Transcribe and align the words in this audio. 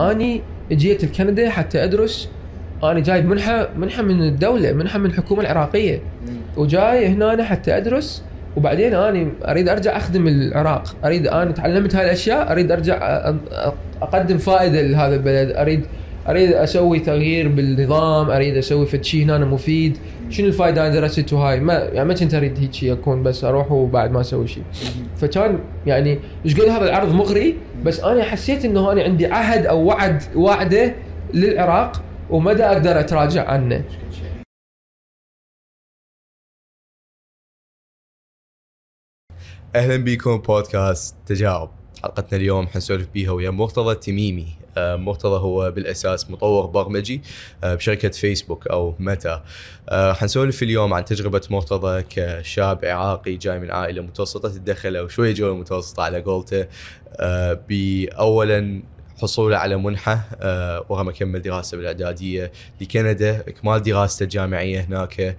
أني 0.00 0.42
جيت 0.72 1.04
لكندا 1.04 1.50
حتى 1.50 1.84
أدرس. 1.84 2.28
أنا 2.84 3.00
جايب 3.00 3.26
منحه 3.26 3.68
منحة 3.76 4.02
من 4.02 4.22
الدولة 4.22 4.72
منحة 4.72 4.98
من 4.98 5.06
الحكومة 5.06 5.40
العراقية. 5.40 6.00
وجاي 6.56 7.06
هنا 7.06 7.44
حتى 7.44 7.76
أدرس. 7.76 8.22
وبعدين 8.56 8.94
أنا 8.94 9.30
أريد 9.44 9.68
أرجع 9.68 9.96
أخدم 9.96 10.28
العراق. 10.28 10.96
أريد 11.04 11.26
أنا 11.26 11.50
تعلمت 11.50 11.94
هاي 11.94 12.04
الأشياء 12.04 12.52
أريد 12.52 12.72
أرجع 12.72 13.32
أقدم 14.02 14.38
فائدة 14.38 14.82
لهذا 14.82 15.14
البلد. 15.14 15.50
أريد 15.56 15.86
أريد 16.28 16.52
أسوي 16.52 17.00
تغيير 17.00 17.48
بالنظام 17.48 18.30
أريد 18.30 18.56
أسوي 18.56 18.86
فد 18.86 19.04
شيء 19.04 19.24
هنا 19.24 19.38
مفيد. 19.38 19.98
شنو 20.30 20.46
الفائده 20.46 20.86
أنا 20.86 20.94
درسته 20.94 21.38
هاي؟ 21.38 21.60
ما 21.60 21.74
يعني 21.74 22.08
ما 22.08 22.14
كنت 22.14 22.34
أريد 22.34 22.58
هيك 22.58 22.72
شيء 22.72 22.92
أكون 22.92 23.22
بس 23.22 23.44
أروح 23.44 23.72
وبعد 23.72 24.10
ما 24.10 24.20
أسوي 24.20 24.48
شيء 24.48 24.64
فكان 25.16 25.64
يعني 25.86 26.18
إيش 26.44 26.60
قد 26.60 26.68
هذا 26.68 26.84
العرض 26.84 27.12
مغري 27.12 27.58
بس 27.84 28.00
أنا 28.00 28.24
حسيت 28.24 28.64
إنه 28.64 28.92
أنا 28.92 29.02
عندي 29.02 29.26
عهد 29.26 29.66
أو 29.66 29.84
وعد 29.84 30.22
وعدة 30.36 30.94
للعراق 31.34 32.02
ومدى 32.30 32.64
أقدر 32.64 33.00
أتراجع 33.00 33.48
عنه. 33.48 33.84
أهلا 39.74 39.96
بكم 39.96 40.36
بودكاست 40.36 41.16
تجارب 41.26 41.70
حلقتنا 42.02 42.38
اليوم 42.38 42.66
حنسولف 42.66 43.08
بيها 43.14 43.30
ويا 43.30 43.50
مرتضى 43.50 43.92
التميمي. 43.92 44.59
مرتضى 44.78 45.40
هو 45.40 45.70
بالأساس 45.70 46.30
مطور 46.30 46.66
برمجي 46.66 47.22
آه، 47.64 47.74
بشركة 47.74 48.08
فيسبوك 48.08 48.66
أو 48.66 48.94
ميتا 48.98 49.42
آه، 49.88 50.12
حنسولف 50.12 50.62
اليوم 50.62 50.94
عن 50.94 51.04
تجربة 51.04 51.42
مرتضى 51.50 52.02
كشاب 52.02 52.84
عراقي 52.84 53.36
جاي 53.36 53.58
من 53.58 53.70
عائلة 53.70 54.02
متوسطة 54.02 54.56
الدخل 54.56 54.96
أو 54.96 55.08
شوي 55.08 55.32
جو 55.32 55.54
متوسطه 55.54 56.02
على 56.02 56.20
قولته. 56.20 56.66
آه، 57.16 57.60
باولا 57.68 58.82
حصوله 59.22 59.56
على 59.56 59.76
منحة 59.76 60.28
آه، 60.40 61.02
ما 61.02 61.12
كمل 61.12 61.42
دراسة 61.42 61.76
بالإعدادية 61.76 62.52
لكندا. 62.80 63.40
إكمال 63.40 63.82
دراسته 63.82 64.22
الجامعية 64.24 64.80
هناك 64.80 65.20
آه، 65.20 65.36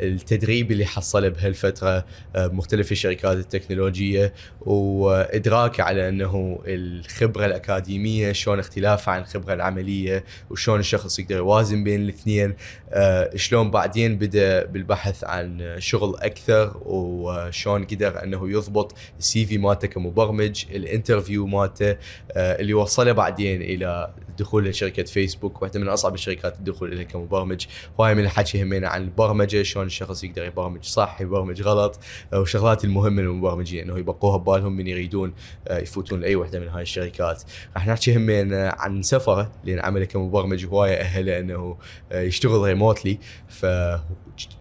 التدريب 0.00 0.72
اللي 0.72 0.86
حصله 0.86 1.28
بهالفترة 1.28 2.04
آه، 2.36 2.46
بمختلف 2.46 2.92
الشركات 2.92 3.36
التكنولوجية 3.36 4.32
وإدراكه 4.60 5.82
على 5.82 6.08
أنه 6.08 6.58
الخبرة 6.66 7.46
الأكاديمية 7.46 8.32
شلون 8.32 8.58
اختلافها 8.58 9.14
عن 9.14 9.20
الخبرة 9.20 9.54
العملية 9.54 10.24
وشلون 10.50 10.80
الشخص 10.80 11.18
يقدر 11.18 11.36
يوازن 11.36 11.84
بين 11.84 12.02
الاثنين 12.02 12.54
آه، 12.90 13.36
شلون 13.36 13.70
بعدين 13.70 14.18
بدأ 14.18 14.64
بالبحث 14.64 15.24
عن 15.24 15.76
شغل 15.78 16.16
أكثر 16.16 16.76
وشلون 16.84 17.84
قدر 17.84 18.22
أنه 18.22 18.50
يضبط 18.50 18.94
ال 19.18 19.46
CV 19.46 19.58
مالته 19.58 19.88
كمبرمج 19.88 20.64
ال 20.70 20.78
interview 20.78 21.46
مالته 21.46 21.90
آه، 21.90 22.60
اللي 22.60 22.74
بعدين 23.12 23.62
إلى 23.62 24.08
الدخول 24.36 24.64
لشركة 24.68 25.02
فيسبوك 25.02 25.62
واحدة 25.62 25.80
من 25.80 25.88
أصعب 25.88 26.14
الشركات 26.14 26.58
الدخول 26.58 26.92
إليها 26.92 27.02
كمبرمج. 27.04 27.66
وهاي 27.98 28.14
من 28.14 28.24
الحكي 28.24 28.62
همينا 28.62 28.88
عن 28.88 29.02
البرمجة 29.02 29.62
شلون 29.62 29.86
الشخص 29.86 30.24
يقدر 30.24 30.44
يبرمج 30.44 30.84
صح 30.84 31.20
يبرمج 31.20 31.62
غلط 31.62 32.00
وشغلات 32.34 32.84
المهمة 32.84 33.22
للمبرمجين 33.22 33.84
إنه 33.84 33.98
يبقوها 33.98 34.36
ببالهم 34.36 34.76
من 34.76 34.86
يريدون 34.86 35.34
آه، 35.68 35.78
يفوتون 35.78 36.20
لأي 36.20 36.36
وحدة 36.36 36.60
من 36.60 36.68
هاي 36.68 36.82
الشركات. 36.82 37.42
راح 37.74 37.86
نحكي 37.86 38.16
همين 38.16 38.54
عن 38.54 39.02
سفرة 39.02 39.52
لأن 39.64 39.80
عمله 39.80 40.04
كمبرمج 40.04 40.66
هواية 40.66 40.94
أهله 40.94 41.38
إنه 41.38 41.76
آه، 42.12 42.22
يشتغل 42.22 42.60
ريموتلي 42.60 43.18
ف 43.48 43.66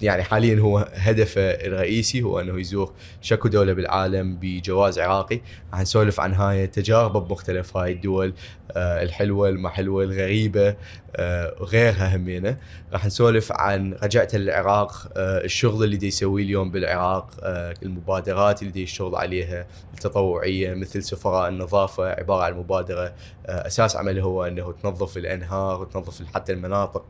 يعني 0.02 0.24
حاليا 0.24 0.60
هو 0.60 0.90
هدفه 0.94 1.42
الرئيسي 1.42 2.22
هو 2.22 2.40
إنه 2.40 2.60
يزور 2.60 2.94
شكو 3.22 3.48
دولة 3.48 3.74
بالعالم 3.74 4.38
بجواز 4.42 5.00
عراقي. 5.00 5.42
راح 5.72 5.82
نسولف 5.82 6.20
عن 6.20 6.34
هاي 6.34 6.68
تجاربه 6.68 7.20
بمختلف 7.20 7.78
هاي 7.78 7.92
الدول 7.92 8.34
آه، 8.72 9.04
الحلوة 9.04 9.50
الما 9.66 9.76
حلوة 9.76 10.04
الغريبة 10.04 10.76
آه، 11.16 11.56
وغيرها 11.60 12.16
همينة. 12.16 12.58
راح 12.94 13.06
نسولف 13.06 13.52
عن 13.52 13.94
رجعته 13.94 14.38
للعراق 14.38 15.12
آه، 15.18 15.44
الشغل 15.44 15.84
اللي 15.84 15.98
دي 15.98 16.08
يسويه 16.08 16.44
اليوم 16.44 16.72
بالعراق 16.72 17.30
آه، 17.44 17.74
المبادرات 17.84 18.62
اللي 18.62 18.72
دي 18.74 18.84
يشتغل 18.84 19.16
عليها 19.16 19.68
التطوعية 19.94 20.74
مثل 20.74 21.04
سفراء 21.04 21.50
النظافة 21.50 22.10
عبارة 22.10 22.44
عن 22.44 22.54
مبادرة 22.54 23.14
أساس 23.46 23.96
عمله 23.96 24.22
هو 24.22 24.46
إنه 24.46 24.74
تنظف 24.84 25.18
الأنهار 25.18 25.82
وتنظف 25.82 26.22
حتى 26.34 26.54
المناطق 26.54 27.06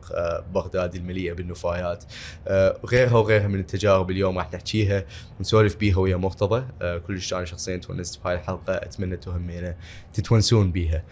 بغداد 0.54 0.94
المليئة 0.94 1.32
بالنفايات. 1.32 2.04
آه، 2.48 2.76
وغيرها 2.82 3.48
من 3.48 3.60
التجارب 3.60 4.10
اليوم 4.10 4.38
راح 4.38 4.52
نحكيها 4.54 5.04
ونسولف 5.38 5.76
بيها 5.76 5.98
ويا 5.98 6.16
مرتضى. 6.16 6.64
كلش 7.06 7.34
أنا 7.34 7.44
شخصيا 7.44 7.76
تونست 7.76 8.24
بهاي 8.24 8.34
الحلقة 8.34 8.74
أتمنى 8.74 9.16
تهمينا 9.16 9.76
تتونسون 10.12 10.72
بيها. 10.72 11.02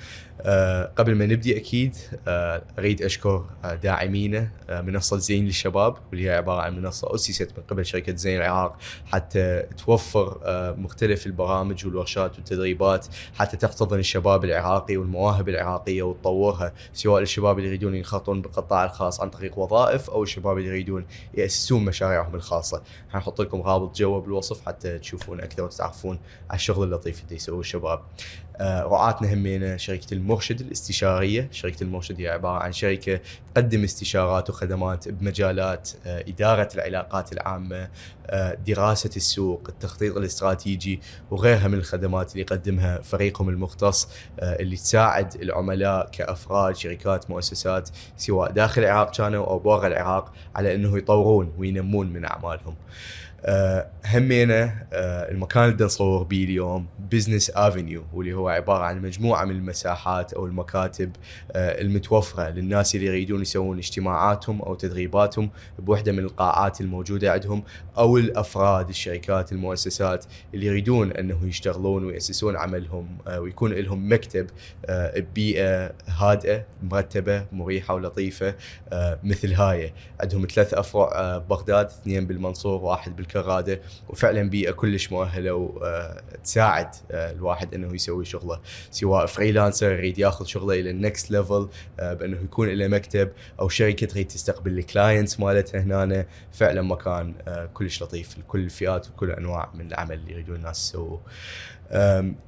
قبل 0.99 1.15
ما 1.15 1.27
نبدي 1.27 1.57
أكيد 1.57 1.97
آه، 2.29 2.63
أريد 2.79 3.03
أشكر 3.03 3.45
آه، 3.65 3.75
داعمينا 3.75 4.51
آه، 4.71 4.81
منصة 4.81 5.17
زين 5.17 5.45
للشباب 5.47 5.97
واللي 6.11 6.27
هي 6.29 6.37
عبارة 6.37 6.61
عن 6.63 6.77
منصة 6.77 7.15
أسست 7.15 7.53
من 7.57 7.63
قبل 7.65 7.87
شركة 7.87 8.17
زين 8.17 8.37
العراق 8.37 8.77
حتى 9.07 9.63
توفر 9.85 10.41
آه، 10.45 10.73
مختلف 10.73 11.27
البرامج 11.27 11.87
والورشات 11.87 12.37
والتدريبات 12.37 13.07
حتى 13.35 13.57
تحتضن 13.57 13.99
الشباب 13.99 14.45
العراقي 14.45 14.97
والمواهب 14.97 15.49
العراقية 15.49 16.03
وتطورها 16.03 16.73
سواء 16.93 17.23
الشباب 17.23 17.59
اللي 17.59 17.69
يريدون 17.69 17.95
ينخرطون 17.95 18.43
بالقطاع 18.43 18.85
الخاص 18.85 19.21
عن 19.21 19.31
طريق 19.31 19.59
وظائف 19.59 20.11
أو 20.11 20.23
الشباب 20.23 20.59
اللي 20.59 20.69
يريدون 20.69 21.07
يأسسون 21.35 21.85
مشاريعهم 21.85 22.35
الخاصة. 22.35 22.83
حنحط 23.11 23.41
لكم 23.41 23.63
رابط 23.63 23.97
جوا 23.97 24.21
بالوصف 24.21 24.67
حتى 24.67 24.99
تشوفون 24.99 25.41
أكثر 25.41 25.65
وتتعرفون 25.65 26.19
على 26.51 26.57
الشغل 26.57 26.85
اللطيف 26.87 27.23
اللي 27.25 27.37
يسويه 27.37 27.61
الشباب. 27.61 27.99
آه، 27.99 28.05
رعاتنا 28.61 29.35
همينا 29.35 29.77
شركة 29.77 30.15
المرشد 30.15 30.61
الاستشارية، 30.61 31.49
شركة 31.53 31.83
المرشد 31.83 32.21
هي 32.21 32.29
عبارة 32.29 32.63
عن 32.63 32.73
شركة 32.73 33.21
تقدم 33.55 33.85
استشارات 33.85 34.51
وخدمات 34.51 35.09
بمجالات 35.09 35.91
آه، 36.07 36.25
إدارة 36.29 36.69
العلاقات 36.75 37.33
العامة، 37.33 37.89
آه، 38.27 38.55
دراسة 38.67 39.11
السوق، 39.17 39.63
التخطيط 39.69 40.17
الاستراتيجي 40.17 41.01
وغيرها 41.31 41.69
من 41.69 41.79
الخدمات 41.79 42.33
اللي 42.33 42.41
يقدمها 42.43 43.03
فريقهم 43.03 43.49
المختص 43.49 44.09
آه، 44.41 44.57
اللي 44.61 44.77
تساعد 44.77 45.35
العملاء 45.35 46.09
كأفراد 46.13 46.77
شركات 46.77 47.31
مؤسسات 47.31 47.89
سواء 48.17 48.51
داخل 48.51 48.83
العراق 48.83 49.17
كانوا 49.17 49.47
أو 49.47 49.59
برا 49.59 49.87
العراق 49.87 50.33
على 50.57 50.75
إنه 50.75 50.99
يطورون 50.99 51.53
وينمون 51.59 52.13
من 52.13 52.25
أعمالهم. 52.25 52.75
آه، 53.47 53.87
همينا 54.07 54.87
آه، 54.93 55.31
المكان 55.31 55.69
اللي 55.69 55.85
نصور 55.85 56.23
بيه 56.23 56.45
اليوم 56.45 56.87
Business 57.11 57.51
Avenue 57.51 58.05
واللي 58.13 58.33
هو 58.33 58.49
عبارة 58.49 58.85
عن 58.85 59.03
مجموعة 59.03 59.45
من 59.45 59.57
المساحات 59.57 60.33
أو 60.33 60.47
المكاتب 60.47 61.11
آه، 61.53 61.81
المتوفرة 61.81 62.51
للناس 62.51 62.95
اللي 62.95 63.07
يريدون 63.07 63.43
يسوون 63.43 63.79
اجتماعاتهم 63.79 64.63
أو 64.63 64.75
تدريباتهم 64.75 65.51
بوحدة 65.79 66.13
من 66.13 66.19
القاعات 66.19 66.81
الموجودة 66.81 67.33
عندهم 67.33 67.63
أو 67.99 68.19
الأفراد 68.19 68.89
الشركات 68.89 69.53
المؤسسات 69.53 70.25
اللي 70.55 70.67
يريدون 70.67 71.13
انه 71.13 71.47
يشتغلون 71.47 72.05
ويأسسون 72.05 72.57
عملهم 72.57 73.19
ويكون 73.37 73.73
لهم 73.73 74.13
مكتب 74.13 74.47
ببيئة 74.89 75.93
هادئة 76.07 76.65
مرتبة 76.83 77.47
مريحة 77.53 77.95
ولطيفة 77.95 78.55
مثل 79.23 79.53
هاي. 79.53 79.93
عندهم 80.21 80.47
ثلاث 80.55 80.75
أفرع 80.75 81.39
ببغداد 81.39 81.87
اثنين 81.87 82.27
بالمنصور 82.27 82.83
واحد 82.85 83.17
بالكراده 83.35 83.81
وفعلا 84.09 84.51
بيئة 84.51 84.71
كلش 84.71 85.13
مؤهلة 85.13 85.55
وتساعد 85.55 86.89
الواحد 87.11 87.75
إنه 87.75 87.95
يسوي 87.95 88.25
شغله 88.25 88.61
سواء 88.91 89.27
freelancer 89.27 89.93
يريد 89.93 90.19
ياخذ 90.19 90.45
شغله 90.45 90.81
إلى 90.81 90.91
ال 90.91 90.99
next 90.99 91.31
level 91.31 91.69
بإنه 91.99 92.37
يكون 92.45 92.69
له 92.69 92.89
مكتب 92.89 93.31
أو 93.61 93.69
شركة 93.69 94.07
تريد 94.07 94.27
تستقبل 94.29 94.79
ال 94.79 94.86
clients 94.86 95.41
مالتها 95.41 95.81
هنا 95.81 96.27
فعلا 96.53 96.83
مكان 96.83 97.35
آه، 97.49 97.67
كلش 97.75 98.03
لطيف 98.03 98.39
لكل 98.39 98.61
الفئات 98.61 99.09
وكل 99.09 99.31
أنواع 99.31 99.71
من 99.75 99.87
العمل 99.87 100.15
اللي 100.15 100.33
يريدون 100.33 100.57
الناس 100.57 100.89
يسووه. 100.89 101.21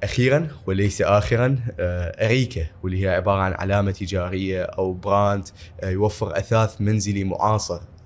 أخيرا 0.03 0.47
وليس 0.67 1.01
اخرا 1.01 1.59
آه، 1.79 2.25
أريكا 2.25 2.65
واللي 2.83 3.03
هي 3.03 3.09
عبارة 3.09 3.41
عن 3.41 3.53
علامة 3.53 3.91
تجارية 3.91 4.63
أو 4.63 4.93
brand 4.93 5.47
آه، 5.81 5.89
يوفر 5.89 6.37
أثاث 6.37 6.81
منزلي 6.81 7.23
معاصر. 7.23 7.75
آه، 7.75 7.96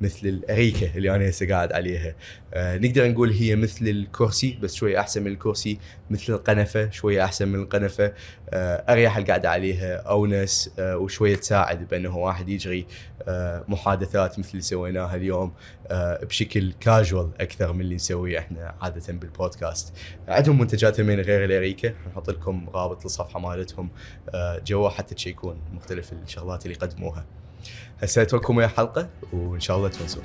مثل 0.00 0.26
الاريكه 0.28 0.96
اللي 0.96 1.14
أنا 1.16 1.28
هسه 1.28 1.48
قاعد 1.48 1.72
عليها. 1.72 2.14
آه، 2.54 2.78
نقدر 2.78 3.08
نقول 3.08 3.30
هي 3.30 3.56
مثل 3.56 3.88
الكرسي 3.88 4.58
بس 4.62 4.74
شوي 4.74 5.00
أحسن 5.00 5.22
من 5.22 5.32
الكرسي 5.32 5.78
مثل 6.10 6.32
القنفة 6.32 6.90
شوي 6.90 7.24
أحسن 7.24 7.48
من 7.48 7.60
القنفة. 7.62 8.12
آه، 8.50 8.92
أريح 8.92 9.16
القعده 9.16 9.50
عليها 9.50 9.96
أونس 9.96 10.70
آه، 10.78 10.96
وشوية 10.96 11.36
تساعد 11.36 11.88
بأنه 11.88 12.16
واحد 12.16 12.48
يجري 12.48 12.86
آه، 13.28 13.64
محادثات 13.68 14.38
مثل 14.38 14.50
اللي 14.50 14.62
سويناها 14.62 15.16
اليوم 15.16 15.52
آه، 15.86 16.24
بشكل 16.24 16.72
كاجوال 16.80 17.30
أكثر 17.40 17.72
من 17.72 17.80
اللي 17.80 17.94
نسويه 17.94 18.38
إحنا 18.38 18.74
عادة 18.80 19.12
بالبودكاست. 19.12 19.94
عندهم 20.28 20.58
منتجات 20.58 21.00
من 21.00 21.20
غير 21.20 21.44
الاريكه 21.44 21.94
نحط 22.10 22.30
لكم 22.30 22.68
رابط 22.74 23.04
للصفحه 23.04 23.40
مالتهم. 23.40 23.90
آه، 24.34 24.62
جوا 24.66 24.88
حتى 24.88 25.14
تشيكون 25.14 25.60
مختلف 25.72 26.12
الشغلات 26.12 26.66
اللي 26.66 26.76
يقدموها. 26.76 27.24
هسه 28.02 28.22
اترككم 28.22 28.56
ويا 28.56 28.66
حلقة 28.66 29.08
وإن 29.32 29.60
شاء 29.60 29.76
الله 29.76 29.88
تونسون 29.88 30.22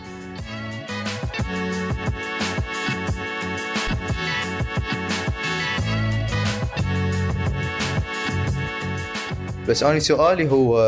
بس 9.70 9.84
أنا 9.84 10.00
سؤالي 10.00 10.52
هو 10.52 10.80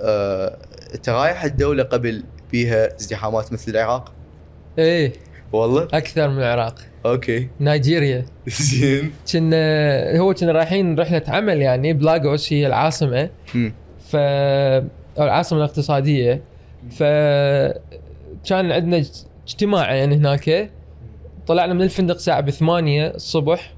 آه، 0.00 0.58
انت 0.94 1.08
رايح 1.08 1.44
الدولة 1.44 1.82
قبل 1.82 2.24
بيها 2.52 2.96
ازدحامات 2.96 3.52
مثل 3.52 3.70
العراق؟ 3.72 4.12
إيه. 4.78 5.12
والله؟ 5.52 5.88
أكثر 5.92 6.28
من 6.28 6.38
العراق. 6.38 6.74
أوكي. 7.06 7.48
نيجيريا. 7.60 8.24
زين. 8.48 9.12
كنا 9.32 10.18
هو 10.18 10.34
كنا 10.34 10.52
رايحين 10.52 10.98
رحلة 10.98 11.22
عمل 11.28 11.62
يعني 11.62 11.92
بلاغوس 11.92 12.52
هي 12.52 12.66
العاصمة. 12.66 13.30
ف 14.10 14.16
أو 15.18 15.24
العاصمة 15.24 15.58
الاقتصادية. 15.58 16.42
ف 16.90 17.02
كان 18.48 18.72
عندنا 18.72 19.04
اجتماع 19.46 19.94
يعني 19.94 20.16
هناك. 20.16 20.70
طلعنا 21.46 21.74
من 21.74 21.82
الفندق 21.82 22.18
ساعه 22.18 22.40
بثمانية 22.40 23.06
الصبح. 23.08 23.72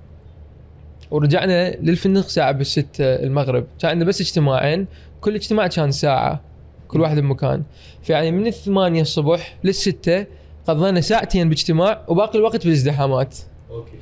ورجعنا 1.11 1.71
للفندق 1.77 2.29
ساعه 2.29 2.53
بالستة 2.53 3.05
المغرب. 3.05 3.67
كان 3.81 3.91
عندنا 3.91 4.09
بس 4.09 4.21
اجتماعين. 4.21 4.87
كل 5.21 5.35
اجتماع 5.35 5.67
كان 5.67 5.91
ساعة. 5.91 6.41
كل 6.89 7.01
واحد 7.01 7.19
بمكان. 7.19 7.63
فيعني 8.03 8.31
من 8.31 8.47
الثمانية 8.47 9.01
الصبح 9.03 9.57
للستة 9.65 10.27
قضينا 10.67 11.01
ساعتين 11.01 11.49
باجتماع 11.49 12.03
وباقي 12.09 12.39
الوقت 12.39 12.65
بالازدحامات. 12.65 13.37
okay. 13.71 13.97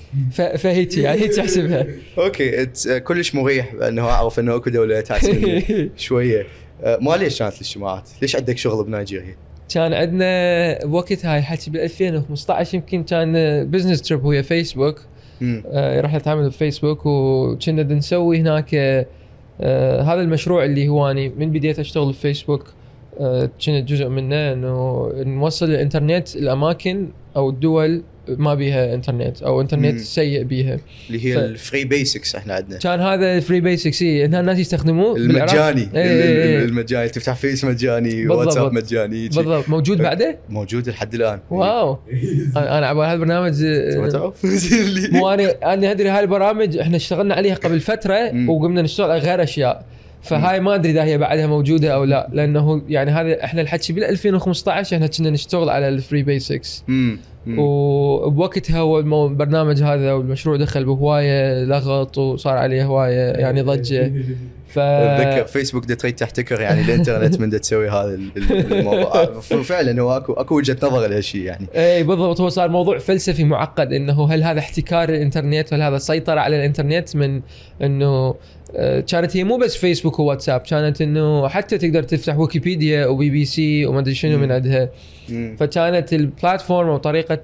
فهيك 0.59 0.97
يعني 0.99 1.21
هيك 1.21 1.39
أحسبها. 1.39 1.87
okay 2.19 2.63
آه، 2.91 2.99
كلش 2.99 3.35
مريح 3.35 3.73
انه 3.89 4.03
أعرف 4.03 4.39
إنه 4.39 4.57
أكو 4.57 4.71
دولة 4.71 5.01
تحسن 5.01 5.63
شوية. 5.97 6.47
ما 6.85 7.17
ليش 7.17 7.39
كانت 7.39 7.55
الاجتماعات؟ 7.55 8.09
ليش 8.23 8.37
عندك 8.37 8.59
شغل 8.59 8.85
بنيجيريا؟ 8.85 9.37
كان 9.75 9.95
عندنا 9.95 10.85
بوقتها 10.85 11.35
هاي 11.35 11.43
حكي 11.43 11.71
بال 11.71 11.81
2015 11.81 12.75
يمكن 12.75 13.05
كان 13.05 13.33
business 13.71 14.03
trip 14.03 14.25
ويا 14.25 14.43
فيسبوك. 14.43 15.01
آه، 15.43 16.01
رحله 16.01 16.23
عمل 16.27 16.49
بفيسبوك 16.49 17.07
وكنا 17.07 17.83
نسوي 17.83 18.41
هناك 18.41 18.75
آه، 19.61 20.03
هذا 20.03 20.21
المشروع 20.21 20.65
اللي 20.65 20.89
هو 20.89 21.11
اني 21.11 21.29
من 21.29 21.51
بديت 21.51 21.79
أشتغل 21.79 22.09
بفيسبوك 22.09 22.65
آه، 23.21 23.45
كنت 23.45 23.89
جزء 23.89 24.09
منه 24.09 24.53
إنه 24.53 25.13
نوصل 25.17 25.67
الإنترنت 25.71 26.37
الاماكن 26.37 27.09
أو 27.37 27.51
الدول 27.51 28.03
ما 28.29 28.55
بيها 28.55 28.95
انترنت 28.95 29.43
أو 29.43 29.61
انترنت 29.61 29.93
مم. 29.93 29.99
سيء 29.99 30.43
بيها 30.43 30.79
اللي 31.09 31.27
هي 31.27 31.35
ف- 31.35 31.39
ال 31.39 31.48
Free 31.48 31.85
Basics 31.85 32.35
إحنا 32.37 32.55
عندنا 32.55 32.79
كان 32.79 33.01
هذا 33.01 33.41
Free 33.41 33.61
Basics 33.61 34.03
اي 34.03 34.25
الناس 34.25 34.59
يستخدموه. 34.59 35.17
المجاني 35.17 35.81
إيه 35.95 36.03
إيه 36.03 36.43
إيه. 36.59 36.65
المجاني 36.65 37.09
تفتح 37.09 37.35
فيس 37.35 37.65
مجاني. 37.65 38.29
واتساب 38.29 38.73
مجاني. 38.73 39.29
بالضبط 39.29 39.69
موجود 39.69 39.99
بعده؟ 40.03 40.39
موجود 40.49 40.89
لحد 40.89 41.15
الآن 41.15 41.39
wow 41.51 41.99
أنا 42.57 42.87
على 42.87 43.01
هذا 43.03 43.13
البرنامج 43.13 43.55
مو 45.13 45.31
أنا 45.31 45.73
أنا 45.75 45.91
أدري 45.91 46.09
هاي 46.09 46.21
البرامج 46.21 46.77
إحنا 46.77 46.97
اشتغلنا 46.97 47.35
عليها 47.35 47.55
قبل 47.55 47.81
فترة 47.81 48.31
مم. 48.33 48.49
وقمنا 48.51 48.83
نشتغل 48.83 49.11
على 49.11 49.21
غير 49.21 49.43
أشياء 49.43 49.85
فهاي 50.23 50.61
ما 50.61 50.75
أدري 50.75 50.93
إذا 50.93 51.05
هي 51.05 51.19
بعدها 51.19 51.47
موجودة 51.47 51.95
أو 51.95 52.05
لا 52.05 52.29
لأنه 52.33 52.83
يعني 52.89 53.11
هذا 53.11 53.45
إحنا 53.45 53.61
الحكي 53.61 53.93
بال 53.93 54.05
2015 54.05 54.97
إحنا 54.97 55.07
كنا 55.07 55.31
نشتغل 55.31 55.69
على 55.69 55.89
ال 55.89 55.96
Free 55.96 56.23
Basics. 56.23 56.85
وبوقتها 57.49 58.79
هو 58.79 58.99
المو- 58.99 59.27
البرنامج 59.27 59.83
هذا 59.83 60.13
والمشروع 60.13 60.57
دخل 60.57 60.85
بهواية 60.85 61.65
لغط 61.65 62.19
وصار 62.19 62.57
عليه 62.57 62.85
هواية 62.85 63.31
يعني 63.33 63.63
ضجة. 63.63 64.13
ف 64.69 64.79
أتذكر 64.79 65.47
فيسبوك 65.47 65.85
دا 65.85 65.95
تريد 65.95 66.15
تحتكر 66.15 66.61
يعني 66.61 66.81
الإنترنت 66.81 67.41
من 67.41 67.51
دا 67.51 67.59
تسوي 67.59 67.89
هذا 67.91 68.15
ال- 68.15 68.31
ال- 68.37 68.73
الموضوع. 68.73 69.25
فعلا 69.63 70.03
هو 70.03 70.17
اكو 70.17 70.33
أكو 70.33 70.57
وجهة 70.57 70.77
نظر 70.83 71.07
لهالشيء 71.07 71.43
يعني. 71.43 71.67
اي 71.75 72.03
بالضبط. 72.03 72.41
هو 72.41 72.49
صار 72.49 72.69
موضوع 72.69 72.99
فلسفي 72.99 73.45
معقد 73.45 73.93
إنه 73.93 74.25
هل 74.35 74.43
هذا 74.43 74.59
احتكار 74.59 75.09
الإنترنت؟ 75.09 75.75
هل 75.75 75.83
هذا 75.83 75.99
سيطره 75.99 76.41
على 76.41 76.57
الإنترنت 76.57 77.17
من 77.17 77.41
إنه 77.83 78.35
كانت 79.09 79.37
هي 79.37 79.45
مو 79.45 79.57
بس 79.57 79.77
فيسبوك 79.77 80.19
وواتساب 80.19 80.61
كانت 80.61 81.01
انه 81.01 81.49
حتى 81.49 81.79
تقدر 81.79 82.03
تفتح 82.03 82.39
ويكيبيديا 82.39 83.07
وبي 83.07 83.31
بي 83.31 83.45
سي 83.45 83.87
وما 83.87 83.99
ادري 84.01 84.15
شنو. 84.15 84.39
من 84.39 84.53
عندها. 84.53 84.89
فكانت 85.59 86.13
ال 86.13 86.21
platform 86.21 86.89
وطريقه 86.89 87.39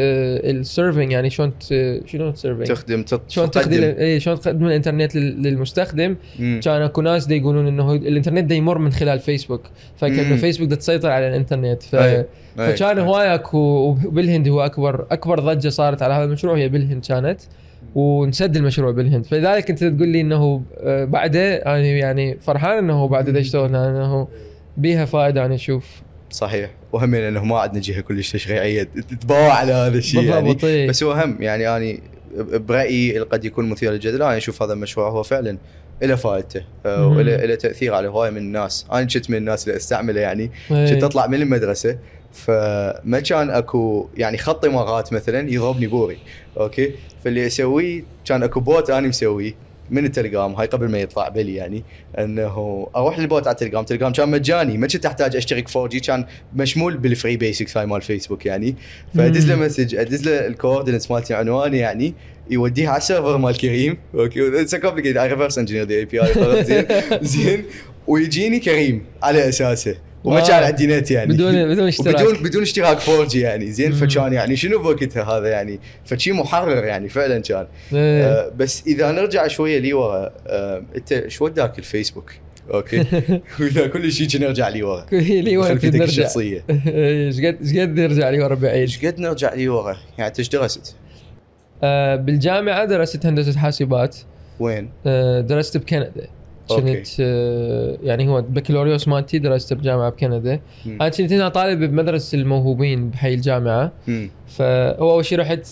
ال 0.00 0.14
serving 0.14 1.12
يعني 1.12 1.30
شلون 1.30 1.52
ت- 1.58 2.02
شنو 2.06 2.28
ال 2.28 2.33
serving 2.33 2.66
تخدم 2.66 3.04
شلون 3.28 3.50
تخدم 3.50 3.82
اي 3.82 4.20
شلون 4.20 4.40
تقدم 4.40 4.66
الانترنت 4.66 5.16
لل- 5.16 5.42
للمستخدم. 5.42 6.16
كان 6.38 6.82
اكو 6.82 7.02
ناس 7.02 7.30
يقولون 7.30 7.66
انه 7.66 7.92
الانترنت 7.94 8.44
دا 8.44 8.54
يمر 8.54 8.78
من 8.78 8.92
خلال 8.92 9.18
فيسبوك 9.18 9.62
فكان. 9.96 10.36
فيسبوك 10.36 10.68
دا 10.68 10.76
تسيطر 10.76 11.10
على 11.10 11.28
الانترنت 11.28 11.82
ف. 11.82 11.94
أي. 11.94 12.24
فكان 12.56 12.98
هواي 12.98 13.34
اكو 13.34 13.58
وبالهند 13.58 14.48
هو 14.48 14.60
اكبر 14.60 15.06
اكبر 15.10 15.40
ضجه 15.40 15.68
صارت 15.68 16.02
على 16.02 16.14
هذا 16.14 16.24
المشروع 16.24 16.56
هي 16.56 16.68
بالهند 16.68 17.04
كانت 17.06 17.40
ونسد 17.94 18.56
المشروع 18.56 18.90
بالهند. 18.90 19.26
فلذلك 19.26 19.70
انت 19.70 19.84
تقول 19.84 20.08
لي 20.08 20.20
إنه 20.20 20.62
آه، 20.78 21.04
بعده 21.04 21.56
أنا 21.56 21.78
يعني 21.78 22.38
فرحان 22.40 22.78
إنه 22.78 23.08
بعده 23.08 23.32
دا 23.32 23.40
يشتغل 23.40 23.68
هنا، 23.68 23.90
إنه 23.90 24.28
بيها 24.76 25.04
فائدة 25.04 25.46
أنا 25.46 25.54
أشوف. 25.54 26.02
صحيح. 26.30 26.70
وهم 26.92 27.14
إنه 27.14 27.44
ما 27.44 27.58
عندنا 27.58 27.80
جهه 27.80 28.00
كلش 28.00 28.32
تشريعية 28.32 28.82
تتباوع 28.82 29.52
على 29.52 29.72
هذا 29.72 29.98
الشيء 29.98 30.22
يعني. 30.22 30.56
إيه. 30.64 30.88
بس 30.88 31.02
هو 31.02 31.12
هم 31.12 31.42
يعني 31.42 31.76
اني 31.76 32.02
برأيي 32.38 33.18
قد 33.18 33.44
يكون 33.44 33.68
مثير 33.68 33.92
للجدل 33.92 34.22
أنا 34.22 34.36
أشوف 34.36 34.62
هذا 34.62 34.72
المشروع 34.72 35.08
هو 35.08 35.22
فعلا 35.22 35.58
له 36.02 36.14
فائدته 36.14 36.62
آه،. 36.86 37.06
وله 37.06 37.36
له 37.36 37.54
تأثير 37.54 37.94
على 37.94 38.08
هواية 38.08 38.30
من 38.30 38.36
الناس. 38.36 38.86
أنا 38.92 39.04
كنت 39.04 39.30
من 39.30 39.36
الناس 39.36 39.68
اللي 39.68 39.76
أستعمله 39.76 40.20
يعني 40.20 40.50
إيه. 40.70 40.94
كنت 40.94 41.04
أطلع 41.04 41.26
من 41.26 41.42
المدرسة 41.42 41.98
فما 42.32 43.20
كان 43.20 43.50
أكو 43.50 44.08
يعني 44.16 44.38
خط 44.38 44.64
امارات 44.64 45.12
مثلا 45.12 45.50
يضربني 45.50 45.86
بوري. 45.86 46.18
okay؟ 46.58 46.92
فاللي 47.24 47.46
أسويه 47.46 48.02
كان 48.24 48.42
أكو 48.42 48.60
بوت 48.60 48.90
أنا 48.90 49.08
مسويه 49.08 49.54
من 49.90 50.04
التليجرام 50.04 50.54
هاي 50.54 50.66
قبل 50.66 50.88
ما 50.88 50.98
يطلع 50.98 51.28
بالي 51.28 51.54
يعني 51.54 51.82
إنه 52.18 52.86
أروح 52.96 53.18
للبوت 53.18 53.46
على 53.46 53.54
التليجرام. 53.54 53.80
التليجرام 53.80 54.12
كان 54.12 54.28
مجاني 54.28 54.78
ما 54.78 54.86
كنت 54.86 55.06
أحتاج 55.06 55.36
أشترك 55.36 55.76
4G 55.76 56.00
كان 56.00 56.26
مشمول 56.54 56.96
بال 56.96 57.09
Free 57.09 57.36
Basics 57.36 57.76
هاي 57.76 57.86
مال 57.86 58.02
فيسبوك 58.02 58.46
يعني. 58.46 58.74
فأدز 59.14 59.46
له. 59.46 59.56
مسج 59.56 59.94
أدز 59.94 60.28
له 60.28 60.46
ال 60.46 60.51
coordinates 60.51 61.10
مالتي 61.10 61.34
عنواني 61.34 61.78
يعني 61.78 62.14
يوديها 62.50 62.90
على 62.90 62.98
ال 62.98 63.04
server 63.04 63.38
مال 63.38 63.56
كريم. 63.56 63.98
okay؟ 64.14 64.60
it's 64.60 64.74
complicated 64.74 65.16
I 65.16 65.28
reverse 65.28 65.58
engineer 65.58 65.84
the 65.84 65.94
API 65.94 66.64
زين 66.64 66.86
زين. 67.22 67.64
ويجيني 68.06 68.58
كريم 68.58 69.04
على 69.22 69.48
أساسه. 69.48 69.94
وما. 70.28 70.40
كان 70.40 70.62
عندي 70.62 70.86
نت 70.86 71.10
يعني. 71.10 71.34
بدون 71.34 71.68
بدون 71.74 71.88
اشتراك. 71.88 72.20
وبدون 72.20 72.42
بدون 72.42 72.62
اشتراك 72.62 73.08
4G 73.08 73.40
يعني. 73.40 73.72
زين. 73.72 73.92
فكان 73.92 74.32
يعني 74.32 74.56
شنو 74.56 74.78
بوقتها 74.78 75.22
هذا 75.22 75.48
يعني؟ 75.48 75.80
فشي 76.04 76.32
محرر 76.32 76.84
يعني 76.84 77.08
فعلا 77.08 77.38
كان. 77.38 77.66
إيه. 77.92 78.24
آه 78.24 78.52
بس 78.56 78.82
إذا 78.86 79.12
نرجع 79.12 79.46
شوية 79.46 79.78
لي 79.78 79.92
ورا 79.92 80.32
آه 80.46 80.82
أنت 80.96 81.24
شو 81.28 81.44
وداك 81.44 81.78
الفيسبوك؟ 81.78 82.32
okay. 82.74 83.04
واذا 83.60 83.86
كل 83.86 84.12
شيء 84.12 84.40
نرجع 84.40 84.68
لي 84.68 84.82
ورا 84.82 85.06
لي 85.12 85.62
خلفيتك 85.62 85.96
نرجع. 85.96 86.04
الشخصية. 86.04 86.64
إيش 86.86 87.36
قد 87.36 87.56
إيش 87.62 87.78
قد 87.78 88.00
نرجع 88.00 88.30
لي 88.30 88.40
ورا 88.40 88.54
بعيد؟ 88.54 88.80
إيش 88.80 89.06
قد 89.06 89.20
نرجع 89.20 89.54
لي 89.54 89.68
ورا 89.68 89.96
يعني 90.18 90.28
أنت 90.28 90.38
إيش 90.38 90.48
درست؟ 90.48 90.96
آه، 91.82 92.16
بالجامعة 92.16 92.84
درست 92.84 93.26
هندسة 93.26 93.58
حاسبات. 93.58 94.16
وين؟ 94.60 94.90
آه، 95.06 95.40
درست 95.40 95.76
بكندا. 95.76 96.28
كنت 96.68 97.06
آه، 97.20 97.98
يعني 98.02 98.28
هو 98.28 98.38
البكالوريوس 98.38 99.08
مالتي 99.08 99.38
درست 99.38 99.72
بجامعه 99.72 100.10
بكندا 100.10 100.60
مم. 100.86 100.98
أنا 101.00 101.08
كنت 101.08 101.32
هنا 101.32 101.48
طالب 101.48 101.84
بمدرسة 101.84 102.38
الموهوبين 102.38 103.10
بحي 103.10 103.34
الجامعة 103.34 103.92
مم. 104.08 104.30
فهو 104.48 105.10
أول 105.10 105.24
شيء 105.24 105.38
رحت 105.38 105.66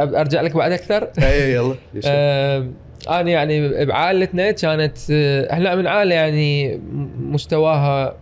أرجع 0.00 0.40
لك 0.40 0.56
بعد 0.56 0.72
أكثر 0.72 1.08
اي 1.18 1.52
يلا 1.52 1.74
ليش 1.94 2.04
لا؟ 2.04 2.10
آه، 2.14 2.68
أنا 3.08 3.30
يعني 3.30 3.84
بعائلتنا 3.84 4.50
كانت 4.50 4.98
آه، 5.10 5.52
إحنا 5.52 5.74
من 5.74 5.86
عائله 5.86 6.14
يعني 6.14 6.80
مستواها 7.18 8.16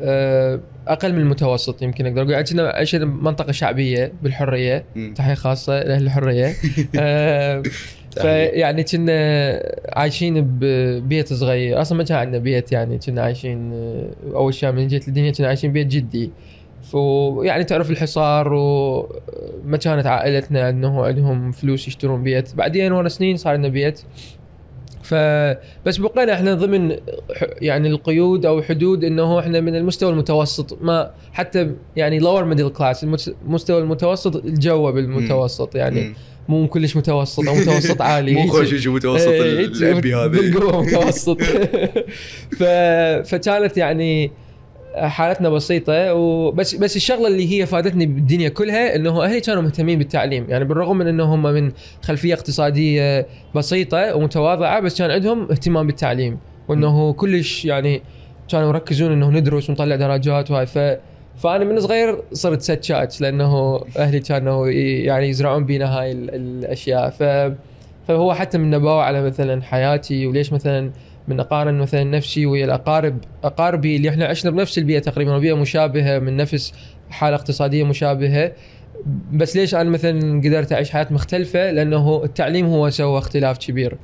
آه، 0.00 0.60
أقل 0.88 1.12
من 1.12 1.20
المتوسط 1.20 1.82
يمكن 1.82 2.06
أقدر 2.06 2.20
أقول 2.22 2.32
يعني 2.32 2.44
كنا 2.44 2.68
عشنا 2.68 3.04
منطقة 3.04 3.52
شعبية 3.52 4.12
بالحرية. 4.22 4.84
تحيه 5.14 5.34
خاصة 5.34 5.82
لاهل 5.82 6.02
الحرية 6.02 6.54
آه، 6.98 7.62
فيعني 8.22 8.82
كنا 8.82 9.12
عايشين 9.92 10.58
ببيت 10.60 11.32
صغير. 11.32 11.80
أصلا 11.80 11.98
ما 11.98 12.04
كان 12.04 12.18
عندنا 12.18 12.38
بيت 12.38 12.72
يعني 12.72 12.98
كنا 12.98 13.22
عايشين 13.22 13.72
آه، 13.72 14.10
أول 14.34 14.54
شيء 14.54 14.72
من 14.72 14.86
جيت 14.86 15.08
الدنيا 15.08 15.32
كنا 15.32 15.46
عايشين 15.46 15.72
بيت 15.72 15.86
جدي. 15.86 16.30
ويعني 16.92 17.64
تعرف 17.64 17.90
الحصار 17.90 18.52
وما 18.52 19.76
كانت 19.76 20.06
عائلتنا 20.06 20.68
إنه 20.68 21.04
عندهم 21.04 21.52
فلوس 21.52 21.88
يشترون 21.88 22.22
بيت. 22.22 22.54
بعدين 22.54 22.92
ورا 22.92 23.08
سنين 23.08 23.36
صار 23.36 23.54
لنا 23.54 23.68
بيت. 23.68 24.00
فبس 25.04 25.96
بقينا 25.96 26.34
إحنا 26.34 26.54
ضمن 26.54 26.96
يعني 27.60 27.88
القيود 27.88 28.46
أو 28.46 28.62
حدود 28.62 29.04
إنه 29.04 29.40
إحنا 29.40 29.60
من 29.60 29.76
المستوى 29.76 30.10
المتوسط 30.10 30.78
ما 30.82 31.10
حتى 31.32 31.70
يعني 31.96 32.18
lower 32.18 32.44
middle 32.44 32.68
class 32.68 33.04
المستوى 33.04 33.82
المتوسط 33.82 34.36
الجو 34.36 34.92
بالمتوسط 34.92 35.74
يعني 35.74 36.00
مم. 36.00 36.14
مو 36.48 36.68
كلش 36.68 36.96
متوسط 36.96 37.48
أو 37.48 37.54
متوسط 37.54 38.02
عالي. 38.08 38.34
مو 38.34 38.46
خوش 38.46 38.74
شو 38.74 38.92
متوسط 38.92 39.28
إيه، 39.28 39.64
الابي 39.64 40.14
هذا 40.14 40.26
بالقوة 40.26 40.82
متوسط. 40.82 41.42
ف... 42.58 42.62
فكانت 43.28 43.76
يعني 43.76 44.32
حالتنا 44.96 45.48
بسيطة 45.48 46.14
وبس 46.14 46.74
بس 46.74 46.96
الشغلة 46.96 47.26
اللي 47.28 47.52
هي 47.60 47.66
فادتني 47.66 48.06
بالدنيا 48.06 48.48
كلها 48.48 48.96
إنه 48.96 49.24
أهلي 49.24 49.40
كانوا 49.40 49.62
مهتمين 49.62 49.98
بالتعليم. 49.98 50.46
يعني 50.48 50.64
بالرغم 50.64 50.98
من 50.98 51.06
إنهم 51.06 51.42
من 51.42 51.72
خلفية 52.02 52.34
اقتصادية 52.34 53.26
بسيطة 53.54 54.14
ومتواضعة 54.16 54.80
بس 54.80 54.98
كان 54.98 55.10
عندهم 55.10 55.42
اهتمام 55.50 55.86
بالتعليم. 55.86 56.38
وإنه 56.68 57.12
كلش 57.12 57.64
يعني 57.64 58.02
كانوا 58.50 58.68
يركزون 58.68 59.12
إنه 59.12 59.30
ندرس 59.30 59.70
ونطلع 59.70 59.96
درجات 59.96 60.50
وهاي. 60.50 60.66
ف 60.66 60.78
فأنا 61.42 61.64
من 61.64 61.80
صغير 61.80 62.18
صرت 62.32 62.62
سكات 62.62 63.20
لأنه 63.20 63.80
أهلي 63.98 64.20
كانوا 64.20 64.68
يعني 64.68 65.28
يزرعون 65.28 65.64
بينا 65.64 65.98
هاي 66.00 66.12
ال- 66.12 66.34
الأشياء. 66.34 67.10
ف 67.10 67.22
فهو 68.08 68.34
حتى 68.34 68.58
من 68.58 68.70
نباوة 68.70 69.02
على 69.02 69.22
مثلا 69.22 69.62
حياتي 69.62 70.26
وليش 70.26 70.52
مثلا 70.52 70.90
من 71.28 71.40
أقارن 71.40 71.78
مثلا 71.78 72.04
نفسي 72.04 72.46
ويا 72.46 72.64
الأقارب 72.64 73.18
أقاربي 73.44 73.96
اللي 73.96 74.08
إحنا 74.08 74.26
عشنا 74.26 74.50
بنفس 74.50 74.78
البيئة 74.78 74.98
تقريبا 74.98 75.38
بيئه 75.38 75.54
مشابهة 75.54 76.18
من 76.18 76.36
نفس 76.36 76.72
حالة 77.10 77.36
اقتصادية 77.36 77.84
مشابهة. 77.84 78.52
بس 79.32 79.56
ليش 79.56 79.74
أنا 79.74 79.90
مثلا 79.90 80.40
قدرت 80.44 80.72
أعيش 80.72 80.90
حياة 80.90 81.06
مختلفة؟ 81.10 81.70
لأنه 81.70 82.24
التعليم 82.24 82.66
هو 82.66 82.90
سوى 82.90 83.18
اختلاف 83.18 83.58
كبير. 83.58 83.96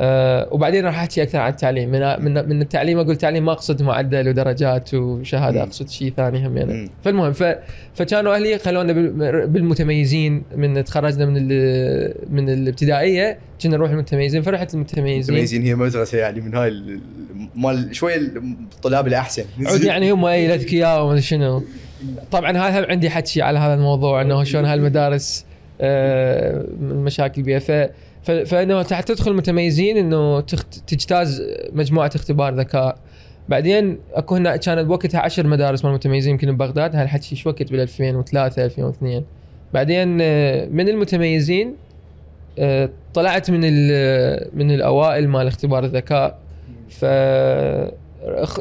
أه 0.00 0.48
وبعدين 0.50 0.84
راح 0.84 0.98
أحكي 0.98 1.22
أكثر 1.22 1.38
عن 1.38 1.50
التعليم. 1.50 1.90
من 1.90 2.00
من 2.24 2.48
من 2.48 2.62
التعليم 2.62 2.98
أقول 2.98 3.16
تعليم 3.16 3.44
ما 3.44 3.52
أقصد 3.52 3.82
معدل 3.82 4.28
ودرجات 4.28 4.94
وشهادة 4.94 5.56
مم. 5.58 5.66
أقصد 5.66 5.88
شيء 5.88 6.12
ثاني 6.16 6.46
هم 6.46 6.56
يعني. 6.56 6.72
مم. 6.72 6.88
فالمهم 7.04 7.32
ف 7.32 7.44
فكانوا 7.94 8.34
أهلي 8.34 8.58
خلونا 8.58 8.92
بال- 8.92 9.46
بالمتميزين. 9.46 10.42
من 10.56 10.84
تخرجنا 10.84 11.26
من 11.26 11.36
ال- 11.36 12.14
من 12.30 12.48
الابتدائية 12.48 13.38
كنا 13.62 13.76
نروح 13.76 13.90
المتميزين. 13.90 14.42
فرحت 14.42 14.74
المتميزين. 14.74 15.34
متميزين 15.34 15.62
هي 15.62 15.74
مدرسة 15.74 16.18
يعني 16.18 16.40
من 16.40 16.54
هاي 16.54 16.68
ال- 16.68 16.90
ال- 16.90 17.00
مال 17.56 17.96
شوية 17.96 18.16
الطلاب 18.74 19.06
الأحسن. 19.06 19.44
يعني 19.82 20.12
هم 20.12 20.24
اي 20.24 20.46
الاذكياء 20.46 21.04
وما 21.04 21.20
شنو. 21.20 21.62
طبعا 22.30 22.50
هذا 22.50 22.86
عندي 22.90 23.10
حكي 23.10 23.42
على 23.42 23.58
هذا 23.58 23.74
الموضوع 23.74 24.22
إنه 24.22 24.44
شلون 24.44 24.64
هالمدارس 24.64 25.46
آه، 25.80 26.64
المشاكل 26.80 27.42
بها 27.42 27.58
ف 27.58 27.90
فإنه 28.22 28.82
تحت 28.82 29.08
تدخل 29.08 29.34
متميزين 29.34 29.96
إنه. 29.96 30.40
تجتاز 30.86 31.42
مجموعة 31.72 32.10
اختبار 32.14 32.54
ذكاء. 32.54 32.98
بعدين 33.48 33.98
أكو 34.14 34.36
هنا 34.36 34.56
كانت 34.56 34.86
بوقتها 34.86 35.20
عشر 35.20 35.46
مدارس 35.46 35.84
مال 35.84 35.94
متميزين 35.94 36.30
يمكن 36.30 36.52
ببغداد 36.52 36.96
هالحكي 36.96 37.36
شو 37.36 37.50
وقت؟ 37.50 37.70
بال 37.72 37.80
2003 37.80 38.64
2002 38.64 39.24
بعدين 39.74 40.18
آه، 40.22 40.66
من 40.66 40.88
المتميزين 40.88 41.74
آه، 42.58 42.90
طلعت 43.14 43.50
من 43.50 43.60
من 44.54 44.70
الأوائل 44.70 45.28
مال 45.28 45.46
اختبار 45.46 45.84
الذكاء. 45.84 46.38
ف 46.88 47.04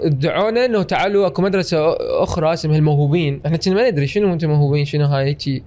دعونا 0.06 0.66
إنه 0.66 0.84
تعالوا 0.84 1.28
أكو 1.28 1.42
مدرسة 1.42 1.96
أخرى 2.24 2.54
اسمها 2.54 2.78
الموهوبين. 2.78 3.42
إحنا 3.46 3.58
كنا 3.58 3.76
ما 3.76 3.90
ندري 3.90 4.08
شنو 4.08 4.34
أنتم 4.34 4.50
موهوبين 4.50 4.86
شنو 4.86 5.06
هاي 5.06 5.26
هيجي 5.26 5.64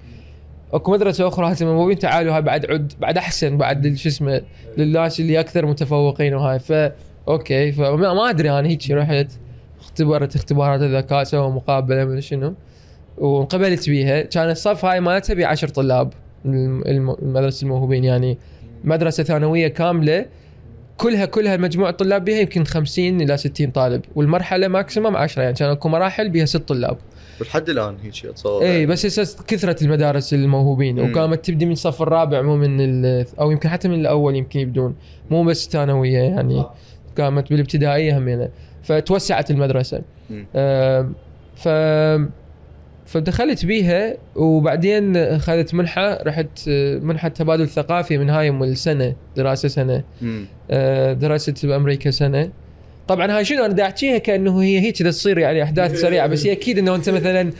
أكو 0.73 0.93
مدرسة 0.93 1.29
أخرى 1.29 1.53
اسمها 1.53 1.71
الموهوبين 1.71 1.99
تعالوا 1.99 2.35
هاي 2.35 2.43
بعد 2.43 2.67
عد 2.71 2.93
بعد 3.01 3.19
أحسن 3.19 3.57
بعد 3.59 3.95
شو 3.95 4.09
اسمه 4.09 4.43
للناس 4.79 5.21
اللي 5.21 5.41
أكثر 5.41 5.67
متفوقين 5.67 6.35
وهاي. 6.35 6.59
ف 6.59 6.73
okay 7.29 7.73
فما 7.73 8.15
ما 8.15 8.31
أدري 8.31 8.51
أنا 8.51 8.69
هيك 8.69 8.91
رحت 8.91 9.27
اختبرت 9.81 10.37
اختبارات 10.37 10.83
الذكاء 10.83 11.25
سووا 11.25 11.51
مقابلة 11.51 12.05
من 12.05 12.21
شنو. 12.21 12.55
وانقبلت 13.19 13.89
بيها. 13.91 14.23
كان 14.23 14.51
الصف 14.51 14.85
هاي 14.85 15.01
مالتها 15.01 15.35
ب 15.35 15.41
10 15.41 15.69
طلاب 15.69 16.13
الم- 16.45 16.83
الم- 16.87 17.17
مدرسه 17.23 17.65
الموهوبين 17.65 18.05
يعني 18.05 18.39
مدرسة 18.85 19.23
ثانوية 19.25 19.69
كاملة. 19.69 20.27
كلها 21.03 21.27
كلها 21.27 21.57
مجموع 21.57 21.89
الطلاب 21.89 22.25
بها 22.25 22.41
يمكن 22.41 22.65
50 22.65 23.21
إلى 23.21 23.37
60 23.37 23.71
طالب 23.71 24.03
والمرحلة 24.15 24.69
maximum 24.69 25.17
10 25.17 25.43
يعني 25.43 25.55
كان 25.55 25.71
اكو 25.71 25.89
مراحل 25.89 26.29
بها 26.29 26.45
ست 26.45 26.57
طلاب. 26.69 26.97
ولحد 27.41 27.69
الآن 27.69 27.97
هيك 28.03 28.27
أتصور 28.27 28.63
اي 28.63 28.87
بس 28.87 29.07
إساس 29.07 29.37
كثرة 29.43 29.85
المدارس 29.85 30.35
الموهوبين. 30.35 31.01
مم. 31.01 31.11
وكانت 31.11 31.45
تبدي 31.45 31.67
من 31.67 31.73
الصف 31.73 32.03
الرابع 32.03 32.43
مو 32.43 32.57
من 32.57 33.05
أو 33.41 33.51
يمكن 33.51 33.69
حتى 33.69 33.89
من 33.89 34.01
الأول 34.01 34.37
يمكن 34.37 34.61
يبدون. 34.61 34.95
مو 35.31 35.45
بس 35.45 35.69
ثانوية 35.69 36.19
يعني 36.19 36.65
كانت 37.17 37.51
بالابتدائية 37.51 38.19
همينه 38.19 38.49
فتوسعت 38.83 39.51
المدرسة. 39.51 40.03
آم، 40.57 41.15
ف 41.57 41.69
فدخلت 43.13 43.67
بيها 43.67 44.15
وبعدين 44.37 45.17
اخذت 45.17 45.75
منحة 45.75 46.23
رحت 46.23 46.69
آه، 46.69 46.99
منحة 46.99 47.29
تبادل 47.29 47.69
ثقافي 47.69 48.19
من 48.19 48.31
هاي 48.31 48.49
ام 48.49 48.63
السنة 48.63 49.15
دراسة 49.37 49.69
سنة. 49.69 50.03
آه، 50.71 51.13
درست 51.13 51.67
بأمريكا 51.67 52.11
سنة 52.11 52.51
طبعا 53.09 53.37
هاي 53.37 53.45
شنو 53.45 53.65
أنا 53.65 53.75
دا 53.75 53.83
احكيها 53.83 54.19
كأنه 54.19 54.63
هي 54.63 54.81
هيك 54.81 54.97
تصير 54.97 55.39
يعني 55.39 55.63
أحداث 55.63 56.01
سريعة 56.01 56.27
بس 56.27 56.47
هي 56.47 56.53
أكيد 56.53 56.79
إنه 56.79 56.95
أنت 56.95 57.11
مثلا 57.11 57.51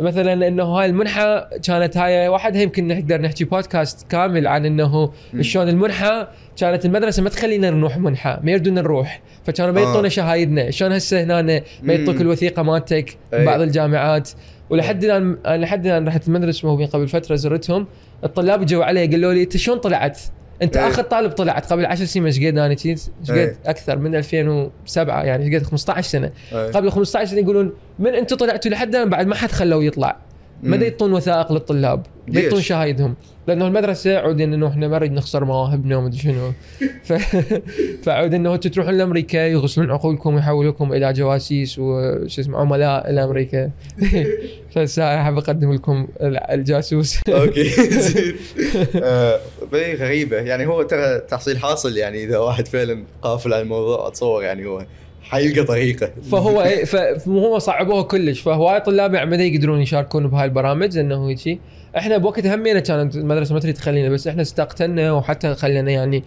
مثلا 0.00 0.48
إنه 0.48 0.64
هاي 0.64 0.86
المنحة 0.86 1.50
كانت 1.66 1.96
هاي 1.96 2.28
وحدها 2.28 2.62
يمكن 2.62 2.88
نقدر 2.88 3.20
نحكي 3.20 3.44
بودكاست 3.44 4.06
كامل 4.10 4.46
عن 4.46 4.66
إنه. 4.66 5.12
شلون 5.40 5.68
المنحة 5.68 6.28
كانت 6.56 6.84
المدرسة 6.84 7.22
ما 7.22 7.28
تخلينا 7.28 7.70
نروح 7.70 7.98
منحة 7.98 8.40
ما 8.42 8.50
يردون 8.50 8.74
نروح 8.74 9.20
فكانوا 9.44 9.72
ما 9.72 9.80
آه. 9.80 9.84
يعطونا 9.84 10.08
شهايدنا 10.08 10.70
شلون 10.70 10.92
هسه 10.92 11.22
هنا 11.22 11.42
ما 11.42 11.92
يعطوك. 11.92 12.20
الوثيقة 12.20 12.62
مالتك. 12.62 13.16
بعض 13.32 13.60
الجامعات 13.60 14.30
ولحد 14.70 15.04
الان 15.04 15.38
أنا 15.46 15.64
لحد 15.64 15.86
الآن 15.86 16.08
رحت 16.08 16.28
المدرسة 16.28 16.60
الموهوبين 16.60 16.86
قبل 16.86 17.08
فترة 17.08 17.36
زرتهم 17.36 17.86
الطلاب 18.24 18.66
جو 18.66 18.82
علي 18.82 19.06
قالوا 19.06 19.32
لي 19.32 19.42
أنت 19.42 19.56
شلون 19.56 19.78
طلعت؟ 19.78 20.20
أنت 20.62 20.76
أي. 20.76 20.88
آخر 20.88 21.02
طالب 21.02 21.30
طلعت 21.32 21.72
قبل 21.72 21.86
10 21.86 22.04
سنين 22.04 22.26
إيش 22.26 22.38
قد 22.38 22.44
أنا 22.44 22.76
إيش. 22.86 23.00
قد 23.30 23.56
أكثر 23.66 23.98
من 23.98 24.14
2007 24.14 25.24
يعني 25.24 25.44
إيش 25.44 25.54
قد 25.54 25.62
15 25.62 26.08
سنة 26.08 26.30
أي. 26.52 26.70
قبل 26.70 26.90
15 26.90 27.30
سنه 27.30 27.40
يقولون 27.40 27.72
من 27.98 28.14
أنتم 28.14 28.36
طلعتوا 28.36 28.70
لحد 28.70 28.94
الآن 28.94 29.08
بعد 29.08 29.26
ما 29.26 29.34
حد 29.34 29.50
خلوه 29.50 29.84
يطلع 29.84 30.16
ما 30.62 30.76
يعطون 30.76 31.12
وثائق 31.12 31.52
للطلاب 31.52 32.06
ليش؟ 32.28 32.44
يعطون 32.44 32.60
شهايدهم. 32.60 33.14
لأنه 33.48 33.66
المدرسة 33.66 34.18
عود 34.18 34.40
إنه 34.40 34.68
إحنا 34.68 34.88
ما 34.88 34.98
نريد 34.98 35.12
نخسر 35.12 35.44
مواهبنا 35.44 35.96
وما 35.96 36.06
أدري 36.06 36.18
شنو. 36.18 36.52
ف... 37.04 37.12
فعود 38.04 38.34
إنه 38.34 38.54
أنتم 38.54 38.70
تروحون 38.70 38.94
لأمريكا 38.94 39.36
يغسلون 39.36 39.90
عقولكم 39.90 40.34
ويحولوكم 40.34 40.92
إلى 40.92 41.12
جواسيس 41.12 41.78
وش 41.78 42.38
اسمه 42.38 42.58
عملاء 42.58 43.12
لأمريكا. 43.12 43.70
فهسه 44.74 45.22
حاب 45.22 45.38
اقدم 45.38 45.72
لكم 45.72 46.08
الجاسوس. 46.22 47.18
أوكي 47.28 47.64
زين. 48.08 48.36
آه، 49.02 49.40
غريبة. 49.72 50.36
يعني 50.36 50.66
هو 50.66 50.82
ترى 50.82 51.18
تحصيل 51.18 51.58
حاصل 51.58 51.96
يعني 51.96 52.24
إذا 52.24 52.38
واحد 52.38 52.68
فعلا 52.68 53.04
قافل 53.22 53.52
على 53.52 53.62
الموضوع 53.62 54.08
أتصور 54.08 54.42
يعني 54.42 54.66
هو 54.66 54.86
حيلقى 55.30 55.64
طريقة. 55.64 56.10
فهو 56.30 56.62
إيه، 56.62 56.84
ف- 56.84 56.96
فهم 56.96 57.58
صعبوها 57.58 58.02
كلش. 58.02 58.40
فهواي 58.40 58.80
طلاب 58.80 59.14
يعني 59.14 59.30
ما 59.30 59.36
يقدرون 59.36 59.80
يشاركون 59.80 60.26
بهاي 60.26 60.44
البرامج 60.44 60.96
لأنه 60.96 61.28
هيجي 61.28 61.60
إحنا 61.96 62.18
بوقتها 62.18 62.54
همينا 62.54 62.80
كانت 62.80 63.16
المدرسة 63.16 63.54
ما 63.54 63.60
تريد 63.60 63.74
تخلينا 63.74 64.08
بس 64.08 64.26
إحنا 64.26 64.42
استقتلنا 64.42 65.12
وحتى 65.12 65.54
خلينا 65.54 65.90
يعني 65.90 66.24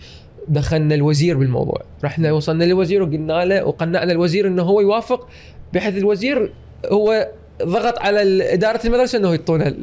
دخلنا 0.48 0.96
الوزير 0.96 1.38
بالموضوع. 1.38 1.82
رحنا 2.04 2.32
وصلنا 2.32 2.64
للوزير 2.64 3.04
وقلنا 3.04 3.46
له 3.46 3.66
وقنعنا 3.66 4.12
الوزير 4.12 4.48
إنه 4.48 4.64
هو 4.64 4.82
يوافق 4.82 5.28
بحيث 5.74 5.98
الوزير 5.98 6.52
هو 6.92 7.28
ضغط 7.64 8.00
على 8.00 8.54
إدارة 8.54 8.80
المدرسة 8.88 9.18
إنه 9.18 9.30
يعطونا 9.32 9.74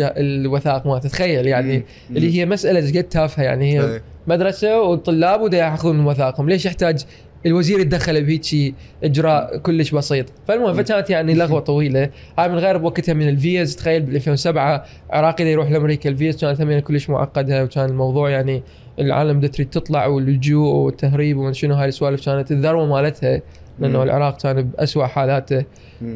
الوثائق 0.00 0.86
مالته. 0.86 1.08
تخيل 1.08 1.46
يعني 1.46 1.76
مم. 2.10 2.16
اللي 2.16 2.38
هي 2.40 2.46
مسألة 2.46 2.98
قد 2.98 3.04
تافهة 3.04 3.42
يعني 3.44 3.72
هي 3.74 3.80
إيه. 3.84 4.02
مدرسة 4.26 4.80
والطلاب 4.82 5.40
ودا 5.40 5.58
ياخذون 5.58 6.06
وثائقهم. 6.06 6.48
ليش 6.48 6.66
يحتاج 6.66 7.04
الوزير 7.46 7.80
يتدخل 7.80 8.24
بهيك 8.24 8.74
إجراء 9.04 9.58
كلش 9.58 9.90
بسيط. 9.90 10.26
فالمهم 10.48 10.74
فكانت 10.74 11.10
يعني 11.10 11.34
لغوة 11.34 11.60
طويلة. 11.60 12.10
هاي 12.38 12.48
من 12.48 12.58
غير 12.58 12.76
بوقتها 12.76 13.12
من 13.12 13.28
الفيز. 13.28 13.76
تخيل 13.76 14.02
بال 14.02 14.14
2007 14.16 14.84
عراقي 15.10 15.44
دا 15.44 15.50
يروح 15.50 15.70
لأمريكا 15.70 16.10
الفيز 16.10 16.36
كانت 16.36 16.60
هم 16.60 16.78
كلش 16.78 17.10
معقدة 17.10 17.64
وكان 17.64 17.88
الموضوع 17.88 18.30
يعني 18.30 18.62
العالم 18.98 19.40
دا 19.40 19.48
تريد 19.48 19.70
تطلع 19.70 20.06
واللجوء 20.06 20.74
والتهريب 20.74 21.36
ومن 21.38 21.52
شنو 21.52 21.74
هاي 21.74 21.88
السوالف 21.88 22.24
كانت 22.24 22.50
الذروة 22.50 22.86
مالتها 22.86 23.42
لأنه. 23.78 24.02
العراق 24.02 24.42
كان 24.42 24.62
باسوء 24.62 25.04
حالاته. 25.04 25.64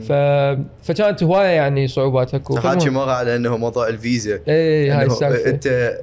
ف... 0.08 0.12
فكانت 0.82 1.22
هواية 1.22 1.46
يعني 1.48 1.88
صعوبات 1.88 2.34
أكو. 2.34 2.56
حاكي 2.56 2.90
مره 2.90 3.10
على 3.10 3.36
إنه 3.36 3.56
موضوع 3.56 3.88
الفيزا. 3.88 4.40
إيه 4.48 4.98
هاي 4.98 5.04
إنه 5.04 5.12
السالفة. 5.12 5.50
أنت 5.50 5.98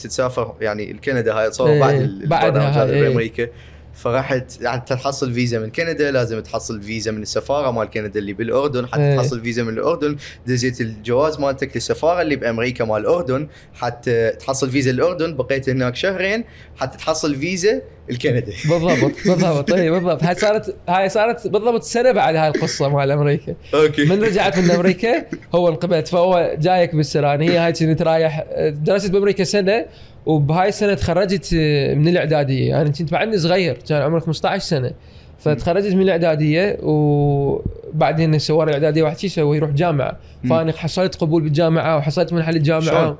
تسافر 0.00 0.54
يعني 0.60 0.90
الكندا 0.90 1.34
هاي 1.34 1.50
تصور 1.50 1.68
إيه، 1.70 1.80
بعد 1.80 1.94
ال- 1.94 2.26
بعدها 2.26 2.48
البرنامج 2.48 2.76
هذا 2.76 2.92
هاي، 2.92 3.18
إيه. 3.38 3.50
فرحت 3.94 4.60
يعني 4.60 4.80
تحصل 4.86 5.32
فيزا 5.32 5.58
من 5.58 5.70
كندا 5.70 6.10
لازم 6.10 6.40
تحصل 6.40 6.82
فيزا 6.82 7.10
من 7.10 7.22
السفارة 7.22 7.70
مال 7.70 7.90
كندا 7.90 8.20
اللي 8.20 8.32
بالأردن. 8.32 8.86
حتى 8.86 9.00
إيه. 9.00 9.16
تحصل 9.16 9.40
فيزا 9.40 9.62
من 9.62 9.72
الأردن 9.72 10.16
دزيت 10.46 10.80
الجواز 10.80 11.40
مالتك 11.40 11.70
للسفارة 11.74 12.22
اللي 12.22 12.36
بأمريكا 12.36 12.84
مال 12.84 13.00
الأردن. 13.00 13.48
حتى 13.74 14.30
تحصل 14.30 14.70
فيزا 14.70 14.90
الأردن 14.90 15.36
بقيت 15.36 15.68
هناك 15.68 15.96
شهرين. 15.96 16.44
حتى 16.76 16.98
تحصل 16.98 17.34
فيزا 17.34 17.82
الكندا 18.10 18.52
بالضبط 18.70 19.12
بالضبط. 19.26 19.72
اي 19.72 19.90
بالضبط. 19.90 20.24
هاي 20.24 20.34
صارت 20.34 20.76
هاي 20.88 21.08
صارت 21.08 21.46
بالضبط 21.46 21.82
سنة 21.82 22.12
بعد 22.12 22.36
هاي 22.36 22.48
القصة 22.48 22.88
مال 22.88 23.10
أمريكا. 23.10 23.54
okay. 23.74 24.04
من 24.04 24.22
رجعت 24.22 24.58
من 24.58 24.70
أمريكا 24.70 25.24
هو 25.54 25.68
انقبلت. 25.68 26.08
فهو 26.08 26.56
جايك 26.58 26.94
بالسران 26.94 27.40
هي 27.40 27.58
هاي 27.58 27.72
كنت 27.72 28.02
رايح 28.02 28.44
درست 28.58 29.10
بأمريكا 29.10 29.44
سنة 29.44 29.86
وبهاي 30.26 30.68
السنة 30.68 30.94
تخرجت 30.94 31.54
من 31.96 32.08
الإعدادية. 32.08 32.68
أنا 32.70 32.76
يعني 32.76 32.92
كنت 32.92 33.12
بعدني 33.12 33.38
صغير 33.38 33.78
كان 33.88 34.02
عمري 34.02 34.20
15 34.20 34.64
سنة. 34.64 34.90
فتخرجت 35.38 35.94
من 35.94 36.02
الإعدادية 36.02 36.78
وبعدين 36.82 38.38
سوى 38.38 38.64
الإعدادية 38.64 39.02
واحد 39.02 39.18
شي 39.18 39.26
يسوي 39.26 39.56
يروح 39.56 39.70
جامعة. 39.70 40.16
فأنا 40.48 40.72
حصلت 40.72 41.14
قبول 41.14 41.42
بالجامعة 41.42 41.96
وحصلت 41.96 42.32
منحه 42.32 42.50
شلون؟ 42.50 42.58
للجامعه 42.58 43.18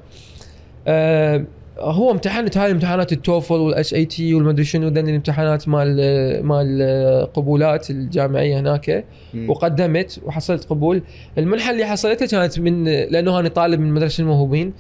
آه 0.87 1.45
هو 1.79 2.11
امتحنت 2.11 2.57
هاي 2.57 2.71
امتحانات 2.71 3.13
ال 3.13 3.55
TOEFL 3.55 3.95
وال 3.95 4.05
SAT 4.05 4.35
والمدري 4.35 4.65
شنو 4.65 4.89
الامتحانات 4.89 5.69
مال 5.69 6.47
مال 6.47 7.33
قبولات 7.35 7.91
الجامعية 7.91 8.61
هناك. 8.61 9.05
وقدمت 9.49 10.21
وحصلت 10.25 10.65
قبول. 10.65 11.03
المنحة 11.39 11.71
اللي 11.71 11.87
حصلتها 11.87 12.27
كانت 12.27 12.59
من 12.59 12.85
لأنه 12.85 13.41
أنا 13.41 13.49
طالب 13.49 13.81
من 13.81 13.93
مدرسة 13.93 14.23
الموهوبين. 14.23 14.73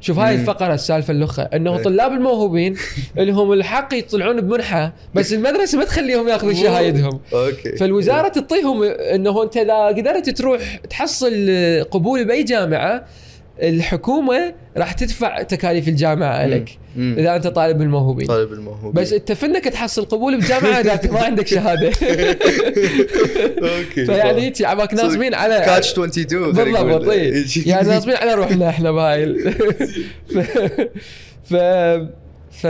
شوف 0.00 0.18
هاي. 0.18 0.34
الفقره 0.34 0.74
السالفة 0.74 1.10
اللخة. 1.10 1.42
أنه 1.42 1.76
إيه. 1.76 1.82
طلاب 1.82 2.12
الموهوبين 2.12 2.76
لهم 3.16 3.52
الحق 3.52 3.94
يطلعون 3.94 4.40
بمنحة 4.40 4.92
بس 5.14 5.32
المدرسة 5.32 5.78
ما 5.78 5.84
تخليهم 5.84 6.28
ياخذوا 6.28 6.52
شهايدهم. 6.52 7.20
okay. 7.32 7.76
فالوزارة 7.76 8.28
تعطيهم 8.28 8.82
إنه 8.82 9.42
أنت 9.42 9.56
إذا 9.56 9.86
قدرت 9.86 10.30
تروح 10.30 10.76
تحصل 10.76 11.50
قبول 11.90 12.24
بأي 12.24 12.42
جامعة 12.42 13.04
الحكومة 13.62 14.54
راح 14.76 14.92
تدفع 14.92 15.42
تكاليف 15.42 15.88
الجامعة 15.88 16.46
لك. 16.46 16.78
إذا 16.96 17.36
أنت 17.36 17.46
طالب 17.46 17.82
الموهوبين. 17.82 18.26
طالب 18.26 18.52
الموهوب 18.52 18.94
بس 18.94 19.12
أنت 19.12 19.32
فنك 19.32 19.64
تحصل 19.64 20.04
قبول 20.04 20.40
بجامعة 20.40 20.80
إذا 20.94 21.00
ما 21.12 21.20
عندك 21.20 21.46
شهادة. 21.46 21.88
okay. 23.58 24.06
فيعني 24.06 24.42
هيك 24.42 24.62
عبالك 24.62 24.94
ناصبين 24.94 25.34
على 25.34 25.62
catch 25.66 25.92
22 25.92 26.54
خلينا 26.54 26.78
نقول. 26.78 26.92
بالضبط 26.92 27.08
إيه. 27.08 27.44
يعني 27.72 27.88
ناصبين 27.88 28.16
على 28.16 28.34
روحنا 28.34 28.68
إحنا 28.68 28.92
بهاي 28.92 29.34
ف 31.50 31.54
ف 32.50 32.66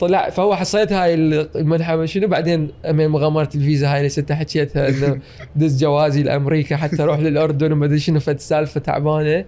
طلع 0.00 0.30
فهو 0.30 0.56
حصلت 0.56 0.92
هاي 0.92 1.14
المنحة 1.14 2.04
شنو؟ 2.04 2.28
بعدين 2.28 2.70
من 2.84 3.08
مغامرة 3.08 3.48
الفيزا 3.54 3.92
هاي 3.92 3.98
اللي 3.98 4.08
ست 4.08 4.32
حكيتها 4.32 4.88
إنه 4.88 5.20
دز 5.56 5.80
جوازي 5.80 6.22
لأمريكا 6.22 6.76
حتى 6.76 7.02
أروح 7.02 7.18
للأردن 7.18 7.72
وما 7.72 7.86
أدري 7.86 7.98
شنو 7.98 8.20
فد 8.20 8.40
سالفة 8.40 8.80
تعبانة. 8.80 9.44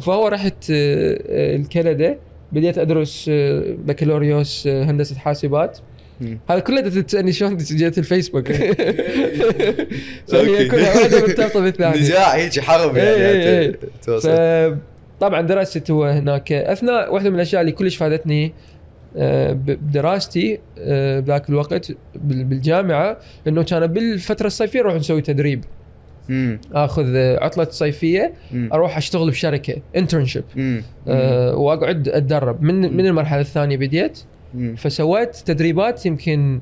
فهو 0.00 0.28
رحت 0.28 0.70
آه، 0.70 1.18
آه، 1.28 1.56
الكندا. 1.56 2.16
بديت 2.52 2.78
أدرس 2.78 3.26
آه، 3.32 3.62
بكالوريوس 3.78 4.66
آه، 4.66 4.84
هندسة 4.84 5.16
حاسبات. 5.16 5.78
هذا 6.50 6.58
كله 6.60 6.80
تسالني 6.80 7.32
شلون 7.32 7.56
جيت 7.56 7.98
الفيسبوك. 7.98 8.52
فهي 10.28 10.68
كلها 10.68 10.96
واحدة 10.98 11.20
مرتبطة 11.20 11.60
بالثانية. 11.60 12.00
نزاع 12.00 12.34
هيك 12.34 12.60
حرب 12.60 12.96
يعني 12.96 13.76
طبعا 15.20 15.40
دراستي 15.40 15.92
هو 15.92 16.04
هناك. 16.04 16.52
أثناء 16.52 17.14
واحدة 17.14 17.30
من 17.30 17.36
الأشياء 17.36 17.60
اللي 17.60 17.72
كلش 17.72 17.96
فادتني 17.96 18.52
آه، 19.16 19.52
بدراستي 19.52 20.58
آه، 20.78 21.20
بذاك 21.20 21.48
الوقت 21.50 21.92
بال- 22.14 22.44
بالجامعة 22.44 23.16
إنه 23.46 23.62
كان 23.62 23.86
بالفترة 23.86 24.46
الصيفية 24.46 24.80
نروح 24.80 24.94
نسوي 24.94 25.22
تدريب. 25.22 25.64
مم. 26.30 26.60
آخذ 26.72 27.16
عطلة 27.16 27.66
صيفية 27.70 28.32
مم. 28.52 28.68
أروح 28.72 28.96
أشتغل 28.96 29.30
بشركة 29.30 29.76
internship 29.96 30.44
مم. 30.56 30.82
وأقعد 31.54 32.08
أتدرب 32.08 32.62
من 32.62 32.96
من 32.96 33.06
المرحلة 33.06 33.40
الثانية 33.40 33.76
بديت 33.76 34.18
مم. 34.54 34.74
فسويت 34.76 35.36
تدريبات 35.36 36.06
يمكن 36.06 36.60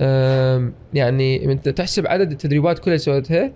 آم، 0.00 0.72
يعني 0.94 1.52
أنت 1.52 1.68
تحسب 1.68 2.06
عدد 2.06 2.30
التدريبات 2.30 2.78
كلها 2.78 2.96
سويتها 2.96 3.52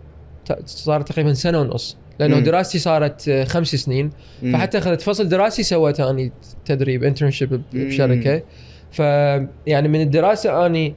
ت- 0.47 0.68
صار 0.68 1.00
تقريبا 1.00 1.33
سنة 1.33 1.61
ونص 1.61 1.97
لأنه 2.21 2.37
مم. 2.37 2.42
دراستي 2.42 2.78
صارت 2.78 3.28
آه، 3.28 3.44
خمس 3.44 3.75
سنين 3.75 4.11
مم. 4.42 4.52
فحتى 4.52 4.78
اخذت 4.78 5.00
فصل 5.00 5.28
دراسي 5.28 5.62
سويت 5.62 6.00
اني 6.00 6.33
تدريب 6.64 7.04
internship 7.04 7.52
مم. 7.52 7.61
بشركة 7.73 8.42
ف 8.90 8.99
يعني 9.66 9.88
من 9.88 10.00
الدراسة 10.00 10.66
أني 10.66 10.94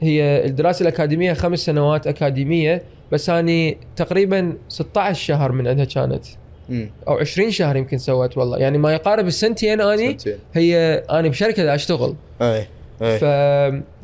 هي 0.00 0.44
الدراسة 0.46 0.82
الأكاديمية 0.82 1.32
خمس 1.32 1.58
سنوات 1.58 2.06
أكاديمية 2.06 2.82
بس 3.12 3.30
أني 3.30 3.78
تقريبا 3.96 4.56
16 4.68 5.24
شهر 5.24 5.52
من 5.52 5.68
عندها 5.68 5.84
كانت. 5.84 6.24
أو 7.08 7.18
20 7.18 7.50
شهر 7.50 7.76
يمكن 7.76 7.98
سويت 7.98 8.38
والله 8.38 8.58
يعني 8.58 8.78
ما 8.78 8.92
يقارب 8.92 9.26
السنتين 9.26 9.80
أني 9.80 10.08
سنتين. 10.08 10.36
هي 10.54 10.76
أني 11.10 11.28
بشركة 11.28 11.64
دا 11.64 11.74
أشتغل 11.74 12.14
أي 12.42 12.66
أي 13.02 13.18
ف... 13.18 13.24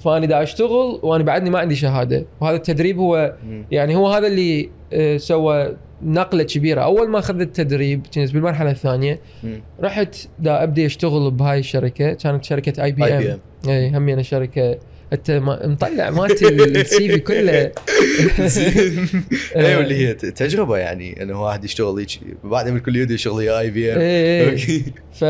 فأني 0.05 0.27
دا 0.27 0.43
أشتغل 0.43 1.01
وأنا 1.03 1.25
بعدني 1.25 1.51
ما 1.51 1.59
عندي 1.59 1.77
شهادة 1.77 2.27
وهذا 2.41 2.57
التدريب 2.57 2.99
هو. 2.99 3.35
يعني 3.71 3.97
هو 3.97 4.09
هذا 4.09 4.27
اللي 4.27 4.71
آه، 4.93 5.17
سوى 5.17 5.77
نقلة 6.03 6.43
كبيرة 6.43 6.81
أول 6.81 7.09
ما 7.09 7.19
أخذت 7.19 7.41
التدريب 7.41 8.07
كنت 8.15 8.33
بالمرحلة 8.33 8.71
الثانية. 8.71 9.21
رحت 9.81 10.17
دا 10.39 10.63
أبدي 10.63 10.87
أشتغل 10.87 11.31
بهاي 11.31 11.59
الشركة 11.59 12.13
كانت 12.13 12.45
شركة 12.45 12.85
IBM. 12.85 13.41
اي 13.69 13.89
أنا 13.97 14.23
شركة 14.23 14.79
أنت 15.13 15.31
مطلع 15.65 16.11
مالتي 16.11 16.49
ال 16.49 17.09
CV 17.09 17.19
كله. 17.19 17.53
اي 19.57 19.77
واللي 19.77 19.95
هي 19.95 20.15
تجربة 20.15 20.77
يعني 20.77 21.23
إنه 21.23 21.43
واحد 21.43 21.65
يشتغل 21.65 21.99
هيك 21.99 22.11
بعد 22.45 22.69
من 22.69 22.77
الكليه 22.77 23.01
يدري 23.01 23.19
شغل 23.19 23.49
IBM 23.49 24.57
ف 25.13 25.25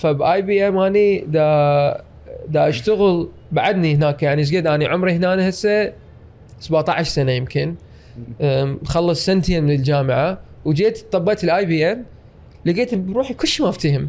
فب 0.00 0.42
IBM 0.42 0.78
اني 0.78 1.24
دا 1.28 2.02
دا 2.48 2.68
أشتغل 2.68 3.28
بعدني 3.52 3.94
هناك 3.94 4.22
يعني 4.22 4.40
إيش 4.40 4.54
قد؟ 4.54 4.66
اني 4.66 4.86
عمري 4.86 5.12
هنا 5.12 5.48
هسه 5.48 5.92
17 6.60 7.10
سنة 7.10 7.32
يمكن. 7.32 7.74
مخلص 8.82 9.26
سنتين 9.26 9.64
من 9.64 9.70
الجامعة 9.70 10.40
وجيت 10.64 10.98
طبيت 11.12 11.44
ال 11.44 11.66
IBM 11.66 12.04
لقيت 12.66 12.94
بروحي 12.94 13.34
كل 13.34 13.48
شيء 13.48 13.64
ما 13.66 13.70
أفتهم. 13.70 14.08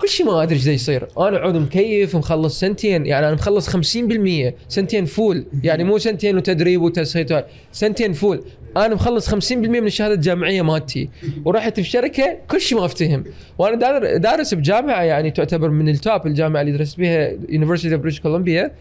كل 0.00 0.08
شيء 0.08 0.26
ما 0.26 0.42
أدري 0.42 0.54
إيش 0.56 0.66
يصير. 0.66 1.08
أنا 1.18 1.38
عود 1.38 1.56
مكيف 1.56 2.16
مخلص 2.16 2.60
سنتين 2.60 3.06
يعني 3.06 3.26
أنا 3.26 3.34
مخلص 3.34 3.68
50% 3.76 4.52
سنتين 4.68 5.04
full. 5.04 5.44
يعني 5.62 5.84
مو 5.84 5.98
سنتين 5.98 6.36
وتدريب 6.36 6.82
وهاي، 6.82 7.44
سنتين 7.72 8.12
full. 8.12 8.42
أنا 8.76 8.94
مخلص 8.94 9.28
50% 9.34 9.52
من 9.56 9.86
الشهادة 9.86 10.14
الجامعية 10.14 10.62
مالتي. 10.62 11.08
ورحت 11.44 11.80
بشركة 11.80 12.36
كل 12.50 12.60
شيء 12.60 12.78
ما 12.78 12.84
أفتهم. 12.84 13.24
وأنا 13.58 13.76
دار- 13.76 14.16
دارس 14.16 14.54
بجامعة 14.54 15.02
يعني 15.02 15.30
تعتبر 15.30 15.68
من 15.70 15.88
ال 15.88 15.98
top 15.98 16.26
الجامعة 16.26 16.60
اللي 16.60 16.72
درست 16.72 16.98
بها 16.98 17.32
University 17.48 17.94
of 17.94 18.02
British 18.02 18.20
Columbia 18.20 18.72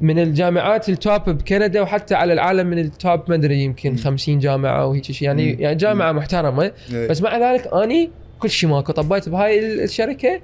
من 0.00 0.18
الجامعات 0.18 0.88
ال 0.88 0.96
top 0.96 1.22
بكندا 1.30 1.80
وحتى 1.80 2.14
على 2.14 2.32
العالم 2.32 2.66
من 2.66 2.78
ال 2.78 2.88
top 2.88 3.20
ما 3.28 3.34
أدري 3.34 3.58
يمكن 3.62 3.96
50 3.96 4.38
جامعة 4.38 4.86
وهيك 4.86 5.04
شيء. 5.04 5.28
يعني. 5.28 5.52
يعني 5.52 5.74
جامعة 5.76 6.12
محترمة. 6.12 6.72
إيه. 6.92 7.08
بس 7.08 7.22
مع 7.22 7.52
ذلك 7.52 7.66
أني 7.74 8.10
كل 8.40 8.50
شيء 8.50 8.70
ماكو. 8.70 8.92
طبيت 8.92 9.28
بهاي 9.28 9.84
الشركة 9.84 10.40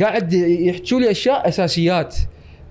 قاعد 0.00 0.32
يحكوا 0.32 1.00
لي 1.00 1.10
أشياء 1.10 1.48
أساسيات. 1.48 2.16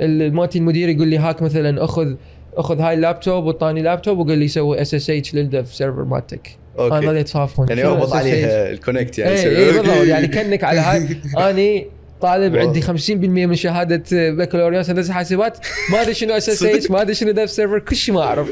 ال- 0.02 0.34
مالتي 0.34 0.60
المدير 0.60 0.90
يقول 0.90 1.08
لي 1.08 1.18
هاك 1.18 1.42
مثلا 1.42 1.84
اخذ 1.84 2.14
أخذ 2.58 2.80
هاي 2.80 2.94
اللابتوب 2.94 3.46
وطاني 3.46 3.82
لابتوب 3.82 4.18
وقال 4.18 4.38
لي 4.38 4.48
سوي 4.48 4.82
SSH 4.82 5.36
لل 5.36 5.51
dev 5.51 5.74
server 5.76 6.04
مالتك. 6.04 6.58
أنا 6.80 6.96
okay 6.96 7.06
ظليت 7.08 7.28
صافون 7.28 7.68
يعني 7.70 7.82
شنو 7.82 7.94
اربط؟ 7.94 8.14
عليها 8.14 8.70
ال 8.72 8.78
connect 8.78 9.20
يعني. 9.20 9.34
اي 9.34 9.68
okay. 9.70 9.78
بالضبط. 9.80 10.06
يعني 10.08 10.28
كأنك 10.28 10.64
على 10.64 10.80
هاي. 10.80 11.18
أني 11.50 11.88
طالب. 12.22 12.56
عندي 12.56 12.82
50% 12.82 12.90
من 13.12 13.56
شهادة 13.56 14.04
بكالوريوس 14.12 14.90
هندسة 14.90 15.14
حاسبات. 15.14 15.58
ما 15.92 16.02
أدري 16.02 16.14
شنو 16.14 16.34
SSH 16.34 16.92
ما 16.92 17.02
أدري 17.02 17.14
شنو 17.16 17.32
dev 17.32 17.50
server 17.50 17.80
كل 17.80 17.96
شيء 17.96 18.16
ما 18.16 18.22
أعرف. 18.22 18.50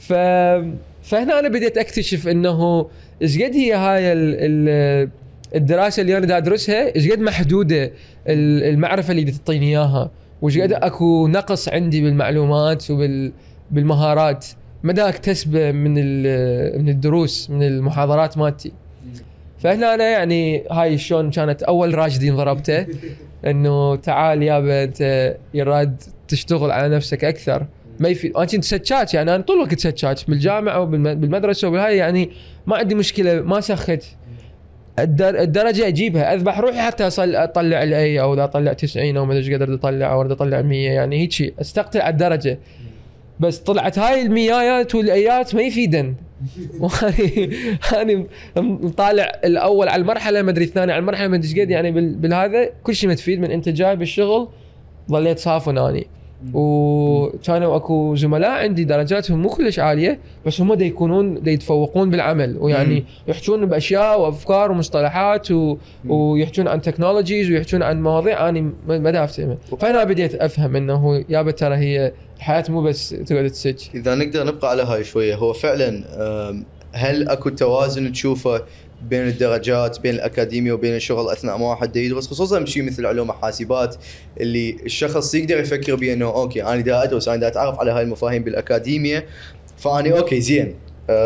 ف 0.00 0.12
فهنا 1.02 1.38
أنا 1.38 1.48
بديت 1.48 1.78
أكتشف 1.78 2.28
إنه 2.28 2.86
إيش 3.22 3.42
قد 3.42 3.54
هي 3.54 3.72
هاي 3.72 4.12
ال... 4.12 4.18
ال... 4.38 5.08
الدراسة 5.54 6.00
اللي 6.00 6.18
أنا 6.18 6.26
دا 6.26 6.36
أدرسها؟ 6.36 6.96
إيش 6.96 7.10
قد 7.10 7.18
محدودة 7.20 7.84
ال- 8.28 8.64
المعرفة 8.64 9.10
اللي 9.10 9.30
تعطيني 9.32 9.66
إياها؟ 9.68 10.10
وإيش 10.42 10.58
قد 10.58 10.72
أكو 10.72 11.28
نقص 11.28 11.68
عندي 11.68 12.00
بالمعلومات 12.02 12.90
وبال 12.90 13.32
بالمهارات؟ 13.70 14.46
مدى 14.82 15.02
اكتسبه 15.02 15.72
من 15.72 15.94
من 16.82 16.88
الدروس 16.88 17.50
من 17.50 17.62
المحاضرات 17.62 18.38
مالتي. 18.38 18.72
فهنا 19.58 19.94
أنا 19.94 20.08
يعني 20.08 20.64
هاي 20.70 20.98
شلون 20.98 21.30
كانت 21.30 21.62
أول 21.62 21.94
راشدي 21.94 22.30
ضربته 22.30 22.86
إنه 23.46 23.96
تعال 23.96 24.42
يابا 24.42 24.84
انت 24.84 25.34
يراد 25.54 26.02
تشتغل 26.28 26.70
على 26.70 26.96
نفسك 26.96 27.24
أكثر. 27.24 27.66
ما 28.00 28.08
يفيد 28.08 28.36
أنا 28.36 28.44
كنت 28.44 28.64
سكاك 28.64 29.14
يعني 29.14 29.34
أنا 29.34 29.42
طول 29.42 29.56
الوقت 29.56 29.80
سكاك 29.80 30.16
بالجامعة 30.28 30.80
وبالمدرسه 30.80 31.68
وبالهاي 31.68 31.96
يعني 31.96 32.30
ما 32.66 32.76
عندي 32.76 32.94
مشكلة 32.94 33.40
ما 33.40 33.60
سخت. 33.60 34.04
الدر- 34.98 35.40
الدرجة 35.40 35.86
أجيبها. 35.88 36.34
أذبح 36.34 36.58
روحي 36.58 36.80
حتى 36.80 37.06
أصل 37.06 37.34
أطلع 37.36 37.82
الأي 37.82 38.20
أو 38.20 38.34
اذا 38.34 38.44
أطلع 38.44 38.72
90 38.72 39.16
أو 39.16 39.24
ما 39.26 39.32
أدري 39.32 39.44
إيش 39.44 39.54
قدرت 39.54 39.78
أطلع 39.78 40.12
أو 40.12 40.22
أطلع 40.22 40.62
100 40.62 40.90
يعني 40.90 41.18
هيك 41.20 41.54
استقتل 41.60 42.00
على 42.00 42.12
الدرجة. 42.12 42.58
بس 43.40 43.58
طلعت 43.58 43.98
هاي 43.98 44.22
الميايات 44.22 44.94
والأيات 44.94 45.54
ما 45.54 45.62
يفيدن. 45.62 46.14
واني 46.80 47.50
أني 48.00 48.26
مطالع 48.56 49.40
الأول 49.44 49.88
على 49.88 50.00
المرحلة 50.02 50.42
ما 50.42 50.50
أدري 50.50 50.64
الثاني 50.64 50.92
على 50.92 51.00
المرحلة 51.00 51.28
ما 51.28 51.36
أدري 51.36 51.48
إيش 51.48 51.58
قد 51.60 51.70
يعني 51.70 51.90
بال- 51.90 52.14
بالهذا 52.14 52.70
كل 52.82 52.94
شيء 52.94 53.10
متفيد 53.10 53.40
من 53.40 53.50
انت 53.50 53.68
جاي 53.68 53.96
بالشغل. 53.96 54.48
ظليت 55.10 55.38
صافن 55.38 55.78
أني. 55.78 56.06
وكانوا 56.54 57.76
اكو 57.76 58.14
زملاء 58.14 58.50
عندي 58.50 58.84
درجاتهم 58.84 59.42
مو 59.42 59.48
كلش 59.48 59.78
عالية 59.78 60.18
بس 60.46 60.60
هم 60.60 60.74
دا 60.74 60.84
يكونون 60.84 61.42
دا 61.42 61.50
يتفوقون 61.50 62.10
بالعمل. 62.10 62.56
ويعني. 62.60 63.04
يحجون 63.28 63.66
بأشياء 63.66 64.20
وأفكار 64.20 64.70
ومصطلحات 64.70 65.50
و... 65.50 65.76
ويحجون 66.08 66.68
عن 66.68 66.80
تكنولوجيز 66.80 67.50
ويحجون 67.50 67.82
عن 67.82 68.02
مواضيع 68.02 68.48
اني 68.48 68.60
ما 68.60 68.98
ما 68.98 69.10
دا 69.10 69.24
افتهمها 69.24 69.56
فهنا 69.80 70.04
بديت 70.04 70.34
أفهم 70.34 70.76
إنه 70.76 71.24
يابا 71.28 71.50
ترى 71.50 71.76
هي 71.76 72.12
الحياة 72.36 72.64
مو 72.68 72.82
بس 72.82 73.10
تقعد 73.10 73.50
تسج. 73.50 73.76
إذا 73.94 74.14
نقدر 74.14 74.46
نبقى 74.46 74.70
على 74.70 74.82
هاي 74.82 75.04
شوية 75.04 75.34
هو 75.34 75.52
فعلا 75.52 76.04
هل 76.92 77.28
أكو 77.28 77.48
توازن 77.48 78.12
تشوفه 78.12 78.62
بين 79.08 79.28
الدرجات 79.28 80.00
بين 80.00 80.14
الأكاديمية 80.14 80.72
وبين 80.72 80.96
الشغل 80.96 81.32
أثناء 81.32 81.58
ما 81.58 81.66
واحد 81.66 81.96
يدرس 81.96 82.26
خصوصا 82.26 82.58
بشيء 82.58 82.82
مثل 82.82 83.06
علوم 83.06 83.30
الحاسبات 83.30 83.96
اللي 84.40 84.76
الشخص 84.84 85.34
يقدر 85.34 85.60
يفكر 85.60 85.94
بانه 85.94 86.26
okay 86.26 86.64
أنا 86.64 86.80
دا 86.80 87.02
أدرس 87.02 87.28
أنا 87.28 87.36
دا 87.36 87.48
أتعرف 87.48 87.80
على 87.80 87.90
هاي 87.90 88.02
المفاهيم 88.02 88.42
بالأكاديمية 88.42 89.26
فاني 89.78 90.18
okay 90.18 90.40
زين. 90.40 90.74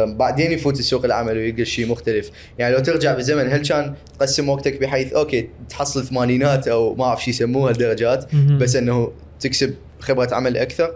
بعدين 0.07 0.53
يفوت 0.53 0.79
السوق 0.79 1.05
العمل 1.05 1.37
ويلقى 1.37 1.65
شيء 1.65 1.87
مختلف. 1.87 2.31
يعني 2.59 2.75
لو 2.75 2.81
ترجع 2.81 3.15
بالزمن 3.15 3.53
هل 3.53 3.67
كان 3.67 3.95
تقسم 4.19 4.49
وقتك 4.49 4.81
بحيث 4.81 5.13
okay 5.13 5.49
تحصل 5.69 6.05
ثمانينات 6.05 6.69
أو 6.69 6.95
ما 6.95 7.05
أعرف 7.05 7.25
شو 7.25 7.31
يسموها 7.31 7.71
الدرجات. 7.71 8.35
بس 8.35 8.77
إنه 8.77 9.13
تكسب 9.41 9.75
خبرة 10.01 10.35
عمل 10.35 10.57
أكثر؟ 10.57 10.93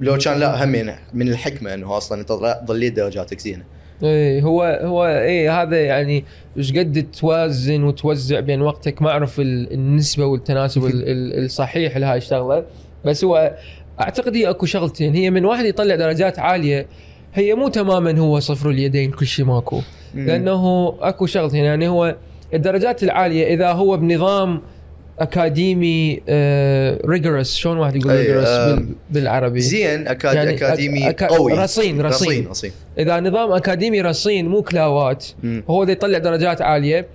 لو 0.00 0.18
كان 0.18 0.38
لا 0.38 0.64
هم 0.64 0.94
من 1.14 1.28
الحكمة 1.28 1.74
إنه 1.74 1.96
أصلا 1.96 2.20
أنت 2.20 2.32
ضليت 2.64 2.92
درجاتك 2.92 3.40
زينة. 3.40 3.64
إيه 4.02 4.42
هو 4.42 4.78
هو 4.82 5.06
إيه 5.06 5.62
هذا 5.62 5.80
يعني 5.80 6.24
إيش 6.56 6.72
قد 6.72 7.06
توازن 7.20 7.84
وتوزع 7.84 8.40
بين 8.40 8.62
وقتك. 8.62 9.02
ما 9.02 9.10
أعرف 9.10 9.40
ال- 9.40 9.72
النسبة 9.72 10.26
والتناسب 10.26 10.84
ال- 10.84 11.08
ال- 11.08 11.44
الصحيح 11.44 11.96
لهاي 11.96 12.18
الشغلة. 12.18 12.64
بس 13.04 13.24
هو 13.24 13.56
أعتقد 14.00 14.36
هي 14.36 14.50
أكو 14.50 14.66
شغلتين. 14.66 15.14
هي 15.14 15.30
من 15.30 15.44
واحد 15.44 15.64
يطلع 15.64 15.94
درجات 15.94 16.38
عالية 16.38 16.86
هي 17.34 17.54
مو 17.54 17.68
تماما 17.68 18.18
هو 18.18 18.40
صفر 18.40 18.70
اليدين 18.70 19.10
كل 19.10 19.26
شيء 19.26 19.44
ماكو. 19.44 19.80
لأنه 20.14 20.94
أكو 21.00 21.26
شغلتين. 21.26 21.64
يعني 21.64 21.88
هو 21.88 22.16
الدرجات 22.54 23.02
العالية 23.02 23.54
إذا 23.54 23.72
هو 23.72 23.96
بنظام 23.96 24.60
أكاديمي 25.20 26.20
rigorous 27.06 27.54
شلون 27.54 27.78
واحد 27.78 27.96
يقول 27.96 28.12
rigorous 28.16 28.78
بالعربي؟ 29.10 29.60
زين 29.60 30.08
أكاد 30.08 30.34
يعني 30.34 30.50
أكاديمي 30.50 31.10
أكا- 31.12 31.22
قوي. 31.24 31.52
رصين- 31.52 32.00
رصين. 32.00 32.00
رصين 32.00 32.46
رصين. 32.48 32.72
إذا 32.98 33.20
نظام 33.20 33.52
أكاديمي 33.52 34.00
رصين 34.00 34.48
مو 34.48 34.62
كلاوات. 34.62 35.26
هو 35.70 35.82
اللي 35.82 35.92
يطلع 35.92 36.18
درجات 36.18 36.62
عالية. 36.62 37.06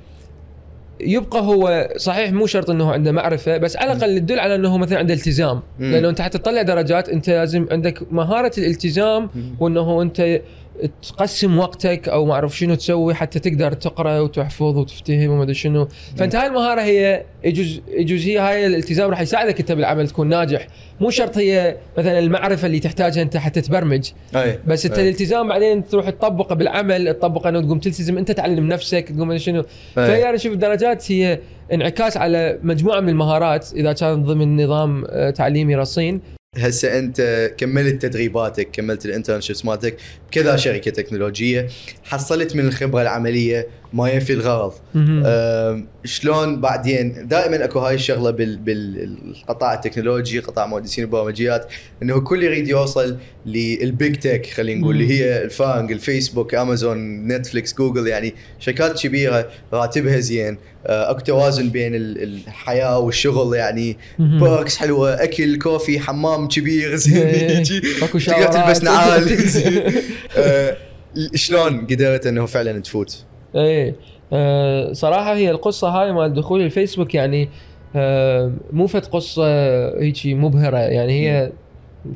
يبقى 0.99 1.39
هو 1.41 1.89
صحيح 1.97 2.31
مو 2.31 2.45
شرط 2.45 2.69
إنه 2.69 2.91
عنده 2.91 3.11
معرفة 3.11 3.57
بس 3.57 3.77
على 3.77 3.91
الأقل 3.91 4.19
تدل 4.19 4.39
على 4.39 4.55
إنه 4.55 4.77
مثلا 4.77 4.97
عنده 4.99 5.13
التزام. 5.13 5.61
لأنه 5.79 6.09
أنت 6.09 6.21
حتى 6.21 6.37
تطلع 6.37 6.61
درجات 6.61 7.09
أنت 7.09 7.29
لازم 7.29 7.65
عندك 7.71 8.13
مهارة 8.13 8.51
الالتزام 8.57 9.29
وإنه 9.59 10.01
أنت 10.01 10.41
تقسم 11.01 11.57
وقتك 11.57 12.09
أو 12.09 12.25
ما 12.25 12.33
أعرف 12.33 12.57
شنو 12.57 12.75
تسوي 12.75 13.13
حتى 13.13 13.39
تقدر 13.39 13.71
تقرأ 13.71 14.19
وتحفظ 14.19 14.77
وتفتهم 14.77 15.31
وما 15.31 15.43
أدري 15.43 15.53
شنو. 15.53 15.87
فأنت 16.17 16.35
هاي 16.35 16.47
المهارة 16.47 16.81
هي 16.81 17.23
يجوز 17.43 17.81
يجوز 17.87 18.25
هي 18.27 18.37
هاي 18.37 18.65
الالتزام 18.65 19.09
راح 19.09 19.21
يساعدك 19.21 19.59
أنت 19.59 19.71
بالعمل 19.71 20.07
تكون 20.07 20.29
ناجح. 20.29 20.67
مو 20.99 21.09
شرط 21.09 21.37
هي 21.37 21.77
مثلا 21.97 22.19
المعرفة 22.19 22.65
اللي 22.65 22.79
تحتاجها 22.79 23.21
أنت 23.21 23.37
حتى 23.37 23.61
تبرمج. 23.61 24.11
أي. 24.35 24.59
بس 24.67 24.85
أنت 24.85 24.97
أي. 24.97 25.03
الالتزام 25.03 25.47
بعدين 25.47 25.87
تروح 25.87 26.09
تطبقه 26.09 26.55
بالعمل. 26.55 27.13
تطبقه 27.13 27.49
إنه 27.49 27.61
تقوم 27.61 27.79
تلتزم. 27.79 28.17
أنت 28.17 28.31
تعلم 28.31 28.67
نفسك 28.67 29.09
تقوم 29.09 29.27
ما 29.27 29.37
شنو. 29.37 29.59
أي. 29.59 29.65
فهي 29.95 30.29
أنا 30.29 30.35
أشوف 30.35 30.53
الدرجات 30.53 31.11
هي 31.11 31.39
انعكاس 31.73 32.17
على 32.17 32.59
مجموعة 32.63 32.99
من 32.99 33.09
المهارات. 33.09 33.73
إذا 33.73 33.93
كان 33.93 34.23
ضمن 34.23 34.63
نظام 34.63 35.05
آه، 35.09 35.29
تعليمي 35.29 35.75
رصين 35.75 36.21
هسه 36.57 36.99
انت 36.99 37.51
كملت 37.57 38.01
تدريباتك 38.01 38.69
كملت 38.71 39.05
ال 39.05 39.10
internships 39.10 39.65
مالتك 39.65 39.97
بكذا 40.29 40.55
شركة 40.55 40.91
تكنولوجية 40.91 41.67
حصلت 42.03 42.55
من 42.55 42.67
الخبرة 42.67 43.01
العملية 43.01 43.67
ما 43.95 44.09
يفي 44.09 44.33
الغرض 44.33 44.73
شلون 46.05 46.61
بعدين 46.61 47.27
دائما 47.27 47.63
أكو 47.65 47.79
هاي 47.79 47.95
الشغلة 47.95 48.31
بال- 48.31 48.57
بالقطاع 48.57 49.73
التكنولوجي 49.73 50.39
قطاع 50.39 50.65
مهندسين 50.65 51.03
البرمجيات 51.03 51.67
إنه 52.03 52.17
الكل 52.17 52.43
يريد 52.43 52.67
يوصل 52.67 53.17
لل 53.45 53.73
big 53.73 54.15
tech 54.15 54.45
خلينا 54.45 54.81
نقول. 54.81 54.95
اللي 54.95 55.19
هي 55.19 55.43
ال 55.43 55.51
FAANG 55.51 55.91
الفيسبوك 55.91 56.55
أمازون 56.55 57.27
نتفليكس 57.27 57.73
جوجل 57.73 58.07
يعني 58.07 58.33
شركات 58.59 59.01
كبيرة 59.01 59.49
راتبها 59.73 60.19
زين 60.19 60.57
أه، 60.87 61.11
أكو 61.11 61.19
توازن 61.19 61.69
بين 61.69 61.95
ال- 61.95 62.23
الحياة 62.23 62.99
والشغل 62.99 63.55
يعني. 63.55 63.97
perks 64.19 64.77
حلوة 64.77 65.23
أكل 65.23 65.57
كوفي 65.59 65.99
حمام 65.99 66.47
كبير 66.47 66.95
زين 66.95 67.17
إيه. 67.27 67.57
يجي 67.57 67.81
أكو. 68.03 68.19
تلبس 68.19 68.83
نعال. 68.83 69.37
أه، 70.37 70.77
شلون 71.35 71.85
قدرت 71.87 72.27
إنه 72.27 72.45
فعلا 72.45 72.79
تفوت؟ 72.79 73.17
إيه. 73.55 73.95
آه 74.33 74.93
صراحة 74.93 75.35
هي 75.35 75.51
القصة 75.51 75.87
هاي 75.89 76.13
مال 76.13 76.33
دخول 76.33 76.61
الفيسبوك 76.61 77.15
يعني 77.15 77.49
آه 77.95 78.51
مو 78.73 78.87
فت 78.87 79.05
قصة 79.05 79.43
هيجي 79.99 80.33
مبهرة. 80.35 80.77
يعني 80.77 81.13
هي 81.13 81.51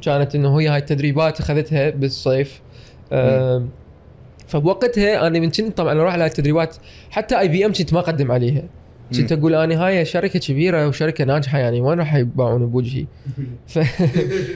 كانت 0.02 0.36
إنه 0.36 0.60
هي 0.60 0.68
هاي 0.68 0.78
التدريبات 0.78 1.40
أخذتها 1.40 1.90
بالصيف. 1.90 2.62
آه 3.12 3.66
فبوقتها 4.48 5.28
أنا 5.28 5.40
من 5.40 5.50
كنت 5.50 5.78
طبعا 5.78 5.94
أروح 5.94 6.14
على 6.14 6.26
التدريبات 6.26 6.76
حتى 7.10 7.40
IBM 7.40 7.74
كنت 7.74 7.94
ما 7.94 8.00
أقدم 8.00 8.32
عليها. 8.32 8.64
كنت 9.18 9.32
أقول 9.32 9.56
أنا 9.56 9.86
هاي 9.86 10.06
شركة 10.06 10.40
كبيرة 10.40 10.88
وشركة 10.88 11.24
ناجحة 11.24 11.58
يعني 11.58 11.82
وين 11.82 12.00
راح 12.00 12.16
يباعون 12.16 12.66
بوجهي؟ 12.66 13.06
ف... 13.68 13.80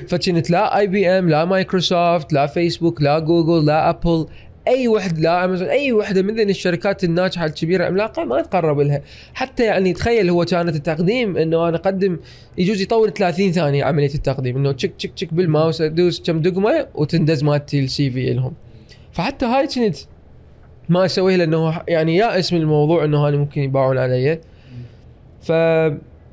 فكنت 0.08 0.50
لا 0.50 0.78
IBM 0.78 1.30
لا 1.30 1.46
مايكروسوفت 1.46 2.34
لا 2.34 2.46
فيسبوك 2.48 3.02
لا 3.02 3.20
جوجل 3.20 3.66
لا 3.66 3.90
أبل. 3.90 4.26
أي 4.68 4.88
وحده 4.88 5.22
لا 5.22 5.46
أمازون 5.46 5.68
أي 5.68 5.92
وحدة 5.92 6.22
من 6.22 6.50
الشركات 6.50 7.04
الناجحة 7.04 7.46
الكبيرة 7.46 7.84
العملاقة 7.84 8.24
ما 8.24 8.42
تقرب 8.42 8.80
لها. 8.80 9.02
حتى 9.34 9.64
يعني 9.64 9.94
تخيل 9.94 10.30
هو 10.30 10.46
كانت 10.46 10.76
التقديم 10.76 11.38
إنه 11.38 11.70
أنا 11.70 11.78
أقدم 11.78 12.20
يجوز 12.58 12.82
يطول 12.82 13.14
30 13.14 13.52
ثانية 13.52 13.84
عملية 13.84 14.14
التقديم 14.16 14.58
إنه 14.58 14.72
تشك 14.72 14.94
تشك 14.98 15.14
تشك 15.14 15.34
بالماوس 15.34 15.82
أدوس 15.82 16.22
كم 16.22 16.42
دقمة 16.42 16.88
وتندز 16.96 17.44
مالتي 17.44 17.80
ال 17.80 18.12
CV 18.12 18.34
لهم. 18.34 18.54
فحتى 19.12 19.46
هاي 19.46 19.68
كنت 19.68 19.96
ما 20.90 21.06
اسويها 21.06 21.38
لأنه 21.38 21.82
يعني 21.88 22.16
يائس 22.16 22.54
من 22.54 22.62
الموضوع 22.62 23.06
إنه 23.06 23.28
هاني 23.28 23.38
ممكن 23.38 23.62
يباعون 23.62 23.98
علي. 23.98 24.40
ف 25.42 25.52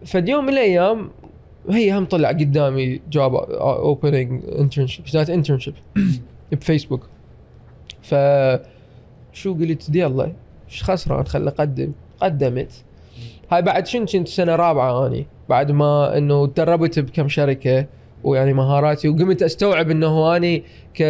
فاليوم 0.07 0.45
من 0.45 0.53
الأيام 0.53 1.11
هي 1.71 1.99
هم 1.99 2.05
طلع 2.05 2.29
قدامي 2.29 3.01
job 3.11 3.35
opening 3.35 4.45
internship 4.59 5.05
that 5.07 5.31
internship 5.31 5.75
بفيسبوك. 6.53 7.09
ف 8.11 8.15
شو 9.33 9.55
قلت؟ 9.55 9.97
يلا 9.97 10.33
إيش 10.69 10.83
خسران 10.85 11.27
خل 11.27 11.49
أقدم. 11.49 11.93
قدمت. 12.21 12.73
هاي 13.51 13.63
بعد 13.63 13.87
شن 13.87 14.07
كنت 14.07 14.29
سنة 14.29 14.57
رابعة 14.57 15.07
أني؟ 15.07 15.27
بعد 15.49 15.71
ما 15.71 16.19
إنه 16.19 16.47
تدربت 16.47 16.99
بكم 16.99 17.29
شركة 17.29 17.87
ويعني 18.25 18.53
مهاراتي 18.53 19.09
وقمت 19.09 19.43
أستوعب 19.43 19.91
إنه 19.91 20.37
أني 20.37 20.63
ك... 20.95 21.03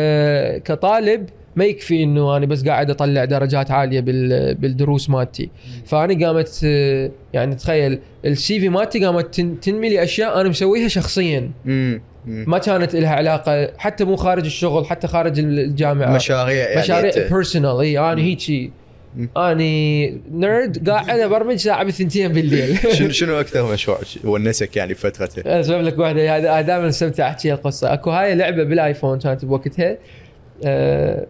كطالب 0.62 1.28
ما 1.56 1.64
يكفي 1.64 2.02
إنه 2.02 2.36
أنا 2.36 2.46
بس 2.46 2.64
قاعد 2.64 2.90
أطلع 2.90 3.24
درجات 3.24 3.70
عالية 3.70 4.00
بال... 4.00 4.54
بالدروس 4.54 5.10
مالتي. 5.10 5.50
فانا 5.84 6.26
قامت 6.26 6.62
يعني 7.32 7.54
تخيل 7.54 7.98
ال 8.24 8.60
CV 8.60 8.68
مالتي 8.68 9.04
قامت 9.04 9.34
تن... 9.34 9.60
تنمي 9.60 9.88
لي 9.88 10.02
أشياء 10.02 10.40
أنا 10.40 10.48
مسويها 10.48 10.88
شخصيا. 10.88 11.50
ما 12.26 12.58
كانت 12.58 12.94
لها 12.94 13.10
علاقة 13.10 13.72
حتى 13.78 14.04
مو 14.04 14.16
خارج 14.16 14.44
الشغل 14.44 14.86
حتى 14.86 15.06
خارج 15.06 15.38
الجامعة. 15.38 16.14
مشاريع 16.14 16.68
يعني 16.68 16.80
مشاريع 16.80 17.28
personal 17.28 17.80
إي 17.80 17.98
أنا 17.98 18.22
هيجي. 18.22 18.72
أني 19.36 20.20
nerd 20.32 20.90
قاعد 20.90 21.20
ابرمج 21.20 21.56
ساعة 21.56 21.84
بالثنتين 21.84 22.32
بالليل. 22.32 22.78
شنو 22.98 23.10
شنو 23.10 23.40
أكثر 23.40 23.72
مشروع 23.72 23.98
ونسك 24.24 24.76
يعني 24.76 24.92
بفترته؟ 24.92 25.60
اسولف 25.60 25.86
لك 25.86 25.98
واحدة. 25.98 26.36
هذا 26.36 26.60
دائما 26.60 26.88
استمتع 26.88 27.28
احكي 27.28 27.52
القصة. 27.52 27.92
أكو 27.92 28.10
هاي 28.10 28.34
لعبة 28.34 28.64
بالآيفون 28.64 29.18
كانت 29.18 29.44
بوقتها. 29.44 29.96
آه، 30.64 31.26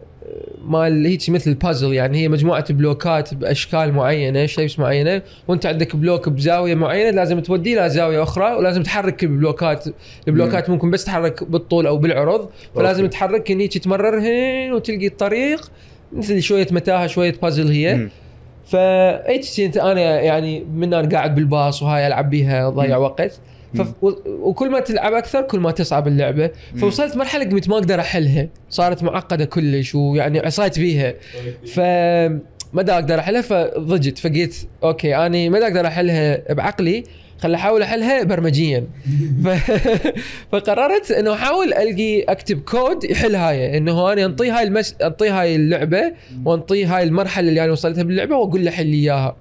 مال 0.65 1.07
هيك 1.07 1.29
مثل 1.29 1.53
بازل 1.53 1.93
يعني 1.93 2.17
هي 2.17 2.29
مجموعة 2.29 2.73
block 2.73 3.23
ات 3.23 3.33
بأشكال 3.33 3.93
معينة 3.93 4.45
shapes 4.45 4.79
معينة 4.79 5.21
وأنت 5.47 5.65
عندك 5.65 5.95
block 5.95 6.29
بزاوية 6.29 6.75
معينة 6.75 7.09
لازم 7.09 7.39
توديه 7.39 7.85
لزاويه 7.85 8.23
أخرى 8.23 8.53
ولازم 8.53 8.83
تحرك 8.83 9.23
البلوكات 9.23 9.85
البلوكات 10.27 10.69
ممكن 10.69 10.91
بس 10.91 11.05
تحرك 11.05 11.43
بالطول 11.43 11.87
أو 11.87 11.97
بالعرض 11.97 12.49
فلازم 12.75 13.03
okay. 13.03 13.13
تحرك 13.13 13.51
هيك 13.51 13.77
تمررهن 13.77 14.73
وتلقي 14.73 15.07
الطريق 15.07 15.71
مثل 16.13 16.41
شوية 16.41 16.67
متاهة 16.71 17.07
شوية 17.07 17.35
بازل 17.41 17.71
هي 17.71 17.95
مم. 17.95 18.09
انت 19.59 19.77
أنا 19.77 20.21
يعني 20.21 20.63
من 20.75 20.93
أنا 20.93 21.09
قاعد 21.09 21.35
بالباص 21.35 21.83
وهاي 21.83 22.07
ألعب 22.07 22.29
بيها 22.29 22.67
اضيع 22.67 22.97
مم. 22.97 23.03
وقت 23.03 23.39
وكل 24.23 24.69
ما 24.69 24.79
تلعب 24.79 25.13
أكثر 25.13 25.41
كل 25.41 25.59
ما 25.59 25.71
تصعب 25.71 26.07
اللعبة. 26.07 26.51
فوصلت 26.79 27.17
مرحلة 27.17 27.43
قمت 27.43 27.69
ما 27.69 27.75
أقدر 27.75 27.99
أحلها. 27.99 28.47
صارت 28.69 29.03
معقدة 29.03 29.45
كلش 29.45 29.95
ويعني 29.95 30.39
عصّيت 30.39 30.79
بيها. 30.79 31.13
ف 31.73 31.79
ما 32.73 32.81
أقدر 32.81 33.19
أحلها 33.19 33.41
فضجت. 33.41 34.17
فقلت 34.17 34.55
okay 34.83 35.15
أني 35.15 35.49
ما 35.49 35.63
أقدر 35.63 35.87
أحلها 35.87 36.53
بعقلي. 36.53 37.03
خل 37.41 37.53
أحاول 37.53 37.81
احلها 37.81 38.23
برمجيا. 38.23 38.87
ف... 39.43 39.47
فقررت 40.51 41.11
إنه 41.11 41.33
أحاول 41.33 41.73
ألقي 41.73 42.21
أكتب 42.21 42.59
كود 42.59 43.03
يحل 43.03 43.35
هاي 43.35 43.77
إنه 43.77 44.13
أنا 44.13 44.25
أنطيه 44.25 44.57
هاي 44.57 44.63
المس... 44.63 44.95
أنطيه 45.03 45.41
هاي 45.41 45.55
اللعبة 45.55 46.13
وأنطيه 46.45 46.97
هاي 46.97 47.03
المرحلة 47.03 47.49
اللي 47.49 47.63
أنا 47.63 47.71
وصلتها 47.71 48.03
باللعبة 48.03 48.35
وأقول 48.35 48.65
له 48.65 48.71
حل 48.71 48.87
لي 48.87 48.97
إياها. 48.97 49.35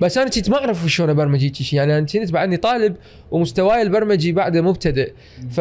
بس 0.00 0.18
أنا 0.18 0.30
كنت 0.30 0.50
ما 0.50 0.56
أعرف 0.56 0.86
شلون 0.86 1.10
أبرمج 1.10 1.72
يعني 1.72 1.98
أنا 1.98 2.06
كنت 2.06 2.32
بعدني 2.32 2.56
طالب 2.56 2.96
ومستواي 3.30 3.82
البرمجي 3.82 4.32
بعده 4.32 4.62
مبتدئ. 4.62 5.12
ف 5.50 5.60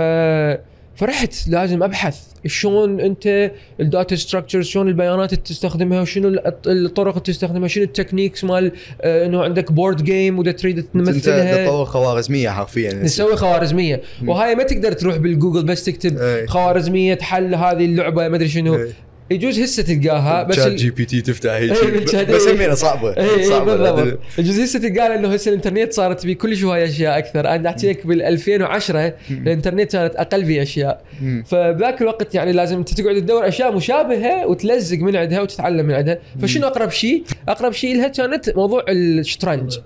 فرحت 0.97 1.47
لازم 1.47 1.83
أبحث. 1.83 2.17
شلون 2.45 2.99
أنت 2.99 3.51
ال 3.80 3.87
data 3.87 4.15
structure 4.15 4.62
شلون 4.62 4.88
البيانات 4.88 5.33
اللي 5.33 5.43
تستخدمها 5.43 6.01
وشنو 6.01 6.27
الط- 6.27 6.67
الطرق 6.67 7.10
اللي 7.12 7.23
تستخدمها 7.23 7.67
شنو 7.67 7.83
ال 7.84 7.89
techniques 7.89 8.43
مال 8.43 8.71
آه، 9.01 9.25
إنه 9.25 9.43
عندك 9.43 9.71
board 9.71 10.04
game 10.04 10.39
ودا 10.39 10.51
تريد 10.51 10.77
انت 10.77 10.88
تمثلها. 10.93 11.65
تطور 11.65 11.86
خوارزمية 11.86 12.49
حرفيا. 12.49 12.93
نسوي 12.93 13.36
خوارزمية. 13.36 14.01
وهاي 14.25 14.55
ما 14.55 14.63
تقدر 14.63 14.91
تروح 14.91 15.17
بالجوجل 15.17 15.63
بس 15.63 15.83
تكتب. 15.86 16.17
خوارزمية 16.47 17.17
حل 17.21 17.55
هذه 17.55 17.86
اللعبة 17.86 18.27
ما 18.27 18.36
أدري 18.36 18.49
شنو. 18.49 18.88
يجوز 19.32 19.60
هسه 19.60 19.84
تلقاها 19.84 20.44
بس 20.44 20.56
شات 20.56 20.72
جي 20.72 20.90
بي 20.90 21.06
تي 21.06 21.22
تفتح 21.22 21.52
هيك. 21.52 21.72
إيه، 21.72 22.24
بس 22.24 22.48
همينه 22.48 22.74
صعبة. 22.74 23.18
اي 23.18 23.36
اي 23.36 23.44
صعبة. 23.44 23.76
بالضبط. 23.76 24.20
يجوز 24.38 24.60
هسه 24.60 24.80
تلقى 24.80 25.16
انه 25.16 25.28
هسه 25.34 25.50
الإنترنت 25.50 25.94
صارت 25.94 26.26
بيه 26.26 26.36
كل 26.36 26.58
شوي 26.58 26.86
أشياء 26.86 27.18
أكثر. 27.18 27.48
أنا 27.48 27.70
احكي 27.70 27.90
لك 27.90 28.08
بال 28.08 28.22
2010 28.22 29.13
الإنترنت 29.32 29.92
كانت 29.92 30.16
أقل 30.16 30.44
بيه 30.44 30.62
أشياء. 30.62 31.02
فبذاك 31.46 32.02
الوقت 32.02 32.36
يعني 32.36 32.52
لازم 32.52 32.78
أنت 32.78 33.02
تقعد 33.02 33.16
تدور 33.16 33.48
أشياء 33.48 33.76
مشابهة 33.76 34.48
وتلزق 34.48 34.98
من 34.98 35.16
عندها 35.16 35.42
وتتعلم 35.42 35.86
من 35.86 35.94
عندها. 35.94 36.20
فشنو 36.42 36.68
أقرب 36.68 36.90
شيء؟ 36.90 37.24
أقرب 37.50 37.72
شيء 37.72 37.96
لها 37.96 38.08
كانت 38.08 38.50
موضوع 38.56 38.86
الشطرنج. 38.90 39.78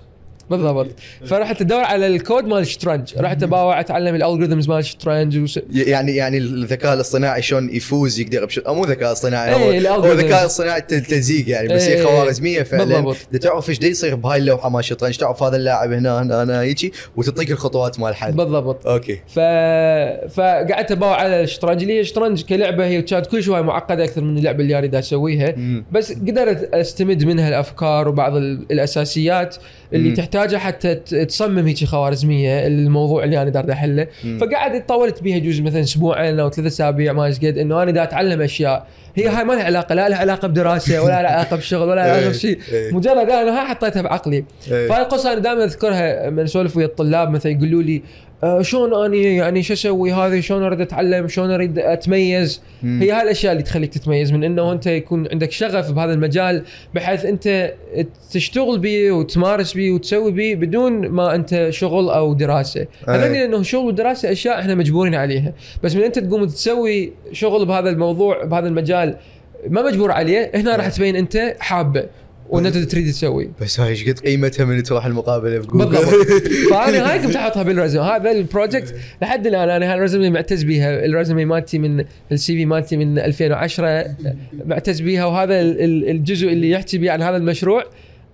بالضبط. 0.52 0.88
فرحت 1.26 1.62
ادور 1.62 1.84
على 1.84 2.08
الكود 2.08 2.46
مال 2.46 2.58
الشطرنج 2.58 3.14
رحت 3.18 3.44
اباوع 3.44 3.80
اتعلم 3.80 4.16
ال 4.16 4.20
algorithms 4.20 4.70
مال 4.70 4.78
الشطرنج 4.78 5.38
وس... 5.38 5.60
يعني 5.74 6.16
يعني 6.16 6.38
الذكاء 6.38 6.94
الاصطناعي 6.94 7.42
شلون 7.42 7.70
يفوز 7.76 8.20
يقدر 8.20 8.46
بش... 8.46 8.60
مو 8.68 8.86
ذكاء 8.86 9.12
اصطناعي 9.12 9.50
إيه، 9.50 9.56
هو, 9.56 9.64
هو 9.64 9.72
ال 9.72 9.77
algorithm. 9.77 10.28
ذكاء 10.28 10.46
اصطناعي 10.46 10.80
الت- 10.80 10.94
التلزيق 10.94 11.50
يعني 11.50 11.68
بس 11.68 11.84
هي 11.84 11.94
إيه، 11.94 12.04
خوارزمية 12.04 12.64
فعلا 12.64 13.14
تعرف 13.42 13.70
إيش 13.70 13.80
يصير 13.82 14.16
بهاي 14.16 14.40
اللوحة 14.40 14.70
مال 14.70 14.80
الشطرنج 14.80 15.18
تعرف 15.18 15.44
هذا 15.44 15.56
اللاعب 15.56 15.92
هنا 15.94 16.22
هنا 16.22 16.44
هنا 16.44 16.62
هيجي 16.62 16.94
وتعطيك 17.16 17.52
الخطوات 17.52 18.00
مال 18.00 18.10
الحل 18.10 18.32
بالضبط. 18.32 18.88
okay. 18.88 19.16
ف... 19.28 19.40
فقعدت 20.34 20.92
أباوع 20.92 21.16
على 21.16 21.42
الشطرنج. 21.44 21.82
اللي 21.82 21.94
هي 21.94 22.00
الشطرنج 22.00 22.44
كلعبة 22.44 22.86
هي 22.86 23.02
كانت 23.02 23.26
كل 23.28 23.44
شوي 23.44 23.62
معقدة 23.62 24.04
أكثر 24.04 24.22
من 24.22 24.38
اللعبة 24.38 24.64
اللي 24.64 24.78
أريد 24.78 24.96
أسويها. 24.96 25.56
بس 25.92 26.12
قدرت 26.14 26.74
أستمد 26.74 27.24
منها 27.24 27.50
الأفكار 27.50 28.08
وبعض 28.08 28.36
ال- 28.36 28.66
الأساسيات 28.72 29.56
اللي 29.94 30.10
مم. 30.10 30.16
تحتاجها 30.46 30.60
حتى 30.60 30.96
تصمم 31.26 31.68
هيك 31.68 31.86
خوارزمية 31.86 32.68
الموضوع 32.68 33.24
اللي 33.24 33.42
أنا 33.42 33.50
دا 33.50 33.54
أريد 33.54 33.72
أحله. 33.72 34.08
فقعدت 34.42 34.90
طولت 34.90 35.24
بيها 35.24 35.38
جزء 35.38 35.64
مثلا 35.64 35.82
أسبوعين 35.82 36.40
أو 36.40 36.50
ثلاث 36.50 36.68
أسابيع 36.68 37.14
ما 37.14 37.26
إيش 37.26 37.38
قد 37.38 37.58
إنه 37.58 37.84
أنا 37.84 37.92
دا 37.92 38.04
أتعلم 38.04 38.42
أشياء 38.42 38.88
هي 39.16 39.28
هاي 39.28 39.44
ما 39.44 39.54
لها 39.54 39.64
علاقة 39.64 39.96
لا 39.96 40.10
لها 40.10 40.18
علاقة 40.18 40.48
بدراسة 40.48 41.02
ولا 41.02 41.22
لها 41.22 41.32
علاقة 41.32 41.56
بشغل 41.56 41.90
ولا 41.90 41.96
لها 41.96 42.04
علاقة 42.04 42.20
إيه، 42.20 42.30
بشيء 42.30 42.60
إيه. 42.72 42.94
مجرد 42.94 43.30
أنا 43.30 43.62
هاي 43.62 43.68
حطيتها 43.68 44.02
بعقلي 44.02 44.46
إيه. 44.72 44.88
فهاي 44.90 45.02
القصة 45.02 45.34
أنا 45.34 45.40
دائما 45.40 45.64
أذكرها 45.64 46.30
من 46.30 46.44
اسولف 46.44 46.78
ويا 46.78 46.86
الطلاب 46.86 47.30
مثلا 47.30 47.52
يقولوا 47.52 47.84
لي 47.84 48.02
شلون 48.62 49.06
اني 49.06 49.36
يعني 49.36 49.64
شو 49.64 49.74
أسوي 49.74 50.12
هذه؟ 50.12 50.40
شلون 50.40 50.64
أريد 50.64 50.82
أتعلم؟ 50.82 51.28
شلون 51.28 51.52
أريد 51.52 51.80
أتميز؟ 51.80 52.62
مم. 52.84 53.02
هي 53.02 53.12
هاي 53.12 53.22
الأشياء 53.22 53.52
اللي 53.52 53.64
تخليك 53.64 53.94
تتميز 53.94 54.32
من 54.32 54.44
إنه 54.44 54.72
أنت 54.72 54.88
يكون 54.88 55.28
عندك 55.32 55.52
شغف 55.52 55.92
بهذا 55.92 56.14
المجال 56.14 56.64
بحيث 56.96 57.26
أنت 57.26 57.74
تشتغل 58.32 58.80
به 58.80 59.12
وتمارس 59.12 59.74
به 59.74 59.92
وتسوي 59.92 60.32
به 60.32 60.56
بدون 60.56 61.08
ما 61.08 61.36
أنت 61.36 61.68
شغل 61.70 62.10
أو 62.10 62.34
دراسة. 62.34 62.88
هذول 63.08 63.34
لأنه 63.34 63.62
شغل 63.62 63.86
ودراسة 63.86 64.32
أشياء 64.32 64.60
إحنا 64.60 64.76
مجبورين 64.76 65.16
عليها. 65.16 65.54
بس 65.84 65.96
من 65.96 66.04
أنت 66.04 66.20
تقوم 66.20 66.46
تسوي 66.46 67.14
شغل 67.32 67.66
بهذا 67.66 67.90
الموضوع 67.90 68.44
بهذا 68.44 68.68
المجال 68.68 69.16
ما 69.70 69.82
مجبور 69.82 70.12
عليه 70.12 70.52
هنا 70.56 70.76
راح 70.76 70.90
تبين 70.90 71.16
أنت 71.16 71.56
حابة. 71.60 72.06
وإنه 72.52 72.66
انت 72.66 72.78
تريد 72.78 73.08
تسوي 73.12 73.52
بس 73.62 73.80
هاي 73.80 73.90
إيش 73.90 74.10
قد 74.10 74.20
قيمتها 74.20 74.66
من 74.66 74.84
تروح 74.84 75.06
المقابلة 75.06 75.58
بجوجل 75.60 75.78
بالضبط. 75.86 76.28
فأنا 76.72 77.12
هاي 77.12 77.20
كنت 77.20 77.36
احطها 77.36 77.64
بال 77.64 77.73
résumé 77.73 78.00
هذا 78.00 78.32
ال 78.32 78.40
project 78.40 78.96
لحد 79.22 79.48
الآن. 79.48 79.70
أنا 79.70 79.94
هال 79.94 80.03
résumé 80.03 80.30
معتز 80.30 80.64
بيها. 80.64 81.06
ال 81.06 81.11
résumé 81.11 81.46
مالتي 81.46 81.78
من 81.80 82.06
ال 82.32 82.56
CV 82.58 82.66
مالتي 82.66 82.98
من 82.98 83.20
2010 83.20 84.16
معتز 84.66 85.02
بيها. 85.02 85.26
وهذا 85.26 85.62
ال- 85.62 85.82
ال- 85.82 86.10
الجزء 86.10 86.48
اللي 86.48 86.70
يحكي 86.70 86.98
بيه 86.98 87.12
عن 87.12 87.22
هذا 87.22 87.38
المشروع. 87.38 87.84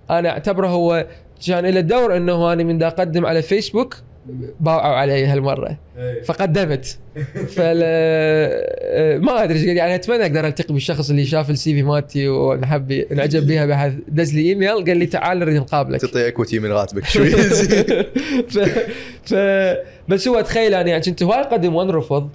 أنا 0.09 0.29
أعتبره 0.29 0.67
هو 0.67 1.07
كان 1.47 1.65
له 1.65 1.79
دور 1.79 2.17
إنه 2.17 2.53
أنا 2.53 2.63
من 2.63 2.77
دا 2.77 2.87
أقدم 2.87 3.25
على 3.25 3.41
فيسبوك 3.41 3.95
باوعوا 4.59 4.95
علي 4.95 5.25
هالمرة. 5.25 5.77
فقدمت. 6.25 6.97
فل 7.55 7.79
ما 9.21 9.43
أدري 9.43 9.75
يعني 9.75 9.95
أتمنى 9.95 10.21
أقدر 10.21 10.47
ألتقي 10.47 10.73
بالشخص 10.73 11.09
اللي 11.09 11.25
شاف 11.25 11.49
ال 11.49 11.73
CV 11.73 11.83
مالتي 11.83 12.27
ونحب 12.27 12.91
انعجب 12.91 13.47
بها 13.47 13.65
بحيث 13.65 13.93
دز 14.07 14.35
لي 14.35 14.49
إيميل 14.49 14.85
قال 14.85 14.97
لي 14.97 15.05
تعال 15.05 15.39
نريد 15.39 15.55
نقابلك. 15.55 16.01
تعطي 16.01 16.27
equity 16.27 16.59
من 16.59 16.71
راتبك 16.71 17.05
شوي. 17.13 17.29
ف... 17.29 18.59
ف... 19.25 19.33
بس 20.07 20.27
هو 20.27 20.41
تخيل 20.41 20.73
أنا 20.73 20.89
يعني 20.89 21.03
كنت 21.03 21.23
هواي 21.23 21.39
اقدم 21.39 21.75
وانرفض. 21.75 22.29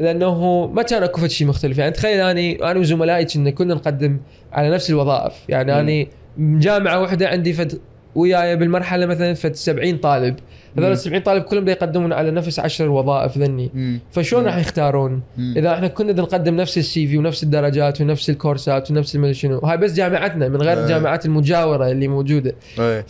لأنه 0.00 0.66
ما 0.66 0.82
كان 0.82 1.02
أكو 1.02 1.26
شيء 1.26 1.46
مختلف. 1.46 1.78
يعني 1.78 1.90
تخيل 1.90 2.20
اني 2.20 2.70
أنا 2.70 2.80
وزملائي 2.80 3.24
كنا 3.24 3.50
كنا 3.50 3.74
نقدم 3.74 4.18
على 4.52 4.70
نفس 4.70 4.90
الوظائف. 4.90 5.32
يعني. 5.48 5.80
أني 5.80 6.08
جامعة 6.38 7.00
واحدة 7.00 7.28
عندي 7.28 7.52
فد 7.52 7.80
وياي 8.14 8.56
بالمرحلة 8.56 9.06
مثلا 9.06 9.34
فد 9.34 9.54
70 9.54 9.96
طالب. 9.96 10.36
هذول. 10.84 10.92
ال 10.92 10.98
70 10.98 11.22
طالب 11.22 11.42
كلهم 11.42 11.68
يقدمون 11.68 12.12
على 12.12 12.30
نفس 12.30 12.58
10 12.58 12.88
وظائف 12.88 13.38
ذني. 13.38 14.00
فشلون. 14.10 14.44
راح 14.46 14.56
يختارون؟ 14.56 15.22
مم. 15.38 15.54
إذا 15.56 15.74
إحنا 15.74 15.88
كنا 15.88 16.12
نقدم 16.12 16.56
نفس 16.56 16.78
ال 16.78 17.06
CV 17.06 17.18
ونفس 17.18 17.42
الدرجات 17.42 18.00
ونفس 18.00 18.30
الكورسات 18.30 18.90
ونفس 18.90 19.14
المدري 19.16 19.34
شنو 19.34 19.58
هاي 19.58 19.76
بس 19.76 19.94
جامعتنا 19.94 20.48
من 20.48 20.62
غير 20.62 20.78
آه. 20.78 20.82
الجامعات 20.82 21.26
المجاورة 21.26 21.90
اللي 21.90 22.08
موجودة 22.08 22.54
إيه. 22.78 23.04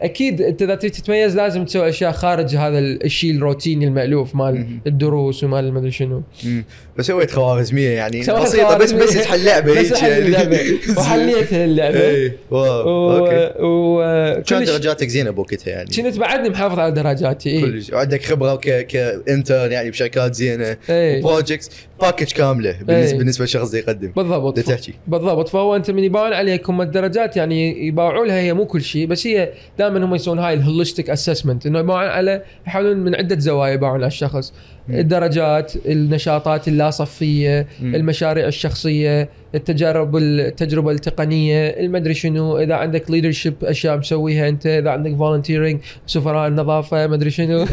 فاكيد 0.00 0.42
أنت 0.42 0.62
إذا 0.62 0.74
تريد 0.74 0.92
تتميز 0.92 1.36
لازم 1.36 1.64
تسوي 1.64 1.88
أشياء 1.88 2.12
خارج 2.12 2.56
هذا 2.56 2.78
الشيء 2.78 3.30
الروتيني 3.30 3.84
المألوف 3.84 4.34
مال. 4.34 4.66
الدروس 4.86 5.44
ومال 5.44 5.64
المدري 5.64 5.90
شنو. 5.90 6.22
مم. 6.44 6.64
بس 6.96 7.06
سويت 7.06 7.30
خوارزمية 7.30 7.88
يعني 7.88 8.20
بسيطة 8.20 8.78
بس 8.78 8.92
بس. 8.92 9.14
تحل 9.14 9.44
لعبة 9.44 9.80
بس 9.80 10.02
يعني. 10.02 10.18
اللعبه 10.26 10.58
وحليت 10.98 11.52
اللعبة. 11.52 12.00
اي 12.00 12.32
wow 12.50 13.16
okay. 13.16 13.52
و... 13.62 14.42
كان 14.42 14.64
درجاتك 14.64 15.08
زينة 15.08 15.30
بوقتها 15.30 15.70
يعني؟ 15.70 15.90
كنت 15.90 16.18
بعدني 16.18 16.48
محافظ 16.48 16.78
على 16.78 16.92
درجاتي 16.92 17.50
اي 17.50 17.60
كلش. 17.60 17.90
وعندك 17.90 18.24
خبرة 18.24 18.56
ك 18.56 18.86
ك 18.86 18.98
intern 18.98 19.72
يعني 19.72 19.90
بشركات 19.90 20.34
زينة 20.34 20.76
projects 21.22 21.70
package 22.00 22.32
كاملة 22.32 22.76
بالنسبة 22.82 23.12
إيه. 23.12 23.18
بالنسبة 23.18 23.42
للشخص 23.42 23.68
اللي 23.68 23.78
يقدم. 23.78 24.12
بالضبط. 24.16 24.60
تحكي. 24.60 24.94
بالضبط. 25.06 25.48
فهو 25.48 25.76
أنت 25.76 25.90
من 25.90 26.04
يباوعون 26.04 26.32
عليك 26.32 26.64
مو 26.64 26.80
الدرجات 26.80 27.36
يعني 27.36 27.86
يباوعوا 27.86 28.26
لها 28.26 28.40
هي 28.40 28.54
مو 28.54 28.66
كل 28.66 28.82
شيء 28.82 29.06
بس 29.06 29.26
هي 29.26 29.52
دائما 29.88 30.06
هم 30.06 30.14
يسوون 30.14 30.38
هاي 30.38 30.54
ال 30.54 30.60
holistic 30.60 31.10
assessment 31.10 31.66
إنه 31.66 31.78
يباوعون 31.78 32.08
على 32.08 32.42
يحاولون 32.66 32.96
من 32.96 33.14
عدة 33.14 33.38
زوايا 33.38 33.72
يباوعون 33.72 33.96
على 33.96 34.06
الشخص. 34.06 34.52
الدرجات 34.90 35.72
النشاطات 35.86 36.68
اللا 36.68 36.90
صفيه 36.90 37.66
مم. 37.80 37.94
المشاريع 37.94 38.46
الشخصية 38.46 39.28
التجارب 39.54 40.16
التجربة 40.16 40.90
التقنية 40.90 41.68
المدري 41.68 42.14
شنو 42.14 42.58
إذا 42.58 42.74
عندك 42.74 43.10
leadership 43.10 43.54
أشياء 43.62 43.96
مسويها 43.96 44.48
أنت 44.48 44.66
إذا 44.66 44.90
عندك 44.90 45.16
volunteering 45.16 45.80
سفراء 46.06 46.48
النظافة 46.48 47.06
مدري 47.06 47.30
شنو. 47.30 47.58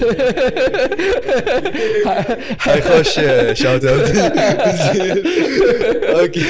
هاي 2.66 2.82
خوش 2.82 3.14
shout 3.60 3.86
out 3.86 4.10
okay. 6.20 6.42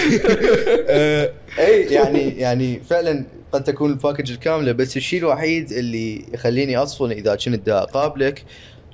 آه، 0.90 1.30
اي 1.60 1.82
يعني 1.82 2.30
يعني 2.30 2.82
فعلا 2.90 3.26
قد 3.56 3.64
تكون 3.64 3.92
ال 3.92 3.97
package 3.97 4.32
الكاملة 4.32 4.72
بس 4.72 4.98
الشيء 4.98 5.20
الوحيد 5.20 5.72
اللي 5.72 6.26
يخليني 6.34 6.78
اصفن 6.78 7.12
إذا 7.12 7.36
كنت 7.36 7.66
دا 7.66 7.78
أقابلك 7.82 8.46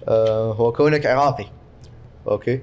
آه، 0.07 0.53
هو 0.53 0.71
كونك 0.71 1.05
عراقي 1.05 1.45
okay؟ 2.27 2.59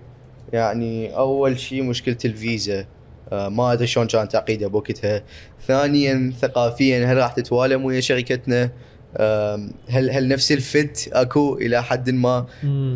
يعني 0.53 1.17
أول 1.17 1.59
شيء 1.59 1.83
مشكلة 1.83 2.17
الفيزا 2.25 2.87
آه، 3.33 3.49
ما 3.49 3.73
أدري 3.73 3.87
شلون 3.87 4.07
كان 4.07 4.29
تعقيدها 4.29 4.69
بوقتها. 4.69 5.23
ثانيا 5.67 6.33
ثقافيا 6.41 7.13
هل 7.13 7.17
راح 7.17 7.33
تتوالم 7.33 7.85
ويا 7.85 8.01
شركتنا؟ 8.01 8.71
آم، 9.17 9.73
هل 9.89 10.11
هل 10.11 10.29
نفس 10.29 10.53
ال 10.53 10.67
fit 10.67 11.09
أكو 11.13 11.59
إلى 11.59 11.83
حد 11.83 12.11
ما. 12.11 12.47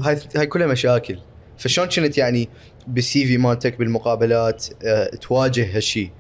هاي 0.03 0.19
هاي 0.37 0.47
كلها 0.47 0.67
مشاكل. 0.67 1.19
فشلون 1.59 1.89
كنت 1.89 2.19
يعني 2.19 2.49
بال 2.87 3.27
CV 3.27 3.39
مالتك 3.39 3.79
بالمقابلات 3.79 4.67
آه، 4.85 5.07
تواجه 5.07 5.77
هالشيء؟ 5.77 6.11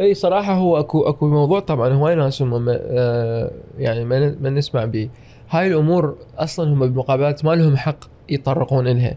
اي 0.00 0.14
صراحة 0.14 0.52
هو 0.54 0.80
اكو 0.80 1.02
أكو 1.08 1.26
موضوع 1.28 1.60
طبعا 1.60 1.92
هواي 1.92 2.14
ناس 2.14 2.42
هم 2.42 2.64
ما- 2.64 2.80
آه، 2.82 3.50
يعني 3.78 4.04
ما 4.04 4.36
ما 4.40 4.50
نسمع 4.50 4.84
به. 4.84 5.08
هاي 5.50 5.66
الأمور 5.66 6.16
أصلا 6.38 6.72
هم 6.72 6.78
بالمقابلات 6.80 7.44
ما 7.44 7.50
لهم 7.54 7.76
حق 7.76 7.98
يطرقون 8.28 8.88
لها 8.88 9.16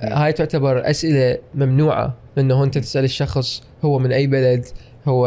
هاي 0.00 0.32
تعتبر 0.32 0.90
أسئلة 0.90 1.38
ممنوعة 1.54 2.14
إنه 2.38 2.64
أنت 2.64 2.78
تسأل 2.78 3.04
الشخص 3.04 3.62
هو 3.84 3.98
من 3.98 4.12
أي 4.12 4.26
بلد 4.26 4.66
هو 5.08 5.26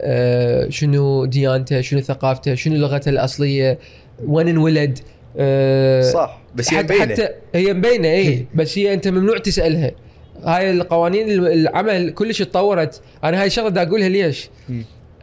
آه، 0.00 0.68
شنو 0.68 1.24
ديانته 1.24 1.80
شنو 1.80 2.00
ثقافته 2.00 2.54
شنو 2.54 2.74
لغته 2.76 3.08
الأصلية 3.08 3.78
وين 4.26 4.48
انولد 4.48 4.98
آه، 5.38 6.00
صح 6.02 6.40
بس 6.54 6.74
هي. 6.74 7.00
حتى 7.00 7.28
هي 7.54 7.72
مبينة 7.74 8.08
اي 8.08 8.46
بس 8.54 8.78
هي 8.78 8.94
أنت 8.94 9.08
ممنوع 9.08 9.38
تسألها. 9.38 9.90
هاي 10.44 10.70
القوانين 10.70 11.30
العمل 11.30 12.10
كلش 12.10 12.38
تطورت. 12.42 13.00
أنا 13.24 13.40
هاي 13.40 13.46
الشغله 13.46 13.68
دا 13.68 13.82
أقولها 13.82 14.08
ليش؟ 14.08 14.48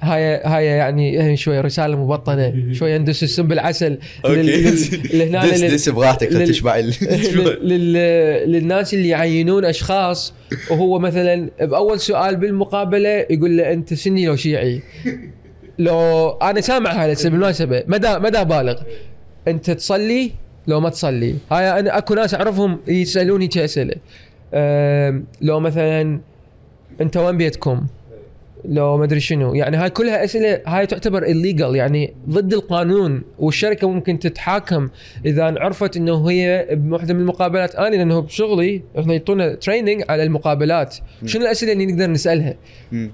هاي 0.02 0.42
هاي 0.44 0.66
يعني 0.66 1.38
شوية 1.38 1.62
رسالة 1.62 1.98
مبطنة. 2.04 2.74
شوية 2.74 2.98
ندس 2.98 3.24
السم 3.24 3.48
بالعسل. 3.48 3.98
لهنا 5.14 5.68
دس 5.68 5.90
براحتك 5.90 6.28
تشبع 6.28 6.78
للناس 8.52 8.94
اللي 8.94 9.10
يعينون 9.10 9.66
أشخاص. 9.66 10.34
وهو 10.72 11.00
مثلا 11.00 11.50
بأول 11.62 12.00
سؤال 12.00 12.36
بالمقابلة 12.36 13.10
يقول 13.30 13.58
له 13.58 13.74
أنت 13.74 13.94
سني 13.94 14.26
لو 14.26 14.36
شيعي؟ 14.36 14.82
لو 15.80 16.30
أنا 16.30 16.62
سامع 16.62 16.90
هسه 16.92 17.30
بالمناسبة. 17.30 17.84
مدى 17.88 18.20
مدى 18.20 18.44
بالغ. 18.44 18.76
أنت 19.48 19.72
تصلي؟ 19.72 20.32
لو 20.68 20.80
ما 20.80 20.90
تصلي. 20.90 21.36
هاي 21.52 21.80
أنا 21.80 21.98
أكو 21.98 22.14
ناس 22.14 22.34
أعرفهم 22.34 22.80
يسألوني 22.88 23.48
كاسئله 23.48 23.94
أم، 23.94 24.00
لو 25.42 25.60
مثلا 25.60 26.20
انت 27.02 27.18
وين 27.18 27.38
بيتكم؟ 27.38 27.88
لو 28.66 28.98
ما 28.98 29.04
أدري 29.04 29.20
شنو. 29.20 29.54
يعني 29.54 29.78
هاي 29.78 29.90
كلها 29.90 30.24
أسئلة 30.24 30.62
هاي 30.66 30.86
تعتبر 30.86 31.22
illegal 31.26 31.76
يعني 31.76 32.14
ضد 32.30 32.54
القانون. 32.54 33.22
والشركة 33.40 33.90
ممكن 33.90 34.20
تتحاكم 34.20 34.90
إذا 35.26 35.44
عرفت 35.44 35.98
إنه 35.98 36.30
هي 36.30 36.68
بوحدة 36.72 37.14
من 37.14 37.20
المقابلات. 37.20 37.76
أنا 37.76 37.96
لأنه 37.96 38.20
بشغلي 38.20 38.82
إحنا 39.00 39.14
يعطونا 39.14 39.56
تريننج 39.56 40.04
على 40.10 40.24
المقابلات. 40.24 40.96
شنو 41.26 41.42
الأسئلة 41.42 41.72
اللي 41.72 41.86
نقدر 41.86 42.10
نسألها. 42.10 42.56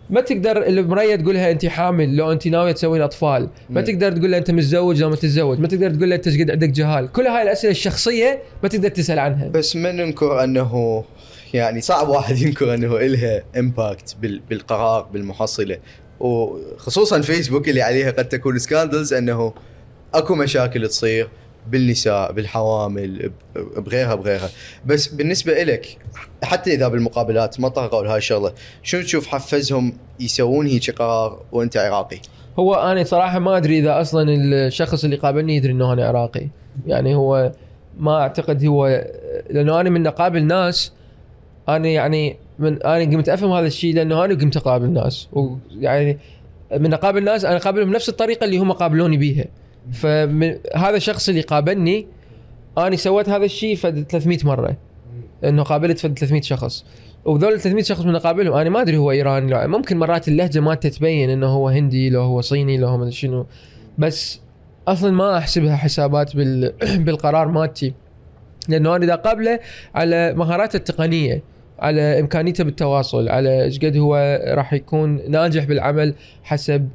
ما 0.09 0.21
تقدر 0.21 0.67
المريه 0.67 1.15
تقولها 1.15 1.51
أنت 1.51 1.65
حامل 1.65 2.15
لو 2.15 2.31
أنت 2.31 2.47
ناوية 2.47 2.71
تسوي 2.71 2.97
الاطفال 2.97 3.49
ما. 3.69 3.81
تقدر 3.81 4.11
تقول 4.11 4.31
له 4.31 4.37
أنت 4.37 4.51
متزوج 4.51 5.01
لو 5.01 5.09
ما 5.09 5.15
تتزوج. 5.15 5.59
ما 5.59 5.67
تقدر 5.67 5.89
تقول 5.91 6.09
له 6.09 6.15
أنت 6.15 6.41
قد 6.41 6.51
عندك 6.51 6.69
جهال. 6.69 7.11
كل 7.11 7.27
هاي 7.27 7.41
الأسئلة 7.41 7.71
الشخصية 7.71 8.39
ما 8.63 8.69
تقدر 8.69 8.89
تسأل 8.89 9.19
عنها. 9.19 9.47
بس 9.47 9.75
ما 9.75 9.91
ننكر 9.91 10.43
أنه 10.43 11.03
يعني 11.53 11.81
صعب 11.81 12.09
واحد 12.09 12.37
ينكر 12.37 12.73
إنه 12.73 12.97
إلها 12.97 13.43
impact 13.57 14.15
بالقرار 14.49 15.01
بالمحصلة. 15.01 15.77
وخصوصا 16.19 17.21
فيسبوك 17.21 17.69
اللي 17.69 17.81
عليها 17.81 18.11
قد 18.11 18.29
تكون 18.29 18.59
scandals 18.59 19.13
إنه 19.13 19.53
أكو 20.13 20.35
مشاكل 20.35 20.87
تصير 20.89 21.29
بالنساء 21.67 22.31
بالحوامل 22.31 23.31
بغيرها 23.55 24.15
بغيرها. 24.15 24.49
بس 24.85 25.07
بالنسبة 25.07 25.63
لك 25.63 25.97
حتى 26.43 26.73
إذا 26.73 26.87
بالمقابلات 26.87 27.59
ما 27.59 27.69
طرقوا 27.69 28.03
لهاي 28.03 28.17
الشغلة 28.17 28.53
شنو 28.83 29.01
تشوف 29.01 29.27
حفزهم 29.27 29.97
يسوون 30.19 30.67
هيك 30.67 30.91
قرار 30.91 31.45
وأنت 31.51 31.77
عراقي؟ 31.77 32.19
هو 32.59 32.75
أنا 32.75 33.03
صراحة 33.03 33.39
ما 33.39 33.57
أدري 33.57 33.79
إذا 33.79 34.01
أصلا 34.01 34.33
الشخص 34.33 35.03
اللي 35.03 35.15
قابلني 35.15 35.55
يدري 35.55 35.71
إنه 35.71 35.93
أنا 35.93 36.07
عراقي. 36.07 36.47
يعني 36.87 37.15
هو 37.15 37.51
ما 37.97 38.21
أعتقد 38.21 38.65
هو 38.65 39.05
لأنه 39.49 39.81
أنا 39.81 39.89
من 39.89 40.07
اقابل 40.07 40.43
ناس 40.43 40.91
أنا 41.69 41.87
يعني 41.87 42.37
من 42.59 42.83
أنا 42.83 43.15
قمت 43.15 43.29
أفهم 43.29 43.51
هذا 43.51 43.67
الشيء 43.67 43.95
لأنه 43.95 44.25
أنا 44.25 44.33
قمت 44.33 44.57
أقابل 44.57 44.89
ناس. 44.89 45.27
ويعني 45.33 46.17
من 46.77 46.93
أقابل 46.93 47.23
ناس 47.23 47.45
أنا 47.45 47.57
أقابلهم 47.57 47.89
بنفس 47.89 48.09
الطريقة 48.09 48.45
اللي 48.45 48.57
هم 48.57 48.71
قابلوني 48.71 49.17
بيها. 49.17 49.45
فهذا 49.91 50.95
الشخص 50.95 51.29
اللي 51.29 51.41
قابلني 51.41 52.07
أنا 52.77 52.95
سويت 52.95 53.29
هذا 53.29 53.45
الشيء 53.45 53.75
فد 53.75 54.05
300 54.09 54.37
مرة. 54.43 54.77
إنه 55.43 55.63
قابلت 55.63 55.99
فد 55.99 56.19
300 56.19 56.41
شخص. 56.41 56.85
وذول 57.25 57.59
300 57.59 57.83
شخص 57.83 58.05
من 58.05 58.15
أقابلهم 58.15 58.53
أنا 58.53 58.69
ما 58.69 58.81
أدري 58.81 58.97
هو 58.97 59.11
إيراني 59.11 59.51
لو 59.51 59.67
ممكن 59.67 59.99
مرات 59.99 60.27
اللهجة 60.27 60.59
ما 60.59 60.75
تتبين 60.75 61.29
إنه 61.29 61.47
هو 61.47 61.69
هندي 61.69 62.09
لو 62.09 62.21
هو 62.21 62.41
صيني 62.41 62.77
لو 62.77 62.87
هو 62.87 62.97
مدري 62.97 63.11
شنو. 63.11 63.45
بس 63.97 64.39
أصلا 64.87 65.11
ما 65.11 65.37
احسبها 65.37 65.75
حسابات 65.75 66.35
بال 66.35 66.73
بالقرار 67.05 67.47
مالتي. 67.47 67.93
لأنه 68.69 68.95
أنا 68.95 69.05
إذا 69.05 69.15
قابله 69.15 69.59
على 69.95 70.33
مهاراته 70.33 70.77
التقنية 70.77 71.52
على 71.79 72.19
إمكانيته 72.19 72.63
بالتواصل 72.63 73.29
على 73.29 73.63
إيش 73.63 73.79
قد 73.79 73.97
هو 73.97 74.41
راح 74.47 74.73
يكون 74.73 75.31
ناجح 75.31 75.63
بالعمل 75.63 76.13
حسب 76.43 76.89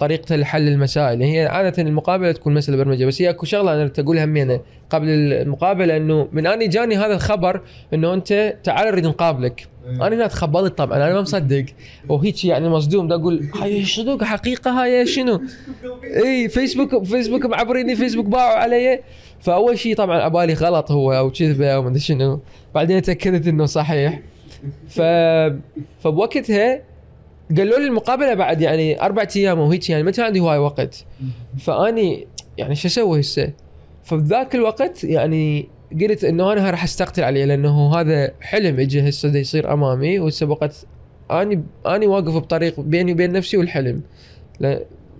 طريقته 0.00 0.36
لحل 0.36 0.68
المسائل. 0.68 1.22
هي 1.22 1.46
عادة 1.46 1.82
المقابلة 1.82 2.32
تكون 2.32 2.54
مسألة 2.54 2.76
برمجة 2.76 3.04
بس 3.04 3.22
هي 3.22 3.30
أكو 3.30 3.46
شغلة 3.46 3.74
أنا 3.74 3.88
تقول 3.88 4.18
همينه 4.18 4.60
قبل 4.90 5.08
المقابلة 5.08 5.96
إنه 5.96 6.28
من 6.32 6.46
أني 6.46 6.68
جاني 6.68 6.96
هذا 6.96 7.14
الخبر 7.14 7.60
إنه 7.94 8.14
أنت 8.14 8.54
تعال 8.64 8.86
نريد 8.88 9.06
نقابلك. 9.06 9.66
أنا 9.86 10.08
هنا 10.16 10.26
تخبلت 10.26 10.78
طبعا 10.78 10.96
أنا 10.96 11.14
ما 11.14 11.20
مصدق. 11.20 11.64
وهيك 12.08 12.44
يعني 12.44 12.68
مصدوم 12.68 13.08
دا 13.08 13.14
أقول 13.14 13.50
هاي 13.62 13.84
صدق 13.84 14.24
حقيقة 14.24 14.70
هاي 14.70 15.06
شنو؟ 15.06 15.40
إي 16.24 16.48
فيسبوك 16.48 17.04
فيسبوك 17.04 17.46
معبريني 17.46 17.96
فيسبوك 17.96 18.26
باعوا 18.26 18.58
علي. 18.58 19.00
فأول 19.40 19.78
شيء 19.78 19.96
طبعا 19.96 20.20
عبالي 20.20 20.54
غلط 20.54 20.90
هو 20.90 21.12
أو 21.12 21.30
كذبة 21.30 21.70
أو 21.70 21.82
مدري 21.82 22.00
شنو. 22.00 22.40
بعدين 22.74 23.02
تأكدت 23.02 23.46
إنه 23.46 23.66
صحيح. 23.66 24.20
ف 24.88 25.00
فبوقتها 26.00 26.80
قالوا 27.56 27.78
لي 27.78 27.86
المقابلة 27.86 28.34
بعد 28.34 28.60
يعني 28.60 29.02
أربع 29.02 29.26
أيام 29.36 29.58
وهيك 29.58 29.90
يعني 29.90 30.02
ما 30.02 30.10
كان 30.10 30.24
عندي 30.24 30.40
هواي 30.40 30.58
وقت. 30.58 31.04
فأني 31.58 32.26
يعني 32.58 32.74
شو 32.74 32.88
أسوي 32.88 33.20
هسه؟ 33.20 33.52
فبذاك 34.04 34.54
الوقت 34.54 35.04
يعني 35.04 35.68
قلت 36.00 36.24
إنه 36.24 36.52
أنا 36.52 36.70
راح 36.70 36.84
أستقتل 36.84 37.24
عليه 37.24 37.44
لأنه 37.44 37.94
هذا 37.94 38.30
حلم 38.40 38.80
اجى 38.80 39.08
هسه 39.08 39.36
يصير 39.36 39.72
أمامي 39.72 40.18
وهسه 40.18 40.46
وقت 40.46 40.86
اني 41.30 41.62
أني 41.86 42.06
واقف 42.06 42.36
بطريق 42.36 42.80
بيني 42.80 43.12
وبين 43.12 43.32
نفسي 43.32 43.56
والحلم. 43.56 44.02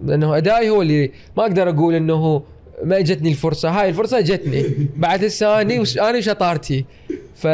لأنه 0.03 0.37
أدائي 0.37 0.71
هو 0.71 0.83
اللي 0.83 1.11
ما 1.37 1.43
أقدر 1.43 1.69
أقول 1.69 1.95
إنه 1.95 2.43
ما 2.83 2.99
اجتني 2.99 3.29
الفرصة. 3.29 3.69
هاي 3.69 3.89
الفرصة 3.89 4.19
اجتني. 4.19 4.65
بعد 4.97 5.25
هسه 5.25 5.61
اني 5.61 5.79
وش 5.81 5.99
أنا 5.99 6.19
وشطارتي 6.19 6.85
ف 7.35 7.47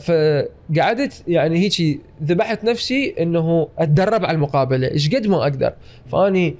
فقعدت 0.00 1.22
يعني 1.28 1.58
هيك 1.58 2.00
ذبحت 2.24 2.64
نفسي 2.64 3.14
إنه 3.20 3.68
أتدرب 3.78 4.24
على 4.24 4.34
المقابلة. 4.34 4.90
إيش 4.90 5.14
قد 5.14 5.26
ما 5.26 5.42
أقدر. 5.42 5.72
فأني 6.12 6.54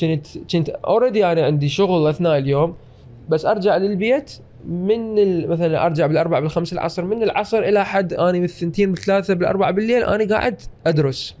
كنت 0.00 0.26
كنت 0.52 0.68
اوريدي 0.68 1.26
أنا 1.32 1.44
عندي 1.46 1.68
شغل 1.68 2.08
أثناء 2.08 2.38
اليوم 2.38 2.74
بس 3.28 3.44
أرجع 3.46 3.76
للبيت 3.76 4.32
من 4.68 5.18
ال- 5.18 5.48
مثلا 5.50 5.86
أرجع 5.86 6.06
بالاربع 6.06 6.40
بالخمس 6.40 6.72
العصر 6.72 7.04
من 7.04 7.22
العصر 7.22 7.58
إلى 7.58 7.84
حد 7.84 8.12
اني 8.12 8.40
بالثنتين 8.40 8.92
بالثلاثة 8.92 9.34
بالأربعة 9.34 9.70
بالليل 9.70 10.02
أنا 10.04 10.34
قاعد 10.34 10.60
أدرس. 10.86 11.34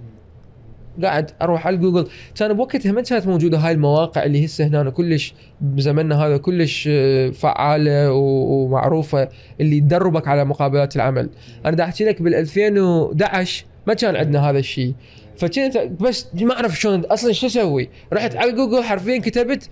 قاعد 1.02 1.30
أروح 1.42 1.66
على 1.66 1.76
جوجل. 1.76 2.08
كان 2.38 2.52
بوقتها 2.52 2.92
ما 2.92 3.00
كانت 3.00 3.26
موجودة 3.26 3.58
هاي 3.58 3.72
المواقع 3.72 4.24
اللي 4.24 4.44
هسه 4.44 4.66
هنا 4.66 4.90
كلش 4.90 5.34
بزمننا 5.60 6.26
هذا 6.26 6.36
كلش 6.36 6.88
فعالة 7.34 8.12
ومعروفة 8.12 9.28
اللي 9.60 9.80
تدربك 9.80 10.28
على 10.28 10.44
مقابلات 10.44 10.96
العمل. 10.96 11.30
أنا 11.66 11.76
دا 11.76 11.84
أحكي 11.84 12.04
لك 12.04 12.22
بال 12.22 12.34
2011 12.34 13.64
ما 13.86 13.94
كان 13.94 14.16
عندنا 14.16 14.50
هذا 14.50 14.58
الشيء 14.58 14.94
فكنت 15.36 15.78
بس 16.00 16.26
ما 16.34 16.54
أعرف 16.54 16.80
شلون 16.80 17.00
أصلا 17.00 17.32
شو 17.32 17.46
أسوي؟ 17.46 17.88
رحت 18.12 18.36
على 18.36 18.52
جوجل 18.52 18.82
حرفيا 18.82 19.18
كتبت 19.18 19.68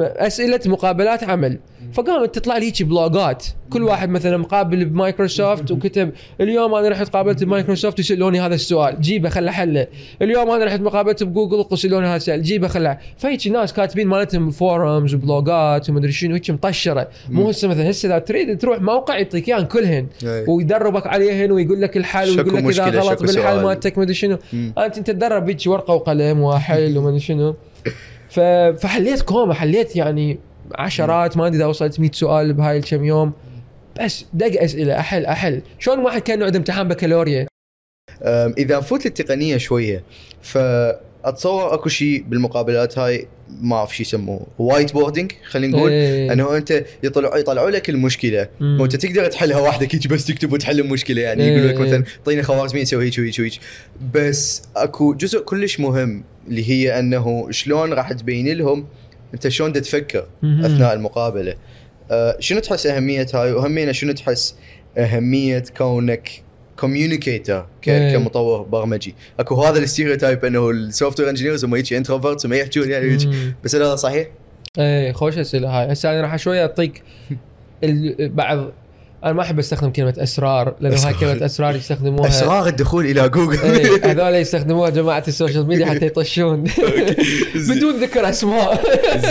أسئلة 0.00 0.60
مقابلات 0.66 1.24
عمل. 1.24 1.58
فقامت 1.92 2.34
تطلع 2.34 2.58
لي 2.58 2.66
هيك 2.66 2.82
بلوجات 2.82 3.46
كل 3.70 3.82
واحد 3.82 4.08
مثلا 4.08 4.36
مقابل 4.36 4.84
بمايكروسوفت 4.84 5.70
وكتب 5.70 6.10
اليوم 6.40 6.74
أنا 6.74 6.88
رحت 6.88 7.08
قابلت 7.08 7.44
بمايكروسوفت 7.44 7.98
يسالوني 7.98 8.40
هذا 8.40 8.54
السؤال. 8.54 9.00
جيبه 9.00 9.28
خله 9.28 9.50
حله. 9.50 9.86
اليوم 10.22 10.50
أنا 10.50 10.64
رحت 10.64 10.80
قابلت 10.80 11.22
بجوجل 11.22 11.64
يسالوني 11.72 12.06
هذا 12.06 12.16
السؤال. 12.16 12.42
جيبه 12.42 12.68
خله 12.68 12.98
فهيك 13.18 13.46
ناس 13.46 13.72
كاتبين 13.72 14.08
مالتهم 14.08 14.50
forums 14.50 15.14
وبلوجات 15.14 15.90
ومدري 15.90 16.12
شنو 16.12 16.34
هيك 16.34 16.50
مطشرة. 16.50 17.08
مو 17.28 17.50
هسه 17.50 17.68
مثلا 17.68 17.90
هسه 17.90 18.06
إذا 18.06 18.18
تريد 18.18 18.58
تروح 18.58 18.80
موقع 18.80 19.18
يعطيك 19.18 19.48
اياهم 19.48 19.64
كلهن 19.64 20.06
إيه. 20.24 20.48
ويدربك 20.48 21.06
عليهن 21.06 21.52
ويقول 21.52 21.82
لك 21.82 21.96
الحل 21.96 22.30
ويقول 22.30 22.68
لك 22.68 22.80
إذا 22.80 23.00
غلط 23.00 23.22
بالحل. 23.22 23.62
مالتك 23.62 23.98
مدري 23.98 24.14
شنو. 24.14 24.38
أنت 24.78 24.98
تدرب 24.98 25.48
هيك 25.48 25.60
ورقة 25.66 25.94
وقلم 25.94 26.40
وحل 26.40 26.98
ومدري 26.98 27.20
شنو. 27.20 27.54
فحليت 28.76 29.22
كوما 29.22 29.54
حليت 29.54 29.96
يعني 29.96 30.38
عشرات 30.74 31.36
ما 31.36 31.46
أدري 31.46 31.56
إذا 31.58 31.66
وصلت 31.66 32.00
100 32.00 32.10
سؤال 32.12 32.52
بهاي 32.52 32.76
الكم 32.78 33.04
يوم. 33.04 33.32
بس 34.00 34.24
دق 34.32 34.62
أسئلة 34.62 34.98
أحل 34.98 35.26
أحل. 35.26 35.62
شلون 35.78 35.98
واحد 35.98 36.20
كان 36.20 36.42
عنده 36.42 36.58
امتحان 36.58 36.88
بكالوريا؟ 36.88 37.46
إذا 38.58 38.78
نفوت 38.78 39.06
للتقنيه 39.06 39.56
شوية 39.56 40.02
فاتصور 41.24 41.74
أكو 41.74 41.88
شيء 41.88 42.24
بالمقابلات 42.28 42.98
هاي 42.98 43.26
ما 43.60 43.76
أعرف 43.76 43.96
شو 43.96 44.02
يسموه 44.02 44.46
whiteboarding 44.58 45.32
خلينا 45.44 45.76
نقول 45.76 45.90
إيه. 45.90 46.32
إنه 46.32 46.56
أنت 46.56 46.84
يطلعوا 47.02 47.36
يطلعوا 47.36 47.70
لك 47.70 47.90
المشكلة. 47.90 48.48
وأنت 48.60 48.96
تقدر 48.96 49.26
تحلها 49.26 49.60
وحدك 49.60 49.94
هيك 49.94 50.06
بس 50.06 50.26
تكتب 50.26 50.52
وتحل 50.52 50.80
المشكلة 50.80 51.22
يعني 51.22 51.42
إيه. 51.44 51.56
يقول 51.56 51.68
لك 51.68 51.80
مثلا 51.80 52.04
اعطينا 52.18 52.42
خوارزمية 52.42 52.84
سوي 52.84 53.04
هيك 53.04 53.18
وهيك 53.18 53.38
وهيك 53.38 53.58
بس 54.14 54.62
أكو 54.76 55.14
جزء 55.14 55.40
كلش 55.40 55.80
مهم 55.80 56.24
اللي 56.48 56.70
هي 56.70 56.98
إنه 56.98 57.50
شلون 57.50 57.92
راح 57.92 58.12
تبين 58.12 58.48
لهم 58.58 58.86
أنت 59.34 59.48
شلون 59.48 59.72
تفكر. 59.72 60.26
أثناء 60.44 60.92
المقابلة 60.94 61.54
أه 62.10 62.36
شنو 62.40 62.60
تحس 62.60 62.86
أهمية 62.86 63.26
هاي 63.34 63.52
وهمينا 63.52 63.92
شنو 63.92 64.12
تحس 64.12 64.54
أهمية 64.98 65.64
كونك 65.76 66.42
communicator 66.78 67.66
إيه. 67.88 68.16
كمطور 68.16 68.62
برمجي 68.62 69.14
اكو 69.40 69.64
هذا 69.64 69.78
ال 69.78 69.84
stereotype 69.84 70.44
انه 70.44 70.70
ال 70.70 71.20
software 71.20 71.30
engineers 71.30 71.64
هم 71.64 71.74
هيك 71.74 71.92
introverts 71.92 72.44
وما 72.44 72.56
يحجون 72.56 72.90
يعني 72.90 73.10
هيك. 73.10 73.28
بس 73.64 73.74
هذا 73.74 73.96
صحيح؟ 73.96 74.28
إيه 74.78 75.12
خوش 75.12 75.38
أسئلة 75.38 75.80
هاي 75.80 75.92
هسه 75.92 76.10
أنا 76.10 76.20
راح 76.20 76.36
شوية 76.36 76.62
أعطيك 76.62 77.02
بعض 78.20 78.58
أنا 79.24 79.32
ما 79.32 79.42
أحب 79.42 79.58
أستخدم 79.58 79.90
كلمة 79.90 80.14
أسرار 80.18 80.74
لأنه 80.80 80.94
هاي 80.94 81.00
أسرار. 81.00 81.20
كلمة 81.20 81.46
أسرار. 81.46 81.76
يستخدموها. 81.76 82.28
أسرار 82.28 82.66
الدخول 82.66 83.06
إلى 83.06 83.28
جوجل 83.28 83.58
إيه، 83.60 84.10
هذول 84.10 84.34
يستخدموها 84.34 84.90
جماعة 84.90 85.24
ال 85.28 85.33
social 85.33 85.66
media 85.66 85.86
حتى 85.86 86.06
يطشون. 86.06 86.64
بدون 87.68 88.00
ذكر 88.00 88.28
أسماء. 88.28 88.82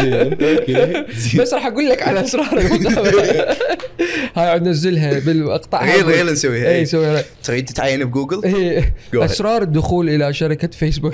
زين. 0.02 0.38
أوكي. 0.44 1.06
بس 1.42 1.54
راح 1.54 1.66
أقول 1.66 1.90
لك 1.90 2.02
على 2.02 2.22
أسرار 2.22 2.62
هاي 4.36 4.60
ننزلها 4.60 5.20
بالمقطع 5.20 5.86
غير 5.86 6.06
غير 6.06 6.26
نسويها. 6.32 6.70
اي. 6.72 6.86
سوي 6.86 7.22
تريد 7.44 7.66
تتعين 7.66 8.06
بجوجل؟ 8.06 8.42
إيه. 8.46 8.94
أسرار 9.14 9.62
الدخول 9.62 10.10
إلى 10.10 10.34
شركة 10.34 10.68
فيسبوك 10.68 11.14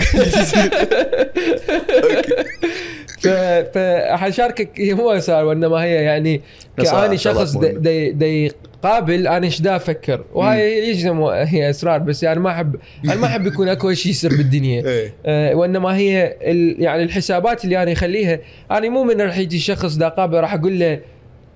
فحشاركك 3.73 4.79
مو 4.79 5.11
اسرار 5.11 5.45
وإنما 5.45 5.83
هي 5.83 5.93
يعني 5.93 6.41
كأني 6.77 7.17
شخص 7.17 7.57
دا 7.57 8.09
دا 8.11 8.49
قابل 8.83 9.27
أنا 9.27 9.45
إيش 9.45 9.61
دا 9.61 9.75
أفكر؟ 9.75 10.23
وهاي 10.33 10.89
يجزم 10.89 11.21
هي 11.23 11.69
اسرار 11.69 11.99
بس 11.99 12.23
يعني 12.23 12.39
ما 12.39 12.51
احب 12.51 12.75
أنا 13.05 13.15
ما 13.15 13.27
أحب 13.27 13.47
يكون 13.47 13.69
أكو 13.69 13.93
شيء 13.93 14.11
يصير 14.11 14.37
بالدنيا. 14.37 14.85
إيه. 14.87 15.13
آه، 15.25 15.55
وإنما 15.55 15.95
هي 15.95 16.35
ال 16.41 16.75
يعني 16.83 17.03
الحسابات 17.03 17.63
اللي 17.65 17.83
أنا 17.83 17.91
اخليها 17.91 18.39
أنا 18.71 18.89
مو 18.89 19.03
من 19.03 19.21
راح 19.21 19.37
يجي 19.37 19.59
شخص 19.59 19.95
دا 19.95 20.07
قابل 20.07 20.39
راح 20.39 20.53
أقول 20.53 20.79
له 20.79 20.99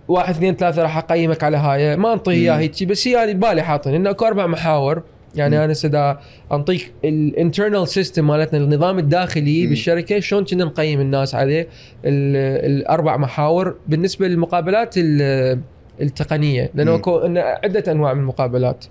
واحد 0.07 0.35
اثنين 0.35 0.55
ثلاثة 0.55 0.81
راح 0.81 0.97
أقيمك 0.97 1.43
على 1.43 1.57
هاي. 1.57 1.97
ما 1.97 2.13
أنطيه 2.13 2.31
إياه. 2.31 2.53
هيك 2.53 2.83
بس 2.83 3.07
هي 3.07 3.23
أنا 3.23 3.31
ببالي 3.31 3.61
حاطين 3.61 3.95
إنه 3.95 4.09
أكو 4.09 4.25
أربع 4.25 4.47
محاور. 4.47 5.03
يعني 5.35 5.55
مم. 5.57 5.61
أنا 5.61 5.73
سدا 5.73 6.17
أنطيك 6.51 6.91
ال 7.05 7.14
internal 7.14 7.87
system 7.87 8.27
مالتنا 8.27 8.59
النظام 8.59 8.99
الداخلي 8.99 9.63
مم. 9.63 9.69
بالشركة 9.69 10.19
شلون 10.19 10.45
كنا 10.45 10.63
نقيم 10.63 11.01
الناس 11.01 11.35
عليه 11.35 11.61
ال- 12.05 12.71
الأربع 12.71 13.17
محاور 13.17 13.75
بالنسبة 13.87 14.27
للمقابلات 14.27 14.93
ال- 14.97 15.59
التقنية 16.01 16.71
لأنه. 16.75 16.95
أكو 16.95 17.19
عدة 17.37 17.91
أنواع 17.91 18.13
من 18.13 18.19
المقابلات. 18.21 18.85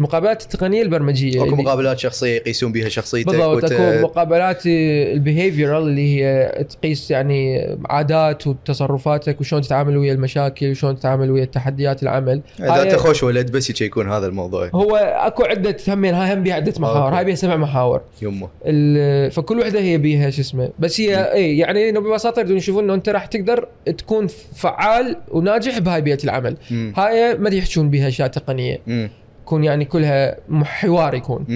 المقابلات 0.00 0.42
التقنيه 0.42 0.82
البرمجية 0.82 1.44
أكو 1.44 1.56
مقابلات 1.56 1.98
شخصية 1.98 2.36
يقيسون 2.36 2.72
بها 2.72 2.88
شخصيتك 2.88 3.26
بالضبط 3.30 3.64
وت- 3.64 3.72
أكو 3.72 4.02
مقابلات 4.02 4.62
ال 4.66 4.76
behavioral 4.76 5.82
اللي 5.82 6.22
هي 6.24 6.52
تقيس 6.70 7.10
يعني 7.10 7.66
عادات 7.90 8.46
وتصرفاتك 8.46 9.40
وشلون 9.40 9.62
تتعامل 9.62 9.96
ويا 9.96 10.12
المشاكل 10.12 10.70
وشلون 10.70 10.96
تتعامل 10.96 11.30
ويا 11.30 11.42
التحديات 11.42 12.02
العمل. 12.02 12.40
إذا 12.60 12.82
أنت 12.82 12.94
خوش 12.94 13.22
ولد 13.22 13.50
بس 13.52 13.80
يكون 13.80 14.10
هذا 14.12 14.26
الموضوع. 14.26 14.70
هو 14.74 14.96
أكو 14.96 15.42
عدة 15.44 15.76
همين 15.88 16.14
هاي 16.14 16.34
هم 16.34 16.42
بيها 16.42 16.54
عدة 16.54 16.74
محاور. 16.78 17.14
هاي 17.18 17.24
بيها 17.24 17.34
سبع 17.34 17.56
محاور. 17.56 18.00
يمه 18.22 18.48
ال- 18.66 19.30
فكل 19.30 19.60
وحدة 19.60 19.80
هي 19.80 19.98
بيها 19.98 20.30
شو 20.30 20.40
اسمه. 20.40 20.70
بس 20.78 21.00
هي 21.00 21.32
إي 21.32 21.58
يعني 21.58 21.92
ببساطة 21.92 22.38
يريدون 22.40 22.56
يشوفون 22.58 22.84
إنه 22.84 22.94
أنت 22.94 23.08
راح 23.08 23.26
تقدر 23.26 23.68
تكون 23.98 24.26
فعال 24.56 25.16
وناجح 25.28 25.78
بهاي 25.78 26.00
بيئة 26.00 26.24
العمل. 26.24 26.56
مم. 26.70 26.92
هاي 26.96 27.34
ما 27.38 27.50
يحجون 27.50 27.90
بها 27.90 28.08
أشياء 28.08 28.28
تقنية. 28.28 28.78
مم. 28.86 29.10
يكون 29.50 29.64
يعني 29.64 29.84
كلها 29.84 30.36
حوار 30.62 31.14
يكون. 31.14 31.46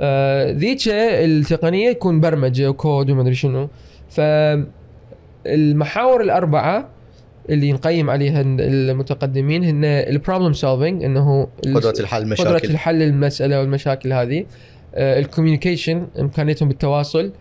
آه، 0.00 0.50
ذيك 0.50 0.78
التقنية 0.88 1.88
يكون 1.88 2.20
برمجة 2.20 2.70
وكود 2.70 3.10
وما 3.10 3.22
أدري 3.22 3.34
شنو. 3.34 3.68
ف 4.10 4.20
المحاور 5.46 6.20
الأربعة 6.20 6.88
اللي 7.50 7.72
نقيم 7.72 8.10
عليها 8.10 8.40
المتقدمين 8.40 9.64
هن 9.64 9.84
ال 9.84 9.92
problem 9.92 10.52
solving 10.52 11.04
إنه 11.04 11.48
قدرة 11.74 11.94
الحل 12.00 12.22
قدرة 12.22 12.32
مشاكل 12.32 12.70
الحل 12.70 13.02
المسألة 13.02 13.60
والمشاكل 13.60 14.12
هذه. 14.12 14.46
ال 14.94 15.02
communication 15.02 16.06
إمكانيتهم 16.20 16.68
بالتواصل. 16.68 17.32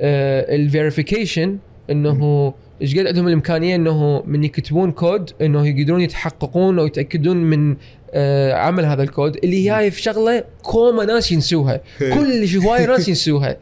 ال 0.00 0.12
verification 0.12 1.58
إنه 1.90 2.54
إيش 2.82 2.98
قد 2.98 3.06
عندهم 3.06 3.28
الإمكانية 3.28 3.76
إنه 3.76 4.22
من 4.26 4.44
يكتبون 4.44 4.92
كود 4.92 5.30
إنه 5.40 5.66
يقدرون 5.66 6.00
يتحققون 6.00 6.78
أو 6.78 6.86
يتأكدون 6.86 7.36
من 7.36 7.76
آه، 8.10 8.52
عمل 8.52 8.84
هذا 8.84 9.02
الكود 9.02 9.36
اللي 9.44 9.70
هي 9.70 9.90
في 9.90 10.02
شغلة 10.02 10.44
كوما 10.62 11.04
ناس 11.04 11.32
ينسوها. 11.32 11.80
كل 12.14 12.56
هواية 12.56 12.86
ناس 12.86 13.08
ينسوها. 13.08 13.56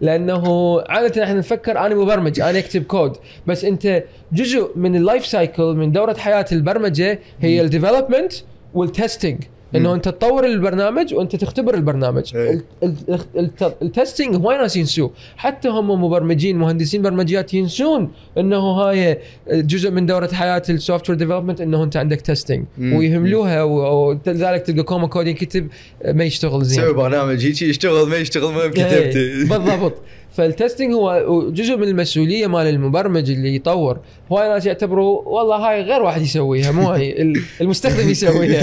لأنه 0.00 0.42
عادة 0.80 1.24
إحنا 1.24 1.34
نفكر 1.38 1.78
أنا 1.78 1.94
مبرمج 1.94 2.40
أنا 2.40 2.58
أكتب 2.58 2.82
كود. 2.82 3.16
بس 3.46 3.64
أنت 3.64 4.04
جزء 4.32 4.70
من 4.76 4.96
ال 4.96 5.02
life 5.02 5.26
cycle 5.26 5.74
من 5.74 5.92
دورة 5.92 6.14
حياة 6.14 6.46
البرمجة 6.52 7.18
هي 7.40 7.60
ال 7.60 7.66
development 7.66 8.32
وال 8.74 8.89
testing 8.89 9.42
إنه. 9.76 9.94
أنت 9.94 10.04
تطور 10.08 10.46
البرنامج 10.46 11.14
وأنت 11.14 11.36
تختبر 11.36 11.74
البرنامج 11.74 12.36
إيه. 12.36 12.50
ال- 12.50 12.62
ال- 12.82 13.18
الت- 13.38 13.76
ال 13.82 13.89
testing 13.89 14.36
هواي 14.36 14.58
ناس 14.58 14.76
ينسوه 14.76 15.10
حتى 15.36 15.68
هم 15.68 16.04
مبرمجين 16.04 16.56
مهندسين 16.58 17.02
برمجيات 17.02 17.54
ينسون 17.54 18.10
إنه 18.38 18.58
هاي 18.58 19.18
جزء 19.52 19.90
من 19.90 20.06
دورة 20.06 20.30
حياة 20.32 20.62
ال 20.70 21.10
software 21.10 21.18
development 21.18 21.60
إنه 21.60 21.82
أنت 21.82 21.96
عندك 21.96 22.20
testing. 22.20 22.64
ويهملوها 22.78 23.62
ولذلك 23.62 24.62
تلقى 24.62 24.82
كوما 24.82 25.06
كود 25.06 25.26
ينكتب 25.26 25.68
ما 26.06 26.24
يشتغل 26.24 26.64
زين 26.64 26.84
سوي 26.84 26.92
برنامج 26.94 27.46
هيك 27.46 27.62
يشتغل 27.62 28.08
ما 28.08 28.16
يشتغل 28.16 28.52
ما 28.52 28.62
إيه، 28.62 28.68
كتبته 28.68 29.48
بالضبط 29.56 29.94
فال 30.38 30.50
testing 30.50 30.92
هو 30.94 31.44
جزء 31.50 31.76
من 31.76 31.82
المسؤولية 31.88 32.46
مال 32.46 32.66
المبرمج 32.66 33.30
اللي 33.30 33.54
يطور. 33.54 33.98
هواي 34.32 34.48
ناس 34.48 34.66
يعتبروا 34.66 35.22
والله 35.28 35.56
هاي 35.56 35.82
غير 35.82 36.02
واحد 36.02 36.22
يسويها 36.22 36.70
مو 36.72 36.82
هاي 36.90 37.22
ال- 37.22 37.42
المستخدم 37.60 38.08
يسويها. 38.10 38.62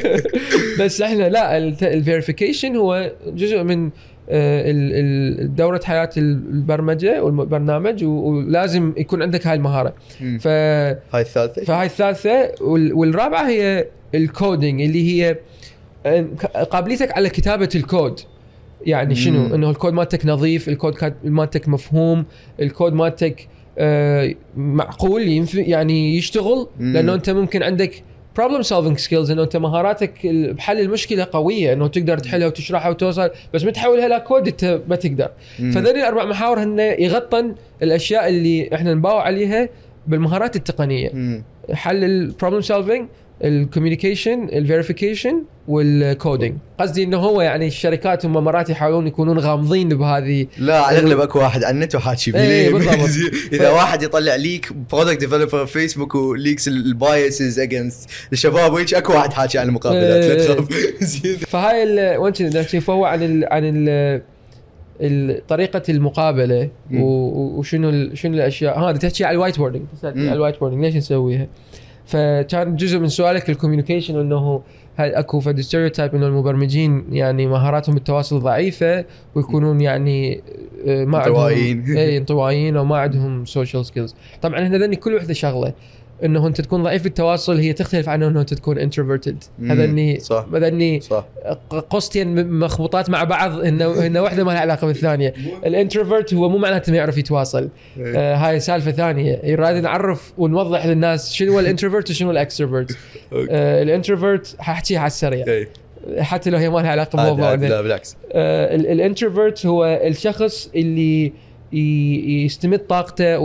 بس 0.80 1.02
إحنا 1.02 1.28
لا 1.28 1.56
ال 1.82 1.89
verification 1.89 2.76
هو 2.76 3.12
جزء 3.26 3.62
من 3.62 3.90
آه، 4.30 4.72
دورة 5.42 5.80
حياة 5.84 6.10
البرمجة 6.16 7.22
والبرنامج 7.22 8.04
ولازم 8.04 8.92
يكون 8.96 9.22
عندك 9.22 9.46
هاي 9.46 9.56
المهارة. 9.56 9.94
ف 10.40 10.46
هاي 10.48 10.96
الثالثة؟ 11.20 11.64
فهاي 11.64 11.86
الثالثة 11.86 12.50
وال- 12.60 12.92
والرابعة 12.92 13.48
هي 13.48 13.86
ال 14.14 14.24
coding 14.24 14.82
اللي 14.82 15.10
هي 15.22 15.36
آه، 16.06 16.26
قابليتك 16.70 17.12
على 17.16 17.28
كتابة 17.30 17.68
الكود 17.74 18.20
يعني 18.86 19.14
شنو 19.14 19.48
مم. 19.48 19.54
إنه 19.54 19.70
الكود 19.70 19.92
مالتك 19.92 20.26
نظيف 20.26 20.68
الكود 20.68 21.14
مالتك 21.24 21.68
مفهوم 21.68 22.24
الكود 22.60 22.92
مالتك 22.92 23.48
آه، 23.78 24.34
معقول 24.56 25.46
يعني 25.54 26.16
يشتغل 26.16 26.66
مم. 26.80 26.92
لأنه 26.92 27.14
أنت 27.14 27.30
ممكن 27.30 27.62
عندك 27.62 28.02
problem 28.36 28.62
solving 28.62 28.98
skills 28.98 29.30
إنه 29.30 29.42
أنت 29.42 29.56
مهاراتك 29.56 30.26
بحل 30.26 30.80
المشكلة 30.80 31.28
قوية 31.32 31.72
إنه 31.72 31.86
تقدر 31.86 32.18
تحلها 32.18 32.46
وتشرحها 32.46 32.90
وتوصل 32.90 33.30
بس 33.54 33.64
ما 33.64 33.70
تحولها 33.70 34.08
لكود 34.08 34.48
أنت 34.48 34.80
ما 34.88 34.96
تقدر. 34.96 35.30
فذول 35.56 35.96
الأربع 35.96 36.24
محاور 36.24 36.62
هن 36.62 36.78
يغطن 36.78 37.54
الأشياء 37.82 38.28
اللي 38.28 38.74
إحنا 38.74 38.94
نباوع 38.94 39.22
عليها 39.22 39.68
بالمهارات 40.06 40.56
التقنية 40.56 41.10
مم. 41.14 41.42
حل 41.72 42.04
البروبلم 42.04 42.60
سولفنج 42.60 43.08
الكوميونيكيشن 43.44 44.44
الفيريفيكيشن 44.44 45.42
والكودينج 45.68 46.56
قصدي 46.80 47.04
إنه 47.04 47.16
هو 47.16 47.40
يعني 47.40 47.66
الشركات 47.66 48.26
هم 48.26 48.32
مرات 48.32 48.70
يحاولون 48.70 49.06
يكونون 49.06 49.38
غامضين 49.38 49.88
بهذه 49.88 50.46
لا 50.58 50.80
على 50.80 50.98
الاغلب 50.98 51.20
أكو 51.20 51.38
واحد 51.38 51.64
على 51.64 51.74
النت 51.74 51.94
وحاكي 51.94 52.36
إيه،. 52.36 52.76
إذا 53.52 53.70
واحد 53.70 54.02
يطلع 54.02 54.34
ليك 54.34 54.72
product 54.92 55.20
developer 55.20 55.66
فيسبوك 55.66 56.14
و 56.14 56.23
leaks 56.23 56.68
ال 56.68 56.81
biases 56.81 57.60
against 57.60 58.10
الشباب 58.32 58.72
وهيك 58.72 58.94
أكو 58.94 59.12
واحد 59.12 59.32
حاكي 59.32 59.58
عن 59.58 59.68
المقابلات 59.68 60.24
لا 60.24 60.32
إيه. 60.32 60.54
تخاف 60.54 60.68
زين 61.10 61.36
فهاي 61.36 62.16
وين 62.16 62.32
فهو 62.62 63.04
عن 63.04 63.22
ال 63.22 63.44
عن 63.52 63.62
ال 63.64 64.22
ال- 65.00 65.46
طريقة 65.46 65.82
المقابلة 65.88 66.68
وشنو 66.92 68.14
شنو 68.14 68.34
الأشياء 68.34 68.78
ها 68.78 68.92
تحكي 68.92 69.24
على 69.24 69.34
ال 69.34 69.58
whiteboarding. 69.58 69.82
على 70.04 70.32
ال 70.32 70.60
whiteboarding 70.60 70.84
ليش 70.84 70.96
نسويها؟ 70.96 71.46
فكان 72.08 72.76
جزء 72.76 72.98
من 72.98 73.08
سؤالك 73.08 73.50
ال 73.50 73.55
communication 73.55 74.20
إنه 74.20 74.62
هل 74.96 75.14
أكو 75.14 75.40
فد 75.40 75.60
stereotype 75.60 76.14
إنه 76.14 76.26
المبرمجين 76.26 77.04
يعني 77.12 77.46
مهاراتهم 77.46 77.94
بالتواصل 77.94 78.40
ضعيفة 78.40 79.04
ويكونون 79.34 79.80
يعني 79.80 80.42
آه، 80.86 81.04
ما 81.04 81.18
عندهم 81.18 81.34
انطوائيين. 81.34 81.84
اي 81.96 82.18
انطوائيين 82.18 82.76
أو 82.76 82.84
ما 82.84 82.98
عندهم 82.98 83.44
social 83.44 83.86
skills 83.86 84.14
طبعا 84.42 84.60
هنا 84.60 84.94
كل 84.94 85.14
وحدة 85.14 85.34
شغلة 85.34 85.72
انه 86.24 86.46
انت 86.46 86.60
تكون 86.60 86.82
ضعيف 86.82 87.04
بالتواصل 87.04 87.56
هي 87.58 87.72
تختلف 87.72 88.08
عن 88.08 88.22
انه 88.22 88.40
انت 88.40 88.54
تكون 88.54 88.78
introverted 88.78 89.44
هذا 89.66 89.84
إني 89.84 90.20
صح. 90.20 90.46
هذا 90.54 90.98
صح 91.00 91.24
قصتين 91.90 92.50
مخبوطات 92.50 93.10
مع 93.10 93.24
بعض 93.24 93.60
إنه 93.60 94.06
إنه 94.06 94.22
واحدة 94.22 94.44
ما 94.44 94.50
لها 94.50 94.60
علاقة 94.60 94.86
بالثانية 94.86 95.34
ال 95.66 95.73
introvert 95.73 96.34
هو 96.34 96.48
مو 96.48 96.58
معناته 96.58 96.92
ما 96.92 96.98
يعرف 96.98 97.18
يتواصل 97.18 97.68
إيه. 97.98 98.16
آه 98.18 98.36
هاي 98.36 98.60
سالفة 98.60 98.90
ثانية 98.90 99.40
يراد 99.44 99.76
نعرف 99.76 100.32
ونوضح 100.38 100.86
للناس 100.86 101.32
شنو 101.32 101.52
هو 101.52 101.60
ال 101.60 101.65
introvert 101.65 102.10
وشنو 102.10 102.30
ال 102.30 102.36
extrovert. 102.36 102.96
آه 103.50 103.82
ال 103.82 103.89
introvert 103.89 104.56
حاحكيها 104.58 104.98
على 105.00 105.06
السريع 105.06 105.46
إيه. 105.46 105.68
حتى 106.20 106.50
لو 106.50 106.58
هي 106.58 106.70
ما 106.70 106.78
لها 106.78 106.90
علاقة 106.90 107.16
بموضوعنا 107.16 107.66
لا 107.66 107.80
بالعكس 107.82 108.16
آه، 108.32 108.74
ال- 108.74 108.86
ال 108.86 108.94
introvert 108.94 109.66
هو 109.66 109.84
الشخص 109.84 110.70
اللي 110.76 111.24
ي- 111.26 111.32
يستمد 111.72 112.78
طاقته 112.78 113.38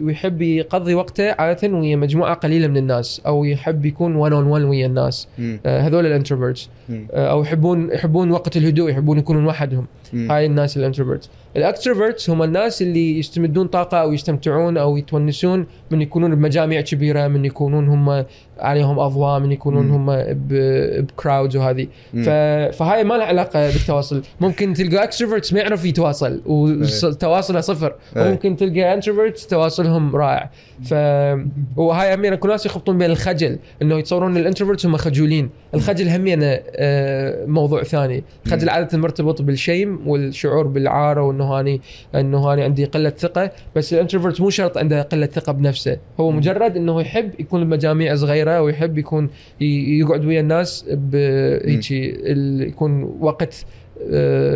ويحب 0.00 0.42
يقضي 0.42 0.94
وقته 0.94 1.32
عادة 1.32 1.68
ويا 1.68 1.96
مجموعة 1.96 2.34
قليلة 2.34 2.66
من 2.68 2.76
الناس 2.76 3.20
أو 3.26 3.44
يحب 3.44 3.86
يكون 3.86 4.16
1 4.16 4.32
on 4.32 4.46
1 4.46 4.64
ويا 4.64 4.86
الناس. 4.86 5.28
آه، 5.66 5.80
هذول 5.80 6.06
ال 6.06 6.12
introverts 6.12 6.68
مم. 6.88 7.06
أو 7.12 7.42
يحبون 7.42 7.90
يحبون 7.92 8.30
وقت 8.30 8.56
الهدوء 8.56 8.90
يحبون 8.90 9.18
يكونون 9.18 9.46
وحدهم. 9.46 9.86
هاي 10.14 10.46
الناس 10.46 10.76
ال 10.76 10.81
introverts 10.81 11.30
ال 11.56 11.63
extroverts 11.63 12.30
هم 12.30 12.42
الناس 12.42 12.82
اللي 12.82 13.18
يستمدون 13.18 13.66
طاقة 13.66 13.98
أو 13.98 14.12
يستمتعون 14.12 14.76
أو 14.76 14.96
يتونسون 14.96 15.66
من 15.90 16.02
يكونون 16.02 16.34
بمجامع 16.34 16.80
كبيرة 16.80 17.28
من 17.28 17.44
يكونون 17.44 17.88
هم 17.88 18.24
عليهم 18.58 18.98
اضواء 18.98 19.40
من 19.40 19.52
يكونون. 19.52 19.90
هم 19.90 20.24
ب 20.48 20.63
crowds 20.63 21.56
وهذه. 21.56 21.86
فهاي 22.72 23.04
ما 23.04 23.14
لها 23.14 23.26
علاقة 23.26 23.70
بالتواصل. 23.70 24.22
ممكن 24.40 24.74
تلقى 24.74 25.04
extroverts 25.04 25.52
ما 25.52 25.60
يعرف 25.60 25.84
يتواصل 25.84 26.42
وتواصله 26.46 27.60
صفر. 27.60 27.94
إيه. 28.16 28.22
وممكن 28.28 28.56
تلقى 28.56 28.94
introverts 28.94 29.46
تواصلهم 29.46 30.16
رائع. 30.16 30.50
ف 30.84 30.94
وهاي 31.76 32.14
همين 32.14 32.32
اكو 32.32 32.48
ناس 32.48 32.66
يخبطون 32.66 32.98
بين 32.98 33.10
الخجل 33.10 33.58
إنه 33.82 33.98
يتصورون 33.98 34.36
ال 34.36 34.41
introverts 34.41 34.86
هم 34.86 34.96
خجولين. 34.96 35.50
الخجل 35.74 36.08
همين 36.08 36.38
آه، 36.42 37.46
موضوع 37.46 37.82
ثاني. 37.82 38.24
الخجل 38.46 38.68
عادة 38.68 38.98
مرتبط 38.98 39.42
بال 39.42 39.61
shame 39.61 40.08
والشعور 40.08 40.66
بالعار 40.66 41.22
وإنه 41.22 41.60
اني 41.60 41.80
إنه 42.14 42.52
اني 42.52 42.62
عندي 42.62 42.84
قلة 42.84 43.10
ثقة. 43.10 43.50
بس 43.76 43.92
ال 43.92 43.97
introvert 43.97 44.40
مو 44.40 44.50
شرط 44.50 44.78
عنده 44.78 45.02
قلة 45.02 45.26
ثقة 45.26 45.52
بنفسه. 45.52 45.96
هو 46.20 46.30
مجرد 46.30 46.76
إنه 46.76 47.00
يحب 47.00 47.30
يكون 47.40 47.64
بمجاميع 47.64 48.14
صغيرة 48.14 48.45
ويحب 48.48 48.98
يكون 48.98 49.28
يقعد 49.60 50.24
ويا 50.24 50.40
الناس 50.40 50.84
ال- 52.26 52.68
يكون 52.68 53.02
وقت 53.20 53.64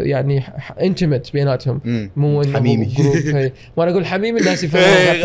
يعني 0.02 0.42
intimate 0.80 1.32
بيناتهم. 1.32 1.80
مم. 1.84 2.10
مو 2.16 2.42
حميمي. 2.54 2.84
group. 2.84 3.50
وأنا 3.76 3.90
أقول 3.90 4.06
حميمي 4.06 4.40
الناس 4.40 4.64
يفهمون 4.64 4.88
إيه، 4.88 5.22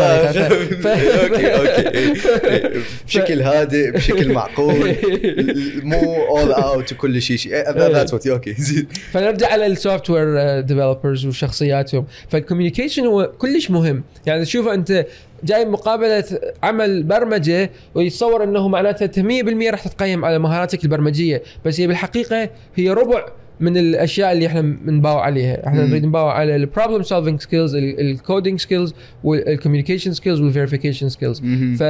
ف- 0.58 0.86
okay 1.22 1.54
okay. 1.54 2.80
بشكل 3.06 3.42
هادئ 3.42 3.90
بشكل 3.90 4.32
معقول. 4.32 4.94
مو 5.82 6.14
all 6.26 6.52
out 6.52 6.92
وكل 6.92 7.22
شيء 7.22 7.36
شيء. 7.36 7.52
that's 7.52 8.14
what 8.14 8.26
okay 8.26 8.54
زين 8.58 8.86
فنرجع 9.12 9.52
على 9.52 9.66
ال 9.66 10.10
software 10.10 10.60
developers 10.60 11.26
وشخصياتهم. 11.26 12.06
فال 12.28 12.38
communication 12.38 13.06
هو 13.06 13.32
كلش 13.38 13.70
مهم. 13.70 14.02
يعني 14.26 14.44
تشوف 14.44 14.68
أنت 14.68 15.06
جاي 15.44 15.64
مقابلة 15.64 16.24
عمل 16.62 17.02
برمجة 17.02 17.70
ويتصور 17.94 18.44
إنه 18.44 18.68
معناته 18.68 19.04
انت 19.04 19.18
100% 19.20 19.70
راح 19.70 19.88
تتقيم 19.88 20.24
على 20.24 20.38
مهاراتك 20.38 20.84
البرمجية. 20.84 21.42
بس 21.64 21.80
هي 21.80 21.86
بالحقيقة 21.86 22.50
هي 22.76 22.90
ربع 22.90 23.26
من 23.60 23.76
الأشياء 23.76 24.32
اللي 24.32 24.46
إحنا 24.46 24.60
بنباوع 24.60 25.22
عليها. 25.24 25.66
إحنا. 25.66 25.86
نريد 25.86 26.04
نباوع 26.04 26.32
على 26.32 26.56
ال 26.56 26.62
problem 26.62 27.02
solving 27.02 27.40
skills 27.40 27.74
ال 27.76 27.88
coding 27.88 28.60
skills 28.60 28.94
وال 29.24 29.36
communication 29.36 30.12
skills 30.12 30.40
وال 30.40 30.50
verification 30.50 31.08
skills 31.08 31.42
ف 31.78 31.82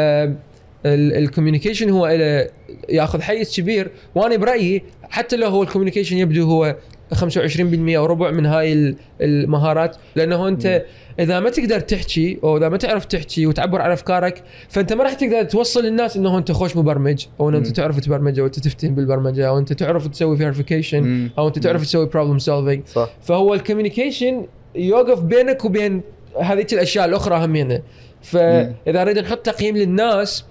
ال 0.86 0.94
communication 0.94 1.90
هو 1.90 2.06
إلى 2.06 2.48
ياخذ 2.88 3.20
حيز 3.20 3.56
كبير. 3.56 3.90
وأنا 4.14 4.36
برأيي 4.36 4.82
حتى 5.02 5.36
لو 5.36 5.48
هو 5.48 5.62
ال 5.62 5.66
communication 5.66 6.16
يبدو 6.16 6.44
هو 6.44 6.76
25% 7.14 7.96
أو 7.96 8.06
ربع 8.06 8.30
من 8.30 8.46
هاي 8.46 8.72
ال- 8.72 8.96
المهارات. 9.20 9.96
لأنه 10.16 10.48
أنت 10.48 10.82
إذا 11.18 11.40
ما 11.40 11.50
تقدر 11.50 11.80
تحكي 11.80 12.38
أو 12.44 12.56
إذا 12.56 12.68
ما 12.68 12.76
تعرف 12.76 13.04
تحكي 13.04 13.46
وتعبر 13.46 13.82
عن 13.82 13.90
أفكارك 13.90 14.42
فأنت 14.68 14.92
ما 14.92 15.04
راح 15.04 15.12
تقدر 15.14 15.42
توصل 15.44 15.84
للناس 15.84 16.16
إنه 16.16 16.38
أنت 16.38 16.52
خوش 16.52 16.76
مبرمج 16.76 17.26
أو 17.40 17.48
إن 17.48 17.54
أنت. 17.54 17.66
تعرف 17.66 18.00
تبرمج 18.00 18.38
أو 18.40 18.46
أنت 18.46 18.58
تفتهم 18.58 18.94
بالبرمجة 18.94 19.48
أو 19.48 19.58
أنت 19.58 19.72
تعرف 19.72 20.06
تسوي 20.06 20.36
verification 20.36 21.02
مم. 21.02 21.30
أو 21.38 21.48
أنت 21.48 21.58
تعرف 21.58 21.82
تسوي 21.82 22.06
problem 22.06 22.38
solving 22.38 22.82
فهو 23.22 23.54
الكوميونيكيشن 23.54 24.46
يوقف 24.74 25.20
بينك 25.20 25.64
وبين 25.64 26.00
هذيك 26.40 26.72
الأشياء 26.72 27.04
الأخرى 27.04 27.44
همينه 27.44 27.82
فإذا 28.22 29.04
نريد 29.04 29.18
نحط 29.18 29.38
تقييم 29.38 29.76
للناس 29.76 30.44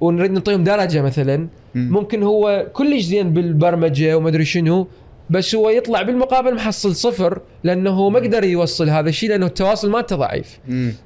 ونريد 0.00 0.30
نعطيهم 0.30 0.64
درجة 0.64 1.02
مثلا 1.02 1.36
مم. 1.74 1.88
ممكن 1.92 2.22
هو 2.22 2.66
كلش 2.72 3.02
زين 3.02 3.32
بالبرمجة 3.32 4.16
وما 4.16 4.28
أدري 4.28 4.44
شنو 4.44 4.86
بس 5.30 5.54
هو 5.54 5.70
يطلع 5.70 6.02
بالمقابل 6.02 6.54
محصل 6.54 6.94
صفر 6.94 7.40
لأنه 7.64 7.90
هو 7.90 8.10
ما 8.10 8.18
قدر 8.20 8.44
يوصل 8.44 8.88
هذا 8.90 9.08
الشيء 9.08 9.28
لأنه 9.30 9.46
التواصل 9.46 9.90
مالته 9.90 10.16
ضعيف. 10.16 10.58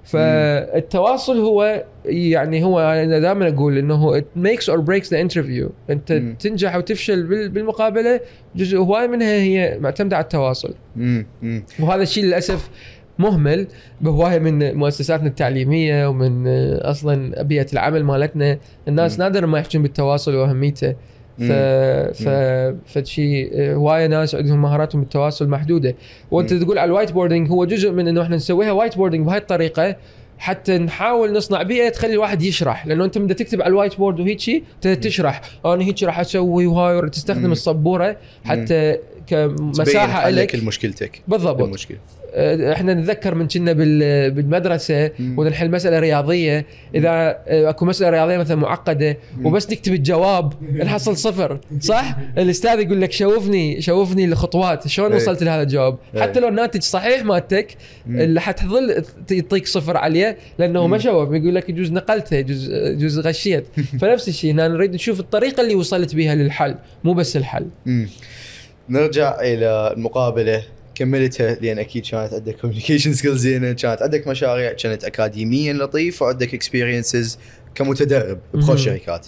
فالتواصل 0.05 1.39
هو 1.41 1.85
يعني 2.05 2.65
هو 2.65 2.81
أنا 2.81 3.19
دائما 3.19 3.49
أقول 3.49 3.79
إنه 3.79 4.21
it 4.21 4.25
makes 4.39 4.65
or 4.65 4.79
breaks 4.79 5.07
the 5.09 5.29
interview 5.29 5.69
أنت 5.91 6.13
مم. 6.13 6.37
تنجح 6.41 6.75
أو 6.75 6.81
تفشل 6.81 7.23
بال- 7.27 7.49
بالمقابلة 7.49 8.21
جزء 8.57 8.79
هواي 8.79 9.09
منها 9.09 9.33
هي 9.33 9.79
معتمدة 9.81 10.17
على 10.17 10.25
التواصل 10.25 10.75
مم. 10.97 11.27
مم. 11.43 11.65
وهذا 11.81 12.03
الشيء 12.03 12.25
للأسف 12.25 12.71
مهمل 13.19 13.67
بهواية 14.01 14.39
من 14.39 14.75
مؤسساتنا 14.77 15.29
التعليمية 15.29 16.09
ومن 16.09 16.47
أصلا 16.77 17.43
بيئة 17.43 17.67
العمل 17.73 18.05
مالتنا 18.05 18.59
الناس 18.89 19.13
مم. 19.19 19.23
نادر 19.25 19.47
ما 19.47 19.59
يحكون 19.59 19.83
بالتواصل 19.83 20.35
وأهميته 20.35 20.95
ف. 21.39 21.53
ف 22.23 22.29
فشي 22.87 23.51
آه، 23.55 23.75
هواية 23.75 24.07
ناس 24.07 24.35
عندهم 24.35 24.63
مهاراتهم 24.63 25.01
بالتواصل 25.01 25.49
محدودة. 25.49 25.95
وأنت 26.31 26.53
مم. 26.53 26.61
تقول 26.63 26.79
على 26.79 26.89
ال 26.89 27.13
whiteboarding 27.13 27.51
هو 27.51 27.65
جزء 27.65 27.91
من 27.93 28.09
إنه 28.09 28.23
إحنا 28.23 28.37
نسويها. 28.37 28.73
whiteboarding 28.73 29.27
بهاي 29.27 29.39
الطريقة 29.39 29.97
حتى 30.39 30.79
نحاول 30.79 31.33
نصنع 31.33 31.63
بيئة 31.63 31.89
تخلي 31.89 32.13
الواحد 32.13 32.43
يشرح. 32.43 32.87
لأنه 32.87 33.05
أنت 33.05 33.19
من 33.19 33.37
تكتب 33.37 33.63
على 33.63 33.71
ال 33.71 33.97
whiteboard 33.97 34.21
وهيجي 34.21 34.65
ت- 34.81 34.89
تشرح. 34.89 35.41
أنا 35.67 35.85
هيجي 35.85 36.07
راح 36.07 36.21
أسوي 36.21 36.67
وهاي 36.67 37.11
تستخدم. 37.11 37.53
السبورة 37.53 38.17
حتى 38.45 38.97
كمساحة 39.27 40.31
لك 40.31 40.51
حلك 40.51 40.55
لمشكلتك 40.63 41.23
بالضبط. 41.29 41.63
المشكلة. 41.63 41.99
إحنا 42.73 42.95
نتذكر 42.95 43.35
من 43.35 43.49
كنا 43.49 43.73
بال- 43.73 44.31
بالمدرسة. 44.31 45.11
ونحل 45.37 45.71
مسألة 45.71 45.99
رياضية 45.99 46.67
إذا 46.95 47.09
آه، 47.11 47.71
أكو 47.71 47.85
مسألة 47.85 48.11
رياضية 48.11 48.39
مثلا 48.39 48.57
معقدة 48.57 49.17
وبس 49.45 49.71
نكتب 49.71 49.93
الجواب 49.93 50.53
نحصل 50.77 51.17
صفر 51.17 51.61
صح؟ 51.81 52.17
الأستاذ 52.39 52.81
يقول 52.81 53.01
لك 53.01 53.13
شوفني 53.13 53.81
شوفني 53.81 54.25
الخطوات 54.25 54.89
شلون 54.89 55.11
إيه. 55.13 55.17
وصلت 55.17 55.43
لهذا 55.43 55.63
الجواب 55.63 55.99
إيه. 56.15 56.23
حتى 56.23 56.41
لو 56.41 56.49
الناتج 56.49 56.83
صحيح 56.83 57.25
مالتك. 57.25 57.77
اللي 58.09 58.41
حتظل 58.41 59.05
يعطيك 59.31 59.67
صفر 59.67 59.97
عليه 59.97 60.37
لأنه 60.59 60.87
ما. 60.87 60.99
شوف 60.99 61.29
يقول 61.33 61.55
لك 61.55 61.69
يجوز 61.69 61.93
نقلته 61.93 62.37
يجوز 62.37 62.71
يجوز 62.71 63.19
غشيت 63.19 63.67
فنفس 64.01 64.29
الشيء 64.29 64.51
هنا 64.53 64.69
نريد 64.69 64.95
نشوف 64.95 65.21
الطريقة 65.21 65.61
اللي 65.61 65.75
وصلت 65.75 66.15
بها 66.15 66.35
للحل 66.35 66.75
مو 67.05 67.13
بس 67.15 67.37
الحل. 67.37 67.67
نرجع 68.89 69.41
إلى 69.41 69.93
المقابلة 69.97 70.63
كملتها 70.99 71.55
لأن 71.61 71.79
أكيد 71.79 72.07
كانت 72.07 72.35
عندك 72.35 72.57
communication 72.57 73.13
skills 73.15 73.41
زينة 73.41 73.73
كانت 73.73 74.03
عندك 74.03 74.29
مشاريع 74.29 74.73
كانت 74.73 75.05
اكاديميا 75.05 75.73
لطيف 75.73 76.23
وعندك 76.23 76.55
experiences 76.55 77.39
كمتدرب. 77.75 78.39
بخوش 78.55 78.85
شركات 78.85 79.27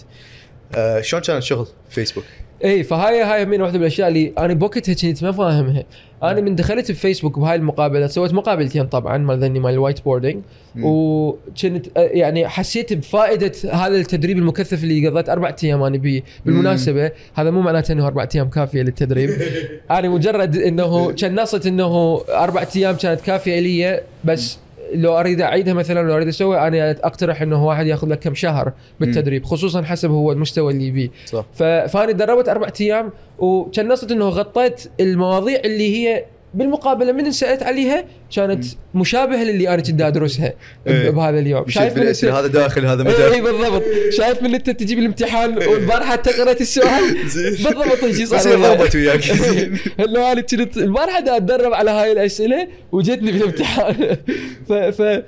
آه 0.75 1.01
شلون 1.01 1.21
كان 1.21 1.37
الشغل 1.37 1.67
فيسبوك؟ 1.89 2.23
اي 2.63 2.83
فهاي 2.83 3.21
هاي 3.21 3.45
من 3.45 3.61
واحدة 3.61 3.77
من 3.77 3.81
الأشياء 3.83 4.07
اللي 4.07 4.33
أنا 4.37 4.53
بوقتها 4.53 4.93
كنت 4.93 5.23
ما 5.23 5.31
فاهمها. 5.31 5.83
أنا 6.23 6.41
من 6.41 6.55
دخلت 6.55 6.91
بفيسبوك 6.91 7.39
بهاي 7.39 7.55
المقابلة 7.55 8.07
سويت 8.07 8.33
مقابلتين 8.33 8.87
طبعا 8.87 9.17
مال 9.17 9.39
ذني 9.39 9.59
مال 9.59 9.73
ال 9.73 10.03
whiteboarding 10.03 10.41
مم. 10.75 10.83
وكنت 10.85 11.97
آه، 11.97 12.01
يعني 12.01 12.47
حسيت 12.47 12.93
بفائدة 12.93 13.51
هذا 13.71 13.95
التدريب 13.95 14.37
المكثف 14.37 14.83
اللي 14.83 15.07
قضيت 15.07 15.29
أربع 15.29 15.55
أيام 15.63 15.83
أنا 15.83 15.97
بيه. 15.97 16.23
بالمناسبة 16.45 17.11
هذا 17.33 17.51
مو 17.51 17.61
معناته 17.61 17.91
إنه 17.91 18.07
أربع 18.07 18.27
أيام 18.35 18.49
كافية 18.49 18.81
للتدريب. 18.81 19.29
أنا 19.91 20.09
مجرد 20.09 20.55
إنه 20.57 21.11
كان 21.19 21.41
نصت 21.41 21.65
إنه 21.65 22.21
أربع 22.29 22.65
أيام 22.75 22.95
كانت 22.95 23.21
كافية 23.21 23.59
لي 23.59 24.01
بس 24.23 24.57
لو 24.93 25.19
أريد 25.19 25.41
أعيدها 25.41 25.73
مثلا 25.73 26.07
لو 26.07 26.15
أريد 26.15 26.27
أسوي 26.27 26.67
أنا 26.67 26.91
أقترح 26.91 27.41
إنه 27.41 27.65
واحد 27.65 27.87
يأخذ 27.87 28.07
لك 28.07 28.19
كم 28.19 28.35
شهر 28.35 28.73
بالتدريب 28.99 29.45
خصوصا 29.45 29.81
حسب 29.81 30.09
هو 30.09 30.31
المستوى 30.31 30.73
اللي 30.73 30.87
يبيه. 30.87 31.09
صح. 31.25 31.45
فاني 31.87 32.13
دربت 32.13 32.49
أربع 32.49 32.67
أيام 32.81 33.09
وكنصت 33.39 34.11
إنه 34.11 34.29
غطيت 34.29 34.91
المواضيع 34.99 35.59
اللي 35.65 35.97
هي 35.97 36.25
بالمقابله 36.53 37.11
من 37.11 37.31
سألت 37.31 37.63
عليها 37.63 38.05
كانت 38.35 38.65
مشابهة 38.93 39.43
للي 39.43 39.69
أنا 39.73 39.81
كنت 39.81 40.01
ادرسها 40.01 40.53
إيه. 40.87 41.09
بهذا 41.09 41.39
اليوم 41.39 41.63
مشيت 41.67 41.97
من 41.97 42.13
أنت- 42.13 42.23
هذا 42.25 42.47
داخل 42.47 42.85
هذا 42.85 43.03
ما 43.03 43.09
اي 43.09 43.17
داخل 43.17 43.41
بالضبط 43.41 43.83
شايف 44.09 44.43
من 44.43 44.55
انت 44.55 44.69
تجيب 44.69 44.99
الامتحان 44.99 45.57
والبارحة 45.57 46.13
انت 46.13 46.29
قرأت 46.29 46.61
السؤال. 46.61 47.13
بالضبط 47.23 48.05
صار 48.37 48.59
وياي. 48.59 48.77
ضربت 48.77 48.95
وياك 48.95 49.21
زين. 49.49 49.77
انه 49.99 50.31
أنا 50.31 50.41
كنت 50.41 50.77
البارحة 50.77 51.17
أتدرب 51.37 51.73
على 51.73 51.91
هاي 51.91 52.11
الأسئلة 52.11 52.67
وجتني 52.91 53.31
بالامتحان 53.31 54.17
ف, 54.69 54.73
ف 54.73 55.23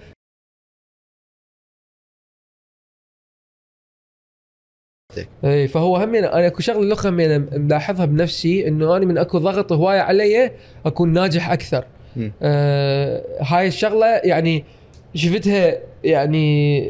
اي 5.45 5.67
فهو 5.67 5.97
هم 5.97 6.15
أنا 6.15 6.47
أكو 6.47 6.61
شغلة 6.61 6.81
الاخرى 6.81 7.11
هم 7.11 7.47
ملاحظها 7.51 8.05
بنفسي 8.05 8.67
إنه 8.67 8.97
أنا 8.97 9.05
من 9.05 9.17
أكو 9.17 9.37
ضغط 9.37 9.71
هواية 9.71 9.99
علي 9.99 10.51
اكون 10.85 11.13
ناجح 11.13 11.51
أكثر. 11.51 11.85
آه 12.41 13.23
هاي 13.39 13.67
الشغلة 13.67 14.05
يعني 14.05 14.63
شفتها 15.15 15.77
يعني 16.03 16.89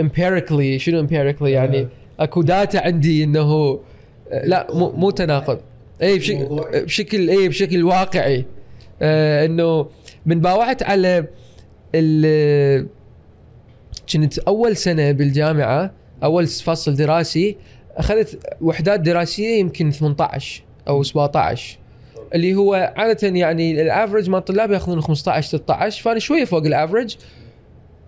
empirically 0.00 0.78
شنو 0.78 1.00
empirically 1.00 1.52
يعني 1.52 1.88
أكو 2.20 2.42
data 2.42 2.78
عندي 2.78 3.24
إنه 3.24 3.80
آه، 4.32 4.46
لا 4.46 4.66
مو 4.74 4.90
مو 4.90 5.10
تناقض. 5.10 5.58
اي 6.02 6.18
بشكل. 6.18 6.64
بشكل 6.84 7.30
اي 7.30 7.48
بشكل 7.48 7.84
واقعي. 7.84 8.44
آه 9.02 9.46
إنه 9.46 9.86
من 10.26 10.40
باوعت 10.40 10.82
على 10.82 11.24
ال 11.94 12.86
كنت 14.12 14.38
أول 14.38 14.76
سنة 14.76 15.12
بالجامعة 15.12 15.90
أول 16.22 16.46
فصل 16.46 16.94
دراسي 16.94 17.56
أخذت 17.96 18.56
وحدات 18.60 19.00
دراسية 19.00 19.58
يمكن 19.58 19.90
18 19.90 20.62
أو 20.88 21.02
17 21.02 21.78
اللي 22.34 22.54
هو 22.54 22.94
عادة 22.96 23.28
يعني 23.28 23.82
الافرج 23.82 24.30
مال 24.30 24.38
الطلاب 24.38 24.70
يأخذون 24.70 25.00
15 25.00 25.48
16 25.48 26.02
فأنا 26.02 26.18
شوية 26.18 26.44
فوق 26.44 26.64
الافرج 26.66 27.16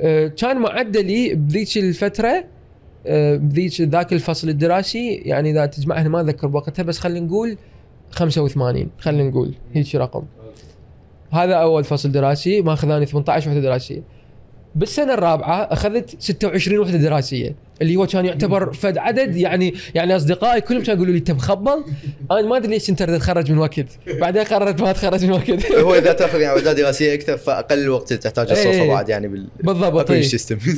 آه، 0.00 0.26
كان 0.26 0.56
معدلي 0.56 1.34
بذيك 1.34 1.76
الفترة 1.76 2.44
آه، 3.06 3.36
بذيك 3.36 3.80
ذاك 3.80 4.12
الفصل 4.12 4.48
الدراسي 4.48 5.14
يعني 5.14 5.50
إذا 5.50 5.66
تجمعها 5.66 6.08
ما 6.08 6.20
اتذكر 6.20 6.46
بوقتها 6.46 6.82
بس 6.82 6.98
خلينا 6.98 7.26
نقول 7.26 7.56
85 8.10 8.90
خلينا 8.98 9.30
نقول 9.30 9.54
هيك 9.72 9.94
رقم. 9.94 10.24
هذا 11.30 11.54
أول 11.54 11.84
فصل 11.84 12.12
دراسي 12.12 12.62
ماخذ 12.62 12.90
اني 12.90 13.06
18 13.06 13.50
وحدة 13.50 13.60
دراسية. 13.60 14.02
بالسنة 14.74 15.14
الرابعة 15.14 15.62
أخذت 15.62 16.22
26 16.22 16.78
وحدة 16.78 16.98
دراسية. 16.98 17.54
اللي 17.82 17.96
هو 17.96 18.06
كان 18.06 18.26
يعتبر 18.26 18.72
فد 18.72 18.98
عدد 18.98 19.36
يعني 19.36 19.74
يعني 19.94 20.16
أصدقائي 20.16 20.60
كلهم 20.60 20.82
كانوا 20.82 20.94
يقولوا 20.96 21.12
لي 21.12 21.18
انت 21.18 21.30
مخبل 21.30 21.84
أنا 22.30 22.42
ما 22.42 22.56
أدري 22.56 22.70
ليش 22.70 22.90
انت 22.90 23.02
ردت 23.02 23.20
تخرج 23.20 23.52
من 23.52 23.58
وقت. 23.58 23.86
بعدين 24.20 24.42
قررت 24.44 24.80
ما 24.80 24.90
اتخرج 24.90 25.24
من 25.24 25.32
وقت. 25.32 25.72
هو 25.72 25.94
إذا 25.94 26.12
تأخذ 26.12 26.40
يعني 26.40 26.58
اعداد 26.58 26.76
دراسيه 26.76 27.14
أكثر 27.14 27.36
فأقل 27.36 27.78
الوقت 27.78 28.10
اللي 28.12 28.22
تحتاج 28.22 28.50
الصفه 28.50 28.70
إيه. 28.70 28.88
بعد 28.88 29.08
يعني 29.08 29.28
بال 29.28 29.48
بالضبط 29.64 30.10
اي. 30.10 30.28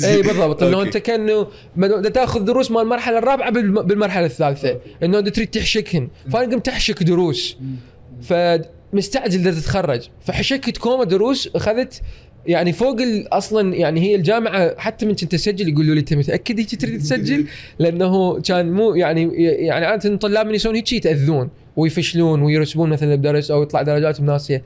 اي 0.05 0.23
بالضبط. 0.29 0.63
إنه. 0.63 0.83
أنت 0.83 0.97
كأنه 0.97 1.47
تأخذ 2.15 2.41
دروس 2.41 2.71
مال 2.71 2.83
المرحلة 2.83 3.19
الرابعة 3.19 3.51
بالم- 3.51 3.83
بالمرحلة 3.83 4.27
الثالثة. 4.27 4.79
إنه 5.03 5.19
أنت 5.19 5.29
تريد 5.29 5.49
تحشكهن. 5.51 6.09
فأنا 6.33 6.53
قمت 6.55 6.69
أحشك 6.69 7.03
دروس. 7.03 7.57
فمستعجل 8.93 9.55
تتخرج. 9.61 10.09
فحشكت 10.27 10.77
كومة 10.79 11.05
دروس 11.05 11.49
أخذت 11.55 12.01
يعني 12.47 12.73
فوق 12.73 12.97
أصلا 13.33 13.75
يعني 13.75 14.01
هي 14.01 14.15
الجامعة 14.15 14.75
حتى 14.79 15.07
من 15.07 15.15
كنت 15.15 15.35
أسجل 15.35 15.69
يقولوا 15.69 15.95
لي 15.95 16.01
انت 16.01 16.15
متاكد 16.15 16.59
هيك 16.59 16.81
تريد 16.81 17.01
تسجل؟ 17.01 17.47
لأنه 17.79 18.41
كان 18.41 18.73
مو 18.73 18.95
يعني 18.95 19.45
يعني 19.67 19.87
عادة 19.87 20.11
الطلاب 20.11 20.47
من 20.47 20.55
يسوون 20.55 20.75
هيك 20.75 20.93
يتأذون 20.93 21.49
ويفشلون 21.77 22.43
ويرسبون 22.43 22.91
مثلا 22.91 23.15
بدرس 23.15 23.51
أو 23.51 23.63
يطلع 23.63 23.83
درجاتهم 23.83 24.27
ناصية 24.27 24.63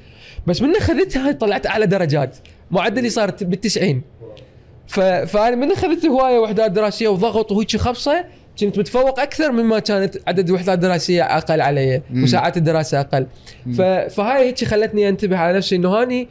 بس 0.47 0.63
من 0.63 0.77
أخذتها 0.77 1.33
طلعت 1.33 1.67
أعلى 1.67 1.87
درجات 1.87 2.37
معدلي 2.71 3.11
صار 3.11 3.35
بالتسعين 3.41 4.03
ف... 4.87 5.01
فأنا 5.01 5.57
من 5.57 5.73
أخذت 5.73 6.07
هواية 6.07 6.39
وحدات 6.39 6.71
دراسية 6.71 7.09
وضغط 7.09 7.53
وهيك 7.53 7.77
خبصة 7.77 8.25
كنت 8.61 8.79
متفوق 8.79 9.21
أكثر 9.21 9.53
مما 9.53 9.79
كانت 9.79 10.17
عدد 10.27 10.51
وحدات 10.51 10.79
دراسية 10.79 11.23
أقل 11.23 11.61
علي. 11.61 12.03
وساعات 12.17 12.57
الدراسة 12.57 13.01
أقل. 13.01 13.27
فهاي 14.11 14.47
هيك 14.47 14.65
خلتني 14.65 15.09
أنتبه 15.09 15.37
على 15.37 15.57
نفسي 15.57 15.77
إنه 15.77 15.89
هاني 15.89 16.29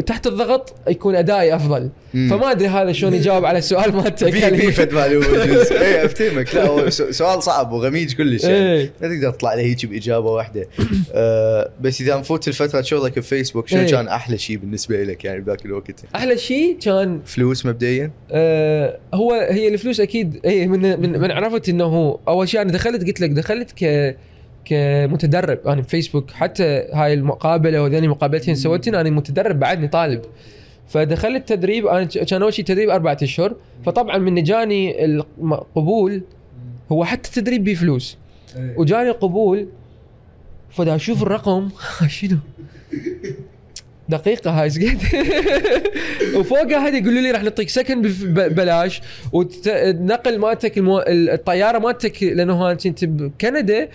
تحت 0.00 0.26
الضغط 0.26 0.74
يكون 0.88 1.16
أدائي 1.16 1.56
أفضل 1.56 1.90
مم. 2.14 2.30
فما 2.30 2.50
أدري 2.50 2.68
هذا 2.68 2.92
شلون 2.92 3.14
يجاوب 3.14 3.44
على 3.44 3.58
السؤال 3.58 3.96
مالتك 3.96 4.30
في 4.30 4.56
في 4.56 4.72
فد. 4.72 4.94
اي 5.82 6.04
أفتهمك 6.04 6.54
لا 6.54 6.66
هو 6.66 6.90
سؤال 6.90 7.42
صعب 7.42 7.72
وغميج 7.72 8.14
كلش 8.14 8.44
يعني 8.44 8.72
إيه. 8.72 8.92
ما 9.02 9.08
تقدر 9.08 9.30
تطلع 9.30 9.54
له 9.54 9.60
هيك 9.60 9.86
بإجابة 9.86 10.30
واحدة 10.30 10.68
آه 11.12 11.70
بس 11.80 12.00
إذا 12.00 12.16
نفوت 12.16 12.48
الفترة 12.48 12.80
شغلك 12.80 13.18
بفيسبوك 13.18 13.68
شنو 13.68 13.80
إيه. 13.80 13.90
كان 13.90 14.08
أحلى 14.08 14.38
شيء 14.38 14.56
بالنسبة 14.56 15.02
لك 15.02 15.24
يعني 15.24 15.40
بذاك 15.40 15.66
الوقت 15.66 16.04
أحلى 16.14 16.38
شيء 16.38 16.76
كان 16.78 17.20
فلوس 17.26 17.66
مبدئيا 17.66 18.10
آه 18.30 18.98
هو 19.14 19.32
هي 19.32 19.68
الفلوس 19.68 20.00
أكيد 20.00 20.40
هي 20.44 20.66
من 20.66 21.00
من, 21.00 21.20
من 21.20 21.30
عرفت 21.30 21.68
إنه 21.68 22.18
أول 22.28 22.48
شيء 22.48 22.62
أنا 22.62 22.72
دخلت 22.72 23.06
قلت 23.06 23.20
لك 23.20 23.30
دخلت 23.30 23.72
ك 23.72 24.16
كمتدرب 24.64 25.58
أنا 25.66 25.80
بفيسبوك 25.80 26.30
حتى 26.30 26.88
هاي 26.92 27.14
المقابلة 27.14 27.82
وذني 27.82 28.08
مقابلتين 28.08 28.54
سويتين 28.54 28.94
أنا 28.94 29.10
متدرب 29.10 29.58
بعدني 29.60 29.88
طالب. 29.88 30.22
فدخلت 30.88 31.48
تدريب 31.48 31.86
أنا 31.86 32.04
كان 32.04 32.42
أول 32.42 32.54
شيء 32.54 32.64
تدريب 32.64 32.90
أربعة 32.90 33.18
أشهر. 33.22 33.54
فطبعا 33.86 34.18
من 34.18 34.42
جاني 34.42 35.04
القبول 35.04 36.22
هو 36.92 37.04
حتى 37.04 37.28
التدريب 37.28 37.64
بفلوس 37.64 38.18
وجاني 38.76 39.10
قبول 39.10 39.68
فدا 40.70 40.94
أشوف 40.94 41.22
الرقم. 41.22 41.68
شنو؟ 42.08 42.36
دقيقة 44.16 44.50
هاي 44.50 44.64
إيش 44.64 44.78
قد 44.78 45.02
وفوقها 46.36 46.88
هذه 46.88 46.96
يقولوا 46.96 47.20
لي 47.20 47.30
راح 47.30 47.42
نعطيك 47.42 47.68
سكن 47.68 48.02
ببلاش 48.02 49.00
والنقل 49.32 50.38
مالتك 50.38 50.78
المو... 50.78 51.02
الطيارة 51.08 51.78
مالتك 51.78 52.22
لأنه 52.22 52.70
انت 52.70 52.86
أنت 52.86 53.04
بكندا 53.04 53.88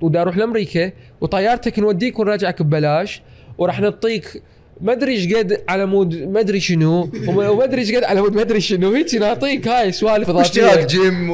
ودا 0.00 0.20
أروح 0.20 0.36
لأمريكا. 0.36 0.92
وطيارتك 1.20 1.78
نوديك 1.78 2.18
ونراجعك 2.18 2.62
ببلاش. 2.62 3.22
وراح 3.58 3.80
نعطيك 3.80 4.42
ما 4.80 4.92
أدري 4.92 5.12
إيش 5.12 5.34
قد 5.34 5.60
على 5.68 5.86
مود 5.86 6.22
ما 6.22 6.40
أدري 6.40 6.60
شنو. 6.60 7.10
وما 7.28 7.64
أدري 7.64 7.80
إيش 7.80 7.94
قد 7.94 8.04
على 8.04 8.20
مود 8.20 8.34
ما 8.34 8.42
أدري 8.42 8.60
شنو. 8.60 8.94
هيك 8.94 9.14
نعطيك 9.14 9.68
هاي 9.68 9.92
سوالف 9.92 10.30
إضافية. 10.30 10.40
اشتراك 10.40 10.86
جيم 10.86 11.30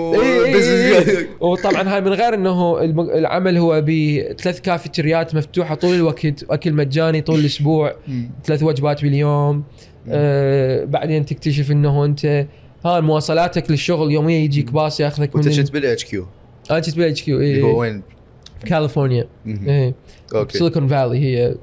وطبعا 1.40 1.94
هاي 1.94 2.00
من 2.00 2.12
غير 2.12 2.34
إنه 2.34 2.82
العمل 3.18 3.56
هو 3.56 3.80
بثلاث 3.80 4.60
كافيتريات 4.60 5.34
مفتوحة 5.34 5.74
طول 5.74 5.94
الوقت 5.94 6.44
واكل 6.50 6.72
مجاني 6.72 7.20
طول 7.20 7.40
الأسبوع 7.40 7.96
ثلاث 8.44 8.62
وجبات 8.62 9.02
باليوم. 9.02 9.64
آه 10.08 10.84
بعدين 10.84 11.26
تكتشف 11.26 11.70
إنه 11.70 12.04
أنت 12.04 12.46
ها 12.84 13.00
مواصلاتك 13.00 13.70
للشغل 13.70 14.12
يوميا 14.12 14.38
يجيك 14.38 14.72
باص 14.72 15.00
ياخذك 15.00 15.36
من 15.36 15.42
كنت 15.42 15.72
بالاتش 15.72 16.04
كيو 16.04 16.26
أنا 16.70 16.80
كنت 16.80 16.96
بالاتش 16.96 17.22
كيو 17.22 17.40
اللي 17.40 17.62
هو 17.62 17.84
إي 17.84 17.90
وين؟ 17.90 18.02
كاليفورنيا. 18.66 19.26
إي. 19.46 19.94
Okay. 20.34 20.58
Silicon 20.58 20.88
Valley 20.88 21.18
هي. 21.18 21.54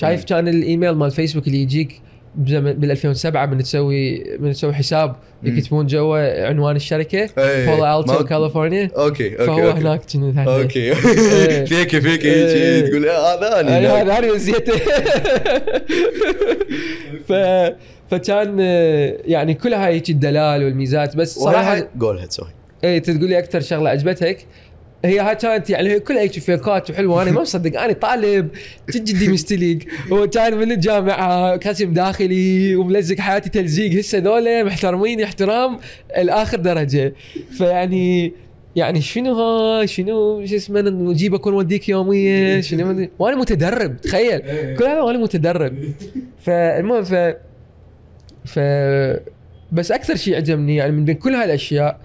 شايف 0.00 0.20
مم. 0.20 0.26
كان 0.26 0.48
الإيميل 0.48 0.92
مال 0.92 1.10
فيسبوك 1.10 1.46
اللي 1.46 1.62
يجيك 1.62 2.00
بزمن 2.34 2.72
بال 2.72 2.90
2007 2.90 3.46
من 3.46 3.62
تسوي 3.62 4.24
من 4.38 4.52
تسوي 4.52 4.74
حساب. 4.74 5.16
يكتبون 5.42 5.86
جوا 5.86 6.46
عنوان 6.46 6.76
الشركة. 6.76 7.30
بالو 7.36 8.00
ألتو 8.00 8.24
كاليفورنيا 8.24 8.90
okay 8.96 9.32
okay 9.32 9.46
فهو 9.46 9.68
okay. 9.68 9.80
هناك. 9.80 10.48
Okay 10.48 10.80
إيه. 10.80 10.94
فيك 11.70 11.98
فيك 11.98 12.24
إيه. 12.24 12.90
تقول 12.90 13.04
إيه، 13.04 13.18
هذا 13.18 13.60
أنا. 13.60 14.02
هذا 14.02 14.18
أنا 14.18 14.36
نسيته 14.36 14.72
ف 17.28 17.32
فكان 18.10 18.56
آه، 18.60 19.16
يعني 19.24 19.54
كلها 19.54 19.86
هاي 19.86 20.02
الدلال 20.08 20.64
والميزات 20.64 21.16
بس 21.16 21.38
صراحة 21.38 21.88
go 21.96 22.18
ahead 22.18 22.32
sorry 22.32 22.50
اي 22.84 23.00
تقول 23.00 23.28
لي 23.28 23.38
أكثر 23.38 23.60
شغلة 23.60 23.90
عجبتك 23.90 24.46
هي 25.04 25.20
هاي 25.20 25.34
كانت 25.34 25.70
يعني 25.70 25.88
هي 25.88 26.00
كلها 26.00 26.20
هيك 26.20 26.32
فيكات 26.32 26.90
وحلوه 26.90 27.22
أنا 27.22 27.30
ما 27.30 27.40
مصدق. 27.40 27.80
أنا 27.80 27.92
طالب 27.92 28.48
جد 28.90 29.04
جدي 29.04 29.28
مستلق 29.28 29.78
وكان 30.12 30.58
من 30.58 30.72
الجامعة 30.72 31.56
قسم 31.56 31.92
داخلي 31.92 32.76
وملزق 32.76 33.18
حياتي 33.18 33.50
تلزيق. 33.50 33.98
هسه 33.98 34.18
ذولا 34.18 34.64
محترمين 34.64 35.20
احترام 35.20 35.78
الآخر 36.16 36.58
درجة. 36.58 37.14
فيعني 37.58 38.32
يعني 38.76 39.00
شنو 39.00 39.34
هاي؟ 39.34 39.86
شنو 39.86 40.46
شو 40.46 40.56
اسمه؟ 40.56 40.80
نجيبك 40.80 41.46
ونوديك 41.46 41.88
يوميا. 41.88 42.60
شنو. 42.60 43.08
وأنا 43.18 43.36
متدرب. 43.36 44.00
تخيل. 44.00 44.40
كل 44.78 44.84
هذا 44.84 45.00
وأنا 45.00 45.18
متدرب. 45.18 45.74
فالمهم 46.40 47.04
ف 47.04 47.14
ف 48.44 48.58
بس 49.72 49.92
أكثر 49.92 50.16
شيء 50.16 50.36
عجبني 50.36 50.76
يعني 50.76 50.92
من 50.92 51.04
بين 51.04 51.14
كل 51.14 51.34
هاي 51.34 51.44
الأشياء 51.44 52.00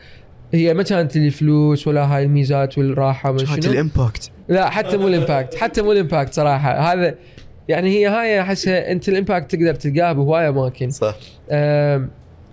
هي 0.53 0.73
ما 0.73 0.83
كانت 0.83 1.15
الفلوس 1.15 1.87
ولا 1.87 2.15
هاي 2.15 2.23
الميزات 2.23 2.77
والراحة 2.77 3.31
ما 3.31 3.37
شنو؟ 3.37 3.71
ال 3.73 3.80
impact. 3.81 4.31
لا 4.49 4.69
حتى 4.69 4.97
مو 4.97 5.07
ال 5.07 5.14
impact 5.14 5.55
حتى 5.55 5.81
مو 5.81 5.91
ال 5.91 5.97
impact 5.97 6.33
صراحة. 6.33 6.93
هذا 6.93 7.15
يعني 7.67 7.89
هي 7.89 8.07
هاي 8.07 8.41
احسها 8.41 8.91
أنت 8.91 9.09
ال 9.09 9.16
impact 9.16 9.55
تقدر 9.55 9.75
تلقاها 9.75 10.13
بهواية 10.13 10.49
أماكن. 10.49 10.89
صح. 10.89 11.15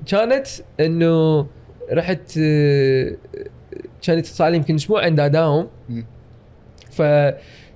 كانت 0.07 0.47
إنه 0.81 1.47
رحت 1.93 2.39
آه، 2.39 3.17
كانت 4.03 4.27
صار 4.27 4.49
لي 4.49 4.57
يمكن 4.57 4.75
أسبوع 4.75 5.05
عند 5.05 5.21
اداوم 5.21 5.69
مم. 5.89 6.05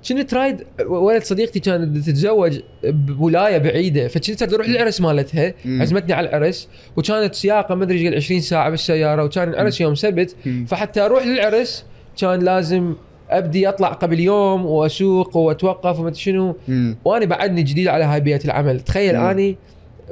فكنت 0.04 0.34
رايد 0.34 0.64
ولد 0.86 1.22
صديقتي 1.22 1.60
كانت 1.60 1.96
تتزوج 1.96 2.60
بولاية 2.84 3.58
بعيدة 3.58 4.08
فكنت 4.08 4.54
أروح 4.54 4.68
للعرس 4.68 5.00
مالتها. 5.00 5.54
عزمتني 5.66 6.12
على 6.12 6.28
العرس 6.28 6.68
وكانت 6.96 7.34
سياقة 7.34 7.74
ما 7.74 7.84
أدري 7.84 7.98
إيش 7.98 8.08
قد 8.08 8.14
20 8.14 8.40
ساعة 8.40 8.70
بالسيارة 8.70 9.24
وكان 9.24 9.48
العرس 9.48 9.80
يوم 9.80 9.94
سبت. 9.94 10.36
فحتى 10.66 11.00
أروح 11.00 11.26
للعرس 11.26 11.84
كان 12.20 12.40
لازم 12.40 12.94
أبدي 13.30 13.68
أطلع 13.68 13.88
قبل 13.88 14.20
يوم 14.20 14.66
وأسوق 14.66 15.36
وأتوقف 15.36 16.00
وما 16.00 16.12
شنو. 16.12 16.56
وأنا 17.04 17.24
بعدني 17.24 17.62
جديد 17.62 17.88
على 17.88 18.04
هاي 18.04 18.20
بيئة 18.20 18.44
العمل 18.44 18.80
تخيل 18.80 19.16
مم. 19.16 19.24
أني 19.24 19.56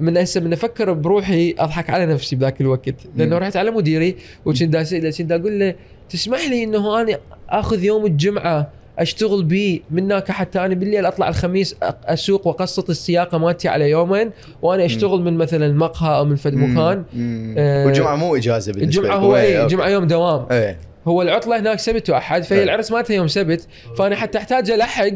من 0.00 0.16
هسه 0.16 0.40
من 0.40 0.52
أفكر 0.52 0.92
بروحي 0.92 1.54
أضحك 1.58 1.90
على 1.90 2.06
نفسي 2.06 2.36
بذاك 2.36 2.60
الوقت 2.60 2.94
لأنه. 3.16 3.38
رحت 3.38 3.56
على 3.56 3.70
مديري 3.70 4.16
وكنت 4.44 4.74
اساله 4.74 5.10
كنت 5.18 5.32
أقول 5.32 5.60
له 5.60 5.74
تسمح 6.08 6.48
لي 6.48 6.64
إنه 6.64 7.00
أنا 7.00 7.18
آخذ 7.48 7.84
يوم 7.84 8.06
الجمعة 8.06 8.81
أشتغل 8.98 9.44
بيه 9.44 9.80
من 9.90 10.02
هناك 10.02 10.30
حتى 10.30 10.58
أنا 10.64 10.74
بالليل 10.74 11.06
أطلع 11.06 11.28
الخميس 11.28 11.76
أسوق 12.04 12.46
وأقسط 12.46 12.90
السياقة 12.90 13.38
مالتي 13.38 13.68
على 13.68 13.90
يومين 13.90 14.30
وأنا 14.62 14.84
أشتغل 14.84 15.22
من 15.22 15.36
مثلا 15.36 15.72
مقهى 15.72 16.16
أو 16.16 16.24
من 16.24 16.36
فد 16.36 16.54
مكان 16.54 17.04
مم. 17.14 17.54
آه، 17.58 17.86
والجمعة 17.86 18.16
مو 18.16 18.36
إجازة 18.36 18.72
بالنسبة 18.72 19.02
الجمعة. 19.02 19.16
هو 19.18 19.36
إيه، 19.36 19.42
اي 19.42 19.56
أوكي. 19.62 19.62
الجمعة 19.74 19.88
يوم 19.88 20.06
دوام 20.06 20.46
إيه 20.50 20.78
هو 21.08 21.22
العطلة 21.22 21.58
هناك 21.58 21.78
سبت 21.78 22.10
وأحد 22.10 22.42
فهي 22.42 22.58
حلو. 22.58 22.64
العرس 22.64 22.92
مالتها 22.92 23.14
يوم 23.14 23.28
سبت 23.28 23.66
فأنا 23.98 24.16
حتى 24.16 24.38
أحتاج 24.38 24.70
الحق 24.70 25.08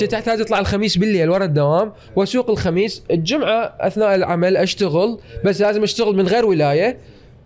كنت 0.00 0.14
احتاج 0.14 0.40
اطلع 0.40 0.58
الخميس 0.58 0.98
بالليل 0.98 1.30
ورا 1.30 1.44
الدوام 1.44 1.92
وأسوق 2.16 2.50
الخميس 2.50 3.02
الجمعة 3.10 3.74
أثناء 3.80 4.14
العمل 4.14 4.56
أشتغل 4.56 5.18
بس 5.44 5.60
لازم 5.60 5.82
أشتغل 5.82 6.16
من 6.16 6.26
غير 6.26 6.46
ولاية 6.46 6.98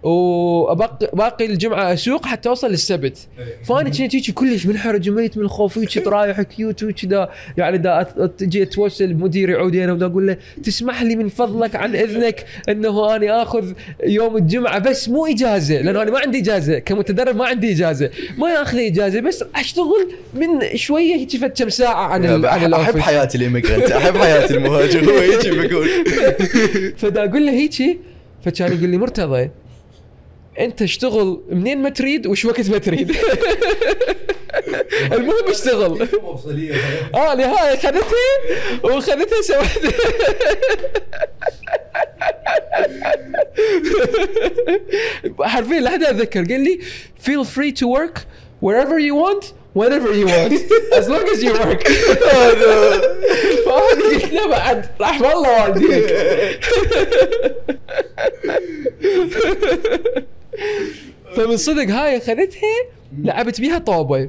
وباقي 0.04 1.10
باقي 1.12 1.46
الجمعة 1.46 1.92
أسوق 1.92 2.26
حتى 2.26 2.48
أوصل 2.48 2.70
للسبت. 2.70 3.18
فأنا 3.64 3.88
كنت 3.90 4.00
هيك 4.14 4.30
كلش 4.30 4.66
منحرج 4.66 5.10
وميت 5.10 5.38
من 5.38 5.44
الخوف 5.44 5.78
هيك 5.78 6.06
رايح 6.06 6.40
cute 6.42 6.82
وكذا 6.82 7.30
يعني 7.56 7.78
دا 7.78 8.02
تجي 8.38 8.64
توصل 8.64 9.14
مدير 9.14 9.50
يعودين 9.50 9.90
ودا 9.90 10.06
أقول 10.06 10.26
له 10.26 10.36
تسمح 10.64 11.02
لي 11.02 11.16
من 11.16 11.28
فضلك 11.28 11.76
عن 11.76 11.96
إذنك 11.96 12.44
إنه 12.68 13.16
أنا 13.16 13.42
آخذ 13.42 13.72
يوم 14.06 14.36
الجمعة 14.36 14.78
بس 14.78 15.08
مو 15.08 15.26
إجازة 15.26 15.74
لأنه 15.80 16.02
أنا 16.02 16.10
ما 16.10 16.18
عندي 16.18 16.38
إجازة 16.38 16.78
كمتدرب 16.78 17.36
ما 17.36 17.44
عندي 17.46 17.72
إجازة. 17.72 18.10
ما 18.38 18.62
اخذ 18.62 18.78
إجازة 18.78 19.20
بس 19.20 19.44
أشتغل 19.54 20.08
من 20.34 20.76
شوية 20.76 21.14
هيك 21.14 21.36
فد 21.36 21.50
كم 21.62 21.68
ساعة 21.68 22.04
عن 22.04 22.24
ال- 22.24 22.46
عن 22.46 22.58
أحب 22.58 22.66
الاوفيس 22.66 22.96
حياه 23.02 23.28
الاميجرنت 23.34 23.90
أحب 23.90 24.16
حياه 24.16 24.50
المهاجر 24.50 25.10
هو 25.10 25.18
هيك 25.18 25.48
بقول 25.70 25.88
فدا 27.00 27.24
أقول 27.30 27.46
له 27.46 27.52
هيجي 27.52 27.98
فكان 28.44 28.72
يقول 28.72 28.88
لي 28.90 28.96
مرتضى 28.98 29.50
انت 30.58 30.82
اشتغل 30.82 31.40
منين 31.50 31.82
ما 31.82 31.88
تريد 31.88 32.26
وش 32.26 32.44
وقت 32.44 32.70
ما 32.70 32.78
تريد. 32.78 33.16
المهم 35.12 35.48
اشتغل. 35.48 36.02
آه 37.14 37.34
نهاية 37.34 37.76
خذتها 37.76 38.04
وخذتها 38.84 39.42
سويت 39.42 39.94
حرفيا 45.42 45.80
لحد 45.80 46.02
اتذكر 46.02 46.44
قال 46.44 46.60
لي 46.60 46.80
feel 47.26 47.44
free 47.44 47.72
to 47.72 47.86
work 47.88 48.18
wherever 48.60 48.98
you 48.98 49.14
want 49.14 49.44
whenever 49.74 50.10
you 50.20 50.26
want 50.26 50.52
as 50.98 51.06
long 51.08 51.26
as 51.34 51.42
you 51.42 51.52
work. 51.52 51.82
فانا 53.66 54.46
بعد. 54.50 54.86
رحم 55.00 55.24
الله 55.24 55.62
والديك 55.62 56.14
فمن 61.36 61.56
صدق 61.56 61.90
هاي 61.90 62.16
أخذتها 62.16 62.60
لعبت 63.18 63.60
بيها 63.60 63.78
طوبه 63.78 64.28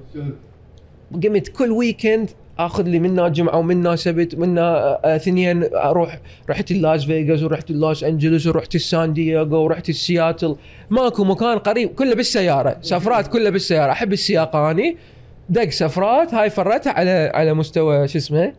قمت 1.24 1.48
كل 1.48 1.72
weekend 1.72 2.30
آخذ 2.60 2.84
لي 2.84 3.00
منها 3.00 3.28
جمعة 3.28 3.58
ومنها 3.58 3.96
سبت 3.96 4.34
ومنها 4.34 5.00
آه، 5.06 5.16
اثنين 5.16 5.64
أروح 5.74 6.20
رحت 6.50 6.72
لاس 6.72 7.06
فيغاس 7.06 7.44
ورحت 7.44 7.72
لوس 7.72 8.04
أنجلوس 8.04 8.48
ورحت 8.48 8.76
السان 8.76 9.14
دييغو 9.14 9.64
ورحت 9.64 9.92
سياتل 9.92 10.56
ماكو 10.90 11.24
مكان 11.24 11.58
قريب 11.58 11.90
كله 11.90 12.16
بالسيارة. 12.16 12.78
سفرات 12.82 13.28
كلها 13.28 13.50
بالسيارة. 13.50 13.92
أحب 13.92 14.14
السياقه 14.14 14.72
اني 14.72 14.98
دق 15.50 15.70
سفرات 15.70 16.34
هاي 16.34 16.50
فرتها 16.50 16.94
على 16.94 17.32
على 17.34 17.54
مستوى 17.54 18.08
شو 18.08 18.18
اسمه؟ 18.18 18.54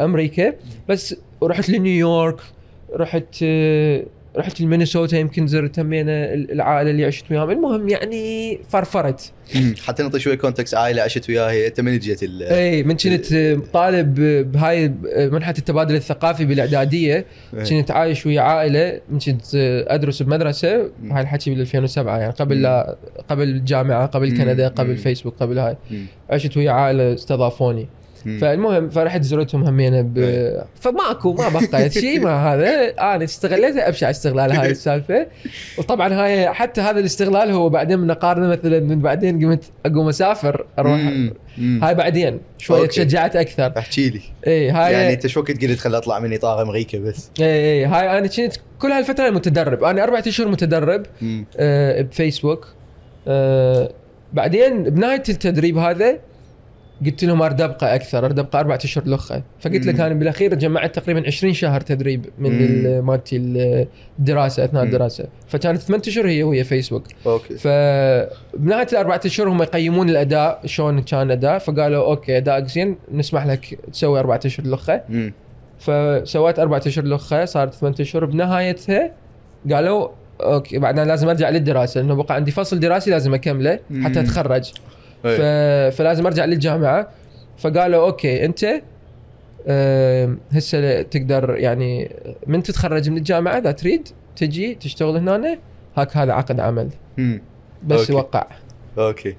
أمريكا. 0.00 0.54
بس 0.88 1.16
رحت 1.42 1.68
لنيويورك 1.68 2.40
رحت 2.96 3.36
آه، 3.42 4.04
رحت 4.36 4.60
المينيسوتا 4.60 5.18
يمكن 5.18 5.46
زرت 5.46 5.78
همينة 5.78 6.12
العائلة 6.34 6.90
اللي 6.90 7.04
عشت 7.04 7.24
وياهم 7.30 7.50
المهم 7.50 7.88
يعني 7.88 8.58
فرفرت 8.68 9.32
حتى 9.86 10.02
نعطي 10.02 10.18
شوي 10.18 10.36
context 10.36 10.74
عائلة 10.74 11.02
عشت 11.02 11.28
وياها 11.28 11.66
أنت 11.66 11.80
من 11.80 11.98
جيت 11.98 12.22
اي 12.22 12.82
من 12.82 12.96
كنت 12.96 13.34
طالب 13.72 14.14
بهاي 14.52 14.92
منحة 15.16 15.54
التبادل 15.58 15.94
الثقافي 15.94 16.44
بالإعدادية 16.44 17.26
إيه. 17.54 17.64
كنت 17.64 17.90
عايش 17.90 18.26
ويا 18.26 18.40
عائلة 18.40 19.00
من 19.10 19.18
كنت 19.18 19.42
أدرس 19.88 20.22
بمدرسة 20.22 20.90
هاي 21.10 21.22
الحكي 21.22 21.50
بال 21.50 21.60
2007 21.60 22.18
يعني 22.18 22.32
قبل 22.32 22.62
لا 22.62 22.96
قبل 23.28 23.42
الجامعة 23.42 24.06
قبل. 24.06 24.36
كندا 24.36 24.68
قبل. 24.68 24.96
فيسبوك 24.96 25.34
قبل 25.40 25.58
هاي. 25.58 25.76
عشت 26.30 26.56
ويا 26.56 26.70
عائلة 26.70 27.14
استضافوني. 27.14 27.88
فالمهم 28.40 28.88
فرحت 28.88 29.22
زرتهم 29.22 29.64
همينه 29.64 30.00
ب... 30.00 30.18
إيه. 30.18 30.64
فماكو 30.80 31.32
ما 31.32 31.48
بقيت 31.48 31.92
شيء 32.02 32.20
ما 32.20 32.54
هذا. 32.54 32.90
أنا 32.90 33.24
استغليته 33.24 33.88
أبشع 33.88 34.10
استغلال 34.10 34.52
هاي 34.52 34.70
السالفة. 34.70 35.26
وطبعا 35.78 36.14
هاي 36.14 36.50
حتى 36.50 36.80
هذا 36.80 37.00
الاستغلال 37.00 37.50
هو 37.50 37.68
بعدين 37.68 37.98
من 37.98 38.06
نقارنه 38.06 38.48
مثلا 38.48 38.80
من 38.80 39.00
بعدين 39.00 39.44
قمت 39.44 39.64
أقوم 39.86 40.08
أسافر 40.08 40.66
أروح. 40.78 41.00
هاي 41.58 41.94
بعدين 41.94 42.40
شوية. 42.58 42.88
تشجعت 42.88 43.36
أكثر. 43.36 43.72
أحكي 43.78 44.10
لي. 44.10 44.20
اي 44.46 44.70
هاي 44.70 44.92
يعني 44.92 45.12
أنت 45.12 45.26
شو 45.26 45.40
وقت 45.40 45.64
قلت 45.64 45.78
خل 45.78 45.94
أطلع 45.94 46.18
من 46.18 46.32
اطار 46.34 46.62
أمريكا 46.62 46.98
بس؟ 46.98 47.30
اي 47.40 47.44
اي 47.44 47.84
هاي 47.84 48.18
أنا 48.18 48.26
كنت 48.26 48.52
كل 48.78 48.88
هالفترة 48.88 49.30
متدرب. 49.30 49.84
أنا 49.84 50.02
أربع 50.02 50.18
أشهر 50.18 50.48
متدرب. 50.48 51.06
آه 51.56 52.02
بفيسبوك. 52.02 52.68
آه 53.28 53.90
بعدين 54.32 54.82
بنهاية 54.82 55.22
التدريب 55.28 55.78
هذا 55.78 56.18
قلت 57.06 57.24
لهم 57.24 57.42
ارد 57.42 57.60
ابقى 57.60 57.94
أكثر 57.94 58.24
ارد 58.24 58.38
ابقى 58.38 58.60
أربع 58.60 58.74
أشهر 58.74 59.08
لخة 59.08 59.42
فقلت 59.60 59.86
لك. 59.86 60.00
أنا 60.00 60.14
بالأخير 60.14 60.54
جمعت 60.54 60.94
تقريبا 60.98 61.26
20 61.26 61.52
شهر 61.52 61.80
تدريب 61.80 62.26
من 62.38 62.98
مالتي 63.00 63.36
الدراسه 64.18 64.64
أثناء 64.64 64.82
مم. 64.84 64.88
الدراسة 64.88 65.24
فكانت 65.48 65.78
ثمان 65.80 66.00
أشهر 66.06 66.28
هي 66.28 66.42
وهي 66.42 66.64
فيسبوك 66.64 67.04
okay 67.26 67.54
فبنهايه 67.56 68.86
الاربع 68.92 69.20
أشهر 69.24 69.48
هم 69.48 69.62
يقيمون 69.62 70.08
الأداء 70.10 70.60
شلون 70.66 71.02
كان 71.02 71.30
أداء 71.30 71.58
فقالوا 71.58 72.06
okay 72.06 72.36
ادائك 72.36 72.66
زين 72.66 72.96
نسمح 73.12 73.46
لك 73.46 73.78
تسوي 73.92 74.20
أربع 74.20 74.38
أشهر 74.44 74.66
لخة. 74.66 75.00
فسويت 75.78 76.58
أربع 76.58 76.76
أشهر 76.86 77.04
لخة 77.04 77.44
صارت 77.44 77.74
ثمان 77.74 77.94
أشهر 78.00 78.24
بنهايتها 78.24 79.10
قالوا 79.72 80.08
okay 80.40 80.78
بعدين 80.78 81.04
لازم 81.04 81.28
أرجع 81.28 81.48
للدراسة 81.50 82.00
لأنه 82.00 82.14
بقى 82.14 82.34
عندي 82.34 82.50
فصل 82.50 82.80
دراسي 82.80 83.10
لازم 83.10 83.34
أكمله 83.34 83.78
حتى. 84.04 84.20
أتخرج 84.20 84.72
ف... 85.22 85.26
إيه. 85.26 85.90
فلازم 85.90 86.26
أرجع 86.26 86.44
للجامعة 86.44 87.08
فقالوا 87.58 88.06
okay 88.06 88.44
أنت 88.44 88.82
هسه 90.50 91.02
تقدر 91.02 91.56
يعني 91.58 92.16
من 92.46 92.62
تتخرج 92.62 93.10
من 93.10 93.16
الجامعة 93.16 93.58
إذا 93.58 93.72
تريد 93.72 94.08
تجي 94.36 94.74
تشتغل 94.74 95.16
هنا 95.16 95.58
هاك 95.96 96.16
هذا 96.16 96.32
عقد 96.32 96.60
عمل 96.60 96.88
مم. 97.18 97.42
بس 97.82 98.00
okay. 98.00 98.12
وقع 98.12 98.46
okay 98.98 99.36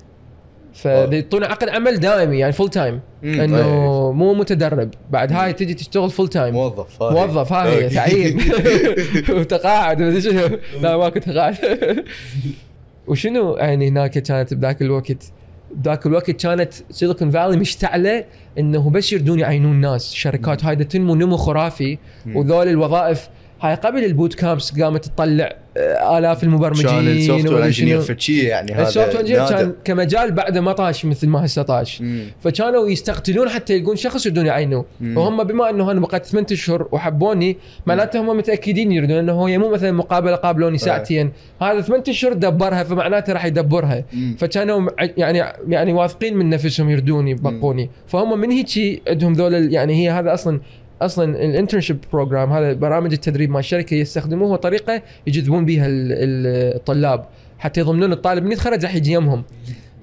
فيعطونا 0.73 1.47
عقد 1.47 1.69
عمل 1.69 1.99
دائمي 1.99 2.38
يعني 2.38 2.53
full 2.53 2.69
time. 2.69 2.99
إنه 3.23 3.57
إيه. 3.57 4.11
مو 4.11 4.34
متدرب 4.34 4.89
بعد 5.11 5.34
هاي 5.34 5.53
تجي 5.53 5.73
تشتغل 5.73 6.09
full 6.09 6.27
time 6.27 6.53
موظف 6.53 7.01
هاي. 7.01 7.13
موظف 7.13 7.53
هاي. 7.53 7.89
تعيين 7.89 8.41
وتقاعد 9.39 10.01
ومدري 10.01 10.21
شنو 10.21 10.59
لا 10.81 10.97
ماكو 10.97 11.19
تقاعد 11.19 11.55
وشنو 13.07 13.57
يعني 13.57 13.88
هناك 13.88 14.11
كانت 14.11 14.53
بذاك 14.53 14.81
الوقت 14.81 15.31
بذاك 15.76 16.05
الوقت 16.05 16.32
كانت 16.32 16.74
Silicon 16.91 17.31
Valley 17.31 17.57
مشتعلة 17.57 18.26
إنه 18.59 18.89
بس 18.89 19.13
يردون 19.13 19.39
يعينون 19.39 19.76
ناس. 19.76 20.13
شركات 20.13 20.65
هاي 20.65 20.76
تنمو 20.76 21.15
نمو 21.15 21.38
خرافي. 21.38 21.97
وذول 22.36 22.67
الوظائف 22.67 23.30
هاي 23.64 23.76
قبل 23.76 24.03
ال 24.05 24.11
boot 24.11 24.34
camps 24.34 24.81
قامت 24.82 25.05
تطلع 25.05 25.55
آه، 25.78 26.18
آلاف 26.18 26.41
كان 26.41 26.49
المبرمجين 26.49 27.07
ال 27.07 27.49
software 27.49 27.65
engineer 27.65 28.17
يعني 28.30 28.72
هذا 28.72 28.88
ال 28.88 29.15
software. 29.15 29.49
كان 29.49 29.74
كمجال 29.84 30.32
بعده 30.32 30.61
ما 30.61 30.72
طاش 30.72 31.05
مثل 31.05 31.28
ما 31.28 31.45
هسه 31.45 31.61
طاش. 31.61 32.03
فكانوا 32.41 32.89
يستقتلون 32.89 33.49
حتى 33.49 33.76
يلقون 33.76 33.95
شخص 33.95 34.26
يردون 34.26 34.45
يعينوه. 34.45 34.86
وهم 35.01 35.43
بما 35.43 35.70
إنه 35.70 35.91
أنا 35.91 35.99
بقيت 35.99 36.26
ثمان 36.26 36.45
أشهر 36.51 36.88
وحبوني 36.91 37.57
معناته 37.86 38.22
هم 38.22 38.38
متأكدين 38.38 38.91
يريدون 38.91 39.18
إنه 39.18 39.47
هي 39.47 39.57
مو 39.57 39.70
مثلا 39.70 39.91
مقابلة 39.91 40.36
قابلوني 40.36 40.78
ساعتين 40.78 41.32
هذا 41.61 41.82
ثمان 41.82 42.03
أشهر 42.09 42.34
دبرها 42.34 42.84
فمعناته 42.84 43.34
راح 43.34 43.45
يدبرها. 43.45 44.05
فكانوا 44.38 44.89
يعني 45.18 45.43
يعني 45.68 45.93
واثقين 45.93 46.38
من 46.38 46.49
نفسهم 46.49 46.89
يردوني 46.89 47.32
يبقوني 47.32 47.89
فهم 48.07 48.39
من 48.39 48.51
هيك 48.51 49.01
عندهم 49.07 49.34
ذول 49.34 49.74
يعني 49.74 49.93
هي 49.93 50.09
هذا 50.09 50.34
أصلا 50.34 50.59
أصلا 51.05 51.45
ال 51.45 51.50
internship 51.50 51.97
program 52.13 52.51
هذا 52.53 52.73
برامج 52.73 53.13
التدريب 53.13 53.49
مع 53.49 53.59
الشركة 53.59 53.93
يستخدموه 53.95 54.55
طريقة 54.55 55.01
يجذبون 55.27 55.65
بها 55.65 55.85
ال- 55.87 56.11
ال- 56.11 56.75
الطلاب. 56.75 57.25
حتى 57.59 57.79
يضمنون 57.81 58.11
الطالب 58.11 58.43
من 58.43 58.51
يتخرج 58.51 58.83
راح 58.85 58.95
يجي 58.95 59.11
يمهم 59.13 59.43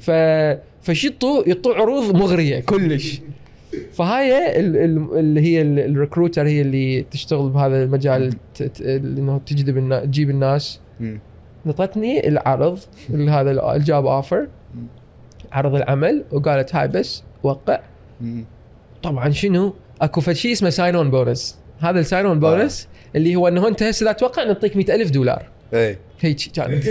ف 0.01 0.11
فشطوا 0.83 1.43
يطوا 1.47 1.75
عروض 1.75 2.17
مغرية 2.17 2.61
كلش. 2.61 3.21
فهاي 3.93 4.61
ال- 4.61 4.77
ال- 4.77 5.19
اللي 5.19 5.41
هي 5.41 5.63
ال- 5.63 5.79
ال 5.79 5.86
recruiter 5.86 6.47
هي 6.47 6.61
اللي 6.61 7.03
تشتغل 7.03 7.49
بهذا 7.49 7.83
المجال 7.85 8.35
إنه 8.81 9.41
تجذب 9.47 10.01
تجيب 10.05 10.31
الناس. 10.31 10.81
نطتني 11.67 12.29
العرض 12.29 12.79
هذا 13.15 13.51
ال- 13.51 13.61
ال 13.61 13.72
job 13.72 14.07
offer 14.07 14.49
عرض 15.53 15.75
العمل 15.75 16.25
وقالت 16.33 16.75
هاي 16.75 16.89
بس 16.89 17.23
وقع. 17.43 17.81
طبعا 19.03 19.31
شنو؟ 19.31 19.75
أكو 20.01 20.21
فد 20.21 20.33
شيء 20.33 20.53
اسمه 20.53 20.71
sign-on 20.71 21.11
bonus 21.11 21.59
هذا 21.81 22.01
ال 22.01 22.27
sign-on 22.27 22.41
bonus 22.41 22.89
اللي 23.17 23.37
هو 23.37 23.49
إنه 23.49 23.69
أنت 23.69 23.83
هسه 23.83 24.05
لا 24.05 24.13
توقع 24.13 24.45
نعطيك 24.45 24.77
100000 24.77 25.11
دولار. 25.11 25.47
إيه. 25.75 25.99
هيك 26.21 26.37
كانت 26.55 26.85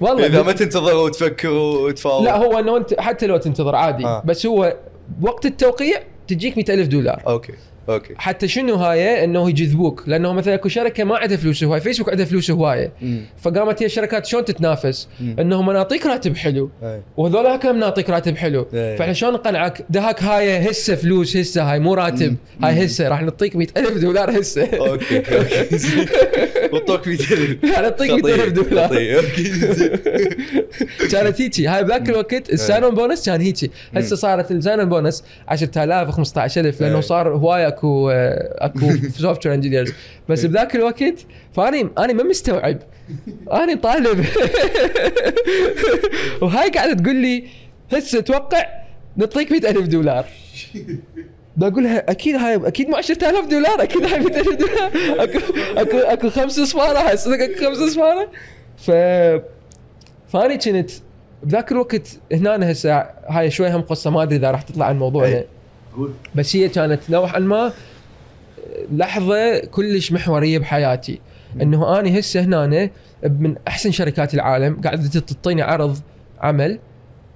والله 0.00 0.26
إذا 0.26 0.42
ما 0.42 0.52
تنتظر 0.52 0.96
وتفكر 0.96 1.50
وتفاوض. 1.50 2.24
لا 2.24 2.36
هو 2.36 2.58
إنه 2.58 2.76
أنت 2.76 3.00
حتى 3.00 3.26
لو 3.26 3.36
تنتظر 3.36 3.74
عادي. 3.74 4.04
آه. 4.06 4.22
بس 4.24 4.46
هو 4.46 4.76
وقت 5.22 5.46
التوقيع 5.46 6.02
تجيك 6.28 6.56
100000 6.56 6.88
دولار. 6.88 7.22
أوكي. 7.26 7.52
أوكي. 7.88 8.14
حتى 8.16 8.48
شنو 8.48 8.74
هاي؟ 8.74 9.24
إنه 9.24 9.48
يجذبوك. 9.48 10.02
لأنه 10.06 10.32
مثلا 10.32 10.54
أكو 10.54 10.68
شركة 10.68 11.04
ما 11.04 11.16
عندها 11.16 11.36
فلوس 11.36 11.64
هواي. 11.64 11.80
فيسبوك 11.80 12.10
عندها 12.10 12.26
فلوس 12.26 12.50
هوايه 12.50 12.92
مم. 13.02 13.20
فقامت 13.42 13.82
هي 13.82 13.86
الشركات 13.86 14.26
شلون 14.26 14.44
تتنافس. 14.44 15.08
انهم 15.38 15.70
أنا 15.70 15.78
اعطيك 15.78 16.06
راتب 16.06 16.36
حلو. 16.36 16.70
وهذول 17.16 17.56
كم 17.56 17.78
نعطيك 17.78 18.10
راتب 18.10 18.36
حلو. 18.36 18.66
فإحنا 18.72 19.12
شلون 19.12 19.32
نقنعك؟ 19.32 19.84
دهاك 19.90 20.22
هاي 20.22 20.70
هسه 20.70 20.94
فلوس 20.94 21.36
هسه 21.36 21.72
هاي 21.72 21.78
مو 21.78 21.94
راتب. 21.94 22.36
هاي 22.62 22.84
هسه. 22.84 23.08
راح 23.08 23.22
نعطيك 23.22 23.56
100000 23.56 23.98
دولار 23.98 24.40
هسه. 24.40 24.64
أوكي. 24.64 25.18
أوكي. 25.18 25.78
وطوك 26.72 27.08
200 27.08 27.58
راح 27.64 27.80
نعطيك 27.80 28.10
100000 28.10 28.52
دولار. 28.52 28.84
أوكي. 28.84 29.50
كانت 31.10 31.40
هيجي. 31.40 31.66
هاي 31.66 31.84
بذاك 31.84 32.08
الوقت 32.10 32.52
ال 32.52 32.57
signing 32.57 32.94
bonus 32.94 33.26
كان 33.26 33.40
هيجي. 33.40 33.70
هسه 33.96 34.16
صارت 34.16 34.50
ال 34.50 34.55
signing 34.55 34.88
bonus 34.88 35.24
10000 35.48 36.10
15000 36.10 36.80
لأنه. 36.80 37.00
صار 37.00 37.28
هواي 37.28 37.66
اكو 37.74 38.10
اكو 38.10 39.08
software 39.18 39.54
engineers 39.54 39.92
بس 40.28 40.46
بذاك 40.46 40.76
الوقت 40.76 41.26
فأني 41.52 41.88
أنا 41.98 42.12
ما 42.12 42.22
مستوعب. 42.22 42.78
أنا 43.52 43.74
طالب. 43.74 44.20
وهاي 46.42 46.70
قاعدة 46.70 46.94
تقول 46.94 47.16
لي 47.16 47.44
هسه 47.92 48.20
توقع 48.20 48.66
نعطيك 49.16 49.52
100000 49.52 49.88
دولار. 49.88 50.26
بقولها 51.56 52.10
أكيد 52.10 52.36
هاي 52.36 52.54
أكيد 52.54 52.88
مو 52.88 52.96
10000 52.96 53.46
دولار 53.46 53.82
أكيد 53.82 54.04
هاي 54.04 54.18
100000 54.18 54.48
دولار. 54.48 54.90
أكو 55.24 55.38
أكو 55.76 55.98
أكو 55.98 56.30
خمس 56.30 56.60
صفارة 56.60 56.98
هاي 56.98 57.16
صدق 57.16 57.42
أكو 57.42 57.64
خمس 57.64 57.76
صفارة. 57.76 58.30
ف 58.76 58.90
فأني 60.32 60.58
كنت 60.58 60.90
بذاك 61.42 61.72
الوقت 61.72 62.08
هنا 62.32 62.72
هسه 62.72 63.06
هاي 63.28 63.50
شوي 63.50 63.70
هم 63.70 63.80
قصة 63.80 64.10
ما 64.10 64.22
أدري 64.22 64.36
إذا 64.36 64.50
راح 64.50 64.62
تطلع 64.62 64.86
عن 64.86 64.98
موضوعنا. 64.98 65.36
أي. 65.36 65.46
بس 66.34 66.56
هي 66.56 66.68
كانت 66.68 67.10
نوعا 67.10 67.38
ما 67.38 67.72
لحظة 68.92 69.58
كلش 69.58 70.12
محورية 70.12 70.58
بحياتي. 70.58 71.20
إنه 71.62 72.00
أني 72.00 72.20
هسه 72.20 72.40
هنا 72.40 72.90
من 73.24 73.54
أحسن 73.68 73.90
شركات 73.90 74.34
العالم 74.34 74.80
قاعدة 74.80 75.20
تعطيني 75.20 75.62
عرض 75.62 75.98
عمل. 76.40 76.78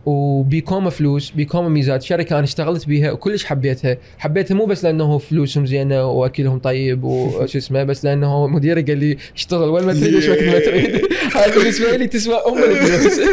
وبيكم 0.09 0.91
فلوس 0.91 1.31
بيكم 1.31 1.71
ميزات. 1.71 2.03
شركة 2.03 2.35
أنا 2.35 2.45
اشتغلت 2.45 2.87
بيها 2.87 3.13
وكلش 3.13 3.45
حبيتها. 3.45 3.97
حبيتها 4.19 4.55
مو 4.55 4.65
بس 4.65 4.85
لأنه 4.85 5.19
فلوسهم 5.19 5.67
زينة 5.67 6.07
وأكلهم 6.07 6.59
طيب 6.59 7.05
وش 7.05 7.57
اسمه 7.61 7.85
بس 7.85 8.05
لأنه 8.05 8.47
مديري 8.47 8.83
قال 8.83 8.99
لي 8.99 9.17
اشتغل 9.37 9.69
وين 9.69 9.85
ما 9.85 9.93
تريد 9.93 10.15
وش 10.15 10.29
وقت 10.29 10.43
ما 10.43 10.59
تريد. 10.59 11.01
هاي 11.37 11.59
بالنسبة 11.59 11.97
لي 11.97 12.07
تسوى 12.07 12.35
ام 12.35 12.59
الفلوس. 12.59 13.21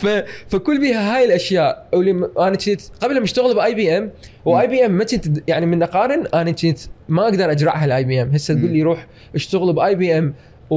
ف... 0.00 0.06
فكل 0.48 0.80
بيها 0.80 1.16
هاي 1.16 1.24
الأشياء. 1.24 1.88
واللي 1.92 2.30
أنا 2.38 2.56
كنت 2.56 2.80
قبل 3.00 3.18
ما 3.18 3.24
اشتغل 3.24 3.54
باي 3.54 3.74
بي 3.74 3.98
ام 3.98 4.10
واي 4.44 4.66
بي 4.66 4.86
ام 4.86 4.90
ما 4.90 5.04
كنت 5.04 5.48
يعني 5.48 5.66
من 5.66 5.82
أقارن 5.82 6.26
أنا 6.34 6.50
كنت 6.50 6.78
ما 7.08 7.24
أقدر 7.24 7.50
اجرعها 7.50 7.84
الاي 7.84 8.04
بي 8.04 8.22
ام 8.22 8.30
هسه 8.30 8.54
تقول 8.54 8.70
لي 8.70 8.82
روح 8.82 9.06
اشتغل 9.34 9.72
باي 9.72 9.94
بي 9.94 10.18
ام 10.18 10.34
و... 10.70 10.76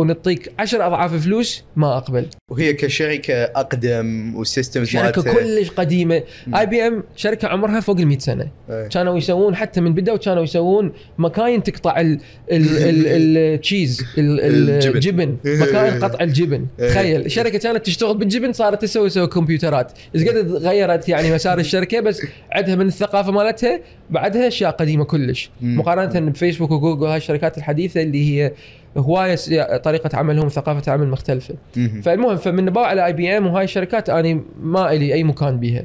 ونعطيك 0.00 0.52
10 0.58 0.86
أضعاف 0.86 1.14
فلوس 1.14 1.64
ما 1.76 1.96
أقبل. 1.96 2.26
وهي 2.50 2.72
كشركة 2.72 3.34
أقدم 3.34 4.32
و 4.36 4.43
systems 4.43 4.88
شركة 4.88 5.22
كلش 5.22 5.70
قديمة. 5.70 6.22
اي 6.56 6.66
بي 6.66 6.86
ام 6.86 7.02
شركة 7.16 7.48
عمرها 7.48 7.80
فوق 7.80 7.96
ال 7.98 8.06
100 8.06 8.18
سنة. 8.18 8.48
إيه. 8.70 8.88
كانوا 8.88 9.18
يسوون 9.18 9.56
حتى 9.56 9.80
من 9.80 9.94
بداوا 9.94 10.18
كانوا 10.18 10.42
يسوون 10.42 10.92
مكاين 11.18 11.62
تقطع 11.62 12.00
ال- 12.00 12.18
ال- 12.52 12.78
ال- 12.88 13.36
ال 13.36 13.46
cheese 13.46 14.04
الجبن. 14.18 14.96
الجبن 14.96 15.36
مكاين 15.44 16.04
قطع 16.04 16.24
الجبن. 16.24 16.66
إيه. 16.80 16.88
تخيل 16.88 17.20
الشركة 17.26 17.58
كانت 17.58 17.86
تشتغل 17.86 18.16
بالجبن 18.18 18.52
صارت 18.52 18.82
تسوي 18.82 19.08
تسوي 19.08 19.26
كمبيوترات. 19.26 19.92
إيش 20.14 20.24
قد 20.28 20.52
غيرت 20.52 21.08
يعني 21.08 21.34
مسار 21.34 21.58
الشركة 21.58 22.00
بس 22.00 22.22
عندها 22.52 22.74
من 22.74 22.86
الثقافة 22.86 23.32
مالتها 23.32 23.80
بعدها 24.10 24.48
أشياء 24.48 24.70
قديمة 24.70 25.04
كلش. 25.04 25.50
مقارنة 25.62 26.30
بفيسبوك 26.30 26.70
وجوجل 26.70 27.06
هاي 27.06 27.16
الشركات 27.16 27.58
الحديثة 27.58 28.02
اللي 28.02 28.30
هي 28.42 28.52
هواية 28.96 29.36
طريقة 29.76 30.16
عملهم 30.18 30.46
وثقافه 30.46 30.92
عمل 30.92 31.08
مختلفة. 31.08 31.54
فالمهم 32.02 32.36
فمن 32.36 32.70
أباوع 32.70 32.86
على 32.86 33.06
اي 33.06 33.12
بي 33.12 33.36
ام 33.36 33.46
وهاي 33.46 33.64
الشركات 33.64 34.10
أنا 34.10 34.40
ما 34.60 34.92
إلي 34.92 35.14
أي 35.14 35.24
مكان 35.24 35.58
بيها. 35.60 35.84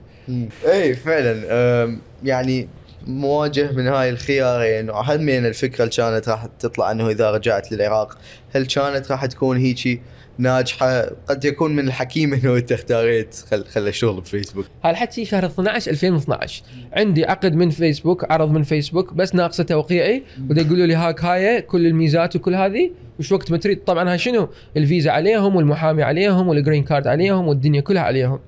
اي 0.68 0.94
فعلا 0.94 2.00
يعني 2.24 2.68
مواجه 3.08 3.72
من 3.72 3.88
هاي 3.88 4.10
الخيارين 4.10 4.90
وهم 4.90 5.22
من 5.22 5.46
الفكرة 5.46 5.84
اللي 5.84 5.96
كانت 5.96 6.30
راح 6.30 6.48
تطلع 6.60 6.92
إنه 6.92 7.10
إذا 7.10 7.32
رجعت 7.32 7.72
للعراق 7.72 8.18
هل 8.56 8.66
كانت 8.66 9.12
راح 9.12 9.26
تكون 9.26 9.58
هيجي 9.58 10.02
ناجحة 10.40 11.02
قد 11.30 11.46
يكون 11.46 11.76
من 11.76 11.88
الحكيم 11.88 12.34
إنه 12.34 12.58
أنت 12.58 12.72
اختاريت. 12.72 13.36
خل 13.52 13.66
خل 13.66 13.88
الشغل 13.88 14.22
بفيسبوك 14.22 14.66
هالحكي 14.84 15.26
شهر 15.26 15.46
12 15.46 15.92
2012 15.92 16.64
عندي 16.94 17.26
عقد 17.26 17.54
من 17.54 17.70
فيسبوك 17.70 18.32
عرض 18.32 18.52
من 18.52 18.64
فيسبوك 18.64 19.14
بس 19.14 19.36
ناقصة 19.36 19.64
توقيعي. 19.64 20.24
ودا 20.50 20.62
يقولوا 20.62 20.86
لي 20.86 20.96
هاك 20.96 21.24
هاي 21.24 21.62
كل 21.62 21.88
الميزات 21.88 22.36
وكل 22.36 22.56
هذه. 22.56 22.92
وش 23.20 23.32
وقت 23.32 23.52
ما 23.52 23.58
تريد؟ 23.58 23.84
طبعا 23.84 24.12
هاي 24.12 24.18
شنو؟ 24.18 24.50
الفيزا 24.78 25.12
عليهم 25.12 25.56
والمحامي 25.56 26.04
عليهم 26.04 26.48
وال 26.48 26.58
green 26.58 26.84
card 26.84 27.08
عليهم 27.08 27.48
والدنيا 27.48 27.82
كلها 27.82 28.04
عليهم. 28.04 28.40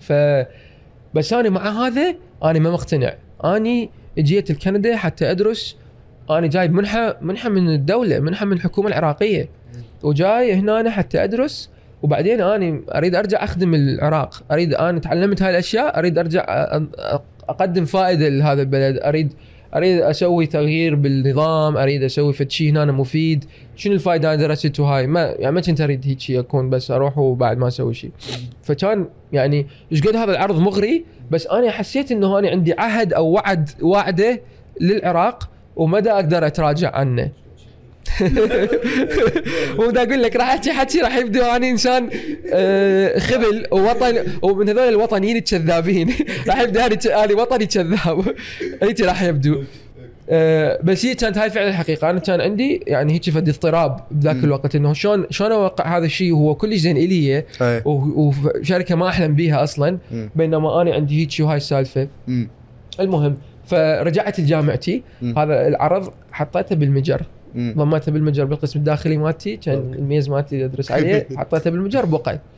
ف 0.00 0.12
بس 1.14 1.32
أنا 1.32 1.50
مع 1.50 1.86
هذا 1.86 2.14
أنا 2.44 2.58
ما 2.58 2.70
مقتنع. 2.70 3.14
أني 3.44 3.90
جيت 4.18 4.50
لكندا 4.50 4.96
حتى 4.96 5.30
أدرس. 5.30 5.76
أنا 6.30 6.46
جايب 6.46 6.72
منحة 6.72 7.18
منحة 7.20 7.48
من 7.48 7.68
الدولة 7.68 8.20
منحة 8.20 8.46
من 8.46 8.52
الحكومة 8.52 8.88
العراقية. 8.88 9.48
وجاي 10.02 10.54
هنا 10.54 10.80
أنا 10.80 10.90
حتى 10.90 11.24
أدرس 11.24 11.70
وبعدين 12.02 12.40
أنا 12.40 12.80
أريد 12.88 13.14
أرجع 13.14 13.44
أخدم 13.44 13.74
العراق. 13.74 14.42
أريد 14.52 14.74
أنا 14.74 14.98
تعلمت 14.98 15.42
هاي 15.42 15.50
الأشياء 15.50 15.98
أريد 15.98 16.18
أرجع 16.18 16.44
أقدم 17.48 17.84
فائدة 17.84 18.28
لهذا 18.28 18.62
البلد. 18.62 18.98
أريد 18.98 19.32
أريد 19.74 20.00
أسوي 20.00 20.46
تغيير 20.46 20.94
بالنظام 20.94 21.76
أريد 21.76 22.02
أسوي 22.02 22.32
فد 22.32 22.50
شيء 22.50 22.70
هنا 22.70 22.92
مفيد. 22.92 23.44
شنو 23.76 23.94
الفائده 23.94 24.34
أنا 24.34 24.42
درسته 24.42 24.84
هاي 24.84 25.06
ما 25.06 25.34
يعني 25.38 25.54
ما 25.54 25.60
كنت 25.60 25.80
أريد 25.80 26.06
هيك 26.06 26.20
شيء 26.20 26.40
أكون 26.40 26.70
بس 26.70 26.90
أروح 26.90 27.18
وبعد 27.18 27.58
ما 27.58 27.68
أسوي 27.68 27.94
شيء 27.94 28.10
فكان 28.62 29.06
يعني 29.32 29.66
إيش 29.92 30.02
قد 30.02 30.16
هذا 30.16 30.30
العرض 30.30 30.58
مغري 30.58 31.04
بس 31.30 31.46
أنا 31.46 31.70
حسيت 31.70 32.12
إنه 32.12 32.38
أنا 32.38 32.48
عندي 32.48 32.72
عهد 32.72 33.12
أو 33.12 33.26
وعد 33.26 33.70
وعدة 33.82 34.40
للعراق 34.80 35.50
ومدى 35.76 36.10
أقدر 36.10 36.46
أتراجع 36.46 36.96
عنه. 36.96 37.30
ودا 39.78 40.02
أقول 40.02 40.22
لك 40.22 40.36
راح 40.36 40.48
احكي 40.48 40.72
حكي 40.72 41.00
راح 41.00 41.16
يبدو 41.16 41.42
اني 41.42 41.70
إنسان 41.70 42.10
آه، 42.52 43.18
خبل 43.18 43.66
ووطن 43.70 44.24
ومن 44.42 44.68
هذول 44.68 44.88
الوطنيين 44.88 45.36
الكذابين. 45.36 46.14
راح 46.48 46.60
يبدو 46.60 46.80
اني 46.80 47.24
اني 47.24 47.34
وطني 47.34 47.66
كذاب. 47.66 48.24
هيك 48.82 49.00
راح 49.00 49.22
يبدو. 49.22 49.62
آه، 50.30 50.80
بس 50.82 51.06
هي 51.06 51.14
كانت 51.14 51.38
هاي 51.38 51.50
فعلا 51.50 51.68
الحقيقة. 51.68 52.10
أنا 52.10 52.20
كان 52.20 52.40
عندي 52.40 52.84
يعني 52.86 53.12
هيك 53.12 53.30
فد 53.30 53.48
اضطراب 53.48 54.00
بذاك. 54.10 54.36
الوقت 54.36 54.76
إنه 54.76 54.92
شلون 54.92 55.26
شلون 55.30 55.52
أوقع 55.52 55.96
هذا 55.96 56.04
الشيء 56.04 56.32
وهو 56.32 56.54
كلش 56.54 56.76
زين 56.76 56.96
الي 56.96 57.44
وشركه 57.84 58.94
ما 58.94 59.08
أحلم 59.08 59.34
بيها 59.34 59.62
أصلا. 59.62 59.98
مم. 60.10 60.30
بينما 60.36 60.82
أنا 60.82 60.94
عندي 60.94 61.20
هيك 61.20 61.30
وهاي 61.40 61.56
السالفة. 61.56 62.08
المهم 63.00 63.36
فرجعت 63.66 64.40
لجامعتي. 64.40 65.02
هذا 65.36 65.68
العرض 65.68 66.12
حطيته 66.32 66.76
بالمجر. 66.76 67.22
مم. 67.58 67.74
ضميته 67.76 68.12
بالمجر 68.12 68.44
بالقسم 68.44 68.78
الداخلي 68.78 69.16
مالتي 69.16 69.56
كان. 69.56 69.94
الميز 69.94 70.28
مالتي 70.28 70.64
أدرس 70.64 70.92
عليه 70.92 71.26
حطيته 71.38 71.70
بالمجر 71.70 72.06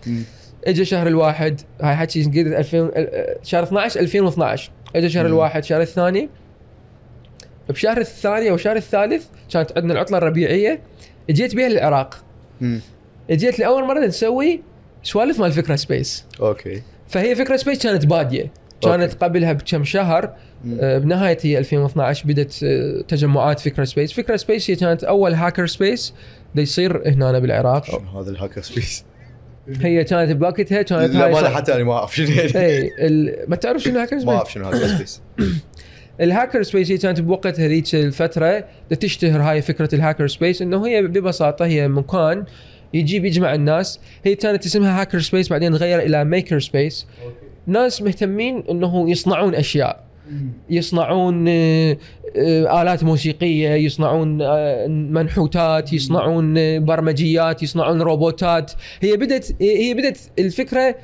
مم. 0.06 0.22
اجى 0.66 0.84
شهر 0.84 1.06
الواحد 1.06 1.60
هاي 1.80 1.96
حكي 1.96 2.24
قد 2.24 2.36
2000 2.36 2.78
ال- 2.78 3.36
شهر 3.42 3.62
12 3.62 4.00
2012 4.00 4.70
اجى 4.96 5.08
شهر. 5.08 5.26
الواحد 5.26 5.64
شهر 5.64 5.80
الثاني 5.80 6.28
بشهر 7.68 7.98
الثاني 7.98 8.50
أو 8.50 8.54
الشهر 8.54 8.76
الثالث 8.76 9.26
كانت 9.52 9.72
عندنا 9.76 9.92
العطلة 9.92 10.18
الربيعية 10.18 10.80
إجيت 11.30 11.54
بيها 11.54 11.68
للعراق. 11.68 12.24
إجيت 13.30 13.58
لأول 13.58 13.84
مرة 13.84 14.06
نسوي 14.06 14.60
سوالف 15.02 15.40
مال 15.40 15.52
فكرة 15.52 15.76
سبيس 15.76 16.24
أوكي 16.40 16.82
فهي 17.08 17.34
فكرة 17.34 17.56
سبيس 17.56 17.82
كانت 17.82 18.06
بادية 18.06 18.50
كانت. 18.82 19.24
قبلها 19.24 19.52
بكم 19.52 19.84
شهر. 19.84 20.34
آه، 20.80 20.98
بنهاية 20.98 21.38
هي 21.42 21.58
2012 21.58 22.26
بدت 22.26 22.64
آه، 22.64 23.00
تجمعات 23.08 23.60
فكرة 23.60 23.84
سبيس 23.84 24.12
فكرة 24.12 24.36
سبيس 24.36 24.70
هي 24.70 24.76
كانت 24.76 25.04
أول 25.04 25.34
hackerspace 25.34 26.14
يصير 26.54 27.08
هنا 27.08 27.38
بالعراق 27.38 28.02
هذا 28.16 28.30
ال 28.30 28.62
hackerspace 28.62 29.04
هي 29.80 30.04
كانت 30.04 30.32
بوقتها 30.32 30.82
كانت 30.82 31.14
لا 31.14 31.28
ما 31.28 31.48
حتى 31.48 31.74
أنا 31.74 31.84
ما 31.84 31.92
أعرف 31.92 32.16
شنو 32.16 32.26
هي. 32.26 32.90
اي 32.98 33.44
ما 33.48 33.56
تعرف 33.56 33.82
شنو 33.82 34.00
هاكر 34.00 34.16
ما 34.16 34.20
space؟ 34.20 34.34
أعرف 34.34 34.52
شنو 34.52 34.64
hackerspace 34.64 35.20
ال 36.20 36.62
hackerspace 36.62 36.90
هي 36.90 36.98
كانت 36.98 37.20
بوقتها 37.20 37.66
هذيك 37.66 37.94
الفترة 37.94 38.64
تشتهر 39.00 39.42
هاي 39.42 39.62
فكرة 39.62 39.94
ال 39.94 40.26
hackerspace 40.26 40.62
إنه 40.62 40.86
هي 40.86 41.02
ببساطة 41.02 41.66
هي 41.66 41.88
مكان 41.88 42.44
يجيب 42.94 43.24
يجمع 43.24 43.54
الناس 43.54 44.00
هي 44.24 44.34
كانت 44.34 44.66
اسمها 44.66 45.00
hackerspace 45.00 45.48
بعدين 45.48 45.72
تغير 45.72 45.98
إلى 45.98 46.24
makerspace 46.24 47.06
ناس 47.70 48.02
مهتمين 48.02 48.62
إنه 48.70 49.10
يصنعون 49.10 49.54
أشياء. 49.54 50.04
يصنعون 50.70 51.44
آه، 51.48 51.96
آلات 52.82 53.04
موسيقية 53.04 53.70
يصنعون 53.70 54.42
آه، 54.42 54.86
منحوتات 54.86 55.92
يصنعون 55.92 56.58
آه، 56.58 56.78
برمجيات 56.78 57.62
يصنعون 57.62 58.02
روبوتات. 58.02 58.72
هي 59.00 59.16
بدت 59.16 59.54
هي 59.60 59.94
بدت 59.94 60.18
الفكرة 60.38 60.94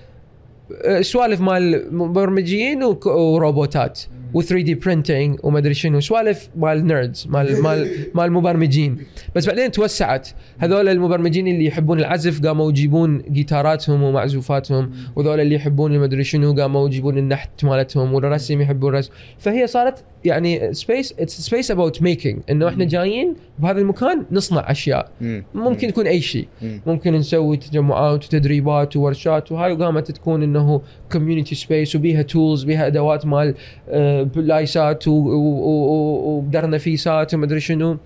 آه، 0.84 1.00
سوالف 1.00 1.40
مال 1.40 1.96
مبرمجيين 1.96 2.84
وك- 2.84 3.06
وروبوتات 3.06 4.00
و 4.38 4.54
3D 4.54 4.74
printing 4.74 5.38
وما 5.42 5.58
ادري 5.58 5.74
شنو. 5.74 6.00
سوالف 6.00 6.48
مال 6.56 6.86
nerds 6.86 7.26
مال 7.30 7.62
مال 7.62 7.88
مال 8.14 8.32
مبرمجين. 8.32 8.98
بس 9.34 9.46
بعدين 9.46 9.70
توسعت. 9.70 10.28
هذول 10.58 10.88
المبرمجين 10.88 11.48
اللي 11.48 11.64
يحبون 11.66 11.98
العزف 11.98 12.46
قاموا 12.46 12.70
يجيبون 12.70 13.22
جيتاراتهم 13.30 14.02
ومعزوفاتهم 14.02 14.90
وذول 15.16 15.40
اللي 15.40 15.54
يحبون 15.54 15.98
ما 15.98 16.04
ادري 16.04 16.24
شنو 16.24 16.52
قاموا 16.54 16.86
يجيبون 16.88 17.18
النحت 17.18 17.64
مالتهم 17.64 18.14
والرسم 18.14 18.60
يحبون 18.60 18.92
الرسم. 18.94 19.12
فهي 19.38 19.66
صارت 19.66 20.04
يعني 20.24 20.74
space 20.74 21.14
it's 21.18 21.40
space 21.40 21.70
about 21.70 22.02
making 22.02 22.42
إنه 22.50 22.68
إحنا 22.68 22.84
جايين 22.84 23.34
بهذا 23.58 23.80
المكان 23.80 24.24
نصنع 24.32 24.70
أشياء. 24.70 25.10
مم. 25.20 25.44
ممكن 25.54 25.88
يكون 25.88 26.06
أي 26.06 26.20
شيء. 26.20 26.48
مم. 26.62 26.80
ممكن 26.86 27.14
نسوي 27.14 27.56
تجمعات 27.56 28.24
وتدريبات 28.24 28.96
وورشات 28.96 29.52
وهاي 29.52 29.72
وقامت 29.72 30.10
تكون 30.10 30.42
إنه 30.42 30.82
community 31.12 31.54
space 31.54 31.96
وبيها 31.96 32.22
tools 32.22 32.64
بيها 32.64 32.86
أدوات 32.86 33.26
مال 33.26 33.54
آه، 34.36 34.40
لايتات 34.40 35.08
و- 35.08 35.10
و- 35.12 35.66
و- 35.66 36.38
ودرنفيسات 36.38 37.34
ومدري 37.34 37.60
شنو. 37.60 37.96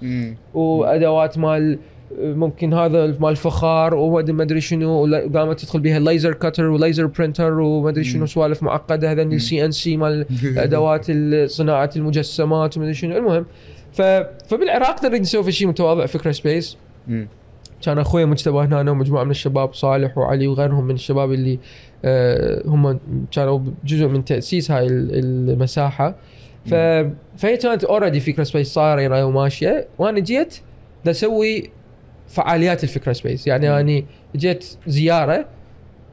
وأدوات 0.54 1.38
مال 1.38 1.78
ممكن 2.20 2.74
هذا 2.74 3.16
مال 3.20 3.36
فخار 3.36 3.94
وما 3.94 4.42
ادري 4.42 4.60
شنو. 4.60 5.02
وقامت 5.06 5.60
تدخل 5.60 5.80
بيها 5.80 5.96
ال 5.96 6.02
laser 6.02 6.32
cutter 6.32 6.64
و 6.64 6.71
laser 6.71 7.06
printer 7.06 7.60
وما 7.60 7.88
أدري 7.88 8.04
شنو 8.04 8.26
سوالف 8.26 8.62
معقدة. 8.62 9.12
هذا 9.12 9.22
ال 9.22 9.64
CNC 9.64 9.96
مال 9.96 10.26
أدوات 10.64 11.06
صناعة 11.50 11.90
المجسمات 11.96 12.76
وما 12.76 12.84
أدري 12.86 12.94
شنو. 12.94 13.16
المهم 13.16 13.46
ف... 13.92 14.02
فبالعراق 14.48 15.04
نريد 15.04 15.20
نسوي 15.20 15.44
فد 15.44 15.52
شيء 15.52 15.68
متواضع 15.68 16.06
فكره 16.06 16.30
سبيس. 16.32 16.76
كان 17.82 17.98
أخوي 17.98 18.24
مجتبى 18.24 18.58
هنا 18.58 18.90
ومجموعة 18.90 19.24
من 19.24 19.30
الشباب 19.30 19.74
صالح 19.74 20.18
وعلي 20.18 20.46
وغيرهم 20.46 20.84
من 20.84 20.94
الشباب 20.94 21.32
اللي 21.32 21.58
هم 22.66 22.98
كانوا 23.32 23.60
جزء 23.84 24.06
من 24.06 24.24
تأسيس 24.24 24.70
هاي 24.70 24.86
ال- 24.86 25.50
المساحة. 25.52 26.14
ف... 26.66 26.74
فهي 27.36 27.56
كانت 27.56 27.84
already 27.84 28.20
فكرة 28.20 28.42
سبيس 28.44 28.68
صايرة 28.74 29.24
وماشيه 29.24 29.86
وأنا 29.98 30.20
جيت 30.20 30.58
أسوي 31.06 31.70
فعاليات 32.28 32.84
لفكرة 32.84 33.12
سبيس 33.12 33.46
يعني 33.46 33.80
أني 33.80 34.04
جيت 34.36 34.64
زيارة 34.86 35.46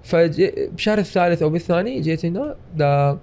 فبشهر 0.03 0.97
الثالث 0.97 1.41
أو 1.41 1.49
بالثاني 1.49 2.01
جيت 2.01 2.25
هنا 2.25 2.55
دا 2.75 3.17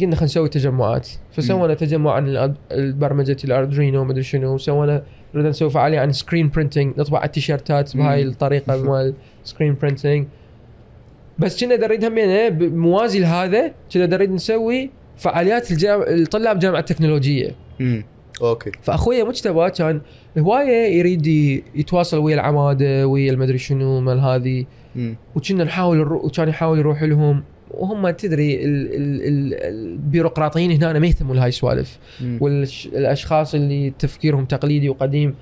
قلنا 0.00 0.16
خلينا 0.16 0.24
نسوي 0.24 0.48
تجمعات. 0.48 1.08
فسوينا 1.32 1.74
تجمع 1.74 2.12
عن 2.12 2.54
برمجه 2.72 3.36
الاردوينو 3.44 4.00
ومدري 4.00 4.22
شنو. 4.22 4.54
وسوينا 4.54 5.02
بدنا 5.34 5.48
نسوي 5.48 5.70
فعالية 5.70 6.00
عن 6.00 6.12
screen 6.12 6.48
printing 6.48 6.98
نطبع 6.98 7.24
التيشيرتات 7.24 7.96
بهاي. 7.96 8.22
الطريقة 8.22 8.76
مال 8.90 9.14
screen 9.44 9.74
printing 9.82 10.26
بس 11.38 11.64
كنا 11.64 11.76
نريد 11.76 12.04
همينه 12.04 12.48
ب- 12.48 12.74
موازي 12.76 13.18
لهذا 13.18 13.72
كنا 13.92 14.06
نريد 14.06 14.30
نسوي 14.32 14.90
فعاليات 15.16 15.70
الجام... 15.70 16.02
الطلاب 16.02 16.58
جامعة 16.58 16.78
التكنولوجيه 16.80 17.54
مم. 17.80 18.04
okay 18.42 18.70
فأخويا 18.82 19.24
مجتبى 19.24 19.70
كان 19.70 20.00
هواية 20.38 20.98
يريد 20.98 21.26
يتواصل 21.74 22.18
ويا 22.18 22.34
العمادة 22.34 23.06
ويا 23.06 23.32
المدري 23.32 23.58
شنو 23.58 24.00
مال 24.00 24.20
هذه. 24.20 24.64
وكنا 25.36 25.64
نحاول 25.64 25.96
نرو... 25.96 26.16
وكان 26.26 26.48
يحاول 26.48 26.78
يروح 26.78 27.02
لهم 27.02 27.42
وهم 27.70 28.10
تدري 28.10 28.64
ال... 28.64 28.64
ال... 28.94 29.22
ال... 29.22 29.54
البيروقراطيين 29.54 30.70
هنا 30.70 30.98
ما 30.98 31.06
يهتموا 31.06 31.34
لهاي 31.34 31.48
السوالف. 31.48 31.98
والاشخاص 32.40 33.54
اللي 33.54 33.92
تفكيرهم 33.98 34.44
تقليدي 34.44 34.88
وقديم 34.88 35.34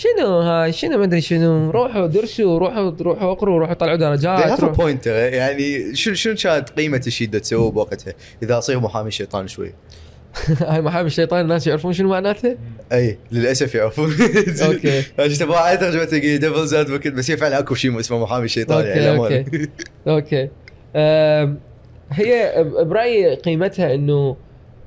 شنو 0.00 0.40
هاي 0.40 0.72
شنو 0.72 0.98
ما 0.98 1.04
أدري 1.04 1.20
شنو. 1.20 1.70
روحوا 1.70 2.06
درسوا 2.06 2.58
روحوا 2.58 2.92
روحوا 3.00 3.32
اقروا 3.32 3.58
روحوا 3.58 3.74
طلعوا 3.74 3.96
درجات 3.96 4.60
روح- 4.60 4.76
point 4.80 5.00
ترى 5.02 5.18
يعني 5.18 5.94
شنو 5.94 6.14
شنو 6.14 6.34
كانت 6.34 6.70
قيمة 6.70 7.02
الشيء 7.06 7.26
اللي 7.28 7.40
تسويه 7.40 7.70
بوقتها؟ 7.70 8.14
إذا 8.42 8.58
اصير 8.58 8.80
محامي 8.80 9.10
شيطان 9.10 9.48
شوي. 9.48 9.72
هاي 10.60 10.80
محامي 10.82 11.06
الشيطان 11.06 11.40
الناس 11.40 11.66
يعرفون 11.66 11.92
شنو 11.92 12.08
معناته؟ 12.08 12.56
أي 12.92 13.18
للأسف 13.32 13.74
يعرفون. 13.74 14.10
okay. 14.66 15.02
تبغى 15.38 15.56
على 15.56 15.76
ترجمه 15.76 16.04
devil's 16.36 16.74
advocate 16.74 17.12
بس 17.12 17.30
هي 17.30 17.36
فعلا 17.36 17.58
أكو 17.58 17.74
شيء 17.74 18.00
اسمه 18.00 18.18
محامي 18.22 18.44
الشيطان 18.44 18.86
يعني 18.86 19.16
أوكي. 19.18 19.68
أوكي. 20.08 20.48
هي 22.12 22.64
برأيي 22.80 23.34
قيمتها 23.34 23.94
إنه 23.94 24.36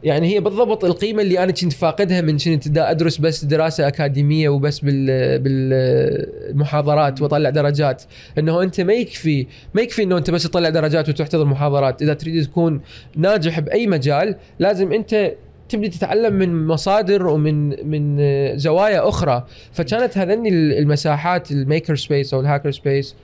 يعني 0.03 0.35
هي 0.35 0.39
بالضبط 0.39 0.85
القيمة 0.85 1.21
اللي 1.21 1.43
أنا 1.43 1.51
كنت 1.51 1.73
فاقدها 1.73 2.21
من 2.21 2.37
كنت 2.37 2.67
دا 2.67 2.91
أدرس 2.91 3.17
بس 3.17 3.45
دراسة 3.45 3.87
أكاديمية 3.87 4.49
وبس 4.49 4.79
بال 4.79 5.39
بالمحاضرات 5.39 7.21
وأطلع 7.21 7.49
درجات. 7.49 8.03
إنه 8.37 8.61
أنت 8.61 8.81
ما 8.81 8.93
يكفي 8.93 9.47
ما 9.73 9.81
يكفي 9.81 10.03
إنه 10.03 10.17
أنت 10.17 10.31
بس 10.31 10.43
تطلع 10.43 10.69
درجات 10.69 11.09
وتحضر 11.09 11.45
محاضرات. 11.45 12.01
إذا 12.01 12.13
تريد 12.13 12.45
تكون 12.45 12.81
ناجح 13.15 13.59
بأي 13.59 13.87
مجال 13.87 14.35
لازم 14.59 14.93
أنت 14.93 15.31
تبدي 15.69 15.89
تتعلم 15.89 16.33
من 16.33 16.67
مصادر 16.67 17.27
ومن 17.27 17.89
من 17.89 18.17
زوايا 18.57 19.09
أخرى. 19.09 19.45
فكانت 19.73 20.17
هذني 20.17 20.49
المساحات 20.49 21.51
ال 21.51 21.59
maker 21.59 21.95
space 21.95 22.33
أو 22.33 22.39
ال 22.39 22.44
hacker 22.44 22.71
space 22.71 23.15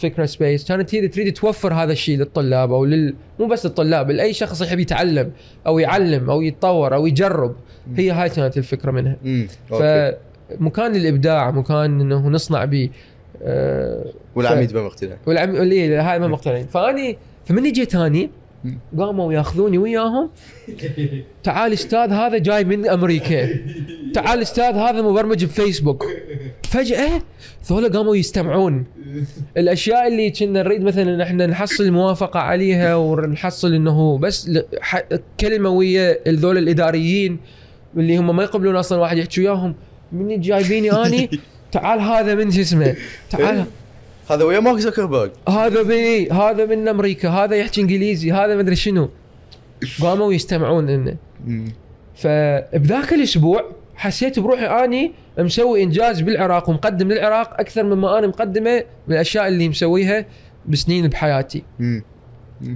فكرة 0.00 0.26
space 0.26 0.68
كانت 0.68 0.94
هي 0.94 1.08
تريد 1.08 1.32
توفر 1.32 1.74
هذا 1.74 1.92
الشيء 1.92 2.18
للطلاب 2.18 2.72
أو 2.72 2.84
لل 2.84 3.14
مو 3.40 3.46
بس 3.46 3.66
للطلاب 3.66 4.10
لأي 4.10 4.32
شخص 4.32 4.62
يحب 4.62 4.78
يتعلم 4.78 5.32
أو 5.66 5.78
يعلم 5.78 6.30
أو 6.30 6.42
يتطور 6.42 6.94
أو 6.94 7.06
يجرب. 7.06 7.56
هي 7.96 8.10
هاي 8.10 8.28
كانت 8.28 8.58
الفكرة 8.58 8.90
منها. 8.90 9.16
فمكان 9.70 10.92
للإبداع 10.92 11.50
مكان 11.50 12.00
إنه 12.00 12.28
نصنع 12.28 12.64
به 12.64 12.90
آه 13.42 14.12
والعميد 14.34 14.74
ما 14.74 14.82
مقتنع. 14.82 15.16
والعم 15.26 15.56
اللي 15.56 15.96
هاي 15.96 16.18
ما 16.18 16.28
مقتنعين. 16.28 16.66
فاني 16.66 17.18
فمن 17.44 17.72
جيت 17.72 17.94
اني 17.94 18.22
مم. 18.22 18.30
قاموا 18.98 19.32
ياخذوني 19.32 19.78
وياهم. 19.78 20.30
تعال 21.42 21.72
أستاذ 21.72 22.10
هذا 22.12 22.38
جاي 22.38 22.64
من 22.64 22.88
أمريكا. 22.88 23.48
تعال 24.14 24.42
أستاذ 24.42 24.74
هذا 24.74 25.02
مبرمج 25.02 25.44
بفيسبوك. 25.44 26.04
فجأة 26.62 27.22
ذولا 27.70 27.88
قاموا 27.88 28.16
يستمعون. 28.16 28.84
الأشياء 29.56 30.08
اللي 30.08 30.30
كنا 30.30 30.62
نريد 30.62 30.82
مثلا 30.82 31.22
إحنا 31.22 31.46
نحصل 31.46 31.90
موافقة 31.90 32.40
عليها 32.40 32.96
ونحصل 32.96 33.74
إنه 33.74 34.18
بس 34.18 34.50
كلمة 35.40 35.70
ويا 35.70 36.18
ذول 36.28 36.58
الإداريين 36.58 37.38
اللي 37.96 38.16
هم 38.16 38.36
ما 38.36 38.42
يقبلون 38.42 38.76
أصلا 38.76 38.98
واحد 38.98 39.18
يحكي 39.18 39.40
وياهم. 39.40 39.74
من 40.12 40.40
جايبيني 40.40 40.92
أني 40.92 41.30
تعال 41.72 42.00
هذا 42.00 42.34
من 42.34 42.50
شو 42.50 42.60
اسمه؟ 42.60 42.96
تعال 43.30 43.64
هذا 44.30 44.44
ويا 44.44 44.60
مارك 44.60 44.78
زكربرج 44.78 45.30
هذا 45.48 45.82
بي 45.82 46.30
هذا 46.30 46.66
من 46.66 46.88
أمريكا 46.88 47.28
هذا 47.28 47.56
يحكي 47.56 47.80
إنجليزي 47.80 48.32
هذا 48.32 48.56
مدري 48.56 48.76
شنو. 48.76 49.08
قاموا 50.02 50.32
يستمعون 50.32 50.86
لنا 50.86 51.16
مم. 51.46 51.72
فبذاك 52.14 53.12
الأسبوع 53.12 53.64
حسيت 53.96 54.38
بروحي 54.38 54.66
أني 54.66 55.12
مسوي 55.38 55.82
إنجاز 55.82 56.20
بالعراق 56.20 56.68
ومقدم 56.70 57.12
للعراق 57.12 57.60
أكثر 57.60 57.82
مما 57.82 58.18
أنا 58.18 58.26
مقدمة 58.26 58.84
من 59.08 59.14
الاشياء 59.14 59.48
اللي 59.48 59.68
مسويها 59.68 60.24
بسنين 60.66 61.08
بحياتي. 61.08 61.62
مم. 61.78 62.02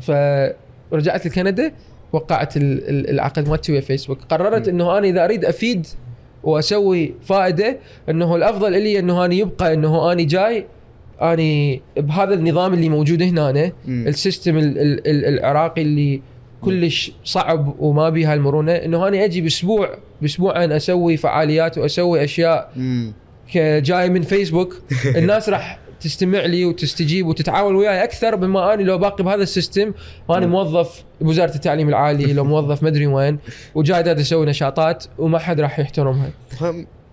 فرجعت 0.00 1.26
لكندا 1.26 1.72
وقعت 2.12 2.56
ال- 2.56 2.88
ال- 2.88 3.10
العقد 3.10 3.48
مالتي 3.48 3.72
ويا 3.72 3.80
فيسبوك. 3.80 4.18
قررت 4.30 4.68
إنه 4.68 4.98
أنا 4.98 5.06
إذا 5.08 5.24
أريد 5.24 5.44
أفيد 5.44 5.86
وأسوي 6.44 7.14
فائدة 7.24 7.78
إنه 8.08 8.36
الأفضل 8.36 8.72
لي 8.72 8.98
إنه 8.98 9.24
اني 9.24 9.38
يبقى 9.38 9.74
إنه 9.74 10.12
اني 10.12 10.24
جاي 10.24 10.66
اني 11.20 11.82
بهذا 11.96 12.34
النظام 12.34 12.74
اللي 12.74 12.88
موجود 12.88 13.22
هنا 13.22 13.72
مم. 13.86 14.04
ال 14.08 14.15
system 14.15 14.56
ال- 14.58 14.78
ال- 14.78 15.06
ال- 15.06 15.24
العراقي 15.38 15.82
اللي 15.82 16.22
كلش 16.60 17.12
صعب 17.24 17.74
وما 17.78 18.08
بيها 18.10 18.34
المرونة. 18.34 18.72
إنه 18.72 19.08
أنا 19.08 19.24
أجي 19.24 19.40
بأسبوع 19.40 19.88
بأسبوعين 20.22 20.72
أسوي 20.72 21.16
فعاليات 21.16 21.78
وأسوي 21.78 22.24
أشياء 22.24 22.70
مم. 22.76 23.12
كجاي 23.52 24.10
من 24.10 24.22
فيسبوك 24.22 24.82
الناس 25.16 25.48
راح 25.48 25.78
تستمع 26.00 26.44
لي 26.44 26.64
وتستجيب 26.64 27.26
وتتعاون 27.26 27.74
وياي 27.76 28.04
أكثر 28.04 28.34
بما 28.36 28.74
اني 28.74 28.84
لو 28.84 28.98
باقي 28.98 29.24
بهذا 29.24 29.42
ال 29.42 29.48
system. 29.48 29.92
وأنا 30.28 30.46
موظف 30.46 31.04
بوزارة 31.20 31.54
التعليم 31.54 31.88
العالي 31.88 32.32
لو 32.32 32.44
موظف 32.44 32.82
مدري 32.82 33.06
وين 33.06 33.38
وجاي 33.74 34.12
أسوي 34.12 34.46
نشاطات 34.46 35.04
وما 35.18 35.38
حد 35.38 35.60
راح 35.60 35.78
يحترمها. 35.78 36.30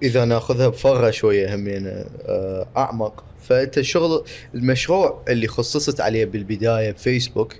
إذا 0.03 0.25
ناخذها 0.25 0.67
بفرة 0.67 1.11
شوية 1.11 1.55
همين 1.55 1.87
آه، 2.25 2.67
أعمق. 2.77 3.23
فأنت 3.41 3.77
الشغل 3.77 4.23
المشروع 4.55 5.23
اللي 5.29 5.47
خصصت 5.47 6.01
عليه 6.01 6.25
بالبداية 6.25 6.91
بفيسبوك 6.91 7.55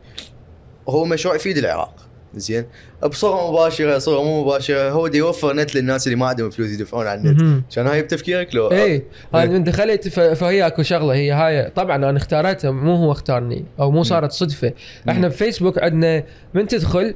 هو 0.89 1.05
مشروع 1.05 1.35
يفيد 1.35 1.57
العراق. 1.57 1.95
زين؟ 2.35 2.65
بصورة 3.03 3.51
مباشرة 3.51 3.97
صورة 3.97 4.23
مو 4.23 4.43
مباشرة 4.43 4.89
هو 4.91 5.07
دي 5.07 5.17
يوفر 5.17 5.55
نت 5.55 5.75
للناس 5.75 6.07
اللي 6.07 6.15
ما 6.15 6.27
عندهم 6.27 6.49
فلوس 6.49 6.69
يدفعون 6.69 7.07
على 7.07 7.19
النت. 7.19 7.63
كان 7.75 7.87
هاي 7.87 8.01
بتفكيرك 8.01 8.55
لو؟ 8.55 8.71
اي 8.71 9.03
أنا 9.33 9.45
من 9.45 9.63
دخلت 9.63 10.07
فهي 10.07 10.67
أكو 10.67 10.83
شغلة 10.83 11.13
هي 11.13 11.31
هاي 11.31 11.69
طبعا 11.69 11.95
أنا 11.95 12.17
اختارتها 12.17 12.71
مو 12.71 12.95
هو 12.95 13.11
اختارني 13.11 13.65
أو 13.79 13.91
مو 13.91 14.03
صارت 14.03 14.31
صدفة. 14.31 14.73
إحنا 15.09 15.27
بفيسبوك 15.27 15.79
عندنا 15.79 16.23
من 16.53 16.67
تدخل 16.67 17.15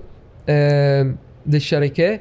الشركة 1.53 2.19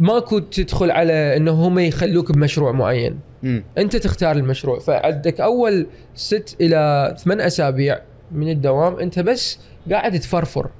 ماكو 0.00 0.38
تدخل 0.38 0.90
على 0.90 1.36
إنه 1.36 1.52
هم 1.52 1.78
يخلوك 1.78 2.32
بمشروع 2.32 2.72
معين. 2.72 3.18
مم. 3.42 3.64
أنت 3.78 3.96
تختار 3.96 4.36
المشروع 4.36 4.78
فعندك 4.78 5.40
أول 5.40 5.86
ست 6.14 6.56
إلى 6.60 7.14
ثمان 7.24 7.40
أسابيع 7.40 8.00
من 8.32 8.50
الدوام 8.50 8.98
أنت 8.98 9.18
بس 9.18 9.58
قاعد 9.90 10.20
تفرفر. 10.20 10.70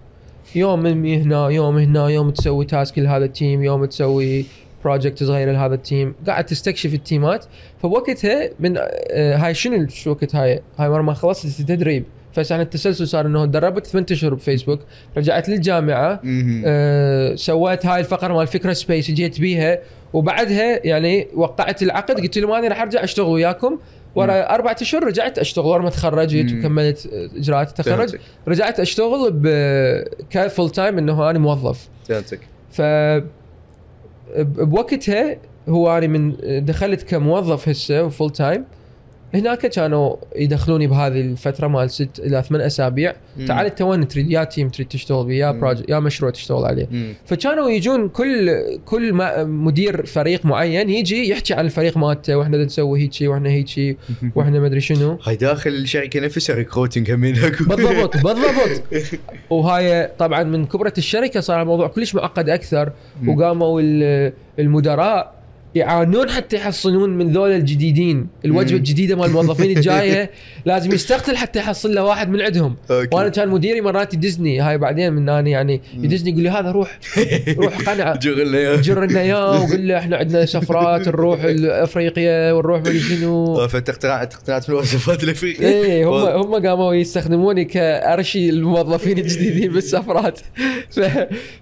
يوم 0.55 0.83
من 0.83 1.07
هنا 1.07 1.49
يوم 1.49 1.79
هنا 1.79 2.09
يوم 2.09 2.31
تسوي 2.31 2.65
task 2.65 2.99
لهذا 2.99 3.25
ال 3.25 3.33
team 3.33 3.63
يوم 3.63 3.85
تسوي 3.85 4.45
project 4.85 5.25
صغير 5.25 5.53
لهذا 5.53 5.75
ال 5.75 5.83
team 5.83 6.15
قاعد 6.27 6.47
تستكشف 6.47 6.95
التيمات 6.95 7.45
فبوقتها 7.83 8.51
من 8.61 8.77
آه، 8.79 9.37
هاي 9.37 9.55
شنو 9.55 9.89
شو 9.89 10.11
وقت 10.11 10.35
هاي؟ 10.35 10.61
هاي 10.79 10.89
مرة 10.89 11.03
ما 11.03 11.15
خلصت 11.15 11.61
التدريب 11.61 12.05
فكان 12.33 12.61
التسلسل 12.61 13.09
صار 13.09 13.27
إنه 13.27 13.47
تدربت 13.47 13.87
ثمان 13.87 14.07
أشهر 14.11 14.35
بفيسبوك 14.35 14.81
رجعت 15.17 15.49
للجامعة. 15.49 16.21
آه، 16.65 17.35
سويت 17.35 17.87
هاي 17.87 18.01
الفقرة 18.01 18.35
مال 18.35 18.47
فكرة 18.47 18.73
space 18.73 19.11
جيت 19.11 19.41
بيها 19.41 19.79
وبعدها 20.13 20.87
يعني 20.87 21.29
وقعت 21.35 21.83
العقد 21.83 22.21
قلت 22.21 22.39
لهم 22.39 22.53
أنا 22.53 22.69
راح 22.69 22.83
أرجع 22.83 23.05
أشتغل 23.05 23.27
وياكم. 23.27 23.79
ورا 24.15 24.55
أربعة 24.55 24.77
أشهر 24.81 25.05
رجعت 25.05 25.39
أشتغل 25.39 25.67
ورا 25.67 25.83
ما 25.83 25.91
تخرجت. 25.91 26.53
وكملت 26.53 27.11
إجراءات 27.37 27.69
التخرج. 27.69 28.17
رجعت 28.49 28.81
أشتغل 28.81 29.31
ب 29.33 29.47
ك 30.31 30.39
full 30.39 30.71
time 30.71 30.99
إنه 30.99 31.31
أنا 31.31 31.39
موظف. 31.39 31.89
فهمتك. 32.09 32.41
ف 32.71 32.83
بوقتها 34.39 35.37
هو 35.69 35.99
أنا 35.99 36.07
من 36.07 36.35
دخلت 36.65 37.03
كموظف 37.03 37.69
هسه 37.69 38.09
full 38.09 38.31
time 38.31 38.65
هناك 39.35 39.67
كانوا 39.67 40.17
يدخلوني 40.37 40.87
بهذه 40.87 41.21
الفترة 41.21 41.67
مال 41.69 41.91
ست 41.91 42.09
إلى 42.19 42.43
ثمان 42.49 42.61
أسابيع. 42.61 43.15
تعال 43.49 43.67
انت 43.67 43.83
وين 43.83 44.09
تريد 44.09 44.31
يا 44.31 44.45
team 44.45 44.69
تريد 44.69 44.89
تشتغل 44.89 45.27
بيه 45.27 45.41
يا. 45.47 45.51
project 45.51 45.89
يا 45.91 45.99
مشروع 45.99 46.31
تشتغل 46.31 46.65
عليه 46.65 46.87
مم. 46.91 47.15
فكانوا 47.27 47.71
يجون 47.71 48.09
كل 48.09 48.51
كل 48.85 49.13
ما 49.13 49.45
مدير 49.45 50.07
فريق 50.07 50.47
معين 50.47 50.91
يجي 50.91 51.29
يحكي 51.29 51.55
عن 51.55 51.65
الفريق 51.65 51.97
مالته 51.97 52.37
وإحنا 52.37 52.53
بدنا 52.53 52.65
نسوي 52.67 53.01
هيجي 53.01 53.29
وإحنا 53.29 53.49
هيجي 53.51 53.97
وإحنا 54.35 54.61
ما 54.61 54.67
أدري 54.67 54.81
شنو 54.81 55.19
هاي 55.25 55.37
داخل 55.37 55.71
الشركة 55.71 56.21
نفسها 56.21 56.57
recruiting 56.57 57.11
همين 57.11 57.37
اكو 57.45 57.65
بالضبط 57.65 58.17
بالضبط 58.27 58.83
وهاي 59.51 60.11
طبعا 60.19 60.43
من 60.43 60.67
كبرة 60.67 60.93
الشركة 60.99 61.41
صار 61.41 61.63
الموضوع 61.63 61.89
كلش 61.89 62.15
معقد 62.15 62.49
أكثر. 62.49 62.93
وقاموا 63.27 63.81
ال- 63.81 64.33
المدراء 64.59 65.42
يعانون 65.75 66.31
حتى 66.31 66.57
يحصلون 66.57 67.11
من 67.11 67.33
ذول 67.33 67.51
الجديدين. 67.51 68.27
الوجبة. 68.45 68.77
الجديدة 68.77 69.17
مال 69.17 69.27
الموظفين 69.27 69.71
الجاية 69.77 70.31
لازم 70.65 70.93
يستقتل 70.93 71.37
حتى 71.37 71.59
يحصل 71.59 71.95
له 71.95 72.05
واحد 72.05 72.29
من 72.29 72.41
عندهم. 72.41 72.77
أوكي. 72.91 73.17
وأنا 73.17 73.29
كان 73.29 73.49
مديري 73.49 73.81
مرات 73.81 74.15
يدزني. 74.15 74.61
هاي 74.61 74.79
بعدين 74.79 75.13
من 75.13 75.29
اني 75.29 75.51
يعني 75.51 75.81
يدزني 75.95 76.31
يقول 76.31 76.43
لي 76.43 76.49
هذا 76.51 76.71
روح 76.71 76.99
روح 77.59 77.91
قنعه 77.91 78.19
جر 78.83 79.05
لنا 79.05 79.21
اياه 79.21 79.63
وقول 79.63 79.89
له 79.89 79.99
إحنا 79.99 80.17
عندنا 80.17 80.47
سفرات 80.47 81.09
نروح 81.09 81.41
افريقيا 81.65 82.53
ونروح 82.53 82.81
مدري 82.81 83.01
شنو. 83.01 83.69
فانت 83.69 83.89
اقتنعت 83.89 84.35
اقتنعت 84.35 84.69
بالوصفات 84.71 85.25
الأفريقية. 85.25 85.67
إيه 85.67 86.09
هم 86.09 86.55
هم 86.55 86.67
قاموا 86.67 86.95
يستخدموني 86.95 87.65
كأرشي 87.65 88.51
الموظفين 88.51 89.19
الجديدين 89.19 89.73
بالسفرات. 89.75 90.41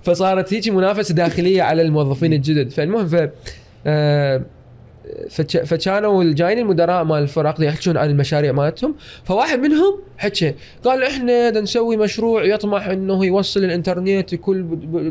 فصارت 0.02 0.54
هيك 0.54 0.68
منافسة 0.68 1.14
داخلية 1.14 1.62
على 1.62 1.82
الموظفين 1.82 2.32
الجدد. 2.32 2.70
فالمهم 2.70 3.08
ف. 3.08 3.28
فكانوا 5.64 6.22
الجايين 6.22 6.58
المدراء 6.58 7.04
مال 7.04 7.22
الفرق 7.22 7.64
يحكون 7.64 7.96
عن 7.96 8.10
المشاريع 8.10 8.52
مالتهم. 8.52 8.94
فواحد 9.24 9.58
منهم 9.58 10.00
حكى 10.18 10.54
قال 10.84 11.02
إحنا 11.02 11.60
نسوي 11.60 11.96
مشروع 11.96 12.44
يطمح 12.44 12.86
إنه 12.88 13.24
يوصل 13.24 13.64
الإنترنت 13.64 14.34
لكل 14.34 14.66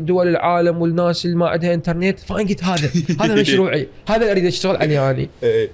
دول 0.06 0.28
العالم 0.28 0.82
والناس 0.82 1.24
اللي 1.24 1.36
ما 1.36 1.48
عندها 1.48 1.74
إنترنت. 1.74 2.18
فأنا 2.20 2.48
قلت 2.48 2.64
هذا 2.64 2.90
هذا 3.20 3.34
مشروعي 3.40 3.88
هذا 4.08 4.16
اللي 4.16 4.32
أريد 4.32 4.46
أشتغل 4.46 4.76
عليه 4.76 5.10
اني 5.10 5.28
إيه. 5.42 5.68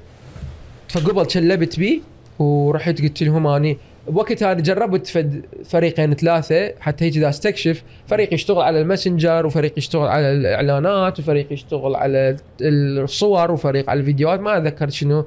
فقبل 0.88 1.26
كلبت 1.26 1.78
بيه 1.78 2.00
ورحت 2.38 3.02
قلت 3.02 3.22
لهم 3.22 3.46
اني 3.46 3.78
بوقتها 4.08 4.52
أنا 4.52 4.60
جربت 4.60 5.06
فد 5.06 5.44
فريقين 5.64 6.14
ثلاثة 6.14 6.72
حتى 6.80 7.04
هيك 7.04 7.16
إذا 7.16 7.28
أستكشف 7.28 7.82
فريق 8.06 8.34
يشتغل 8.34 8.62
على 8.62 8.80
الماسنجر 8.80 9.46
وفريق 9.46 9.72
يشتغل 9.78 10.08
على 10.08 10.32
الإعلانات 10.32 11.18
وفريق 11.18 11.52
يشتغل 11.52 11.94
على 11.94 12.36
الصور 12.60 13.50
وفريق 13.50 13.90
على 13.90 14.00
الفيديوهات 14.00 14.40
ما 14.40 14.56
أتذكر 14.56 14.88
شنو 14.88 15.24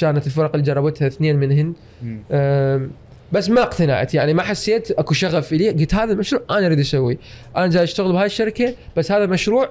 كانت 0.00 0.26
الفرق 0.26 0.50
اللي 0.54 0.66
جربتها 0.66 1.06
اثنين 1.06 1.36
منهن 1.36 1.72
بس 3.32 3.50
ما 3.50 3.62
اقتنعت 3.62 4.14
يعني 4.14 4.34
ما 4.34 4.42
حسيت 4.42 4.90
أكو 4.90 5.14
شغف 5.14 5.52
لي. 5.52 5.70
قلت 5.70 5.94
هذا 5.94 6.12
المشروع 6.12 6.42
أنا 6.50 6.66
أريد 6.66 6.78
أسويه. 6.78 7.18
أنا 7.56 7.66
جاي 7.66 7.82
أشتغل 7.82 8.12
بهاي 8.12 8.26
الشركة 8.26 8.74
بس 8.96 9.12
هذا 9.12 9.26
مشروع 9.26 9.68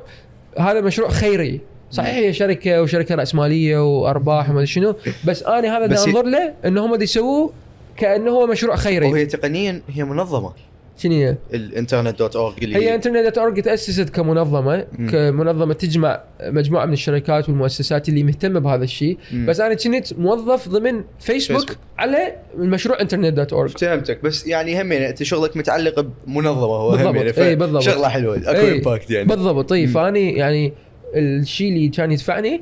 هذا 0.60 0.82
مشروع 0.82 1.10
خيري. 1.10 1.62
صحيح 1.92 2.16
هي 2.16 2.34
شركة 2.34 2.82
وشركة 2.82 3.16
رأسمالية 3.16 4.00
وأرباح 4.00 4.50
وما 4.50 4.66
شنو 4.66 4.96
بس 5.28 5.44
أنا 5.44 5.78
هذا 5.78 5.86
بس 5.86 6.08
أنظر 6.08 6.26
له 6.26 6.54
إنه 6.66 6.86
هم 6.86 7.02
يسووه 7.02 7.54
كأنه 7.98 8.32
هو 8.32 8.48
مشروع 8.48 8.76
خيري 8.76 9.12
وهي 9.12 9.26
تقنيا 9.26 9.82
هي 9.90 10.04
منظمة 10.04 10.54
شنو 10.98 11.14
هي؟ 11.14 11.36
ال 11.54 11.61
Internet 11.61 12.20
dot 12.20 12.36
org 12.36 12.64
اللي 12.64 12.76
هي 12.76 12.96
Internet 12.96 13.26
dot 13.26 13.38
org 13.38 13.62
تأسست 13.62 14.10
كمنظمة 14.10 14.86
مم. 15.00 15.10
كمنظمة 15.10 15.74
تجمع 15.74 16.24
مجموعة 16.44 16.86
من 16.86 16.94
الشركات 16.94 17.50
والمؤسسات 17.50 18.10
اللي 18.10 18.24
مهتمة 18.24 18.60
بهذا 18.60 18.84
الشيء. 18.84 19.18
بس 19.34 19.60
أنا 19.60 19.74
كنت 19.74 20.14
موظف 20.14 20.70
ضمن 20.70 21.04
فيسبوك, 21.20 21.60
فيسبوك. 21.60 21.78
على 21.98 22.36
المشروع 22.58 23.02
Internet 23.02 23.34
dot 23.34 23.54
org 23.54 23.78
فهمتك 23.78 24.24
بس 24.24 24.48
يعني 24.48 24.82
همين 24.82 25.02
أنت 25.02 25.24
شغلك 25.24 25.58
متعلق 25.58 26.06
بمنظمة 26.28 26.64
هو 26.64 26.92
بالضبط. 26.92 27.40
إيه، 27.40 27.56
بالضبط. 27.56 27.82
شغلة 27.82 28.08
حلوة 28.10 28.38
أكو 28.38 28.68
impact 28.68 29.12
يعني 29.12 29.28
بالضبط 29.28 29.70
طيب 29.70 29.88
مم. 29.88 29.94
فأني 29.94 30.34
يعني 30.34 30.74
الشيء 31.16 31.70
اللي 31.70 31.88
كان 31.90 32.12
يدفعني 32.12 32.62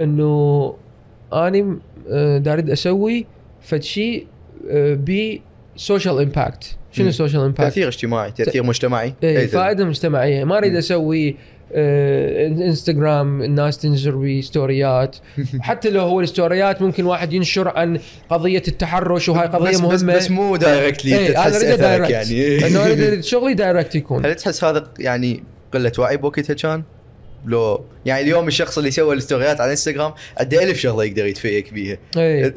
إنه 0.00 0.74
أني 1.32 1.78
آه، 2.10 2.38
دا 2.38 2.52
اريد 2.52 2.70
أسوي 2.70 3.26
فد 3.60 3.82
شيء 3.82 4.26
ب 4.94 5.12
social 5.12 6.18
impact 6.18 6.76
شنو 6.92 7.06
مم. 7.06 7.12
social 7.12 7.42
impact؟ 7.42 7.60
تأثير 7.60 7.88
اجتماعي 7.88 8.30
تأثير 8.30 8.62
مجتمعي. 8.62 9.14
إيه 9.22 9.38
إيه، 9.38 9.46
فائدة 9.46 9.84
مجتمعية. 9.84 10.44
ما 10.44 10.58
أريد 10.58 10.76
أسوي 10.76 11.36
آه، 11.72 12.46
انستغرام 12.46 13.42
الناس 13.42 13.78
تنشر 13.78 14.16
بستوريات 14.16 15.16
حتى 15.60 15.90
لو 15.90 16.00
هو 16.00 16.20
الستوريات 16.20 16.82
ممكن 16.82 17.04
واحد 17.04 17.32
ينشر 17.32 17.68
عن 17.68 17.98
قضية 18.30 18.62
التحرش 18.68 19.28
وهاي 19.28 19.46
قضية 19.46 19.70
بس 19.70 19.80
مهمة. 19.80 19.94
بس, 19.94 20.02
بس 20.02 20.30
مو 20.30 20.56
directly 20.56 21.18
إيه 21.18 21.34
تحس 21.34 21.64
أثرك 21.64 22.10
يعني. 22.10 22.66
انه 22.66 22.84
اريد 22.84 23.24
شغلي 23.30 23.54
direct 23.54 23.94
يكون. 23.94 24.26
هل 24.26 24.34
تحس 24.34 24.64
هذا 24.64 24.86
يعني 24.98 25.42
قلة 25.74 25.92
وعي 25.98 26.16
بوقتها 26.16 26.54
كان؟ 26.54 26.82
لو 27.46 27.84
يعني 28.06 28.22
اليوم 28.22 28.48
الشخص 28.48 28.78
اللي 28.78 28.90
سوى 28.90 29.14
الستوريات 29.14 29.60
على 29.60 29.70
إنستغرام 29.70 30.12
عنده 30.38 30.62
ألف 30.62 30.78
شغلة 30.78 31.04
يقدر 31.04 31.26
يتفيد 31.26 31.72
بيها. 31.72 31.98
إيه. 32.16 32.54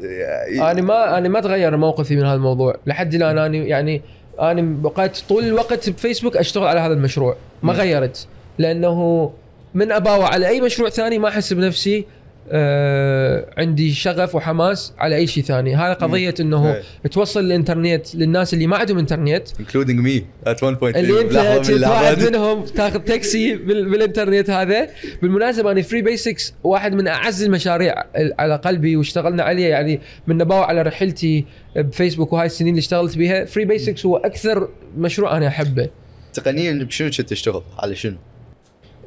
أنا 0.70 0.82
ما 0.82 1.18
أنا 1.18 1.28
ما 1.28 1.40
تغير 1.40 1.76
موقفي 1.76 2.16
من 2.16 2.24
هذا 2.24 2.34
الموضوع. 2.34 2.76
لحد 2.86 3.14
الآن 3.14 3.38
أنا 3.38 3.56
يعني 3.56 4.02
أنا 4.40 4.62
بقيت 4.62 5.18
طول 5.28 5.44
الوقت 5.44 5.90
بفيسبوك 5.90 6.36
أشتغل 6.36 6.66
على 6.66 6.80
هذا 6.80 6.92
المشروع. 6.92 7.36
ما. 7.62 7.72
غيرت. 7.72 8.26
لأنه 8.58 9.32
من 9.74 9.92
أباوع 9.92 10.28
على 10.28 10.48
أي 10.48 10.60
مشروع 10.60 10.88
ثاني 10.88 11.18
ما 11.18 11.28
أحس 11.28 11.52
بنفسي. 11.52 12.04
آه 12.50 13.46
عندي 13.58 13.92
شغف 13.92 14.34
وحماس 14.34 14.92
على 14.98 15.16
أي 15.16 15.26
شيء 15.26 15.42
ثاني. 15.44 15.76
هذا 15.76 15.92
قضية 15.92 16.34
إنه 16.40 16.74
إيه. 16.74 16.82
توصل 17.10 17.40
الإنترنت 17.40 18.14
للناس 18.14 18.54
اللي 18.54 18.66
ما 18.66 18.76
عندهم 18.76 18.98
إنترنت. 18.98 19.48
Including 19.48 20.06
me 20.06 20.22
at 20.48 20.56
one 20.56 20.76
point 20.80 20.96
اللي 20.96 21.20
أنت 21.20 21.70
من 21.70 21.84
واحد. 21.84 22.22
منهم 22.22 22.64
تاخذ 22.64 22.98
تاكسي 22.98 23.54
بال- 23.56 23.90
بالإنترنت 23.90 24.50
هذا. 24.50 24.88
بالمناسبة 25.22 25.70
أنا 25.70 25.82
Free 25.82 26.02
Basics 26.02 26.54
واحد 26.64 26.94
من 26.94 27.08
أعز 27.08 27.42
المشاريع 27.42 27.94
ال- 28.16 28.34
على 28.38 28.56
قلبي 28.56 28.96
واشتغلنا 28.96 29.42
عليه. 29.42 29.66
يعني 29.66 30.00
من 30.26 30.36
نباوع 30.36 30.66
على 30.66 30.82
رحلتي 30.82 31.44
بفيسبوك 31.76 32.32
وهاي 32.32 32.46
السنين 32.46 32.70
اللي 32.70 32.80
اشتغلت 32.80 33.18
بها 33.18 33.44
Free 33.44 33.64
Basics 33.64 34.06
هو 34.06 34.16
أكثر 34.16 34.68
مشروع 34.98 35.36
أنا 35.36 35.48
أحبه. 35.48 35.88
تقنيا 36.34 36.72
بشنو 36.84 37.10
كنت 37.10 37.20
تشتغل؟ 37.20 37.62
على 37.78 37.94
شنو؟ 37.94 38.16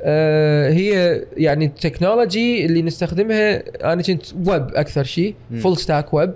آه 0.02 0.70
هي 0.72 1.22
يعني 1.38 1.66
ال 1.66 1.75
technology 1.75 2.66
اللي 2.66 2.82
نستخدمها 2.82 3.64
أنا 3.94 4.02
كنت 4.02 4.26
ويب 4.48 4.68
أكثر 4.76 5.04
شيء. 5.04 5.36
full 5.60 5.78
stack 5.78 6.14
web 6.14 6.34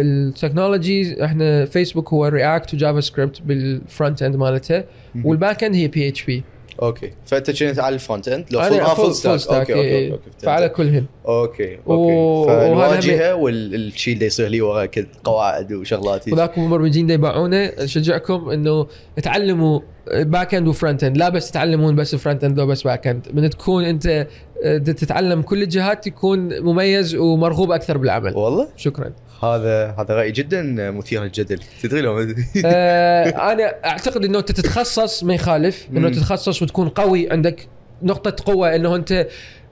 ال 0.00 0.11
technology 0.11 1.24
إحنا 1.24 1.64
فيسبوك 1.64 2.12
هو 2.12 2.26
React 2.26 2.66
و 2.66 2.74
JavaScript 2.74 3.42
بال 3.42 3.65
front 3.65 4.22
end 4.22 4.36
مالته 4.36 4.84
مم. 5.14 5.26
والباك 5.26 5.64
اند 5.64 5.74
هي 5.74 5.88
بي 5.88 6.08
اتش 6.08 6.24
بي 6.24 6.42
أوكي. 6.82 7.12
فأنت 7.26 7.50
كنت 7.50 7.78
على 7.78 7.94
ال 7.94 8.00
front 8.00 8.28
end 8.28 8.46
لو 8.50 8.60
full 8.60 8.80
full 8.86 9.14
full 9.14 9.40
stack 9.40 9.70
okay 9.70 9.72
okay 9.74 9.88
إيه. 9.88 10.12
okay 10.12 10.30
فعلى 10.42 10.66
فهمت. 10.66 10.76
كلهن 10.76 11.04
أوكي 11.26 11.78
أوكي. 11.86 12.48
فالواجهه 12.48 13.34
والشيء 13.34 14.14
اللي 14.14 14.26
يصير 14.26 14.48
لي 14.48 14.60
ورا 14.60 14.86
كذا 14.86 15.06
قواعد 15.24 15.72
وشغلات 15.72 16.32
وذاك 16.32 16.58
المبرمجين 16.58 17.06
دا 17.06 17.14
يباوعونه. 17.14 17.64
أشجعكم 17.64 18.50
إنه 18.50 18.86
تعلموا 19.22 19.80
back 20.14 20.54
end 20.54 20.68
و 20.68 20.74
front 20.74 21.04
end 21.04 21.16
لا 21.16 21.28
بس 21.28 21.50
تتعلمون 21.50 21.96
بس 21.96 22.14
front 22.14 22.44
end 22.44 22.58
لو 22.58 22.66
بس 22.66 22.82
back 22.82 23.06
end 23.06 23.26
من 23.32 23.50
تكون 23.50 23.84
أنت 23.84 24.26
آه، 24.64 24.78
تتعلم 24.78 25.42
كل 25.42 25.62
الجهات 25.62 26.04
تكون 26.04 26.62
مميز 26.62 27.14
ومرغوب 27.14 27.70
أكثر 27.72 27.98
بالعمل. 27.98 28.36
والله؟ 28.36 28.68
شكرا. 28.76 29.12
هذا 29.42 29.94
هذا 29.98 30.14
رأي 30.14 30.30
جدا 30.32 30.90
مثير 30.90 31.22
للجدل. 31.22 31.60
تدري 31.82 32.00
لو؟ 32.00 32.18
آه، 32.64 33.52
أنا 33.52 33.74
أعتقد 33.84 34.24
إنه 34.24 34.38
أنت 34.38 34.52
تتخصص 34.52 35.24
ما 35.24 35.34
يخالف 35.34 35.86
إنه. 35.92 36.08
تتخصص 36.08 36.62
وتكون 36.62 36.88
قوي 36.88 37.30
عندك 37.30 37.68
نقطة 38.02 38.52
قوة 38.52 38.74
إنه 38.74 38.96
أنت 38.96 39.26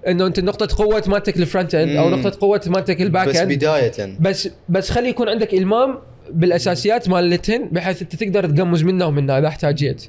إنه 0.08 0.26
أنت 0.26 0.40
نقطة 0.40 0.84
قوة 0.84 1.02
مالتك 1.06 1.36
ال 1.36 1.43
front 1.43 1.74
end 1.74 1.96
أو. 1.96 2.10
نقطة 2.10 2.38
قوة 2.40 2.60
مالتك 2.66 3.00
ال 3.02 3.07
back 3.07 3.28
بس 3.28 3.36
end 3.36 3.52
بداية. 3.52 4.16
بس 4.20 4.48
بس 4.68 4.90
خلي 4.90 5.08
يكون 5.08 5.28
عندك 5.28 5.54
إلمام 5.54 5.98
بالأساسيات 6.30 7.08
مالتهن 7.08 7.68
بحيث 7.72 8.02
أنت 8.02 8.16
تقدر 8.16 8.48
تقمز 8.50 8.82
منه 8.82 9.06
ومنه 9.06 9.38
إذا 9.38 9.48
احتاجيت. 9.48 10.06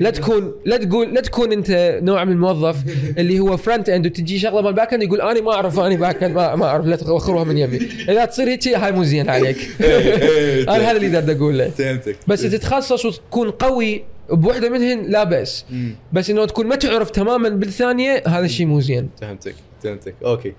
لا 0.00 0.10
تكون 0.10 0.52
لا 0.64 0.76
تقول 0.76 1.14
لا 1.14 1.20
تكون 1.20 1.52
انت 1.52 1.98
نوع 2.02 2.24
من 2.24 2.32
الموظف 2.32 2.76
اللي 3.18 3.40
هو 3.40 3.56
front 3.56 3.88
end 3.88 4.06
وتجي 4.06 4.38
شغلة 4.38 4.60
مال 4.60 4.72
back 4.72 4.94
end 4.94 5.02
يقول 5.02 5.20
أنا 5.20 5.40
ما 5.40 5.52
اعرف 5.52 5.80
أنا 5.80 5.96
back 5.96 6.22
end 6.22 6.34
ما, 6.34 6.54
ما 6.56 6.66
أعرف 6.66 6.86
لا 6.86 6.96
توخروها 6.96 7.44
من 7.44 7.58
يمي. 7.58 7.76
إذا 8.08 8.24
تصير 8.24 8.48
هيك 8.48 8.68
هاي 8.68 8.92
مو 8.92 9.04
زين 9.04 9.30
عليك. 9.30 9.56
أنا 10.68 10.90
هذا 10.90 10.96
اللي 10.96 11.08
قاعد 11.08 11.30
أقول 11.30 11.58
له 11.58 11.68
فهمتك. 11.70 12.16
بس 12.28 12.42
تتخصص 12.42 13.04
وتكون 13.04 13.50
قوي 13.50 14.04
بوحدة 14.30 14.68
منهن 14.68 15.02
لا 15.10 15.24
بأس. 15.24 15.64
بس 16.12 16.30
إنه 16.30 16.44
تكون 16.44 16.66
ما 16.66 16.76
تعرف 16.76 17.10
تماما 17.10 17.48
بالثانية 17.48 18.22
هذا 18.26 18.44
الشيء 18.44 18.66
مو 18.66 18.80
زين. 18.80 19.10
فهمتك 19.20 19.54
فهمتك. 19.82 20.14
okay. 20.24 20.52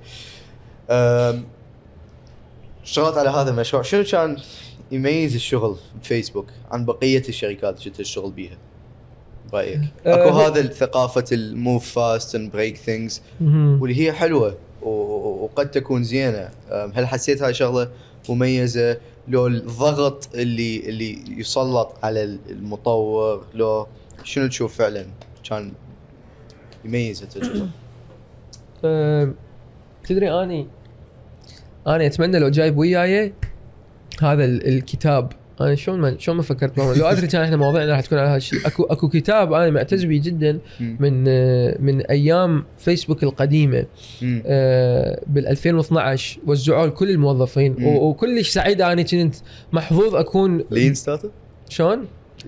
اشتغلت 2.83 3.17
على 3.17 3.29
هذا 3.29 3.49
المشروع. 3.49 3.83
شنو 3.83 4.03
كان 4.03 4.37
يميز 4.91 5.35
الشغل 5.35 5.77
بفيسبوك 6.01 6.47
عن 6.71 6.85
بقية 6.85 7.23
الشركات 7.29 7.79
اللي 7.79 7.89
تشتغل 7.89 8.31
بيها؟ 8.31 8.57
برأيك 9.51 9.79
أه، 10.05 10.13
أكو 10.15 10.29
هذا 10.29 10.61
ثقافه 10.67 11.25
ال 11.31 11.43
move 11.43 11.91
fast 11.91 12.35
and 12.35 12.51
break 12.51 12.77
things. 12.77 13.21
واللي 13.81 14.01
هي 14.07 14.13
حلوة 14.13 14.57
وقد 14.81 15.71
تكون 15.71 16.03
زينة. 16.03 16.49
هل 16.71 17.07
حسيت 17.07 17.41
هاي 17.41 17.53
شغلة 17.53 17.89
مميزة؟ 18.29 18.97
لو 19.27 19.47
الضغط 19.47 20.29
اللي 20.35 20.89
اللي 20.89 21.39
يسلط 21.39 21.93
على 22.03 22.23
المطور 22.49 23.45
لو 23.53 23.87
شنو 24.23 24.47
تشوف 24.47 24.77
فعلا؟ 24.77 25.05
كان 25.49 25.71
يميز 26.85 27.23
التجربة. 27.23 27.69
تدري 30.07 30.31
أني 30.43 30.67
أنا 31.87 32.05
أتمنى 32.05 32.39
لو 32.39 32.49
جايب 32.49 32.77
وياي 32.77 33.33
هذا 34.21 34.45
ال- 34.45 34.67
الكتاب 34.67 35.31
أنا 35.61 35.75
شلون 35.75 35.99
ما 35.99 36.15
شلون 36.19 36.37
ما 36.37 36.43
فكرت. 36.43 36.77
لو 36.77 37.05
أدري 37.05 37.27
كان 37.27 37.41
إحنا 37.41 37.57
مواضيعنا 37.57 37.91
راح 37.91 38.01
تكون 38.01 38.17
على 38.17 38.27
هذا 38.27 38.37
الشيء 38.37 38.67
اكو 38.67 38.83
أكو 38.83 39.09
كتاب 39.09 39.53
أنا 39.53 39.69
معتز 39.69 40.03
به 40.05 40.21
جدا. 40.23 40.59
من 40.79 41.25
آه، 41.27 41.77
من 41.79 42.01
أيام 42.01 42.63
فيسبوك 42.77 43.23
القديمة. 43.23 43.85
آه، 44.45 45.21
بال 45.27 45.47
2012 45.47 46.39
وزعوه 46.47 46.85
لكل 46.85 47.09
الموظفين 47.09 47.75
وكلش 47.85 48.49
سعيد 48.49 48.81
أنا 48.81 49.01
كنت 49.01 49.35
محظوظ 49.71 50.15
أكون 50.15 50.63
Lean 50.71 50.93
Startup؟ 50.93 51.29
شلون؟ 51.69 52.05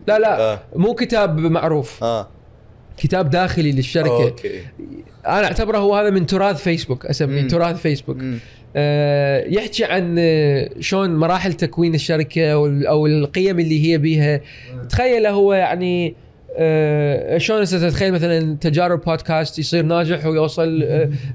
لا 0.08 0.20
لا 0.20 0.54
آه 0.54 0.60
مو 0.76 0.94
كتاب 0.94 1.40
معروف 1.40 2.04
آه 2.04 2.28
كتاب 2.98 3.30
داخلي 3.30 3.72
للشركة 3.72 4.24
okay 4.24 4.62
أنا 5.28 5.46
أعتبره 5.46 5.78
هو 5.78 5.96
هذا 5.96 6.10
من 6.10 6.26
تراث 6.26 6.64
فيسبوك 6.64 7.06
أسميه. 7.06 7.48
تراث 7.48 7.82
فيسبوك 7.82 8.18
مم. 8.18 8.40
آه، 8.76 9.46
يحكي 9.48 9.84
عن 9.86 10.16
آه، 10.20 10.70
شلون 10.80 11.16
مراحل 11.16 11.54
تكوين 11.54 11.96
الشركة 11.96 12.52
أو 12.88 13.08
القيم 13.08 13.60
اللي 13.60 13.92
هي 13.92 13.98
بيها. 13.98 14.42
تخيل 14.90 15.26
هو 15.26 15.54
يعني 15.54 16.16
آه، 16.58 17.38
شلون 17.38 17.66
تتخيل 17.66 18.14
مثلا 18.14 18.58
تجارب 18.62 19.02
بودكاست 19.02 19.60
يصير 19.60 19.86
ناجح 19.86 20.26
ويوصل 20.26 20.86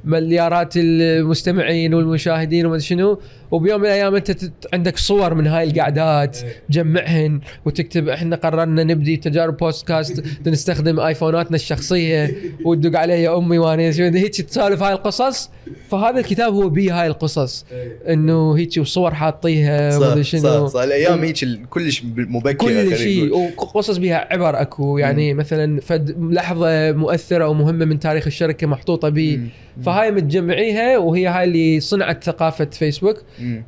مليارات 0.04 0.72
المستمعين 0.76 1.94
والمشاهدين 1.94 2.66
وما 2.66 2.78
شنو. 2.78 3.20
وبيوم 3.50 3.80
من 3.80 3.86
الأيام 3.86 4.14
أنت 4.14 4.30
تت- 4.30 4.66
عندك 4.72 4.96
صور 4.98 5.34
من 5.34 5.46
هاي 5.46 5.64
القعدات 5.70 6.38
تجمعهن 6.70 7.40
وتكتب 7.64 8.08
إحنا 8.08 8.36
قررنا 8.36 8.84
نبدي 8.84 9.16
تجارب 9.16 9.56
بودكاست 9.56 10.22
نستخدم 10.46 11.00
آيفوناتنا 11.00 11.56
الشخصية 11.56 12.34
وتدق 12.64 12.98
علي 12.98 13.22
يا 13.22 13.38
أمي 13.38 13.58
وأنا 13.58 13.82
هيك 13.98 14.40
تسولف 14.40 14.82
هاي 14.82 14.92
القصص 14.92 15.50
فهذا 15.90 16.18
الكتاب 16.20 16.54
هو 16.54 16.68
بيه 16.68 17.00
هاي 17.00 17.06
القصص 17.06 17.66
إنه 18.08 18.56
هيك 18.58 18.70
وصور 18.78 19.14
حاطيها 19.14 19.90
صح 19.90 20.06
ادري 20.06 20.22
صح 20.22 20.30
شنو. 20.30 20.66
صح. 20.66 20.80
الأيام 20.80 21.18
هيك 21.24 21.42
ال- 21.42 21.68
كلش 21.70 22.02
مبكرة 22.16 22.54
كل 22.88 22.96
شيء. 22.96 23.34
وقصص 23.36 23.96
بها 23.96 24.32
عبر 24.32 24.60
أكو 24.60 24.98
يعني 24.98 25.34
مثلا 25.34 25.80
فد 25.80 26.32
لحظة 26.32 26.92
مؤثرة 26.92 27.48
ومهمة 27.48 27.84
من 27.84 27.98
تاريخ 28.00 28.26
الشركة 28.26 28.66
محطوطة 28.66 29.08
بي 29.08 29.36
مم. 29.36 29.48
فهاي 29.82 30.10
متجمعيها 30.10 30.98
وهي 30.98 31.26
هاي 31.26 31.44
اللي 31.44 31.80
صنعت 31.80 32.24
ثقافة 32.24 32.64
فيسبوك. 32.64 33.22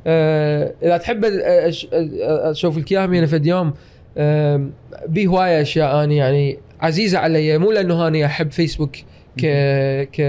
آه 0.07 0.73
إذا 0.83 0.97
تحب 0.97 1.25
أشوف 2.21 2.77
لك 2.77 2.91
إياها 2.91 3.07
من 3.07 3.25
فد 3.25 3.45
يوم 3.45 3.73
آه 4.17 4.69
بي 5.07 5.27
هواية 5.27 5.61
أشياء 5.61 6.03
اني 6.03 6.17
يعني 6.17 6.59
عزيزة 6.81 7.17
علي. 7.19 7.57
مو 7.57 7.71
لأنه 7.71 8.07
اني 8.07 8.25
أحب 8.25 8.51
فيسبوك 8.51 8.95
ك 9.37 9.45
ك 10.11 10.19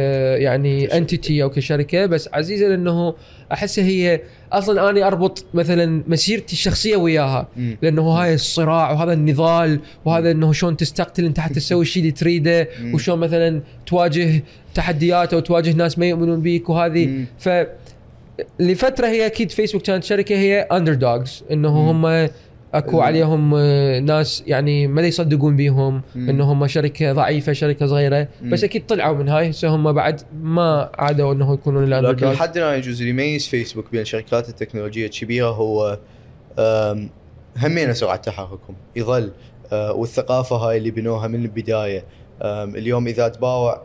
يعني 0.41 0.97
انتيتي 0.97 1.43
أو 1.43 1.51
كشركة 1.51 2.07
بس 2.07 2.29
عزيزة 2.33 2.69
لأنه 2.69 3.15
احسها 3.53 3.85
هي 3.85 4.21
أصلا 4.53 4.91
أني 4.91 5.07
أربط 5.07 5.45
مثلا 5.55 6.03
مسيرتي 6.07 6.53
الشخصية 6.53 6.97
وياها 6.97 7.49
مم. 7.57 7.77
لأنه 7.83 8.03
هاي 8.03 8.35
الصراع 8.35 8.93
وهذا 8.93 9.13
النضال 9.13 9.81
وهذا 10.05 10.31
إنه 10.31 10.53
شلون 10.53 10.77
تستقتل 10.77 11.25
أنت 11.25 11.41
حتى 11.41 11.55
تسوي 11.55 11.83
الشيء 11.83 12.03
اللي 12.03 12.13
تريده. 12.13 12.69
وشلون 12.95 13.19
مثلا 13.19 13.61
تواجه 13.87 14.43
تحديات 14.75 15.35
أو 15.35 15.41
تواجه 15.41 15.73
ناس 15.73 15.99
ما 15.99 16.07
يؤمنون 16.07 16.41
بيك 16.41 16.69
وهذه 16.69 17.07
مم. 17.07 17.27
ف 17.39 17.49
لفترة 18.61 19.07
هي 19.07 19.27
أكيد 19.27 19.51
فيسبوك 19.51 19.83
كانت 19.83 20.05
شركة 20.05 20.37
هي 20.37 20.61
underdogs 20.61 21.45
انه. 21.53 21.91
هم 21.91 22.29
أكو. 22.75 23.01
عليهم 23.01 23.55
آه، 23.55 24.01
ناس 24.01 24.45
يعني 24.47 24.87
ما 24.87 25.03
يصدقون 25.03 25.57
بيهم 25.57 26.03
مم. 26.15 26.29
انه 26.31 26.45
هم 26.53 26.67
شركة 26.67 27.13
ضعيفة 27.13 27.53
شركة 27.53 27.87
صغيرة 27.87 28.29
مم. 28.43 28.51
بس 28.51 28.65
أكيد 28.65 28.87
طلعوا 28.87 29.17
من 29.17 29.29
هاي 29.29 29.51
هسه 29.51 29.69
هم 29.69 29.93
بعد 29.93 30.21
ما 30.43 30.91
عادوا 30.99 31.33
إنه 31.33 31.55
يكونون 31.55 31.85
لكن 31.85 32.27
لحد 32.27 32.57
الآن 32.57 32.79
يجوز 32.79 32.99
اللي 32.99 33.11
يميز 33.11 33.47
فيسبوك 33.47 33.91
بين 33.93 34.01
الشركات 34.01 34.49
التكنولوجية 34.49 35.07
الكبيره 35.07 35.49
هو 35.49 35.99
أم، 36.59 37.11
همين 37.57 37.95
سرعه 37.95 38.17
تحركهم 38.17 38.77
يظل 38.97 39.31
أه، 39.73 39.93
والثقافة 39.93 40.57
هاي 40.57 40.77
اللي 40.77 40.91
بنوها 40.91 41.29
من 41.29 41.43
البداية 41.45 42.05
اليوم 42.43 43.07
إذا 43.07 43.29
تباوع 43.29 43.83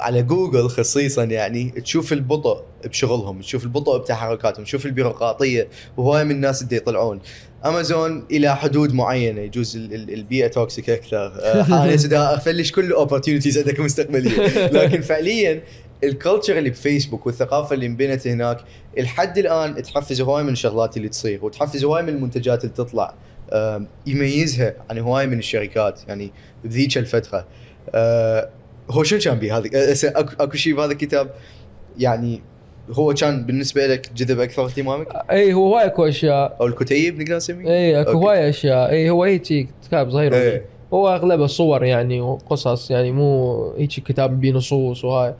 على 0.00 0.22
جوجل 0.22 0.68
خصيصا 0.68 1.24
يعني 1.24 1.70
تشوف 1.70 2.12
البطء 2.12 2.62
بشغلهم 2.84 3.40
تشوف 3.40 3.64
البطء 3.64 3.98
بتحركاتهم 3.98 4.64
تشوف 4.64 4.86
البيروقراطية 4.86 5.68
وهواي 5.96 6.24
من 6.24 6.30
الناس 6.30 6.62
اللي 6.62 6.76
يطلعون. 6.76 7.20
أمازون 7.64 8.24
إلى 8.30 8.56
حدود 8.56 8.94
معينة 8.94 9.40
يجوز 9.40 9.76
ال- 9.76 9.94
ال- 9.94 10.14
البيئة 10.14 10.46
toxic 10.46 10.90
أكثر. 10.90 11.32
أه، 11.40 11.84
أنا 11.84 12.34
أفلش 12.34 12.72
كل 12.72 12.84
ال 12.84 12.89
opportunities 12.89 13.58
عندك 13.58 13.80
مستقبلية. 13.80 14.56
لكن 14.82 15.00
فعليا 15.00 15.62
ال 16.04 16.11
culture 16.11 16.58
اللي 16.58 16.70
بفيسبوك 16.70 17.26
والثقافة 17.26 17.74
اللي 17.74 17.86
انبنت 17.86 18.26
هناك 18.26 18.58
لحد 18.98 19.38
الآن 19.38 19.82
تحفز 19.82 20.20
هواي 20.20 20.42
من 20.42 20.52
الشغلات 20.52 20.96
اللي 20.96 21.08
تصير 21.08 21.44
وتحفز 21.44 21.84
هواي 21.84 22.02
من 22.02 22.08
المنتجات 22.08 22.64
اللي 22.64 22.74
تطلع 22.74 23.14
يميزها 24.06 24.74
عن 24.90 24.98
هواي 24.98 25.26
من 25.26 25.38
الشركات. 25.38 26.00
يعني 26.08 26.30
بذيك 26.64 26.98
الفترة. 26.98 27.46
أه، 27.94 28.48
هو 28.90 29.02
شو 29.02 29.18
كان 29.18 29.38
بيه 29.38 29.56
هذا 29.56 29.68
أه، 29.74 29.90
هسه 29.90 30.08
اكو 30.08 30.30
أكو 30.40 30.56
شيء 30.56 30.76
بهذا 30.76 30.92
الكتاب 30.92 31.30
يعني 31.98 32.40
هو 32.90 33.14
كان 33.14 33.46
بالنسبة 33.46 33.86
لك 33.86 34.10
جذب 34.16 34.40
أكثر 34.40 34.64
اهتمامك 34.64 35.06
إي 35.30 35.54
هو 35.54 35.66
هواي 35.66 35.86
أكو 35.86 36.04
أشياء 36.04 36.56
أو 36.60 36.66
الكتيب 36.66 37.20
نقدر 37.20 37.36
نسميه؟ 37.36 37.68
إي 37.68 38.00
أكو. 38.00 38.10
هواي 38.10 38.48
أشياء 38.48 38.90
إي 38.90 39.10
هو 39.10 39.24
هيك 39.24 39.68
كتاب 39.84 40.10
صغير 40.10 40.34
إيه. 40.34 40.64
هو 40.92 41.08
أغلبه 41.08 41.46
صور 41.46 41.84
يعني 41.84 42.20
وقصص 42.20 42.90
يعني 42.90 43.12
مو 43.12 43.72
هيك 43.78 43.90
كتاب 43.90 44.40
بيه 44.40 44.52
نصوص 44.52 45.04
وهاي 45.04 45.34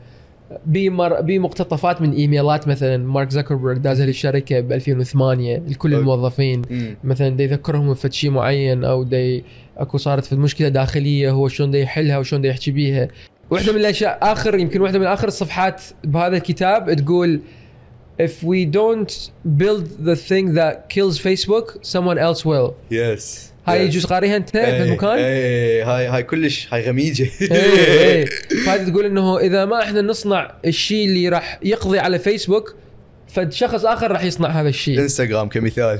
بي 0.65 1.39
مقتطفات 1.39 2.01
من 2.01 2.11
إيميلات 2.11 2.67
مثلا 2.67 2.97
مارك 2.97 3.29
زكربرج 3.29 3.77
دازها 3.77 4.05
للشركه 4.05 4.59
ب 4.59 4.71
2008 4.71 5.63
لكل. 5.67 5.93
الموظفين 5.93 6.61
مم. 6.69 6.97
مثلا 7.03 7.29
دا 7.29 7.43
يذكرهم 7.43 7.91
بفد 7.91 8.13
شيء 8.13 8.29
معين 8.29 8.83
أو 8.83 9.03
دا 9.03 9.41
أكو 9.77 9.97
صارت 9.97 10.25
في 10.25 10.35
مشكلة 10.35 10.69
داخلية 10.69 11.31
هو 11.31 11.47
شلون 11.47 11.71
دا 11.71 11.79
يحلها 11.79 12.17
وشلون 12.17 12.41
دا 12.41 12.49
يحكي 12.49 12.71
بيها 12.71 13.07
واحدة 13.51 13.73
من 13.73 13.79
الأشياء 13.79 14.19
آخر 14.21 14.59
يمكن 14.59 14.81
واحدة 14.81 14.99
من 14.99 15.05
آخر 15.05 15.27
الصفحات 15.27 15.81
بهذا 16.03 16.37
الكتاب 16.37 16.93
تقول 16.93 17.41
if 18.21 18.43
we 18.43 18.65
don't 18.65 19.31
build 19.57 19.85
the 20.05 20.15
thing 20.15 20.53
that 20.53 20.89
kills 20.89 21.17
Facebook 21.17 21.83
someone 21.83 22.17
else 22.17 22.45
will. 22.45 22.73
يس 22.91 23.51
هاي. 23.67 23.85
يجوز 23.85 24.05
قاريها 24.05 24.35
أنت 24.35 24.49
في 24.49 24.57
إيه، 24.57 24.83
المكان؟ 24.83 25.17
إيه، 25.17 25.95
هاي 25.95 26.07
هاي 26.07 26.23
كلش 26.23 26.67
هاي 26.73 26.89
غميجة. 26.89 27.27
إيه 27.41 27.51
إيه 27.51 28.25
فهذه 28.65 28.89
تقول 28.89 29.05
إنه 29.05 29.39
إذا 29.39 29.65
ما 29.65 29.83
إحنا 29.83 30.01
نصنع 30.01 30.51
الشيء 30.65 31.05
اللي 31.05 31.29
راح 31.29 31.59
يقضي 31.63 31.99
على 31.99 32.19
فيسبوك 32.19 32.75
فد 33.27 33.51
شخص 33.51 33.85
آخر 33.85 34.11
راح 34.11 34.23
يصنع 34.23 34.49
هذا 34.49 34.69
الشيء. 34.69 34.99
انستغرام 34.99 35.49
كمثال. 35.49 35.99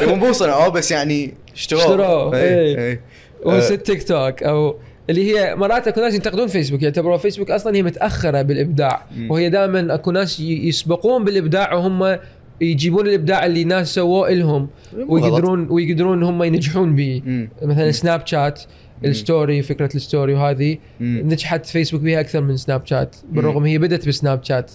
مو 0.20 0.32
صنعوه 0.32 0.68
بس 0.68 0.90
يعني 0.90 1.34
اشتروه. 1.54 1.82
اشتروه، 1.82 2.36
إيه. 2.36 2.78
إيه. 2.78 3.00
وهسه 3.44 3.74
تيك 3.74 4.02
توك 4.02 4.42
أو 4.42 4.78
اللي 5.10 5.32
هي 5.32 5.56
مرات 5.56 5.88
أكو 5.88 6.00
ناس 6.00 6.14
ينتقدون 6.14 6.46
فيسبوك 6.46 6.82
يعتبروا 6.82 7.16
فيسبوك 7.16 7.50
أصلا 7.50 7.76
هي 7.76 7.82
متأخرة 7.82 8.42
بالإبداع. 8.42 9.06
وهي 9.28 9.50
دائما 9.50 9.94
أكو 9.94 10.10
ناس 10.10 10.40
يسبقون 10.40 11.24
بالإبداع 11.24 11.74
وهم 11.74 12.18
يجيبون 12.60 13.06
الإبداع 13.06 13.46
اللي 13.46 13.64
ناس 13.64 13.94
سووه 13.94 14.30
لهم 14.30 14.68
ويقدرون 15.08 15.66
ويقدرون 15.70 16.22
هم 16.22 16.42
ينجحون 16.42 16.94
به. 16.96 17.22
مثلا 17.62 17.90
سناب 17.90 18.26
شات 18.26 18.62
ال 19.04 19.14
story 19.14 19.62
فكرة 19.62 19.90
ال 19.94 20.01
story 20.01 20.34
وهذه. 20.34 20.78
نجحت 21.00 21.66
فيسبوك 21.66 22.00
بها 22.00 22.20
أكثر 22.20 22.40
من 22.40 22.56
سناب 22.56 22.86
شات 22.86 23.16
بالرغم 23.32 23.64
هي 23.64 23.78
بدت 23.78 24.08
بسناب 24.08 24.44
شات. 24.44 24.70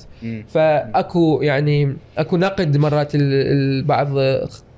فأكو 0.48 1.40
يعني 1.42 1.96
أكو 2.18 2.38
نقد 2.38 2.78
مرات 2.78 3.12
بعض 3.86 4.08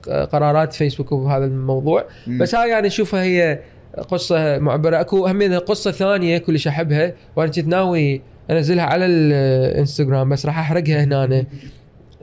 قرارات 0.07 0.73
فيسبوك 0.73 1.13
بهذا 1.13 1.45
الموضوع. 1.45 2.05
بس 2.27 2.55
هاي 2.55 2.69
يعني 2.69 2.87
اشوفها 2.87 3.23
هي 3.23 3.59
قصة 3.97 4.57
معبرة. 4.59 5.01
أكو 5.01 5.27
هم 5.27 5.53
قصه 5.59 5.91
ثانية 5.91 6.37
كلش 6.37 6.67
أحبها 6.67 7.13
وأنا 7.35 7.51
كنت 7.51 7.67
ناوي 7.67 8.21
أنزلها 8.51 8.83
على 8.83 9.05
الإنستغرام 9.05 10.29
بس 10.29 10.45
راح 10.45 10.59
أحرقها 10.59 11.03
هنا 11.03 11.23
أنا. 11.23 11.45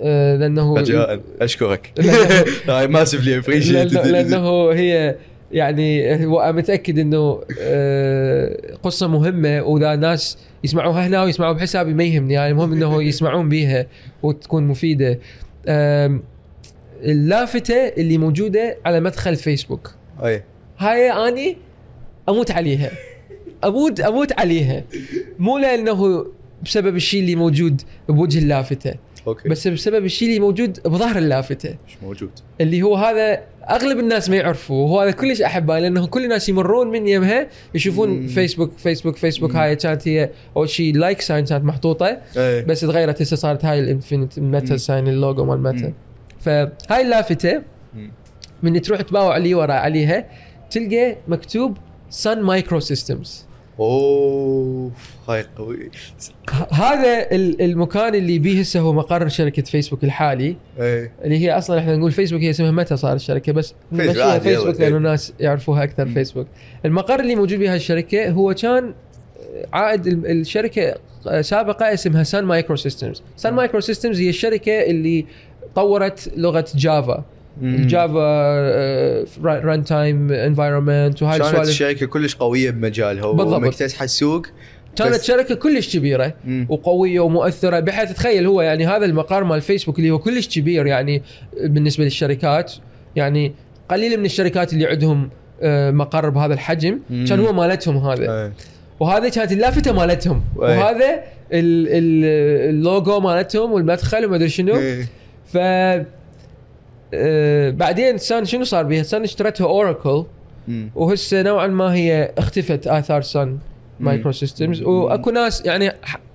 آه، 0.00 0.36
لأنه 0.36 0.76
رجاء 0.76 1.20
أشكرك. 1.40 1.92
هاي 2.68 2.86
massively 2.86 3.36
appreciate 3.36 3.92
لأنه, 3.92 4.10
لأنه 4.10 4.70
هي 4.70 5.16
يعني 5.52 6.16
متأكد 6.28 6.98
إنه 6.98 7.40
آه، 7.60 8.56
قصة 8.82 9.08
مهمة 9.08 9.62
وإذا 9.62 9.96
ناس 9.96 10.38
يسمعوها 10.64 11.06
هنا 11.06 11.22
ويسمعوا 11.22 11.52
بحسابي 11.52 11.94
ما 11.94 12.04
يهمني. 12.04 12.34
يعني 12.34 12.50
المهم 12.50 12.72
إنه 12.72 13.02
يسمعون 13.10 13.48
بيها 13.48 13.86
وتكون 14.22 14.66
مفيدة. 14.66 15.18
اللافته 17.02 17.88
اللي 17.88 18.18
موجودة 18.18 18.76
على 18.84 19.00
مدخل 19.00 19.36
فيسبوك 19.36 19.94
أي. 20.24 20.42
هاي 20.78 21.10
أني 21.10 21.56
أموت 22.28 22.50
عليها. 22.50 22.90
أموت 23.64 24.00
أموت 24.00 24.40
عليها. 24.40 24.84
مو 25.38 25.58
لأنه 25.58 26.26
بسبب 26.64 26.96
الشيء 26.96 27.20
اللي 27.20 27.36
موجود 27.36 27.82
بوجه 28.08 28.38
اللافتة. 28.38 28.94
أوكي. 29.26 29.48
بس 29.48 29.68
بسبب 29.68 30.04
الشيء 30.04 30.28
اللي 30.28 30.40
موجود 30.40 30.80
بظهر 30.84 31.18
اللافتة. 31.18 31.74
مش 31.88 31.96
موجود. 32.02 32.30
اللي 32.60 32.82
هو 32.82 32.96
هذا 32.96 33.40
أغلب 33.70 33.98
الناس 33.98 34.30
ما 34.30 34.36
يعرفوا 34.36 34.84
وهو 34.84 35.00
هذا 35.00 35.10
كلش 35.10 35.42
أحبه 35.42 35.78
لأنه 35.78 36.06
كل 36.06 36.24
الناس 36.24 36.48
يمرون 36.48 36.86
من 36.86 37.08
يمها 37.08 37.48
يشوفون 37.74 38.08
مم. 38.08 38.26
فيسبوك 38.26 38.72
فيسبوك 38.78 39.16
فيسبوك 39.16 39.56
هاي 39.56 39.76
كانت 39.76 40.08
هي 40.08 40.30
أول 40.56 40.68
شيء 40.68 40.96
like 40.96 41.20
sign 41.20 41.44
كانت 41.44 41.64
محطوطة. 41.64 42.18
اي 42.36 42.62
بس 42.62 42.80
تغيرت 42.80 43.22
هسه 43.22 43.36
صارت 43.36 43.64
هاي 43.64 43.80
ال 43.80 43.86
infinite 43.86 44.38
ميتا 44.38 44.70
مم. 44.70 44.76
sign 44.76 45.08
ال 45.08 45.15
logo 45.15 45.44
مال 45.44 45.62
ميتا 45.62 45.86
مم. 45.86 45.94
فهاي 46.40 47.02
اللافتة 47.02 47.62
مم. 47.94 48.12
من 48.62 48.82
تروح 48.82 49.00
تباوع 49.00 49.36
اللي 49.36 49.54
ورا 49.54 49.72
عليها. 49.72 50.24
تلقى 50.70 51.16
مكتوب 51.28 51.76
Sun 52.10 52.42
Microsystems 52.42 53.44
اوه 53.80 54.90
هاي 55.28 55.44
قوي. 55.56 55.90
هذا 56.72 57.26
ال- 57.32 57.62
المكان 57.62 58.14
اللي 58.14 58.38
بيه 58.38 58.60
هسه 58.60 58.80
هو 58.80 58.92
مقر 58.92 59.28
شركة 59.28 59.62
فيسبوك 59.62 60.04
الحالي. 60.04 60.56
اي 60.80 61.10
اللي 61.24 61.38
هي 61.38 61.58
أصلا 61.58 61.78
إحنا 61.78 61.96
نقول 61.96 62.12
فيسبوك 62.12 62.40
هي 62.42 62.50
اسمها 62.50 62.70
ميتا 62.70 62.96
صار 62.96 63.12
الشركة 63.16 63.52
بس 63.52 63.74
فيسبوك 63.96 64.38
فيسبوك 64.42 64.74
إيه. 64.74 64.80
لأنه 64.80 64.96
الناس 64.96 65.32
يعرفوها 65.40 65.84
أكثر. 65.84 66.06
فيسبوك 66.06 66.46
المقر 66.84 67.20
اللي 67.20 67.34
موجود 67.36 67.58
بها 67.58 67.76
الشركة 67.76 68.30
هو 68.30 68.54
كان 68.54 68.94
عائد 69.72 70.06
ال- 70.06 70.26
الشركة 70.40 70.94
سابقة 71.40 71.94
اسمها 71.94 72.22
سان 72.22 72.44
مايكرو 72.44 72.76
سيستمز 72.76 73.22
سان 73.36 73.54
مايكرو 73.54 73.80
سيستمز 73.80 74.20
هي 74.20 74.28
الشركة 74.28 74.82
اللي 74.82 75.26
طورت 75.74 76.30
لغة 76.36 76.64
جافا 76.74 77.24
الجافا 77.62 79.24
runtime 79.44 80.32
environment 80.32 81.22
وهاي 81.22 81.38
كانت 81.38 81.68
الشركة 81.68 82.06
كلش 82.06 82.34
قوية 82.34 82.70
بمجالها 82.70 83.32
بالضبط. 83.32 83.52
ومكتسحه 83.62 84.04
السوق 84.04 84.46
كانت 84.96 85.22
شركة 85.22 85.54
كلش 85.54 85.96
كبيرة 85.96 86.34
مم. 86.44 86.66
وقوية 86.68 87.20
ومؤثرة 87.20 87.80
بحيث 87.80 88.12
تخيل 88.12 88.46
هو 88.46 88.62
يعني 88.62 88.86
هذا 88.86 89.04
المقر 89.04 89.44
مال 89.44 89.60
فيسبوك 89.60 89.98
اللي 89.98 90.10
هو 90.10 90.18
كلش 90.18 90.58
كبير 90.58 90.86
يعني 90.86 91.22
بالنسبة 91.64 92.04
للشركات 92.04 92.72
يعني 93.16 93.52
قليل 93.88 94.18
من 94.18 94.24
الشركات 94.24 94.72
اللي 94.72 94.86
عندهم 94.86 95.30
آه، 95.62 95.90
مقر 95.90 96.28
بهذا 96.30 96.54
الحجم 96.54 96.98
مم. 97.10 97.24
كان 97.28 97.40
هو 97.40 97.52
مالتهم 97.52 97.96
هذا. 97.96 98.52
وهذا 99.00 99.28
كانت 99.28 99.52
اللافته 99.52 99.92
مالتهم 99.92 100.42
أي. 100.56 100.60
وهذا 100.78 101.10
ال- 101.52 101.88
ال- 101.88 102.70
اللوجو 102.74 103.20
مالتهم 103.20 103.72
والمدخل 103.72 104.24
وما 104.26 104.36
أدري 104.36 104.48
شنو. 104.48 104.74
ف 105.52 105.56
آه، 107.14 107.70
بعدين 107.70 108.18
سان 108.18 108.44
شنو 108.44 108.64
صار 108.64 108.84
بيها؟ 108.84 109.02
سان 109.02 109.22
اشترتها 109.22 109.66
اوراكل. 109.66 110.24
وهسه 110.94 111.42
نوعا 111.42 111.66
ما 111.66 111.94
هي 111.94 112.32
اختفت 112.38 112.86
آثار 112.86 113.22
سان 113.22 113.58
مايكرو 114.00 114.32
سيستمز. 114.32 114.82
وأكو 114.82 115.30
ناس 115.30 115.64
يعني 115.64 115.92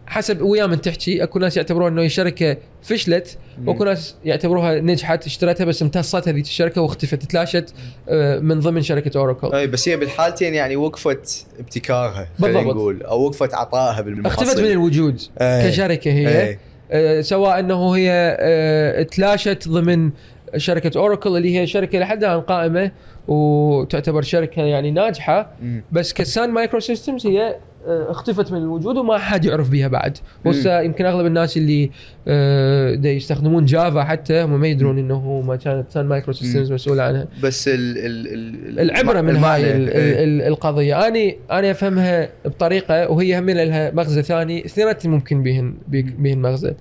حسب 0.08 0.42
ويا 0.42 0.66
من 0.66 0.82
تحكي 0.82 1.24
أكو 1.24 1.40
ناس 1.40 1.58
يعتبرون 1.58 1.92
إنه 1.92 2.02
هي 2.02 2.10
شركة 2.10 2.58
فشلت. 2.84 3.38
وأكو 3.66 3.84
ناس 3.84 4.16
يعتبروها 4.26 4.80
نجحت 4.80 5.26
اشترتها 5.26 5.66
بس 5.66 5.82
امتصت 5.82 6.28
هذيك 6.28 6.46
الشركة 6.46 6.82
واختفت 6.82 7.24
تلاشت 7.24 7.74
آه، 8.10 8.40
من 8.40 8.60
ضمن 8.60 8.82
شركة 8.82 9.18
اوراكل 9.18 9.56
أي 9.56 9.68
بس 9.68 9.90
هي 9.90 9.98
بالحالتين 9.98 10.54
يعني 10.54 10.76
وقفت 10.76 11.46
ابتكارها 11.60 12.28
خلينا. 12.42 12.62
نقول 12.62 13.04
أو 13.04 13.22
وقفت 13.22 13.54
عطائها 13.54 14.02
بالمحصل 14.02 14.44
اختفت 14.44 14.60
من 14.60 14.72
الوجود 14.72 15.22
إيه. 15.42 15.70
كشركة 15.70 16.12
هي 16.12 16.42
إيه. 16.42 16.60
آه، 16.92 17.22
سواء 17.22 17.60
إنه 17.60 17.92
هي 17.92 18.38
آه، 18.40 19.04
تلاشت 19.04 19.68
ضمن 19.68 20.12
شركة 20.58 21.00
أوراكل 21.00 21.38
اللي 21.38 21.60
هي 21.60 21.68
شركة 21.68 22.00
لحد 22.00 22.24
الآن 22.24 22.42
قائمة 22.42 22.92
وتعتبر 23.28 24.22
شركة 24.22 24.62
يعني 24.62 24.92
ناجحة. 24.92 25.52
بس 25.92 26.14
كسان 26.14 26.50
مايكرو 26.50 26.80
سيستمز 26.80 27.28
هي 27.28 27.56
آه، 27.88 28.12
اختفت 28.12 28.52
من 28.52 28.58
الوجود 28.58 28.98
وما 28.98 29.18
حد 29.18 29.46
يعرف 29.46 29.70
بها 29.70 29.88
بعد. 29.88 30.18
وهسه 30.46 30.82
يمكن 30.82 31.06
أغلب 31.06 31.26
الناس 31.26 31.58
اللي 31.58 31.92
آه، 32.28 32.96
دا 32.96 33.10
يستخدمون 33.12 33.66
جافا 33.66 34.04
حتى 34.04 34.42
هم 34.44 34.60
ما 34.60 34.68
يدرون 34.68 34.98
إنه 34.98 35.42
ما 35.48 35.56
كانت 35.56 35.92
سان 35.92 36.06
مايكرو 36.06 36.34
سيستمز 36.34 36.72
مسؤوله 36.72 37.04
عنها. 37.04 37.28
بس 37.44 37.68
ال 37.68 37.74
ال 37.98 38.28
ال 38.34 38.80
العبرة 38.80 39.22
من. 39.22 39.36
هاي 39.36 39.76
ال- 39.76 39.90
إيه. 39.90 40.24
ال- 40.24 40.42
القضية. 40.42 41.08
أني 41.08 41.38
أنا 41.52 41.72
أفهمها 41.72 42.30
بطريقة 42.46 43.12
وهي 43.12 43.40
هم 43.40 43.50
لها 43.50 43.92
مغزى 43.92 44.22
ثاني 44.24 44.66
اثنيناتهم 44.66 45.12
ممكن 45.12 45.44
بهن 45.44 45.74
بهن 45.88 46.40
مغزى. 46.42 46.74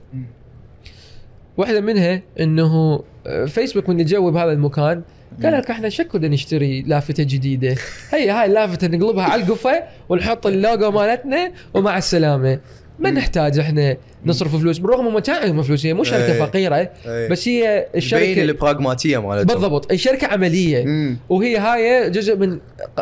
واحدة 1.61 1.81
منها 1.81 2.23
إنه 2.41 3.03
فيسبوك 3.47 3.89
من 3.89 4.01
يجا 4.01 4.19
وب 4.19 4.37
هذا 4.37 4.53
المكان 4.53 5.03
قال 5.43 5.53
لك 5.53 5.71
إحنا 5.71 5.89
شكو 5.89 6.19
بدنا 6.19 6.35
نشتري 6.35 6.83
لافتة 6.83 7.23
جديدة 7.23 7.75
هي 8.11 8.31
هاي 8.31 8.47
اللافتة 8.47 8.87
نقلبها 8.87 9.25
على 9.25 9.43
القفة 9.43 9.83
ونحط 10.09 10.47
اللوجو 10.47 10.91
مالتنا 10.91 11.53
ومع 11.75 11.99
السلامة 11.99 12.61
ما. 12.99 13.11
نحتاج 13.11 13.59
إحنا 13.59 13.97
نصرف 14.27 14.57
فلوس 14.57 14.79
بالرغم 14.79 15.15
ما 15.15 15.21
كان 15.21 15.43
عندهم 15.43 15.63
فلوس 15.63 15.87
هي 15.87 15.95
مو 15.95 16.05
شركة 16.05 16.33
إيه. 16.33 16.41
فقيرة 16.41 16.91
إيه. 17.07 17.29
بس 17.29 17.49
هي 17.49 17.87
الشركة 17.97 18.43
البراغماتية 18.43 19.19
مالتهم 19.29 19.47
بالضبط 19.47 19.93
الشركة 19.93 20.27
عملية 20.27 20.85
مم. 20.85 21.19
وهي 21.29 21.57
هاي 21.57 22.11
جزء 22.11 22.37
من 22.37 22.59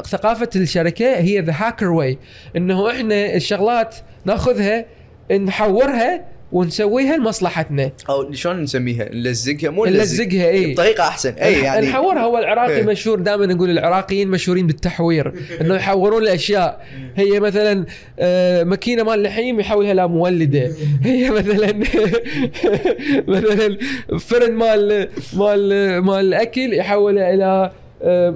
ثقافة 0.06 0.48
الشركة 0.56 1.16
هي 1.16 1.40
the 1.40 1.54
hacker 1.56 1.86
way 1.86 2.18
إنه 2.56 2.90
إحنا 2.90 3.34
الشغلات 3.34 3.96
ناخذها 4.24 4.84
نحورها 5.32 6.24
ونسويها 6.52 7.16
لمصلحتنا. 7.16 7.90
أو 8.08 8.32
شلون 8.32 8.62
نسميها؟ 8.62 9.08
نلزقها 9.12 9.70
مو 9.70 9.84
نلزقها 9.84 10.48
اي 10.48 10.72
بطريقة 10.72 11.08
أحسن. 11.08 11.32
اي 11.32 11.52
يعني 11.52 11.86
نحورها 11.86 12.20
هو 12.20 12.38
العراقي 12.38 12.76
إيه. 12.76 12.82
مشهور 12.82 13.20
دائما 13.20 13.46
نقول 13.46 13.70
العراقيين 13.70 14.28
مشهورين 14.28 14.66
بالتحوير 14.66 15.32
إنه 15.60 15.74
يحورون 15.74 16.22
الاشياء 16.22 16.86
هي 17.16 17.40
مثلا 17.40 17.84
آه، 18.18 18.64
ماكينة 18.64 19.02
مال 19.02 19.22
لحيم 19.22 19.60
يحولها 19.60 19.94
لمولده 19.94 20.72
هي 21.04 21.30
مثلا 21.30 21.72
مثلا 23.34 23.78
فرن 24.18 24.52
مال 24.52 25.08
مال 25.32 25.98
مال 25.98 26.34
أكل 26.34 26.74
يحولها 26.74 27.34
إلى 27.34 27.70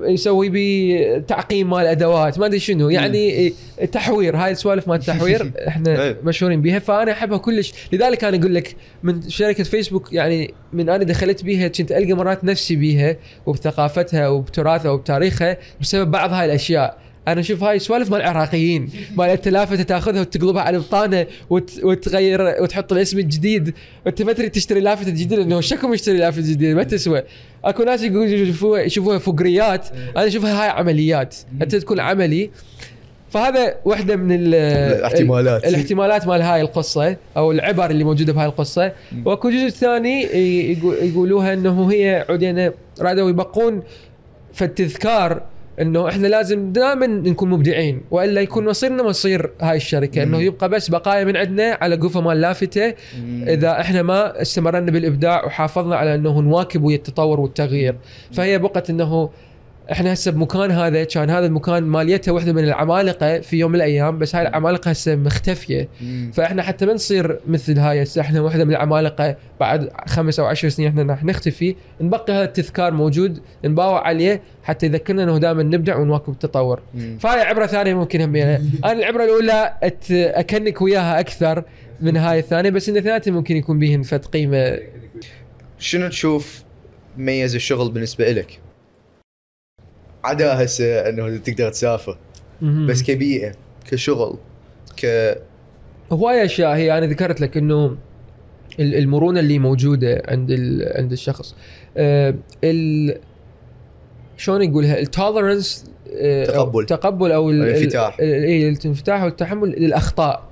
يسوي 0.04 0.48
بيه 0.48 1.18
تعقيم 1.18 1.70
مال 1.70 1.86
أدوات 1.86 2.38
ما 2.38 2.46
أدري 2.46 2.58
شنو. 2.58 2.88
يعني 2.88 3.52
تحوير 3.92 4.36
هاي 4.36 4.52
السوالف 4.52 4.88
مال 4.88 4.96
التحوير 4.96 5.52
إحنا 5.68 6.02
إيه. 6.04 6.16
مشهورين 6.24 6.62
بيها. 6.62 6.78
فأنا 6.78 7.12
أحبها 7.12 7.38
كلش. 7.38 7.72
لذلك 7.92 8.24
أنا 8.24 8.36
أقول 8.36 8.54
لك 8.54 8.76
من 9.02 9.28
شركة 9.28 9.64
فيسبوك 9.64 10.12
يعني 10.12 10.54
من 10.72 10.88
أنا 10.88 11.04
دخلت 11.04 11.44
بيها 11.44 11.68
كنت 11.68 11.92
ألقى 11.92 12.12
مرات 12.12 12.44
نفسي 12.44 12.76
بيها 12.76 13.16
وبثقافتها 13.46 14.28
وبتراثها 14.28 14.90
وبتاريخها 14.90 15.56
بسبب 15.80 16.10
بعض 16.10 16.32
هاي 16.32 16.44
الأشياء. 16.44 17.01
أنا 17.28 17.40
أشوف 17.40 17.64
هاي 17.64 17.78
سوالف 17.78 18.10
مال 18.10 18.20
العراقيين 18.20 18.90
مال 19.16 19.28
انت 19.30 19.48
لافته 19.48 19.82
تاخذها 19.82 20.20
وتقلبها 20.20 20.62
على 20.62 20.76
البطانه 20.76 21.26
وت... 21.50 21.80
وتغير 21.82 22.40
وتحط 22.62 22.92
الاسم 22.92 23.18
الجديد. 23.18 23.74
وانت 24.06 24.22
ما 24.22 24.32
تريد 24.32 24.50
تشتري 24.50 24.80
لافته 24.80 25.10
جديدة 25.10 25.36
لأنه 25.36 25.60
شكو 25.60 25.88
مشتري 25.88 26.18
لافته 26.18 26.42
جديدة 26.42 26.74
ما 26.74 26.82
تسوى. 26.82 27.22
أكو 27.64 27.82
ناس 27.82 28.02
يقولوا 28.02 28.78
يشوفوها 28.78 29.18
فقريات 29.18 29.88
أنا 30.16 30.26
أشوفها 30.26 30.62
هاي 30.62 30.68
عمليات. 30.68 31.36
أنت 31.62 31.76
تكون 31.76 32.00
عملي. 32.00 32.50
فهذا 33.30 33.74
واحدة 33.84 34.16
من 34.16 34.32
ال- 34.32 34.54
الاحتمالات. 34.54 35.64
الاحتمالات 35.64 36.26
مال 36.26 36.42
هاي 36.42 36.60
القصة 36.60 37.16
أو 37.36 37.52
العبر 37.52 37.90
اللي 37.90 38.04
موجودة 38.04 38.32
بهاي 38.32 38.46
القصة. 38.46 38.92
وأكو 39.24 39.50
جزء 39.50 39.68
ثاني 39.68 40.22
يقولوها 41.08 41.52
إنه 41.52 41.92
هي 41.92 42.26
عدنا 42.28 42.72
رادوا 43.00 43.30
يبقون 43.30 43.82
فالتذكار 44.54 45.42
إنه 45.82 46.08
إحنا 46.08 46.26
لازم 46.26 46.72
دائما 46.72 47.06
نكون 47.06 47.50
مبدعين 47.50 48.00
وإلا 48.10 48.40
يكون 48.40 48.64
مصيرنا 48.64 49.02
مصير 49.02 49.50
هاي 49.60 49.76
الشركة 49.76 50.22
إنه 50.22 50.36
مم. 50.38 50.42
يبقى 50.44 50.68
بس 50.68 50.88
بقايا 50.90 51.24
من 51.24 51.36
عندنا 51.36 51.78
على 51.80 51.96
قفه 51.96 52.20
مال 52.20 52.40
لافتة 52.40 52.94
مم. 53.20 53.44
إذا 53.48 53.80
إحنا 53.80 54.02
ما 54.02 54.42
استمرنا 54.42 54.90
بالإبداع 54.90 55.44
وحافظنا 55.46 55.96
على 55.96 56.14
إنه 56.14 56.40
نواكب 56.40 56.82
ويا 56.84 56.96
التطور 56.96 57.40
والتغيير 57.40 57.94
فهي 58.32 58.58
بقت 58.58 58.90
إنه 58.90 59.30
إحنا 59.90 60.12
هسه 60.12 60.30
بمكان 60.30 60.70
هذا 60.70 61.04
كان 61.04 61.30
هذا 61.30 61.46
المكان 61.46 61.82
ماليته 61.82 62.32
واحدة 62.32 62.52
من 62.52 62.64
العمالقة 62.64 63.40
في 63.40 63.56
يوم 63.56 63.70
من 63.70 63.76
الأيام 63.76 64.18
بس 64.18 64.36
هاي 64.36 64.48
العمالقة 64.48 64.90
هسه 64.90 65.16
مختفية. 65.16 65.88
فاحنا 66.32 66.62
حتى 66.62 66.86
ما 66.86 66.92
نصير 66.92 67.38
مثل 67.46 67.78
هاي 67.78 68.02
هسه 68.02 68.20
إحنا 68.20 68.40
واحدة 68.40 68.64
من 68.64 68.70
العمالقة 68.70 69.36
بعد 69.60 69.88
خمس 70.06 70.40
أو 70.40 70.46
عشر 70.46 70.68
سنين 70.68 70.88
إحنا 70.88 71.02
راح 71.02 71.24
نختفي. 71.24 71.76
نبقي 72.00 72.32
هذا 72.32 72.44
التذكار 72.44 72.92
موجود 72.92 73.40
نباوع 73.64 74.06
عليه 74.06 74.42
حتى 74.62 74.86
يذكرنا 74.86 75.22
إنه 75.22 75.38
دائما 75.38 75.62
نبدع 75.62 75.96
ونواكب 75.96 76.32
التطور. 76.32 76.80
فهاي 77.20 77.40
عبرة 77.40 77.66
ثانية 77.66 77.94
ممكن 77.94 78.20
هم 78.20 78.36
يعني. 78.36 78.70
أنا 78.84 78.92
العبرة 78.92 79.24
الأولى 79.24 79.74
أت 79.82 80.10
أكنك 80.10 80.82
وياها 80.82 81.20
أكثر 81.20 81.64
من 82.00 82.16
هاي 82.16 82.38
الثانية 82.38 82.70
بس 82.70 82.88
إن 82.88 82.96
اثنيناتهم 82.96 83.34
ممكن 83.34 83.56
يكون 83.56 83.78
بيهن 83.78 84.02
فد 84.02 84.24
قيمة. 84.24 84.78
شنو 85.78 86.08
تشوف 86.08 86.62
ميز 87.16 87.54
الشغل 87.54 87.90
بالنسبة 87.90 88.32
لك؟ 88.32 88.60
عدا 90.24 90.64
هسه 90.64 91.08
انه 91.08 91.36
تقدر 91.36 91.68
تسافر. 91.70 92.18
بس 92.62 93.02
كبيئة 93.02 93.52
كشغل 93.90 94.36
ك 94.96 95.06
هواي 96.12 96.44
أشياء 96.44 96.76
هي 96.76 96.98
أنا 96.98 97.06
ذكرت 97.06 97.40
لك 97.40 97.56
إنه 97.56 97.96
ال- 98.80 98.94
المرونة 98.94 99.40
اللي 99.40 99.58
موجودة 99.58 100.22
عند 100.28 100.50
عند 100.96 101.12
الشخص 101.12 101.54
آه، 101.96 102.34
ال 102.64 103.14
شلون 104.36 104.62
يقولها 104.62 104.98
ال 104.98 105.07
tolerance 105.07 105.84
تقبل. 106.46 106.86
تقبل 106.86 107.32
أو 107.32 107.50
ال- 107.50 107.62
ال- 107.62 107.68
الانفتاح. 107.68 108.16
ال- 108.20 108.44
اي 108.44 108.68
الانفتاح 108.68 109.22
والتحمل 109.22 109.68
للأخطاء 109.68 110.42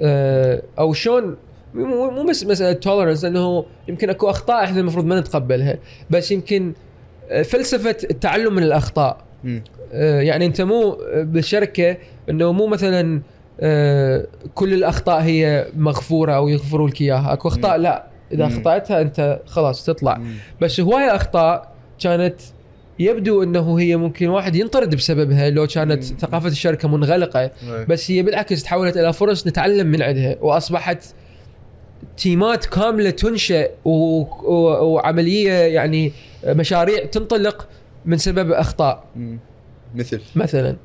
آه، 0.00 0.62
أو 0.78 0.92
شلون 0.92 1.36
مو 1.74 2.10
مو 2.10 2.24
بس 2.30 2.44
مسألة 2.46 2.72
tolerance 2.72 3.24
لأنه 3.24 3.64
يمكن 3.88 4.10
أكو 4.10 4.30
أخطاء 4.30 4.64
إحنا 4.64 4.80
المفروض 4.80 5.04
ما 5.04 5.20
نتقبلها 5.20 5.78
بس 6.10 6.30
يمكن 6.32 6.68
آه، 6.68 6.74
فلسفة 7.44 7.96
التعلم 8.10 8.54
من 8.54 8.62
الأخطاء 8.62 9.18
مم. 9.44 9.62
آه، 9.92 10.20
يعني 10.20 10.46
أنت 10.46 10.60
مو 10.60 10.98
بالشركة 11.14 11.96
إنه 12.30 12.52
مو 12.52 12.66
مثلا 12.66 13.22
آه، 13.60 14.26
كل 14.54 14.74
الأخطاء 14.74 15.22
هي 15.22 15.66
مغفورة 15.76 16.32
أو 16.32 16.48
يغفروا 16.48 16.88
لك 16.88 17.00
إياها 17.00 17.32
أكو 17.32 17.48
أخطاء. 17.48 17.76
لا 17.76 18.06
إذا. 18.32 18.46
أخطأتها 18.46 19.00
أنت 19.00 19.40
خلاص 19.46 19.84
تطلع 19.84 20.18
مم. 20.18 20.34
بس 20.60 20.80
هوايه 20.80 21.16
أخطاء 21.16 21.74
كانت 22.00 22.34
يبدو 22.98 23.42
إنه 23.42 23.78
هي 23.78 23.96
ممكن 23.96 24.28
واحد 24.28 24.56
ينطرد 24.56 24.94
بسببها 24.94 25.50
لو 25.50 25.66
كانت 25.66 26.12
مم. 26.12 26.18
ثقافة 26.18 26.48
الشركة 26.48 26.88
منغلقة 26.88 27.40
إيه. 27.40 27.50
بس 27.88 28.10
هي 28.10 28.22
بالعكس 28.22 28.62
تحولت 28.62 28.96
إلى 28.96 29.12
فرص 29.12 29.46
نتعلم 29.46 29.86
من 29.86 30.02
عندها 30.02 30.36
وأصبحت 30.40 31.04
تيمات 32.16 32.66
كاملة 32.66 33.10
تنشأ 33.10 33.68
و... 33.84 33.90
و... 33.90 34.24
وعملية 34.84 35.52
يعني 35.52 36.12
مشاريع 36.46 37.04
تنطلق 37.04 37.68
من 38.04 38.18
سبب 38.18 38.52
أخطاء. 38.52 39.04
مم. 39.16 39.38
مثل؟ 39.94 40.20
مثلا 40.34 40.76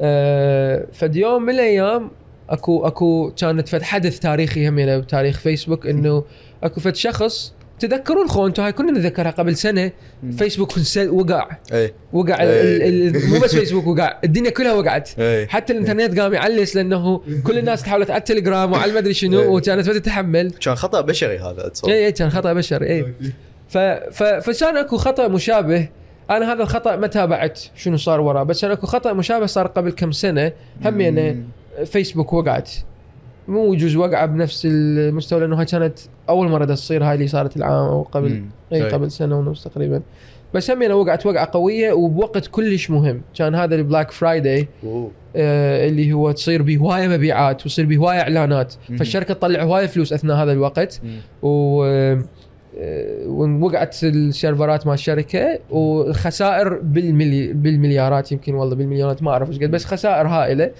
آه 0.00 0.86
فد 0.92 1.16
يوم 1.16 1.42
من 1.42 1.54
الأيام 1.54 2.10
أكو 2.50 2.86
أكو 2.86 3.32
كانت 3.36 3.68
فد 3.68 3.82
حدث 3.82 4.18
تاريخي 4.18 4.68
هم 4.68 4.78
يعني 4.78 5.00
بتاريخ 5.00 5.38
فيسبوك 5.38 5.86
إنه 5.86 6.24
أكو 6.62 6.80
فد 6.80 6.94
شخص 6.94 7.54
تذكرون 7.78 8.28
خو 8.28 8.46
أنتم 8.46 8.62
هاي 8.62 8.72
كنا 8.72 8.92
نتذكرها 8.92 9.30
قبل 9.30 9.56
سنة 9.56 9.92
مم. 10.22 10.32
فيسبوك 10.32 10.72
وقع. 11.08 11.48
اي 11.72 11.94
وقع 12.12 12.42
إيه. 12.42 12.88
ال 12.88 13.16
ال 13.16 13.30
مو 13.30 13.38
بس 13.38 13.54
فيسبوك 13.56 13.86
وقع 13.86 14.18
الدنيا 14.24 14.50
كلها 14.50 14.72
وقعت. 14.72 15.10
اي 15.18 15.46
حتى 15.46 15.72
الإنترنت 15.72 16.20
قام 16.20 16.34
يعلق 16.34 16.76
لأنه 16.76 17.22
كل 17.44 17.58
الناس 17.58 17.82
تحولت 17.82 18.10
على 18.10 18.18
التليجرام 18.18 18.72
وعلى 18.72 18.90
المدري 18.90 19.08
إيه. 19.08 19.14
شنو 19.14 19.56
وكانت 19.56 19.88
بدها 19.88 19.98
تتحمل. 19.98 20.50
كان 20.50 20.74
خطأ 20.74 21.00
بشري 21.00 21.38
هذا 21.38 21.66
أتصور. 21.66 21.90
اي 21.90 22.06
اي 22.06 22.12
كان 22.12 22.30
خطأ 22.30 22.52
بشري 22.52 22.86
اي 22.86 23.06
ف 23.70 23.78
ف 23.78 24.22
فكان 24.22 24.76
اكو 24.76 24.96
خطأ 24.96 25.28
مشابه 25.28 25.88
أنا 26.30 26.52
هذا 26.52 26.62
الخطأ 26.62 26.96
ما 26.96 27.06
تابعت 27.06 27.60
شنو 27.74 27.96
صار 27.96 28.20
وراه 28.20 28.42
بس 28.42 28.64
اكو 28.64 28.86
خطأ 28.86 29.12
مشابه 29.12 29.46
صار 29.46 29.66
قبل 29.66 29.90
كم 29.90 30.12
سنة 30.12 30.52
هم 30.84 31.00
يعني. 31.00 31.44
فيسبوك 31.84 32.32
وقعت 32.32 32.70
مو 33.48 33.74
يجوز 33.74 33.96
وقعة 33.96 34.26
بنفس 34.26 34.66
المستوى 34.70 35.40
لأنه 35.40 35.60
هاي 35.60 35.64
كانت 35.64 35.98
أول 36.28 36.48
مرة 36.48 36.64
تصير 36.64 37.04
هاي 37.04 37.14
اللي 37.14 37.28
صارت 37.28 37.56
العام 37.56 37.88
أو 37.88 38.02
قبل. 38.02 38.44
إي 38.72 38.84
أي. 38.84 38.90
قبل 38.90 39.10
سنة 39.10 39.38
ونص 39.38 39.64
تقريبا 39.64 40.02
بس 40.54 40.70
هم 40.70 40.82
يعني 40.82 40.94
وقعت 40.94 41.26
وقعة 41.26 41.50
قوية 41.52 41.92
وبوقت 41.92 42.46
كلش 42.46 42.90
مهم 42.90 43.22
كان 43.34 43.54
هذا 43.54 43.74
ال 43.74 43.80
Black 43.80 44.10
Friday. 44.10 44.68
آه، 45.36 45.88
اللي 45.88 46.12
هو 46.12 46.30
تصير 46.30 46.62
به 46.62 46.76
هوايه 46.76 47.08
مبيعات 47.08 47.64
ويصير 47.64 47.86
به 47.86 47.96
هوايه 47.96 48.20
اعلانات. 48.20 48.74
فالشركة 48.98 49.34
تطلع 49.34 49.62
هواية 49.62 49.86
فلوس 49.86 50.12
أثناء 50.12 50.36
هذا 50.36 50.52
الوقت 50.52 51.00
مم. 51.04 51.18
و 51.42 51.84
آه، 51.84 52.22
ووقعت 53.26 54.04
ال 54.04 54.14
server 54.14 54.76
ات 54.76 54.86
مال 54.86 54.94
الشركة 54.94 55.58
والخسائر 55.70 56.78
بالملي 56.82 57.52
بالمليارات 57.52 58.32
يمكن 58.32 58.54
والله 58.54 58.74
بالمليونات 58.74 59.22
ما 59.22 59.30
أعرف 59.30 59.48
إيش 59.48 59.58
قد 59.58 59.70
بس 59.70 59.84
خسائر 59.84 60.26
هائلة. 60.26 60.70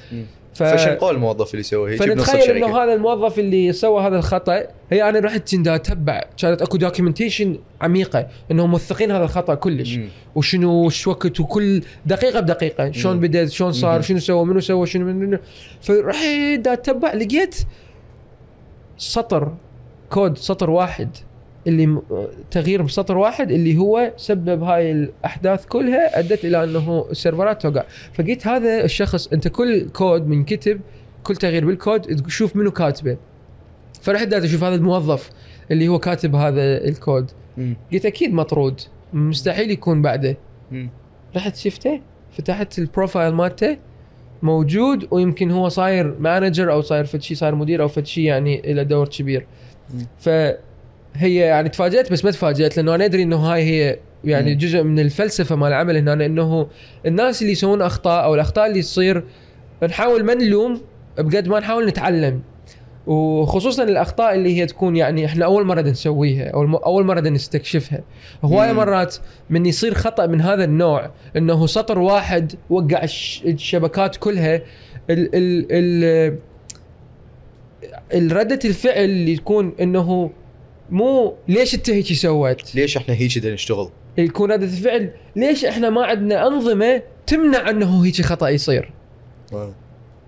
ف... 0.54 0.62
فشنقول 0.62 1.14
الموظف 1.14 1.50
اللي 1.50 1.60
يسوي 1.60 1.90
هيك 1.90 2.02
فنتخيل 2.02 2.50
إنه 2.50 2.82
هذا 2.82 2.94
الموظف 2.94 3.38
اللي 3.38 3.72
سوى 3.72 4.02
هذا 4.02 4.18
الخطأ 4.18 4.62
هي 4.90 5.08
أنا 5.08 5.18
رحت 5.18 5.54
أتبع 5.54 6.24
كانت 6.38 6.62
أكو 6.62 6.76
documentation 6.76 7.58
عميقة 7.80 8.26
إنهم 8.50 8.70
موثقين 8.70 9.10
هذا 9.10 9.24
الخطأ 9.24 9.54
كلش 9.54 9.96
مم. 9.96 10.08
وشنو 10.34 10.86
وش 10.86 11.06
وقت 11.06 11.40
وكل 11.40 11.82
دقيقة 12.06 12.40
بدقيقة 12.40 12.90
شلون. 12.90 13.20
بدأ 13.20 13.46
شلون 13.46 13.72
صار 13.72 13.96
مم. 13.96 14.02
شنو 14.02 14.18
سوى 14.18 14.44
منو 14.44 14.60
سوى 14.60 14.86
شنو 14.86 15.04
منو 15.04 15.38
فرحت 15.80 16.66
أتبع 16.66 17.12
لقيت 17.12 17.56
سطر 18.98 19.54
كود 20.10 20.38
سطر 20.38 20.70
واحد 20.70 21.08
اللي 21.66 22.02
تغيير 22.50 22.82
بسطر 22.82 23.18
واحد 23.18 23.50
اللي 23.50 23.78
هو 23.78 24.12
سبب 24.16 24.62
هاي 24.62 24.92
الأحداث 24.92 25.66
كلها 25.66 26.18
أدت 26.18 26.44
إلى 26.44 26.64
أنه 26.64 27.06
ال 27.10 27.17
server 27.17 27.56
ات 27.56 27.62
توقع 27.62 27.84
فقلت 28.14 28.46
هذا 28.46 28.84
الشخص 28.84 29.26
أنت 29.26 29.48
كل 29.48 29.88
كود 29.88 30.26
من 30.26 30.44
كتب 30.44 30.80
كل 31.22 31.36
تغيير 31.36 31.66
بالكود 31.66 32.00
تشوف 32.00 32.56
منو 32.56 32.70
كاتبه 32.70 33.16
فرحت 34.02 34.26
دا 34.28 34.44
أشوف 34.44 34.64
هذا 34.64 34.74
الموظف 34.74 35.30
اللي 35.70 35.88
هو 35.88 35.98
كاتب 35.98 36.34
هذا 36.34 36.84
الكود. 36.88 37.30
قلت 37.92 38.06
أكيد 38.06 38.34
مطرود 38.34 38.80
مستحيل 39.12 39.70
يكون 39.70 40.02
بعده. 40.02 40.36
رحت 41.36 41.56
شفته 41.56 42.00
فتحت 42.32 42.78
ال 42.78 42.85
profile 42.85 43.34
مالته 43.34 43.76
موجود 44.42 45.08
ويمكن 45.10 45.50
هو 45.50 45.68
صاير 45.68 46.14
manager 46.18 46.72
أو 46.72 46.80
صاير 46.80 47.04
فد 47.04 47.22
شيء 47.22 47.36
صاير 47.36 47.54
مدير 47.54 47.82
أو 47.82 47.88
فد 47.88 48.06
شيء 48.06 48.24
يعني 48.24 48.62
له 48.66 48.82
دور 48.82 49.08
كبير 49.08 49.46
مم. 49.94 50.06
فهي 51.14 51.34
يعني 51.36 51.68
تفاجأت 51.68 52.12
بس 52.12 52.24
ما 52.24 52.30
تفاجأت 52.30 52.76
لأنه 52.76 52.94
أنا 52.94 53.04
أدري 53.04 53.22
إنه 53.22 53.36
هاي 53.36 53.62
هي 53.62 53.98
يعني 54.24 54.52
مم. 54.52 54.58
جزء 54.58 54.82
من 54.82 54.98
الفلسفة 54.98 55.56
مال 55.56 55.68
العمل 55.68 55.96
هنا 55.96 56.26
إنه 56.26 56.66
الناس 57.06 57.42
اللي 57.42 57.52
يسوون 57.52 57.82
أخطاء 57.82 58.24
أو 58.24 58.34
الأخطاء 58.34 58.66
اللي 58.66 58.82
تصير 58.82 59.24
نحاول 59.82 60.24
ما 60.24 60.34
نلوم 60.34 60.80
بقد 61.18 61.48
ما 61.48 61.60
نحاول 61.60 61.86
نتعلم 61.86 62.40
وخصوصا 63.06 63.82
الأخطاء 63.82 64.34
اللي 64.34 64.56
هي 64.60 64.66
تكون 64.66 64.96
يعني 64.96 65.24
إحنا 65.26 65.44
أول 65.44 65.64
مرة 65.66 65.80
نسويها 65.80 66.50
أو 66.50 66.76
أول 66.76 67.04
مرة 67.06 67.20
نستكشفها 67.20 68.00
هواية. 68.44 68.72
مرات 68.72 69.16
من 69.50 69.66
يصير 69.66 69.94
خطأ 69.94 70.26
من 70.26 70.40
هذا 70.40 70.64
النوع 70.64 71.10
إنه 71.36 71.66
سطر 71.66 71.98
واحد 71.98 72.52
وقع 72.70 73.02
الش- 73.02 73.42
الشبكات 73.46 74.16
كلها 74.16 74.56
ال 75.10 75.34
ال 75.34 75.66
ال 75.70 76.38
الردة 78.14 78.58
الفعل 78.64 79.04
اللي 79.04 79.36
تكون 79.36 79.72
إنه 79.80 80.30
مو 80.90 81.34
ليش 81.48 81.74
انت 81.74 81.90
هيك 81.90 82.12
سويت؟ 82.12 82.74
ليش 82.74 82.96
إحنا 82.96 83.14
هيك 83.14 83.38
بدنا 83.38 83.54
نشتغل؟ 83.54 83.88
يكون 84.18 84.52
ردة 84.52 84.64
الفعل. 84.64 85.10
ليش 85.36 85.64
إحنا 85.64 85.90
ما 85.90 86.04
عندنا 86.04 86.46
أنظمة 86.46 87.02
تمنع 87.26 87.70
أنه 87.70 88.04
هيك 88.04 88.22
خطأ 88.22 88.48
يصير؟ 88.48 88.90
آه. 89.52 89.74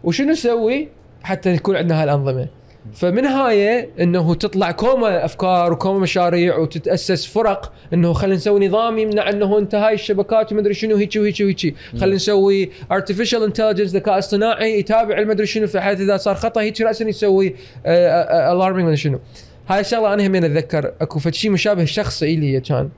وشنو 0.04 0.30
نسوي 0.30 0.88
حتى 1.22 1.54
يكون 1.54 1.76
عندنا 1.76 2.02
هالأنظمة؟ 2.02 2.48
فمن 2.92 3.24
هاي 3.24 3.88
إنه 4.00 4.34
تطلع 4.34 4.70
كوما 4.70 5.24
أفكار 5.24 5.72
وكوما 5.72 5.98
مشاريع 5.98 6.56
وتتأسس 6.56 7.26
فرق 7.26 7.72
إنه 7.92 8.12
خلينا 8.12 8.36
نسوي 8.36 8.68
نظام 8.68 8.98
يمنع 8.98 9.30
إنه 9.30 9.58
انت 9.58 9.74
هاي 9.74 9.94
الشبكات 9.94 10.52
ومدري 10.52 10.74
شنو 10.74 10.96
هيك 10.96 11.16
وهيك 11.16 11.40
وهيك. 11.40 11.74
خلينا 12.00 12.16
نسوي 12.16 12.70
artificial 12.92 13.42
intelligence 13.42 13.90
ذكاء 13.90 14.18
اصطناعي 14.18 14.78
يتابع 14.78 15.18
المدري 15.18 15.46
شنو. 15.46 15.66
في 15.66 15.80
حيث 15.80 16.00
إذا 16.00 16.16
صار 16.16 16.34
خطأ 16.34 16.60
هيك 16.60 16.80
راسا 16.80 17.08
يسوي 17.08 17.54
alarming 17.86 18.84
مدري 18.84 18.96
شنو. 18.96 19.20
هاي 19.68 19.80
الشغلة 19.80 20.14
أنا 20.14 20.26
همين 20.26 20.44
أتذكر. 20.44 20.92
أكو 21.00 21.18
فد 21.18 21.34
شيء 21.34 21.50
مشابه 21.50 21.84
شخصي 21.84 22.36
لي 22.36 22.60
كان. 22.60 22.88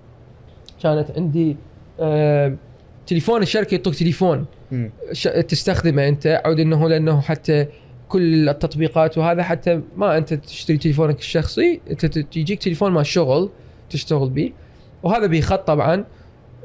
كانت 0.83 1.11
عندي 1.17 1.57
آه، 2.01 2.57
تليفون 3.07 3.43
الشركة 3.43 3.75
يعطوك 3.75 3.95
تليفون. 3.95 4.47
ش- 5.13 5.23
تستخدمه 5.49 6.09
أنت. 6.09 6.43
عود 6.45 6.61
إنه 6.61 6.89
لأنه 6.89 7.21
حتى 7.21 7.67
كل 8.09 8.49
التطبيقات 8.49 9.19
وهذا 9.19 9.43
حتى 9.43 9.81
ما 9.97 10.17
أنت 10.19 10.35
تشتري 10.35 10.77
تليفونك 10.79 11.19
الشخصي. 11.19 11.81
أنت 11.91 12.17
يجيك 12.37 12.63
تليفون 12.63 12.93
مال 12.93 13.07
شغل 13.07 13.51
تشتغل 13.91 14.31
به 14.31 14.53
وهذا 15.03 15.27
به 15.27 15.41
خط 15.41 15.67
طبعا. 15.67 16.05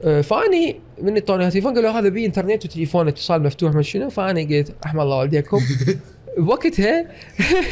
آه، 0.04 0.22
فأني 0.22 0.80
من 1.02 1.18
يعطوني 1.18 1.46
هالتليفون 1.46 1.74
قالوا 1.76 1.92
هذا 1.92 2.10
به 2.10 2.26
إنترنت 2.26 2.66
وتليفون 2.66 3.08
اتصال 3.08 3.44
مفتوح 3.44 3.74
ما 3.74 3.82
شنو. 3.82 4.10
فأني 4.10 4.58
قلت 4.58 4.74
رحم 4.86 5.00
الله 5.00 5.18
والديكم. 5.18 5.60
بوقتها 6.38 7.06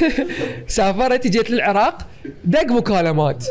سافرت 0.67 1.27
جيت 1.27 1.51
للعراق 1.51 2.07
دق 2.45 2.71
مكالمات. 2.71 3.45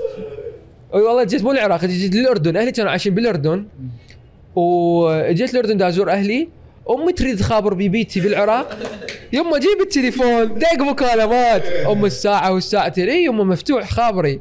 أي 0.94 1.00
والله 1.00 1.24
جيت 1.24 1.42
مو 1.42 1.52
العراق 1.52 1.84
جيت 1.84 2.14
للأردن. 2.14 2.56
أهلي 2.56 2.72
كانوا 2.72 2.90
عايشين 2.90 3.14
بالأردن. 3.14 3.64
واجيت 4.54 5.54
الأردن 5.54 5.76
دا 5.76 5.88
ازور 5.88 6.10
أهلي. 6.10 6.48
أمي 6.90 7.12
تريد 7.12 7.38
تخابر 7.38 7.74
ببيتي 7.74 8.20
بالعراق. 8.20 8.78
يما 9.32 9.58
جيب 9.58 9.80
التليفون 9.80 10.58
دق 10.58 10.80
مكالمات. 10.80 11.66
أم 11.66 12.04
الساعة 12.04 12.52
والساعتين 12.52 13.08
اي 13.08 13.24
يما 13.24 13.44
مفتوح 13.44 13.90
خابري. 13.90 14.40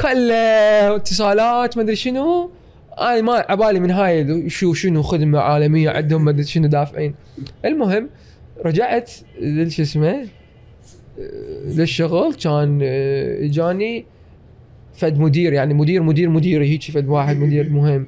كل 0.00 0.30
اتصالات 0.30 1.76
ما 1.76 1.82
أدري 1.82 1.96
شنو. 1.96 2.50
أنا 2.98 3.20
ما 3.20 3.44
عبالي 3.48 3.80
من 3.80 3.90
هاي 3.90 4.50
شو 4.50 4.74
شنو 4.74 5.02
خدمة 5.02 5.38
عالمية 5.38 5.90
عندهم 5.90 6.24
ما 6.24 6.30
أدري 6.30 6.44
شنو 6.44 6.68
دافعين. 6.68 7.14
المهم 7.64 8.08
رجعت 8.66 9.10
لش 9.40 9.80
اسمه 9.80 10.26
للشغل. 11.64 12.34
كان 12.34 12.80
آه، 12.82 13.44
إجاني 13.44 14.04
فد 14.94 15.18
مدير 15.18 15.52
يعني 15.52 15.74
مدير 15.74 16.02
مدير 16.02 16.28
مديري 16.28 16.68
هيك 16.68 16.82
فد 16.82 17.08
واحد 17.08 17.36
مدير 17.36 17.70
مهم. 17.70 18.06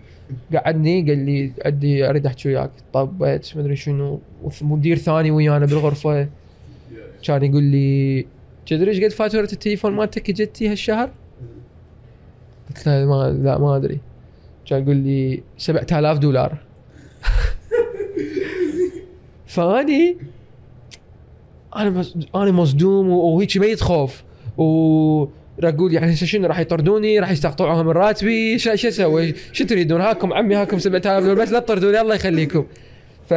قعدني 0.54 1.02
قال 1.02 1.18
لي 1.18 1.52
عندي 1.64 2.08
أريد 2.08 2.26
أحكي 2.26 2.48
وياك. 2.48 2.70
طبيت 2.92 3.56
ما 3.56 3.62
أدري 3.62 3.76
شنو. 3.76 4.20
مدير 4.62 4.98
ثاني 4.98 5.30
ويانا 5.30 5.66
بالغرفة. 5.66 6.28
كان 7.22 7.44
يقول 7.44 7.62
لي 7.62 8.26
تدري 8.66 8.90
إيش 8.90 9.00
قد 9.00 9.10
فاتورة 9.10 9.48
التليفون 9.52 9.92
مالتك 9.92 10.30
جتي 10.30 10.68
هالشهر؟ 10.68 11.10
قلت 12.68 12.86
له 12.86 13.06
ما 13.06 13.38
لا 13.44 13.58
ما 13.58 13.76
أدري. 13.76 13.98
كان 14.66 14.82
يقول 14.82 14.96
لي 14.96 15.42
7000 15.58 16.18
دولار. 16.18 16.58
فأني 19.46 20.16
أنا. 21.76 22.04
أنا 22.34 22.50
مصدوم 22.50 23.08
وهيك 23.08 23.56
ميت 23.56 23.80
خوف 23.80 24.22
و 24.58 25.26
أقول 25.62 25.92
يعني 25.92 26.16
شنو 26.16 26.46
راح 26.46 26.58
يطردوني 26.58 27.18
راح 27.20 27.30
يستقطعوها 27.30 27.82
من 27.82 27.90
راتبي. 27.90 28.58
شو 28.58 28.70
أسوي؟ 28.70 29.34
شو 29.52 29.64
تريدون؟ 29.64 30.00
هاكم 30.00 30.32
عمي 30.32 30.54
هاكم 30.54 30.78
7000 30.78 31.24
دولار 31.24 31.42
بس 31.42 31.52
لا 31.52 31.58
تطردوني 31.58 32.00
الله 32.00 32.14
يخليكم. 32.14 32.66
ف 33.26 33.34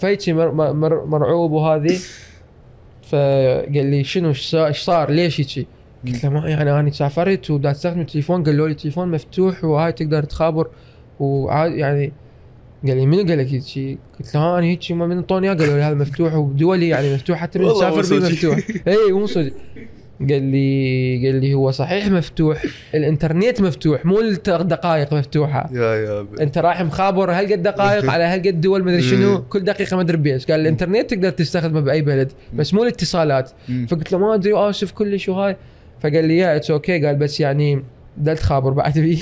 فهيك 0.00 0.28
مر... 0.28 0.52
مر... 0.72 1.04
مرعوب 1.04 1.52
وهذه 1.52 1.98
فقال 3.02 3.86
لي 3.86 4.04
شنو 4.04 4.28
إيش 4.54 4.78
صار؟ 4.82 5.10
ليش 5.10 5.40
هيك 5.40 5.66
قلت 6.06 6.24
له 6.24 6.30
ما 6.30 6.48
يعني 6.48 6.80
أنا 6.80 6.90
سافرت 6.90 7.50
ودا 7.50 7.70
استخدم 7.70 8.00
التليفون. 8.00 8.44
قالوا 8.44 8.66
لي 8.66 8.72
التليفون 8.72 9.10
مفتوح 9.10 9.64
وهاي 9.64 9.92
تقدر 9.92 10.22
تخابر. 10.22 10.68
وعاد 11.20 11.72
يعني 11.72 12.12
قال 12.86 12.96
لي 12.96 13.06
منو 13.06 13.28
قال 13.28 13.38
لك 13.38 13.46
هيك؟ 13.46 13.98
قلت 14.18 14.34
له 14.34 14.58
أنا 14.58 14.66
هيك 14.66 14.92
من 14.92 15.12
انطوني 15.12 15.48
قالوا 15.48 15.76
لي 15.76 15.82
هذا 15.82 15.94
مفتوح 15.94 16.34
ودولي 16.34 16.88
يعني 16.88 17.14
مفتوح 17.14 17.38
حتى 17.38 17.58
من 17.58 17.68
تسافر 17.68 18.18
به 18.18 18.28
مفتوح. 18.28 18.58
اي 18.88 19.12
مو 19.12 19.26
صدق. 19.26 19.52
قال 20.20 20.42
لي 20.42 21.26
قال 21.26 21.40
لي 21.40 21.54
هو 21.54 21.70
صحيح 21.70 22.08
مفتوح 22.08 22.62
الإنترنت 22.94 23.60
مفتوح 23.60 24.04
مو 24.06 24.20
الدقائق 24.20 25.14
مفتوحة. 25.14 25.70
يا 25.72 25.94
يا 25.94 26.26
أنت 26.40 26.58
رايح 26.58 26.82
مخابر 26.82 27.30
هالقد 27.30 27.62
دقائق؟ 27.62 28.10
على 28.12 28.24
هالقد 28.24 28.60
دول؟ 28.60 28.84
مدري 28.84 29.02
شنو. 29.02 29.42
كل 29.42 29.60
دقيقة 29.60 29.96
ما 29.96 30.02
أدري 30.02 30.16
بيش 30.16 30.46
قال 30.46 30.60
الإنترنت 30.60 31.10
تقدر 31.10 31.30
تستخدمه 31.30 31.80
بأي 31.80 32.02
بلد 32.02 32.32
بس 32.54 32.74
مو 32.74 32.82
الاتصالات. 32.82 33.50
فقلت 33.88 34.12
له 34.12 34.18
ما 34.18 34.34
أدري 34.34 34.54
اسف 34.70 34.92
كلش 34.92 35.28
وهاي. 35.28 35.56
فقال 36.00 36.24
لي 36.24 36.36
yeah 36.36 36.56
it's 36.56 36.70
okay 36.70 37.06
قال 37.06 37.16
بس 37.16 37.40
يعني 37.40 37.82
دلت 38.16 38.40
خابر 38.40 38.70
بعد 38.70 38.98
بي. 38.98 39.18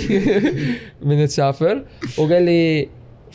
من 1.07 1.27
تسافر. 1.27 1.85
وقال 2.19 2.43
لي 2.43 2.89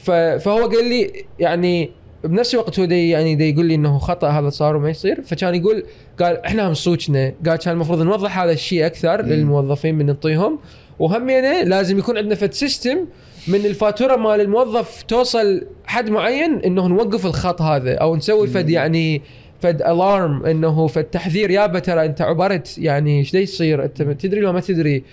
فهو 0.04 0.68
قال 0.68 0.90
لي 0.90 1.12
يعني 1.40 1.92
بنفس 2.24 2.54
الوقت 2.54 2.80
هو 2.80 2.86
دي 2.86 3.10
يعني 3.10 3.36
دي 3.36 3.50
يقول 3.50 3.66
لي 3.66 3.76
إنه 3.76 3.98
خطأ 3.98 4.30
هذا 4.30 4.50
صار 4.50 4.76
وما 4.76 4.90
يصير. 4.90 5.22
فكان 5.22 5.56
يقول 5.56 5.84
قال 6.20 6.46
إحنا 6.46 6.70
هم 6.70 6.74
صوتنا. 6.74 7.34
قال 7.46 7.56
كان 7.56 7.74
المفروض 7.74 8.02
نوضح 8.02 8.40
هذا 8.40 8.52
الشيء 8.52 8.86
أكثر 8.86 9.24
مم. 9.24 9.30
للموظفين 9.30 9.96
من 9.96 10.06
نعطيهم 10.06 10.60
وهمينه 11.00 11.64
لازم 11.64 12.00
يكون 12.00 12.18
عندنا 12.18 12.36
فد 12.36 12.54
system 12.54 13.06
من 13.48 13.66
الفاتورة 13.66 14.16
مال 14.16 14.42
الموظف 14.42 15.04
توصل 15.04 15.66
حد 15.86 16.10
معين 16.10 16.60
إنه 16.66 16.88
نوقف 16.88 17.26
الخط 17.26 17.62
هذا 17.62 17.96
أو 17.96 18.16
نسوي 18.16 18.48
فد. 18.48 18.70
يعني 18.70 19.22
فد 19.62 19.82
alarm 19.82 20.46
إنه 20.46 20.88
فد 20.88 21.04
تحذير. 21.04 21.52
يابا 21.52 21.80
ترى 21.80 22.06
أنت 22.06 22.22
عبرت 22.22 22.78
يعني 22.78 23.20
إيش 23.20 23.34
يصير؟ 23.34 23.84
أنت 23.84 24.02
تدري 24.02 24.42
لو 24.42 24.54
ما 24.54 24.60
تدري. 24.60 25.04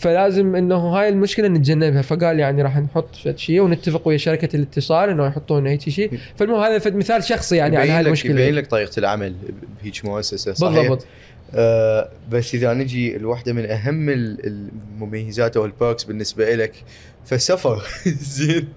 فلازم 0.00 0.56
إنه 0.56 0.76
هاي 0.76 1.08
المشكلة 1.08 1.48
نتجنبها. 1.48 2.02
فقال 2.02 2.38
يعني 2.38 2.62
راح 2.62 2.78
نحط 2.78 3.16
فد 3.16 3.38
شيء 3.38 3.60
ونتفق 3.60 4.08
ويا 4.08 4.16
شركة 4.16 4.56
الاتصال 4.56 5.08
إنه 5.10 5.26
يحطون 5.26 5.66
هيك 5.66 5.88
شيء. 5.88 6.10
فالمهم 6.36 6.60
هذا 6.60 6.78
فد 6.78 6.94
مثال 6.96 7.24
شخصي 7.24 7.56
يعني 7.56 7.76
على 7.76 7.90
هاي 7.90 8.00
المشكلة. 8.00 8.40
يبين 8.40 8.54
لك 8.54 8.66
طريقة 8.66 8.98
العمل 8.98 9.34
بهيك 9.82 10.04
مؤسسة 10.04 10.54
صحيح؟ 10.54 10.80
بالضبط. 10.80 11.06
آه 11.54 12.08
بس 12.30 12.54
إذا 12.54 12.74
نجي 12.74 13.16
لواحدة 13.16 13.52
من 13.52 13.64
أهم 13.70 14.08
ال- 14.08 14.46
المميزات 14.46 15.56
أو 15.56 15.64
ال 15.64 15.71
perks 15.71 16.04
بالنسبة 16.04 16.54
لك 16.54 16.72
فالسفر. 17.24 17.82
زين. 18.36 18.68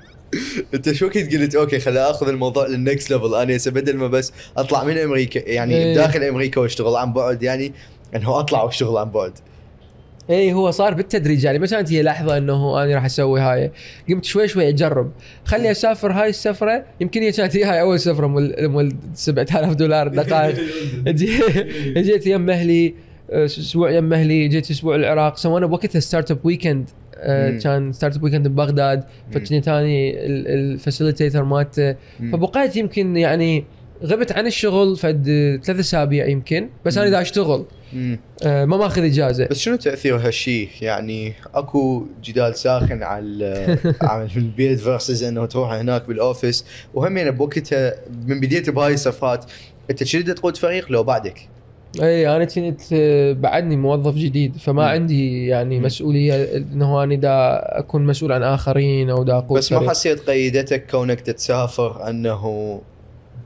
أنت 0.73 0.91
شو 0.91 1.05
وقت 1.05 1.17
قلت؟ 1.17 1.55
okay 1.55 1.79
خليني 1.79 1.99
آخذ 1.99 2.27
الموضوع 2.29 2.67
لل 2.67 2.82
next 2.82 3.11
level 3.11 3.35
أنا 3.35 3.55
هسه 3.55 3.71
بدل 3.71 3.97
ما 3.97 4.07
بس 4.07 4.33
أطلع 4.57 4.83
من 4.83 4.97
أمريكا 4.97 5.49
يعني 5.49 5.75
إيه. 5.77 5.95
داخل 5.95 6.23
أمريكا 6.23 6.61
وأشتغل 6.61 6.95
عن 6.95 7.13
بعد 7.13 7.43
يعني 7.43 7.73
إنه 8.15 8.39
أطلع 8.39 8.63
وأشتغل 8.63 8.97
عن 8.97 9.09
بعد. 9.11 9.31
اي 10.29 10.53
هو 10.53 10.71
صار 10.71 10.93
بالتدريج 10.93 11.43
يعني 11.43 11.59
ما 11.59 11.67
كانت 11.67 11.93
هي 11.93 12.03
لحظه 12.03 12.37
إنه 12.37 12.83
أنا 12.83 12.95
راح 12.95 13.05
أسوي 13.05 13.39
هاي. 13.39 13.71
قمت 14.09 14.25
شوي 14.25 14.47
شوي 14.47 14.69
أجرب. 14.69 15.11
خلي 15.45 15.71
أسافر 15.71 16.11
هاي 16.11 16.29
السفرة 16.29 16.85
يمكن 17.01 17.21
هي 17.21 17.31
كانت 17.31 17.57
هي 17.57 17.63
هاي 17.63 17.81
أول 17.81 17.99
سفرة 17.99 18.27
مول 18.27 18.55
مول 18.59 18.93
7000 19.13 19.73
دولار. 19.75 20.07
دقائق. 20.19 20.55
جي- 21.07 21.39
جيت 22.01 22.27
يم 22.27 22.49
أهلي 22.49 22.93
أسبوع 23.29 23.91
يم 23.91 24.13
أهلي 24.13 24.47
جيت 24.47 24.71
أسبوع 24.71 24.95
العراق. 24.95 25.37
سوينا 25.37 25.65
بوقتها 25.65 25.99
Startup 25.99 26.39
Weekend. 26.43 26.89
كان 27.63 27.91
Startup 27.93 28.23
Weekend 28.23 28.47
ببغداد. 28.47 29.03
فكنت 29.31 29.61
آني 29.61 30.25
ال 30.25 30.35
facilitator 30.35 31.43
مالته. 31.43 31.95
فبقيت 32.31 32.75
يمكن 32.75 33.17
يعني 33.17 33.63
غبت 34.05 34.31
عن 34.31 34.47
الشغل 34.47 34.97
فد 34.97 35.25
ثلاث 35.63 35.79
أسابيع 35.79 36.27
يمكن 36.27 36.69
بس 36.85 36.97
أنا. 36.97 37.09
دا 37.09 37.21
أشتغل. 37.21 37.65
آه، 38.43 38.65
ما 38.65 38.77
ماخذ 38.77 39.03
إجازة 39.03 39.47
بس 39.47 39.59
شنو 39.59 39.75
تاثير 39.75 40.15
هالشيء 40.15 40.69
يعني 40.81 41.33
أكو 41.53 42.05
جدال 42.23 42.55
ساخن 42.55 43.03
على 43.03 43.77
عمل 44.01 44.29
في 44.29 44.37
البيت 44.37 44.79
versus 44.79 45.23
إنه 45.23 45.45
تروح 45.45 45.71
هناك 45.71 46.07
بال 46.07 46.22
office 46.22 46.65
وهم 46.93 47.17
يعني 47.17 47.31
بوقتها 47.31 47.95
من 48.27 48.39
بديت 48.39 48.69
بهاي 48.69 48.93
الصفات 48.93 49.45
أنت 49.89 50.03
شريت 50.03 50.29
تقود 50.29 50.57
فريق 50.57 50.91
لو 50.91 51.03
بعدك 51.03 51.49
اي 52.01 52.35
أنا 52.35 52.45
كنت 52.45 52.81
آه، 52.93 53.33
بعدني 53.33 53.75
موظف 53.75 54.15
جديد 54.15 54.57
فما 54.57 54.81
مم. 54.83 54.89
عندي 54.89 55.47
يعني 55.47 55.79
مم. 55.79 55.85
مسؤولية 55.85 56.57
إنه 56.57 57.03
أنا 57.03 57.15
دا 57.15 57.59
أكون 57.79 58.05
مسؤول 58.05 58.31
عن 58.31 58.43
آخرين 58.43 59.09
أو 59.09 59.23
دا 59.23 59.37
أقود 59.37 59.57
بس 59.57 59.71
ما. 59.71 59.89
حسيت 59.89 60.29
قيدتك 60.29 60.91
كونك 60.91 61.21
تتسافر 61.21 62.09
أنه 62.09 62.81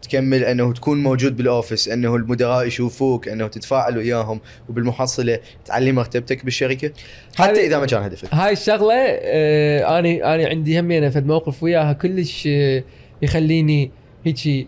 تكمل 0.01 0.43
أنه 0.43 0.73
تكون 0.73 1.03
موجود 1.03 1.37
بال 1.37 1.50
office 1.50 1.89
أنه 1.89 2.15
المدراء 2.15 2.67
يشوفوك 2.67 3.27
أنه 3.27 3.47
تتفاعل 3.47 3.97
وياهم 3.97 4.39
وبالمحصلة 4.69 5.39
تعلي 5.65 5.91
مرتبتك 5.91 6.45
بالشركة. 6.45 6.91
حتى 7.37 7.65
إذا 7.65 7.79
ما 7.79 7.85
كان 7.85 8.03
هدفك. 8.03 8.33
هاي 8.33 8.53
الشغلة 8.53 8.93
آه، 8.95 9.99
أنا 9.99 10.35
أنا 10.35 10.47
عندي 10.47 10.79
همي 10.79 10.97
أنا 10.97 11.09
فد 11.09 11.25
موقف 11.25 11.63
وياها 11.63 11.93
كلش 11.93 12.47
آه، 12.47 12.83
يخليني 13.21 13.91
هيجي 14.25 14.67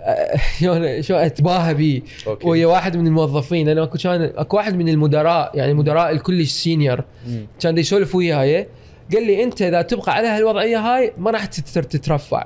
آه، 0.00 0.36
شلون 0.60 1.02
شو 1.02 1.14
أتباهى 1.14 1.74
بيه. 1.74 2.02
ويا 2.44 2.66
واحد 2.66 2.96
من 2.96 3.06
الموظفين 3.06 3.68
أنا 3.68 3.82
أكو 3.82 3.98
كان 3.98 4.22
أكو 4.22 4.56
واحد 4.56 4.76
من 4.76 4.88
المدراء 4.88 5.50
يعني 5.54 5.74
مدراء 5.74 6.10
الكلش 6.10 6.50
senior. 6.50 7.04
كان 7.60 7.78
يسولف 7.78 8.14
وياي 8.14 8.66
قال 9.12 9.26
لي 9.26 9.42
أنت 9.42 9.62
إذا 9.62 9.82
تبقى 9.82 10.14
على 10.14 10.28
هالوضعية 10.28 10.78
هاي 10.78 11.12
ما 11.18 11.30
راح 11.30 11.44
تترفع. 11.44 12.44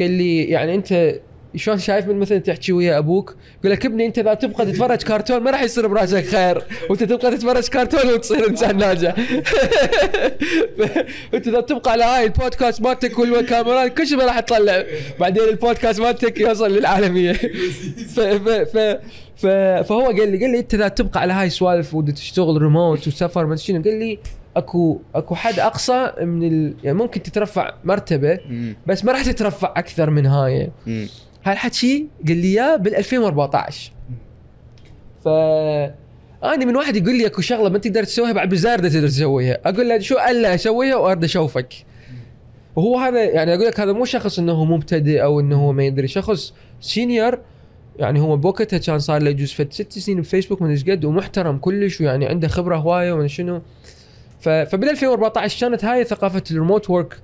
قال 0.00 0.10
لي 0.10 0.44
يعني 0.44 0.74
أنت 0.74 1.20
شلون 1.56 1.78
شايف 1.78 2.06
من 2.06 2.16
مثلا 2.16 2.38
تحكي 2.38 2.72
ويا 2.72 2.98
أبوك؟ 2.98 3.36
يقول 3.60 3.72
لك 3.72 3.86
ابني 3.86 4.06
أنت 4.06 4.18
إذا 4.18 4.34
تبقى 4.34 4.66
تتفرج 4.66 5.02
كرتون 5.02 5.38
ما 5.38 5.50
راح 5.50 5.62
يصير 5.62 5.86
براسك 5.86 6.24
خير. 6.24 6.62
وأنت 6.90 7.04
تبقى 7.04 7.30
تتفرج 7.30 7.68
كرتون 7.68 8.12
وتصير 8.12 8.48
إنسان 8.48 8.76
ناجح. 8.76 9.14
انت 11.34 11.48
إذا 11.48 11.60
تبقى 11.60 11.92
على 11.92 12.04
هاي 12.04 12.24
البودكاست 12.24 12.82
مالتك 12.82 13.18
والكاميرات 13.18 13.98
كل 13.98 14.06
شيء 14.06 14.18
ما 14.18 14.24
راح 14.24 14.40
تطلع 14.40 14.84
بعدين 15.20 15.42
البودكاست 15.42 16.00
مالتك 16.00 16.40
يوصل 16.40 16.70
للعالمية. 16.70 17.32
ف 18.14 18.20
ف 18.20 18.78
ف 19.36 19.46
فهو 19.88 20.06
قال 20.06 20.32
لي 20.32 20.38
قال 20.38 20.50
لي 20.50 20.58
أنت 20.58 20.74
إذا 20.74 20.88
تبقى 20.88 21.20
على 21.20 21.32
هاي 21.32 21.46
السوالف 21.46 21.94
وتشتغل 21.94 22.62
ريموت 22.62 23.08
وسفر 23.08 23.46
ما 23.46 23.56
شنو 23.56 23.82
قال 23.82 23.98
لي 23.98 24.18
اكو 24.58 25.00
اكو 25.14 25.34
حد 25.34 25.58
اقصى 25.58 26.12
من 26.20 26.42
ال... 26.42 26.74
يعني 26.84 26.98
ممكن 26.98 27.22
تترفع 27.22 27.74
مرتبة. 27.84 28.38
بس 28.86 29.04
ما 29.04 29.12
راح 29.12 29.24
تترفع 29.24 29.74
أكثر 29.76 30.10
من 30.10 30.26
هاي 30.26 30.70
مم. 30.86 31.06
هالحكي 31.44 32.06
قال 32.28 32.36
لي 32.36 32.48
إياه 32.48 32.76
بال 32.76 32.94
2014 32.96 33.92
ف 35.24 35.28
أنا 36.44 36.64
من 36.64 36.76
واحد 36.76 36.96
يقول 36.96 37.18
لي 37.18 37.26
أكو 37.26 37.40
شغلة 37.40 37.68
ما 37.68 37.78
تقدر 37.78 38.04
تسويها 38.04 38.32
بعد 38.32 38.48
بالزاير 38.48 38.78
تقدر 38.78 39.08
تسويها 39.08 39.58
أقول 39.64 39.88
له 39.88 39.98
شو 39.98 40.14
ألا 40.30 40.54
أسويها 40.54 40.96
وأرد 40.96 41.24
أشوفك 41.24 41.74
وهو 42.76 42.98
هذا 42.98 43.24
يعني 43.24 43.54
أقول 43.54 43.66
لك 43.66 43.80
هذا 43.80 43.92
مو 43.92 44.04
شخص 44.04 44.38
إنه 44.38 44.64
مبتدئ 44.64 45.22
أو 45.22 45.40
إنه 45.40 45.56
هو 45.56 45.72
ما 45.72 45.84
يدري 45.84 46.08
شخص 46.08 46.54
senior 46.80 47.38
يعني 47.98 48.20
هو 48.20 48.36
بوقتها 48.36 48.78
كان 48.78 48.98
صار 48.98 49.22
له 49.22 49.30
يجوز 49.30 49.52
فد 49.52 49.72
ست 49.72 49.98
سنين 49.98 50.20
بفيسبوك 50.20 50.62
من 50.62 50.70
إيش 50.70 50.84
قد 50.84 51.04
ومحترم 51.04 51.58
كلش 51.58 52.00
ويعني 52.00 52.26
عنده 52.26 52.48
خبرة 52.48 52.76
هواية 52.76 53.12
ومن 53.12 53.28
شنو. 53.28 53.62
فبال 54.40 54.88
2014 54.90 55.60
كانت 55.68 55.84
هاي 55.84 56.04
ثقافة 56.04 56.42
ال 56.50 56.56
remote 56.56 56.90
work 56.90 57.18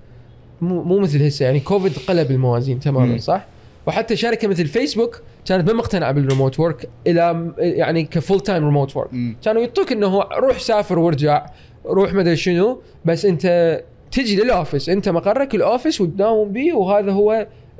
مو 0.60 0.82
مو 0.82 0.98
مثل 0.98 1.22
هسه 1.22 1.44
يعني 1.44 1.60
كوفيد 1.60 1.92
قلب 2.08 2.30
الموازين 2.30 2.80
تماما. 2.80 3.18
صح؟ 3.18 3.44
وحتى 3.86 4.16
شركة 4.16 4.48
مثل 4.48 4.66
فيسبوك 4.66 5.20
كانت 5.44 5.70
ما 5.70 5.76
مقتنعة 5.76 6.12
بال 6.12 6.24
remote 6.24 6.60
work 6.60 6.88
إلى 7.06 7.52
يعني 7.58 8.04
ك 8.04 8.11
full 8.11 8.40
time 8.40 8.64
remote 8.64 8.96
work. 8.96 9.10
كانوا 9.44 9.62
يعطوك 9.62 9.92
إنه 9.92 10.20
روح 10.22 10.58
سافر 10.58 10.98
وارجع 10.98 11.46
روح 11.86 12.12
مدري 12.14 12.36
شنو 12.36 12.80
بس 13.04 13.24
أنت 13.24 13.80
تجي 14.10 14.36
لل 14.36 14.49
office 14.49 14.88
أنت 14.88 15.08
مقرك 15.08 15.54
ال 15.54 15.61
office 15.61 16.00
وتداوم 16.00 16.52
به 16.52 16.76
وهذا 16.76 17.12
هو 17.12 17.32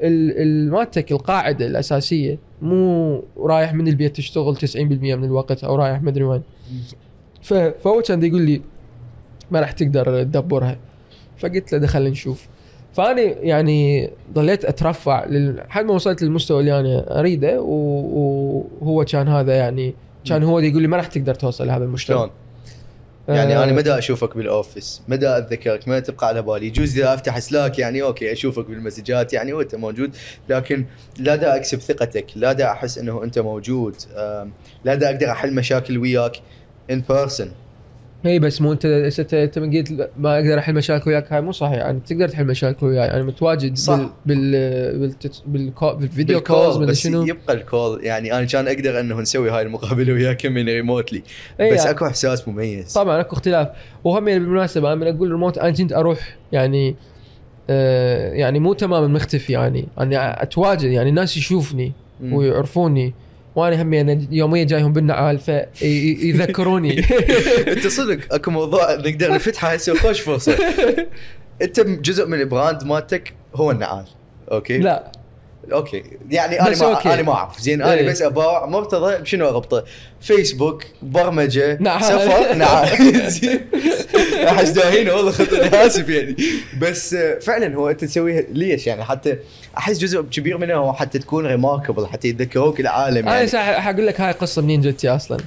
ال- 0.02 0.42
ال- 0.42 0.70
مالتك 0.72 1.12
القاعدة 1.12 1.66
الأساسية 1.66 2.38
مو 2.62 3.22
رايح 3.38 3.74
من 3.74 3.88
البيت 3.88 4.16
تشتغل 4.16 4.56
90% 4.56 4.76
من 5.16 5.24
الوقت 5.24 5.64
أو 5.64 5.74
رايح 5.74 6.02
مدري 6.02 6.24
وين 6.24 6.42
ف- 7.42 7.54
فهو 7.54 8.02
كان 8.02 8.24
يقول 8.24 8.42
لي 8.42 8.60
ما 9.50 9.60
راح 9.60 9.72
تقدر 9.72 10.22
تدبرها. 10.22 10.78
فقلت 11.38 11.72
له 11.72 11.78
دخلنا 11.78 12.10
نشوف. 12.10 12.46
فأنا 12.94 13.22
يعني 13.22 14.10
ضليت 14.32 14.64
أترفع 14.64 15.24
لحد 15.28 15.84
ما 15.84 15.94
وصلت 15.94 16.22
للمستوى 16.22 16.60
اللي 16.60 16.80
أنا 16.80 17.20
أريده 17.20 17.60
وهو 17.60 19.04
كان 19.04 19.28
هذا 19.28 19.56
يعني 19.56 19.94
كان 20.24 20.42
هو 20.42 20.58
يقول 20.58 20.82
لي 20.82 20.88
ما 20.88 20.96
راح 20.96 21.06
تقدر 21.06 21.34
توصل 21.34 21.66
لهذا 21.66 21.84
المستوى. 21.84 22.16
شلون؟ 22.16 22.30
يعني 23.28 23.56
آه، 23.56 23.64
أنا 23.64 23.72
مدى 23.72 23.98
أشوفك 23.98 24.36
بال 24.36 24.53
office 24.53 25.02
مدى 25.08 25.28
أتذكرك 25.28 25.88
ما 25.88 26.00
تبقى 26.00 26.26
على 26.26 26.42
بالي. 26.42 26.66
يجوز 26.66 26.98
إذا 26.98 27.14
أفتح 27.14 27.38
Slack 27.38 27.78
يعني 27.78 28.02
okay 28.02 28.32
أشوفك 28.32 28.66
بالمسجات 28.66 29.32
يعني 29.32 29.52
وانت 29.52 29.74
موجود. 29.74 30.16
لكن 30.48 30.84
لا 31.18 31.36
دا 31.36 31.56
أكسب 31.56 31.80
ثقتك 31.80 32.26
لا 32.36 32.52
دا 32.52 32.70
أحس 32.70 32.98
إنه 32.98 33.24
أنت 33.24 33.38
موجود. 33.38 33.96
لا 34.84 34.94
دا 34.94 35.06
أقدر 35.10 35.30
أحل 35.30 35.54
مشاكل 35.54 35.98
وياك 35.98 36.36
in 36.90 37.02
person 37.08 37.52
إي 38.26 38.38
بس 38.38 38.60
مو 38.60 38.72
أنت 38.72 38.84
أنت 39.34 39.58
من 39.58 39.76
قلت 39.76 40.10
ما 40.18 40.34
أقدر 40.34 40.58
أحل 40.58 40.74
مشاكل 40.74 41.10
وياك 41.10 41.32
هاي 41.32 41.40
مو 41.40 41.52
صحيح. 41.52 41.74
يعني 41.78 42.00
تقدر 42.06 42.28
تحل 42.28 42.44
مشاكل 42.46 42.86
وياي. 42.86 43.06
يعني 43.06 43.22
متواجد 43.22 43.76
صح. 43.76 43.96
بال 43.96 44.10
بال 44.26 44.98
بالتت- 44.98 45.42
بالكو- 45.46 45.94
بال 45.94 46.07
video 46.07 46.40
calls 46.40 46.76
بس 46.76 47.00
شنو. 47.00 47.22
يبقى 47.26 47.54
ال 47.54 47.63
call. 47.63 48.04
يعني 48.04 48.32
أنا 48.38 48.44
كان 48.44 48.68
أقدر 48.68 49.00
إنه 49.00 49.20
نسوي 49.20 49.50
هاي 49.50 49.62
المقابلة 49.62 50.12
وياك 50.12 50.46
من 50.46 50.64
remotely 50.68 51.18
بس 51.60 51.66
يعني. 51.78 51.90
أكو 51.90 52.06
إحساس 52.06 52.48
مميز. 52.48 52.92
طبعا 52.92 53.20
أكو 53.20 53.36
اختلاف. 53.36 53.68
وهم 54.04 54.28
يعني 54.28 54.40
بالمناسبة 54.40 54.88
أنا 54.92 54.94
من 55.10 55.16
أقول 55.16 55.30
ريموت 55.30 55.58
أنا 55.58 55.70
كنت 55.70 55.92
أروح 55.92 56.36
يعني 56.52 56.96
آه 57.70 58.32
يعني 58.32 58.58
مو 58.58 58.72
تماما 58.72 59.06
مختفي 59.06 59.52
يعني. 59.52 59.88
أنا 60.00 60.42
أتواجد 60.42 60.90
يعني 60.90 61.10
الناس 61.10 61.36
يشوفني. 61.36 61.92
ويعرفوني. 62.22 63.14
وأنا 63.56 63.82
هم 63.82 63.94
يعني 63.94 64.28
يوميا 64.30 64.64
جايهم 64.64 64.92
بالنعال 64.92 65.38
فيذكروني 65.38 66.98
أنت 67.72 67.86
صدق 67.86 68.34
أكو 68.34 68.50
موضوع 68.50 68.94
نقدر 68.94 69.34
نفتحه 69.34 69.68
هسه 69.68 69.94
خوش 69.94 70.20
فرصة. 70.20 70.58
أنت 71.62 71.80
جزء 71.80 72.26
من 72.26 72.40
ال 72.40 72.48
brand 72.48 72.84
مالتك 72.84 73.34
هو 73.54 73.70
النعال 73.70 74.04
okay؟ 74.52 74.78
لا. 74.78 75.12
okay 75.72 76.02
يعني 76.30 76.60
أنا 76.60 76.76
ما 76.76 76.86
okay. 76.86 77.14
أنا 77.14 77.22
ما 77.22 77.32
أعرف 77.32 77.60
زين 77.60 77.82
أنا 77.82 77.94
إيه. 77.94 78.08
بس 78.08 78.22
أباوع 78.22 78.66
مرتضى 78.66 79.16
بشنو 79.16 79.48
اربطه؟ 79.48 79.84
فيسبوك 80.20 80.84
برمجة 81.02 81.76
نعم. 81.80 82.02
سفر 82.02 82.54
نعم 82.64 82.86
زين 83.28 83.60
أحس 84.48 84.70
داهين 84.70 85.08
والله 85.08 85.30
خطر 85.30 85.86
اسف 85.86 86.08
يعني 86.08 86.36
بس 86.80 87.14
آه، 87.14 87.38
فعلا 87.38 87.74
هو 87.76 87.90
أنت 87.90 88.04
تسويها 88.04 88.42
ليش 88.52 88.86
يعني 88.86 89.04
حتى 89.04 89.36
أحس 89.78 89.98
جزء 89.98 90.22
كبير 90.22 90.58
منها 90.58 90.74
هو 90.74 90.92
حتى 90.92 91.18
تكون 91.18 91.46
ريماركبل 91.46 92.06
حتى 92.06 92.28
يتذكروك 92.28 92.80
العالم 92.80 93.28
أنا 93.28 93.34
يعني 93.34 93.46
صح 93.46 93.80
حقول 93.80 94.06
لك 94.06 94.20
هاي 94.20 94.32
قصة 94.32 94.62
منين 94.62 94.80
جتي 94.80 95.08
أصلا. 95.08 95.38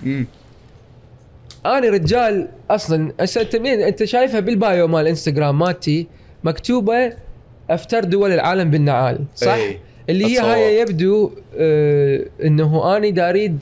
أنا 1.65 1.89
رجال 1.89 2.47
أصلا 2.69 3.11
هسه 3.19 3.41
أنت 3.41 3.55
منين 3.55 3.81
أنت 3.81 4.03
شايفها 4.03 4.39
بالبايو 4.39 4.87
مال 4.87 5.07
إنستغرام 5.07 5.59
مالتي 5.59 6.07
مكتوبة 6.43 7.13
أفتر 7.69 8.03
دول 8.03 8.31
العالم 8.31 8.71
بالنعال 8.71 9.19
صح؟ 9.35 9.53
إيه. 9.53 9.79
اللي 10.09 10.25
هي 10.25 10.37
أتصور. 10.37 10.53
هاي 10.53 10.79
يبدو 10.79 11.31
آه 11.57 12.25
إنه 12.43 12.97
أني 12.97 13.11
دا 13.11 13.29
أريد 13.29 13.59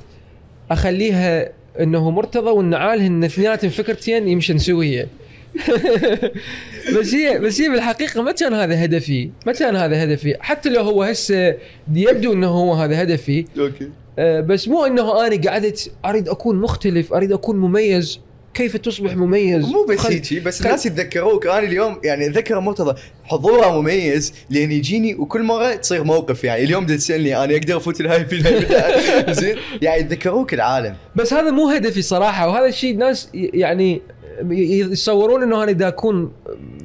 أخليها 0.71 1.49
إنه 1.79 2.11
مرتضى 2.11 2.49
والنعال 2.49 3.01
هن 3.01 3.23
اثنيناتهم 3.23 3.69
فكرتين 3.69 4.27
يمشن 4.27 4.57
سويه 4.57 5.07
بس 6.99 7.15
هي 7.15 7.39
بس 7.39 7.61
هي 7.61 7.69
بالحقيقة 7.69 8.21
ما 8.21 8.31
كان 8.31 8.53
هذا 8.53 8.85
هدفي 8.85 9.29
ما 9.45 9.53
كان 9.53 9.75
هذا 9.75 10.03
هدفي. 10.03 10.35
حتى 10.39 10.69
لو 10.69 10.81
هو 10.81 11.03
هسه 11.03 11.55
يبدو 11.93 12.33
إنه 12.33 12.47
هو 12.47 12.73
هذا 12.73 13.01
هدفي. 13.01 13.45
okay. 13.59 13.89
آه، 14.19 14.41
بس 14.41 14.67
مو 14.67 14.85
إنه 14.85 15.27
أنا 15.27 15.41
قعدت 15.49 15.91
أريد 16.05 16.29
أكون 16.29 16.55
مختلف 16.55 17.13
أريد 17.13 17.31
أكون 17.31 17.55
مميز. 17.57 18.19
كيف 18.55 18.77
تصبح 18.77 19.15
مميز؟ 19.15 19.65
مو 19.65 19.85
بس 19.89 20.05
هيجي 20.05 20.39
بس 20.39 20.59
خل- 20.59 20.65
الناس 20.65 20.85
يتذكروك. 20.85 21.47
أنا 21.47 21.59
اليوم 21.59 21.97
يعني 22.03 22.25
أتذكر 22.27 22.59
مرتضى 22.59 22.99
حضوره 23.23 23.81
مميز 23.81 24.33
لأن 24.49 24.71
يجيني 24.71 25.15
وكل 25.15 25.43
مرة 25.43 25.75
تصير 25.75 26.03
موقف 26.03 26.43
يعني. 26.43 26.63
اليوم 26.63 26.85
تسألني 26.85 27.43
أنا 27.43 27.55
أقدر 27.55 27.77
أفوت 27.77 28.01
الهاي 28.01 28.25
في 28.25 28.41
زين. 29.41 29.55
يعني 29.81 30.01
يتذكروك 30.01 30.53
العالم. 30.53 30.95
بس 31.15 31.33
هذا 31.33 31.51
مو 31.51 31.69
هدفي 31.69 32.01
صراحة 32.01 32.47
وهذا 32.47 32.65
الشيء 32.65 32.91
الناس 32.93 33.29
يعني 33.33 34.01
يتصورون 34.49 35.43
إنه 35.43 35.63
أنا 35.63 35.71
دا 35.71 35.87
اكون 35.87 36.31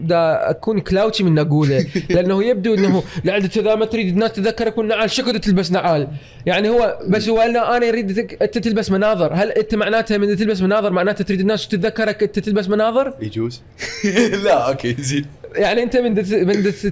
دا 0.01 0.51
أكون 0.51 0.81
كلاوتشي 0.81 1.25
من 1.25 1.39
اقوله 1.39 1.87
لأنه 2.11 2.45
يبدو 2.45 2.75
إنه 2.75 3.03
لعد 3.25 3.45
اذا 3.57 3.75
ما 3.75 3.85
تريد 3.85 4.09
الناس 4.09 4.33
تتذكرك 4.33 4.79
والنعال 4.79 5.11
شكو 5.11 5.31
تلبس 5.31 5.73
نعال؟ 5.73 6.09
يعني 6.47 6.69
هو 6.69 6.99
بس 7.09 7.29
هو 7.29 7.41
أنا 7.41 7.89
أريد 7.89 8.19
أنت 8.43 8.59
تلبس 8.59 8.91
مناظر. 8.91 9.33
هل 9.35 9.51
أنت 9.51 9.75
معناتها 9.75 10.19
من 10.19 10.37
تلبس 10.37 10.63
مناظر 10.63 10.91
معناتها 10.91 11.25
تريد 11.25 11.41
الناس 11.41 11.69
تتذكرك 11.69 12.23
أنت 12.23 12.39
تلبس 12.39 12.69
مناظر؟ 12.69 13.15
يجوز. 13.21 13.63
لا 14.45 14.69
okay 14.69 14.97
زين. 14.99 15.27
يعني 15.55 15.83
انت 15.83 15.97
من 15.97 16.15
دت 16.15 16.35
من 16.35 16.63
دت 16.63 16.87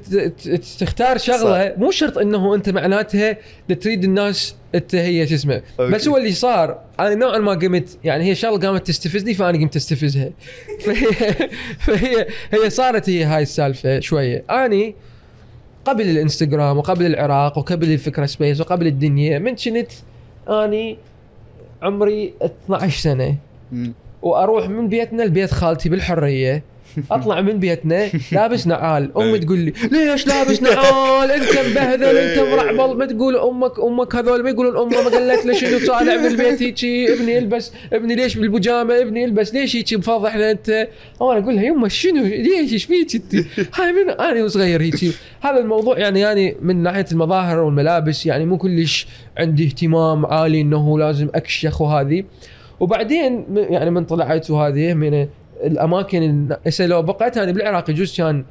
تختار 0.80 1.18
شغلة 1.18 1.74
مو 1.76 1.90
شرط 1.90 2.18
انه 2.18 2.55
انت 2.55 2.70
معناتها 2.70 3.36
تريد 3.80 4.05
الناس 4.05 4.55
انت 4.74 4.94
هي 4.94 5.26
شو 5.26 5.35
اسمه. 5.35 5.62
بس 5.78 6.09
هو 6.09 6.16
اللي 6.16 6.32
صار 6.32 6.80
أنا 7.01 7.14
نوعا 7.14 7.39
ما 7.39 7.52
قمت 7.52 7.98
يعني 8.05 8.24
هي 8.24 8.35
شغلة 8.35 8.59
قامت 8.59 8.86
تستفزني 8.86 9.35
فأنا 9.35 9.59
قمت 9.59 9.76
أستفزها. 9.76 10.30
فهي 10.85 11.48
فهي 11.78 12.26
هي 12.52 12.70
صارت 12.70 13.10
هي 13.10 13.24
هاي 13.24 13.43
السالفة 13.43 14.01
شوية. 14.01 14.44
أني 14.51 14.94
قبل 15.85 16.10
الإنستغرام 16.10 16.78
وقبل 16.78 17.06
العراق 17.06 17.59
وقبل 17.59 17.93
الفكرة 17.93 18.26
space 18.26 18.60
وقبل 18.60 18.86
الدنيا 18.86 19.39
من 19.39 19.55
كنت 19.55 19.93
أني 20.48 20.98
عمري 21.82 22.35
12 22.43 23.01
سنة. 23.01 23.36
وأروح 24.22 24.68
من 24.68 24.89
بيتنا 24.89 25.22
لبيت 25.22 25.51
خالتي 25.51 25.89
بالحرية. 25.89 26.62
أطلع 27.10 27.40
من 27.40 27.58
بيتنا 27.58 28.10
لابس 28.32 28.66
نعال. 28.66 29.10
أمي 29.18 29.34
إيه. 29.34 29.40
تقول 29.40 29.58
لي 29.58 29.72
ليش 29.92 30.26
لابس 30.26 30.62
نعال؟ 30.62 31.30
أنت 31.30 31.58
مبهذل 31.70 32.16
أنت 32.16 32.38
إيه. 32.38 32.56
مرعبل 32.56 32.96
ما 32.96 33.06
تقول 33.06 33.36
أمك 33.36 33.78
أمك 33.78 34.14
هذول 34.16 34.42
ما 34.42 34.50
يقولون 34.50 34.76
امه 34.76 35.02
ما 35.02 35.10
قالت 35.10 35.46
له 35.46 35.52
شنو 35.52 35.86
طالع 35.86 36.16
من 36.16 36.26
البيت 36.26 36.62
هيجي 36.62 37.12
ابني 37.12 37.38
البس 37.38 37.72
ابني 37.92 38.14
ليش 38.14 38.36
بالبجامة 38.36 39.00
ابني 39.00 39.24
البس 39.24 39.54
ليش 39.54 39.76
هيجي 39.76 39.96
مفضحنا 39.96 40.50
انت 40.50 40.68
أنا 41.22 41.38
أقول 41.38 41.56
لها 41.56 41.64
يمه 41.64 41.88
شنو؟ 41.88 42.24
ليش؟ 42.24 42.72
إيش 42.72 42.84
فيك 42.84 43.14
أنت؟ 43.14 43.34
هاي 43.74 43.92
من 43.92 44.10
أنا 44.10 44.44
وصغير 44.44 44.82
هيجي 44.82 45.12
هذا 45.40 45.58
الموضوع 45.58 45.98
يعني 45.98 46.20
يعني 46.20 46.56
من 46.62 46.82
ناحية 46.82 47.06
المظاهر 47.12 47.58
والملابس 47.58 48.26
يعني 48.26 48.46
مو 48.46 48.58
كلش 48.58 49.06
عندي 49.38 49.66
اهتمام 49.66 50.26
عالي 50.26 50.60
إنه 50.60 50.98
لازم 50.98 51.28
أكشخ 51.34 51.80
وهذه 51.80 52.24
وبعدين 52.80 53.44
يعني 53.70 53.90
من 53.90 54.04
طلعت 54.04 54.50
وهذه 54.50 54.94
من 54.94 55.28
الأماكن 55.64 56.48
هسه 56.66 56.86
لو 56.86 57.02
بقيت 57.02 57.36
أنا 57.36 57.52
بالعراق 57.52 57.90
يجوز 57.90 58.16
كان 58.16 58.44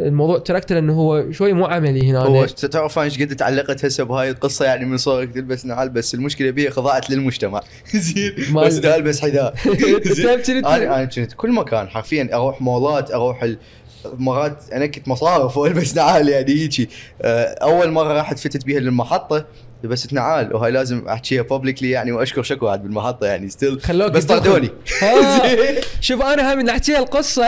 الموضوع 0.00 0.38
تركته 0.38 0.74
لأنه 0.74 0.92
هو 0.92 1.32
شوي 1.32 1.52
مو 1.52 1.66
عملي 1.66 2.10
هنا. 2.10 2.18
هو 2.18 2.46
تعرف 2.46 2.98
أنا 2.98 3.04
إيش 3.04 3.22
قد 3.22 3.36
تعلقت 3.36 3.84
هسه 3.84 4.04
بهاي 4.04 4.30
القصة 4.30 4.64
يعني 4.64 4.84
من 4.84 4.96
صورك 4.96 5.34
تلبس 5.34 5.66
نعال 5.66 5.88
بس 5.88 6.14
المشكلة 6.14 6.50
بيها 6.50 6.70
خضعت 6.70 7.10
للمجتمع. 7.10 7.62
زين. 7.94 8.34
بس 8.54 8.84
البس 8.84 9.20
حذاء. 9.20 9.54
أنا 10.74 11.04
كنت 11.04 11.32
كل 11.32 11.52
مكان 11.52 11.88
حرفيا 11.88 12.28
أروح 12.32 12.62
مولات 12.62 13.10
أروح 13.10 13.42
ال... 13.42 13.58
مرات 14.04 14.70
أنكت 14.72 15.08
مصارف 15.08 15.56
والبس 15.58 15.96
نعال 15.96 16.28
يعني 16.28 16.52
هيجي. 16.52 16.88
آه، 17.22 17.56
أول 17.62 17.90
مرة 17.90 18.20
رحت 18.20 18.38
فتت 18.38 18.64
بيها 18.64 18.80
للمحطة 18.80 19.44
لبست 19.84 20.12
نعال 20.12 20.54
وهاي 20.54 20.70
لازم 20.70 21.08
أحكيها 21.08 21.42
بابليكلي 21.42 21.90
يعني 21.90 22.12
وأشكر 22.12 22.42
شكوى 22.42 22.70
عاد 22.70 22.82
بالمحطة 22.82 23.26
يعني 23.26 23.48
ستيل 23.48 23.80
خلوك 23.80 24.12
بس. 24.12 24.24
طردوني 24.24 24.70
آه. 25.02 25.80
شوف 26.00 26.22
أنا 26.22 26.54
هم 26.54 26.60
نحكي 26.60 26.98
القصة 26.98 27.44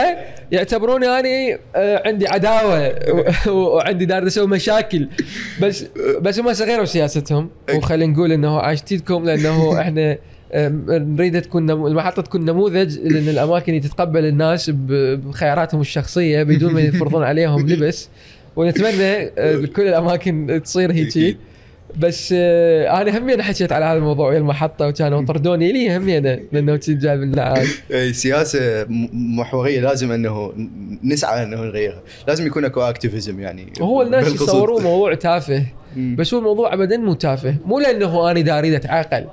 يعتبروني 0.51 1.07
أني 1.07 1.57
آه، 1.75 2.03
عندي 2.07 2.27
عداوة 2.27 2.95
وعندي 3.47 4.05
دار 4.05 4.27
أسوي 4.27 4.47
مشاكل. 4.47 5.07
بس 5.61 5.85
بس 6.21 6.39
هم 6.39 6.53
صغيروا 6.53 6.85
سياستهم 6.85 7.49
وخلينا 7.75 8.13
نقول 8.13 8.31
إنه 8.31 8.59
عاشتيتكم 8.59 9.25
لأنه 9.25 9.81
إحنا 9.81 10.17
نريد 10.89 11.41
تكون 11.41 11.71
المحطة 11.71 12.21
تكون 12.21 12.45
نموذج 12.45 12.99
لأن 12.99 13.29
الأماكن 13.29 13.73
اللي 13.73 13.87
تتقبل 13.87 14.25
الناس 14.25 14.69
بخياراتهم 14.73 15.81
الشخصية 15.81 16.43
بدون 16.43 16.73
ما 16.73 16.81
يفرضون 16.81 17.23
عليهم 17.23 17.67
لبس. 17.69 18.09
ونتمنى 18.55 19.31
آه، 19.37 19.65
كل 19.75 19.87
الأماكن 19.87 20.61
تصير 20.63 20.91
هيجي. 20.91 21.37
بس 21.99 22.33
آه 22.37 23.01
أنا 23.01 23.17
همي 23.17 23.33
أنا 23.33 23.43
حكيت 23.43 23.71
على 23.71 23.85
هذا 23.85 23.97
الموضوع 23.97 24.29
ويا 24.29 24.37
المحطة 24.37 24.87
وكانوا 24.87 25.25
طردوني 25.25 25.71
لي 25.71 25.97
همي 25.97 26.17
أنا 26.17 26.39
لأنه 26.51 26.75
كنت 26.75 26.89
جايب 26.89 27.39
اي 27.91 28.13
سياسة 28.13 28.85
محورية 29.13 29.81
لازم 29.81 30.11
إنه 30.11 30.53
نسعى 31.03 31.43
إنه 31.43 31.57
نغيرها. 31.57 32.01
لازم 32.27 32.47
يكون 32.47 32.65
أكو 32.65 32.81
activism 32.81 33.39
يعني. 33.39 33.73
وهو 33.79 34.01
الناس. 34.01 34.33
يصوروه 34.33 34.81
موضوع 34.81 35.13
تافه. 35.13 35.65
بس 35.97 36.33
هو 36.33 36.39
الموضوع 36.39 36.73
ابدا 36.73 36.97
مو 36.97 37.13
تافه. 37.13 37.55
مو 37.65 37.79
لأنه 37.79 38.31
أنا 38.31 38.41
دا 38.41 38.59
أريد 38.59 38.73
أتعاقل. 38.73 39.25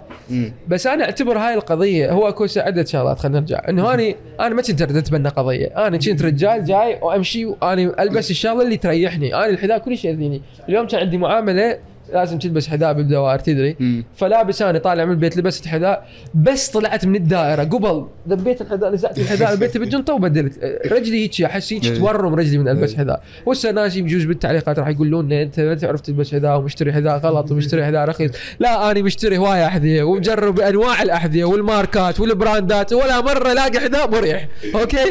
بس 0.69 0.87
أنا 0.87 1.05
أعتبر 1.05 1.39
هاي 1.39 1.55
القضية 1.55 2.12
هو 2.12 2.28
أكو 2.28 2.47
عده 2.57 2.85
شغلات 2.85 3.19
خلينا 3.19 3.41
نرجع. 3.41 3.62
إنه 3.69 3.95
أنا 3.95 4.15
أنا 4.41 4.55
ما 4.55 4.62
كنت 4.62 4.82
اريد 4.82 4.97
اتبنى 4.97 5.28
قضية. 5.28 5.66
أنا 5.66 5.97
كنت 5.97 6.23
رجال 6.23 6.65
جاي 6.65 6.99
وأمشي 7.03 7.45
وأنا 7.47 8.03
ألبس 8.03 8.31
الشغلة 8.31 8.62
اللي 8.62 8.77
تريحني. 8.77 9.35
أنا 9.35 9.47
الحذاء 9.47 9.78
كل 9.78 9.99
شيء 9.99 10.11
يأذيني. 10.11 10.43
اليوم 10.69 10.87
كان 10.87 11.01
عندي 11.01 11.19
معاملة 11.19 11.78
لازم 12.12 12.39
تلبس 12.39 12.69
حذاء 12.69 12.93
بالدوائر 12.93 13.39
تدري؟ 13.39 13.77
مم. 13.81 14.05
فلابس 14.16 14.62
أنا 14.62 14.78
طالع 14.78 15.05
من 15.05 15.11
البيت 15.11 15.37
لبست 15.37 15.66
حذاء 15.66 16.09
بس 16.35 16.69
طلعت 16.69 17.07
من 17.07 17.16
الدائرة. 17.16 17.65
قبل 17.65 18.07
ذبيت 18.28 18.61
الحذاء 18.61 18.93
نزعت 18.93 19.19
الحذاء 19.19 19.55
لبيته 19.55 19.81
بالجنطه 19.81 20.15
وبدلت 20.15 20.59
رجلي 20.93 21.23
هيك 21.23 21.43
أحس 21.43 21.73
هيك 21.73 21.85
إيه. 21.85 21.95
تورم 21.95 22.35
رجلي 22.35 22.59
من 22.59 22.69
ألبس 22.69 22.91
إيه. 22.91 22.99
حذاء. 22.99 23.23
وهسه 23.47 23.70
ناس 23.70 23.99
بجوز 23.99 24.24
بالتعليقات 24.24 24.78
راح 24.78 24.89
يقولون 24.89 25.27
لنا 25.27 25.43
إنت 25.43 25.61
ما 25.61 25.74
تعرف 25.74 26.01
تلبس 26.01 26.32
حذاء 26.32 26.59
ومشتري 26.59 26.93
حذاء 26.93 27.19
غلط 27.19 27.51
ومشتري 27.51 27.85
حذاء 27.85 28.09
رخيص. 28.09 28.31
لا 28.61 28.91
أنا 28.91 29.03
مشتري 29.03 29.39
هواية 29.39 29.66
أحذية 29.66 30.03
ومجرب 30.03 30.61
أنواع 30.61 31.03
الأحذية 31.03 31.45
والماركات 31.45 32.20
والبراندات 32.20 32.93
ولا 32.93 33.20
مرة 33.20 33.53
الاقي 33.53 33.81
حذاء 33.81 34.11
مريح. 34.11 34.49
أوكي؟ 34.74 34.97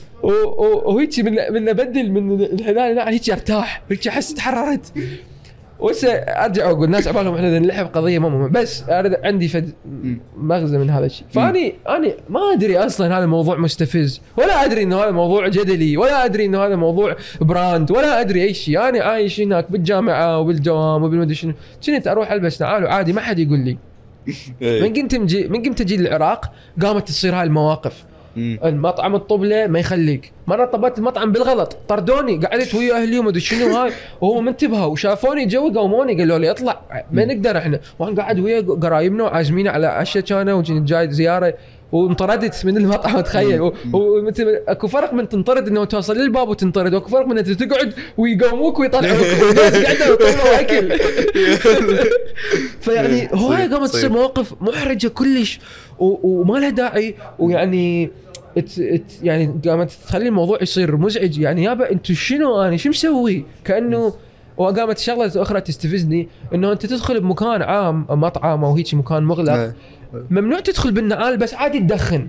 وهيك 0.22 1.18
من 1.18 1.32
من 1.52 1.68
أبدل 1.68 2.10
من 2.10 2.42
الحذاء 2.42 2.92
لا 2.92 3.10
هيك 3.10 3.30
أرتاح 3.30 3.82
هيك 3.90 4.08
أحس 4.08 4.34
تحررت. 4.34 4.92
وهسه 5.80 6.12
أرجع 6.12 6.66
وأقول 6.66 6.84
الناس 6.84 7.08
عبالهم 7.08 7.34
إحنا 7.34 7.58
نلعب 7.58 7.86
قضية 7.86 8.18
ما 8.18 8.28
مهمة 8.28 8.48
بس 8.48 8.84
عندي 9.24 9.48
فد 9.48 9.72
مغزى 10.36 10.78
من 10.78 10.90
هذا 10.90 11.06
الشيء. 11.06 11.26
فاني 11.30 11.74
أني 11.88 12.14
ما 12.28 12.40
أدري 12.52 12.78
أصلا 12.78 13.18
هذا 13.18 13.24
الموضوع 13.24 13.56
مستفز 13.56 14.20
ولا 14.36 14.64
أدري 14.64 14.82
إنه 14.82 14.96
هذا 14.96 15.10
موضوع 15.10 15.48
جدلي 15.48 15.96
ولا 15.96 16.24
أدري 16.24 16.44
إنه 16.44 16.66
هذا 16.66 16.76
موضوع 16.76 17.16
brand 17.40 17.90
ولا 17.90 18.20
أدري 18.20 18.42
أي 18.42 18.54
شيء. 18.54 18.88
أنا 18.88 19.04
عايش 19.04 19.40
هناك 19.40 19.70
بالجامعة 19.70 20.38
وبالدوام 20.38 21.02
وبالمدري 21.02 21.34
شنو. 21.34 21.52
كنت 21.86 22.08
أروح 22.08 22.32
ألبس 22.32 22.62
نعال 22.62 22.84
وعادي 22.84 23.12
ما 23.12 23.20
حد 23.20 23.38
يقول 23.38 23.58
لي. 23.58 23.78
إيه. 24.62 24.82
من 24.82 25.20
مجي 25.20 25.48
من 25.48 25.62
قمت 25.62 25.80
أجي 25.80 25.94
العراق 25.94 26.52
قامت 26.82 27.08
تصير 27.08 27.34
هاي 27.34 27.42
المواقف. 27.42 28.04
المطعم 28.36 29.14
الطبله 29.14 29.66
ما 29.66 29.78
يخليك. 29.78 30.32
مرة 30.46 30.64
طبت 30.64 30.98
المطعم 30.98 31.32
بالغلط. 31.32 31.76
طردوني. 31.88 32.46
قعدت 32.46 32.74
ويا 32.74 33.02
أهلي 33.02 33.18
وما 33.18 33.28
أدري 33.28 33.40
شنو 33.40 33.76
هاي. 33.76 33.92
وهم 34.20 34.48
انتبهوا. 34.48 34.86
وشافوني 34.86 35.46
جو 35.46 35.72
قوموني 35.72 36.18
قالوا 36.18 36.38
لي 36.38 36.50
اطلع. 36.50 36.80
ما 37.12 37.24
نقدر 37.24 37.58
إحنا. 37.58 37.80
وأنا 37.98 38.16
قاعد 38.16 38.40
ويا 38.40 38.60
قرايبنا 38.60 39.24
وعازمين 39.24 39.68
على 39.68 39.86
عشاء 39.86 40.22
كانوا. 40.22 40.62
جاي 40.62 41.10
زيارة. 41.10 41.54
وانطردت 41.92 42.66
من 42.66 42.76
المطعم 42.76 43.20
تخيل. 43.20 43.72
اكو 44.68 44.86
فرق 44.86 45.12
من 45.12 45.28
تنطرد 45.28 45.68
انه 45.68 45.84
توصل 45.84 46.16
للباب 46.16 46.48
وتنطرد 46.48 46.94
واكو 46.94 47.08
فرق 47.08 47.26
من 47.26 47.38
انت 47.38 47.50
تقعد 47.50 47.94
ويقوموك 48.18 48.78
ويطلعوك. 48.78 49.20
والناس 49.42 49.76
قاعدة 49.76 50.10
ويطلعوا 50.10 50.60
أكل. 50.60 50.98
فيعني 52.80 53.28
هواي 53.32 53.68
قامت 53.68 53.88
تصير. 53.88 54.12
مواقف 54.12 54.54
محرجة 54.60 55.08
كلش 55.08 55.60
وما 55.98 56.58
لها 56.58 56.70
داعي. 56.70 57.14
ويعني 57.38 58.10
ات 58.58 58.78
ات 58.78 59.12
يعني 59.22 59.60
قامت 59.68 59.90
تخلي 60.06 60.28
الموضوع 60.28 60.58
يصير 60.62 60.96
مزعج. 60.96 61.38
يعني 61.38 61.64
يابا 61.64 61.92
أنتم 61.92 62.14
شنو 62.14 62.62
أنا؟ 62.62 62.76
شو 62.76 62.88
مسوي؟ 62.88 63.44
كأنه 63.64 64.12
وقامت 64.56 64.98
شغلة 64.98 65.42
أخرى 65.42 65.60
تستفزني 65.60 66.28
إنه 66.54 66.72
أنت 66.72 66.86
تدخل 66.86 67.20
بمكان 67.20 67.62
عام 67.62 68.06
مطعم 68.10 68.64
أو 68.64 68.74
هيك 68.74 68.94
مكان 68.94 69.22
مغلق 69.22 69.52
إيه. 69.52 69.74
ممنوع 70.30 70.60
تدخل 70.60 70.90
بالنعال 70.90 71.36
بس 71.36 71.54
عادي 71.54 71.78
تدخن. 71.78 72.28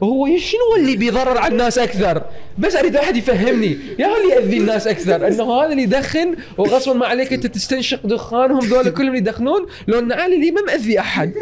وهو 0.00 0.26
شنو 0.38 0.76
اللي 0.78 0.96
بيضرر 0.96 1.38
على 1.38 1.52
الناس 1.52 1.78
أكثر؟ 1.78 2.22
بس 2.58 2.76
أريد 2.76 2.96
أحد 2.96 3.16
يفهمني، 3.16 3.78
يا 3.98 4.06
اللي 4.06 4.34
يأذي 4.34 4.58
الناس 4.58 4.86
أكثر؟ 4.86 5.28
إنه 5.28 5.52
هذا 5.52 5.72
اللي 5.72 5.82
يدخن 5.82 6.34
وغصبا 6.58 6.94
ما 6.94 7.06
عليك 7.06 7.32
أنت 7.32 7.46
تستنشق 7.46 8.06
دخانهم؟ 8.06 8.58
ذولا 8.58 8.90
كلهم 8.90 9.14
يدخنون؟ 9.14 9.66
لو 9.88 9.98
النعال 9.98 10.32
اللي 10.32 10.50
ما 10.50 10.62
مأذي 10.62 11.00
أحد. 11.00 11.32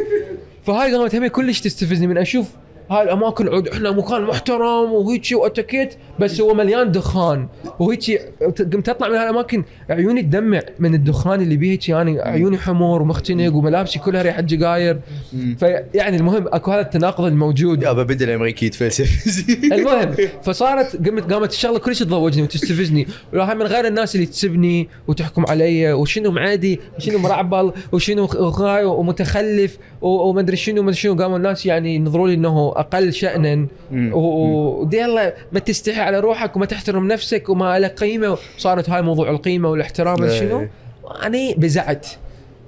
فهاي 0.67 0.95
قامت 0.95 1.15
همي 1.15 1.29
كلش 1.29 1.61
تستفزني 1.61 2.07
من 2.07 2.19
أشوف 2.19 2.47
هاي 2.93 3.03
الأماكن 3.03 3.49
عود 3.49 3.69
إحنا 3.69 3.91
مكان 3.91 4.23
محترم 4.23 4.93
وهيك 4.93 5.27
واتكيت 5.33 5.95
بس 6.19 6.41
هو 6.41 6.55
مليان 6.55 6.93
دخان. 6.93 7.49
وهيك 7.79 8.33
قمت 8.43 8.89
أطلع 8.89 9.09
من 9.09 9.15
هالأماكن 9.15 9.65
عيوني 9.91 10.23
تدمع 10.23 10.61
من 10.79 10.95
الدخان 10.95 11.41
اللي 11.41 11.57
بيه 11.57 11.71
هيك 11.71 11.89
يعني 11.89 12.21
عيوني 12.21 12.59
حمر 12.59 13.03
ومختنق 13.03 13.55
وملابسي 13.55 13.99
كلها 13.99 14.23
ريحة 14.23 14.41
جقاير. 14.41 15.01
فيعني 15.59 16.17
المهم 16.17 16.49
أكو 16.49 16.71
هذا 16.71 16.81
التناقض 16.81 17.25
الموجود. 17.25 17.83
يابا 17.83 18.03
بدا 18.03 18.25
الأمريكي 18.25 18.67
يتفلسف. 18.67 19.11
المهم 19.73 20.15
فصارت 20.43 21.09
قمت 21.09 21.33
قامت 21.33 21.53
الشغلة 21.53 21.79
كلش 21.79 21.99
تضوجني 22.03 22.43
وتستفزني. 22.43 23.07
وهاي 23.35 23.55
من 23.55 23.67
غير 23.67 23.87
الناس 23.87 24.15
اللي 24.15 24.27
تسبني 24.27 24.89
وتحكم 25.09 25.45
علي 25.49 25.93
وشنو 25.93 26.31
معادي 26.31 26.81
وشنو 26.97 27.19
مرعبل 27.19 27.73
وشنو 27.93 28.29
ومتخلف 28.85 29.79
ومدري 30.01 30.57
شنو 30.57 30.81
ومدري 30.81 30.97
شنو. 30.97 31.15
قاموا 31.15 31.37
الناس 31.37 31.67
يعني 31.67 31.95
ينظروا 31.95 32.29
لي 32.29 32.35
إنه 32.35 32.75
أقل 32.83 33.13
شانا. 33.13 33.67
ودي 34.13 35.05
الله 35.05 35.33
ما 35.53 35.61
تستحي 35.61 36.01
على 36.01 36.21
روحك 36.21 36.57
وما 36.57 36.67
تحترم 36.67 37.09
نفسك 37.09 37.49
وما 37.49 37.79
لك 37.79 38.01
قيمة. 38.01 38.39
وصارت 38.59 38.91
هاي 38.91 39.03
موضوع 39.03 39.31
القيمة 39.31 39.71
والاحترام 39.71 40.21
مدري 40.21 40.39
شنو؟ 40.39 40.61
إيه. 40.61 40.71
اني 41.27 41.55
بزعت. 41.55 42.07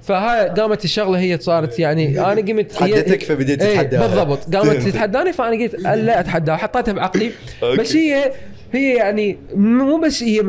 فهاي 0.03 0.49
قامت 0.49 0.85
الشغلة 0.85 1.19
هي 1.19 1.37
صارت 1.39 1.79
يعني 1.79 2.19
أنا 2.19 2.41
قمت 2.41 2.71
تحدتك 2.71 3.23
فبديت 3.23 3.61
إيه، 3.61 3.73
تتحداها. 3.73 4.07
بالضبط. 4.07 4.39
قامت. 4.55 4.81
تتحداني 4.81 5.33
فأنا 5.33 5.63
قلت 5.63 5.75
لا 5.75 6.19
أتحداها. 6.19 6.55
حطيتها 6.55 6.91
بعقلي. 6.91 7.31
بس 7.79 7.95
هي 7.95 8.31
هي 8.73 8.95
يعني 8.95 9.37
مو 9.55 9.97
بس 9.97 10.23
هي 10.23 10.41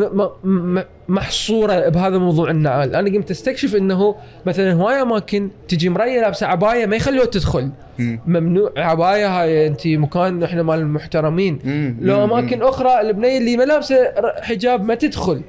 محصورة 1.08 1.88
بهذا 1.88 2.18
موضوع 2.18 2.50
النعال. 2.50 2.94
أنا 2.94 3.10
قمت 3.10 3.30
أستكشف 3.30 3.76
إنه 3.76 4.14
مثلا 4.46 4.72
هواي 4.72 5.02
اماكن 5.02 5.48
تجي 5.68 5.88
مريه 5.88 6.20
لابسة 6.20 6.46
عباية 6.46 6.86
ما 6.86 6.96
يخلوها 6.96 7.26
تدخل. 7.26 7.70
مم. 7.98 8.20
ممنوع. 8.26 8.72
عباية 8.76 9.40
هاي 9.40 9.66
أنت 9.66 9.86
مكان 9.86 10.42
إحنا 10.42 10.62
مال 10.62 10.78
المحترمين. 10.78 11.58
مم. 11.64 11.96
لو 12.00 12.26
مم. 12.26 12.32
أماكن 12.32 12.62
أخرى 12.62 13.00
البنية 13.00 13.38
اللي 13.38 13.56
ما 13.56 13.62
لابسة 13.62 13.96
حجاب 14.40 14.84
ما 14.84 14.94
تدخل. 14.94 15.40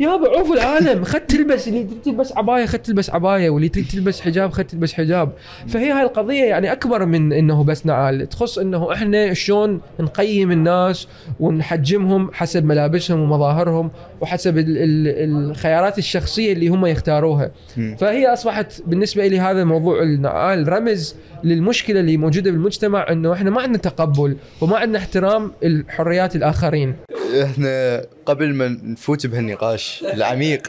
يابا 0.00 0.28
عوف 0.38 0.52
العالم 0.52 1.04
خد 1.04 1.20
تلبس. 1.20 1.68
اللي 1.68 1.84
تريد 1.84 2.02
تلبس 2.02 2.32
عباية 2.36 2.66
خد 2.66 2.78
تلبس 2.78 3.10
عباية. 3.10 3.50
واللي 3.50 3.68
تريد 3.68 3.86
تلبس 3.88 4.20
حجاب 4.20 4.50
خد 4.52 4.64
تلبس 4.64 4.92
حجاب. 4.92 5.32
فهي 5.68 5.90
هاي 5.90 6.02
القضية 6.02 6.44
يعني 6.44 6.72
أكبر 6.72 7.06
من 7.06 7.32
إنه 7.32 7.64
بس 7.64 7.86
نعال. 7.86 8.28
تخص 8.28 8.58
إنه 8.58 8.92
إحنا 8.92 9.34
شلون 9.34 9.80
نقيم 10.00 10.52
الناس 10.52 11.08
ونحجمهم 11.40 12.30
حسب 12.32 12.64
ملابسهم 12.64 13.20
ومظاهرهم 13.20 13.90
وحسب 14.24 14.58
ال 14.58 14.78
ال 14.78 15.50
الخيارات 15.50 15.98
الشخصية 15.98 16.52
اللي 16.52 16.68
هم 16.68 16.86
يختاروها 16.86 17.50
مم. 17.76 17.96
فهي 18.00 18.26
أصبحت 18.32 18.82
بالنسبة 18.86 19.26
لي 19.26 19.40
هذا 19.40 19.64
موضوع 19.64 20.02
النعال 20.02 20.68
رمز 20.68 21.14
للمشكلة 21.44 22.00
اللي 22.00 22.16
موجودة 22.16 22.50
بالمجتمع 22.50 23.06
إنه 23.12 23.32
إحنا 23.32 23.50
ما 23.50 23.62
عندنا 23.62 23.78
تقبل 23.78 24.36
وما 24.60 24.76
عندنا 24.76 24.98
احترام 24.98 25.52
الحريات 25.62 26.36
الآخرين 26.36 26.94
إحنا 27.42 28.04
قبل 28.26 28.54
ما 28.54 28.78
نفوت 28.82 29.26
بهالنقاش 29.26 30.04
العميق 30.14 30.62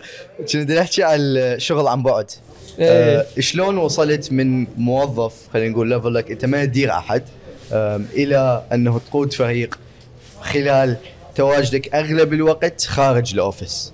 كنا 0.53 0.82
نحكي 0.82 1.03
على 1.03 1.22
الشغل 1.22 1.88
عن 1.88 2.03
بعد 2.03 2.32
إيه. 2.80 2.88
آه 3.19 3.26
شلون 3.40 3.77
وصلت 3.77 4.32
من 4.32 4.68
موظف 4.77 5.34
خلينا 5.53 5.69
نقول 5.69 5.90
ليفلك 5.90 6.32
إنت 6.32 6.45
ما 6.45 6.65
تدير 6.65 6.91
أحد 6.91 7.23
إلى 8.14 8.64
أنه 8.73 8.99
تقود 8.99 9.34
فريق 9.34 9.80
خلال 10.41 10.98
تواجدك 11.36 11.95
أغلب 11.95 12.34
الوقت 12.34 12.82
خارج 12.86 13.34
ال 13.34 13.41
office. 13.41 13.94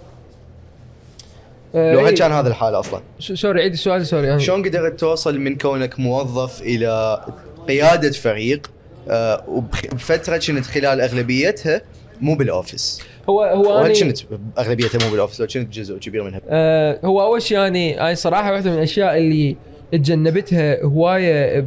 آه، 1.75 1.93
لو 1.93 1.99
إيه. 1.99 2.07
هل 2.09 2.17
كان 2.17 2.31
هذا 2.31 2.47
الحال 2.49 2.75
أصلا؟ 2.75 3.01
sorry 3.19 3.61
عيد 3.61 3.71
السؤال 3.73 4.05
sorry 4.07 4.27
يعني 4.27 4.39
شلون 4.39 4.63
قدرت 4.63 4.99
توصل 4.99 5.39
من 5.39 5.57
كونك 5.57 5.99
موظف 5.99 6.61
إلى 6.61 7.21
قيادة 7.67 8.11
فريق 8.11 8.71
آه، 9.09 9.43
وبخ- 9.47 9.93
بفتره 9.93 10.37
كنت 10.37 10.65
خلال 10.65 11.01
أغلبيتها 11.01 11.81
مو 12.21 12.35
بال 12.35 12.50
office؟ 12.50 13.01
هو 13.29 13.43
هو 13.43 13.61
وهل 13.77 13.85
أنا 13.85 13.99
كنت 13.99 14.19
أغلبيتها 14.59 15.05
مو 15.05 15.11
بال 15.11 15.18
office؟ 15.18 15.41
لو 15.41 15.47
كنت 15.47 15.73
جزء 15.73 15.97
كبير 15.97 16.23
منها. 16.23 16.41
آه 16.49 16.99
هو 17.05 17.21
أول 17.21 17.41
شيء 17.41 17.57
يعني 17.57 18.01
أنا 18.01 18.13
صراحة 18.13 18.51
واحدة 18.51 18.71
من 18.71 18.77
الأشياء 18.77 19.17
اللي 19.17 19.55
تجنبتها 19.91 20.83
هواية 20.83 21.65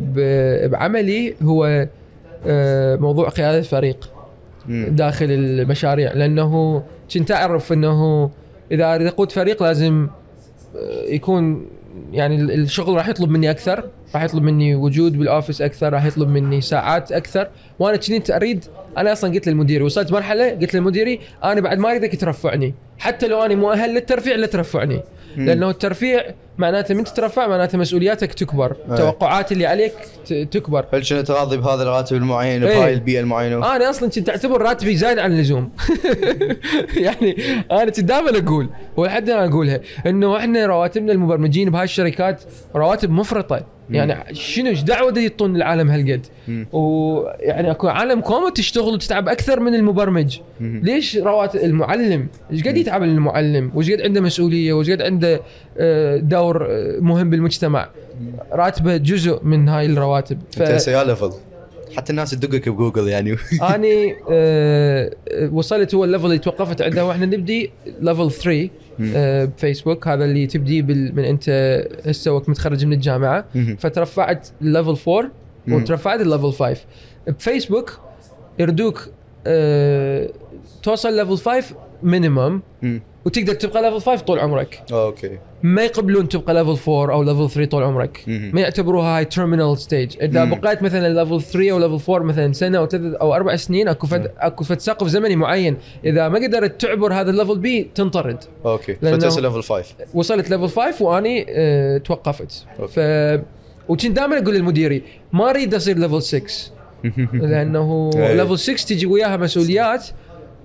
بعملي 0.66 1.34
هو 1.42 1.86
آه 2.46 2.96
موضوع 2.96 3.28
قيادة 3.28 3.62
فريق. 3.62 4.10
داخل 4.68 5.26
المشاريع 5.30 6.12
لأنه 6.12 6.82
كنت 7.14 7.30
أعرف 7.32 7.72
أنه 7.72 8.30
إذا 8.72 8.94
أريد 8.94 9.06
أقود 9.06 9.32
فريق 9.32 9.62
لازم 9.62 10.08
آه، 10.76 11.04
يكون 11.08 11.66
يعني 12.12 12.36
ال- 12.36 12.50
الشغل 12.50 12.96
راح 12.96 13.08
يطلب 13.08 13.30
مني 13.30 13.50
أكثر 13.50 13.84
راح 14.14 14.22
يطلب 14.24 14.42
مني 14.42 14.74
وجود 14.74 15.18
بالأوفيس 15.18 15.62
أكثر 15.62 15.92
راح 15.92 16.04
يطلب 16.04 16.28
مني 16.28 16.60
ساعات 16.60 17.12
أكثر. 17.12 17.48
وأنا 17.78 17.96
كنت 17.96 18.30
أريد 18.30 18.64
أنا 18.98 19.12
أصلا 19.12 19.32
قلت 19.34 19.48
للمدير 19.48 19.82
وصلت 19.82 20.12
مرحلة 20.12 20.50
قلت 20.50 20.74
للمديري 20.74 21.20
أنا 21.44 21.60
بعد 21.60 21.78
ما 21.78 21.90
أريدك 21.90 22.20
ترفعني 22.20 22.74
حتى 22.98 23.26
لو 23.28 23.42
أنا 23.42 23.54
مؤهل 23.54 23.94
للترفيع 23.94 24.34
لا 24.36 24.46
ترفعني. 24.46 25.00
لأنه 25.36 25.70
الترفيع 25.70 26.24
معناته 26.58 26.94
من 26.94 27.04
تترفع 27.04 27.46
معناته 27.46 27.78
مسؤولياتك 27.78 28.34
تكبر 28.34 28.76
أي. 28.90 28.96
توقعات 28.96 29.52
اللي 29.52 29.66
عليك 29.66 29.92
تكبر 30.50 30.86
هل 30.92 31.04
كنت 31.04 31.30
راضي 31.30 31.56
بهذا 31.56 31.82
الراتب 31.82 32.16
المعين 32.16 32.64
إيه. 32.64 32.76
وبهاي 32.76 32.94
البيئة 32.94 33.20
المعينة؟ 33.20 33.76
أنا 33.76 33.90
أصلا 33.90 34.10
كنت 34.10 34.28
أعتبر 34.28 34.62
راتبي 34.62 34.96
زايد 34.96 35.18
عن 35.18 35.32
اللزوم 35.32 35.70
يعني 36.96 37.36
أنا 37.70 37.84
كنت 37.84 38.00
دائما 38.00 38.38
أقول 38.38 38.68
ولحد 38.96 39.30
الان 39.30 39.48
أقولها 39.48 39.80
إنه 40.06 40.36
إحنا 40.36 40.66
رواتبنا 40.66 41.12
المبرمجين 41.12 41.70
بهاي 41.70 41.84
الشركات 41.84 42.42
رواتب 42.76 43.10
مفرطة 43.10 43.73
يعني 43.90 44.34
شنو 44.34 44.70
إيش 44.70 44.82
دعوة 44.82 45.10
دا 45.10 45.20
يعطون 45.20 45.56
العالم 45.56 45.90
هالقد. 45.90 46.26
ويعني 46.72 47.70
أكو 47.70 47.88
عالم 47.88 48.20
كومو 48.20 48.48
تشتغل 48.48 48.94
وتتعب 48.94 49.28
أكثر 49.28 49.60
من 49.60 49.74
المبرمج. 49.74 50.38
مم. 50.60 50.80
ليش 50.84 51.16
رواتب 51.16 51.60
المعلم؟ 51.60 52.26
إيش 52.52 52.62
قد 52.62 52.76
يتعب 52.76 53.02
المعلم؟ 53.02 53.70
وإيش 53.74 53.90
قد 53.90 54.00
عنده 54.00 54.20
مسؤولية؟ 54.20 54.72
وإيش 54.72 54.90
قد 54.90 55.02
عنده 55.02 55.40
آه، 55.78 56.16
دور 56.16 56.66
آه، 56.70 56.98
مهم 57.00 57.30
بالمجتمع؟ 57.30 57.88
راتبه 58.52 58.96
جزء 58.96 59.40
من 59.42 59.68
هاي 59.68 59.86
الرواتب. 59.86 60.38
ف... 60.52 60.62
أنت 60.62 60.88
level 60.88 61.32
حتى 61.96 62.10
الناس 62.10 62.30
تدقك 62.30 62.68
بجوجل 62.68 63.08
يعني. 63.08 63.36
أني 63.74 64.16
آه، 64.30 65.10
آه، 65.28 65.50
وصلت 65.52 65.94
هو 65.94 66.04
ال 66.04 66.08
level 66.08 66.26
اللي 66.26 66.38
توقفت 66.38 66.82
عنده. 66.82 67.04
وإحنا 67.06 67.26
نبدي 67.26 67.70
level 68.00 68.30
3 68.30 68.62
آه، 68.62 68.68
بفيسبوك 68.98 70.08
هذا 70.08 70.24
اللي 70.24 70.46
تبدي 70.46 70.82
بال... 70.82 71.16
من 71.16 71.24
انت 71.24 71.48
هسه 72.06 72.32
وقت 72.32 72.48
متخرج 72.48 72.86
من 72.86 72.92
الجامعة. 72.92 73.44
فترفعت 73.78 74.48
level 74.60 74.96
4 75.12 75.30
مم. 75.66 75.74
وترفعت 75.74 76.20
ال 76.20 76.26
level 76.26 76.52
5 76.52 76.76
بفيسبوك 77.26 77.98
يريدوك 78.58 79.08
آه، 79.46 80.30
توصل 80.82 81.16
level 81.16 81.36
5 81.38 81.76
minimum 82.02 82.62
مم. 82.82 83.02
وتقدر 83.24 83.54
تبقى 83.54 83.82
level 83.82 84.00
5 84.00 84.22
طول 84.22 84.38
عمرك. 84.38 84.82
okay. 84.92 85.38
ما 85.62 85.84
يقبلون 85.84 86.28
تبقى 86.28 86.54
level 86.54 86.90
4 86.90 87.14
أو 87.14 87.22
level 87.22 87.50
3 87.50 87.70
طول 87.70 87.82
عمرك. 87.82 88.24
ما 88.26 88.60
يعتبروها 88.60 89.18
هاي 89.18 89.24
terminal 89.24 89.78
stage 89.78 90.16
إذا. 90.22 90.44
بقيت 90.44 90.82
مثلا 90.82 91.08
level 91.08 91.42
3 91.42 91.70
أو 91.70 91.78
level 91.78 92.12
4 92.12 92.26
مثلا 92.26 92.52
سنة 92.52 92.78
أو 92.78 92.86
ثلاث 92.86 93.14
أو 93.14 93.34
أربع 93.34 93.56
سنين 93.56 93.88
أكو 93.88 94.06
فد 94.06 94.30
أكو 94.38 94.64
فد 94.64 94.80
سقف 94.80 95.06
زمني 95.06 95.36
معين. 95.36 95.76
إذا 96.04 96.28
ما 96.28 96.38
قدرت 96.38 96.80
تعبر 96.80 97.12
هذا 97.12 97.30
ال 97.30 97.35
level 97.35 97.58
بي 97.58 97.90
تنطرد. 97.94 98.44
okay. 98.66 98.96
هسه 99.02 99.40
level 99.40 99.62
5 99.62 99.84
وصلت 100.14 100.50
level 100.50 100.68
5 100.68 101.04
وأني 101.04 101.46
آه 101.48 101.98
توقفت. 101.98 102.66
ف 102.88 103.00
وكنت 103.88 104.06
دائما 104.06 104.38
أقول 104.38 104.54
للمديري 104.54 105.02
ما 105.32 105.50
أريد 105.50 105.74
أصير 105.74 105.98
level 105.98 106.22
6 106.22 106.72
لأنه. 107.32 108.10
level 108.36 108.58
6 108.58 108.94
تجي 108.94 109.06
وياها 109.06 109.36
مسؤوليات 109.36 110.06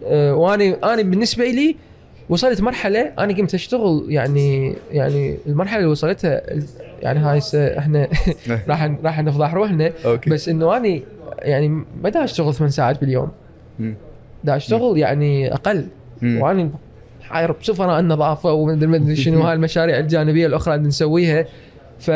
آه، 0.06 0.36
وأنا 0.36 0.94
أنا 0.94 1.02
بالنسبة 1.02 1.45
لي 1.45 1.76
وصلت 2.30 2.61
مرحلة 2.61 3.11
أنا 3.19 3.34
قمت 3.34 3.53
أشتغل 3.53 4.06
يعني 4.10 4.76
يعني 4.91 5.38
المرحلة 5.47 5.80
اللي 5.80 5.91
وصلتها 5.91 6.41
يعني 7.01 7.19
هاي 7.19 7.41
إحنا 7.53 8.07
راح 8.69 8.91
راح 9.03 9.19
نفضح 9.19 9.53
روحنا 9.53 9.91
okay 10.06 10.30
بس 10.30 10.49
إنه 10.49 10.77
أنا 10.77 10.99
يعني 11.41 11.68
ما 12.03 12.10
دا 12.10 12.23
أشتغل 12.23 12.53
ثمان 12.53 12.69
ساعات 12.69 13.01
باليوم. 13.01 13.31
دا 14.43 14.56
أشتغل 14.56 14.97
يعني 14.97 15.53
أقل 15.53 15.85
مم. 16.22 16.41
وأنا 16.41 16.69
حاير 17.22 17.51
بسفراء 17.51 17.99
النظافة 17.99 18.53
ومدري 18.53 18.88
مدري 18.88 19.15
شنو 19.26 19.41
هاي 19.41 19.53
المشاريع 19.53 19.99
الجانبية 19.99 20.47
الأخرى 20.47 20.76
اللي 20.76 20.88
نسويها 20.88 21.45
ف 21.99 22.11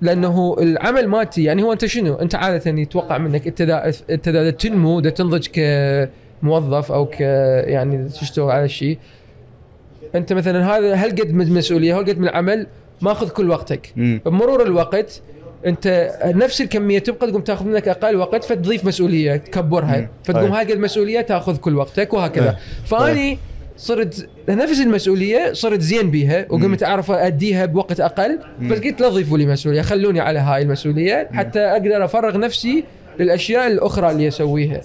لأنه 0.00 0.56
العمل 0.60 1.08
مالتي 1.08 1.44
يعني 1.44 1.62
هو 1.62 1.72
أنت 1.72 1.86
شنو؟ 1.86 2.14
أنت 2.14 2.34
عادة 2.34 2.70
يتوقع 2.70 3.18
منك 3.18 3.46
انت 3.46 3.62
دا 3.62 3.92
انت 4.10 4.28
دا 4.28 4.50
تنمو 4.50 5.00
دا 5.00 5.10
تنضج 5.10 5.46
كموظف 6.44 6.92
أو 6.92 7.06
ك 7.06 7.20
يعني 7.20 8.08
تشتغل 8.08 8.50
على 8.50 8.68
شيء. 8.68 8.98
أنت 10.14 10.32
مثلا 10.32 10.76
هذا 10.76 10.94
هل 10.94 11.10
قد 11.10 11.30
من 11.32 11.52
مسؤولية؟ 11.52 11.98
هل 11.98 12.04
قد 12.04 12.18
من 12.18 12.28
العمل 12.28 12.66
ماخذ 13.00 13.28
كل 13.28 13.50
وقتك. 13.50 13.92
مم. 13.96 14.20
بمرور 14.26 14.62
الوقت 14.62 15.22
أنت 15.66 16.12
نفس 16.24 16.60
الكمية 16.60 16.98
تبقى 16.98 17.26
تقوم 17.26 17.40
تاخذ 17.40 17.66
منك 17.66 17.88
أقل 17.88 18.16
وقت 18.16 18.44
فتضيف 18.44 18.84
مسؤولية 18.84 19.36
تكبرها. 19.36 19.96
مم. 19.96 20.08
فتقوم 20.24 20.52
أي. 20.52 20.58
هاي 20.58 20.72
قد 20.72 20.78
مسؤوليه 20.78 21.20
تاخذ 21.20 21.56
كل 21.56 21.76
وقتك 21.76 22.14
وهكذا. 22.14 22.50
أي. 22.50 22.56
فأني 22.86 23.38
صرت 23.76 24.28
نفس 24.48 24.80
المسؤولية 24.80 25.52
صرت 25.52 25.80
زين 25.80 26.10
بيها 26.10 26.46
وقمت 26.48 26.82
أعرف 26.82 27.10
أديها 27.10 27.66
بوقت 27.66 28.00
أقل 28.00 28.38
فقلت 28.70 29.00
لا 29.00 29.08
تضيفوا 29.08 29.38
لي 29.38 29.46
مسؤولية 29.46 29.82
خلوني 29.82 30.20
على 30.20 30.38
هاي 30.38 30.62
المسؤولية 30.62 31.28
حتى 31.32 31.60
أقدر 31.60 32.04
أفرغ 32.04 32.38
نفسي 32.38 32.84
للأشياء 33.20 33.66
الأخرى 33.66 34.10
اللي 34.10 34.28
أسويها. 34.28 34.80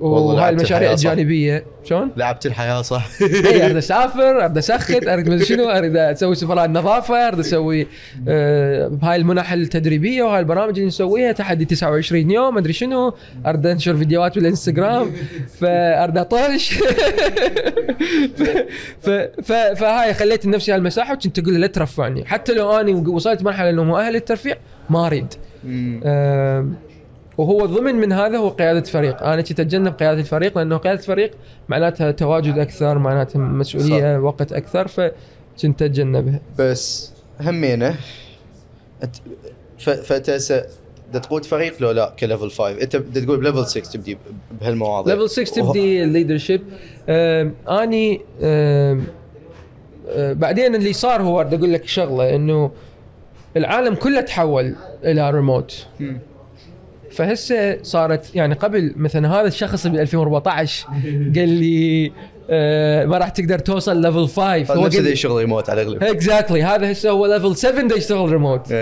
وهاي 0.00 0.50
المشاريع. 0.50 0.90
الجانبية. 0.92 1.64
شلون؟ 1.84 2.10
لعبت 2.16 2.46
الحياة 2.46 2.82
صح. 2.82 3.08
اي 3.22 3.64
أريد 3.64 3.76
أسافر 3.84 4.44
أريد 4.44 4.58
اسخت 4.58 5.06
أريد 5.08 5.28
مدري 5.28 5.44
شنو 5.44 5.68
أريد 5.70 5.96
أسوي 5.96 6.34
سفراء 6.34 6.64
النظافه 6.64 7.28
أريد 7.28 7.38
أسوي 7.38 7.86
آه 8.28 8.98
هاي 9.02 9.16
المنح 9.16 9.52
التدريبية 9.52 10.22
وهاي 10.22 10.40
البرامج 10.40 10.74
اللي 10.74 10.86
نسويها 10.86 11.32
تحدي 11.32 11.64
29 11.64 12.30
يوم 12.30 12.54
مدري 12.54 12.72
شنو. 12.72 13.14
أريد 13.46 13.66
أنشر 13.66 13.96
فيديوهات 13.96 14.34
بالإنستغرام. 14.34 15.12
فاريد 15.60 16.18
أطرش. 16.18 16.74
فهاي 19.76 20.14
خليت 20.14 20.46
لنفسي 20.46 20.72
هالمساحة 20.72 21.14
وكنت 21.14 21.38
أقول 21.38 21.60
لا 21.60 21.66
ترفعني. 21.66 22.24
حتى 22.24 22.54
لو 22.54 22.70
أني 22.72 22.92
وصلت 22.94 23.42
مرحلة 23.42 23.70
إنه 23.70 23.84
مؤهل 23.84 24.12
للترفيع 24.12 24.56
ما 24.90 25.06
أريد. 25.06 25.34
وهو 27.40 27.66
ضمن 27.66 27.94
من 27.94 28.12
هذا 28.12 28.38
هو 28.38 28.48
قيادة 28.48 28.80
فريق. 28.82 29.22
أنا 29.22 29.42
كنت 29.42 29.60
اتجنب 29.60 29.92
قيادة 29.94 30.20
الفريق 30.20 30.58
لأنه 30.58 30.76
قيادة 30.76 31.00
فريق 31.00 31.30
معناتها 31.68 32.10
تواجد 32.10 32.58
أكثر 32.58 32.98
معناتها 32.98 33.38
مسؤولية 33.38 34.16
صح. 34.18 34.22
وقت 34.24 34.52
أكثر 34.52 34.88
فكنت 34.88 35.82
اتجنبها 35.82 36.40
بس 36.58 37.12
همينه 37.40 37.96
أت- 39.04 39.06
ف- 39.78 39.90
فانت 39.90 40.30
هسه 40.30 40.64
تقود 41.12 41.44
فريق 41.44 41.74
لو 41.80 41.90
لا 41.90 42.14
ك 42.18 42.23
level 42.23 42.50
5 42.50 42.70
أنت 42.82 42.96
تقول 42.96 43.40
ب 43.40 43.44
level 43.44 43.66
6 43.66 43.92
تبدي 43.92 44.18
بهالمواضيع. 44.60 45.14
ليفل 45.14 45.30
6 45.30 45.62
وه- 45.62 45.66
تبدي 45.68 46.02
ال 46.04 46.09
leadership 46.09 46.62
أني 47.68 48.20
آم، 48.42 49.04
آه، 50.08 50.32
بعدين 50.32 50.74
اللي 50.74 50.92
صار 50.92 51.22
هو 51.22 51.44
بدي 51.44 51.56
أقول 51.56 51.72
لك 51.72 51.86
شغلة 51.86 52.34
إنه 52.36 52.70
العالم 53.56 53.94
كله 53.94 54.20
تحول 54.20 54.74
إلى 55.04 55.30
ريموت. 55.30 55.86
فهسه 57.10 57.82
صارت 57.82 58.34
يعني 58.34 58.54
قبل 58.54 58.92
مثلا 58.96 59.40
هذا 59.40 59.48
الشخص 59.48 59.86
ب 59.86 59.94
2014 59.94 60.86
قال 61.36 61.48
لي 61.48 62.12
آه 62.50 63.04
ما 63.04 63.18
راح 63.18 63.28
تقدر 63.28 63.58
توصل 63.58 64.00
level 64.02 64.28
5 64.28 64.42
هذا 64.42 64.86
نفس 64.86 64.98
اللي 64.98 65.16
شغل 65.16 65.40
ريموت 65.40 65.70
على 65.70 65.82
الأغلب. 65.82 66.02
exactly 66.02 66.62
هذا 66.62 66.92
هسه 66.92 67.10
هو 67.10 67.26
level 67.26 67.56
7 67.56 67.88
دا 67.88 67.96
يشتغل 67.96 68.32
ريموت 68.32 68.72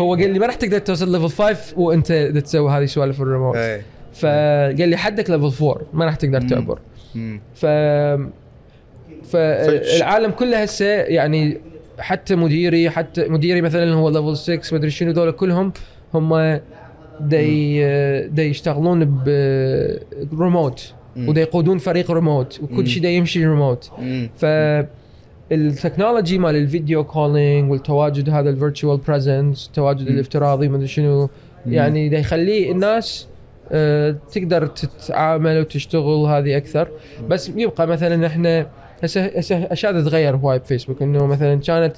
هو 0.00 0.14
قال 0.14 0.30
لي 0.30 0.38
ما 0.38 0.46
راح 0.46 0.54
تقدر 0.54 0.78
توصل 0.78 1.12
level 1.12 1.28
5 1.28 1.78
وانت 1.80 2.12
تسوي 2.12 2.70
هذه 2.70 2.84
سوالف 2.84 3.22
الريموت 3.22 3.56
فقال 4.14 4.88
لي 4.88 4.96
حدك 4.96 5.30
level 5.30 5.64
4 5.64 5.80
ما 5.92 6.04
راح 6.04 6.14
تقدر. 6.14 6.40
تعبر. 6.40 6.78
مم. 7.14 7.40
ف 7.54 7.66
فالعالم 9.32 10.30
كله 10.30 10.62
هسه 10.62 10.86
يعني 10.86 11.60
حتى 11.98 12.36
مديري 12.36 12.90
حتى 12.90 13.28
مديري 13.28 13.60
مثلا 13.60 13.94
هو 13.94 14.08
level 14.08 14.36
6 14.36 14.76
مدري 14.76 14.90
شنو 14.90 15.10
ذول 15.10 15.30
كلهم 15.32 15.72
هم 16.14 16.60
دي 17.20 17.80
دا 18.28 18.42
يشتغلون 18.42 19.22
بريموت 20.32 20.92
مم. 21.16 21.28
ودا 21.28 21.40
يقودون 21.40 21.78
فريق 21.78 22.10
ريموت. 22.10 22.60
وكل 22.62 22.86
شيء 22.86 23.02
دا 23.02 23.08
يمشي 23.08 23.46
ريموت. 23.46 23.90
ف 24.36 24.44
ال 25.52 25.60
technology 25.60 26.38
مال 26.38 26.56
ال 26.56 26.64
video 26.64 27.04
calling 27.04 27.70
والتواجد 27.70 28.30
هذا 28.30 28.50
ال 28.50 28.56
virtual 28.56 28.96
presence 28.96 29.66
التواجد 29.66 30.02
مم. 30.02 30.08
الافتراضي 30.08 30.68
مدري 30.68 30.86
شنو. 30.86 31.28
يعني 31.66 32.08
دا 32.08 32.18
يخليه 32.18 32.72
الناس 32.72 33.28
آه، 33.72 34.16
تقدر 34.32 34.66
تتعامل 34.66 35.58
وتشتغل 35.58 36.26
هذه 36.26 36.56
أكثر 36.56 36.88
بس 37.28 37.48
يبقى 37.56 37.86
مثلا 37.86 38.26
إحنا 38.26 38.66
هسه 39.02 39.24
هسه 39.26 39.56
أشياء 39.56 39.92
تتغير 39.92 40.36
هواي 40.36 40.58
بفيسبوك 40.58 41.02
إنه 41.02 41.26
مثلا 41.26 41.60
كانت 41.60 41.96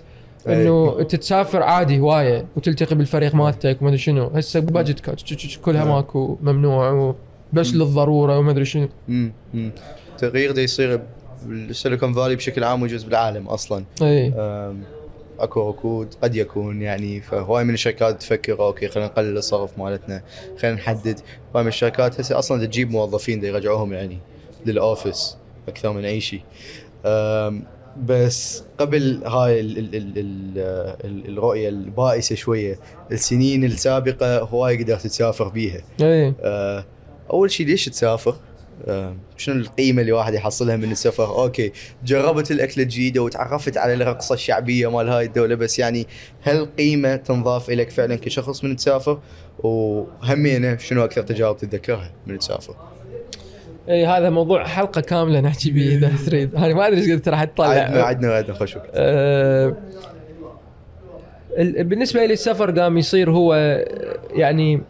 أي. 0.49 0.62
إنه 0.62 1.03
تتسافر 1.03 1.62
عادي 1.62 2.01
هواية 2.01 2.47
وتلتقي 2.57 2.97
بالفريق 2.97 3.35
مالتك 3.35 3.77
وما 3.81 3.89
أدري 3.89 3.99
شنو 3.99 4.27
هسه 4.27 4.61
باجت 4.61 5.01
كاتش 5.01 5.59
كلها 5.59 5.85
نعم. 5.85 5.95
ماكو 5.95 6.39
ممنوع 6.43 7.15
بس 7.53 7.75
للضرورة 7.75 8.39
وما 8.39 8.51
أدري 8.51 8.65
شنو 8.65 8.89
مم. 9.09 9.33
مم. 9.55 9.71
تغيير 10.19 10.53
دا 10.53 10.62
يصير 10.62 11.01
بالسيليكون 11.47 12.12
فالي 12.12 12.37
بشكل 12.37 12.65
عام 12.65 12.83
وجزء 12.83 13.07
بالعالم 13.07 13.47
أصلا 13.47 13.85
اي 14.03 14.33
أكو 15.41 15.69
ركود 15.71 16.15
قد 16.23 16.37
يكون 16.37 16.83
يعني 16.83 17.21
فهواي 17.21 17.65
من 17.65 17.75
الشركات 17.75 18.21
تفكر 18.21 18.61
okay 18.61 18.89
خلينا 18.89 19.09
نقلل 19.09 19.37
الصرف 19.37 19.79
مالتنا 19.79 20.23
خلينا 20.59 20.77
نحدد 20.77 21.21
هواي 21.55 21.62
من 21.62 21.69
الشركات 21.69 22.21
هسه 22.21 22.39
أصلا 22.39 22.67
تجيب 22.67 22.91
موظفين 22.91 23.45
يرجعوهم 23.45 23.93
يعني 23.93 24.19
لل 24.66 24.84
office 24.84 25.36
أكثر 25.69 25.93
من 25.93 26.05
أي 26.05 26.21
شيء 26.21 26.43
بس 27.97 28.65
قبل 28.79 29.23
هاي 29.27 29.61
ال 29.61 29.79
ال 29.79 29.95
ال 29.95 30.19
ال 30.19 30.59
ال 31.05 31.29
الرؤية 31.29 31.69
البائسة 31.69 32.35
شوية 32.35 32.79
السنين 33.12 33.65
السابقة 33.65 34.39
هواي 34.39 34.83
قدرت 34.83 35.07
تسافر 35.07 35.49
بيها 35.49 35.81
إي 36.01 36.35
آه، 36.41 36.85
أول 37.31 37.51
شيء 37.51 37.67
ليش 37.67 37.85
تسافر؟ 37.85 38.35
آه، 38.89 39.17
شنو 39.37 39.61
القيمة 39.61 40.01
اللي 40.01 40.12
واحد 40.12 40.35
يحصلها 40.35 40.77
من 40.77 40.93
السفر؟ 40.93 41.43
okay 41.43 41.73
جربت 42.05 42.51
الاكله 42.51 42.85
الجديدة 42.85 43.23
وتعرفت 43.23 43.77
على 43.77 43.95
الرقصة 43.95 44.35
الشعبية 44.35 44.91
مال 44.91 45.09
هاي 45.09 45.25
الدولة 45.27 45.55
بس 45.55 45.79
يعني 45.79 46.07
هل 46.43 46.69
قيمه 46.79 47.17
تنضاف 47.17 47.71
لك 47.71 47.91
فعلا 47.91 48.17
كشخص 48.17 48.65
من 48.65 48.77
تسافر؟ 48.77 49.21
وهمينة 49.59 50.77
شنو 50.77 51.05
أكثر 51.05 51.23
تجارب 51.23 51.57
تتذكرها 51.57 52.12
من 52.27 52.39
تسافر؟ 52.39 52.75
إي 53.91 54.07
هذا 54.07 54.31
موضوع 54.31 54.65
حلقة 54.65 55.01
كاملة 55.01 55.41
نحكي 55.41 55.71
به 55.71 55.89
إذا 55.89 56.11
تريد. 56.27 56.55
أنا 56.55 56.75
ما 56.75 56.87
أدري 56.89 57.01
إيش 57.01 57.11
قد 57.11 57.29
راح 57.29 57.41
عدنا 57.41 57.53
تطلع 57.55 57.67
عدنا 58.07 58.33
عدنا 58.33 58.55
خوش 58.55 58.77
وقت 58.77 58.91
ال- 61.59 61.85
بالنسبة 61.85 62.27
لي 62.27 62.33
السفر 62.33 62.81
قام 62.81 62.99
يصير 62.99 63.31
هو 63.31 63.55
يعني 64.35 64.81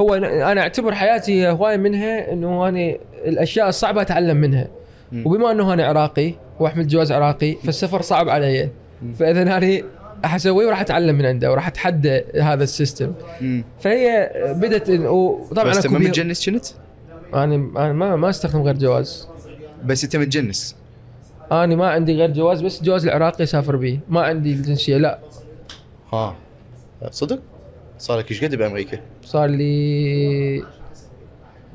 هو 0.00 0.14
أنا 0.14 0.60
أعتبر 0.60 0.94
حياتي 0.94 1.48
هواية 1.48 1.76
منها 1.76 2.32
إنه 2.32 2.68
أنا 2.68 2.96
الأشياء 3.26 3.68
الصعبه 3.68 4.02
أتعلم 4.02 4.36
منها. 4.36 4.68
وبما 5.24 5.50
إنه 5.50 5.72
أنا 5.72 5.86
عراقي 5.86 6.32
وأحمل 6.60 6.86
جواز 6.86 7.12
عراقي 7.12 7.54
فالسفر 7.54 8.02
صعب 8.02 8.28
علي. 8.28 8.68
فإذا 9.18 9.42
أنا 9.42 9.58
راح 10.24 10.34
اسويه 10.34 10.66
وراح 10.66 10.80
أتعلم 10.80 11.18
من 11.18 11.26
عنده 11.26 11.50
وراح 11.50 11.68
أتحدى 11.68 12.22
هذا 12.40 12.64
السيستم. 12.64 13.12
فهي 13.80 14.30
بدت 14.56 14.90
وطبعا 14.90 15.64
بس 15.64 15.76
انت 15.76 15.84
أكو 15.86 15.94
ما 15.94 15.98
بيه- 15.98 16.08
متجنس 16.08 16.50
كنت؟ 16.50 16.66
أنا 17.34 17.54
أنا 17.54 17.92
ما 17.92 18.16
ما 18.16 18.30
أستخدم 18.30 18.62
غير 18.62 18.78
جواز. 18.78 19.28
بس 19.84 20.04
أنت 20.04 20.16
متجنس. 20.16 20.76
أنا 21.52 21.76
ما 21.76 21.88
عندي 21.88 22.14
غير 22.14 22.30
جواز 22.30 22.60
بس 22.62 22.78
الجواز 22.80 23.06
العراقي 23.06 23.44
اسافر 23.44 23.76
به 23.76 24.00
ما 24.08 24.20
عندي 24.20 24.52
الجنسيه 24.52 24.96
لا. 24.96 25.18
ها. 26.12 26.36
صدق؟ 27.10 27.40
صار 27.98 28.18
لك 28.18 28.30
إيش 28.30 28.44
قد 28.44 28.54
بأمريكا؟ 28.54 29.00
صار 29.22 29.46
لي 29.46 30.64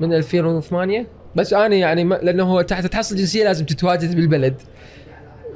من 0.00 0.12
2008 0.12 1.06
بس 1.36 1.52
أنا 1.52 1.76
يعني 1.76 2.04
ما 2.04 2.14
لأنه 2.14 2.44
هو 2.44 2.62
تحت 2.62 2.86
تحصل 2.86 3.16
جنسيه 3.16 3.44
لازم 3.44 3.64
تتواجد 3.64 4.16
بالبلد. 4.16 4.54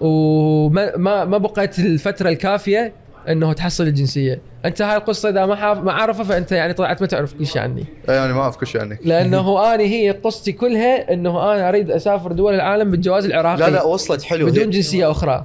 وما 0.01 0.97
ما 0.97 1.25
ما 1.25 1.39
بقيت 1.39 1.79
الفترة 1.79 2.29
الكافية. 2.29 2.93
إنه 3.29 3.53
تحصل 3.53 3.87
الجنسية. 3.87 4.41
أنت 4.65 4.83
هاي 4.83 4.97
القصة 4.97 5.29
إذا 5.29 5.47
ما 5.47 5.75
ما 5.75 5.93
عارفه 5.93 6.25
فأنت 6.25 6.53
يعني 6.53 6.73
طلعت 6.73 7.01
ما 7.01 7.07
تعرف 7.07 7.35
كل 7.35 7.47
شيء 7.47 7.63
عني. 7.63 7.85
أي 8.09 8.25
أنا 8.25 8.33
ما 8.33 8.41
أعرف 8.41 8.57
كل 8.57 8.67
شيء 8.67 8.81
عنك 8.81 9.01
لأنه 9.05 9.59
أنا 9.75 9.83
هي 9.83 10.11
قصتي 10.11 10.53
كلها 10.53 11.13
إنه 11.13 11.55
أنا 11.55 11.69
أريد 11.69 11.91
أسافر 11.91 12.33
دول 12.33 12.55
العالم 12.55 12.91
بالجواز 12.91 13.25
العراقي. 13.25 13.59
لا 13.59 13.71
لا 13.71 13.83
وصلت 13.83 14.23
حلو. 14.23 14.47
بدون 14.47 14.71
جنسية 14.71 15.11
أخرى. 15.11 15.45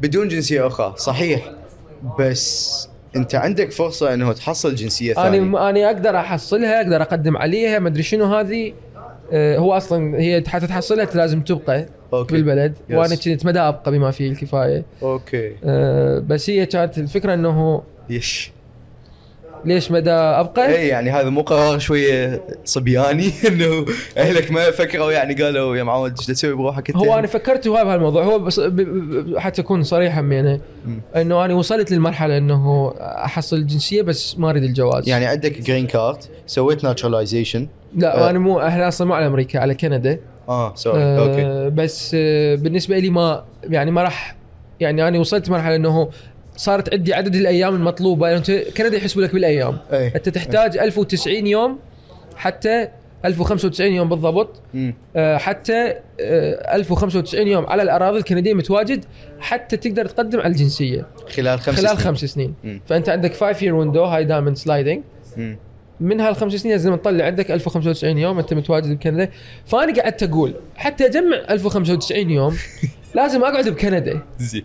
بدون 0.00 0.28
جنسية 0.28 0.66
أخرى 0.66 0.94
صحيح. 0.96 1.50
بس 2.18 2.88
أنت 3.16 3.34
عندك 3.34 3.72
فرصة 3.72 4.14
إنه 4.14 4.32
تحصل 4.32 4.74
جنسية 4.74 5.12
أنا 5.12 5.22
ثانية. 5.22 5.70
أنا 5.70 5.86
أقدر 5.86 6.16
أحصلها 6.16 6.82
أقدر 6.82 7.02
أقدم 7.02 7.36
عليها 7.36 7.78
ما 7.78 7.88
أدري 7.88 8.02
شنو 8.02 8.24
هذه. 8.24 8.72
آه، 9.32 9.58
هو 9.58 9.76
أصلا 9.76 10.20
هي 10.20 10.44
حتى 10.46 10.66
تحصلها 10.66 11.08
لازم 11.14 11.40
تبقى. 11.40 11.86
okay. 12.18 12.34
بالبلد. 12.34 12.74
yes. 12.88 12.96
وأنا 12.98 13.14
كنت 13.14 13.46
مدى 13.46 13.58
أبقى 13.60 13.90
بما 13.92 14.10
فيه 14.10 14.30
الكفاية. 14.30 14.84
okay. 15.02 15.52
آه، 15.64 16.18
بس 16.18 16.50
هي 16.50 16.66
كانت 16.66 16.98
الفكرة 16.98 17.34
إنه 17.34 17.82
يش 18.10 18.52
ليش 19.64 19.90
مدى 19.90 20.10
أبقى؟ 20.10 20.68
اي 20.76 20.88
يعني 20.88 21.10
هذا 21.10 21.28
مو 21.30 21.40
قرار 21.42 21.78
شوية 21.78 22.42
صبياني. 22.64 23.30
إنه 23.48 23.84
أهلك 24.18 24.50
ما 24.50 24.70
فكروا 24.70 25.12
يعني 25.12 25.34
قالوا 25.34 25.76
يا 25.76 25.82
معود 25.82 26.10
إيش 26.18 26.26
تسوي 26.26 26.54
بروحك 26.54 26.88
أنت؟ 26.90 26.96
هو 26.98 27.18
أنا 27.18 27.26
فكرت 27.26 27.68
هواي 27.68 27.84
بهالموضوع 27.84 28.22
هو 28.24 28.38
بس 28.38 28.60
ب- 28.60 28.76
ب- 28.76 29.38
حتى 29.38 29.62
أكون 29.62 29.82
صريح 29.82 30.18
همينه. 30.18 30.60
إنه 31.16 31.44
أنا 31.44 31.54
وصلت 31.54 31.90
للمرحلة 31.90 32.38
إنه 32.38 32.94
أحصل 33.00 33.56
الجنسيه 33.56 34.02
بس 34.02 34.38
ما 34.38 34.50
أريد 34.50 34.62
الجواز. 34.62 35.08
يعني 35.08 35.26
عندك 35.26 35.60
green 35.60 35.86
card 35.86 36.18
سويت 36.46 36.84
naturalization 36.84 37.68
لا 37.96 38.26
آه. 38.26 38.30
أنا 38.30 38.38
مو 38.38 38.60
إحنا 38.60 38.88
أصلا 38.88 39.06
مو 39.06 39.14
على 39.14 39.26
أمريكا 39.26 39.58
على 39.58 39.74
كندا. 39.74 40.18
آه. 40.48 40.74
sorry 40.74 41.02
okay 41.02 41.42
آه 41.42 41.68
بس 41.68 42.16
آه 42.18 42.54
بالنسبة 42.54 42.98
لي 42.98 43.10
ما 43.10 43.44
يعني 43.64 43.90
ما 43.90 44.02
راح 44.02 44.36
يعني 44.80 45.08
أنا 45.08 45.18
وصلت 45.18 45.50
مرحلة 45.50 45.76
إنه 45.76 46.10
صارت 46.56 46.94
عندي 46.94 47.14
عدد 47.14 47.34
الأيام 47.34 47.74
المطلوبة. 47.74 48.26
يعني 48.26 48.38
أنت 48.38 48.50
كندا 48.50 48.96
يحسبوا 48.96 49.22
لك 49.22 49.32
بالأيام. 49.34 49.78
اي 49.92 50.12
أنت 50.16 50.28
تحتاج 50.28 50.78
1090 50.78 51.46
يوم 51.46 51.78
حتى 52.36 52.88
1095 53.24 53.92
يوم 53.92 54.08
بالضبط. 54.08 54.62
مم. 54.74 54.94
آه، 55.16 55.36
حتى 55.36 55.94
آه، 56.20 56.74
1095 56.76 57.48
يوم 57.48 57.66
على 57.66 57.82
الأراضي 57.82 58.18
الكندية 58.18 58.54
متواجد 58.54 59.04
حتى 59.40 59.76
تقدر 59.76 60.06
تقدم 60.06 60.40
على 60.40 60.48
الجنسية. 60.48 61.06
خلال 61.36 61.60
خمس 61.60 61.76
خلال 61.76 61.88
سنين. 61.88 61.98
خمس 61.98 62.24
سنين. 62.24 62.54
مم. 62.64 62.80
فأنت 62.86 63.08
عندك 63.08 63.34
5 63.34 63.62
year 63.62 63.74
window 63.74 64.04
هاي 64.04 64.24
دائما 64.24 64.54
sliding. 64.54 65.02
من 66.00 66.20
هالخمس 66.20 66.54
سنين 66.54 66.74
لازم 66.74 66.96
تطلع 66.96 67.24
عندك 67.24 67.50
1095 67.50 68.18
يوم 68.18 68.38
أنت 68.38 68.54
متواجد 68.54 68.92
بكندا. 68.98 69.30
فأنا 69.66 70.02
قعدت 70.02 70.22
أقول 70.22 70.54
حتى 70.76 71.06
أجمع 71.06 71.36
1095 71.50 72.30
يوم 72.30 72.56
لازم 73.14 73.44
أقعد 73.44 73.68
بكندا. 73.68 74.22
زين. 74.38 74.64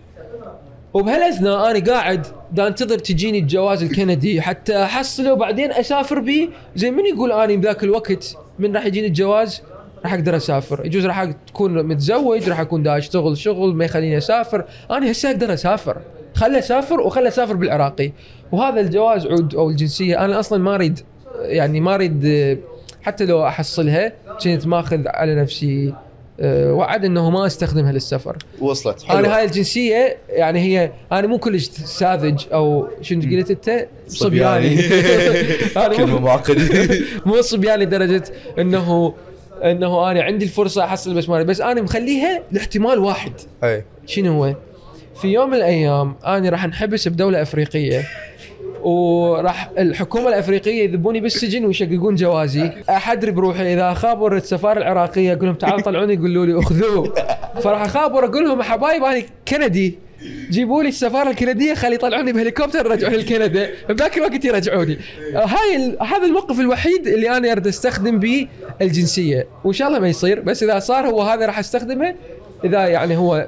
وبهالأثناء 0.94 1.70
أنا 1.70 1.84
قاعد 1.92 2.26
دا 2.52 2.66
انتظر 2.66 2.98
تجيني 2.98 3.38
الجواز 3.38 3.82
الكندي 3.82 4.40
حتى 4.40 4.82
أحصله 4.82 5.32
وبعدين 5.32 5.72
أسافر 5.72 6.18
به 6.18 6.48
زي 6.76 6.90
من 6.90 7.06
يقول 7.06 7.32
اني 7.32 7.56
بذاك 7.56 7.84
الوقت 7.84 8.36
من 8.58 8.76
راح 8.76 8.86
يجيني 8.86 9.06
الجواز؟ 9.06 9.62
راح 10.04 10.14
أقدر 10.14 10.36
أسافر. 10.36 10.86
يجوز 10.86 11.06
راح 11.06 11.24
تكون 11.24 11.82
متزوج 11.82 12.48
راح 12.48 12.60
أكون 12.60 12.82
دا 12.82 12.98
أشتغل 12.98 13.38
شغل 13.38 13.74
ما 13.74 13.84
يخليني 13.84 14.18
أسافر. 14.18 14.64
أنا 14.90 15.10
هسه 15.10 15.30
أقدر 15.30 15.54
أسافر. 15.54 15.96
خل 16.34 16.56
أسافر 16.56 17.00
وخل 17.00 17.26
أسافر 17.26 17.56
بالعراقي. 17.56 18.12
وهذا 18.52 18.80
الجواز 18.80 19.26
عود 19.26 19.54
أو 19.54 19.70
الجنسية. 19.70 20.24
أنا 20.24 20.40
أصلا 20.40 20.58
ما 20.58 20.74
أريد 20.74 21.00
يعني 21.42 21.80
ما 21.80 21.94
أريد 21.94 22.58
حتى 23.02 23.24
لو 23.24 23.46
أحصلها 23.46 24.12
كنت 24.42 24.66
ماخذ 24.66 25.02
على 25.06 25.34
نفسي 25.34 25.94
آه، 26.42 26.72
وعد 26.72 27.04
إنه 27.04 27.30
ما 27.30 27.46
أستخدمها 27.46 27.92
للسفر. 27.92 28.36
وصلت. 28.60 29.02
حلو. 29.02 29.18
أنا 29.18 29.36
هاي 29.36 29.44
الجنسية 29.44 30.16
يعني 30.28 30.60
هي 30.60 30.90
أنا 31.12 31.26
مو 31.26 31.38
كلش 31.38 31.64
ساذج 31.70 32.44
أو 32.52 32.88
شنو 33.02 33.22
قلت 33.22 33.50
أنت؟ 33.50 33.86
صبياني. 34.08 34.82
كلمه 35.96 36.06
مو, 36.06 36.18
معقدة. 36.18 36.88
مو 37.26 37.40
صبياني 37.40 37.84
لدرجة 37.84 38.24
إنه 38.58 39.14
إنه 39.64 40.10
أنا 40.10 40.22
عندي 40.22 40.44
الفرصة 40.44 40.84
أحصل 40.84 41.14
بس 41.14 41.28
ما 41.28 41.42
بس 41.42 41.60
أنا 41.60 41.82
مخليها 41.82 42.42
لاحتمال 42.52 42.98
واحد. 42.98 43.32
أي. 43.64 43.84
شنو 44.06 44.44
هو؟ 44.44 44.54
في 45.20 45.28
يوم 45.28 45.48
من 45.50 45.54
الأيام 45.56 46.14
أنا 46.26 46.48
راح 46.48 46.64
انحبس 46.64 47.08
بدولة 47.08 47.42
أفريقية. 47.42 48.04
وراح 48.82 49.70
الحكومة 49.78 50.28
الأفريقية 50.28 50.82
يذبوني 50.82 51.20
بالسجن 51.20 51.64
ويشققون 51.64 52.14
جوازي. 52.14 52.70
أحدري 52.90 53.30
بروحي 53.30 53.74
إذا 53.74 53.92
اخابر 53.92 54.36
السفارة 54.36 54.78
العراقية 54.78 55.32
أقول 55.32 55.46
لهم 55.46 55.54
تعالوا 55.54 55.80
طلعوني 55.80 56.14
يقولوا 56.14 56.46
لي 56.46 56.58
أخذوه. 56.58 57.14
فراح 57.62 57.82
أخابر 57.82 58.24
أقول 58.24 58.44
لهم 58.44 58.62
حبايب 58.62 59.04
أنا 59.04 59.22
كندي. 59.48 59.98
جيبوا 60.50 60.82
لي 60.82 60.88
السفارة 60.88 61.30
الكندية 61.30 61.74
خلي 61.74 61.94
يطلعوني 61.94 62.32
بهليكوبتر 62.32 62.86
يرجعوني 62.86 63.16
لكندا 63.16 63.70
بذاك 63.88 64.16
الوقت 64.16 64.44
يرجعوني. 64.44 64.98
هاي 65.34 65.96
هذا 66.00 66.26
الموقف 66.26 66.60
الوحيد 66.60 67.06
اللي 67.06 67.36
أنا 67.36 67.52
أريد 67.52 67.66
أستخدم 67.66 68.18
به 68.18 68.48
الجنسية. 68.82 69.46
وإن 69.64 69.72
شاء 69.72 69.88
الله 69.88 69.98
ما 69.98 70.08
يصير 70.08 70.40
بس 70.40 70.62
إذا 70.62 70.78
صار 70.78 71.06
هو 71.06 71.22
هذا 71.22 71.46
راح 71.46 71.58
أستخدمه. 71.58 72.14
إذا 72.64 72.86
يعني 72.86 73.16
هو 73.16 73.46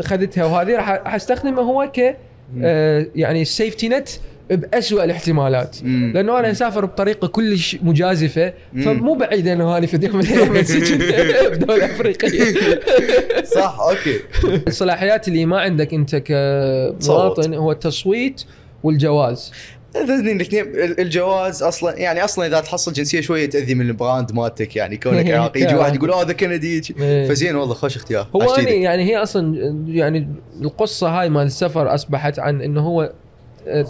خذتها 0.00 0.44
وهذه 0.44 0.76
راح 0.76 0.90
راح 0.90 1.14
أستخدمه 1.14 1.62
هو 1.62 1.90
ك 1.96 2.16
آه، 2.62 3.06
يعني 3.14 3.44
سيفتي 3.44 3.88
نت 3.88 4.08
بأسوأ 4.50 5.04
الاحتمالات. 5.04 5.76
مم. 5.82 6.12
لأنه 6.14 6.38
أنا 6.38 6.50
أسافر 6.50 6.84
بطريقة 6.84 7.28
كلش 7.28 7.76
مجازفة. 7.82 8.52
فمو 8.84 9.14
بعيد 9.14 9.48
إنه 9.48 9.78
أنا 9.78 9.86
في 9.86 10.06
يوم 10.06 10.16
من 10.16 10.56
الأيام 10.56 11.50
بدوله 11.50 11.84
أفريقية. 11.84 12.54
صح 13.56 13.78
أوكي. 13.80 14.20
الصلاحيات 14.66 15.28
اللي 15.28 15.46
ما 15.46 15.60
عندك 15.60 15.94
أنت 15.94 16.16
كمواطن 16.16 17.54
هو 17.54 17.72
التصويت 17.72 18.44
والجواز. 18.82 19.52
الاثنين 19.96 20.36
الاثنين 20.36 20.64
الجواز 20.98 21.62
أصلا 21.62 21.98
يعني 21.98 22.24
أصلا 22.24 22.46
إذا 22.46 22.60
تحصل 22.60 22.92
جنسية 22.92 23.20
شوية 23.20 23.50
تأذي 23.50 23.74
من 23.74 23.88
ال 23.88 23.95
brand 23.95 24.32
مالتك 24.32 24.76
يعني 24.76 24.96
كونك 24.96 25.30
عراقي 25.30 25.60
يجي 25.60 25.74
واحد 25.74 25.94
يقول 25.94 26.10
آه 26.10 26.22
ذا 26.22 26.32
كندي. 26.32 26.82
إيه. 27.00 27.28
فزين 27.28 27.56
والله 27.56 27.74
خوش 27.74 27.96
اختيار. 27.96 28.28
هو. 28.36 28.54
يعني 28.58 29.04
هي 29.04 29.16
أصلا 29.16 29.58
يعني 29.88 30.28
القصة 30.62 31.08
هاي 31.08 31.28
مال 31.30 31.46
السفر 31.46 31.94
أصبحت 31.94 32.38
عن 32.38 32.62
إنه 32.62 32.80
هو 32.80 33.12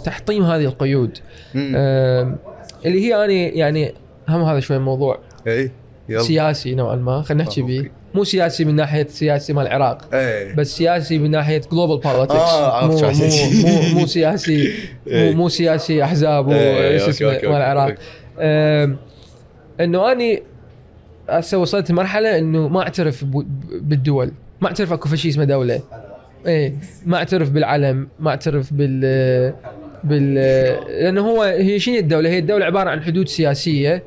تحطيم 0.05 0.43
هذه 0.43 0.65
القيود. 0.65 1.17
آم، 1.55 2.37
اللي 2.85 3.05
هي 3.05 3.25
أنا 3.25 3.33
يعني 3.33 3.93
هم 4.29 4.41
هذا 4.43 4.59
شوي 4.59 4.79
موضوع 4.79 5.19
إي 5.47 5.71
يلا. 6.09 6.21
سياسي 6.21 6.75
نوعا 6.75 6.95
ما 6.95 7.21
خلينا 7.21 7.43
نحكي 7.43 7.61
آه، 7.61 7.65
به 7.65 7.77
okay. 7.77 7.91
مو 8.13 8.23
سياسي 8.23 8.65
من 8.65 8.75
ناحية 8.75 9.07
سياسي 9.07 9.53
مال 9.53 9.67
العراق 9.67 10.13
إي. 10.13 10.53
بس 10.53 10.77
سياسي 10.77 11.17
من 11.17 11.31
ناحية 11.31 11.61
global 11.71 11.97
politics 11.97 12.35
آه، 12.35 12.87
مو, 12.87 12.93
مو. 12.93 13.01
مو 13.01 13.99
مو 13.99 14.05
سياسي. 14.05 14.73
مو. 15.07 15.31
مو 15.31 15.49
سياسي 15.49 16.03
أحزاب 16.03 16.49
okay، 16.49 17.09
اسمه 17.09 17.29
مال 17.29 17.45
العراق. 17.45 17.95
إنه 19.79 20.11
اني 20.11 20.43
هسه 21.29 21.57
وصلت 21.57 21.91
لمرحله 21.91 22.37
إنه 22.37 22.67
ما 22.67 22.81
أعترف 22.81 23.25
بالدول. 23.71 24.31
ما 24.61 24.67
أعترف 24.67 24.93
أكو 24.93 25.15
شيء 25.15 25.31
اسمه 25.31 25.43
دولة. 25.43 25.81
إيه 26.47 26.73
ما 27.05 27.17
اعترف 27.17 27.49
بالعلم 27.49 28.07
ما 28.19 28.29
اعترف 28.29 28.73
بال 28.73 29.53
بال 30.03 30.33
لأنه 30.87 31.21
هو 31.21 31.41
هي 31.43 31.79
شنو 31.79 31.95
الدولة؟ 31.95 32.29
هي 32.29 32.39
الدولة 32.39 32.65
عبارة 32.65 32.89
عن 32.89 33.01
حدود 33.01 33.27
سياسية 33.27 34.03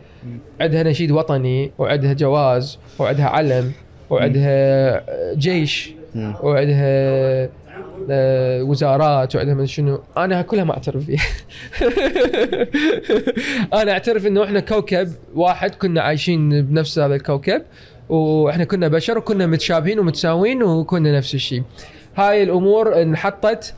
عندها 0.61 0.83
نشيد 0.83 1.11
وطني 1.11 1.73
وعندها 1.79 2.13
جواز 2.13 2.79
وعندها 2.99 3.27
علم 3.27 3.73
وعندها 4.11 5.05
جيش. 5.35 5.95
وعندها 6.43 7.49
آه، 8.11 8.63
وزارات 8.63 9.37
وعندها 9.37 9.55
من 9.55 9.67
شنو 9.67 10.01
أنا 10.17 10.43
كلها 10.43 10.65
ما 10.65 10.73
اعترف 10.73 11.05
فيها 11.05 11.23
أنا 13.83 13.93
اعترف 13.93 14.27
إنه 14.27 14.45
إحنا 14.45 14.61
كوكب 14.61 15.13
واحد 15.35 15.75
كنا 15.75 16.01
عايشين 16.01 16.63
بنفس 16.63 16.99
هذا 16.99 17.15
الكوكب 17.15 17.63
وإحنا 18.09 18.65
كنا 18.65 18.89
بشر 18.89 19.19
وكنا 19.19 19.47
متشابهين 19.47 19.99
ومتساويين 19.99 20.63
وكنا 20.63 21.17
نفس 21.17 21.35
الشيء 21.35 21.63
هاي 22.17 22.43
الأمور 22.43 23.03
انحطت. 23.03 23.75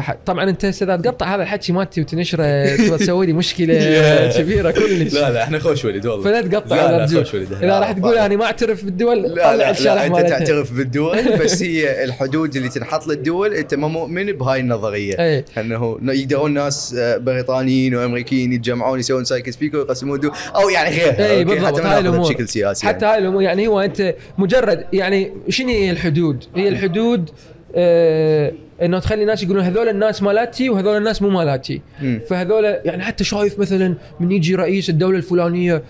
ح- 0.00 0.16
طبعا 0.26 0.50
أنت 0.50 0.64
أستاذ 0.64 1.00
تقطع 1.02 1.34
هذا 1.34 1.42
الحكي 1.42 1.72
مالتي 1.72 2.00
وتنشره 2.00 2.76
تسوي 2.96 3.26
لي 3.26 3.32
مشكلة 3.32 3.74
كبيرة 4.38 4.70
كلش 4.70 5.14
لا 5.14 5.30
لا 5.30 5.42
إحنا 5.42 5.58
خوش 5.58 5.84
ولد 5.84 6.06
والله 6.06 6.24
فلا 6.24 6.40
تقطع 6.42 6.76
لا 6.76 6.98
لا. 6.98 7.06
خوش 7.06 7.34
ولد 7.34 7.52
إذا 7.62 7.78
راح 7.80 7.92
تقول 7.92 8.18
أنا 8.18 8.36
ما 8.36 8.44
أعترف 8.44 8.84
بالدول 8.84 9.22
لا 9.22 9.56
لا, 9.56 9.72
لا 9.72 10.06
أنت. 10.06 10.16
تعترف 10.16 10.72
بالدول 10.72 11.18
بس 11.44 11.62
هي 11.62 12.04
الحدود 12.04 12.56
اللي 12.56 12.68
تنحط 12.68 13.06
للدول 13.06 13.54
أنت 13.54 13.74
ما 13.74 13.88
مؤمن 13.88 14.32
بهاي 14.32 14.60
النظرية 14.60 15.14
إيه 15.18 15.44
إنه 15.58 15.98
يقدرون 16.02 16.54
ناس 16.54 16.94
آه، 16.98 17.16
بريطانيين 17.16 17.94
وأمريكيين 17.94 18.52
يتجمعون 18.52 18.98
يسوون 18.98 19.24
سايكس 19.24 19.50
بيكو 19.50 19.76
ويقسمون 19.78 20.20
دول 20.20 20.32
أو 20.54 20.68
يعني 20.68 20.90
غيرها 20.96 21.30
اي؟ 21.30 21.44
بالضبط 21.44 21.66
حتى 21.78 21.82
هاي 21.88 21.98
الأمور 21.98 22.20
بشكل 22.28 22.48
سياسي 22.48 22.86
حتى 22.86 23.04
يعني. 23.04 23.16
هاي 23.16 23.22
الأمور 23.22 23.42
يعني 23.42 23.66
هو 23.66 23.80
أنت 23.80 24.14
مجرد 24.38 24.84
يعني 24.92 25.32
شنو 25.48 25.68
هي 25.68 25.90
الحدود؟ 25.90 26.44
هي 26.56 26.68
الحدود 26.68 27.30
آه 27.76 28.52
إنه 28.82 28.98
تخلي 28.98 29.22
الناس 29.22 29.42
يقولون 29.42 29.62
هذول 29.64 29.88
الناس 29.88 30.22
مالاتي 30.22 30.70
وهذول 30.70 30.96
الناس 30.96 31.22
مو 31.22 31.28
مالاتي 31.28 31.82
مم. 32.02 32.20
فهذول 32.28 32.64
يعني 32.64 33.02
حتى 33.02 33.24
شايف 33.24 33.58
مثلا 33.58 33.94
من 34.20 34.32
يجي 34.32 34.54
رئيس 34.54 34.90
الدولة 34.90 35.16
الفلانية 35.16 35.82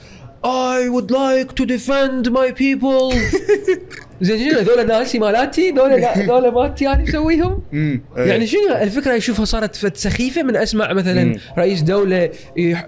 I 0.44 0.89
would 0.89 1.10
like 1.12 1.55
to 1.55 1.64
defend 1.64 2.32
my 2.32 2.51
people 2.51 3.14
زين 4.23 4.51
شنو 4.51 4.59
هذول 4.59 4.86
ناسي 4.86 5.19
مالاتي 5.19 5.70
هذول 5.70 5.93
هذول 6.05 6.52
مالتي 6.55 6.89
أنا 6.89 7.02
مسويهم. 7.02 7.62
إيه. 7.74 8.01
يعني 8.16 8.47
شنو 8.47 8.60
الفكرة 8.82 9.16
اشوفها 9.16 9.44
صارت 9.44 9.97
سخيفة 9.97 10.43
من 10.43 10.56
أسمع 10.56 10.93
مثلا. 10.93 11.36
رئيس 11.59 11.81
دولة 11.82 12.31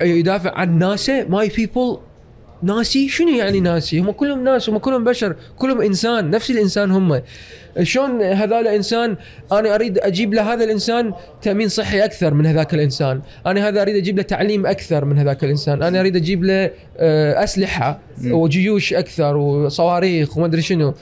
يدافع 0.02 0.54
عن 0.54 0.78
ناسه 0.78 1.26
my 1.28 1.48
people 1.48 1.98
ناسي؟ 2.62 3.08
شنو 3.08 3.28
يعني 3.28 3.60
ناسي؟ 3.60 3.98
هم 3.98 4.10
كلهم 4.10 4.44
ناس 4.44 4.68
هم 4.68 4.78
كلهم 4.78 5.04
بشر 5.04 5.36
كلهم 5.58 5.80
إنسان 5.80 6.30
نفس 6.30 6.50
الإنسان 6.50 6.90
هم. 6.90 7.22
شلون 7.82 8.22
هذول 8.22 8.68
إنسان؟ 8.68 9.16
أنا 9.52 9.74
أريد 9.74 9.98
أجيب 9.98 10.34
لهذا 10.34 10.64
الإنسان 10.64 11.12
تأمين 11.42 11.68
صحي 11.68 12.04
أكثر 12.04 12.34
من 12.34 12.46
هذاك 12.46 12.74
الإنسان. 12.74 13.20
أنا 13.46 13.68
هذا 13.68 13.82
أريد 13.82 13.96
أجيب 13.96 14.16
له 14.16 14.22
تعليم 14.22 14.66
أكثر 14.66 15.04
من 15.04 15.18
هذاك 15.18 15.44
الإنسان. 15.44 15.82
أنا 15.82 16.00
أريد 16.00 16.16
أجيب 16.16 16.44
له 16.44 16.70
آه، 16.96 17.44
أسلحة 17.44 18.00
وجيوش 18.24 18.94
أكثر 18.94 19.36
وصواريخ 19.36 20.36
وما 20.36 20.46
أدري 20.46 20.62
شنو. 20.62 20.94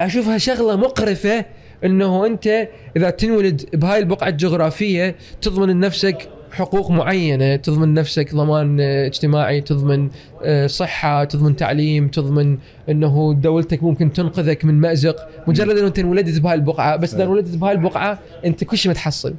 أشوفها 0.00 0.38
شغلة 0.38 0.76
مقرفة 0.76 1.44
إنه 1.84 2.26
أنت 2.26 2.68
إذا 2.96 3.10
تنولد 3.10 3.64
بهاي 3.72 3.98
البقعة 3.98 4.28
الجغرافية 4.28 5.16
تضمن 5.42 5.68
لنفسك 5.68 6.28
حقوق 6.52 6.90
معينة 6.90 7.56
تضمن 7.56 7.94
نفسك 7.94 8.34
ضمان 8.34 8.80
آه، 8.80 9.06
اجتماعي 9.06 9.60
تضمن 9.60 10.08
آه، 10.44 10.66
صحة 10.66 11.24
تضمن 11.24 11.56
تعليم 11.56 12.08
تضمن 12.08 12.58
إنه 12.88 13.34
دولتك 13.34 13.82
ممكن 13.82 14.12
تنقذك 14.12 14.64
من 14.64 14.74
مأزق. 14.74 15.16
مجرد 15.46 15.78
إنه 15.78 15.86
أنت 15.86 15.98
انولدت 15.98 16.40
بهاي 16.40 16.54
البقعة 16.54 16.96
بس 16.96 17.14
إذا 17.14 17.24
انولدت 17.24 17.56
بهاي 17.56 17.72
البقعة 17.72 18.18
أنت 18.44 18.64
كل 18.64 18.78
شيء 18.78 18.90
متحصل. 18.90 19.34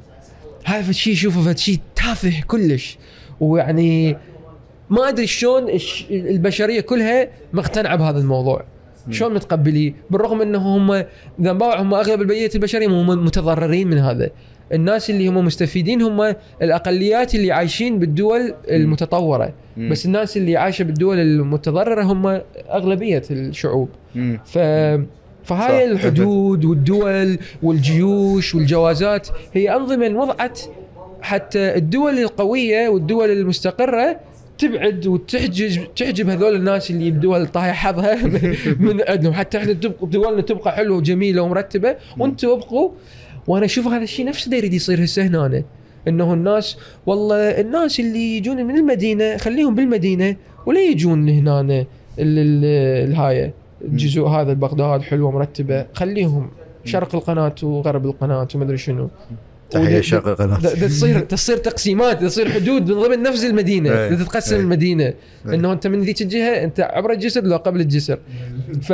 هذا 0.64 0.90
الشيء 0.90 1.14
شوفه 1.14 1.54
شيء 1.54 1.78
تافه 1.96 2.40
كلش. 2.46 2.98
ويعني 3.40 4.16
ما 4.90 5.08
أدري 5.08 5.26
شلون 5.26 5.66
البشرية 6.10 6.80
كلها 6.80 7.28
مقتنعة 7.52 7.96
بهذا 7.96 8.18
الموضوع. 8.18 8.64
شلون 9.10 9.34
متقبليه؟ 9.34 9.94
بالرغم 10.10 10.42
إنه 10.42 10.58
هم 10.58 10.90
إذا 11.40 11.52
هم 11.62 11.94
أغلب 11.94 12.20
البقيه 12.20 12.50
البشرية 12.54 12.86
هم 12.86 13.24
متضررين 13.24 13.88
من 13.88 13.98
هذا. 13.98 14.30
الناس 14.72 15.10
اللي 15.10 15.28
هم 15.28 15.44
مستفيدين 15.44 16.02
هم 16.02 16.34
الأقليات 16.62 17.34
اللي 17.34 17.52
عايشين 17.52 17.98
بالدول 17.98 18.54
المتطورة 18.70 19.52
مم. 19.76 19.88
بس 19.88 20.06
الناس 20.06 20.36
اللي 20.36 20.56
عايشة 20.56 20.82
بالدول 20.82 21.18
المتضررة 21.18 22.02
هم 22.02 22.40
أغلبية 22.70 23.22
الشعوب 23.30 23.88
مم. 24.14 24.40
ف 24.44 24.58
فهاي 25.44 25.86
صح. 25.86 25.90
الحدود 25.90 26.64
والدول 26.64 27.38
والجيوش 27.62 28.54
والجوازات 28.54 29.28
هي 29.54 29.76
أنظمة 29.76 30.08
وضعت 30.08 30.60
حتى 31.22 31.76
الدول 31.76 32.18
القوية 32.18 32.88
والدول 32.88 33.30
المستقرة 33.30 34.20
تبعد 34.58 35.06
وتحجب 35.06 35.94
تحجب 35.94 36.28
هذول 36.28 36.56
الناس 36.56 36.90
اللي 36.90 37.10
بدول 37.10 37.46
طايح 37.46 37.86
حظها 37.86 38.26
من 38.84 39.00
عندهم 39.08 39.32
حتى 39.32 39.58
إحنا 39.58 39.72
دولنا 40.02 40.42
تبقى 40.42 40.72
حلوة 40.72 40.96
وجميلة 40.96 41.42
ومرتبة 41.42 41.96
وأنتم 42.18 42.48
أبقوا 42.48 42.90
وأنا 43.46 43.64
أشوف 43.64 43.86
هذا 43.86 44.02
الشيء 44.04 44.26
نفسه 44.26 44.50
دا 44.50 44.56
يريد 44.56 44.74
يصير 44.74 45.04
هسه 45.04 45.26
هنا 45.26 45.62
إنه 46.08 46.32
الناس 46.34 46.76
والله 47.06 47.36
الناس 47.36 48.00
اللي 48.00 48.36
يجون 48.36 48.64
من 48.64 48.76
المدينة 48.76 49.36
خليهم 49.36 49.74
بالمدينة 49.74 50.36
ولا 50.66 50.80
يجون 50.80 51.28
هنا 51.28 51.60
ال- 51.60 51.86
ال- 52.18 53.08
الهايه 53.10 53.54
الجزء 53.84 54.22
هذا 54.22 54.52
بغداد 54.52 55.02
حلوة 55.02 55.30
مرتبة. 55.30 55.86
خليهم. 55.94 56.50
شرق 56.84 57.14
القناة 57.14 57.54
وغرب 57.62 58.06
القناة 58.06 58.48
وما 58.54 58.64
أدري 58.64 58.76
شنو. 58.78 59.10
تحية 59.70 60.00
شرق 60.00 60.28
القناة. 60.28 60.58
تصير 60.58 61.20
تصير 61.20 61.56
تقسيمات 61.56 62.24
تصير 62.24 62.50
حدود 62.50 62.90
من 62.92 63.02
ضمن 63.02 63.22
نفس 63.22 63.44
المدينة. 63.44 63.90
إيه. 63.92 64.14
تتقسم 64.14 64.54
إيه. 64.54 64.62
المدينة. 64.62 65.04
إيه. 65.04 65.14
إنه 65.46 65.72
أنت 65.72 65.86
من 65.86 66.00
ذيك 66.00 66.22
الجهة 66.22 66.64
أنت 66.64 66.80
عبر 66.80 67.12
الجسر 67.12 67.44
لو 67.44 67.56
قبل 67.56 67.80
الجسر. 67.80 68.18
ف 68.82 68.92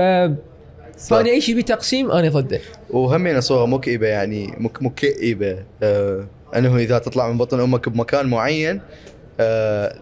فانا 0.99 1.29
اي 1.31 1.41
شيء 1.41 1.55
بيه 1.55 1.63
تقسيم؟ 1.63 2.11
أنا 2.11 2.29
ضده 2.29 2.61
وهمين 2.91 3.41
صوره 3.41 3.67
مكئبه 3.67 4.07
يعني 4.07 4.55
مك 4.59 4.83
مكئبه 4.83 5.59
آه 5.83 6.27
أنه 6.57 6.77
إذا 6.77 6.99
تطلع 6.99 7.29
من 7.33 7.39
بطن 7.39 7.61
أمك 7.61 7.89
بمكان 7.89 8.27
معين 8.27 8.81
آه 9.41 9.95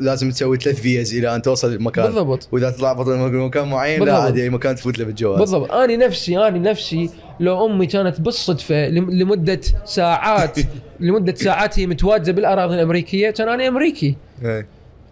لازم 0.00 0.30
تسوي 0.30 0.56
ثلاث 0.56 0.80
فيز 0.80 1.14
إلى 1.14 1.34
أن 1.34 1.42
توصل 1.42 1.72
للمكان 1.72 2.04
بالضبط. 2.06 2.48
وإذا 2.52 2.70
تطلع 2.70 2.92
بطن 2.92 3.12
أمك 3.20 3.30
بمكان 3.32 3.68
معين 3.68 3.98
لا 3.98 4.04
بالضبط. 4.04 4.20
عادي 4.24 4.42
أي 4.42 4.50
مكان 4.50 4.76
تفوت 4.76 4.98
له 4.98 5.04
بالجواز 5.04 5.38
بالضبط. 5.38 5.72
أنا 5.72 5.96
نفسي 5.96 6.38
أنا 6.38 6.58
نفسي 6.70 7.10
لو 7.40 7.66
أمي 7.66 7.86
كانت 7.86 8.20
بالصدفة 8.20 8.88
لم- 8.88 9.10
لمدة 9.10 9.60
ساعات 9.84 10.58
لمدة 11.00 11.34
ساعات 11.34 11.78
هي 11.78 11.86
متواجدة 11.86 12.32
بالأراضي 12.32 12.74
الأمريكية 12.74 13.30
كان 13.30 13.48
أنا 13.48 13.68
أمريكي. 13.68 14.16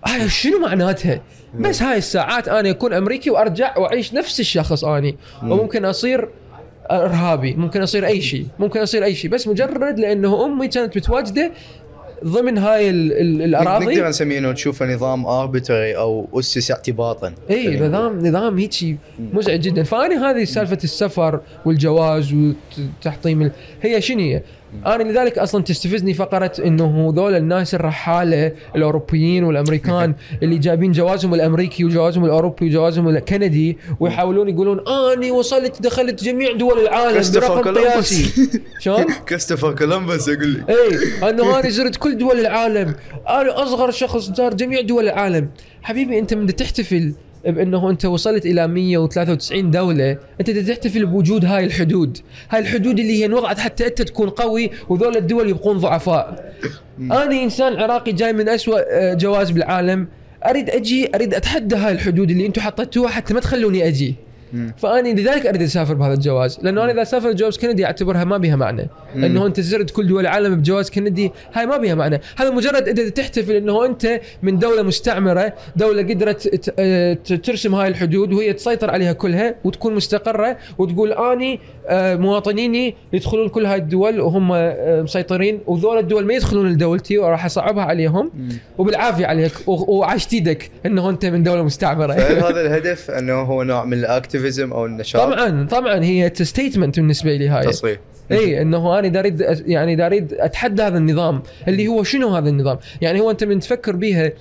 إيه. 0.07 0.23
هاي 0.23 0.29
شنو 0.29 0.59
معناتها؟ 0.59 1.21
بس 1.61 1.83
هاي 1.83 1.99
الساعات 1.99 2.49
أنا 2.49 2.71
اكون 2.71 2.93
أمريكي 2.93 3.31
وأرجع 3.31 3.79
وأعيش 3.79 4.15
نفس 4.15 4.41
الشخص 4.41 4.85
أني 4.85 5.17
وممكن 5.43 5.85
أصير 5.85 6.29
إرهابي 6.91 7.55
ممكن 7.55 7.83
أصير 7.83 8.07
أي 8.07 8.21
شيء 8.21 8.47
ممكن 8.59 8.81
أصير 8.81 9.05
أي 9.05 9.15
شيء 9.15 9.31
بس 9.31 9.49
مجرد 9.49 9.99
لأنه 9.99 10.45
أمي 10.45 10.69
كانت 10.69 10.97
متواجدة 10.97 11.53
ضمن 12.25 12.59
هاي 12.59 12.91
ال 12.91 13.13
ال 13.13 13.43
الأراضي 13.43 13.85
نقدر 13.85 14.09
نسميه 14.09 14.39
إنه 14.39 14.53
تشوفه 14.53 14.95
نظام 14.95 15.27
arbitrary 15.27 15.97
أو 15.97 16.29
أسس 16.35 16.71
اعتباطا 16.71 17.35
إي 17.51 17.81
نظام 17.81 18.27
نظام 18.27 18.59
هيك 18.59 18.97
مزعج 19.33 19.61
جدا 19.61 19.83
فأنا 19.83 20.31
هذه 20.31 20.45
سالفة 20.45 20.79
السفر 20.85 21.41
والجواز 21.65 22.35
وتحطيم. 22.35 23.51
هي 23.83 24.01
شنو 24.01 24.21
هي؟ 24.21 24.43
أنا 24.87 25.03
لذلك 25.03 25.39
أصلا 25.39 25.63
تستفزني 25.63 26.15
فقرة 26.15 26.53
إنه 26.65 27.13
ذول 27.17 27.35
الناس 27.35 27.75
الرحاله 27.75 28.53
الأوروبيين 28.77 29.45
والأمريكان 29.45 30.15
اللي 30.43 30.59
جايبين 30.59 30.93
جوازهم 30.93 31.35
الأمريكي 31.35 31.85
وجوازهم 31.85 32.25
الأوروبي 32.25 32.67
وجوازهم 32.67 33.09
الكندي 33.09 33.79
ويحاولون 34.01 34.49
يقولون 34.49 34.89
أني 34.89 35.31
وصلت 35.31 35.83
دخلت 35.83 36.25
جميع 36.25 36.53
دول 36.53 36.79
العالم 36.79 37.23
برقم. 37.35 37.75
قياسي 37.75 38.47
شلون؟ 38.83 39.05
كريستوفر 39.29 39.75
كولومبوس 39.75 40.29
أقول 40.29 40.55
لك 40.55 40.71
اي 40.71 41.31
أنه 41.31 41.47
أنا 41.61 41.71
زرت 41.71 41.97
كل 41.97 42.19
دول 42.19 42.41
العالم 42.41 42.95
أنا 43.29 43.63
أصغر 43.63 43.91
شخص 43.91 44.31
زار 44.31 44.55
جميع 44.55 44.81
دول 44.81 45.05
العالم 45.05 45.49
حبيبي 45.83 46.19
أنت 46.19 46.35
من 46.35 46.57
تحتفل 46.57 47.13
بأنه 47.53 47.91
أنت 47.91 48.05
وصلت 48.05 48.47
إلى 48.47 48.69
193 48.69 49.71
دولة 49.71 50.19
أنت 50.41 50.51
تحتفل 50.51 51.07
بوجود 51.07 51.45
هاي 51.45 51.65
الحدود. 51.65 52.19
هاي 52.51 52.61
الحدود 52.61 52.99
اللي 52.99 53.25
هي 53.25 53.33
وضعت 53.33 53.59
حتى 53.59 53.87
أنت 53.87 54.03
تكون 54.03 54.29
قوي 54.29 54.71
وذول 54.89 55.17
الدول 55.17 55.49
يبقون 55.49 55.79
ضعفاء. 55.79 56.55
أنا 57.01 57.43
إنسان 57.43 57.73
عراقي 57.77 58.13
جاي 58.13 58.33
من 58.33 58.49
أسوأ 58.49 58.79
آه، 58.91 59.15
جواز 59.15 59.51
بالعالم 59.51 60.09
أريد 60.47 60.71
أجي 60.71 61.11
أريد 61.15 61.35
أتحدى 61.35 61.77
هاي 61.77 61.93
الحدود 61.93 62.31
اللي 62.31 62.47
أنتم 62.47 62.61
حطيتوها 62.61 63.09
حتى 63.09 63.35
ما 63.35 63.41
تخلوني 63.41 63.89
أجي. 63.89 64.15
فأني 64.79 65.15
لذلك 65.15 65.47
أريد 65.47 65.63
أسافر 65.63 65.95
بهذا 65.95 66.15
الجواز 66.15 66.59
لأنه 66.63 66.85
أنا 66.85 66.93
إذا 66.93 67.05
سافر 67.05 67.33
جواز 67.33 67.59
كندي 67.59 67.87
أعتبرها 67.87 68.25
ما 68.25 68.39
بها 68.39 68.57
معنى. 68.57 68.89
إنه 69.15 69.47
أنت 69.47 69.61
زرت 69.61 69.91
كل 69.91 70.07
دول 70.07 70.21
العالم 70.21 70.57
بجواز 70.57 70.91
كندي 70.91 71.33
هاي 71.53 71.67
ما 71.67 71.77
بها 71.77 71.95
معنى. 71.95 72.21
هذا 72.37 72.51
مجرد 72.51 72.89
انت 72.89 73.01
تحتفل 73.01 73.53
إنه 73.53 73.85
أنت 73.85 74.21
من 74.43 74.59
دولة 74.59 74.83
مستعمرة 74.83 75.53
دولة 75.77 76.03
قدرت 76.03 76.71
ترسم 77.45 77.75
هاي 77.75 77.89
الحدود 77.89 78.33
وهي 78.33 78.53
تسيطر 78.53 78.91
عليها 78.91 79.13
كلها 79.13 79.55
وتكون 79.65 79.95
مستقرة 79.95 80.57
وتقول 80.79 81.13
أني 81.13 81.61
آه، 81.89 82.17
مواطنيني 82.17 82.95
يدخلون 83.13 83.49
كل 83.49 83.67
هاي 83.67 83.79
الدول 83.79 84.21
وهم 84.21 84.53
آه، 84.53 85.03
مسيطرين 85.03 85.61
وذول 85.67 85.99
الدول 85.99 86.27
ما 86.27 86.35
يدخلون 86.35 86.73
لدولتي 86.73 87.19
وراح 87.19 87.45
أصعبها 87.45 87.85
عليهم 87.85 88.31
وبالعافية 88.79 89.27
عليك 89.27 89.53
وعشت 89.67 90.33
إيدك 90.33 90.71
إنه 90.87 91.11
أنت 91.11 91.27
من 91.27 91.43
دولة 91.43 91.63
مستعمرة. 91.63 92.13
هذا 92.49 92.61
الهدف 92.61 93.11
أنه 93.11 93.35
هو 93.35 93.63
نوع 93.63 93.85
من 93.85 93.99
ال 94.37 94.41
activism 94.41 94.73
أو 94.73 94.87
النشاط؟ 94.87 95.23
طبعا 95.23 95.67
طبعا 95.67 96.05
هي 96.05 96.31
statement 96.35 97.01
بالنسبة 97.01 97.37
لي 97.37 97.49
هاي. 97.49 97.67
تصريح 97.67 97.99
اي 98.33 98.63
إنه 98.63 98.99
أنا 98.99 99.09
دا 99.09 99.21
أريد 99.21 99.43
أ- 99.43 99.63
يعني 99.67 99.97
دا 99.97 100.07
أريد 100.07 100.33
أتحدى 100.33 100.83
هذا 100.83 100.99
النظام 100.99 101.43
اللي 101.69 101.89
هو 101.89 102.03
شنو 102.03 102.29
هذا 102.29 102.49
النظام؟ 102.49 102.79
يعني 103.01 103.21
هو 103.21 103.31
أنت 103.31 103.45
من 103.45 103.61
تفكر 103.61 103.97
بيها 103.97 104.33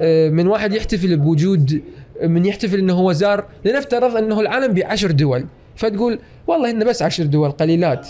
آه، 0.00 0.28
من 0.28 0.46
واحد 0.46 0.74
يحتفل 0.74 1.16
بوجود 1.16 1.82
من 2.22 2.46
يحتفل 2.46 2.78
إنه 2.78 2.92
هو 2.94 3.12
زار 3.12 3.44
لنفترض 3.64 4.16
إنه 4.16 4.40
العالم 4.40 4.74
بعشر 4.74 5.10
دول 5.10 5.44
فتقول 5.76 6.18
والله 6.46 6.70
هن 6.70 6.84
بس 6.84 7.02
عشر 7.02 7.24
دول 7.24 7.50
قليلات. 7.50 8.08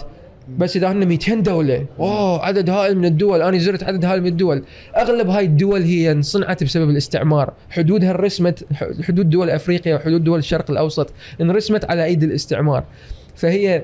بس 0.58 0.76
إذا 0.76 0.92
هن 0.92 1.06
200 1.06 1.34
دولة. 1.34 1.86
أوه 1.98 2.44
عدد 2.44 2.70
هائل 2.70 2.98
من 2.98 3.04
الدول. 3.04 3.42
أنا 3.42 3.58
زرت 3.58 3.82
عدد 3.82 4.04
هائل 4.04 4.20
من 4.20 4.26
الدول. 4.26 4.64
أغلب 4.96 5.28
هاي 5.28 5.44
الدول 5.44 5.82
هي 5.82 6.12
انصنعت 6.12 6.64
بسبب 6.64 6.90
الاستعمار. 6.90 7.52
حدودها 7.70 8.10
انرسمت 8.10 8.64
حدود 9.02 9.30
دول 9.30 9.50
أفريقيا 9.50 9.94
وحدود 9.94 10.24
دول 10.24 10.38
الشرق 10.38 10.70
الأوسط 10.70 11.12
انرسمت 11.40 11.84
على 11.84 12.04
ايد 12.04 12.22
الاستعمار. 12.22 12.84
فهي 13.36 13.82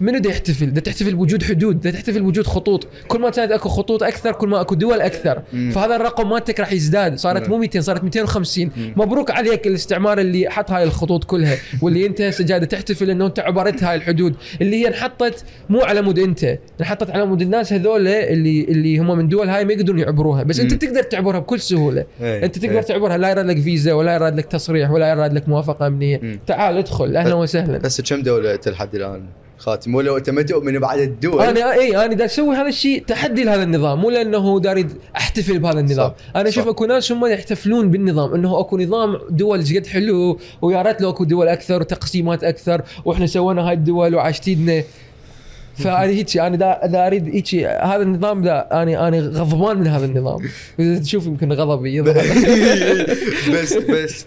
منو 0.00 0.18
دا 0.18 0.30
يحتفل؟ 0.30 0.72
دا 0.72 0.80
تحتفل 0.80 1.14
بوجود 1.14 1.42
حدود، 1.42 1.80
دا 1.80 1.90
تحتفل 1.90 2.22
بوجود 2.22 2.46
خطوط، 2.46 2.86
كل 3.08 3.20
ما 3.20 3.30
كانت 3.30 3.52
أكو 3.52 3.68
خطوط 3.68 4.02
أكثر 4.02 4.32
كل 4.32 4.48
ما 4.48 4.60
أكو 4.60 4.74
دول 4.74 5.00
أكثر، 5.00 5.42
مم. 5.52 5.70
فهذا 5.70 5.96
الرقم 5.96 6.30
مالتك 6.30 6.60
راح 6.60 6.72
يزداد، 6.72 7.18
صارت. 7.18 7.48
مو 7.48 7.58
200 7.58 7.80
صارت 7.80 8.04
250 8.04 8.70
مم. 8.76 8.94
مبروك 8.96 9.30
عليك 9.30 9.66
الاستعمار 9.66 10.20
اللي 10.20 10.50
حط 10.50 10.70
هاي 10.70 10.84
الخطوط 10.84 11.24
كلها 11.24 11.56
واللي 11.82 12.06
أنت 12.06 12.22
جاي 12.42 12.60
تحتفل 12.60 13.10
إنه 13.10 13.26
أنت 13.26 13.40
عبرت 13.40 13.84
هاي 13.84 13.96
الحدود 13.96 14.34
اللي 14.60 14.82
هي 14.82 14.88
انحطت 14.88 15.44
مو 15.68 15.80
على 15.80 16.02
مود 16.02 16.18
أنت 16.18 16.58
انحطت 16.80 17.10
على 17.10 17.26
مود 17.26 17.42
الناس 17.42 17.72
هذول 17.72 18.08
اللي 18.08 18.64
اللي 18.64 18.98
هم 18.98 19.18
من 19.18 19.28
دول 19.28 19.48
هاي 19.48 19.64
ما 19.64 19.72
يقدرون 19.72 19.98
يعبروها 19.98 20.42
بس 20.42 20.60
أنت 20.60 20.72
مم. 20.72 20.78
تقدر 20.78 21.02
تعبرها 21.02 21.38
بكل 21.38 21.60
سهولة 21.60 22.04
إيه، 22.20 22.44
أنت 22.44 22.58
تقدر 22.58 22.74
إيه. 22.74 22.80
تعبرها 22.80 23.18
لا 23.18 23.30
يراد 23.30 23.46
لك 23.46 23.58
فيزا 23.58 23.92
ولا 23.92 24.14
يراد 24.14 24.36
لك 24.38 24.44
تصريح 24.44 24.90
ولا 24.90 25.10
يراد 25.10 25.32
لك 25.32 25.48
موافقة 25.48 25.86
أمنية. 25.86 26.40
تعال 26.46 26.76
ادخل 26.76 27.16
أهلا 27.16 27.34
وسهلا 27.34 27.86
هسه 27.86 28.02
كم 28.02 28.22
دولة 28.22 28.54
انت 28.54 28.68
لحد 28.68 28.94
الآن 28.94 29.22
خاتم 29.60 29.98
أنت 29.98 30.30
ما 30.30 30.42
تؤمن 30.42 30.78
بعد 30.78 30.98
الدول. 30.98 31.42
أنا 31.42 31.72
إي 31.72 32.04
أنا 32.04 32.14
دا 32.14 32.24
أسوي 32.24 32.56
هذا 32.56 32.68
الشيء 32.68 33.04
تحدي 33.06 33.44
لهذا 33.44 33.62
النظام 33.62 34.00
مو 34.00 34.10
لأنه 34.10 34.60
دا 34.60 34.70
اريد 34.70 34.92
أحتفل 35.16 35.58
بهذا 35.58 35.80
النظام. 35.80 36.08
صح، 36.08 36.36
أنا 36.36 36.48
أشوف. 36.48 36.68
أكو 36.68 36.84
ناس 36.84 37.12
هم 37.12 37.26
يحتفلون 37.26 37.90
بالنظام 37.90 38.34
إنه 38.34 38.60
أكو 38.60 38.78
نظام 38.78 39.18
دول 39.30 39.60
قد 39.60 39.86
حلو 39.86 40.38
ويا 40.62 40.82
ريت 40.82 41.00
لو 41.00 41.10
أكو 41.10 41.24
دول 41.24 41.48
أكثر 41.48 41.80
وتقسيمات 41.80 42.44
أكثر 42.44 42.82
وإحنا 43.04 43.26
سوينا 43.26 43.68
هاي 43.68 43.74
الدول 43.74 44.14
وعاشتيدنا 44.14 44.82
فأنا 45.74 46.12
هيك 46.12 46.36
أنا 46.38 46.56
دا, 46.56 46.86
دا 46.86 47.06
أريد 47.06 47.28
هيك 47.28 47.54
هذا 47.64 48.02
النظام 48.02 48.42
دا 48.42 48.82
أنا 48.82 49.08
أنا 49.08 49.18
غضبان 49.18 49.78
من 49.78 49.86
هذا 49.86 50.04
النظام. 50.04 50.38
تشوف 51.02 51.26
يمكن 51.26 51.52
غضبي 51.52 52.00
بس 53.52 53.72
بس. 53.74 54.26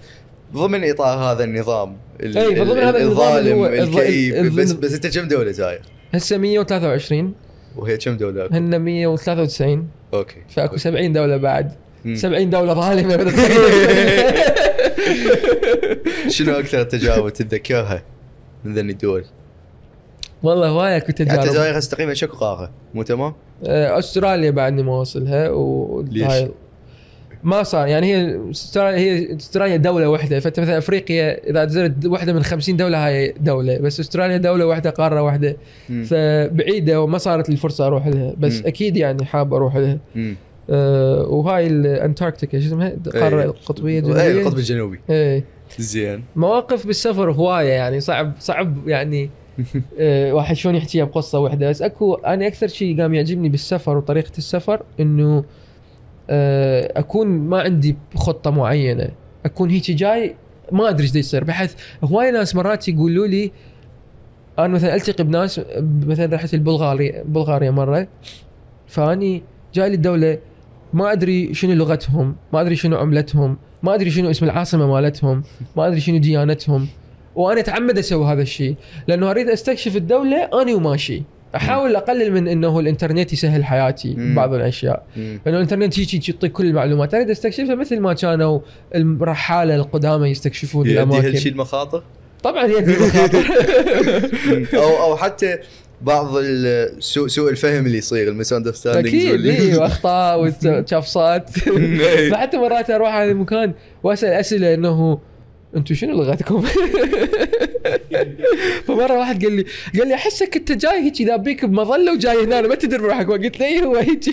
ضمن 0.55 0.89
إطار 0.89 1.17
هذا 1.17 1.43
النظام 1.43 1.97
ال- 2.23 2.55
فضمن 2.57 2.79
هذا 2.83 2.97
النظام 2.97 3.37
الظالم 3.37 3.65
الكئيب 3.65 4.55
بس 4.55 4.71
بس 4.71 4.93
أنت 4.93 5.17
كم 5.17 5.27
دولة 5.27 5.51
زاير؟ 5.51 5.81
هسه 6.13 6.37
123 6.37 7.33
وهي 7.75 7.97
كم 7.97 8.17
دولة؟ 8.17 8.49
هن 8.51 8.79
193 8.81 9.87
okay 10.13 10.35
فأكو 10.49 10.77
70 10.77 11.13
دولة 11.13 11.37
بعد 11.37 11.71
مم. 12.05 12.15
70 12.15 12.49
دولة 12.49 12.73
ظالمة 12.73 13.15
شنو 16.29 16.59
أكثر 16.59 16.83
تجارب 16.83 17.29
تتذكرها 17.29 18.03
من 18.63 18.73
ذني 18.73 18.91
الدول؟ 18.91 19.25
والله 20.43 20.67
هواي 20.67 20.97
اكو 20.97 21.05
يعني 21.19 21.31
تجارب 21.31 21.53
زاير 21.55 21.77
هسه 21.79 21.91
تقريبا 21.91 22.13
شكو 22.13 22.37
قاره 22.37 22.71
مو 22.93 23.03
تمام؟ 23.03 23.33
آه، 23.65 23.99
أستراليا 23.99 24.51
بعدني 24.51 24.83
ما 24.83 24.99
وصلها 24.99 25.49
و 25.49 26.01
ليش؟ 26.11 26.43
ما 27.43 27.63
صار. 27.63 27.87
يعني 27.87 28.15
هي 28.15 28.39
استراليا 28.51 28.97
هي 28.97 29.35
استراليا 29.35 29.77
دولة 29.77 30.09
واحدة. 30.09 30.39
فانت 30.39 30.59
مثلا 30.59 30.77
أفريقيا 30.77 31.49
إذا 31.49 31.65
زرت 31.65 32.05
واحدة 32.05 32.33
من 32.33 32.43
50 32.43 32.77
دولة 32.77 33.07
هاي 33.07 33.33
دولة. 33.39 33.77
بس 33.77 33.99
أستراليا 33.99 34.37
دولة 34.37 34.65
واحدة 34.65 34.89
قارة 34.89 35.21
واحدة. 35.21 35.57
فبعيدة 36.05 37.01
وما 37.01 37.17
صارت 37.17 37.49
لي 37.49 37.53
الفرصة 37.53 37.87
أروح 37.87 38.07
لها. 38.07 38.33
بس 38.37 38.59
مم. 38.59 38.67
أكيد 38.67 38.97
يعني 38.97 39.25
حاب 39.25 39.53
أروح 39.53 39.75
لها. 39.77 39.97
أه 40.69 41.23
وهاي 41.27 41.67
الانتاركتيكا 41.67 42.59
شو 42.59 42.67
اسمها؟ 42.67 42.93
القاره 43.07 43.39
إيه. 43.39 43.45
القطبية 43.45 43.93
اي 43.93 43.99
الجنوبية. 43.99 44.41
القطب 44.41 44.57
الجنوبي. 44.57 44.99
إيه. 45.09 45.43
زين. 45.79 46.23
مواقف 46.35 46.87
بالسفر 46.87 47.31
هواية 47.31 47.69
يعني. 47.69 47.99
صعب 47.99 48.33
صعب 48.39 48.87
يعني 48.87 49.29
آه، 49.99 50.33
واحد 50.33 50.55
شلون 50.55 50.75
يحكيها 50.75 51.05
بقصة 51.05 51.39
واحدة. 51.39 51.69
بس 51.69 51.81
اكو 51.81 52.13
أنا 52.13 52.47
أكثر 52.47 52.67
شيء 52.67 53.01
قام 53.01 53.13
يعجبني 53.13 53.49
بالسفر 53.49 53.97
وطريقة 53.97 54.31
السفر 54.37 54.81
إنه 54.99 55.43
أكون 56.29 57.27
ما 57.27 57.61
عندي 57.61 57.95
خطة 58.15 58.51
معينة. 58.51 59.09
أكون 59.45 59.69
هيك 59.69 59.91
جاي 59.91 60.35
ما 60.71 60.89
أدري 60.89 61.03
إيش 61.07 61.15
يصير. 61.15 61.43
بحيث 61.43 61.73
هواي 62.03 62.31
ناس 62.31 62.55
مرات 62.55 62.87
يقولوا 62.87 63.27
لي 63.27 63.51
أنا 64.59 64.67
مثلا 64.67 64.95
ألتقي 64.95 65.23
بناس 65.23 65.61
مثلا 65.81 66.35
رحت 66.35 66.53
البلغاريا 66.53 67.23
بلغاريا 67.23 67.71
مرة 67.71 68.07
فأني 68.87 69.43
جاي 69.73 69.89
لي 69.89 69.95
الدولة 69.95 70.37
ما 70.93 71.11
أدري 71.11 71.53
شنو 71.53 71.73
لغتهم 71.73 72.35
ما 72.53 72.61
أدري 72.61 72.75
شنو 72.75 72.97
عملتهم 72.97 73.57
ما 73.83 73.95
أدري 73.95 74.09
شنو 74.09 74.29
اسم 74.29 74.45
العاصمة 74.45 74.87
مالتهم 74.87 75.43
ما 75.77 75.87
أدري 75.87 75.99
شنو 75.99 76.17
ديانتهم 76.17 76.87
وأنا 77.35 77.59
أتعمد 77.59 77.97
أسوي 77.97 78.25
هذا 78.25 78.41
الشيء. 78.41 78.75
لأنه 79.07 79.31
أريد 79.31 79.49
أستكشف 79.49 79.95
الدولة 79.95 80.61
اني 80.61 80.73
وماشي. 80.73 81.23
أحاول 81.55 81.95
أقلل 81.95 82.31
من 82.33 82.47
إنه 82.47 82.79
الإنترنت 82.79 83.33
يسهل 83.33 83.65
حياتي 83.65 84.13
مم. 84.17 84.35
بعض 84.35 84.53
الأشياء. 84.53 85.03
مم. 85.17 85.39
لأنه 85.45 85.57
الإنترنت 85.57 85.97
يجي 85.97 86.31
يعطيك 86.33 86.51
كل 86.51 86.65
المعلومات. 86.65 87.13
اريد 87.13 87.29
استكشفها 87.29 87.75
مثل 87.75 87.99
ما 87.99 88.13
كانوا 88.13 88.59
الرحالة 88.95 89.75
القدامى 89.75 90.27
يستكشفون 90.29 90.85
هذي 90.85 90.97
الأماكن. 90.99 91.25
هالشيء 91.25 91.51
المخاطر؟ 91.51 92.03
طبعا 92.43 92.65
يدي 92.65 92.91
مخاطر 92.91 93.43
أو 94.83 95.03
أو 95.03 95.17
حتى 95.17 95.57
بعض 96.01 96.37
ال- 96.37 97.03
سوء 97.03 97.27
سوء 97.27 97.49
الفهم 97.51 97.85
اللي 97.85 97.97
يصير 97.97 98.27
ال 98.27 98.53
misunderstanding 98.53 99.07
أكيد 99.25 99.45
اي 99.45 99.75
وأخطاء 99.79 100.41
وشفصات 100.43 101.49
فحتى 102.31 102.57
مرات 102.63 102.89
أروح 102.89 103.09
على 103.13 103.31
المكان 103.31 103.73
وأسأل 104.03 104.29
أسئلة 104.33 104.73
إنه 104.73 105.19
أنتم 105.75 105.95
شنو 105.95 106.13
لغتكم؟ 106.13 106.61
فمرة 108.87 109.19
واحد 109.19 109.45
قال 109.45 109.55
لي 109.55 109.65
قال 109.99 110.07
لي 110.07 110.13
أحسك 110.13 110.57
انت 110.57 110.71
جاي 110.71 111.03
هيك 111.03 111.21
إذا 111.21 111.35
بيك 111.35 111.65
بمظلة 111.65 112.13
وجاي 112.13 112.43
هنا 112.43 112.61
ما 112.61 112.75
تدري 112.75 113.03
روحك 113.03 113.27
قلت 113.27 113.59
له 113.59 113.65
اي 113.65 113.85
هو 113.85 113.95
هيك 113.95 114.23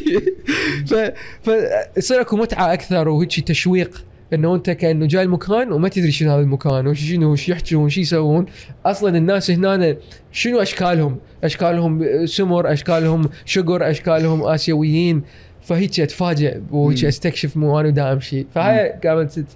فيصير 1.42 2.20
أكو 2.20 2.36
متعة 2.36 2.72
أكثر 2.72 3.08
وهيك 3.08 3.40
تشويق 3.40 4.04
إنه 4.32 4.54
أنت 4.54 4.70
كأنه 4.70 5.06
جاي 5.06 5.22
المكان 5.22 5.72
وما 5.72 5.88
تدري 5.88 6.10
شنو 6.10 6.30
هذا 6.32 6.40
المكان 6.40 6.86
وشنو 6.86 7.32
وش 7.32 7.48
يحجون 7.48 7.84
وش 7.84 7.98
يسوون 7.98 8.46
أصلا 8.86 9.18
الناس 9.18 9.50
هنا 9.50 9.96
شنو 10.32 10.58
أشكالهم؟ 10.62 11.16
أشكالهم 11.44 12.26
سمر، 12.26 12.72
أشكالهم 12.72 13.28
شقر، 13.44 13.90
أشكالهم 13.90 14.42
آسيويين 14.42 15.22
فهيك 15.62 16.00
أتفاجئ 16.00 16.60
وهيك. 16.70 17.04
أستكشف 17.04 17.56
مو 17.56 17.80
أنا 17.80 17.88
ودا 17.88 18.12
امشي 18.12 18.46
فهاي 18.54 18.86
آه، 18.86 19.46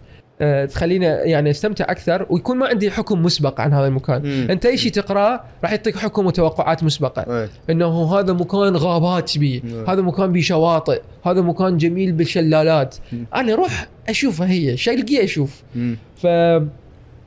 تخليني 0.69 1.05
يعني 1.07 1.51
استمتع 1.51 1.85
أكثر 1.89 2.27
ويكون 2.31 2.57
ما 2.59 2.67
عندي 2.69 2.91
حكم 2.91 3.23
مسبق 3.23 3.61
عن 3.61 3.73
هذا 3.73 3.87
المكان 3.87 4.23
مم. 4.23 4.47
أنت 4.51 4.67
أي 4.67 4.77
شيء 4.77 4.93
تقرأه 4.93 5.41
راح 5.63 5.71
يعطيك 5.73 5.97
حكم 5.97 6.27
وتوقعات 6.27 6.85
مسبقة 6.85 7.23
إنه 7.71 8.15
هذا 8.19 8.33
مكان 8.33 8.77
غابات 8.77 9.39
بيه 9.39 9.61
نعم. 9.65 9.91
هذا 9.91 10.03
مكان 10.03 10.33
بيه 10.33 10.41
شواطئ 10.43 11.01
هذا 11.27 11.41
مكان 11.41 11.77
جميل 11.77 12.13
بالشلالات 12.13 12.97
مم. 13.13 13.27
أنا 13.35 13.53
أروح 13.53 13.87
أشوفها 14.09 14.51
هي 14.51 14.77
شيء 14.77 15.01
القيه 15.01 15.25
أشوف 15.25 15.63
مم. 15.77 15.97
ف 16.17 16.27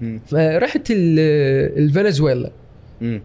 مم. 0.01 0.19
فرحت 0.27 0.91
ال- 0.91 1.79
الفنزويلا 1.83 2.51
مم. 3.01 3.21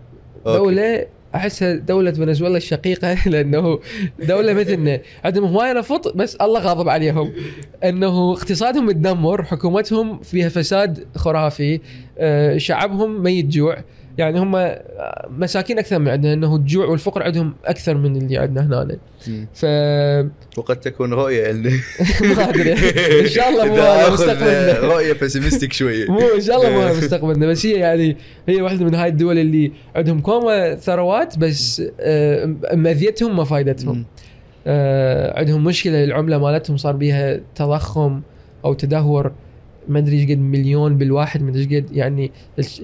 احسها 1.34 1.74
دولة 1.74 2.10
فنزويلا 2.10 2.56
الشقيقة 2.56 3.16
لأنه 3.30 3.78
دولة 4.28 4.52
مثلنا 4.52 5.00
عندهم 5.24 5.44
هواية 5.44 5.72
نفط 5.72 6.16
بس 6.16 6.34
الله 6.36 6.60
غاضب 6.60 6.88
عليهم. 6.88 7.32
إنه 7.84 8.32
اقتصادهم 8.32 8.86
متدمر 8.86 9.42
حكومتهم 9.44 10.20
فيها 10.20 10.48
فساد 10.48 11.06
خرافي 11.16 11.80
آه، 12.18 12.56
شعبهم 12.58 13.22
ميت 13.22 13.46
جوع. 13.46 13.76
يعني 14.18 14.38
هم 14.40 14.70
مساكين 15.38 15.78
أكثر 15.78 15.98
من 15.98 16.08
عندنا 16.08 16.32
انه 16.32 16.56
الجوع 16.56 16.86
والفقر 16.86 17.22
عندهم 17.22 17.54
أكثر 17.64 17.94
من 17.94 18.16
اللي 18.16 18.38
عندنا 18.38 18.82
هنا. 18.82 18.96
ف 19.54 19.64
وقد 20.58 20.80
تكون 20.80 21.12
رؤية 21.12 21.50
اللي 21.50 21.70
ما 22.36 22.48
أدري. 22.48 22.72
إن 23.20 23.26
شاء 23.28 23.48
الله 23.48 23.64
مو 23.66 24.12
مستقبلنا. 24.14 24.78
رؤية 24.78 25.12
pessimistic 25.22 25.72
شوية. 25.72 26.06
مو 26.10 26.20
إن 26.36 26.40
شاء 26.40 26.56
الله 26.56 26.70
مو 26.70 26.88
مستقبلنا. 26.98 27.46
بس 27.46 27.66
هي 27.66 27.72
يعني 27.72 28.16
هي 28.48 28.62
واحدة 28.62 28.84
من 28.84 28.94
هاي 28.94 29.08
الدول 29.08 29.38
اللي 29.38 29.72
عندهم 29.96 30.20
كوما 30.20 30.74
ثروات 30.74 31.38
بس 31.38 31.82
آه، 32.00 32.54
مأذيتهم 32.74 33.36
ما 33.36 33.44
فايدتهم. 33.44 33.96
مم. 33.98 34.04
آه، 34.66 35.38
عندهم 35.38 35.64
مشكلة 35.64 36.04
العملة 36.04 36.38
مالتهم 36.38 36.76
صار 36.76 36.96
بيها 36.96 37.40
تضخم 37.54 38.20
أو 38.64 38.74
تدهور. 38.74 39.32
ما 39.88 39.98
أدري 39.98 40.16
إيش 40.16 40.30
قد 40.30 40.38
مليون 40.38 40.98
بالواحد 40.98 41.42
ما 41.42 41.50
أدري 41.50 41.60
إيش 41.62 41.82
قد 41.82 41.96
يعني 41.96 42.30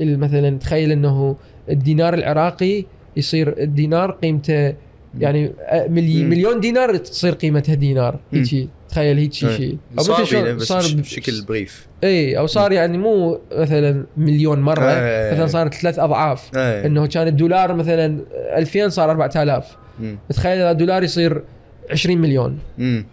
مثلا 0.01 0.59
تخيل 0.59 0.93
إنه 0.93 1.37
الدينار 1.70 2.15
العراقي 2.15 2.85
يصير 3.16 3.62
الدينار 3.62 4.11
قيمته 4.11 4.75
يعني 5.19 5.53
آه، 5.61 5.89
ملي. 5.89 6.25
مليون 6.25 6.61
دينار 6.61 6.97
تصير 6.97 7.33
قيمتها 7.33 7.75
دينار. 7.75 8.19
هيجي 8.33 8.69
تخيل 8.89 9.19
هيك. 9.19 9.33
شيء 9.33 9.79
صار 9.97 10.59
صار 10.59 10.83
بشكل 10.97 11.43
بريف 11.49 11.87
اي 12.05 12.39
أو 12.39 12.47
صار 12.47 12.73
يعني 12.73 12.99
مو 12.99 13.41
مثلا 13.53 14.05
مليون 14.16 14.61
مرة 14.61 14.85
إيه. 14.85 15.33
مثلا 15.33 15.47
صارت 15.47 15.75
ثلاث 15.75 15.99
أضعاف 15.99 16.51
إيه. 16.57 16.87
إنه 16.87 17.07
كان 17.07 17.27
الدولار 17.29 17.75
مثلا 17.75 18.20
2000 18.57 18.89
صار 18.89 19.11
4000 19.11 19.77
مم. 20.01 20.19
تخيل 20.29 20.59
اذا 20.59 20.70
الدولار 20.70 21.03
يصير 21.03 21.43
20 21.91 22.19
مليون 22.19 22.59
مم. 22.79 23.07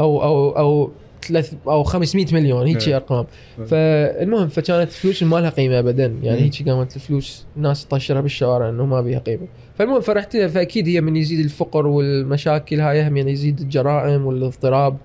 أو 0.00 0.22
أو 0.22 0.50
أو 0.50 0.92
ثلاث 1.28 1.52
أو 1.66 1.82
500 1.82 2.26
مليون 2.32 2.66
هيك 2.66 2.88
إيه. 2.88 2.96
أرقام. 2.96 3.26
إيه. 3.58 3.64
فالمهم 3.64 4.48
فكانت 4.48 4.88
الفلوس 4.90 5.22
ما 5.22 5.36
لها 5.36 5.50
قيمة 5.50 5.78
ابدا. 5.78 6.06
يعني 6.22 6.38
مم. 6.38 6.44
هيك 6.44 6.68
قامت 6.68 6.96
الفلوس 6.96 7.46
الناس 7.56 7.86
تطشرها 7.86 8.20
بالشوارع 8.20 8.68
إنه 8.68 8.86
ما 8.86 9.00
بيها 9.00 9.18
قيمة. 9.18 9.46
فالمهم 9.78 10.00
فرحت 10.00 10.36
لها. 10.36 10.48
فأكيد 10.48 10.88
هي 10.88 11.00
من 11.00 11.16
يزيد 11.16 11.38
الفقر 11.40 11.86
والمشاكل 11.86 12.80
هاي 12.80 13.08
هم 13.08 13.16
يعني 13.16 13.32
يزيد 13.32 13.60
الجرائم 13.60 14.26
والاضطراب. 14.26 14.96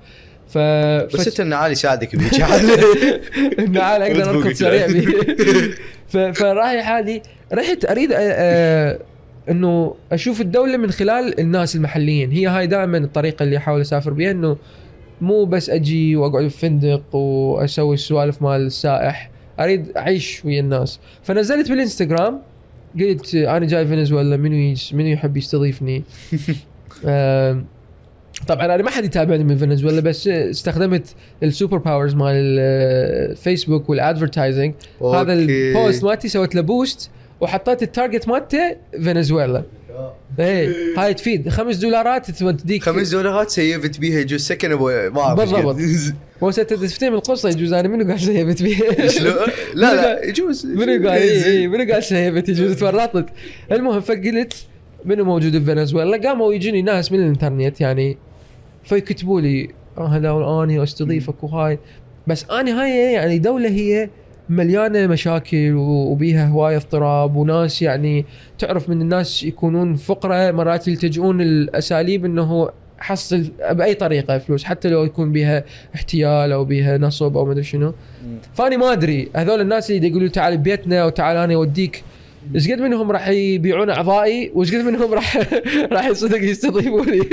ف 0.48 0.58
بس 0.58 1.28
أنت 1.28 1.40
النعال 1.40 1.72
يساعدك 1.72 2.16
بهيك 2.16 2.34
النعال 3.60 4.02
أقدر 4.02 4.30
أركض 4.30 4.52
سريع 4.52 4.88
ف- 6.12 6.18
فرايح 6.18 6.90
هذه 6.92 7.22
رحت 7.54 7.86
أريد 7.86 8.10
أ- 8.10 8.14
أ- 8.14 9.02
إنه 9.50 9.96
أشوف 10.12 10.42
الدولة 10.42 10.78
من 10.78 10.92
خلال 10.92 11.40
الناس 11.40 11.76
المحليين. 11.76 12.32
هي 12.32 12.48
هاي 12.48 12.68
دائما 12.68 12.98
الطريقة 12.98 13.44
اللي 13.44 13.58
أحاول 13.58 13.82
أسافر 13.82 14.14
بها 14.14 14.32
إنه 14.32 14.58
مو 15.24 15.46
بس 15.46 15.70
أجي 15.70 16.16
وأقعد 16.16 16.44
بفندق 16.44 17.16
وأسوي 17.16 17.94
السوالف 17.94 18.42
مال 18.42 18.62
السائح 18.62 19.30
أريد 19.60 19.98
أعيش 19.98 20.46
ويا 20.46 20.60
الناس. 20.60 21.00
فنزلت 21.24 21.70
بالإنستغرام 21.70 22.42
قلت 23.00 23.36
أنا 23.36 23.66
جاي 23.66 23.86
فنزويلا 23.86 24.38
منو 24.38 24.76
منو 24.94 25.08
يحب 25.08 25.38
يستضيفني؟ 25.38 26.04
آم، 27.06 27.66
طبعا 28.48 28.66
أنا 28.66 28.84
ما 28.84 28.90
حد 28.90 29.06
يتابعني 29.06 29.44
من 29.44 29.58
فنزويلا 29.58 30.02
بس 30.02 30.28
استخدمت 30.28 31.16
ال 31.44 31.49
super 31.49 31.78
powers 31.78 32.16
مال 32.16 32.36
الفيسبوك 33.32 33.90
والادفرتايزنج 33.90 34.74
هذا. 35.02 35.34
البوست 35.34 36.04
مالتي 36.04 36.28
سويت 36.28 36.56
له 36.56 36.62
بوست 36.62 37.12
وحطيت 37.42 37.84
التارجت 37.84 38.28
مالته 38.28 38.76
فنزويلا. 39.04 39.64
إيه 40.40 40.74
هاي 40.98 41.14
تفيد. 41.14 41.50
خمس 41.50 41.76
دولارات 41.76 42.32
توديك 42.32 42.84
خمس 42.84 43.10
دولارات 43.10 43.50
سيفت 43.50 44.00
بيها 44.00 44.20
يجوز 44.20 44.42
سكن 44.42 44.72
ابو 44.72 44.88
ما 44.90 45.22
اعرف 45.22 45.40
بالضبط. 45.40 45.76
هو 46.44 46.52
تفتهم 46.52 47.14
القصة 47.14 47.50
يجوز 47.50 47.74
أنا 47.74 47.88
منو 47.88 48.06
قاعد 48.06 48.20
سيبت 48.20 48.64
بيه 48.64 49.08
شلون؟ 49.08 49.34
لا 49.74 49.96
لا 49.96 50.26
يجوز. 50.26 50.66
منو 50.66 51.10
قال 51.10 51.22
إيه 51.22 51.46
إيه، 51.46 51.68
منو 51.68 51.94
قال 51.94 52.04
سيبت 52.04 52.50
يجوز؟ 52.50 52.80
تورطت. 52.80 53.26
المهم 53.72 54.02
فقلت 54.02 54.54
منو 55.06 55.24
موجود 55.24 55.56
بفنزويلا 55.56 56.28
قاموا 56.28 56.54
يجوني 56.54 56.82
ناس 56.82 57.12
من 57.12 57.20
الانترنت 57.20 57.82
يعني 57.82 58.18
فيكتبوا 58.84 59.42
لي 59.42 59.70
هذا 59.98 60.32
اني 60.64 60.84
أستضيفك 60.84 61.44
وهاي. 61.44 61.80
بس 62.28 62.46
أنا 62.52 62.82
هاي 62.82 63.14
يعني 63.14 63.40
دولة 63.40 63.70
هي 63.70 64.10
مليانة 64.50 65.08
مشاكل 65.08 65.74
وبيها 65.76 66.48
هوايه 66.48 66.78
اضطراب 66.78 67.36
وناس 67.36 67.82
يعني 67.82 68.26
تعرف 68.60 68.90
من 68.90 69.02
الناس 69.02 69.44
يكونون 69.44 69.96
فقراء 69.96 70.54
مرات 70.54 70.88
يلتجؤون 70.88 71.42
الاساليب 71.42 72.26
إنه 72.26 72.70
حصل 72.98 73.52
بأي 73.72 73.94
طريقة 73.94 74.38
فلوس 74.38 74.64
حتى 74.64 74.90
لو 74.90 75.04
يكون 75.04 75.32
بيها 75.32 75.64
احتيال 75.96 76.52
أو 76.52 76.66
بيها 76.66 76.98
نصب 76.98 77.38
أو 77.38 77.46
ما 77.46 77.52
أدري 77.52 77.64
شنو. 77.64 77.94
فأني 78.54 78.78
ما 78.78 78.92
أدري 78.92 79.30
هذول 79.36 79.62
الناس 79.62 79.92
اللي 79.92 80.08
يقولوا 80.08 80.28
تعال 80.28 80.58
بيتنا 80.58 81.06
وتعال 81.06 81.38
أنا 81.38 81.54
اوديك 81.54 82.04
إيش 82.56 82.72
قد 82.72 82.80
منهم 82.80 83.12
راح 83.12 83.28
يبيعون 83.28 83.90
أعضائي 83.90 84.52
وإيش 84.56 84.76
قد 84.76 84.82
منهم 84.82 85.14
راح 85.14 85.38
راح 85.94 86.12
صدق 86.12 86.44
يستضيفوني؟ 86.44 87.22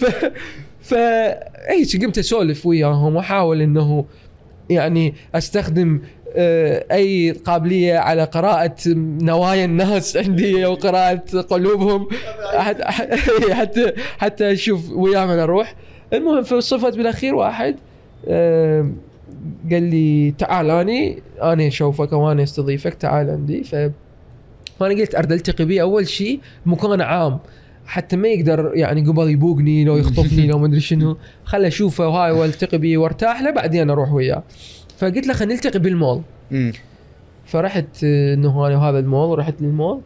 ف 0.00 0.04
ف 0.90 0.94
هيك 1.68 2.04
قمت 2.04 2.18
أسولف 2.18 2.66
وياهم 2.66 3.16
وأحاول 3.16 3.62
إنه 3.62 4.04
يعني 4.70 5.14
أستخدم 5.34 6.00
آه، 6.36 6.84
أي 6.92 7.30
قابلية 7.30 7.98
على 7.98 8.24
قراءة 8.24 8.76
نوايا 9.22 9.64
الناس 9.64 10.16
عندي 10.26 10.64
أو 10.66 10.74
قراءه 10.74 11.40
قلوبهم 11.40 12.08
حتى 13.50 13.92
حتى 14.18 14.52
أشوف 14.52 14.90
وياهم 14.90 15.30
أنا 15.30 15.42
أروح. 15.42 15.74
المهم 16.12 16.42
فصفت 16.42 16.96
بالأخير 16.96 17.34
واحد 17.34 17.76
آه، 18.28 18.90
قال 19.70 19.82
لي 19.82 20.34
تعال 20.38 20.70
اني 20.70 21.22
أنا 21.42 21.66
أشوفك 21.66 22.12
أو 22.12 22.32
أنا 22.32 22.42
أستضيفك 22.42 22.94
تعال 22.94 23.30
عندي. 23.30 23.64
ف 23.64 23.74
فانا 24.80 25.00
قلت 25.00 25.14
أرد 25.14 25.32
ألتقي 25.32 25.64
بيه 25.64 25.82
أول 25.82 26.08
شيء 26.08 26.40
بمكان 26.66 27.00
عام. 27.00 27.38
حتى 27.86 28.16
ما 28.16 28.28
يقدر 28.28 28.70
يعني 28.74 29.06
قبل 29.06 29.30
يبوقني 29.30 29.84
لو 29.84 29.96
يخطفني 29.96 30.46
لو 30.46 30.58
ما 30.58 30.66
أدري 30.66 30.80
شنو. 30.80 31.16
خل 31.44 31.64
أشوفه 31.64 32.08
وهاي 32.08 32.30
والتقي 32.30 32.78
بيه 32.78 32.98
وارتاح 32.98 33.42
له 33.42 33.50
بعدين 33.50 33.90
أروح 33.90 34.12
وياه. 34.12 34.42
فقلت 34.98 35.26
له 35.26 35.34
خلينا 35.34 35.54
نلتقي 35.54 35.78
بالمول. 35.78 36.22
فرحت 37.46 38.04
آه، 38.04 38.34
إنه 38.34 38.66
أنا 38.66 38.88
هذا 38.88 38.98
المول 38.98 39.28
ورحت 39.28 39.54
للمول. 39.60 40.00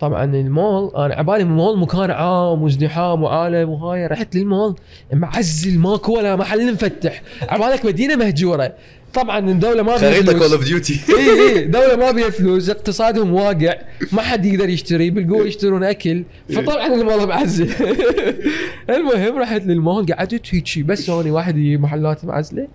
طبعا 0.00 0.24
المول 0.24 0.92
أنا 0.96 1.14
عبالي 1.14 1.44
مول 1.44 1.78
مكان 1.78 2.10
عام 2.10 2.62
وازدحام 2.62 3.22
وعالم 3.22 3.68
وهاي. 3.70 4.06
رحت 4.06 4.36
للمول 4.36 4.76
معزل 5.12 5.78
ماكو 5.78 6.16
ولا 6.16 6.36
محل 6.36 6.72
مفتح. 6.72 7.22
عبالك 7.48 7.86
مدينة 7.86 8.16
مهجورة. 8.16 8.72
طبعا 9.14 9.38
الدولة 9.38 9.82
ما 9.82 9.96
بيها 9.96 10.10
خريطة 10.10 10.38
Call 10.38 10.52
of 10.52 10.64
Duty 10.64 11.00
اي 11.18 11.56
اي 11.56 11.64
دولة 11.64 11.96
ما 11.96 12.10
بيها 12.10 12.30
فلوس 12.30 12.70
اقتصادهم 12.70 13.34
واقع 13.34 13.74
ما 14.12 14.22
حد 14.22 14.46
يقدر 14.46 14.68
يشتري 14.68 15.10
بالقوه 15.10 15.46
يشترون 15.46 15.84
أكل 15.84 16.24
فطبعا 16.48 16.86
المول 16.86 17.28
معزل 17.28 17.70
المهم 18.90 19.38
رحت 19.38 19.62
للمول 19.62 20.06
قعدت 20.06 20.54
هيك 20.54 20.84
بس 20.84 21.10
هوني 21.10 21.30
واحد 21.30 21.56
محلات 21.56 22.24
معزلة. 22.24 22.68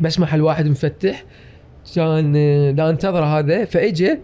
بس 0.00 0.20
محل 0.20 0.40
واحد 0.40 0.68
مفتح. 0.68 1.24
كان 1.94 2.32
دا 2.76 2.90
انتظر 2.90 3.24
هذا. 3.24 3.64
فاجى 3.64 4.18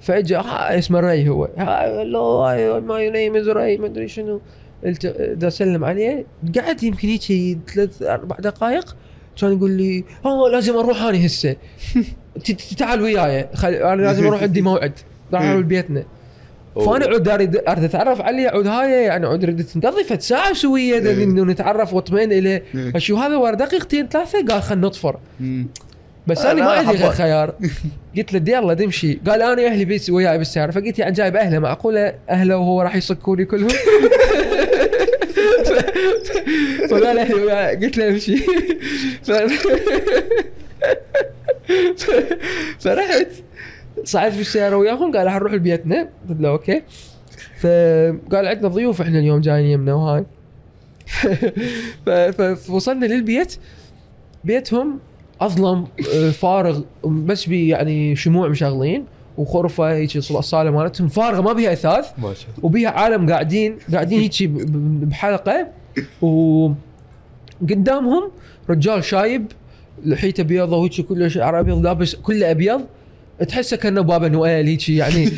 فاجى 0.00 0.36
آه 0.36 0.78
اسمه 0.78 1.00
ري 1.00 1.28
هو. 1.28 1.48
hello 1.56 2.80
my 2.80 3.10
name 3.10 3.36
is 3.36 3.48
ري 3.48 3.76
ما 3.76 3.86
أدري 3.86 4.08
شنو. 4.08 4.40
قلت 4.84 5.06
دا 5.06 5.48
أسلم 5.48 5.84
عليه. 5.84 6.26
قعد 6.58 6.82
يمكن 6.82 7.08
هيك 7.08 7.58
ثلاث 7.74 8.02
أربع 8.02 8.36
دقائق. 8.36 8.96
كان 9.40 9.52
يقول 9.52 9.70
لي 9.70 10.04
آه 10.24 10.48
لازم 10.48 10.76
أروح 10.76 11.02
أنا 11.02 11.26
هسه. 11.26 11.56
تعال 12.78 13.00
وياي. 13.02 13.46
خل... 13.54 13.74
أنا 13.74 14.02
لازم 14.02 14.26
أروح 14.28 14.42
عندي 14.42 14.62
موعد. 14.62 14.92
راح 15.32 15.42
أروح 15.42 15.60
بيتنا. 15.62 16.04
فأنا 16.76 17.06
عود 17.06 17.28
أريد 17.28 17.56
أريد 17.68 17.84
أتعرف 17.84 18.20
عليه 18.20 18.48
عود 18.48 18.66
هاي 18.66 18.90
يعني 18.90 19.26
عود 19.26 19.44
ردت 19.44 19.76
نقضي 19.76 20.04
فد 20.04 20.20
ساعه 20.20 20.52
سويه 20.52 20.94
إيه. 20.94 21.24
إنه 21.24 21.44
نتعرف 21.44 21.94
وأطمئن 21.94 22.32
إليه. 22.32 22.62
إيه. 22.74 22.92
أشو 22.96 23.16
هذا 23.16 23.36
ورا 23.36 23.54
دقيقتين 23.54 24.08
ثلاثة 24.08 24.46
قال 24.46 24.62
خلينا 24.62 24.86
نطفر. 24.86 25.16
بس 26.26 26.44
أنا 26.44 26.64
ما 26.64 26.70
عندي 26.70 26.90
غير. 27.02 27.10
خيار. 27.10 27.54
قلت 28.16 28.32
له 28.32 28.56
يلا 28.56 28.74
دمشي 28.74 29.20
قال 29.26 29.42
أنا 29.42 29.66
أهلي 29.66 29.84
بيس 29.84 30.10
وياي 30.10 30.38
بالسيارة. 30.38 30.70
فقلت 30.70 30.98
يعني 30.98 31.12
جايب 31.12 31.36
أهله 31.36 31.58
معقولة 31.58 32.14
أهله 32.30 32.56
وهو 32.56 32.82
راح 32.82 32.96
يصكوني 32.96 33.44
كلهم؟ 33.44 33.68
فقال 36.90 37.18
أهلي 37.18 37.34
وياي 37.34 37.76
قلت 37.76 37.98
له 37.98 38.08
امشي. 38.08 38.36
فرحت. 42.80 43.28
صعدت 44.04 44.36
بالسياره 44.36 44.76
وياهم 44.76 45.16
قال 45.16 45.26
راح 45.26 45.34
نروح 45.34 45.52
لبيتنا 45.52 46.08
قلت 46.28 46.40
له 46.40 46.48
okay. 46.48 46.82
فقال 47.60 48.46
عندنا 48.46 48.68
ضيوف 48.68 49.00
إحنا 49.00 49.18
اليوم 49.18 49.40
جايين 49.40 49.66
يمنا 49.66 49.94
وهاي. 49.94 50.24
فوصلنا 52.66 53.06
للبيت. 53.06 53.56
بيتهم 54.44 54.98
أظلم 55.40 55.86
آه، 56.14 56.30
فارغ 56.30 56.80
بس 57.04 57.46
بي 57.46 57.68
يعني 57.68 58.16
شموع 58.16 58.48
مشغلين 58.48 59.04
وغرفه 59.38 59.92
هيك 59.92 60.16
الصالة 60.16 60.70
مالتهم. 60.70 61.08
فارغة 61.08 61.40
ما 61.40 61.52
بيها 61.52 61.72
إثاث. 61.72 62.06
ما 62.18 62.34
شاء 62.34 62.48
الله. 62.50 62.64
وبيها 62.64 62.90
عالم 62.90 63.30
قاعدين. 63.30 63.78
قاعدين 63.92 64.20
هيك 64.20 64.48
بحلقة. 65.08 65.68
وقدامهم 67.62 68.30
رجال 68.70 69.04
شايب 69.04 69.46
لحيته 70.04 70.42
بيضة 70.42 70.76
وهيك 70.76 71.00
كله 71.00 71.28
شعر 71.28 71.60
ابيض 71.60 71.84
لابس 71.86 72.14
كله 72.14 72.50
أبيض. 72.50 72.80
تحسه 73.48 73.76
كأنه 73.76 74.00
بابا 74.00 74.28
نويل 74.28 74.66
هيك 74.66 74.88
يعني. 74.88 75.28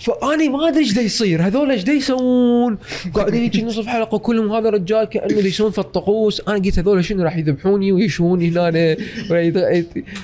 فأني 0.00 0.48
ما 0.48 0.68
أدري 0.68 0.80
إيش 0.80 0.96
يصير. 0.96 1.42
هذول 1.42 1.70
إيش 1.70 1.88
يسوون؟ 1.88 2.78
قاعدين 3.14 3.42
هيك 3.42 3.64
نصف 3.64 3.86
حلقة 3.86 4.18
كلهم 4.18 4.52
هذا 4.52 4.68
الرجال 4.68 5.04
كأنه 5.04 5.38
يسوون 5.38 5.70
في 5.70 5.78
الطقوس. 5.78 6.42
أنا 6.48 6.58
قلت 6.58 6.78
هذول 6.78 7.04
شنو 7.04 7.22
راح 7.22 7.36
يذبحوني 7.36 7.92
ويشوني 7.92 8.48
هنا 8.48 8.96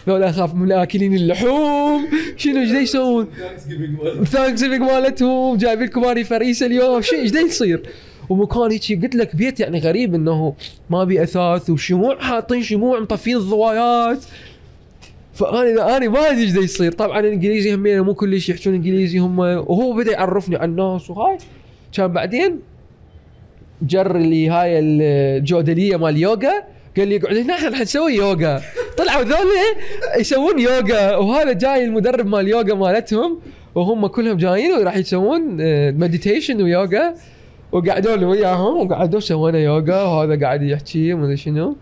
هذول 0.07 0.23
أخاف 0.23 0.55
من 0.55 0.73
اكلين 0.73 1.15
اللحوم. 1.15 2.09
شنو 2.37 2.61
إيش 2.61 2.71
يسوون؟ 2.71 3.27
thanks 4.25 4.63
مالتهم. 4.63 5.57
جايبين 5.57 5.87
لكم 5.87 6.05
اني 6.05 6.25
فريسة 6.25 6.67
اليوم. 6.67 7.03
شو 7.03 7.17
إيش 7.17 7.33
يصير؟ 7.33 7.83
ومكان 8.29 8.71
هيك 8.71 9.03
قلت 9.03 9.15
لك 9.15 9.37
بيت 9.37 9.61
يعني 9.61 9.79
غريب 9.79 10.15
إنه 10.15 10.55
ما 10.91 11.05
بي 11.05 11.23
أثاث 11.23 11.71
وشموع 11.71 12.19
حاطين 12.19 12.63
شموع 12.63 13.01
مطفين 13.01 13.37
الضوايات 13.37 14.25
فأنا 15.35 15.97
أنا 15.97 16.09
ما 16.09 16.31
أدري 16.31 16.43
إيش 16.43 16.57
يصير. 16.57 16.93
طبعا 16.93 17.21
الانجليزي 17.21 17.75
همين 17.75 18.01
مو 18.01 18.15
كلش 18.15 18.49
يحجون 18.49 18.75
إنجليزي 18.75 19.19
هم 19.19 19.39
وهو 19.39 19.93
بدأ 19.93 20.13
يعرفني 20.13 20.57
على 20.57 20.71
الناس 20.71 21.11
وهاي. 21.11 21.39
كان 21.93 22.07
بعدين 22.07 22.59
جر 23.83 24.17
لي 24.17 24.49
هاي 24.49 24.79
الجودلية 24.79 25.97
مال 25.97 26.17
يوغا 26.17 26.65
قال 26.97 27.09
لي 27.09 27.17
اقعد 27.17 27.37
هنا 27.37 27.55
إحنا 27.55 27.83
نسوي 27.83 28.15
يوغا. 28.15 28.63
طلعوا 28.97 29.23
ذول 29.23 29.47
يسوون 30.19 30.59
يوغا 30.59 31.17
وهذا 31.17 31.53
جاي 31.53 31.85
المدرب 31.85 32.27
مال 32.27 32.49
يوغا 32.49 32.75
مالتهم 32.75 33.39
وهم 33.75 34.07
كلهم 34.07 34.37
جايين 34.37 34.73
وراح 34.73 34.97
يسوون 34.97 35.41
meditation 35.99 36.63
ويوغا. 36.63 37.15
وقعدوا 37.73 38.17
له 38.17 38.27
وياهم 38.27 38.81
وقعدوا 38.81 39.21
سوينا 39.21 39.59
يوغا 39.59 40.03
وهذا 40.03 40.41
قاعد 40.41 40.63
يحكي 40.63 41.15
وما 41.15 41.37
شنو. 41.37 41.77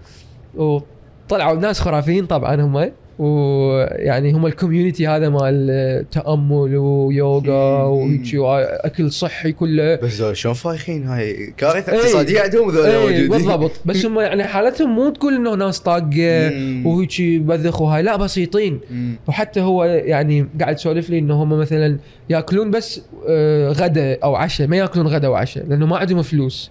وطلعوا 0.55 1.55
ناس 1.55 1.81
خرافيين 1.81 2.27
طبعا 2.27 2.55
هم. 2.55 2.91
ويعني 3.19 4.33
هم 4.33 4.47
ال 4.47 4.53
community 4.53 5.07
هذا 5.07 5.29
مال 5.29 6.11
تأمل 6.11 6.77
ويوغا 6.77 7.83
وهيك 7.83 8.35
وأكل 8.35 9.13
صحي 9.13 9.53
كله. 9.53 9.95
بس 9.95 10.21
ذول 10.21 10.37
شلون 10.37 10.55
فايخين 10.55 11.05
هاي؟ 11.05 11.55
كارثة 11.57 11.93
إيه. 11.93 11.99
اقتصادية 11.99 12.41
عندهم 12.41 12.71
ذول 12.71 12.87
اي 12.87 12.99
موجودين. 12.99 13.29
بالضبط. 13.29 13.73
بس 13.87 14.07
هم 14.07 14.21
يعني 14.21 14.45
حالتهم 14.45 14.95
مو 14.95 15.11
تقول 15.11 15.35
إنه 15.35 15.55
ناس 15.55 15.81
طاقة. 15.81 16.53
وهيك 16.85 17.21
بذخ 17.21 17.81
وهاي 17.81 18.03
لا 18.03 18.17
بسيطين. 18.17 18.81
وحتى 19.29 19.61
هو 19.61 19.85
يعني 19.85 20.47
قاعد 20.61 20.75
يسولف 20.75 21.11
لي 21.11 21.19
إنه 21.19 21.43
هم 21.43 21.59
مثلا 21.59 21.99
يأكلون 22.31 22.71
بس 22.71 23.01
آه، 23.29 23.73
غدا 23.73 24.19
أو 24.25 24.35
عشاء 24.35 24.67
ما 24.67 24.77
يأكلون 24.77 25.07
غدا 25.07 25.29
وعشاء 25.29 25.67
لأنه 25.67 25.87
ما 25.87 25.97
عندهم 25.97 26.23
فلوس. 26.23 26.71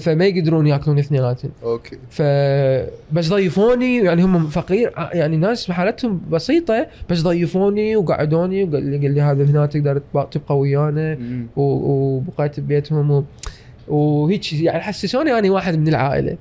فما 0.00 0.24
يقدرون 0.24 0.66
يأكلون 0.66 0.98
اثنيناتهم. 0.98 1.50
أوكي. 1.62 1.98
ف 2.10 2.22
بس 3.12 3.28
ضيفوني 3.28 3.96
يعني 3.96 4.22
هم 4.22 4.48
فقير 4.48 4.92
يعني 5.12 5.36
ناس 5.36 5.53
حالتهم 5.70 6.20
بسيطة 6.30 6.86
بس 7.10 7.22
ضيفوني 7.22 7.96
وقعدوني 7.96 8.64
وقال 8.64 9.14
لي 9.14 9.20
هذا 9.20 9.44
هنا 9.44 9.66
تقدر 9.66 10.02
تبقى 10.30 10.58
ويانا 10.58 11.18
وبقيت 11.56 12.60
ببيتهم 12.60 13.10
و... 13.10 13.24
وهيك 13.88 14.52
يعني 14.52 14.80
حسسوني 14.80 15.38
أني 15.38 15.50
واحد 15.50 15.78
من 15.78 15.88
العائلة. 15.88 16.36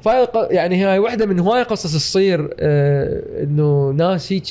فهاي 0.00 0.24
ق- 0.24 0.48
يعني 0.50 0.84
هاي 0.84 0.98
واحدة 0.98 1.26
من 1.26 1.38
هواي 1.40 1.62
قصص 1.62 1.92
تصير 1.94 2.50
آه 2.60 3.42
إنه 3.42 3.90
ناس 3.90 4.32
هيك 4.32 4.44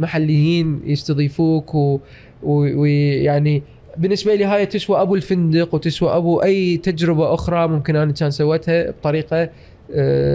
محليين 0.00 0.80
يستضيفوك 0.86 1.74
و- 1.74 2.00
ويعني 2.42 3.62
بالنسبة 3.96 4.34
لي 4.34 4.44
هاي 4.44 4.66
تسوى 4.66 5.00
أبو 5.02 5.14
الفندق 5.14 5.74
وتسوى 5.74 6.16
أبو 6.16 6.42
أي 6.42 6.76
تجربة 6.76 7.34
أخرى 7.34 7.68
ممكن 7.68 7.96
أنا 7.96 8.12
كان 8.12 8.30
سويتها 8.30 8.90
بطريقة 8.90 9.48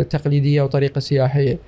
تقليدية 0.10 0.62
وطريقة 0.62 1.00
سياحية. 1.00 1.60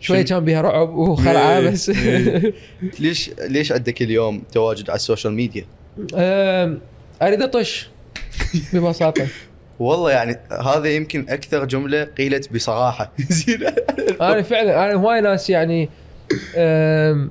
شوية 0.00 0.22
كان 0.22 0.44
بها 0.44 0.60
رعب 0.60 0.94
وخرعه 0.94 1.58
إيه، 1.58 1.70
بس 1.70 1.90
إيه. 1.90 2.52
ليش 3.00 3.30
ليش 3.48 3.72
عندك 3.72 4.02
اليوم 4.02 4.42
تواجد 4.52 4.90
على 4.90 4.96
ال 4.96 5.01
social 5.01 5.32
media؟ 5.32 5.64
آه 6.14 6.78
أريد 7.22 7.42
أطش 7.42 7.88
ببساطة 8.72 9.26
والله 9.78 10.10
يعني 10.10 10.36
هذا 10.64 10.88
يمكن 10.88 11.26
أكثر 11.28 11.64
جملة 11.64 12.04
قيلت 12.04 12.52
بصراحة 12.52 13.12
زين 13.30 13.58
أنا 14.20 14.42
فعلا 14.42 14.84
أنا 14.84 14.94
هواي 14.94 15.20
ناس 15.20 15.50
يعني 15.50 15.88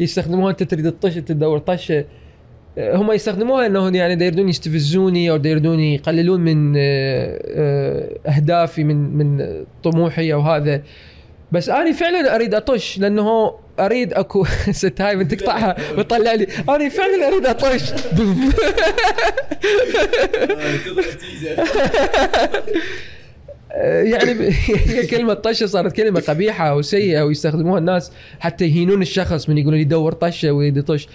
يستخدموها 0.00 0.50
أنت 0.50 0.62
تريد 0.62 0.86
الطش 0.86 1.14
تدور 1.14 1.58
طشة 1.58 2.04
هم 2.78 3.12
يستخدموها 3.12 3.66
انهم 3.66 3.94
يعني 3.94 4.14
دا 4.14 4.24
يردون 4.24 4.48
يستفزوني 4.48 5.30
أو 5.30 5.36
دا 5.36 5.50
يردون 5.50 5.80
يقللون 5.80 6.40
من 6.40 6.74
أه، 6.76 6.80
أه، 7.44 8.18
أهدافي 8.26 8.84
من 8.84 9.16
من 9.16 9.46
طموحي 9.84 10.32
أو 10.32 10.40
هذا. 10.40 10.82
بس 11.52 11.68
أنا 11.68 11.92
فعلا 11.92 12.34
أريد 12.34 12.54
أطش 12.54 12.98
لأنه 12.98 13.54
أريد 13.80 14.12
أكو 14.12 14.44
ست 14.70 15.00
هاي 15.00 15.16
من 15.16 15.28
تقطعها 15.28 15.76
وتطلع 15.98 16.34
لي. 16.34 16.46
أنا 16.68 16.88
فعلا 16.88 17.28
أريد 17.28 17.46
أطش. 17.46 17.92
يعني 24.04 24.52
كلمة 25.10 25.34
طشة 25.34 25.66
صارت 25.66 25.92
كلمة 25.92 26.20
قبيحة 26.28 26.76
وسيئة 26.76 27.22
ويستخدموها 27.22 27.78
الناس 27.78 28.12
حتى 28.40 28.64
يهينون 28.64 29.02
الشخص 29.02 29.48
من 29.48 29.58
يقولون 29.58 29.80
يدور 29.80 30.12
طشة 30.12 30.52
ويريد 30.52 30.76
يطش 30.76 31.08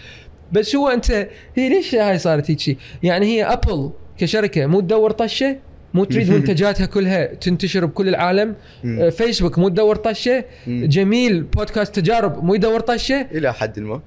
بس 0.51 0.75
هو 0.75 0.87
أنت 0.87 1.27
هي 1.55 1.69
ليش 1.69 1.95
هاي 1.95 2.19
صارت 2.19 2.51
هيك 2.51 2.59
شيء؟ 2.59 2.77
يعني 3.03 3.25
هي 3.25 3.43
ابل 3.43 3.91
كشركة 4.17 4.65
مو 4.65 4.79
تدور 4.79 5.11
طشة 5.11 5.57
مو 5.93 6.03
تريد 6.03 6.29
منتجاتها 6.31 6.85
كلها 6.85 7.25
تنتشر 7.25 7.85
بكل 7.85 8.09
العالم. 8.09 8.55
آه، 8.85 9.09
فيسبوك 9.09 9.59
مو 9.59 9.69
تدور 9.69 9.95
طشة. 9.95 10.45
مم. 10.67 10.85
جميل 10.85 11.43
بودكاست 11.43 11.95
تجارب 11.99 12.43
مو 12.43 12.53
يدور 12.53 12.79
طشة. 12.79 13.21
إلى 13.31 13.53
حد 13.53 13.79
ما. 13.79 14.01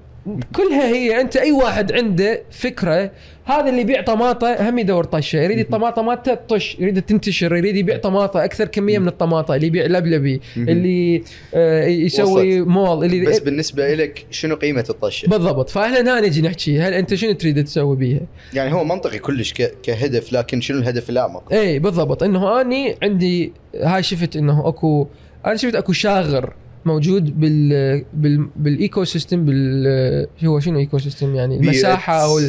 كلها 0.55 0.87
هي 0.87 1.21
أنت 1.21 1.37
أي 1.37 1.51
واحد 1.51 1.91
عنده 1.91 2.41
فكرة 2.51 3.11
هذا 3.45 3.69
اللي 3.69 3.81
يبيع 3.81 4.01
طماطة 4.01 4.69
هم 4.69 4.79
يدور 4.79 5.03
طشه 5.03 5.37
يريد 5.37 5.59
الطماطة 5.59 6.01
مالته 6.01 6.33
تطش 6.33 6.77
يريد 6.79 7.01
تنتشر 7.01 7.55
يريد 7.55 7.75
يبيع 7.75 7.97
طماطة 7.97 8.43
أكثر 8.43 8.65
كمية 8.67 8.99
من 8.99 9.07
الطماطة 9.07 9.55
اللي 9.55 9.67
يبيع 9.67 9.85
لبلبي. 9.85 10.41
اللي 10.57 11.23
آه، 11.53 11.85
يسوي 11.85 12.59
وصلت. 12.61 12.67
مول 12.67 13.05
اللي 13.05 13.25
بس 13.25 13.39
بالنسبة 13.39 13.93
لك 13.93 14.25
شنو 14.31 14.55
قيمة 14.55 14.85
الطشه؟ 14.89 15.27
بالضبط 15.27 15.69
فاحنا 15.69 16.01
هنا 16.01 16.21
نجي 16.21 16.41
نحكي 16.41 16.79
هل 16.79 16.93
أنت 16.93 17.13
شنو 17.13 17.31
تريد 17.31 17.63
تسوي 17.63 17.95
بيها؟ 17.95 18.21
يعني 18.53 18.73
هو 18.73 18.83
منطقي 18.83 19.19
كلش. 19.19 19.53
كهدف 19.83 20.33
لكن 20.33 20.61
شنو 20.61 20.79
الهدف 20.79 21.09
الأعمق؟ 21.09 21.53
اي 21.53 21.79
بالضبط 21.79 22.23
إنه 22.23 22.61
أني 22.61 22.95
عندي 23.03 23.53
هاي 23.81 24.03
شفت 24.03 24.35
إنه 24.35 24.67
أكو 24.67 25.07
أنا 25.45 25.55
شفت 25.55 25.75
أكو 25.75 25.93
شاغر 25.93 26.53
موجود 26.85 27.39
بال 27.39 28.03
بال 28.13 28.47
بال 28.55 29.03
ecosystem 29.03 29.45
بال 29.45 30.27
هو 30.45 30.59
شنو 30.59 30.79
ecosystem 30.79 31.35
يعني 31.35 31.55
المساحة 31.57 32.13
أو 32.23 32.39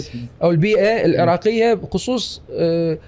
أو 0.42 0.50
البيئة 0.50 1.04
العراقية 1.06 1.74
بخصوص 1.74 2.42
آه، 2.52 2.98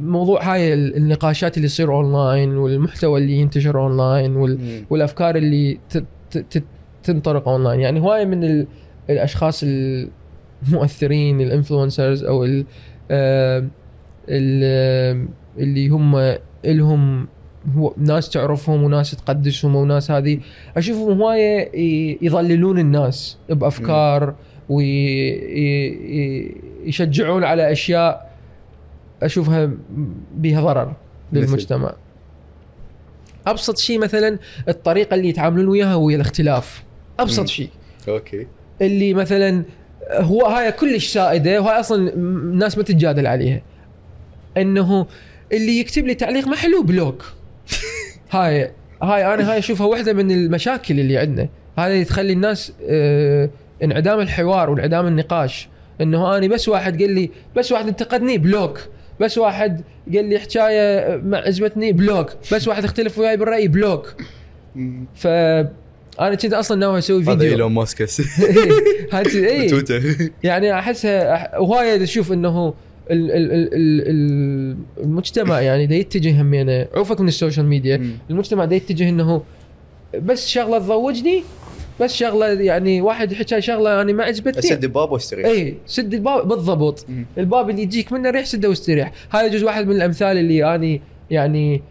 موضوع 0.00 0.54
هاي 0.54 0.74
ال- 0.74 0.96
النقاشات 0.96 1.56
اللي 1.56 1.68
تصير 1.68 1.94
أونلاين 1.94 2.56
والمحتوى 2.56 3.20
اللي 3.20 3.32
ينتشر 3.32 3.80
أونلاين. 3.80 4.36
والأفكار 4.90 5.36
اللي 5.36 5.78
تنطلق 7.02 7.48
أونلاين. 7.48 7.80
يعني 7.80 8.00
هواي 8.00 8.26
من 8.26 8.44
ال- 8.44 8.66
الأشخاص 9.10 9.64
المؤثرين 10.68 11.40
ال 11.40 11.47
influencers 11.47 12.24
أو 12.24 12.44
ال 12.44 12.64
آه، 13.10 13.66
ال- 14.28 15.28
اللي 15.58 15.88
هم 15.88 16.16
إلهم 16.64 17.28
هو 17.76 17.94
ناس 17.96 18.30
تعرفهم 18.30 18.82
وناس 18.82 19.10
تقدسهم 19.10 19.76
وناس 19.76 20.10
هذه. 20.10 20.40
أشوفهم 20.76 21.20
هواية 21.20 21.70
يضللون 22.22 22.78
الناس 22.78 23.38
بأفكار 23.48 24.34
ويشجعون 26.88 27.44
على 27.44 27.72
أشياء 27.72 28.34
أشوفها 29.22 29.70
بها 30.34 30.60
ضرر؟ 30.60 30.92
للمجتمع. 31.32 31.94
أبسط 33.46 33.78
شيء 33.78 33.98
مثلا 33.98 34.38
الطريقة 34.68 35.14
اللي 35.14 35.28
يتعاملون 35.28 35.68
وياها 35.68 35.94
ويا 35.94 36.16
الاختلاف. 36.16 36.84
أبسط 37.20 37.46
شيء. 37.46 37.70
okay. 38.08 38.46
اللي 38.82 39.14
مثلا 39.14 39.64
هو 40.12 40.46
هاي 40.46 40.72
كلش 40.72 41.06
سائدة 41.06 41.60
وهاي 41.60 41.80
أصلا 41.80 42.14
الناس 42.14 42.78
ما 42.78 42.84
تتجادل 42.84 43.26
عليها. 43.26 43.62
إنه 44.56 45.06
اللي 45.52 45.80
يكتب 45.80 46.06
لي 46.06 46.14
تعليق 46.14 46.48
ما 46.48 46.56
حلو 46.56 46.82
block. 46.82 47.32
هاي 48.30 48.70
هاي 49.02 49.34
أنا 49.34 49.52
هاي 49.52 49.58
أشوفها 49.58 49.86
واحدة 49.86 50.12
من 50.12 50.30
المشاكل 50.30 51.00
اللي 51.00 51.18
عندنا. 51.18 51.48
هذا 51.78 51.92
اللي 51.92 52.04
تخلي 52.04 52.32
الناس 52.32 52.72
آه 52.88 53.50
انعدام 53.82 54.20
الحوار 54.20 54.70
وانعدام 54.70 55.06
النقاش. 55.06 55.68
إنه 56.00 56.36
أنا 56.36 56.46
بس 56.46 56.68
واحد 56.68 57.02
قال 57.02 57.10
لي 57.10 57.30
بس 57.56 57.72
واحد 57.72 57.88
انتقدني 57.88 58.38
block. 58.38 58.80
بس 59.20 59.38
واحد 59.38 59.84
قال 60.14 60.24
لي 60.24 60.38
حكاية 60.38 61.16
ما 61.16 61.36
عجبتني 61.38 61.92
block. 61.92 62.30
بس 62.52 62.68
واحد 62.68 62.84
اختلف 62.84 63.18
وياي 63.18 63.36
بالرأي 63.36 63.68
block. 63.68 64.14
ف 65.14 65.26
أنا 66.20 66.34
كنت 66.34 66.52
أصلا 66.52 66.78
ناوي 66.78 66.98
أسوي 66.98 67.22
هذا 67.22 67.32
فيديو. 67.32 67.48
إيلون 67.50 67.72
ماسك. 67.72 68.02
هاي 69.12 69.24
اي 69.34 69.68
تويتر. 69.68 70.02
يعني 70.42 70.78
أحسها 70.78 71.58
وهاي 71.58 72.02
أشوف 72.02 72.32
إنه 72.32 72.74
المجتمع 75.00 75.60
يعني 75.60 75.86
دا 75.86 75.94
يتجه 75.94 76.42
همينه 76.42 76.86
عوفك 76.94 77.20
من 77.20 77.28
ال 77.28 77.33
social 77.33 77.66
media. 77.66 78.10
المجتمع 78.30 78.64
دا 78.64 78.76
يتجه 78.76 79.08
إنه 79.08 79.42
بس 80.22 80.48
شغلة 80.48 80.78
تضوجني 80.78 81.42
بس 82.00 82.14
شغلة 82.14 82.46
يعني 82.46 83.00
واحد 83.00 83.34
حكى 83.34 83.60
شغلة 83.60 83.90
يعني 83.90 84.12
ما 84.12 84.24
عجبتني. 84.24 84.58
أسد 84.58 84.84
الباب 84.84 85.12
واستريح 85.12 85.46
اي 85.46 85.74
سد 85.86 86.14
الباب 86.14 86.48
بالضبط. 86.48 87.06
مم. 87.08 87.26
الباب 87.38 87.70
اللي 87.70 87.82
يجيك 87.82 88.12
منه 88.12 88.30
ريح 88.30 88.44
سده 88.44 88.68
واستريح. 88.68 89.12
هذا 89.30 89.46
يجوز 89.46 89.62
واحد 89.62 89.86
من 89.86 89.96
الأمثال 89.96 90.38
اللي 90.38 90.74
أني 90.74 91.00
يعني 91.30 91.82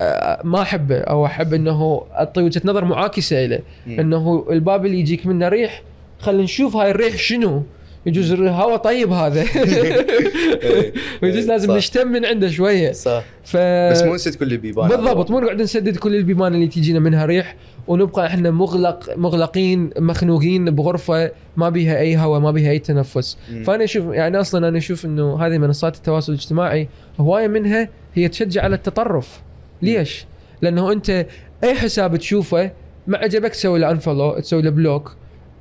آه، 0.00 0.40
ما 0.44 0.62
أحبه 0.62 0.98
أو 0.98 1.26
أحب 1.26 1.54
إنه 1.54 2.02
أعطي 2.12 2.42
وجهة 2.42 2.62
نظر 2.64 2.84
معاكسة 2.84 3.46
له. 3.46 3.60
إنه 3.86 4.46
الباب 4.50 4.86
اللي 4.86 5.00
يجيك 5.00 5.26
منه 5.26 5.48
ريح 5.48 5.82
خلينا 6.18 6.42
نشوف 6.42 6.76
هاي 6.76 6.90
الريح 6.90 7.16
شنو. 7.16 7.62
يجوز 8.06 8.32
الهواء 8.32 8.76
طيب 8.76 9.12
هذا. 9.12 9.44
ويجوز 11.22 11.48
لازم 11.48 11.68
صح. 11.68 11.74
نشتم 11.74 12.08
من 12.08 12.24
عنده 12.24 12.50
شوية. 12.50 12.92
صح. 12.92 13.24
ف 13.44 13.56
بس 13.90 14.02
مو 14.02 14.14
نسد 14.14 14.34
كل 14.34 14.52
البيبان. 14.52 14.88
بالضبط 14.88 15.30
مو 15.30 15.40
نقعد 15.40 15.62
نسدد 15.62 15.96
كل 15.96 16.14
البيبان 16.14 16.54
اللي 16.54 16.66
تجينا 16.66 16.98
منها 16.98 17.26
ريح 17.26 17.56
ونبقى 17.88 18.26
إحنا 18.26 18.50
مغلق 18.50 19.16
مغلقين 19.16 19.90
مخنوقين 19.98 20.64
بغرفة 20.64 21.30
ما 21.56 21.68
بيها 21.68 21.98
أي 21.98 22.16
هواء 22.16 22.40
ما 22.40 22.50
بيها 22.50 22.70
أي 22.70 22.78
تنفس. 22.78 23.38
مم. 23.52 23.62
فأنا 23.62 23.84
أشوف 23.84 24.04
يعني 24.14 24.40
أصلا 24.40 24.68
أنا 24.68 24.78
أشوف 24.78 25.04
إنه 25.04 25.46
هذه 25.46 25.58
منصات 25.58 25.96
التواصل 25.96 26.32
الاجتماعي 26.32 26.88
هواية 27.20 27.48
منها 27.48 27.88
هي 28.14 28.28
تشجع 28.28 28.62
على 28.62 28.74
التطرف. 28.76 29.40
ليش؟ 29.82 30.26
لأنه 30.62 30.92
أنت 30.92 31.26
أي 31.64 31.74
حساب 31.74 32.16
تشوفه 32.16 32.70
ما 33.06 33.18
عجبك 33.18 33.50
تسوي 33.50 33.78
له 33.78 33.90
unfollow 33.90 34.38
تسوي 34.38 34.62
له 34.62 34.70
block 34.70 35.16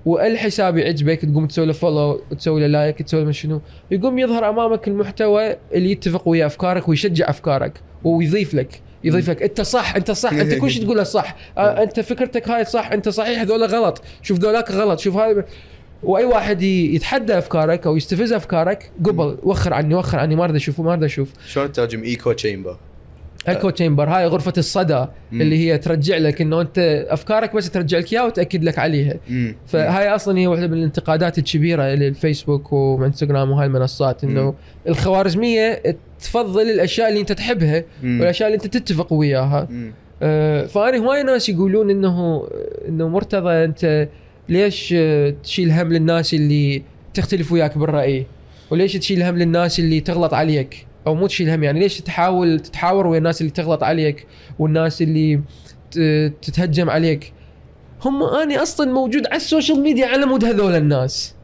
والحساب 0.06 0.78
يعجبك 0.78 1.22
تقوم 1.22 1.48
تسوي 1.48 1.66
له 1.66 1.74
follow 1.74 2.22
تسوي 2.38 2.62
له 2.62 2.68
like 2.68 3.02
تسوي 3.02 3.26
له 3.26 3.32
شنو. 3.32 3.62
يقوم 3.92 4.20
يظهر 4.20 4.50
أمامك 4.50 4.88
المحتوى 4.88 5.56
اللي 5.74 5.92
يتفق 5.92 6.28
ويا 6.28 6.46
أفكارك 6.46 6.90
ويشجع 6.90 7.30
أفكارك 7.30 7.82
ويضيف 8.04 8.54
لك 8.54 8.82
يضيف 9.04 9.30
لك. 9.30 9.44
أنت 9.44 9.62
صح 9.62 9.96
أنت 9.96 10.12
صح. 10.12 10.34
أنت 10.34 10.54
كل 10.54 10.72
شيء 10.72 10.84
تقوله 10.84 11.04
صح. 11.04 11.36
آه 11.58 11.84
أنت 11.84 12.00
فكرتك 12.00 12.50
هاي 12.50 12.66
صح 12.66 12.92
أنت 12.92 13.10
صحيح 13.10 13.42
هذول 13.42 13.64
غلط. 13.64 14.02
شوف 14.22 14.40
ذولاك 14.40 14.72
غلط. 14.72 15.00
شوف 15.00 15.16
هاي 15.18 15.44
وأي 16.04 16.26
واحد 16.26 16.62
يتحدى 16.62 17.38
أفكارك 17.38 17.88
أو 17.88 17.98
يستفز 17.98 18.34
أفكارك 18.34 18.92
قبل 19.06 19.38
وخر 19.44 19.74
عني 19.74 19.96
وخر 19.96 20.20
عني 20.20 20.36
ما 20.36 20.44
أريد 20.44 20.56
أشوف 20.56 20.80
ما 20.82 20.94
أريد 20.94 21.04
أشوف. 21.04 21.30
شلون 21.48 21.72
تترجم 21.72 22.04
إيكو 22.04 22.32
تشامبر 22.32 22.78
ايكو 23.48 23.70
تشامبر 23.70 24.10
هاي 24.10 24.26
غرفة 24.26 24.54
الصدى 24.58 25.06
مم. 25.32 25.42
اللي 25.42 25.58
هي 25.58 25.78
ترجع 25.78 26.18
لك 26.18 26.42
إنه 26.42 26.62
أنت 26.62 27.06
أفكارك 27.10 27.56
بس 27.56 27.70
ترجع 27.70 27.98
لك 27.98 28.14
إياها 28.14 28.24
وتأكد 28.24 28.64
لك 28.64 28.80
عليها. 28.80 29.16
فهاي 29.68 30.16
أصلا 30.16 30.38
هي 30.40 30.48
واحدة 30.48 30.68
من 30.68 30.74
الانتقادات 30.74 31.38
الكبيرة 31.38 31.84
للفيسبوك 31.84 32.74
وإنستغرام 32.74 33.52
وهاي 33.52 33.68
المنصات 33.68 34.24
إنه 34.24 34.44
مم. 34.44 34.54
الخوارزمية 34.88 35.82
تفضل 36.20 36.62
الأشياء 36.62 37.10
اللي 37.10 37.20
أنت 37.20 37.32
تحبها 37.32 37.84
والأشياء 38.04 38.50
اللي 38.50 38.64
أنت 38.64 38.78
تتفق 38.78 39.14
وياها. 39.14 39.68
آه، 40.24 40.66
فأنا 40.66 40.98
هواي 40.98 41.24
ناس 41.24 41.50
يقولون 41.50 41.90
إنه 41.90 42.48
إنه 42.88 43.08
مرتضى 43.10 43.52
أنت 43.52 44.08
ليش 44.50 44.96
تشيل 45.44 45.72
هم 45.72 45.94
للناس 45.94 46.34
اللي 46.34 46.84
تختلف 47.14 47.52
وياك 47.52 47.78
بالرأي؟ 47.78 48.26
وليش 48.72 48.94
تشيل 48.94 49.24
هم 49.24 49.38
للناس 49.38 49.80
اللي 49.80 50.00
تغلط 50.00 50.34
عليك؟ 50.34 50.88
أو 51.08 51.16
مو 51.16 51.28
تشيل 51.28 51.50
هم 51.50 51.64
يعني 51.64 51.80
ليش 51.80 52.02
تحاول 52.02 52.60
تتحاور 52.60 53.08
ويا 53.08 53.18
الناس 53.18 53.42
اللي 53.42 53.52
تغلط 53.52 53.84
عليك 53.84 54.28
والناس 54.60 55.02
اللي 55.02 55.42
تتهجم 56.42 56.90
عليك؟ 56.90 57.34
هم 58.06 58.24
اني 58.24 58.58
أصلا 58.58 58.92
موجود 58.92 59.28
على 59.28 59.36
ال 59.36 59.42
social 59.42 59.80
media 59.80 60.08
على 60.08 60.26
مود 60.26 60.46
هذول 60.46 60.76
الناس. 60.76 61.36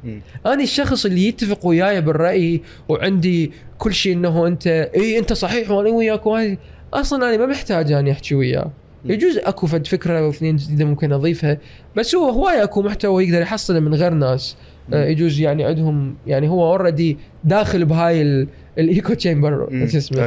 أنا 0.46 0.64
الشخص 0.64 1.06
اللي 1.06 1.28
يتفق 1.28 1.66
وياي 1.66 2.02
بالرأي 2.02 2.62
وعندي 2.90 3.52
كل 3.78 3.94
شيء 3.94 4.14
إنه 4.14 4.48
أنت 4.48 4.68
إي 4.68 5.20
أنت 5.20 5.34
صحيح 5.34 5.72
وأنا 5.72 5.90
وياك 5.90 6.58
أصلا 6.94 7.30
أنا 7.30 7.38
ما 7.38 7.46
محتاج 7.46 7.92
أني 7.92 8.12
أحكي 8.12 8.36
وياه. 8.36 8.72
يجوز 9.06 9.38
أكو 9.38 9.68
فد 9.68 9.88
فكرة 9.88 10.20
أو 10.20 10.30
اثنين 10.30 10.56
جديدة 10.56 10.86
ممكن 10.86 11.14
أضيفها 11.14 11.58
بس 11.96 12.16
هو 12.16 12.30
هواي 12.30 12.64
أكو 12.64 12.82
محتوى 12.82 13.26
يقدر 13.26 13.42
يحصله 13.42 13.80
من 13.80 13.94
غير 13.96 14.14
ناس. 14.14 14.56
يجوز 14.94 15.40
يعني 15.40 15.64
عندهم 15.64 16.16
يعني 16.28 16.50
هو 16.50 16.72
already 16.72 17.18
داخل 17.44 17.86
بهاي 17.86 18.22
ال- 18.22 18.48
ال 18.78 19.14
echo 19.14 19.33
chamber 19.33 19.68
شو 19.88 19.98
اسمه. 19.98 20.22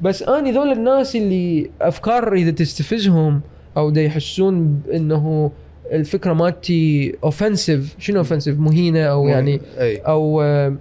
بس 0.00 0.22
أني 0.22 0.52
ذول 0.52 0.72
الناس 0.72 1.16
اللي 1.16 1.70
أفكار 1.80 2.32
إذا 2.34 2.50
تستفزهم 2.50 3.40
أو 3.76 3.90
دا 3.90 4.02
يحسون 4.02 4.80
إنه 4.94 5.50
الفكرة 5.92 6.32
مالتي 6.32 7.14
offensive 7.24 7.94
شنو 7.98 8.18
offensive 8.18 8.58
مهينة 8.58 9.00
أو 9.02 9.28
يعني 9.28 9.60
أو 10.06 10.42
آه، 10.42 10.74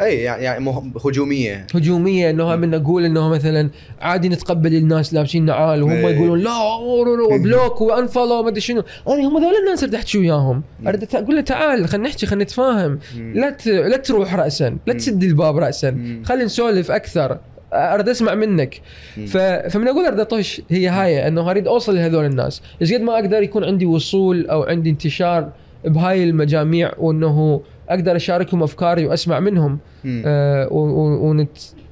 اي 0.00 0.18
يعني 0.18 0.74
هجومية. 1.04 1.66
هجومية 1.74 2.30
إنه 2.30 2.56
من 2.56 2.70
نقول 2.70 3.04
إنه 3.04 3.28
مثلا 3.28 3.70
عادي 4.00 4.28
نتقبل 4.28 4.74
الناس 4.74 5.14
لابسين 5.14 5.44
نعال 5.44 5.82
وهم 5.82 5.92
إيه. 5.92 6.14
يقولون 6.14 6.38
لا 6.38 7.36
block 7.36 7.80
و 7.80 7.87
unfollow 7.87 8.42
ما 8.42 8.48
أدري 8.48 8.60
شنو. 8.60 8.82
أنا 9.08 9.28
هم 9.28 9.38
ذول 9.38 9.54
الناس 9.64 9.82
اريد 9.82 9.94
احكي 9.94 10.18
وياهم 10.18 10.62
أريد 10.86 11.14
أقول 11.14 11.36
له 11.36 11.40
تعال 11.40 11.88
خلينا 11.88 12.08
نحكي 12.08 12.26
خلينا 12.26 12.44
نتفاهم. 12.44 12.98
لا 13.34 13.50
ت... 13.50 13.66
لا 13.66 13.96
تروح 13.96 14.34
راسا 14.34 14.76
لا. 14.86 14.94
تسد 14.94 15.22
الباب 15.22 15.56
راسا. 15.56 16.22
خلينا 16.24 16.44
نسولف 16.44 16.90
أكثر. 16.90 17.38
أريد 17.72 18.08
أسمع 18.08 18.34
منك. 18.34 18.80
ف... 19.26 19.36
فمن 19.36 19.88
أقول 19.88 20.06
أريد 20.06 20.20
أطش 20.20 20.62
هي 20.70 20.88
هاي 20.88 21.28
إنه 21.28 21.50
أريد 21.50 21.66
أوصل 21.66 21.94
لهذول 21.94 22.24
الناس. 22.24 22.62
إيش 22.82 22.92
قد 22.92 23.00
ما 23.00 23.14
أقدر 23.14 23.42
يكون 23.42 23.64
عندي 23.64 23.86
وصول 23.86 24.46
أو 24.46 24.62
عندي 24.62 24.90
انتشار 24.90 25.48
بهاي 25.84 26.24
المجاميع 26.24 26.92
وإنه 26.98 27.60
أقدر 27.88 28.16
أشاركهم 28.16 28.62
أفكاري 28.62 29.06
وأسمع 29.06 29.40
منهم. 29.40 29.78
آه 30.06 30.68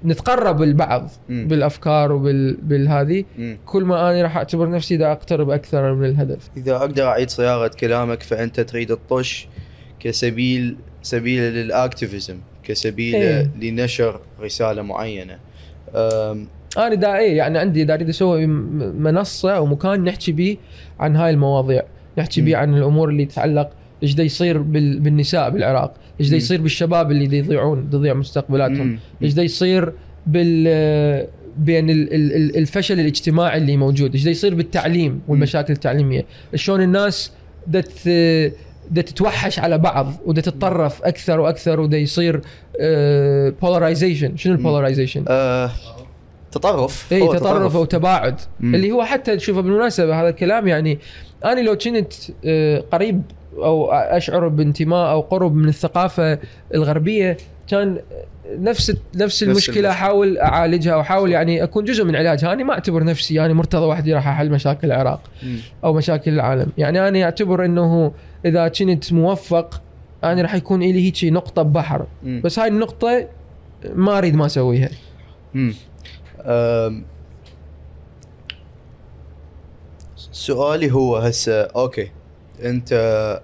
ونتقرب 0.05 0.63
البعض 0.63 1.11
مم. 1.29 1.49
بالأفكار 1.49 2.13
وبالهذه. 2.13 3.25
كل 3.67 3.85
ما 3.85 4.11
أنا 4.11 4.23
راح 4.23 4.37
أعتبر 4.37 4.71
نفسي 4.71 4.97
دا 4.97 5.13
أقترب 5.13 5.51
أكثر 5.51 5.95
من 5.95 6.05
الهدف 6.07 6.51
إذا 6.57 6.77
أقدر 6.77 7.07
أعيد 7.09 7.31
صياغة 7.31 7.71
كلامك 7.81 8.23
فأنت 8.23 8.61
تريد 8.61 8.91
الطش 8.91 9.49
كسبيل 10.01 10.77
سبيل 11.03 11.43
للأكتيفيزم 11.43 12.37
كسبيل 12.65 13.15
إيه. 13.15 13.51
لنشر 13.61 14.21
رسالة 14.41 14.83
معينة 14.83 15.39
أنا 16.79 16.95
دا 16.95 17.17
إيه 17.19 17.37
يعني 17.37 17.59
عندي 17.59 17.85
دا 17.85 17.95
أريد 17.95 18.09
أسوي 18.09 18.47
م- 18.47 18.95
منصة 19.03 19.57
أو 19.57 19.67
مكان 19.67 20.05
نحكي 20.05 20.33
به 20.33 20.57
عن 21.01 21.17
هاي 21.17 21.31
المواضيع 21.31 21.83
نحكي 22.19 22.41
به. 22.41 22.57
عن 22.57 22.75
الأمور 22.77 23.09
اللي 23.09 23.25
تتعلق 23.25 23.71
إيش 24.03 24.15
دا 24.15 24.23
يصير 24.23 24.59
بال... 24.59 25.01
بالنساء 25.01 25.51
بالعراق؟ 25.51 25.95
إيش 26.21 26.29
دا. 26.29 26.37
يصير 26.37 26.61
بالشباب 26.61 27.11
اللي 27.11 27.27
دا 27.27 27.37
يضيعون 27.37 27.89
دا 27.91 27.99
يضيع 27.99 28.15
مستقبلاتهم. 28.15 28.99
إيش 29.23 29.33
دا 29.33 29.43
يصير 29.43 29.93
بال 30.27 31.27
بين 31.59 31.91
ال- 31.91 32.15
ال- 32.15 32.33
ال- 32.37 32.57
الفشل 32.57 33.01
الاجتماعي 33.01 33.59
اللي 33.59 33.77
موجود؟ 33.77 34.13
إيش 34.15 34.25
دا 34.25 34.31
يصير 34.31 34.55
بالتعليم 34.55 35.21
والمشاكل 35.29 35.73
التعليمية؟ 35.73 36.25
شلون 36.55 36.83
الناس 36.83 37.33
دا 37.67 37.81
ت- 37.81 38.53
دا 38.91 39.03
تتوحش 39.03 39.59
على 39.59 39.79
بعض 39.79 40.13
ودا 40.27 40.41
تتطرف 40.41 41.03
أكثر 41.03 41.41
وأكثر 41.41 41.81
ودا 41.81 41.99
يصير 41.99 42.41
polarization 43.63 44.37
شنو 44.37 44.53
ال 44.53 44.58
polarization 44.58 45.25
آه، 45.29 45.71
تطرف. 46.53 47.13
إي 47.13 47.21
تطرف 47.29 47.77
أو 47.77 47.85
تباعد. 47.85 48.41
مم. 48.61 48.75
اللي 48.75 48.93
هو 48.93 49.05
حتى 49.05 49.37
تشوفه 49.37 49.61
بالمناسبه 49.61 50.21
هذا 50.21 50.29
الكلام 50.29 50.69
يعني 50.69 50.99
أنا 51.45 51.61
لو 51.61 51.77
كنت 51.77 52.13
آه، 52.45 52.85
قريب 52.93 53.23
أو 53.57 53.93
أشعر 53.93 54.49
بانتماء 54.49 55.11
أو 55.11 55.21
قرب 55.21 55.55
من 55.55 55.69
الثقافة 55.69 56.39
الغربية 56.75 57.37
كان 57.69 57.99
نفس 58.51 58.97
نفس 59.17 59.43
المشكلة 59.43 59.51
المشكلة. 59.53 59.91
احاول 59.91 60.39
أعالجها 60.39 60.95
أو 60.95 61.01
احاول 61.01 61.33
يعني 61.33 61.63
أكون 61.63 61.85
جزء 61.85 62.05
من 62.05 62.17
علاجها 62.17 62.53
أنا 62.53 62.65
ما 62.65 62.73
أعتبر 62.73 63.05
نفسي 63.05 63.35
يعني 63.35 63.55
مرتضى 63.55 63.87
وحدي 63.87 64.15
راح 64.15 64.29
أحل 64.29 64.51
مشاكل 64.51 64.87
العراق. 64.87 65.21
أو 65.85 65.93
مشاكل 65.93 66.33
العالم. 66.33 66.73
يعني 66.79 67.09
أنا 67.09 67.23
أعتبر 67.23 67.65
إنه 67.65 68.13
إذا 68.45 68.69
كنت 68.69 69.13
موفق 69.13 69.83
أنا 70.25 70.43
راح 70.43 70.55
يكون 70.55 70.81
لي 70.81 71.07
هيك 71.07 71.25
نقطة 71.25 71.63
ببحر. 71.63 72.07
بس 72.23 72.59
هاي 72.59 72.69
النقطة 72.69 73.29
ما 73.95 74.19
أريد 74.19 74.35
ما 74.35 74.47
أسويها. 74.47 74.91
سؤالي 80.33 80.93
هو 80.93 81.17
هسه 81.17 81.63
أوكي. 81.63 82.11
انت 82.63 83.41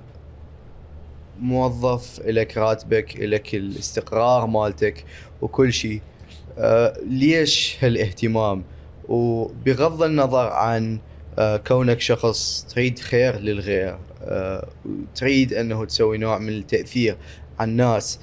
موظف 1.40 2.20
لك 2.26 2.58
راتبك 2.58 3.16
لك 3.16 3.54
الاستقرار 3.54 4.46
مالتك 4.46 5.04
وكل 5.42 5.72
شيء. 5.72 6.00
أه 6.58 6.96
ليش 7.06 7.76
هالاهتمام؟ 7.80 8.62
وبغض 9.08 10.02
النظر 10.02 10.48
عن 10.48 10.98
أه 11.38 11.56
كونك 11.56 12.00
شخص 12.00 12.66
تريد 12.74 12.98
خير 12.98 13.36
للغير 13.38 13.98
أه 14.22 14.68
تريد 15.14 15.52
أنه 15.52 15.84
تسوي 15.84 16.18
نوع 16.18 16.38
من 16.38 16.48
التأثير 16.48 17.16
على 17.58 17.70
الناس 17.70 18.20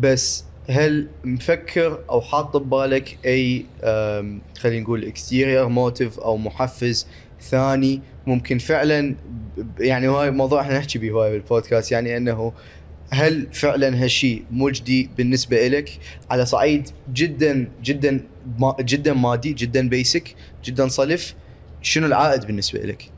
بس 0.00 0.44
هل 0.68 1.08
مفكر 1.24 1.98
أو 2.10 2.20
حاط 2.20 2.56
ببالك 2.56 3.18
أي 3.26 3.66
خلينا 4.58 4.80
نقول 4.82 5.04
ulterior 5.04 5.68
motive 5.68 6.18
أو 6.20 6.36
محفز 6.36 7.06
ثاني 7.40 8.00
ممكن 8.26 8.58
فعلا 8.58 9.14
يعني 9.80 10.08
هاي 10.08 10.30
موضوع 10.30 10.60
إحنا 10.60 10.78
نحكي 10.78 10.98
به 10.98 11.10
هواي 11.10 11.30
بالبودكاست 11.32 11.92
يعني 11.92 12.16
إنه 12.16 12.52
هل 13.12 13.46
فعلا 13.52 14.04
هالشيء 14.04 14.44
مجدي 14.50 15.10
بالنسبة 15.16 15.68
لك 15.68 15.90
على 16.30 16.46
صعيد 16.46 16.88
جدا 17.12 17.68
جدا 17.82 18.20
ما 18.58 18.76
جدا 18.80 19.12
مادي 19.12 19.52
جدا 19.52 19.88
basic 19.88 20.34
جدا 20.64 20.88
صلف 20.88 21.34
شنو 21.82 22.06
العائد 22.06 22.46
بالنسبة 22.46 22.78
لك؟ 22.80 23.10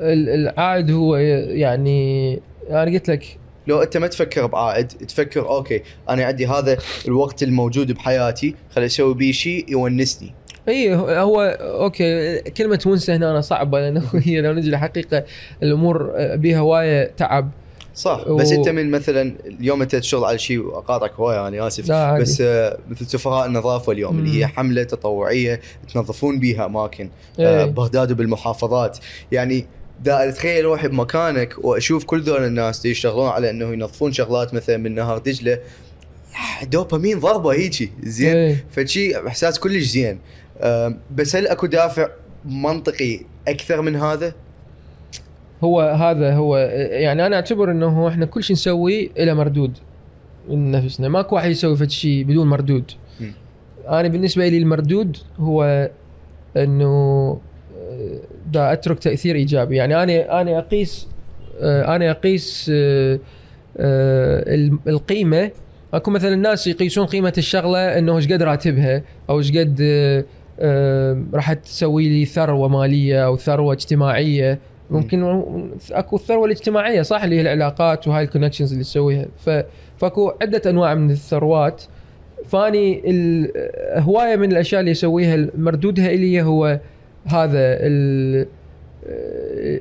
ال- 0.00 0.28
العائد 0.28 0.90
هو 0.90 1.16
يعني 1.16 2.40
أنا 2.70 2.84
قلت 2.92 3.10
لك 3.10 3.38
لو 3.66 3.82
أنت 3.82 3.96
ما 3.96 4.06
تفكر 4.06 4.46
بعائد 4.46 4.86
تفكر 4.88 5.48
okay 5.48 5.82
أنا 6.08 6.24
عندي 6.24 6.46
هذا 6.46 6.78
الوقت 7.08 7.42
الموجود 7.42 7.92
بحياتي 7.92 8.54
خليني 8.70 8.86
أسوي 8.86 9.14
بيه 9.14 9.32
شيء 9.32 9.70
يونسني 9.70 10.34
اي 10.68 10.94
هو- 10.96 11.40
okay 11.60 12.38
كلمة 12.40 12.80
ونسه 12.86 13.16
هنا 13.16 13.30
أنا 13.30 13.40
صعبة 13.40 13.80
لأنه 13.80 14.02
هي 14.24 14.40
لو 14.40 14.52
نجي 14.52 14.68
للحقيقه 14.70 15.24
الأمور 15.62 16.12
بيها 16.36 16.58
هوايه 16.58 17.10
تعب 17.16 17.50
صح 17.94 18.24
و- 18.26 18.36
بس 18.36 18.52
أنت 18.52 18.68
من 18.68 18.90
مثلا 18.90 19.34
اليوم 19.46 19.82
أنت 19.82 19.96
تشتغل 19.96 20.24
على 20.24 20.38
شيء 20.38 20.58
وأقاطعك 20.58 21.12
هواية 21.12 21.48
أنا 21.48 21.66
آسف. 21.66 21.92
بس 21.92 22.40
آه، 22.40 22.78
مثل 22.90 23.06
سفراء 23.06 23.46
النظافة 23.46 23.92
اليوم 23.92 24.18
اللي 24.18 24.30
هي 24.40 24.46
مم. 24.46 24.52
حملة 24.52 24.82
تطوعية 24.82 25.60
تنظفون 25.94 26.38
بيها 26.38 26.66
أماكن. 26.66 27.08
آه، 27.40 27.64
بغداد 27.64 28.10
وبالمحافظات 28.12 28.98
يعني 29.32 29.66
دا 30.04 30.28
أتخيل 30.28 30.64
روحي 30.64 30.88
بمكانك 30.88 31.54
وأشوف 31.64 32.04
كل 32.04 32.20
ذول 32.22 32.44
الناس 32.44 32.86
يشتغلون 32.86 33.28
على 33.28 33.50
إنه 33.50 33.72
ينظفون 33.72 34.12
شغلات 34.12 34.54
مثلا 34.54 34.76
من 34.76 34.94
نهر 34.94 35.18
دجلة 35.18 35.58
دوبامين 36.62 37.20
ضربة 37.20 37.52
هيجي 37.52 37.92
زين 38.02 38.36
إيه. 38.36 38.64
فشي 38.76 39.26
إحساس 39.28 39.58
كلش 39.58 39.84
زين 39.84 40.18
بس 41.14 41.36
هل 41.36 41.46
اكو 41.48 41.66
دافع 41.66 42.08
منطقي 42.44 43.20
أكثر 43.48 43.82
من 43.82 43.96
هذا؟ 43.96 44.32
هو 45.64 45.80
هذا 45.80 46.34
هو 46.34 46.56
يعني 46.90 47.26
أنا 47.26 47.36
اعتبر 47.36 47.70
انه 47.70 48.08
إحنا 48.08 48.26
كل 48.26 48.42
شيء 48.42 48.56
نسويه 48.56 49.08
له 49.18 49.34
مردود 49.34 49.78
من 50.48 50.70
نفسنا 50.70 51.08
ماكو 51.08 51.34
واحد 51.36 51.50
يسوي 51.50 51.76
فد 51.76 51.90
شيء 51.90 52.24
بدون 52.24 52.46
مردود 52.46 52.90
مم. 53.20 53.32
أنا 53.88 54.08
بالنسبة 54.08 54.48
لي 54.48 54.58
المردود 54.58 55.16
هو 55.38 55.90
انه 56.56 56.86
آه، 57.80 58.18
دا 58.52 58.72
اترك 58.72 58.98
تأثير 58.98 59.34
إيجابي 59.36 59.76
يعني 59.76 60.02
أنا 60.02 60.40
أنا 60.40 60.58
أقيس 60.58 61.08
آه، 61.60 61.96
أنا 61.96 62.10
أقيس 62.10 62.70
آه، 62.74 63.18
ال- 64.54 64.78
القيمة 64.86 65.50
أكو 65.94 66.10
مثلا 66.10 66.34
الناس 66.34 66.66
يقيسون 66.66 67.06
قيمة 67.06 67.32
الشغلة 67.38 67.98
إنه 67.98 68.16
إيش 68.16 68.32
قد 68.32 68.42
راتبها 68.42 69.02
أو 69.30 69.38
إيش 69.38 69.52
قد 69.58 69.80
راح 71.34 71.52
تسوي 71.52 72.08
لي 72.08 72.24
ثروة 72.24 72.68
مالية 72.68 73.26
أو 73.26 73.36
ثروة 73.36 73.72
اجتماعية. 73.72 74.58
ممكن 74.90 75.42
أكو 75.92 76.16
الثروة 76.16 76.46
الاجتماعية 76.46 77.02
صح 77.02 77.22
اللي 77.24 77.36
هي 77.36 77.40
العلاقات 77.40 78.08
وهاي 78.08 78.24
الكونكشنز 78.24 78.72
اللي 78.72 78.84
تسويها. 78.84 79.26
فأكو 79.98 80.32
عدة 80.42 80.70
أنواع 80.70 80.94
من 80.94 81.10
الثروات. 81.10 81.82
فأني 82.48 83.02
هواية 83.96 84.36
من 84.36 84.52
الأشياء 84.52 84.80
اللي 84.80 84.90
اسويها 84.90 85.48
مردودها 85.58 86.10
إلي 86.10 86.42
هو 86.42 86.80
هذا 87.26 87.58
ال- 87.58 88.46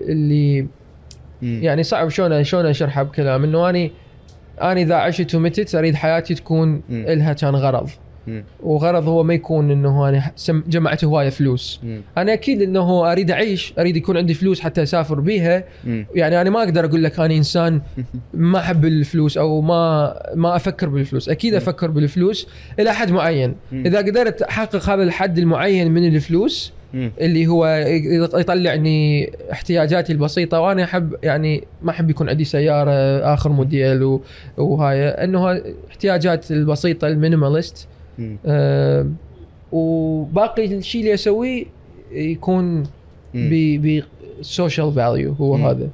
اللي 0.10 0.68
يعني 1.42 1.84
صعب 1.84 2.10
شلون 2.10 2.44
شلون 2.44 2.66
اشرحها 2.66 3.04
بكلام. 3.04 3.44
إنه 3.44 3.70
اني 3.70 3.92
أنا 4.62 4.82
إذا 4.82 4.96
عشت 4.96 5.36
ومتت 5.36 5.76
أريد 5.76 5.96
حياتي 5.96 6.36
تكون 6.36 6.70
مم. 6.70 7.06
إلها 7.08 7.34
كان 7.34 7.56
غرض. 7.56 7.90
وغرض 8.64 9.08
هو 9.08 9.24
ما 9.24 9.34
يكون 9.34 9.72
إنه 9.72 10.10
أنا 10.10 10.32
جمعت 10.50 11.06
هواية 11.06 11.30
فلوس 11.30 11.80
مم. 11.84 12.02
أنا 12.18 12.34
أكيد 12.34 12.62
إنه 12.62 13.12
أريد 13.12 13.32
أعيش 13.32 13.74
أريد 13.80 13.98
يكون 13.98 14.18
عندي 14.18 14.34
فلوس 14.34 14.60
حتى 14.60 14.84
أسافر 14.84 15.20
بيها 15.20 15.64
مم. 15.86 16.06
يعني 16.16 16.42
أنا 16.42 16.50
ما 16.50 16.64
أقدر 16.64 16.86
أقول 16.86 17.04
لك 17.04 17.20
أنا 17.20 17.36
إنسان 17.36 17.82
ما 18.34 18.60
أحب 18.60 18.86
الفلوس 18.86 19.38
أو 19.38 19.62
ما 19.62 20.14
ما 20.36 20.56
أفكر 20.56 20.90
بالفلوس 20.90 21.30
أكيد 21.30 21.54
أفكر 21.54 21.92
بالفلوس 21.92 22.48
إلى 22.80 22.94
حد 22.94 23.12
معين 23.12 23.56
مم. 23.72 23.86
إذا 23.86 23.98
قدرت 23.98 24.42
أحقق 24.42 24.90
هذا 24.90 25.04
الحد 25.04 25.38
المعين 25.38 25.92
من 25.92 26.16
الفلوس 26.16 26.74
مم. 26.94 27.12
اللي 27.22 27.48
هو 27.48 27.86
يطلعني 28.40 29.32
احتياجاتي 29.52 30.14
البسيطة 30.14 30.60
وأنا 30.60 30.84
احب 30.84 31.16
يعني 31.24 31.64
ما 31.82 31.92
أحب 31.92 32.10
يكون 32.10 32.30
عندي 32.30 32.44
سيارة 32.44 32.92
آخر 33.34 33.50
موديل 33.50 34.20
وهاي 34.58 35.08
إنه 35.08 35.62
احتياجات 35.90 36.52
البسيطة 36.52 37.08
ال 37.08 37.15
minimalist 37.15 37.88
مم. 37.88 37.93
آه 38.46 39.08
وباقي 39.72 40.66
الشيء 40.66 41.02
اللي 41.02 41.14
أسويه 41.14 41.66
يكون. 42.12 42.84
ب 44.40 44.47
social 44.47 44.94
value 44.94 45.32
هو 45.34 45.58
مم. 45.58 45.66
هذا. 45.66 45.90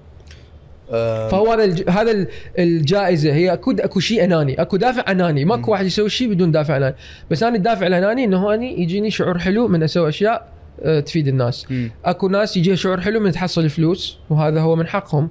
آم، 0.91 1.29
فهو 1.29 1.51
هذا 1.51 1.63
الج... 1.63 1.89
هذا 1.89 2.11
ال- 2.11 2.27
الجائزة. 2.59 3.33
هي 3.33 3.53
اكو 3.53 3.71
أكو 3.71 3.99
شيء 3.99 4.23
أناني. 4.23 4.61
أكو 4.61 4.77
دافع 4.77 5.11
أناني. 5.11 5.45
ماكو 5.45 5.71
واحد 5.71 5.85
يسوي 5.85 6.09
شيء 6.09 6.29
بدون 6.29 6.51
دافع 6.51 6.77
أناني. 6.77 6.95
بس 7.31 7.43
أنا 7.43 7.55
الدافع 7.55 7.87
الأناني 7.87 8.23
إنه 8.23 8.53
اني 8.53 8.81
يجيني 8.81 9.11
شعور 9.11 9.39
حلو 9.39 9.67
من 9.67 9.83
أسوي 9.83 10.09
أشياء 10.09 10.47
آه، 10.83 10.99
تفيد 10.99 11.27
الناس. 11.27 11.65
مم. 11.71 11.91
أكو 12.05 12.27
ناس 12.27 12.57
يجيها 12.57 12.75
شعور 12.75 13.01
حلو 13.01 13.19
من 13.19 13.31
تحصل 13.31 13.69
فلوس 13.69 14.17
وهذا 14.29 14.61
هو 14.61 14.75
من 14.75 14.87
حقهم. 14.87 15.29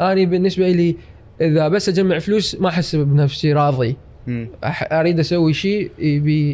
أنا 0.00 0.24
بالنسبة 0.24 0.70
لي 0.70 0.96
إذا 1.40 1.68
بس 1.68 1.88
أجمع 1.88 2.18
فلوس 2.18 2.54
ما 2.60 2.68
أحس 2.68 2.96
بنفسي 2.96 3.52
راضي. 3.52 3.96
مم. 4.26 4.48
أريد 4.92 5.18
أسوي 5.20 5.52
شيء 5.52 5.90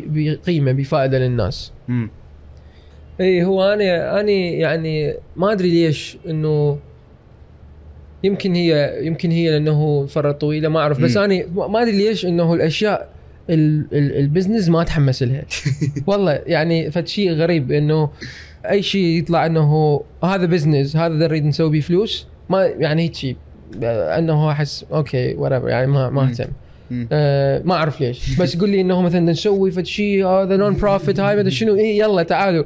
بقيمة 0.09 0.73
بفائدة 0.73 1.19
للناس 1.19 1.73
مم. 1.89 2.11
اي 3.21 3.45
هو 3.45 3.73
أنا 3.73 4.21
أنا 4.21 4.31
يعني 4.33 5.15
ما 5.37 5.53
أدري 5.53 5.71
ليش 5.71 6.17
إنه 6.29 6.79
يمكن 8.25 8.55
هي 8.55 8.99
يمكن 9.07 9.31
هي 9.31 9.51
لأنه 9.51 10.07
فترة 10.07 10.33
طويلة 10.33 10.69
ما 10.69 10.81
أعرف 10.81 11.01
بس. 11.01 11.17
أنا 11.17 11.47
ما 11.69 11.83
أدري 11.83 11.93
ليش 11.97 12.27
إنه 12.27 12.55
الأشياء 12.55 13.09
ال- 13.51 13.87
ال- 13.93 14.19
ال 14.19 14.24
business 14.24 14.69
ما 14.69 14.83
اتحمس 14.83 15.23
لها 15.23 15.43
والله 16.07 16.33
يعني 16.47 16.91
فد 16.91 17.07
شيء 17.07 17.33
غريب 17.33 17.73
إنه 17.73 18.11
أي 18.71 18.83
شيء 18.83 19.19
يطلع 19.19 19.47
إنه 19.47 20.01
هذا 20.25 20.47
business 20.47 20.97
هذا 20.97 21.15
نريد 21.15 21.45
نسوي 21.45 21.71
بيه 21.71 21.81
فلوس 21.81 22.27
ما 22.51 22.65
يعني 22.65 23.03
هيك 23.03 23.15
شيء 23.15 23.37
أنه 23.83 24.51
أحس 24.51 24.85
okay 24.93 25.37
whatever 25.37 25.65
يعني 25.67 25.87
ما 25.87 26.11
ما. 26.11 26.23
أهتم. 26.29 26.49
آه 27.13 27.63
ما 27.65 27.75
أعرف 27.75 28.01
ليش. 28.01 28.41
بس 28.41 28.57
قول 28.57 28.71
لي 28.71 28.81
إنه 28.81 29.03
مثلا 29.03 29.21
نسوي 29.21 29.71
فد 29.71 29.87
شيء 29.87 30.27
هذا 30.27 30.57
non-profit 30.57 31.21
هاي 31.21 31.37
مدري 31.37 31.51
شنو. 31.51 31.75
اي 31.75 31.99
يلا 31.99 32.23
تعالوا. 32.23 32.65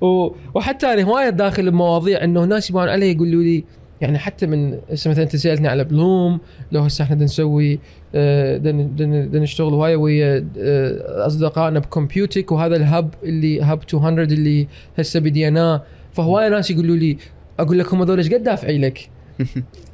و... 0.00 0.30
وحتى 0.54 0.86
أنا 0.86 1.02
هواية 1.02 1.30
داخل 1.30 1.70
بمواضيع 1.70 2.24
إنه 2.24 2.44
ناس 2.44 2.70
يبون 2.70 2.88
علي 2.88 3.12
يقولوا 3.12 3.42
لي 3.42 3.64
يعني 4.00 4.18
حتى 4.18 4.46
من 4.46 4.78
هسه 4.92 5.10
مثلا 5.10 5.24
أنت 5.24 5.36
سألتني 5.36 5.68
على 5.68 5.84
بلوم 5.84 6.40
لو 6.72 6.82
هسه 6.82 7.02
إحنا 7.02 7.16
نسوي 7.16 7.78
آه، 8.14 8.56
بدنا 8.56 8.82
بدنا 8.82 9.40
نشتغل 9.40 9.72
هواية 9.72 9.96
ويا 9.96 10.46
آه، 10.58 11.26
أصدقائنا 11.26 11.78
بكمبيوتك 11.78 12.52
وهذا 12.52 12.76
الهب 12.76 13.14
اللي 13.24 13.62
هب 13.62 13.80
200 13.94 14.22
اللي 14.22 14.68
هسه 14.98 15.20
بديناه. 15.20 15.82
فهواية 16.12 16.48
ناس 16.48 16.70
يقولوا 16.70 16.96
لي 16.96 17.16
أقول 17.58 17.78
لكم 17.78 18.02
هذول 18.02 18.18
إيش 18.18 18.32
قد 18.32 18.42
دافعي 18.42 18.78
لك؟ 18.78 19.08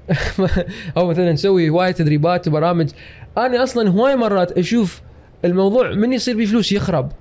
أو 0.97 1.07
مثلا 1.07 1.33
نسوي 1.33 1.69
هوايه 1.71 1.91
تدريبات 1.93 2.49
وبرامج. 2.49 2.89
أنا 3.39 3.63
أصلا 3.63 3.91
هوايه 3.91 4.15
مرات 4.15 4.53
أشوف 4.59 5.01
الموضوع 5.45 5.91
من 5.95 6.13
يصير 6.13 6.37
بيه 6.37 6.47
فلوس 6.47 6.73
يخرب. 6.73 7.13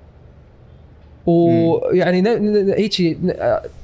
ويعني 1.26 2.20
ن- 2.20 2.74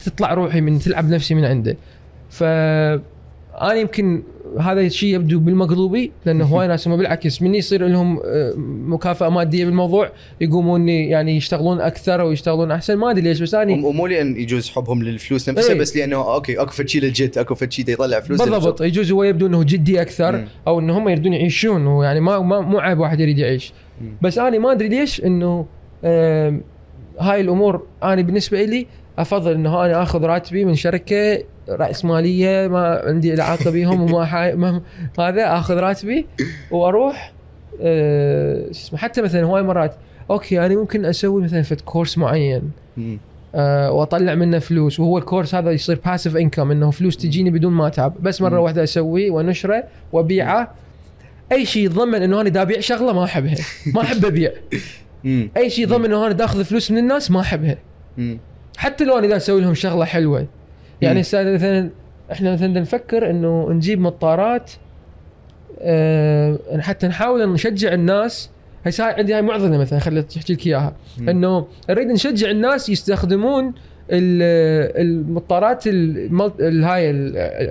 تطلع 0.04 0.34
روحي 0.34 0.60
من 0.60 0.78
تلعب 0.78 1.08
نفسي 1.08 1.34
من 1.34 1.44
عنده. 1.44 1.76
ف 2.30 2.42
أنا 2.42 3.74
يمكن 3.74 4.22
هذا 4.60 4.80
الشيء 4.80 5.14
يبدو 5.14 5.40
بالمقلوبي 5.40 6.12
لأنه 6.26 6.44
هواي 6.54 6.68
ناس 6.68 6.88
بالعكس 6.88 7.42
من 7.42 7.54
يصير 7.54 7.86
لهم 7.86 8.20
آه، 8.24 8.52
مكافأة 8.86 9.28
مادية 9.28 9.64
بالموضوع 9.64 10.10
يقومون 10.40 10.88
يعني 10.88 11.36
يشتغلون 11.36 11.80
أكثر 11.80 12.20
ويشتغلون 12.20 12.70
أحسن 12.70 12.94
ما 12.94 13.10
أدري 13.10 13.22
ليش 13.22 13.42
بس 13.42 13.54
اني 13.54 13.84
ومو 13.84 14.06
لأن 14.06 14.36
يجوز 14.36 14.70
حبهم 14.70 15.02
للفلوس 15.02 15.48
نفسها 15.48 15.72
إيه. 15.72 15.80
بس 15.80 15.96
لأنه 15.96 16.34
okay 16.34 16.60
اكو 16.60 16.84
شيء 16.86 17.02
للجد 17.02 17.38
اكو 17.38 17.54
شيء 17.70 17.88
يطلع 17.88 18.20
فلوس 18.20 18.42
بالضبط 18.42 18.82
يجوز 18.82 19.12
هو 19.12 19.24
يبدو 19.24 19.46
إنه 19.46 19.62
جدي 19.62 20.02
أكثر 20.02 20.36
مم. 20.36 20.48
أو 20.66 20.80
ان 20.80 20.90
هم 20.90 21.08
يريدون 21.08 21.32
يعيشون 21.32 21.86
ويعني 21.86 22.20
ما, 22.20 22.38
ما 22.38 22.60
مو 22.60 22.78
عيب 22.78 22.98
واحد 22.98 23.20
يريد 23.20 23.38
يعيش 23.38 23.72
مم. 24.00 24.16
بس 24.22 24.38
أنا 24.38 24.58
ما 24.58 24.72
أدري 24.72 24.88
ليش 24.88 25.24
إنه 25.24 25.66
هاي 27.20 27.40
الأمور 27.40 27.86
أنا 28.02 28.22
بالنسبة 28.22 28.64
لي 28.64 28.86
أفضل 29.18 29.52
إنه 29.52 29.84
أنا 29.84 30.02
آخذ 30.02 30.24
راتبي 30.24 30.64
من 30.64 30.74
شركة 30.74 31.44
رأس 31.68 32.04
مالية 32.04 32.68
ما 32.68 33.02
عندي 33.04 33.32
علاقة 33.32 33.70
بيهم 33.70 34.02
وما 34.02 34.24
حا... 34.30 34.54
ما 34.54 34.80
هذا 35.18 35.58
آخذ 35.58 35.74
راتبي 35.74 36.26
وأروح 36.70 37.32
شو 37.78 37.84
اسمه 38.70 38.98
حتى 38.98 39.22
مثلا 39.22 39.42
هواي 39.42 39.62
مرات 39.62 39.94
okay 40.30 40.66
أنا 40.66 40.74
ممكن 40.74 41.04
أسوي 41.04 41.42
مثلا 41.42 41.62
فد 41.62 41.80
course 41.80 42.18
معين. 42.18 42.70
آه، 43.54 43.92
وأطلع 43.92 44.34
منه 44.34 44.58
فلوس 44.58 45.00
وهو 45.00 45.18
ال 45.18 45.23
course 45.23 45.54
هذا 45.54 45.70
يصير 45.70 46.00
passive 46.06 46.36
income 46.36 46.70
إنه 46.70 46.90
فلوس 46.90 47.16
تجيني 47.16 47.50
بدون 47.50 47.72
ما 47.72 47.86
أتعب 47.86 48.14
بس 48.22 48.42
مرة. 48.42 48.58
واحدة 48.60 48.82
اسويه 48.84 49.30
وانشره 49.30 49.84
وابيعه 50.12 50.74
أي 51.52 51.66
شيء 51.66 51.84
يتضمن 51.84 52.22
إنه 52.22 52.40
أنا 52.40 52.48
دا 52.48 52.62
أبيع 52.62 52.80
شغلة 52.80 53.12
ما 53.12 53.24
أحبها 53.24 53.56
ما 53.94 54.00
أحب 54.02 54.24
أبيع. 54.24 54.52
أي 55.56 55.70
شيء 55.70 55.84
يضمن 55.84 56.04
إنه 56.04 56.26
أنا 56.26 56.32
دا 56.32 56.44
أخذ 56.44 56.64
فلوس 56.64 56.90
من 56.90 56.98
الناس 56.98 57.30
ما 57.30 57.40
أحبها. 57.40 57.78
حتى 58.76 59.04
لو 59.04 59.18
أنا 59.18 59.26
دا 59.26 59.36
أسوي 59.36 59.60
لهم 59.60 59.74
شغلة 59.74 60.04
حلوة 60.04 60.46
يعني. 61.04 61.20
هسه 61.20 61.52
مثلا 61.54 61.90
إحنا 62.32 62.52
مثلا 62.52 62.80
نفكر 62.80 63.30
إنه 63.30 63.70
نجيب 63.70 64.00
مطارات 64.00 64.70
آه 65.80 66.58
حتى 66.80 67.06
نحاول 67.08 67.52
نشجع 67.52 67.92
الناس. 67.92 68.50
هسه 68.86 69.06
هاي 69.08 69.14
عندي 69.14 69.34
هاي 69.34 69.42
معضلة 69.42 69.78
مثلا 69.78 69.98
خليت 69.98 70.36
أحكي 70.36 70.52
لك 70.52 70.66
إياها. 70.66 70.96
إنه 71.20 71.66
نريد 71.90 72.08
نشجع 72.08 72.50
الناس 72.50 72.88
يستخدمون 72.88 73.66
ال- 74.10 75.00
المطارات 75.02 75.88
هاي 75.88 77.12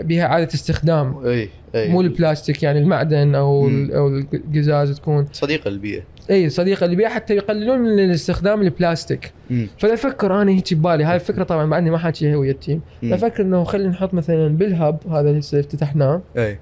بها 0.04 0.26
اعاده 0.26 0.54
استخدام. 0.54 1.26
إي 1.26 1.50
إي. 1.76 1.90
مو 1.90 2.02
البلاستيك 2.02 2.64
يعني 2.64 2.80
المعدن 2.80 3.36
أو 3.36 3.68
أو 3.96 4.08
القزاز 4.08 5.00
تكون. 5.00 5.28
صديق 5.32 5.68
البيئه 5.68 6.02
إي 6.30 6.50
صديقه 6.50 6.86
اللي 6.86 6.96
بيها 6.96 7.10
حتى 7.10 7.36
يقللون 7.36 7.80
من 7.80 8.00
الاستخدام 8.00 8.62
البلاستيك. 8.62 9.32
فافكر 9.78 10.42
أنا 10.42 10.52
هيك 10.52 10.74
ببالي 10.74 11.04
هاي 11.04 11.16
الفكرة 11.16 11.44
طبعا 11.44 11.66
بعدني 11.66 11.90
ما 11.90 11.98
حاكيها 11.98 12.36
ويا 12.38 12.52
ال 12.52 12.57
team. 12.57 12.82
أفكر 13.04 13.44
إنه 13.44 13.64
خلينا 13.64 13.90
نحط 13.90 14.14
مثلا 14.14 14.48
بال 14.48 14.68
hub 14.68 14.98
هذا 15.12 15.30
اللي 15.30 15.40
هسه 15.40 15.60
افتتحناه 15.60 16.22
إي 16.38 16.60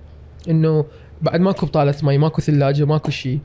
إنه 0.49 0.85
بعد 1.21 1.39
ماكو 1.39 1.65
بطالة 1.65 1.95
مي 2.03 2.17
ماكو 2.17 2.41
ثلاجة 2.41 2.85
ماكو 2.85 3.11
شيء. 3.11 3.39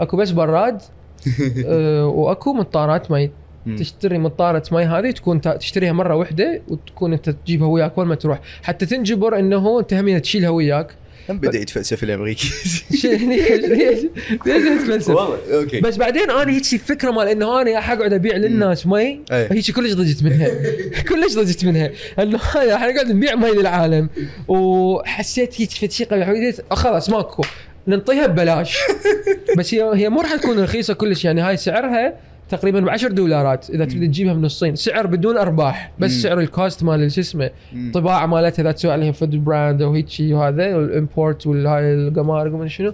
أكو 0.00 0.16
بس 0.16 0.30
براد 0.30 0.82
آه، 1.66 2.06
وأكو 2.06 2.52
مطارات 2.52 3.10
مي. 3.10 3.30
تشتري 3.78 4.18
مطارة 4.18 4.62
مي 4.72 4.84
هذه 4.84 5.10
تكون 5.10 5.40
تشتريها 5.40 5.92
مرة 5.92 6.14
واحدة 6.14 6.62
وتكون 6.68 7.12
أنت 7.12 7.30
تجيبها 7.30 7.68
وياك 7.68 7.98
وين 7.98 8.08
ما 8.08 8.14
تروح 8.14 8.40
حتى 8.62 8.86
تنجبر 8.86 9.38
إنه 9.38 9.80
أنت 9.80 9.94
هم 9.94 10.18
تشيلها 10.18 10.48
وياك 10.50 10.94
هم 11.30 11.38
بدأ 11.38 11.58
يتفلسف 11.58 12.02
الأمريكي. 12.04 12.48
ليش 12.90 13.06
ليش 13.06 14.00
تتفلسف 14.44 15.08
والله. 15.08 15.38
okay. 15.52 15.80
بس 15.80 15.96
بعدين 15.96 16.30
أنا 16.30 16.50
هيك 16.50 16.72
الفكرة 16.72 17.10
مال 17.10 17.28
إنه 17.28 17.60
أنا 17.60 17.80
حقعد 17.80 18.12
أبيع 18.12 18.36
للناس 18.36 18.86
مي. 18.86 19.20
هيك 19.30 19.70
كلش 19.70 19.92
ضجت 19.92 20.22
منها. 20.22 20.48
كلش 21.08 21.34
ضجت 21.34 21.64
منها. 21.64 21.90
إنه 22.18 22.38
هاي 22.54 22.76
حنقعد 22.78 23.12
نبيع 23.12 23.34
مي 23.34 23.50
للعالم. 23.50 24.08
وحسيت 24.48 25.60
هيك 25.60 25.70
فد 25.70 25.90
شيء 25.90 26.24
حبيت 26.24 26.60
خلاص 26.72 27.10
ماكو. 27.10 27.42
ننطيها 27.88 28.26
ببلاش. 28.26 28.78
بس 29.58 29.74
هي 29.74 29.82
هي 29.94 30.08
مو 30.08 30.20
راح 30.20 30.34
تكون 30.36 30.60
رخيصة 30.60 30.94
كلش. 30.94 31.24
يعني 31.24 31.40
هاي 31.40 31.56
سعرها 31.56 32.14
تقريبا 32.48 32.80
ب 32.80 32.88
10 32.88 33.08
دولارات 33.08 33.70
إذا 33.70 33.84
تريد 33.84 34.10
تجيبها 34.10 34.34
من 34.34 34.44
الصين. 34.44 34.76
سعر 34.76 35.06
بدون 35.06 35.36
أرباح 35.36 35.92
بس 35.98 36.14
مم. 36.14 36.20
سعر 36.22 36.40
ال 36.40 36.48
cost 36.48 36.82
مال 36.82 37.12
شو 37.12 37.20
اسمه 37.20 37.50
مم. 37.72 37.92
طباعة 37.94 38.26
مالتها 38.26 38.62
اذا 38.62 38.72
تسوي 38.72 38.92
عليها 38.92 39.12
فد 39.12 39.44
brand 39.44 39.82
أو 39.82 39.94
هيك 39.94 40.08
شيء 40.08 40.34
وهذا 40.34 40.76
وال 40.76 40.93
import 40.93 41.46
والهاي 41.46 41.94
القمارق 41.94 42.54
وما 42.54 42.68
شنو. 42.68 42.92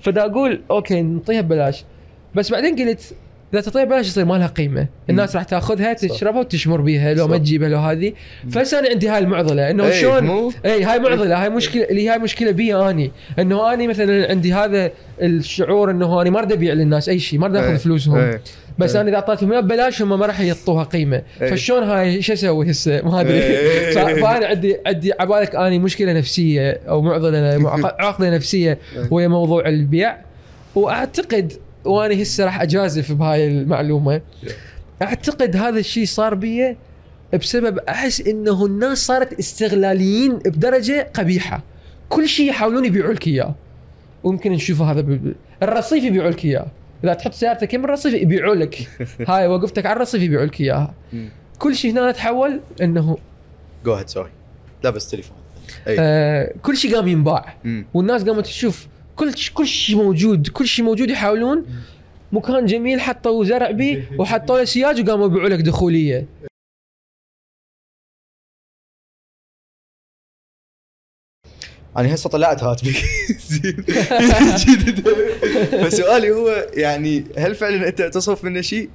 فدا 0.00 0.24
أقول 0.24 0.60
okay 0.70 1.02
نعطيها 1.02 1.40
ببلاش. 1.40 1.84
بس 2.34 2.50
بعدين 2.52 2.88
قلت 2.88 3.14
إذا 3.52 3.60
تعطيها 3.60 3.84
ببلاش 3.84 4.06
يصير 4.06 4.24
ما 4.24 4.34
لها 4.34 4.46
قيمة 4.46 4.86
الناس 5.10 5.36
راح 5.36 5.44
تاخذها 5.44 5.92
تشربها 5.92 6.40
وتشمر 6.40 6.80
بيها 6.80 7.14
لو 7.14 7.28
ما. 7.28 7.38
تجيبها 7.38 7.68
لو 7.68 7.78
هذه 7.78 8.12
فهسه 8.50 8.78
أنا 8.78 8.88
عندي 8.88 9.08
هاي 9.08 9.18
المعضلة 9.18 9.70
إنه 9.70 9.86
إي، 9.86 10.00
شلون؟ 10.00 10.52
اي 10.64 10.84
هاي 10.84 10.98
معضلة 10.98 11.42
هاي 11.42 11.50
مشكله 11.50 11.84
اللي 11.84 12.08
هاي 12.08 12.18
مشكلة 12.18 12.50
بي 12.50 12.74
أني 12.74 13.12
إنه 13.38 13.72
أني 13.72 13.88
مثلا 13.88 14.30
عندي 14.30 14.52
هذا 14.52 14.90
الشعور 15.22 15.90
إنه 15.90 16.22
أني 16.22 16.30
ما 16.30 16.38
اريد 16.38 16.52
أبيع 16.52 16.72
للناس 16.72 17.08
أي 17.08 17.18
شيء 17.18 17.38
ما 17.38 17.46
اريد 17.46 17.56
أخذ 17.56 17.70
إي، 17.70 17.78
فلوسهم 17.78 18.18
إي. 18.18 18.40
بس 18.78 18.94
إيه. 18.94 19.00
أنا 19.00 19.10
إذا 19.10 19.16
أعطيتهم 19.16 19.60
ببلاش 19.60 20.02
هم 20.02 20.18
ما 20.18 20.26
راح 20.26 20.40
يعطوها 20.40 20.84
قيمة 20.84 21.22
إيه. 21.42 21.50
فشلون 21.50 21.82
هاي 21.82 22.22
شو 22.22 22.32
أسوي 22.32 22.70
هسه 22.70 23.02
ما 23.02 23.20
أدري 23.20 23.42
إيه. 23.42 23.92
فأنا 24.22 24.46
عندي 24.46 24.76
عندي 24.86 25.12
عبالك 25.20 25.56
أني 25.56 25.78
مشكلة 25.78 26.12
نفسية 26.12 26.80
أو 26.88 27.02
معضلة 27.02 27.38
عقده 28.04 28.30
نفسية 28.30 28.78
وهي 29.10 29.28
موضوع 29.28 29.68
البيع 29.68 30.16
وأعتقد 30.74 31.52
وأنا 31.86 32.22
هسه 32.22 32.44
راح 32.44 32.60
أجازف 32.62 33.12
بهاي 33.12 33.48
المعلومة. 33.48 34.20
أعتقد 35.02 35.56
هذا 35.56 35.78
الشيء 35.78 36.06
صار 36.06 36.34
بي 36.34 36.76
بسبب 37.34 37.78
أحس 37.78 38.20
إنه 38.20 38.66
الناس 38.66 39.06
صارت 39.06 39.38
استغلاليين 39.38 40.36
بدرجة 40.38 41.10
قبيحة. 41.14 41.62
كل 42.08 42.28
شيء 42.28 42.48
يحاولون 42.50 42.84
يبيعوا 42.84 43.12
لك 43.12 43.26
إياه. 43.26 43.54
ويمكن 44.24 44.52
نشوفه 44.52 44.90
هذا 44.90 45.00
بال- 45.00 45.34
الرصيف 45.62 46.04
يبيعوا 46.04 46.30
لك 46.30 46.44
إياه. 46.44 46.66
إذا 47.04 47.14
تحط 47.14 47.32
سيارتك 47.32 47.74
يم 47.74 47.84
الرصيف 47.84 48.14
يبيعوا 48.14 48.54
لك. 48.54 48.88
هاي 49.28 49.46
وقفتك 49.46 49.86
على 49.86 49.96
الرصيف 49.96 50.22
يبيعوا 50.22 50.46
لك 50.46 50.60
إياها. 50.60 50.94
مم. 51.12 51.28
كل 51.58 51.74
شيء 51.76 51.92
هنا 51.92 52.12
تحول 52.12 52.60
إنه 52.82 53.16
جو 53.84 53.94
هيد 53.94 54.08
سوري 54.08 54.30
لا 54.84 54.90
بس 54.90 55.10
تليفون. 55.10 55.36
آه 55.88 56.52
كل 56.62 56.76
شيء 56.76 56.94
قام 56.96 57.08
ينباع. 57.08 57.54
مم. 57.64 57.86
والناس 57.94 58.24
قامت 58.24 58.44
تشوف 58.44 58.86
كل 59.16 59.32
كل 59.54 59.66
شيء 59.66 59.96
موجود. 59.96 60.48
كل 60.48 60.66
شيء 60.66 60.84
موجود 60.84 61.10
يحاولون. 61.10 61.66
مكان 62.32 62.66
جميل. 62.66 63.00
حطوا 63.00 63.44
زرع 63.44 63.70
بيه 63.70 64.08
وحطوا 64.18 64.58
له 64.58 64.64
سياج 64.64 65.00
وقاموا 65.00 65.26
يبيعوا 65.26 65.48
لك 65.48 65.60
دخولية. 65.60 66.26
أنا 71.96 72.14
هسه 72.14 72.30
طلعت 72.30 72.62
راتبي 72.62 72.94
زين. 73.48 73.84
فسؤالي 75.84 76.30
هو 76.30 76.68
يعني 76.74 77.24
هل 77.38 77.54
فعلا 77.54 77.88
أنت 77.88 78.02
تصرف 78.02 78.44
منه 78.44 78.60
شيء؟ 78.60 78.90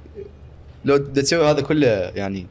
لو 0.84 0.96
تسوي 0.96 1.50
هذا 1.50 1.60
كله 1.60 1.86
يعني 1.88 2.46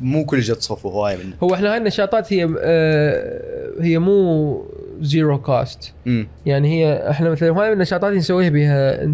مو 0.00 0.24
كل 0.24 0.42
شيء 0.42 0.54
تصرفه 0.54 0.88
هوايه 0.88 1.16
منه. 1.16 1.36
هو 1.42 1.54
إحنا 1.54 1.72
هاي 1.72 1.78
النشاطات 1.78 2.32
هي 2.32 2.48
آه 2.60 3.72
هي 3.80 3.98
مو 3.98 4.64
zero 5.00 5.38
cost 5.38 5.94
امم 6.06 6.28
يعني 6.46 6.68
هي 6.68 7.10
إحنا 7.10 7.30
مثلا 7.30 7.50
هاي 7.50 7.72
النشاطات 7.72 8.08
اللي 8.08 8.18
نسويها 8.18 8.48
بها 8.48 9.04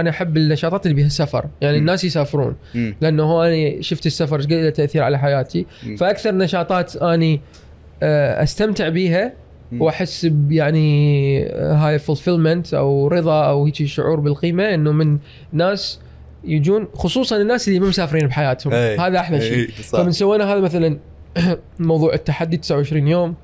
أنا 0.00 0.10
أحب 0.10 0.36
النشاطات 0.36 0.86
اللي 0.86 0.96
بها 0.96 1.08
سفر 1.08 1.46
يعني 1.60 1.76
مم. 1.76 1.80
الناس 1.80 2.04
يسافرون 2.04 2.56
امم 2.74 2.96
لأنه 3.00 3.22
هو 3.22 3.42
أنا 3.42 3.82
شفت 3.82 4.06
السفر 4.06 4.36
إيش 4.36 4.46
قد 4.46 4.52
له 4.52 4.70
تأثير 4.70 5.02
على 5.02 5.18
حياتي 5.18 5.66
مم. 5.86 5.96
فأكثر 5.96 6.34
نشاطات 6.34 6.96
أني 6.96 7.40
آه، 8.02 8.42
أستمتع 8.42 8.88
بيها 8.88 9.32
مم. 9.72 9.82
وأحس 9.82 10.30
يعني 10.50 11.46
آه، 11.46 11.74
هاي 11.74 11.98
fulfillment 11.98 12.74
أو 12.74 13.08
رضا 13.08 13.44
أو 13.44 13.64
هيك 13.64 13.74
شعور 13.74 14.20
بالقيمة 14.20 14.74
إنه 14.74 14.92
من 14.92 15.18
ناس 15.52 16.00
يجون 16.44 16.88
خصوصا 16.94 17.36
الناس 17.36 17.68
اللي 17.68 17.80
مو 17.80 17.86
مسافرين 17.86 18.26
بحياتهم 18.26 18.72
إي. 18.72 18.98
هذا 18.98 19.18
أحلى 19.18 19.40
شيء 19.40 19.58
إي، 19.58 19.82
صح. 19.82 19.98
فمن 19.98 20.12
سوينا 20.12 20.52
هذا 20.52 20.60
مثلا 20.60 20.98
موضوع 21.78 22.14
التحدي 22.14 22.56
29 22.56 23.08
يوم 23.08 23.34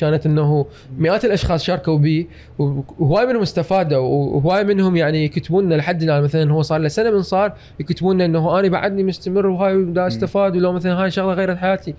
كانت 0.00 0.26
إنه 0.26 0.66
مئات 0.98 1.24
الأشخاص 1.24 1.62
شاركوا 1.64 1.98
بي 1.98 2.28
وهواي 2.58 3.26
منهم 3.26 3.42
استفادوا 3.42 3.98
وهواي 3.98 4.64
منهم 4.64 4.96
يعني 4.96 5.24
يكتبون 5.24 5.64
لنا 5.64 5.74
لحد 5.74 6.02
الآن 6.02 6.22
مثلا 6.22 6.52
هو 6.52 6.62
صار 6.62 6.80
له 6.80 6.88
سنة 6.88 7.10
من 7.10 7.22
صار 7.22 7.52
يكتبون 7.80 8.14
لنا 8.14 8.24
إنه 8.24 8.58
أنا 8.60 8.68
بعدني 8.68 9.02
مستمر 9.02 9.46
وهاي 9.46 9.84
دا 9.84 10.06
أستفاد 10.06 10.56
ولو 10.56 10.72
مثلا 10.72 11.02
هاي 11.04 11.10
شغلة 11.10 11.32
غيرت 11.34 11.56
حياتي. 11.58 11.94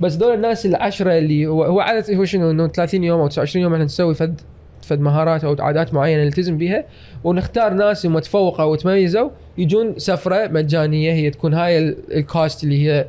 بس 0.00 0.14
دول 0.14 0.34
الناس 0.34 0.66
العشرة 0.66 1.18
اللي 1.18 1.46
هو, 1.46 1.64
هو 1.64 1.80
عادة 1.80 2.16
هو 2.16 2.24
شنو؟ 2.24 2.50
إنه 2.50 2.68
30 2.68 3.04
يوم 3.04 3.20
أو 3.20 3.26
29 3.28 3.62
يوم 3.62 3.72
إحنا 3.72 3.84
نسوي 3.84 4.14
فد 4.14 4.40
فد 4.82 5.00
مهارات 5.00 5.44
أو 5.44 5.56
عادات 5.60 5.94
معينة 5.94 6.24
نلتزم 6.24 6.58
بها 6.58 6.84
ونختار 7.24 7.72
ناس 7.74 8.06
هم 8.06 8.18
تفوقوا 8.18 8.64
وتميزوا 8.64 9.30
يجون 9.58 9.94
سفرة 9.98 10.46
مجانية 10.48 11.12
هي 11.12 11.30
تكون 11.30 11.54
هاي 11.54 11.78
ال- 11.78 11.96
ال 12.16 12.26
cost 12.26 12.64
اللي 12.64 12.88
هي 12.88 13.06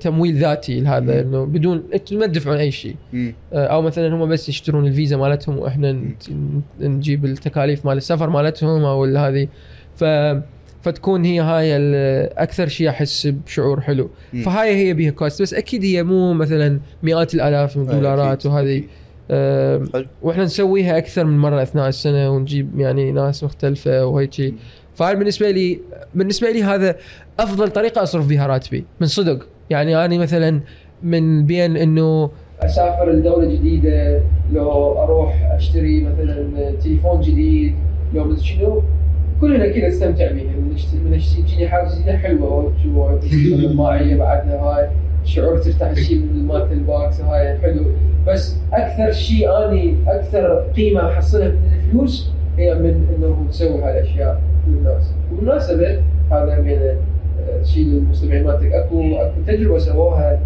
تمويل 0.00 0.38
ذاتي 0.38 0.80
لهذا 0.80 1.20
إنه 1.20 1.44
بدون 1.44 1.82
أنتم 1.94 2.16
ما 2.16 2.26
تدفعون 2.26 2.56
أي 2.56 2.70
شيء. 2.70 2.96
آه، 3.52 3.66
أو 3.66 3.82
مثلا 3.82 4.14
هم 4.14 4.28
بس 4.28 4.48
يشترون 4.48 4.86
الفيزا 4.86 5.16
مالتهم 5.16 5.58
وإحنا 5.58 6.00
نجيب 6.80 7.24
التكاليف 7.24 7.86
مال 7.86 7.96
السفر 7.96 8.30
مالتهم 8.30 8.84
أو 8.84 9.04
هذه. 9.04 9.48
ف 9.96 10.04
فتكون 10.82 11.24
هي 11.24 11.40
هاي 11.40 11.76
أكثر 12.26 12.68
شيء 12.68 12.88
أحس 12.88 13.26
بشعور 13.26 13.80
حلو. 13.80 14.10
فهاي 14.44 14.76
هي 14.76 14.94
بيها 14.94 15.10
cost 15.10 15.42
بس 15.42 15.54
أكيد 15.54 15.84
هي 15.84 16.02
مو 16.02 16.32
مثلا 16.32 16.80
مئات 17.02 17.34
الآلاف 17.34 17.76
من 17.76 17.82
الدولارات 17.82 18.46
وهذه. 18.46 18.84
حلو. 19.28 20.06
وإحنا 20.22 20.44
نسويها 20.44 20.98
أكثر 20.98 21.24
من 21.24 21.38
مرة 21.38 21.62
اثناء 21.62 21.88
السنة 21.88 22.30
ونجيب 22.30 22.80
يعني 22.80 23.12
ناس 23.12 23.44
مختلفة 23.44 24.06
وهيك 24.06 24.32
شيء. 24.32 24.54
فهاي 24.94 25.16
بالنسبة 25.16 25.50
لي 25.50 25.80
بالنسبة 26.14 26.50
لي 26.50 26.62
هذا 26.62 26.96
أفضل 27.40 27.68
طريقة 27.68 28.02
أصرف 28.02 28.26
بها 28.26 28.46
راتبي 28.46 28.84
من 29.00 29.06
صدق. 29.06 29.46
يعني 29.70 30.04
أنا 30.04 30.18
مثلا 30.18 30.60
من 31.02 31.46
بين 31.46 31.76
إنه 31.76 32.30
أسافر 32.60 33.10
لدولة 33.10 33.54
جديدة 33.54 34.20
لو 34.52 35.02
أروح 35.02 35.52
أشتري 35.52 36.04
مثلا 36.04 36.70
تليفون 36.70 37.20
جديد 37.20 37.74
لو 38.14 38.36
شنو 38.36 38.82
كلنا 39.40 39.68
كذا 39.68 39.88
نستمتع 39.88 40.32
بها 40.32 40.56
من 41.04 41.16
تجيني 41.46 41.68
حاجة 41.68 41.88
جديدة 41.94 42.16
حلوة. 42.16 42.72
وشو 42.86 43.74
ماعيه 43.74 44.16
بعدها 44.16 44.60
هاي 44.60 44.88
شعور 45.24 45.58
تفتح 45.58 45.86
الشيء 45.86 46.16
من 46.16 46.46
مالت 46.46 46.72
ال 46.72 46.84
box 46.84 47.20
وهاي 47.20 47.58
حلو. 47.58 47.84
بس 48.26 48.56
أكثر 48.72 49.12
شيء 49.12 49.50
أني 49.50 49.96
أكثر 50.06 50.64
قيمة 50.76 51.12
أحصلها 51.12 51.48
من 51.48 51.74
الفلوس 51.74 52.30
هي 52.58 52.74
من 52.74 53.06
إنه 53.16 53.46
تسوي 53.50 53.82
هاي 53.82 54.00
الأشياء 54.00 54.40
للناس 54.68 55.12
وبالمناسبه 55.32 56.02
هذا 56.30 56.60
من 56.60 56.96
شيء 57.62 57.84
للمستمعين 57.84 58.44
مالتك 58.44 58.72
اكو 58.72 59.16
أكو 59.16 59.34
تجربة 59.46 59.78
سووها 59.78 60.38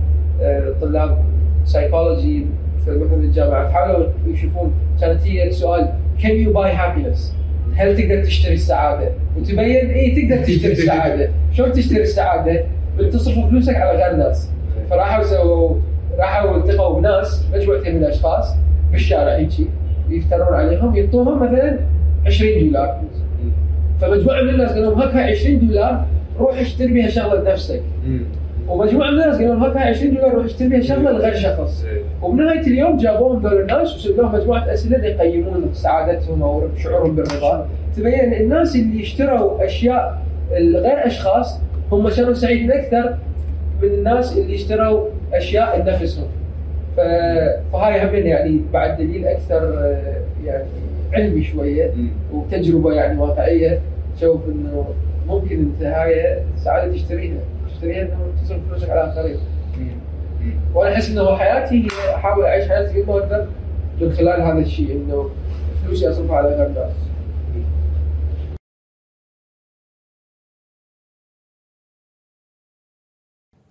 آه، 0.43 0.75
طلاب 0.81 1.19
سايكولوجي 1.65 2.47
في 2.85 2.91
مثلا 2.91 3.15
الجامعة. 3.15 3.69
حاولوا 3.73 4.07
يشوفون. 4.27 4.73
كانت 5.01 5.23
هي 5.27 5.49
السؤال 5.49 5.93
can 6.23 6.37
you 6.37 6.53
buy 6.53 6.73
happiness 6.73 7.35
هل 7.77 7.97
تقدر 7.97 8.25
تشتري 8.25 8.55
السعادة؟ 8.55 9.09
وتبين 9.37 9.91
اي 9.91 10.11
تقدر 10.11 10.45
تشتري 10.45 10.73
السعادة، 10.83 11.29
شلون 11.53 11.73
تشتري 11.73 12.03
السعادة؟ 12.03 12.65
بتصرف 12.99 13.49
فلوسك 13.49 13.77
على 13.77 13.99
غير 13.99 14.17
ناس 14.17 14.51
فراحوا 14.91 15.25
سووا 15.25 15.77
راحوا 16.19 16.57
التقوا 16.57 16.99
بناس 17.01 17.47
مجموعتين 17.55 17.95
من 17.97 18.05
الأشخاص 18.05 18.55
بالشارع 18.93 19.37
هيجي 19.37 19.67
يفترون 20.09 20.55
عليهم 20.55 20.97
يعطوهم 20.97 21.43
مثلا 21.43 21.79
20 22.27 22.67
دولار. 22.67 23.01
فمجموعة 24.01 24.43
من 24.43 24.49
الناس 24.49 24.73
قالوا 24.73 24.91
لهم 24.91 25.01
هاك 25.01 25.15
هاي 25.15 25.31
20 25.33 25.69
دولار 25.69 26.07
روح 26.39 26.59
اشتري 26.61 26.93
بها 26.93 27.09
شغلة 27.09 27.41
لنفسك. 27.41 27.83
ومجموعة 28.69 29.11
من 29.11 29.15
الناس 29.23 29.37
قالوا 29.37 29.55
لهم 29.55 29.77
هاي 29.77 29.89
20 29.91 30.15
دولار 30.15 30.35
روح 30.35 30.45
اشتري 30.45 30.69
بها 30.69 30.81
شغلة 30.81 31.11
لغير 31.13 31.35
شخص. 31.35 31.85
وبنهاية 32.23 32.61
اليوم 32.61 32.97
جابوهم 32.97 33.43
ذول 33.43 33.61
الناس 33.61 33.97
وسووا 33.97 34.17
لهم 34.17 34.35
مجموعة 34.35 34.73
أسئلة 34.73 35.05
يقيمون 35.07 35.71
سعادتهم 35.73 36.43
أو 36.43 36.63
شعورهم 36.83 37.17
بالرضا. 37.17 37.69
تبين 37.97 38.15
ان 38.15 38.33
الناس 38.33 38.77
اللي 38.77 39.03
اشتروا 39.03 39.65
أشياء 39.65 40.23
غير 40.53 41.07
أشخاص 41.07 41.61
هم 41.93 42.09
كانوا 42.09 42.35
سعيدين 42.35 42.73
أكثر 42.73 43.15
من 43.83 43.89
الناس 43.89 44.39
اللي 44.39 44.55
اشتروا 44.55 45.07
أشياء 45.35 45.83
لنفسهم. 45.83 46.27
فهاي 46.97 48.05
هم 48.21 48.27
يعني 48.27 48.61
بعد 48.73 48.97
دليل 48.99 49.27
أكثر 49.27 49.57
آه، 49.79 50.23
يعني 50.45 50.65
علمي 51.13 51.43
شوية 51.43 51.93
وتجربة 52.33 52.93
يعني 52.93 53.19
واقعية. 53.19 53.81
تشوف 54.17 54.41
إنه 54.49 54.85
ممكن 55.29 55.59
انت 55.59 55.83
هاي 55.83 56.43
السعاده 56.55 56.93
تشتريها. 56.93 57.41
تشتريها 57.69 58.03
إنه 58.03 58.33
تصرف 58.45 58.69
فلوسك 58.69 58.91
على 58.91 59.05
الاخرين 59.05 59.41
وأنا 60.75 60.95
أحس 60.95 61.11
إنه 61.11 61.37
حياتي 61.37 61.75
هي 61.75 62.15
أحاول 62.15 62.45
أعيش 62.45 62.69
حياتي 62.69 63.03
قد 63.03 63.09
ما 63.09 63.19
أقدر 63.19 63.49
من 64.01 64.13
خلال 64.13 64.43
هذا 64.43 64.59
الشيء 64.59 64.93
إنه 64.93 65.31
فلوسي 65.85 66.11
أصرفها 66.11 66.37
على 66.37 66.49
غير 66.49 66.67
الناس. 66.67 66.93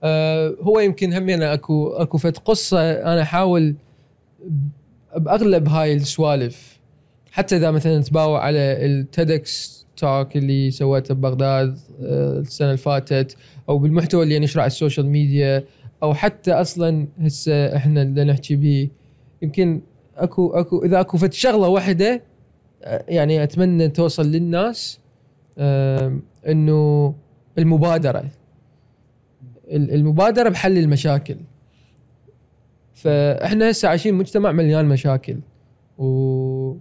آه 0.03 0.55
هو 0.61 0.79
يمكن 0.79 1.13
همينة 1.13 1.53
أكو 1.53 1.89
أكو 1.89 2.17
فد 2.17 2.37
قصة 2.37 2.91
أنا 2.91 3.21
أحاول 3.21 3.75
بأغلب 5.17 5.67
هاي 5.67 5.93
السوالف. 5.93 6.79
حتى 7.31 7.57
إذا 7.57 7.71
مثلا 7.71 8.01
تباوع 8.01 8.41
على 8.41 8.85
ال 8.85 9.03
TEDx 9.03 9.76
talk 9.97 10.37
اللي 10.37 10.71
سويته 10.71 11.13
ببغداد 11.13 11.77
آه، 12.01 12.39
السنة 12.39 12.67
اللي 12.67 12.77
فاتت 12.77 13.37
أو 13.69 13.77
بالمحتوى 13.77 14.23
اللي 14.23 14.39
نشره 14.39 14.61
على 14.61 14.67
ال 14.67 14.73
social 14.73 15.07
media 15.07 15.63
أو 16.03 16.13
حتى 16.13 16.51
أصلا 16.51 17.07
هسه 17.19 17.75
إحنا 17.75 18.01
اللي 18.01 18.23
نحكي 18.23 18.55
به 18.55 18.89
يمكن 19.41 19.81
أكو 20.17 20.49
أكو 20.49 20.83
إذا 20.85 20.99
أكو 20.99 21.17
فت 21.17 21.33
شغلة 21.33 21.67
واحدة 21.67 22.21
آه، 22.83 23.05
يعني 23.07 23.43
أتمنى 23.43 23.87
توصل 23.89 24.25
للناس 24.31 24.99
إنه 26.47 27.13
المبادرة. 27.57 28.23
ال- 29.71 29.93
المبادرة 29.93 30.49
بحل 30.49 30.77
المشاكل. 30.77 31.35
فإحنا 32.93 33.71
هسه 33.71 33.87
عايشين 33.89 34.13
مجتمع 34.13 34.51
مليان 34.51 34.85
مشاكل 34.85 35.37
و 35.97 36.73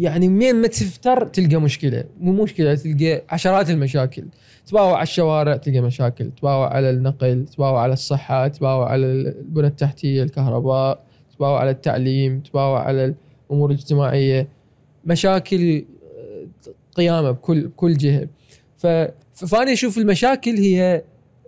يعني 0.00 0.28
منين 0.28 0.56
ما 0.56 0.68
تفتر 0.68 1.26
تلقى 1.26 1.56
مشكلة. 1.56 2.04
مو 2.20 2.42
مشكلة 2.42 2.74
تلقى 2.74 3.22
عشرات 3.30 3.70
المشاكل. 3.70 4.24
تباوع 4.66 4.94
على 4.94 5.02
الشوارع 5.02 5.56
تلقى 5.56 5.80
مشاكل 5.80 6.30
تباوع 6.30 6.74
على 6.74 6.90
النقل 6.90 7.46
تباوع 7.46 7.82
على 7.82 7.92
الصحة 7.92 8.48
تباوع 8.48 8.90
على 8.90 9.06
البنى 9.06 9.66
التحتية 9.66 10.22
الكهرباء 10.22 11.04
تباوع 11.36 11.60
على 11.60 11.70
التعليم 11.70 12.40
تباوع 12.40 12.82
على 12.82 13.14
الأمور 13.50 13.70
الاجتماعية. 13.70 14.48
مشاكل 15.04 15.84
آه، 16.18 16.46
قيامة 16.96 17.30
بكل 17.30 17.66
بكل 17.66 17.96
جهة. 17.96 18.28
فاني 19.34 19.72
أشوف 19.72 19.98
المشاكل 19.98 20.56
هي 20.56 21.02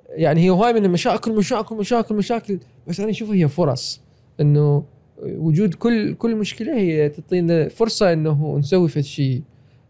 يعني 0.08 0.40
هي 0.40 0.50
هواي 0.50 0.72
من 0.72 0.84
المشاكل 0.84 1.32
مشاكل 1.32 1.76
مشاكل 1.76 2.14
مشاكل. 2.14 2.58
بس 2.88 3.00
أنا 3.00 3.10
أشوفها 3.10 3.34
هي 3.34 3.48
فرص. 3.48 4.00
إنه 4.40 4.84
وجود 5.22 5.74
كل 5.74 6.14
كل 6.14 6.36
مشكلة 6.36 6.76
هي 6.76 7.08
تعطينا 7.08 7.68
فرصة 7.68 8.12
إنه 8.12 8.56
نسوي 8.58 8.88
فد 8.88 9.02
شيء 9.02 9.42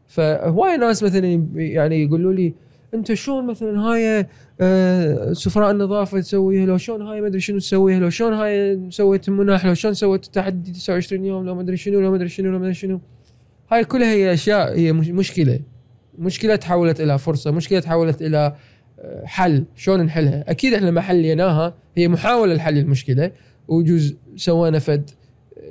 فهواي 0.06 0.76
ناس 0.76 1.02
مثلا 1.02 1.46
يعني 1.56 2.02
يقولوا 2.04 2.32
لي 2.32 2.54
أنت 2.94 3.12
شلون 3.12 3.46
مثلا 3.46 3.80
هاي 3.80 4.26
آه، 4.60 5.32
سفراء 5.32 5.70
النظافة 5.70 6.20
تسويها؟ 6.20 6.66
لو 6.66 6.76
شلون 6.76 7.02
هاي 7.02 7.20
ما 7.20 7.26
أدري 7.26 7.40
شنو 7.40 7.58
تسويها؟ 7.58 8.00
لو 8.00 8.10
شلون 8.10 8.32
هاي 8.32 8.80
سويت 8.90 9.28
المناح 9.28 9.66
لو 9.66 9.74
شلون 9.74 9.94
سويت 9.94 10.24
التحدي 10.24 10.72
29 10.72 11.24
يوم؟ 11.24 11.46
لو 11.46 11.54
ما 11.54 11.60
أدري 11.60 11.76
شنو؟ 11.76 12.00
لو 12.00 12.10
ما 12.10 12.16
أدري 12.16 12.28
شنو؟ 12.28 12.46
لو 12.50 12.58
ما 12.58 12.64
أدري 12.64 12.74
شنو؟ 12.74 13.00
هاي 13.70 13.84
كلها 13.84 14.12
هي 14.12 14.32
أشياء 14.32 14.78
هي 14.78 14.92
مش- 14.92 15.08
مشكلة. 15.08 15.60
مشكلة 16.18 16.56
تحولت 16.56 17.00
إلى 17.00 17.18
فرصة 17.18 17.50
مشكلة 17.50 17.80
تحولت 17.80 18.22
إلى 18.22 18.54
آه، 19.00 19.22
حل. 19.24 19.64
شلون 19.76 20.00
نحلها؟ 20.02 20.44
أكيد 20.50 20.74
إحنا 20.74 20.90
ما 20.90 21.00
حليناها 21.00 21.74
هي 21.96 22.08
محاولة 22.08 22.54
لحل 22.54 22.78
المشكلة 22.78 23.30
وجوز 23.68 24.16
سوينا 24.36 24.78
فد. 24.78 25.10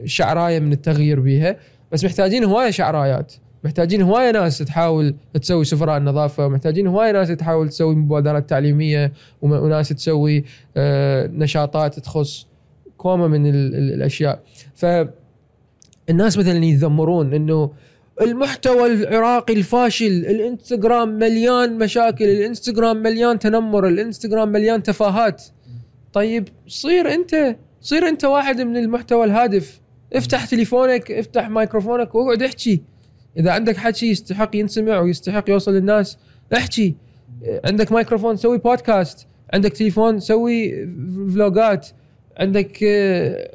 شعراية 0.05 0.59
من 0.59 0.71
التغيير 0.73 1.19
بيها 1.19 1.55
بس 1.91 2.05
محتاجين 2.05 2.43
هواية 2.43 2.69
شعرايات. 2.71 3.33
محتاجين 3.63 4.01
هواية 4.01 4.31
ناس 4.31 4.57
تحاول 4.57 5.15
تسوي 5.41 5.65
سفراء 5.65 5.97
النظافة 5.97 6.47
محتاجين 6.47 6.87
هواية 6.87 7.11
ناس 7.11 7.27
تحاول 7.27 7.69
تسوي 7.69 7.95
مبادرات 7.95 8.49
تعليمية 8.49 9.11
وناس 9.41 9.89
تسوي 9.89 10.43
آه، 10.77 11.27
نشاطات 11.27 11.99
تخص 11.99 12.47
كومة 12.97 13.27
من 13.27 13.45
ال- 13.45 13.75
ال- 13.75 13.93
الأشياء. 13.93 14.39
ف 14.75 14.85
الناس 16.09 16.37
مثلا 16.37 16.65
يتذمرون 16.65 17.33
إنه 17.33 17.71
المحتوى 18.21 18.93
العراقي 18.93 19.53
الفاشل 19.53 20.05
الإنستغرام 20.05 21.09
مليان 21.09 21.77
مشاكل 21.77 22.25
الإنستغرام 22.25 22.97
مليان 22.97 23.39
تنمر 23.39 23.87
الإنستغرام 23.87 24.49
مليان 24.49 24.83
تفاهات. 24.83 25.43
طيب 26.13 26.47
صير 26.67 27.13
أنت 27.13 27.55
صير 27.81 28.07
أنت 28.07 28.25
واحد 28.25 28.61
من 28.61 28.77
المحتوى 28.77 29.23
الهادف. 29.25 29.81
افتح 30.13 30.45
تليفونك 30.45 31.11
افتح 31.11 31.49
مايكروفونك 31.49 32.15
واقعد 32.15 32.43
احكي. 32.43 32.81
إذا 33.37 33.51
عندك 33.51 33.77
حكي 33.77 34.09
يستحق 34.09 34.55
ينسمع 34.55 34.99
ويستحق 34.99 35.49
يوصل 35.49 35.73
للناس 35.73 36.17
احكي. 36.53 36.95
عندك 37.65 37.91
مايكروفون 37.91 38.35
سوي 38.35 38.57
بودكاست 38.57 39.27
عندك 39.53 39.73
تليفون 39.73 40.19
سوي 40.19 40.87
vlog 41.33 41.76
ات 41.76 41.87
عندك 42.37 42.83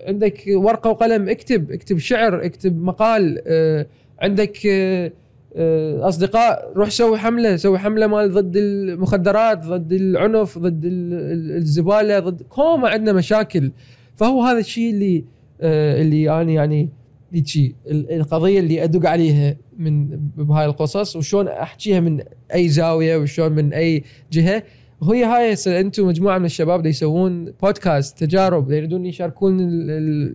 عندك 0.09 0.43
ورقة 0.49 0.91
وقلم 0.91 1.29
اكتب 1.29 1.71
اكتب 1.73 1.99
شعر 1.99 2.45
اكتب 2.45 2.83
مقال 2.83 3.43
آه، 3.47 3.87
عندك 4.21 4.59
آه، 4.67 5.13
آه، 5.57 6.09
أصدقاء 6.09 6.73
روح 6.77 6.91
سوي 6.91 7.19
حملة 7.19 7.57
سوي 7.57 7.79
حملة 7.79 8.07
مال 8.07 8.33
ضد 8.33 8.57
المخدرات 8.57 9.59
ضد 9.67 9.93
العنف 9.93 10.59
ضد 10.59 10.85
ال- 10.85 11.13
ال- 11.13 11.57
الزبالة 11.57 12.19
ضد 12.19 12.43
كومة 12.43 12.89
عندنا 12.89 13.13
مشاكل. 13.13 13.71
فهو 14.17 14.43
هذا 14.43 14.59
الشيء 14.59 14.91
اللي 14.91 15.25
اللي 15.61 16.43
أنا 16.43 16.53
يعني 16.53 16.89
هيجي 17.33 17.75
ال- 17.87 18.13
القضية 18.13 18.61
اللي 18.61 18.85
أدق 18.85 19.09
عليها 19.09 19.57
من 19.79 20.07
بهاي 20.37 20.67
القصص 20.67 21.17
وشلون 21.17 21.49
احكيها 21.49 22.01
من 22.01 22.21
أي 22.55 22.69
زاوية 22.69 23.17
وشلون 23.17 23.53
من 23.53 23.73
أي 23.73 24.03
جهة. 24.33 24.63
وهي 25.01 25.25
هاي 25.25 25.55
أنتم 25.81 26.07
مجموعة 26.07 26.39
من 26.39 26.45
الشباب 26.45 26.79
اللي 26.79 26.91
يسوون 26.91 27.53
بودكاست 27.63 28.19
تجارب. 28.25 28.71
يريدون 28.71 29.07
يشاركون 29.07 29.57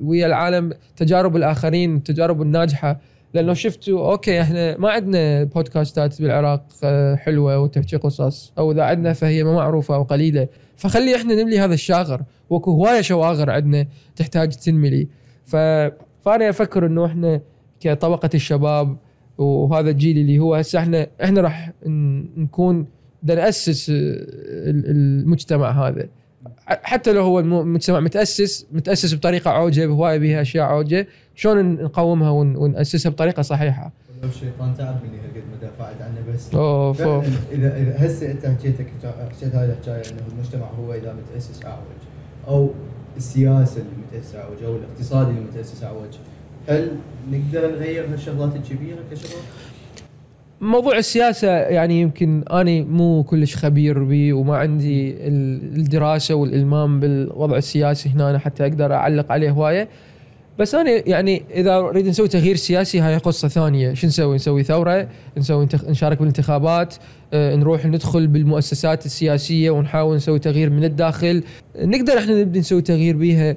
ويا 0.03 0.25
العالم 0.25 0.73
تجارب 0.95 1.35
الآخرين 1.35 1.95
التجارب 1.95 2.41
الناجحة. 2.41 2.99
لأنه 3.33 3.53
شفتوا 3.53 4.11
أوكي 4.11 4.41
إحنا 4.41 4.77
ما 4.77 4.89
عندنا 4.89 5.43
بودكاستات 5.43 6.21
بالعراق 6.21 6.65
آه، 6.83 7.15
حلوة 7.15 7.59
وتحكي 7.59 7.95
قصص 7.97 8.53
أو 8.57 8.71
إذا 8.71 8.83
عندنا 8.83 9.13
فهي 9.13 9.43
ما 9.43 9.53
معروفة 9.53 9.95
أو 9.95 10.03
قليلة. 10.03 10.47
فخلي 10.77 11.15
إحنا 11.15 11.35
نملي 11.43 11.59
هذا 11.59 11.73
الشاغر. 11.73 12.21
واكو 12.51 12.71
هواية 12.71 13.01
شواغر 13.01 13.49
عندنا 13.49 13.87
تحتاج 14.15 14.49
تنملي 14.49 15.07
ف... 15.45 15.55
فأنا 16.25 16.49
أفكر 16.49 16.85
إنه 16.85 17.05
إحنا 17.05 17.41
كطبقة 17.79 18.29
الشباب 18.33 18.97
وهذا 19.37 19.89
الجيل 19.89 20.17
اللي 20.17 20.39
هو 20.39 20.55
هسه 20.55 20.79
إحنا 20.79 21.07
إحنا 21.23 21.41
راح 21.41 21.71
ن- 21.85 22.41
نكون 22.41 22.85
بدنا 23.23 23.41
نأسس 23.41 23.89
ال- 23.89 24.85
المجتمع 24.91 25.87
هذا. 25.87 26.07
حتى 26.67 27.13
لو 27.13 27.21
هو 27.23 27.39
الم- 27.39 27.53
المجتمع 27.59 27.99
متأسس 27.99 28.65
متأسس 28.71 29.13
بطريقة 29.15 29.51
عوجة 29.51 29.85
هوايه 29.85 30.17
بها 30.17 30.41
أشياء 30.41 30.65
عوجة 30.65 31.07
شلون 31.35 31.71
نقومها 31.73 32.29
ون- 32.29 32.55
ونأسسها 32.55 33.09
بطريقة 33.09 33.41
صحيحة؟ 33.41 33.91
لو 34.23 34.29
الشيطان 34.29 34.73
تعب 34.77 34.95
مني 35.03 35.17
هالقد 35.17 35.43
ما 35.51 35.57
دافعت 35.61 36.01
عنه 36.01 36.33
بس. 36.33 36.55
أوف 36.55 37.01
أوف. 37.01 37.25
اذا 37.51 37.77
اذا 37.77 38.05
هسه 38.05 38.31
أنت 38.31 38.45
حكيتك 38.45 38.87
حكيت 39.31 39.55
هاي 39.55 39.65
الحكاية 39.65 40.11
إنه 40.11 40.21
المجتمع 40.33 40.65
هو 40.79 40.93
إذا 40.93 41.13
متأسس 41.13 41.65
أعوج. 41.65 42.00
أو 42.47 42.69
السياسة 43.17 43.81
اللي 43.81 43.91
متاسسه 44.11 44.39
اعوج 44.39 44.63
أو 44.65 44.75
الاقتصاد 44.75 45.27
اللي 45.27 45.41
متاسس 45.41 45.83
اعوج 45.83 46.09
هل 46.69 46.91
نقدر 47.31 47.71
نغير 47.71 48.05
هالشغلات 48.13 48.55
الكبيرة 48.55 48.97
كشباب؟ 49.11 49.41
موضوع 50.61 50.97
السياسة 50.97 51.47
يعني 51.51 52.01
يمكن 52.01 52.43
أنا 52.51 52.81
مو 52.83 53.23
كلش 53.23 53.55
خبير 53.55 54.03
به 54.03 54.33
وما 54.33 54.57
عندي 54.57 55.11
ال- 55.11 55.75
الدراسة 55.79 56.35
والإلمام 56.35 56.99
بالوضع 56.99 57.57
السياسي 57.57 58.09
هنا 58.09 58.29
أنا 58.29 58.39
حتى 58.39 58.63
أقدر 58.63 58.93
أعلق 58.93 59.31
عليه 59.31 59.49
هواية 59.51 59.87
بس 60.59 60.75
أنا 60.75 61.09
يعني 61.09 61.43
إذا 61.53 61.81
نريد 61.81 62.07
نسوي 62.07 62.27
تغيير 62.27 62.55
سياسي 62.55 62.99
هاي 62.99 63.17
قصة 63.17 63.47
ثانية. 63.47 63.93
شو 63.93 64.07
نسوي؟ 64.07 64.35
نسوي 64.35 64.63
ثورة 64.63 65.07
نسوي. 65.37 65.67
نشارك 65.87 66.17
بالانتخابات 66.17 66.95
آه، 67.33 67.55
نروح 67.55 67.85
ندخل 67.85 68.27
بالمؤسسات 68.27 69.05
السياسية 69.05 69.69
ونحاول 69.69 70.15
نسوي 70.15 70.39
تغيير 70.39 70.69
من 70.69 70.83
الداخل. 70.83 71.43
نقدر 71.75 72.17
إحنا 72.17 72.41
نبدي 72.41 72.59
نسوي 72.59 72.81
تغيير 72.81 73.17
بيها 73.17 73.55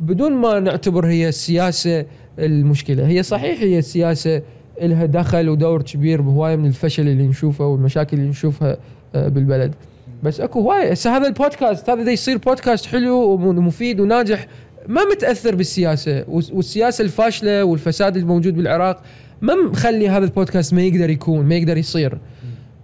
بدون 0.00 0.32
ما 0.32 0.60
نعتبر 0.60 1.06
هي 1.06 1.28
السياسة 1.28 2.04
المشكلة. 2.38 3.06
هي 3.06 3.22
صحيح 3.22 3.60
هي 3.60 3.78
السياسة 3.78 4.42
لها 4.82 5.06
دخل 5.06 5.48
ودور 5.48 5.82
كبير 5.82 6.20
بهواية 6.20 6.56
من 6.56 6.66
الفشل 6.66 7.08
اللي 7.08 7.26
نشوفه 7.26 7.66
والمشاكل 7.66 8.16
اللي 8.16 8.28
نشوفها 8.28 8.76
آه، 9.14 9.28
بالبلد. 9.28 9.74
بس 10.22 10.40
أكو 10.40 10.60
هواية. 10.60 10.90
هسه 10.90 11.16
هذا 11.16 11.26
البودكاست 11.26 11.90
هذا 11.90 12.10
يصير 12.10 12.38
بودكاست 12.38 12.86
حلو 12.86 13.16
ومفيد 13.16 14.00
وناجح 14.00 14.46
ما 14.90 15.04
متأثر 15.04 15.54
بالسياسة 15.54 16.24
والس- 16.28 16.50
والسياسة 16.52 17.02
الفاشلة 17.04 17.64
والفساد 17.64 18.16
الموجود 18.16 18.56
بالعراق 18.56 19.02
ما 19.40 19.54
مخلي 19.54 20.08
هذا 20.08 20.24
البودكاست 20.24 20.74
ما 20.74 20.82
يقدر 20.82 21.10
يكون 21.10 21.46
ما 21.46 21.54
يقدر 21.54 21.76
يصير. 21.76 22.18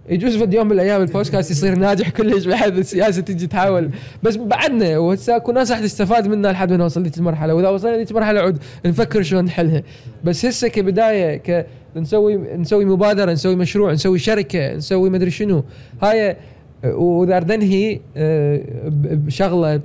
يجوز 0.09 0.37
في 0.37 0.55
يوم 0.55 0.65
من 0.67 0.71
الأيام 0.71 1.01
البودكاست 1.01 1.51
يصير 1.51 1.75
ناجح 1.77 2.09
كلش 2.09 2.45
بحيث 2.45 2.73
السياسة 2.77 3.21
تجي 3.21 3.47
تحاول. 3.47 3.89
بس 4.23 4.35
بعدنا 4.35 4.97
وهسه 4.97 5.35
اكو 5.35 5.51
ناس 5.51 5.71
راح 5.71 5.79
تستفاد 5.79 6.27
منها 6.27 6.51
لحد 6.51 6.71
ما 6.71 6.77
نوصل 6.77 7.01
لذيك 7.01 7.17
المرحلة 7.17 7.53
وإذا 7.55 7.69
وصلنا 7.69 7.95
لذيك 7.95 8.11
المرحلة 8.11 8.39
عود 8.39 8.57
نفكر 8.85 9.21
شلون 9.23 9.45
نحلها. 9.45 9.83
بس 10.23 10.45
هسه 10.45 10.67
كبداية 10.67 11.37
ك 11.37 11.67
نسوي 11.95 12.35
نسوي 12.35 12.85
مبادرة 12.85 13.31
نسوي 13.31 13.55
مشروع 13.55 13.91
نسوي 13.93 14.19
شركة 14.19 14.75
نسوي 14.75 15.09
مدري 15.09 15.31
شنو. 15.31 15.63
هاي 16.01 16.37
وإذا 16.83 17.39
ننهي 17.39 17.99
آه، 18.17 18.61
بشغلة 19.01 19.81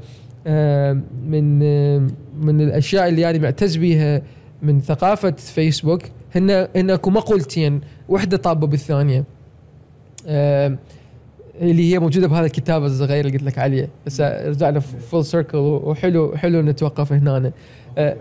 من 1.26 1.60
آه، 1.62 2.06
من 2.40 2.60
الأشياء 2.60 3.08
اللي 3.08 3.30
أنا 3.30 3.38
معتز 3.38 3.76
بيها 3.76 4.22
من 4.62 4.80
ثقافة 4.80 5.30
فيسبوك. 5.30 6.02
هن 6.34 6.68
هن 6.76 6.90
اكو 6.90 7.10
مقولتين 7.10 7.80
وحدة 8.08 8.36
طابة 8.36 8.66
بالثانية. 8.66 9.24
آه، 10.26 10.78
اللي 11.60 11.92
هي 11.92 11.98
موجودة 11.98 12.28
بهذا 12.28 12.46
الكتاب 12.46 12.84
الصغير 12.84 13.26
اللي 13.26 13.38
قلت 13.38 13.46
لك 13.46 13.58
عليه. 13.58 13.88
بس 14.06 14.20
رجعنا 14.20 14.80
full 14.80 15.24
circle 15.24 15.58
وحلو 15.58 16.36
حلو 16.36 16.62
نتوقف 16.62 17.12
هنا 17.12 17.52
آه، 17.98 18.16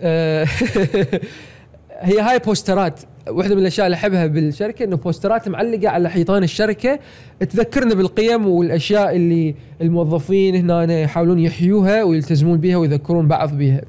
آه، 0.00 0.44
هي 2.00 2.20
هاي 2.20 2.38
poster 2.38 2.84
ات. 2.84 3.00
واحدة 3.30 3.54
من 3.54 3.60
الأشياء 3.60 3.86
اللي 3.86 3.94
أحبها 3.94 4.26
بالشركة 4.26 4.84
إنه 4.84 4.96
poster 4.96 5.41
ات 5.41 5.48
معلقة 5.48 5.88
على 5.88 6.10
حيطان 6.10 6.42
الشركة 6.42 6.98
تذكرنا 7.40 7.94
بالقيم 7.94 8.46
والأشياء 8.46 9.16
اللي 9.16 9.54
الموظفين 9.80 10.54
هنا 10.54 11.00
يحاولون 11.00 11.38
يحيوها 11.38 12.02
ويلتزمون 12.02 12.58
بها 12.58 12.76
ويذكرون 12.76 13.28
بعض 13.28 13.58
بها 13.58 13.80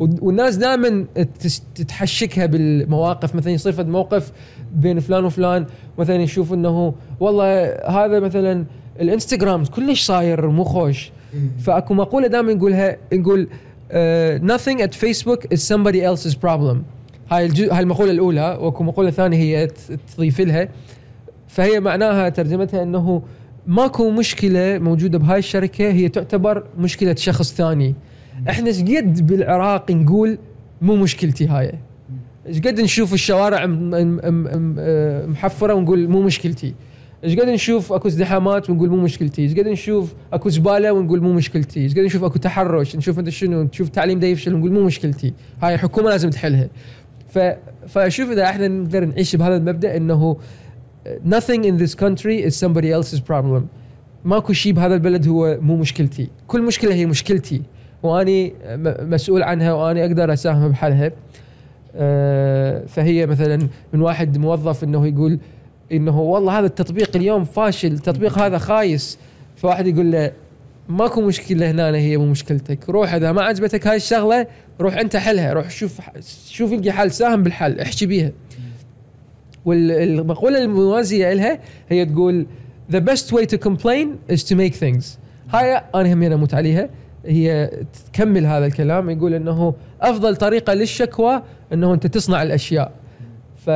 والناس 0.00 0.56
دائما 0.56 1.04
تتحشكها 1.74 2.46
بالمواقف 2.46 3.34
مثلا 3.34 3.52
يصير 3.52 3.72
فد 3.72 3.88
موقف 3.88 4.32
بين 4.74 5.00
فلان 5.00 5.24
وفلان 5.24 5.66
مثلا 5.98 6.16
يشوف 6.16 6.52
إنه 6.52 6.94
والله 7.20 7.64
هذا 7.72 8.20
مثلا 8.20 8.64
الإنستغرام 9.00 9.64
كلش 9.64 10.02
صاير 10.02 10.48
مو 10.48 10.64
خوش. 10.64 11.10
فأكو 11.58 11.94
مقولة 11.94 12.26
دائما 12.26 12.54
نقولها 12.54 12.96
نقول 13.12 13.48
uh, 13.90 13.94
nothing 14.42 14.82
at 14.82 14.94
Facebook 14.94 15.46
is 15.50 15.62
somebody 15.62 16.02
else's 16.02 16.34
problem. 16.34 16.84
هاي 17.30 17.46
الجو 17.46 17.70
هاي 17.70 17.82
المقولة 17.82 18.10
الأولى 18.10 18.58
واكو 18.60 18.84
مقولة 18.84 19.10
ثانية 19.10 19.38
هي 19.38 19.68
تضيف 20.16 20.40
لها. 20.40 20.68
فهي 21.48 21.80
معناها 21.80 22.28
ترجمتها 22.28 22.82
إنه 22.82 23.22
ماكو 23.66 24.10
مشكلة 24.10 24.78
موجودة 24.78 25.18
بهاي 25.18 25.38
الشركة 25.38 25.88
هي 25.90 26.08
تعتبر 26.08 26.64
مشكلة 26.78 27.14
شخص 27.14 27.54
ثاني. 27.54 27.94
إحنا 28.48 28.66
إيش 28.66 28.82
قد 28.82 29.26
بالعراق 29.26 29.90
نقول 29.90 30.38
مو 30.82 30.96
مشكلتي 30.96 31.46
هاي؟ 31.46 31.74
إيش 32.46 32.60
قد 32.60 32.80
نشوف 32.80 33.14
الشوارع 33.14 33.66
محفرة 35.26 35.74
ونقول 35.74 36.08
مو 36.08 36.22
مشكلتي؟ 36.22 36.74
إيش 37.24 37.38
قد 37.38 37.48
نشوف 37.48 37.92
أكو 37.92 38.08
ازدحامات 38.08 38.70
ونقول 38.70 38.90
مو 38.90 38.96
مشكلتي؟ 38.96 39.42
إيش 39.42 39.54
قد 39.54 39.68
نشوف 39.68 40.14
أكو 40.32 40.48
زبالة 40.48 40.92
ونقول 40.92 41.20
مو 41.20 41.32
مشكلتي؟ 41.32 41.80
إيش 41.80 41.92
قد 41.92 41.98
نشوف 41.98 42.24
أكو 42.24 42.38
تحرش 42.38 42.96
نشوف 42.96 43.18
أنت 43.18 43.28
شنو؟ 43.28 43.62
نشوف 43.62 43.88
تعليم 43.88 44.18
دا 44.18 44.26
يفشل 44.26 44.54
ونقول 44.54 44.72
مو 44.72 44.82
مشكلتي. 44.82 45.32
هاي 45.62 45.74
الحكومة 45.74 46.10
لازم 46.10 46.30
تحلها. 46.30 46.68
فاشوف 47.88 48.30
اذا 48.30 48.44
إحنا 48.44 48.68
نقدر 48.68 49.04
نعيش 49.04 49.36
بهذا 49.36 49.56
المبدأ 49.56 49.96
إنه 49.96 50.36
nothing 51.24 51.64
in 51.64 51.76
this 51.78 51.94
country 51.94 52.42
is 52.42 52.56
somebody 52.56 52.90
else's 52.90 53.20
problem. 53.20 53.62
ماكو 54.24 54.52
شيء 54.52 54.72
بهذا 54.72 54.94
البلد 54.94 55.28
هو 55.28 55.58
مو 55.60 55.76
مشكلتي. 55.76 56.28
كل 56.46 56.62
مشكلة 56.62 56.94
هي 56.94 57.06
مشكلتي. 57.06 57.62
وأني 58.02 58.54
مسؤول 59.00 59.42
عنها 59.42 59.72
وأني 59.72 60.04
أقدر 60.06 60.32
أساهم 60.32 60.68
بحلها 60.68 61.12
آه، 61.96 62.86
فهي 62.86 63.26
مثلا 63.26 63.68
من 63.92 64.00
واحد 64.00 64.38
موظف 64.38 64.84
إنه 64.84 65.06
يقول 65.06 65.38
إنه 65.92 66.20
والله 66.20 66.58
هذا 66.58 66.66
التطبيق 66.66 67.16
اليوم 67.16 67.44
فاشل 67.44 67.92
التطبيق 67.92 68.38
هذا 68.38 68.58
خايس. 68.58 69.18
فواحد 69.56 69.86
يقول 69.86 70.12
له 70.12 70.32
ماكو 70.88 71.20
مشكلة 71.20 71.70
هنا 71.70 71.96
هي 71.96 72.16
مو 72.16 72.26
مشكلتك. 72.26 72.88
روح 72.88 73.14
إذا 73.14 73.32
ما 73.32 73.42
عجبتك 73.42 73.86
هاي 73.86 73.96
الشغلة 73.96 74.46
روح 74.80 74.96
أنت 74.96 75.16
حلها. 75.16 75.52
روح 75.52 75.70
شوف 75.70 76.00
شوف 76.46 76.72
القى 76.72 76.92
حل 76.92 77.10
ساهم 77.10 77.42
بالحل 77.42 77.80
احكي 77.80 78.06
بيها. 78.06 78.32
والمقوله 79.64 80.64
الموازية 80.64 81.32
لها 81.32 81.58
هي 81.88 82.04
تقول 82.04 82.46
the 82.92 83.00
best 83.00 83.32
way 83.32 83.44
to 83.44 83.58
complain 83.68 84.34
is 84.34 84.40
to 84.40 84.54
make 84.54 84.74
things. 84.74 85.04
هاي 85.50 85.82
أنا 85.94 86.12
همين 86.12 86.32
أموت 86.32 86.54
عليها. 86.54 86.90
هي 87.26 87.70
تكمل 88.12 88.46
هذا 88.46 88.66
الكلام 88.66 89.10
يقول 89.10 89.34
إنه 89.34 89.74
أفضل 90.00 90.36
طريقة 90.36 90.74
للشكوى 90.74 91.42
إنه 91.72 91.94
أنت 91.94 92.06
تصنع 92.06 92.42
الأشياء. 92.42 92.92
ف 93.66 93.70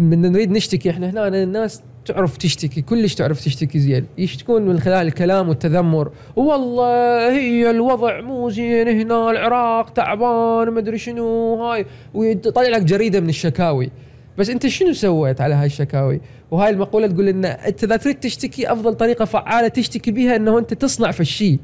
نريد 0.00 0.50
نشتكي 0.50 0.90
إحنا 0.90 1.10
هنا 1.10 1.28
الناس 1.28 1.82
تعرف 2.06 2.36
تشتكي 2.36 2.82
كلش 2.82 3.14
تعرف 3.14 3.44
تشتكي 3.44 3.78
زين. 3.78 4.06
يشتكون 4.18 4.62
من 4.62 4.80
خلال 4.80 5.06
الكلام 5.06 5.48
والتذمر؟ 5.48 6.10
والله 6.36 7.32
هي 7.32 7.70
الوضع 7.70 8.20
مو 8.20 8.50
زين 8.50 8.88
هنا 8.88 9.30
العراق 9.30 9.90
تعبان 9.90 10.68
ما 10.68 10.78
أدري 10.78 10.98
شنو 10.98 11.54
هاي. 11.54 11.86
ويطلع 12.14 12.62
لك 12.62 12.82
جريدة 12.82 13.20
من 13.20 13.28
الشكاوي. 13.28 13.90
بس 14.38 14.50
أنت 14.50 14.66
شنو 14.66 14.92
سويت 14.92 15.40
على 15.40 15.54
هاي 15.54 15.66
الشكاوي؟ 15.66 16.20
وهاي 16.50 16.70
المقولة 16.70 17.06
تقول 17.06 17.28
إن 17.28 17.44
أنت 17.44 17.84
إذا 17.84 17.96
تريد 17.96 18.20
تشتكي 18.20 18.72
أفضل 18.72 18.94
طريقة 18.94 19.24
فعالة 19.24 19.68
تشتكي 19.68 20.10
بها 20.10 20.36
إنه 20.36 20.58
أنت 20.58 20.74
تصنع 20.74 21.10
في 21.10 21.20
الشيء. 21.20 21.58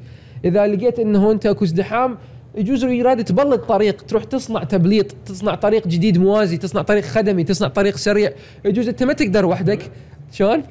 إذا 0.44 0.66
لقيت 0.66 0.98
إنه 0.98 1.30
أنت 1.30 1.46
أكو 1.46 1.64
ازدحام 1.64 2.18
يجوز 2.54 2.84
يراد 2.84 3.24
تبلط 3.24 3.64
طريق 3.64 4.02
تروح 4.02 4.24
تصنع 4.24 4.64
تبليط 4.64 5.16
تصنع 5.26 5.54
طريق 5.54 5.88
جديد 5.88 6.18
موازي 6.18 6.56
تصنع 6.56 6.82
طريق 6.82 7.04
خدمي 7.04 7.44
تصنع 7.44 7.68
طريق 7.68 7.96
سريع. 7.96 8.30
يجوز 8.64 8.88
أنت 8.88 9.02
ما 9.02 9.12
تقدر 9.12 9.46
وحدك. 9.46 9.90
شلون؟ 10.32 10.62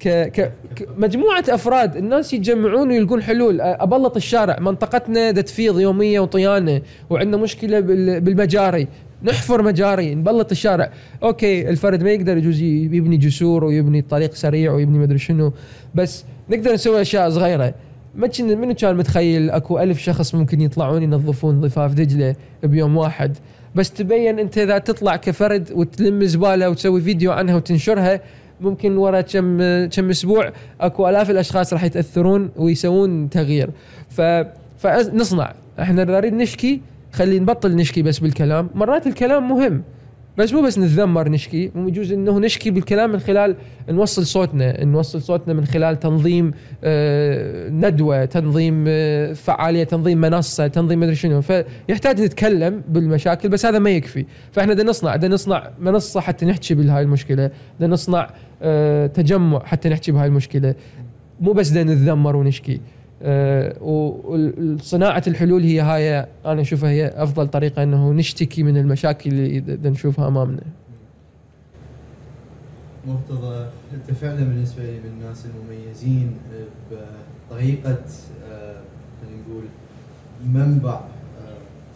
ك... 0.00 0.08
ك... 0.08 0.52
مجموعة 0.96 1.44
أفراد 1.48 1.96
الناس 1.96 2.32
يتجمعون 2.32 2.88
ويلقون 2.88 3.22
حلول. 3.22 3.58
أ- 3.58 3.62
أبلط 3.62 4.16
الشارع 4.16 4.58
منطقتنا 4.60 5.30
تفيض 5.30 5.80
يومية 5.80 6.20
وطيانة 6.20 6.82
وعندنا 7.10 7.36
مشكلة 7.36 7.80
بال... 7.80 8.20
بالمجاري. 8.20 8.88
نحفر 9.22 9.62
مجاري 9.62 10.14
نبلط 10.14 10.50
الشارع. 10.50 10.90
أوكي 11.22 11.68
الفرد 11.68 12.02
ما 12.02 12.10
يقدر 12.10 12.36
يجوز 12.36 12.60
يبني 12.62 13.16
جسور 13.16 13.64
ويبني 13.64 14.02
طريق 14.02 14.34
سريع 14.34 14.72
ويبني 14.72 14.98
مدري 14.98 15.18
شنو 15.18 15.52
بس 15.94 16.24
نقدر 16.50 16.72
نسوي 16.72 17.00
أشياء 17.00 17.30
صغيرة. 17.30 17.74
ما 18.14 18.30
منو 18.40 18.74
كان 18.74 18.96
متخيل 18.96 19.50
أكو 19.50 19.78
ألف 19.78 19.98
شخص 19.98 20.34
ممكن 20.34 20.60
يطلعون 20.60 21.02
ينظفون 21.02 21.60
ضفاف 21.60 21.94
دجلة 21.94 22.34
بيوم 22.62 22.96
واحد؟ 22.96 23.36
بس 23.74 23.92
تبين 23.92 24.38
انت 24.38 24.58
اذا 24.58 24.78
تطلع 24.78 25.16
كفرد 25.16 25.72
وتلم 25.72 26.24
زبالة 26.24 26.70
وتسوي 26.70 27.00
فيديو 27.00 27.32
عنها 27.32 27.56
وتنشرها 27.56 28.20
ممكن 28.60 28.96
ورا 28.96 29.20
كم 29.20 29.58
كم 29.86 30.10
أسبوع 30.10 30.52
أكو 30.80 31.08
آلاف 31.08 31.30
الأشخاص 31.30 31.72
راح 31.72 31.84
يتأثرون 31.84 32.50
ويسوون 32.56 33.30
تغيير. 33.30 33.70
ف 34.10 34.20
فنصنع 34.78 35.54
إحنا 35.80 36.02
اذا 36.02 36.12
نريد 36.12 36.34
نشكي 36.34 36.80
خلي 37.12 37.38
نبطل 37.40 37.76
نشكي 37.76 38.02
بس 38.02 38.18
بالكلام. 38.18 38.70
مرات 38.74 39.06
الكلام 39.06 39.48
مهم. 39.48 39.82
بس 40.38 40.52
مو 40.52 40.62
بس 40.62 40.78
نتذمر 40.78 41.28
نشكي 41.28 41.70
يجوز 41.76 42.12
إنه 42.12 42.38
نشكي 42.38 42.70
بالكلام 42.70 43.12
من 43.12 43.18
خلال 43.18 43.56
نوصل 43.88 44.26
صوتنا 44.26 44.84
نوصل 44.84 45.22
صوتنا 45.22 45.54
من 45.54 45.64
خلال 45.64 46.00
تنظيم 46.00 46.52
آه، 46.84 47.68
ندوة 47.68 48.24
تنظيم 48.24 48.84
آه، 48.88 49.32
فعالية 49.32 49.84
تنظيم 49.84 50.20
منصة 50.20 50.66
تنظيم 50.66 51.00
مدري 51.00 51.14
شنو. 51.14 51.40
فيحتاج 51.40 52.20
نتكلم 52.20 52.82
بالمشاكل 52.88 53.48
بس 53.48 53.66
هذا 53.66 53.78
ما 53.78 53.90
يكفي. 53.90 54.26
فإحنا 54.52 54.74
بدنا 54.74 54.90
نصنع 54.90 55.16
بدنا 55.16 55.34
نصنع 55.34 55.70
منصة 55.78 56.20
حتى 56.20 56.46
نحكي 56.46 56.74
بهاي 56.74 57.02
المشكلة 57.02 57.50
بدنا 57.78 57.92
نصنع 57.92 58.30
آه، 58.62 59.06
تجمع 59.06 59.64
حتى 59.64 59.88
نحكي 59.88 60.12
بهاي 60.12 60.26
المشكلة. 60.26 60.74
مو 61.40 61.52
بس 61.52 61.70
بدنا 61.70 61.94
نتذمر 61.94 62.36
ونشكي. 62.36 62.80
وصناعه 63.80 65.22
الحلول 65.26 65.62
هي 65.62 65.80
هاي 65.80 66.26
أنا 66.46 66.60
أشوفها 66.60 66.90
هي 66.90 67.06
أفضل 67.06 67.48
طريقة 67.48 67.82
إنه 67.82 68.12
نشتكي 68.12 68.62
من 68.62 68.76
المشاكل 68.76 69.30
اللي 69.30 69.90
نشوفها 69.90 70.28
أمامنا. 70.28 70.60
مرتضى 73.06 73.66
انت 73.94 74.10
فعلا 74.18 74.36
بالنسبة 74.44 74.82
لي 74.82 74.90
من 74.98 75.20
الناس 75.22 75.46
المميزين 75.46 76.36
بطريقة 77.50 77.98
آه، 78.50 78.80
خلينا 79.22 79.42
نقول 79.48 79.64
منبع 80.54 80.94
آه، 80.94 81.02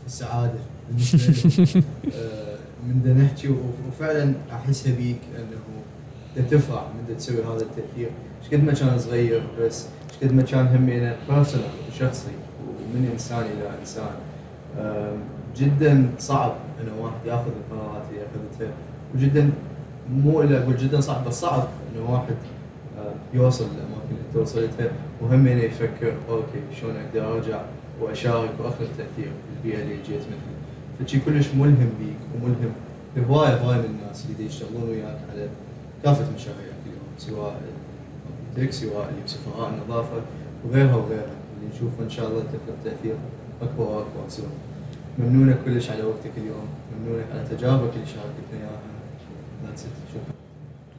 السعادة. 0.06 0.58
بالنسبة 0.90 1.82
آه، 2.14 2.56
من 2.86 3.02
دا 3.04 3.12
نحكي 3.14 3.48
وف- 3.48 3.58
وفعلا 3.88 4.32
أحسها 4.52 4.94
بيك 4.96 5.18
إنه 5.36 6.46
تفرح 6.50 6.82
من 6.82 7.16
تسوي 7.16 7.36
هذا 7.44 7.62
التأثير. 7.62 8.10
إيش 8.42 8.54
قد 8.54 8.64
ما 8.64 8.72
كان 8.72 8.98
صغير 8.98 9.42
بس 9.60 9.86
قد 10.22 10.32
ما 10.32 10.42
كان 10.42 10.66
همينه 10.66 11.16
personal 11.28 11.66
وشخصي 11.88 12.30
ومن 12.68 13.10
إنسان 13.12 13.40
إلى 13.40 13.70
إنسان. 13.80 14.10
جدا 15.56 16.08
صعب 16.18 16.52
انه 16.80 17.02
واحد 17.04 17.26
يأخذ 17.26 17.50
القرارات 17.60 18.02
اللي 18.10 18.22
أخذتها 18.22 18.72
وجدا 19.14 19.50
مو 20.12 20.42
إلا 20.42 20.62
أقول 20.62 20.76
جدا 20.76 21.00
صعب 21.00 21.24
بس 21.28 21.40
صعب 21.40 21.68
انه 21.94 22.12
واحد 22.12 22.34
يوصل 23.34 23.64
للاماكن 23.64 24.08
اللي 24.10 24.20
انت 24.28 24.36
وصلتها 24.36 24.90
وهم 25.20 25.46
يعني 25.46 25.64
يفكر 25.64 26.12
okay 26.30 26.60
شلون 26.80 26.94
أقدر 26.96 27.32
ارجع 27.36 27.60
وأشارك 28.00 28.50
واخلق 28.58 28.88
تأثير 28.98 29.30
في 29.32 29.56
البيئة 29.56 29.82
اللي 29.82 29.94
جيت 29.94 30.20
منها. 30.20 31.06
فشي 31.06 31.20
كلش 31.20 31.48
ملهم 31.54 31.90
بيك 32.00 32.16
وملهم 32.34 32.72
لهوايه 33.16 33.56
هواية 33.56 33.78
من 33.78 33.84
الناس 33.84 34.26
اللي 34.30 34.46
يشتغلون 34.46 34.88
وياك 34.90 35.18
على 35.32 35.48
كافة 36.04 36.24
مشاريعك 36.34 36.80
اليوم 36.86 37.08
سواء 37.18 37.60
التك 38.56 38.72
سواء 38.72 39.08
اللي 39.10 39.22
بسفراء 39.26 39.68
النظافة 39.70 40.16
وغيرها 40.66 40.96
وغيرها. 40.96 41.36
اللي 41.56 41.74
نشوفه 41.74 42.04
إن 42.04 42.10
شاء 42.10 42.28
الله 42.28 42.40
تخلق 42.40 42.76
تأثير 42.84 43.14
أكبر 43.62 43.82
وأكبر 43.84 44.28
سوا 44.28 44.44
ممنونك 45.18 45.56
كلش 45.64 45.90
على 45.90 46.02
وقتك 46.02 46.30
اليوم. 46.36 46.66
ممنونك 47.00 47.24
على 47.32 47.56
تجاربك 47.56 47.90
اللي 47.94 48.06
شاركتنا 48.06 48.60
اياها. 48.60 49.76
شكرا. 50.12 50.22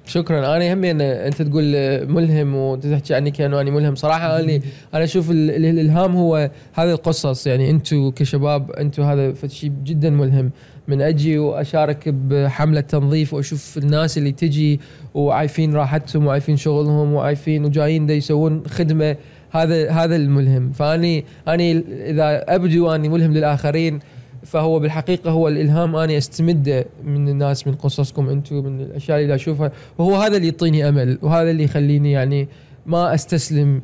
شكرا. 0.06 0.56
أنا 0.57 0.73
همي 0.73 0.91
إن 0.91 1.01
أنت 1.01 1.41
تقول 1.41 1.64
ملهم 2.07 2.56
وتحكي 2.56 3.14
عني 3.15 3.32
كأنه 3.32 3.61
اني 3.61 3.72
ملهم. 3.72 3.95
صراحة 3.95 4.40
اني 4.40 4.61
أنا 4.93 5.03
أشوف 5.03 5.32
ال- 5.32 5.49
ال- 5.51 5.65
الإلهام 5.65 6.15
هو 6.15 6.49
هذه 6.73 6.91
القصص. 6.91 7.48
يعني 7.48 7.69
أنتم 7.69 8.11
كشباب 8.11 8.72
أنتم 8.72 9.03
هذا 9.03 9.48
شيء 9.48 9.72
جدا 9.83 10.09
ملهم. 10.09 10.51
من 10.87 11.01
أجي 11.01 11.37
وأشارك 11.37 12.09
بحملة 12.09 12.81
تنظيف 12.81 13.33
وأشوف 13.33 13.77
الناس 13.77 14.17
اللي 14.17 14.31
تجي 14.31 14.79
وعايفين 15.13 15.73
راحتهم 15.73 16.25
وعايفين 16.25 16.57
شغلهم 16.57 17.13
وعايفين 17.13 17.65
وجايين 17.65 18.05
دا 18.05 18.13
يسوون 18.13 18.63
خدمة 18.67 19.15
هذا 19.51 19.91
هذا 19.91 20.15
الملهم. 20.15 20.71
فأني 20.71 21.25
أني 21.47 21.71
إذا 22.09 22.55
أبدو 22.55 22.91
أني 22.91 23.09
ملهم 23.09 23.33
للآخرين 23.33 23.99
فهو 24.43 24.79
بالحقيقة 24.79 25.31
هو 25.31 25.47
الإلهام. 25.47 25.95
أني 25.95 26.17
استمده 26.17 26.85
من 27.03 27.29
الناس 27.29 27.67
من 27.67 27.73
قصصكم 27.73 28.29
أنتم 28.29 28.55
من 28.55 28.81
الأشياء 28.81 29.21
اللي 29.21 29.35
أشوفها. 29.35 29.71
وهو 29.97 30.15
هذا 30.15 30.37
اللي 30.37 30.47
يعطيني 30.47 30.89
أمل 30.89 31.17
وهذا 31.21 31.51
اللي 31.51 31.63
يخليني 31.63 32.11
يعني 32.11 32.47
ما 32.85 33.13
أستسلم 33.13 33.81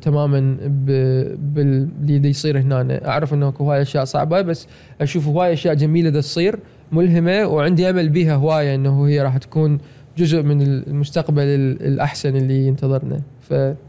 تماما 0.00 0.56
ب- 0.66 1.54
باللي 1.54 2.28
يصير 2.28 2.58
هنا 2.60 3.08
أعرف 3.08 3.34
إنه 3.34 3.48
هواي 3.60 3.82
أشياء 3.82 4.04
صعبة 4.04 4.40
بس 4.40 4.66
أشوف 5.00 5.26
هواي 5.26 5.52
أشياء 5.52 5.74
جميلة 5.74 6.10
تصير 6.20 6.58
ملهمة 6.92 7.46
وعندي 7.46 7.90
أمل 7.90 8.08
بها 8.08 8.34
هواية 8.34 8.74
إنه 8.74 9.04
هي 9.08 9.20
راح 9.22 9.36
تكون 9.36 9.78
جزء 10.18 10.42
من 10.42 10.62
المستقبل 10.62 11.42
ال- 11.42 11.82
الأحسن 11.82 12.36
اللي 12.36 12.66
ينتظرنا. 12.66 13.20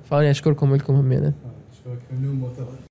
فاني 0.10 0.30
أشكركم 0.32 0.76
لكم 0.76 0.94
همينه 0.94 1.34
مرتضى 2.24 2.91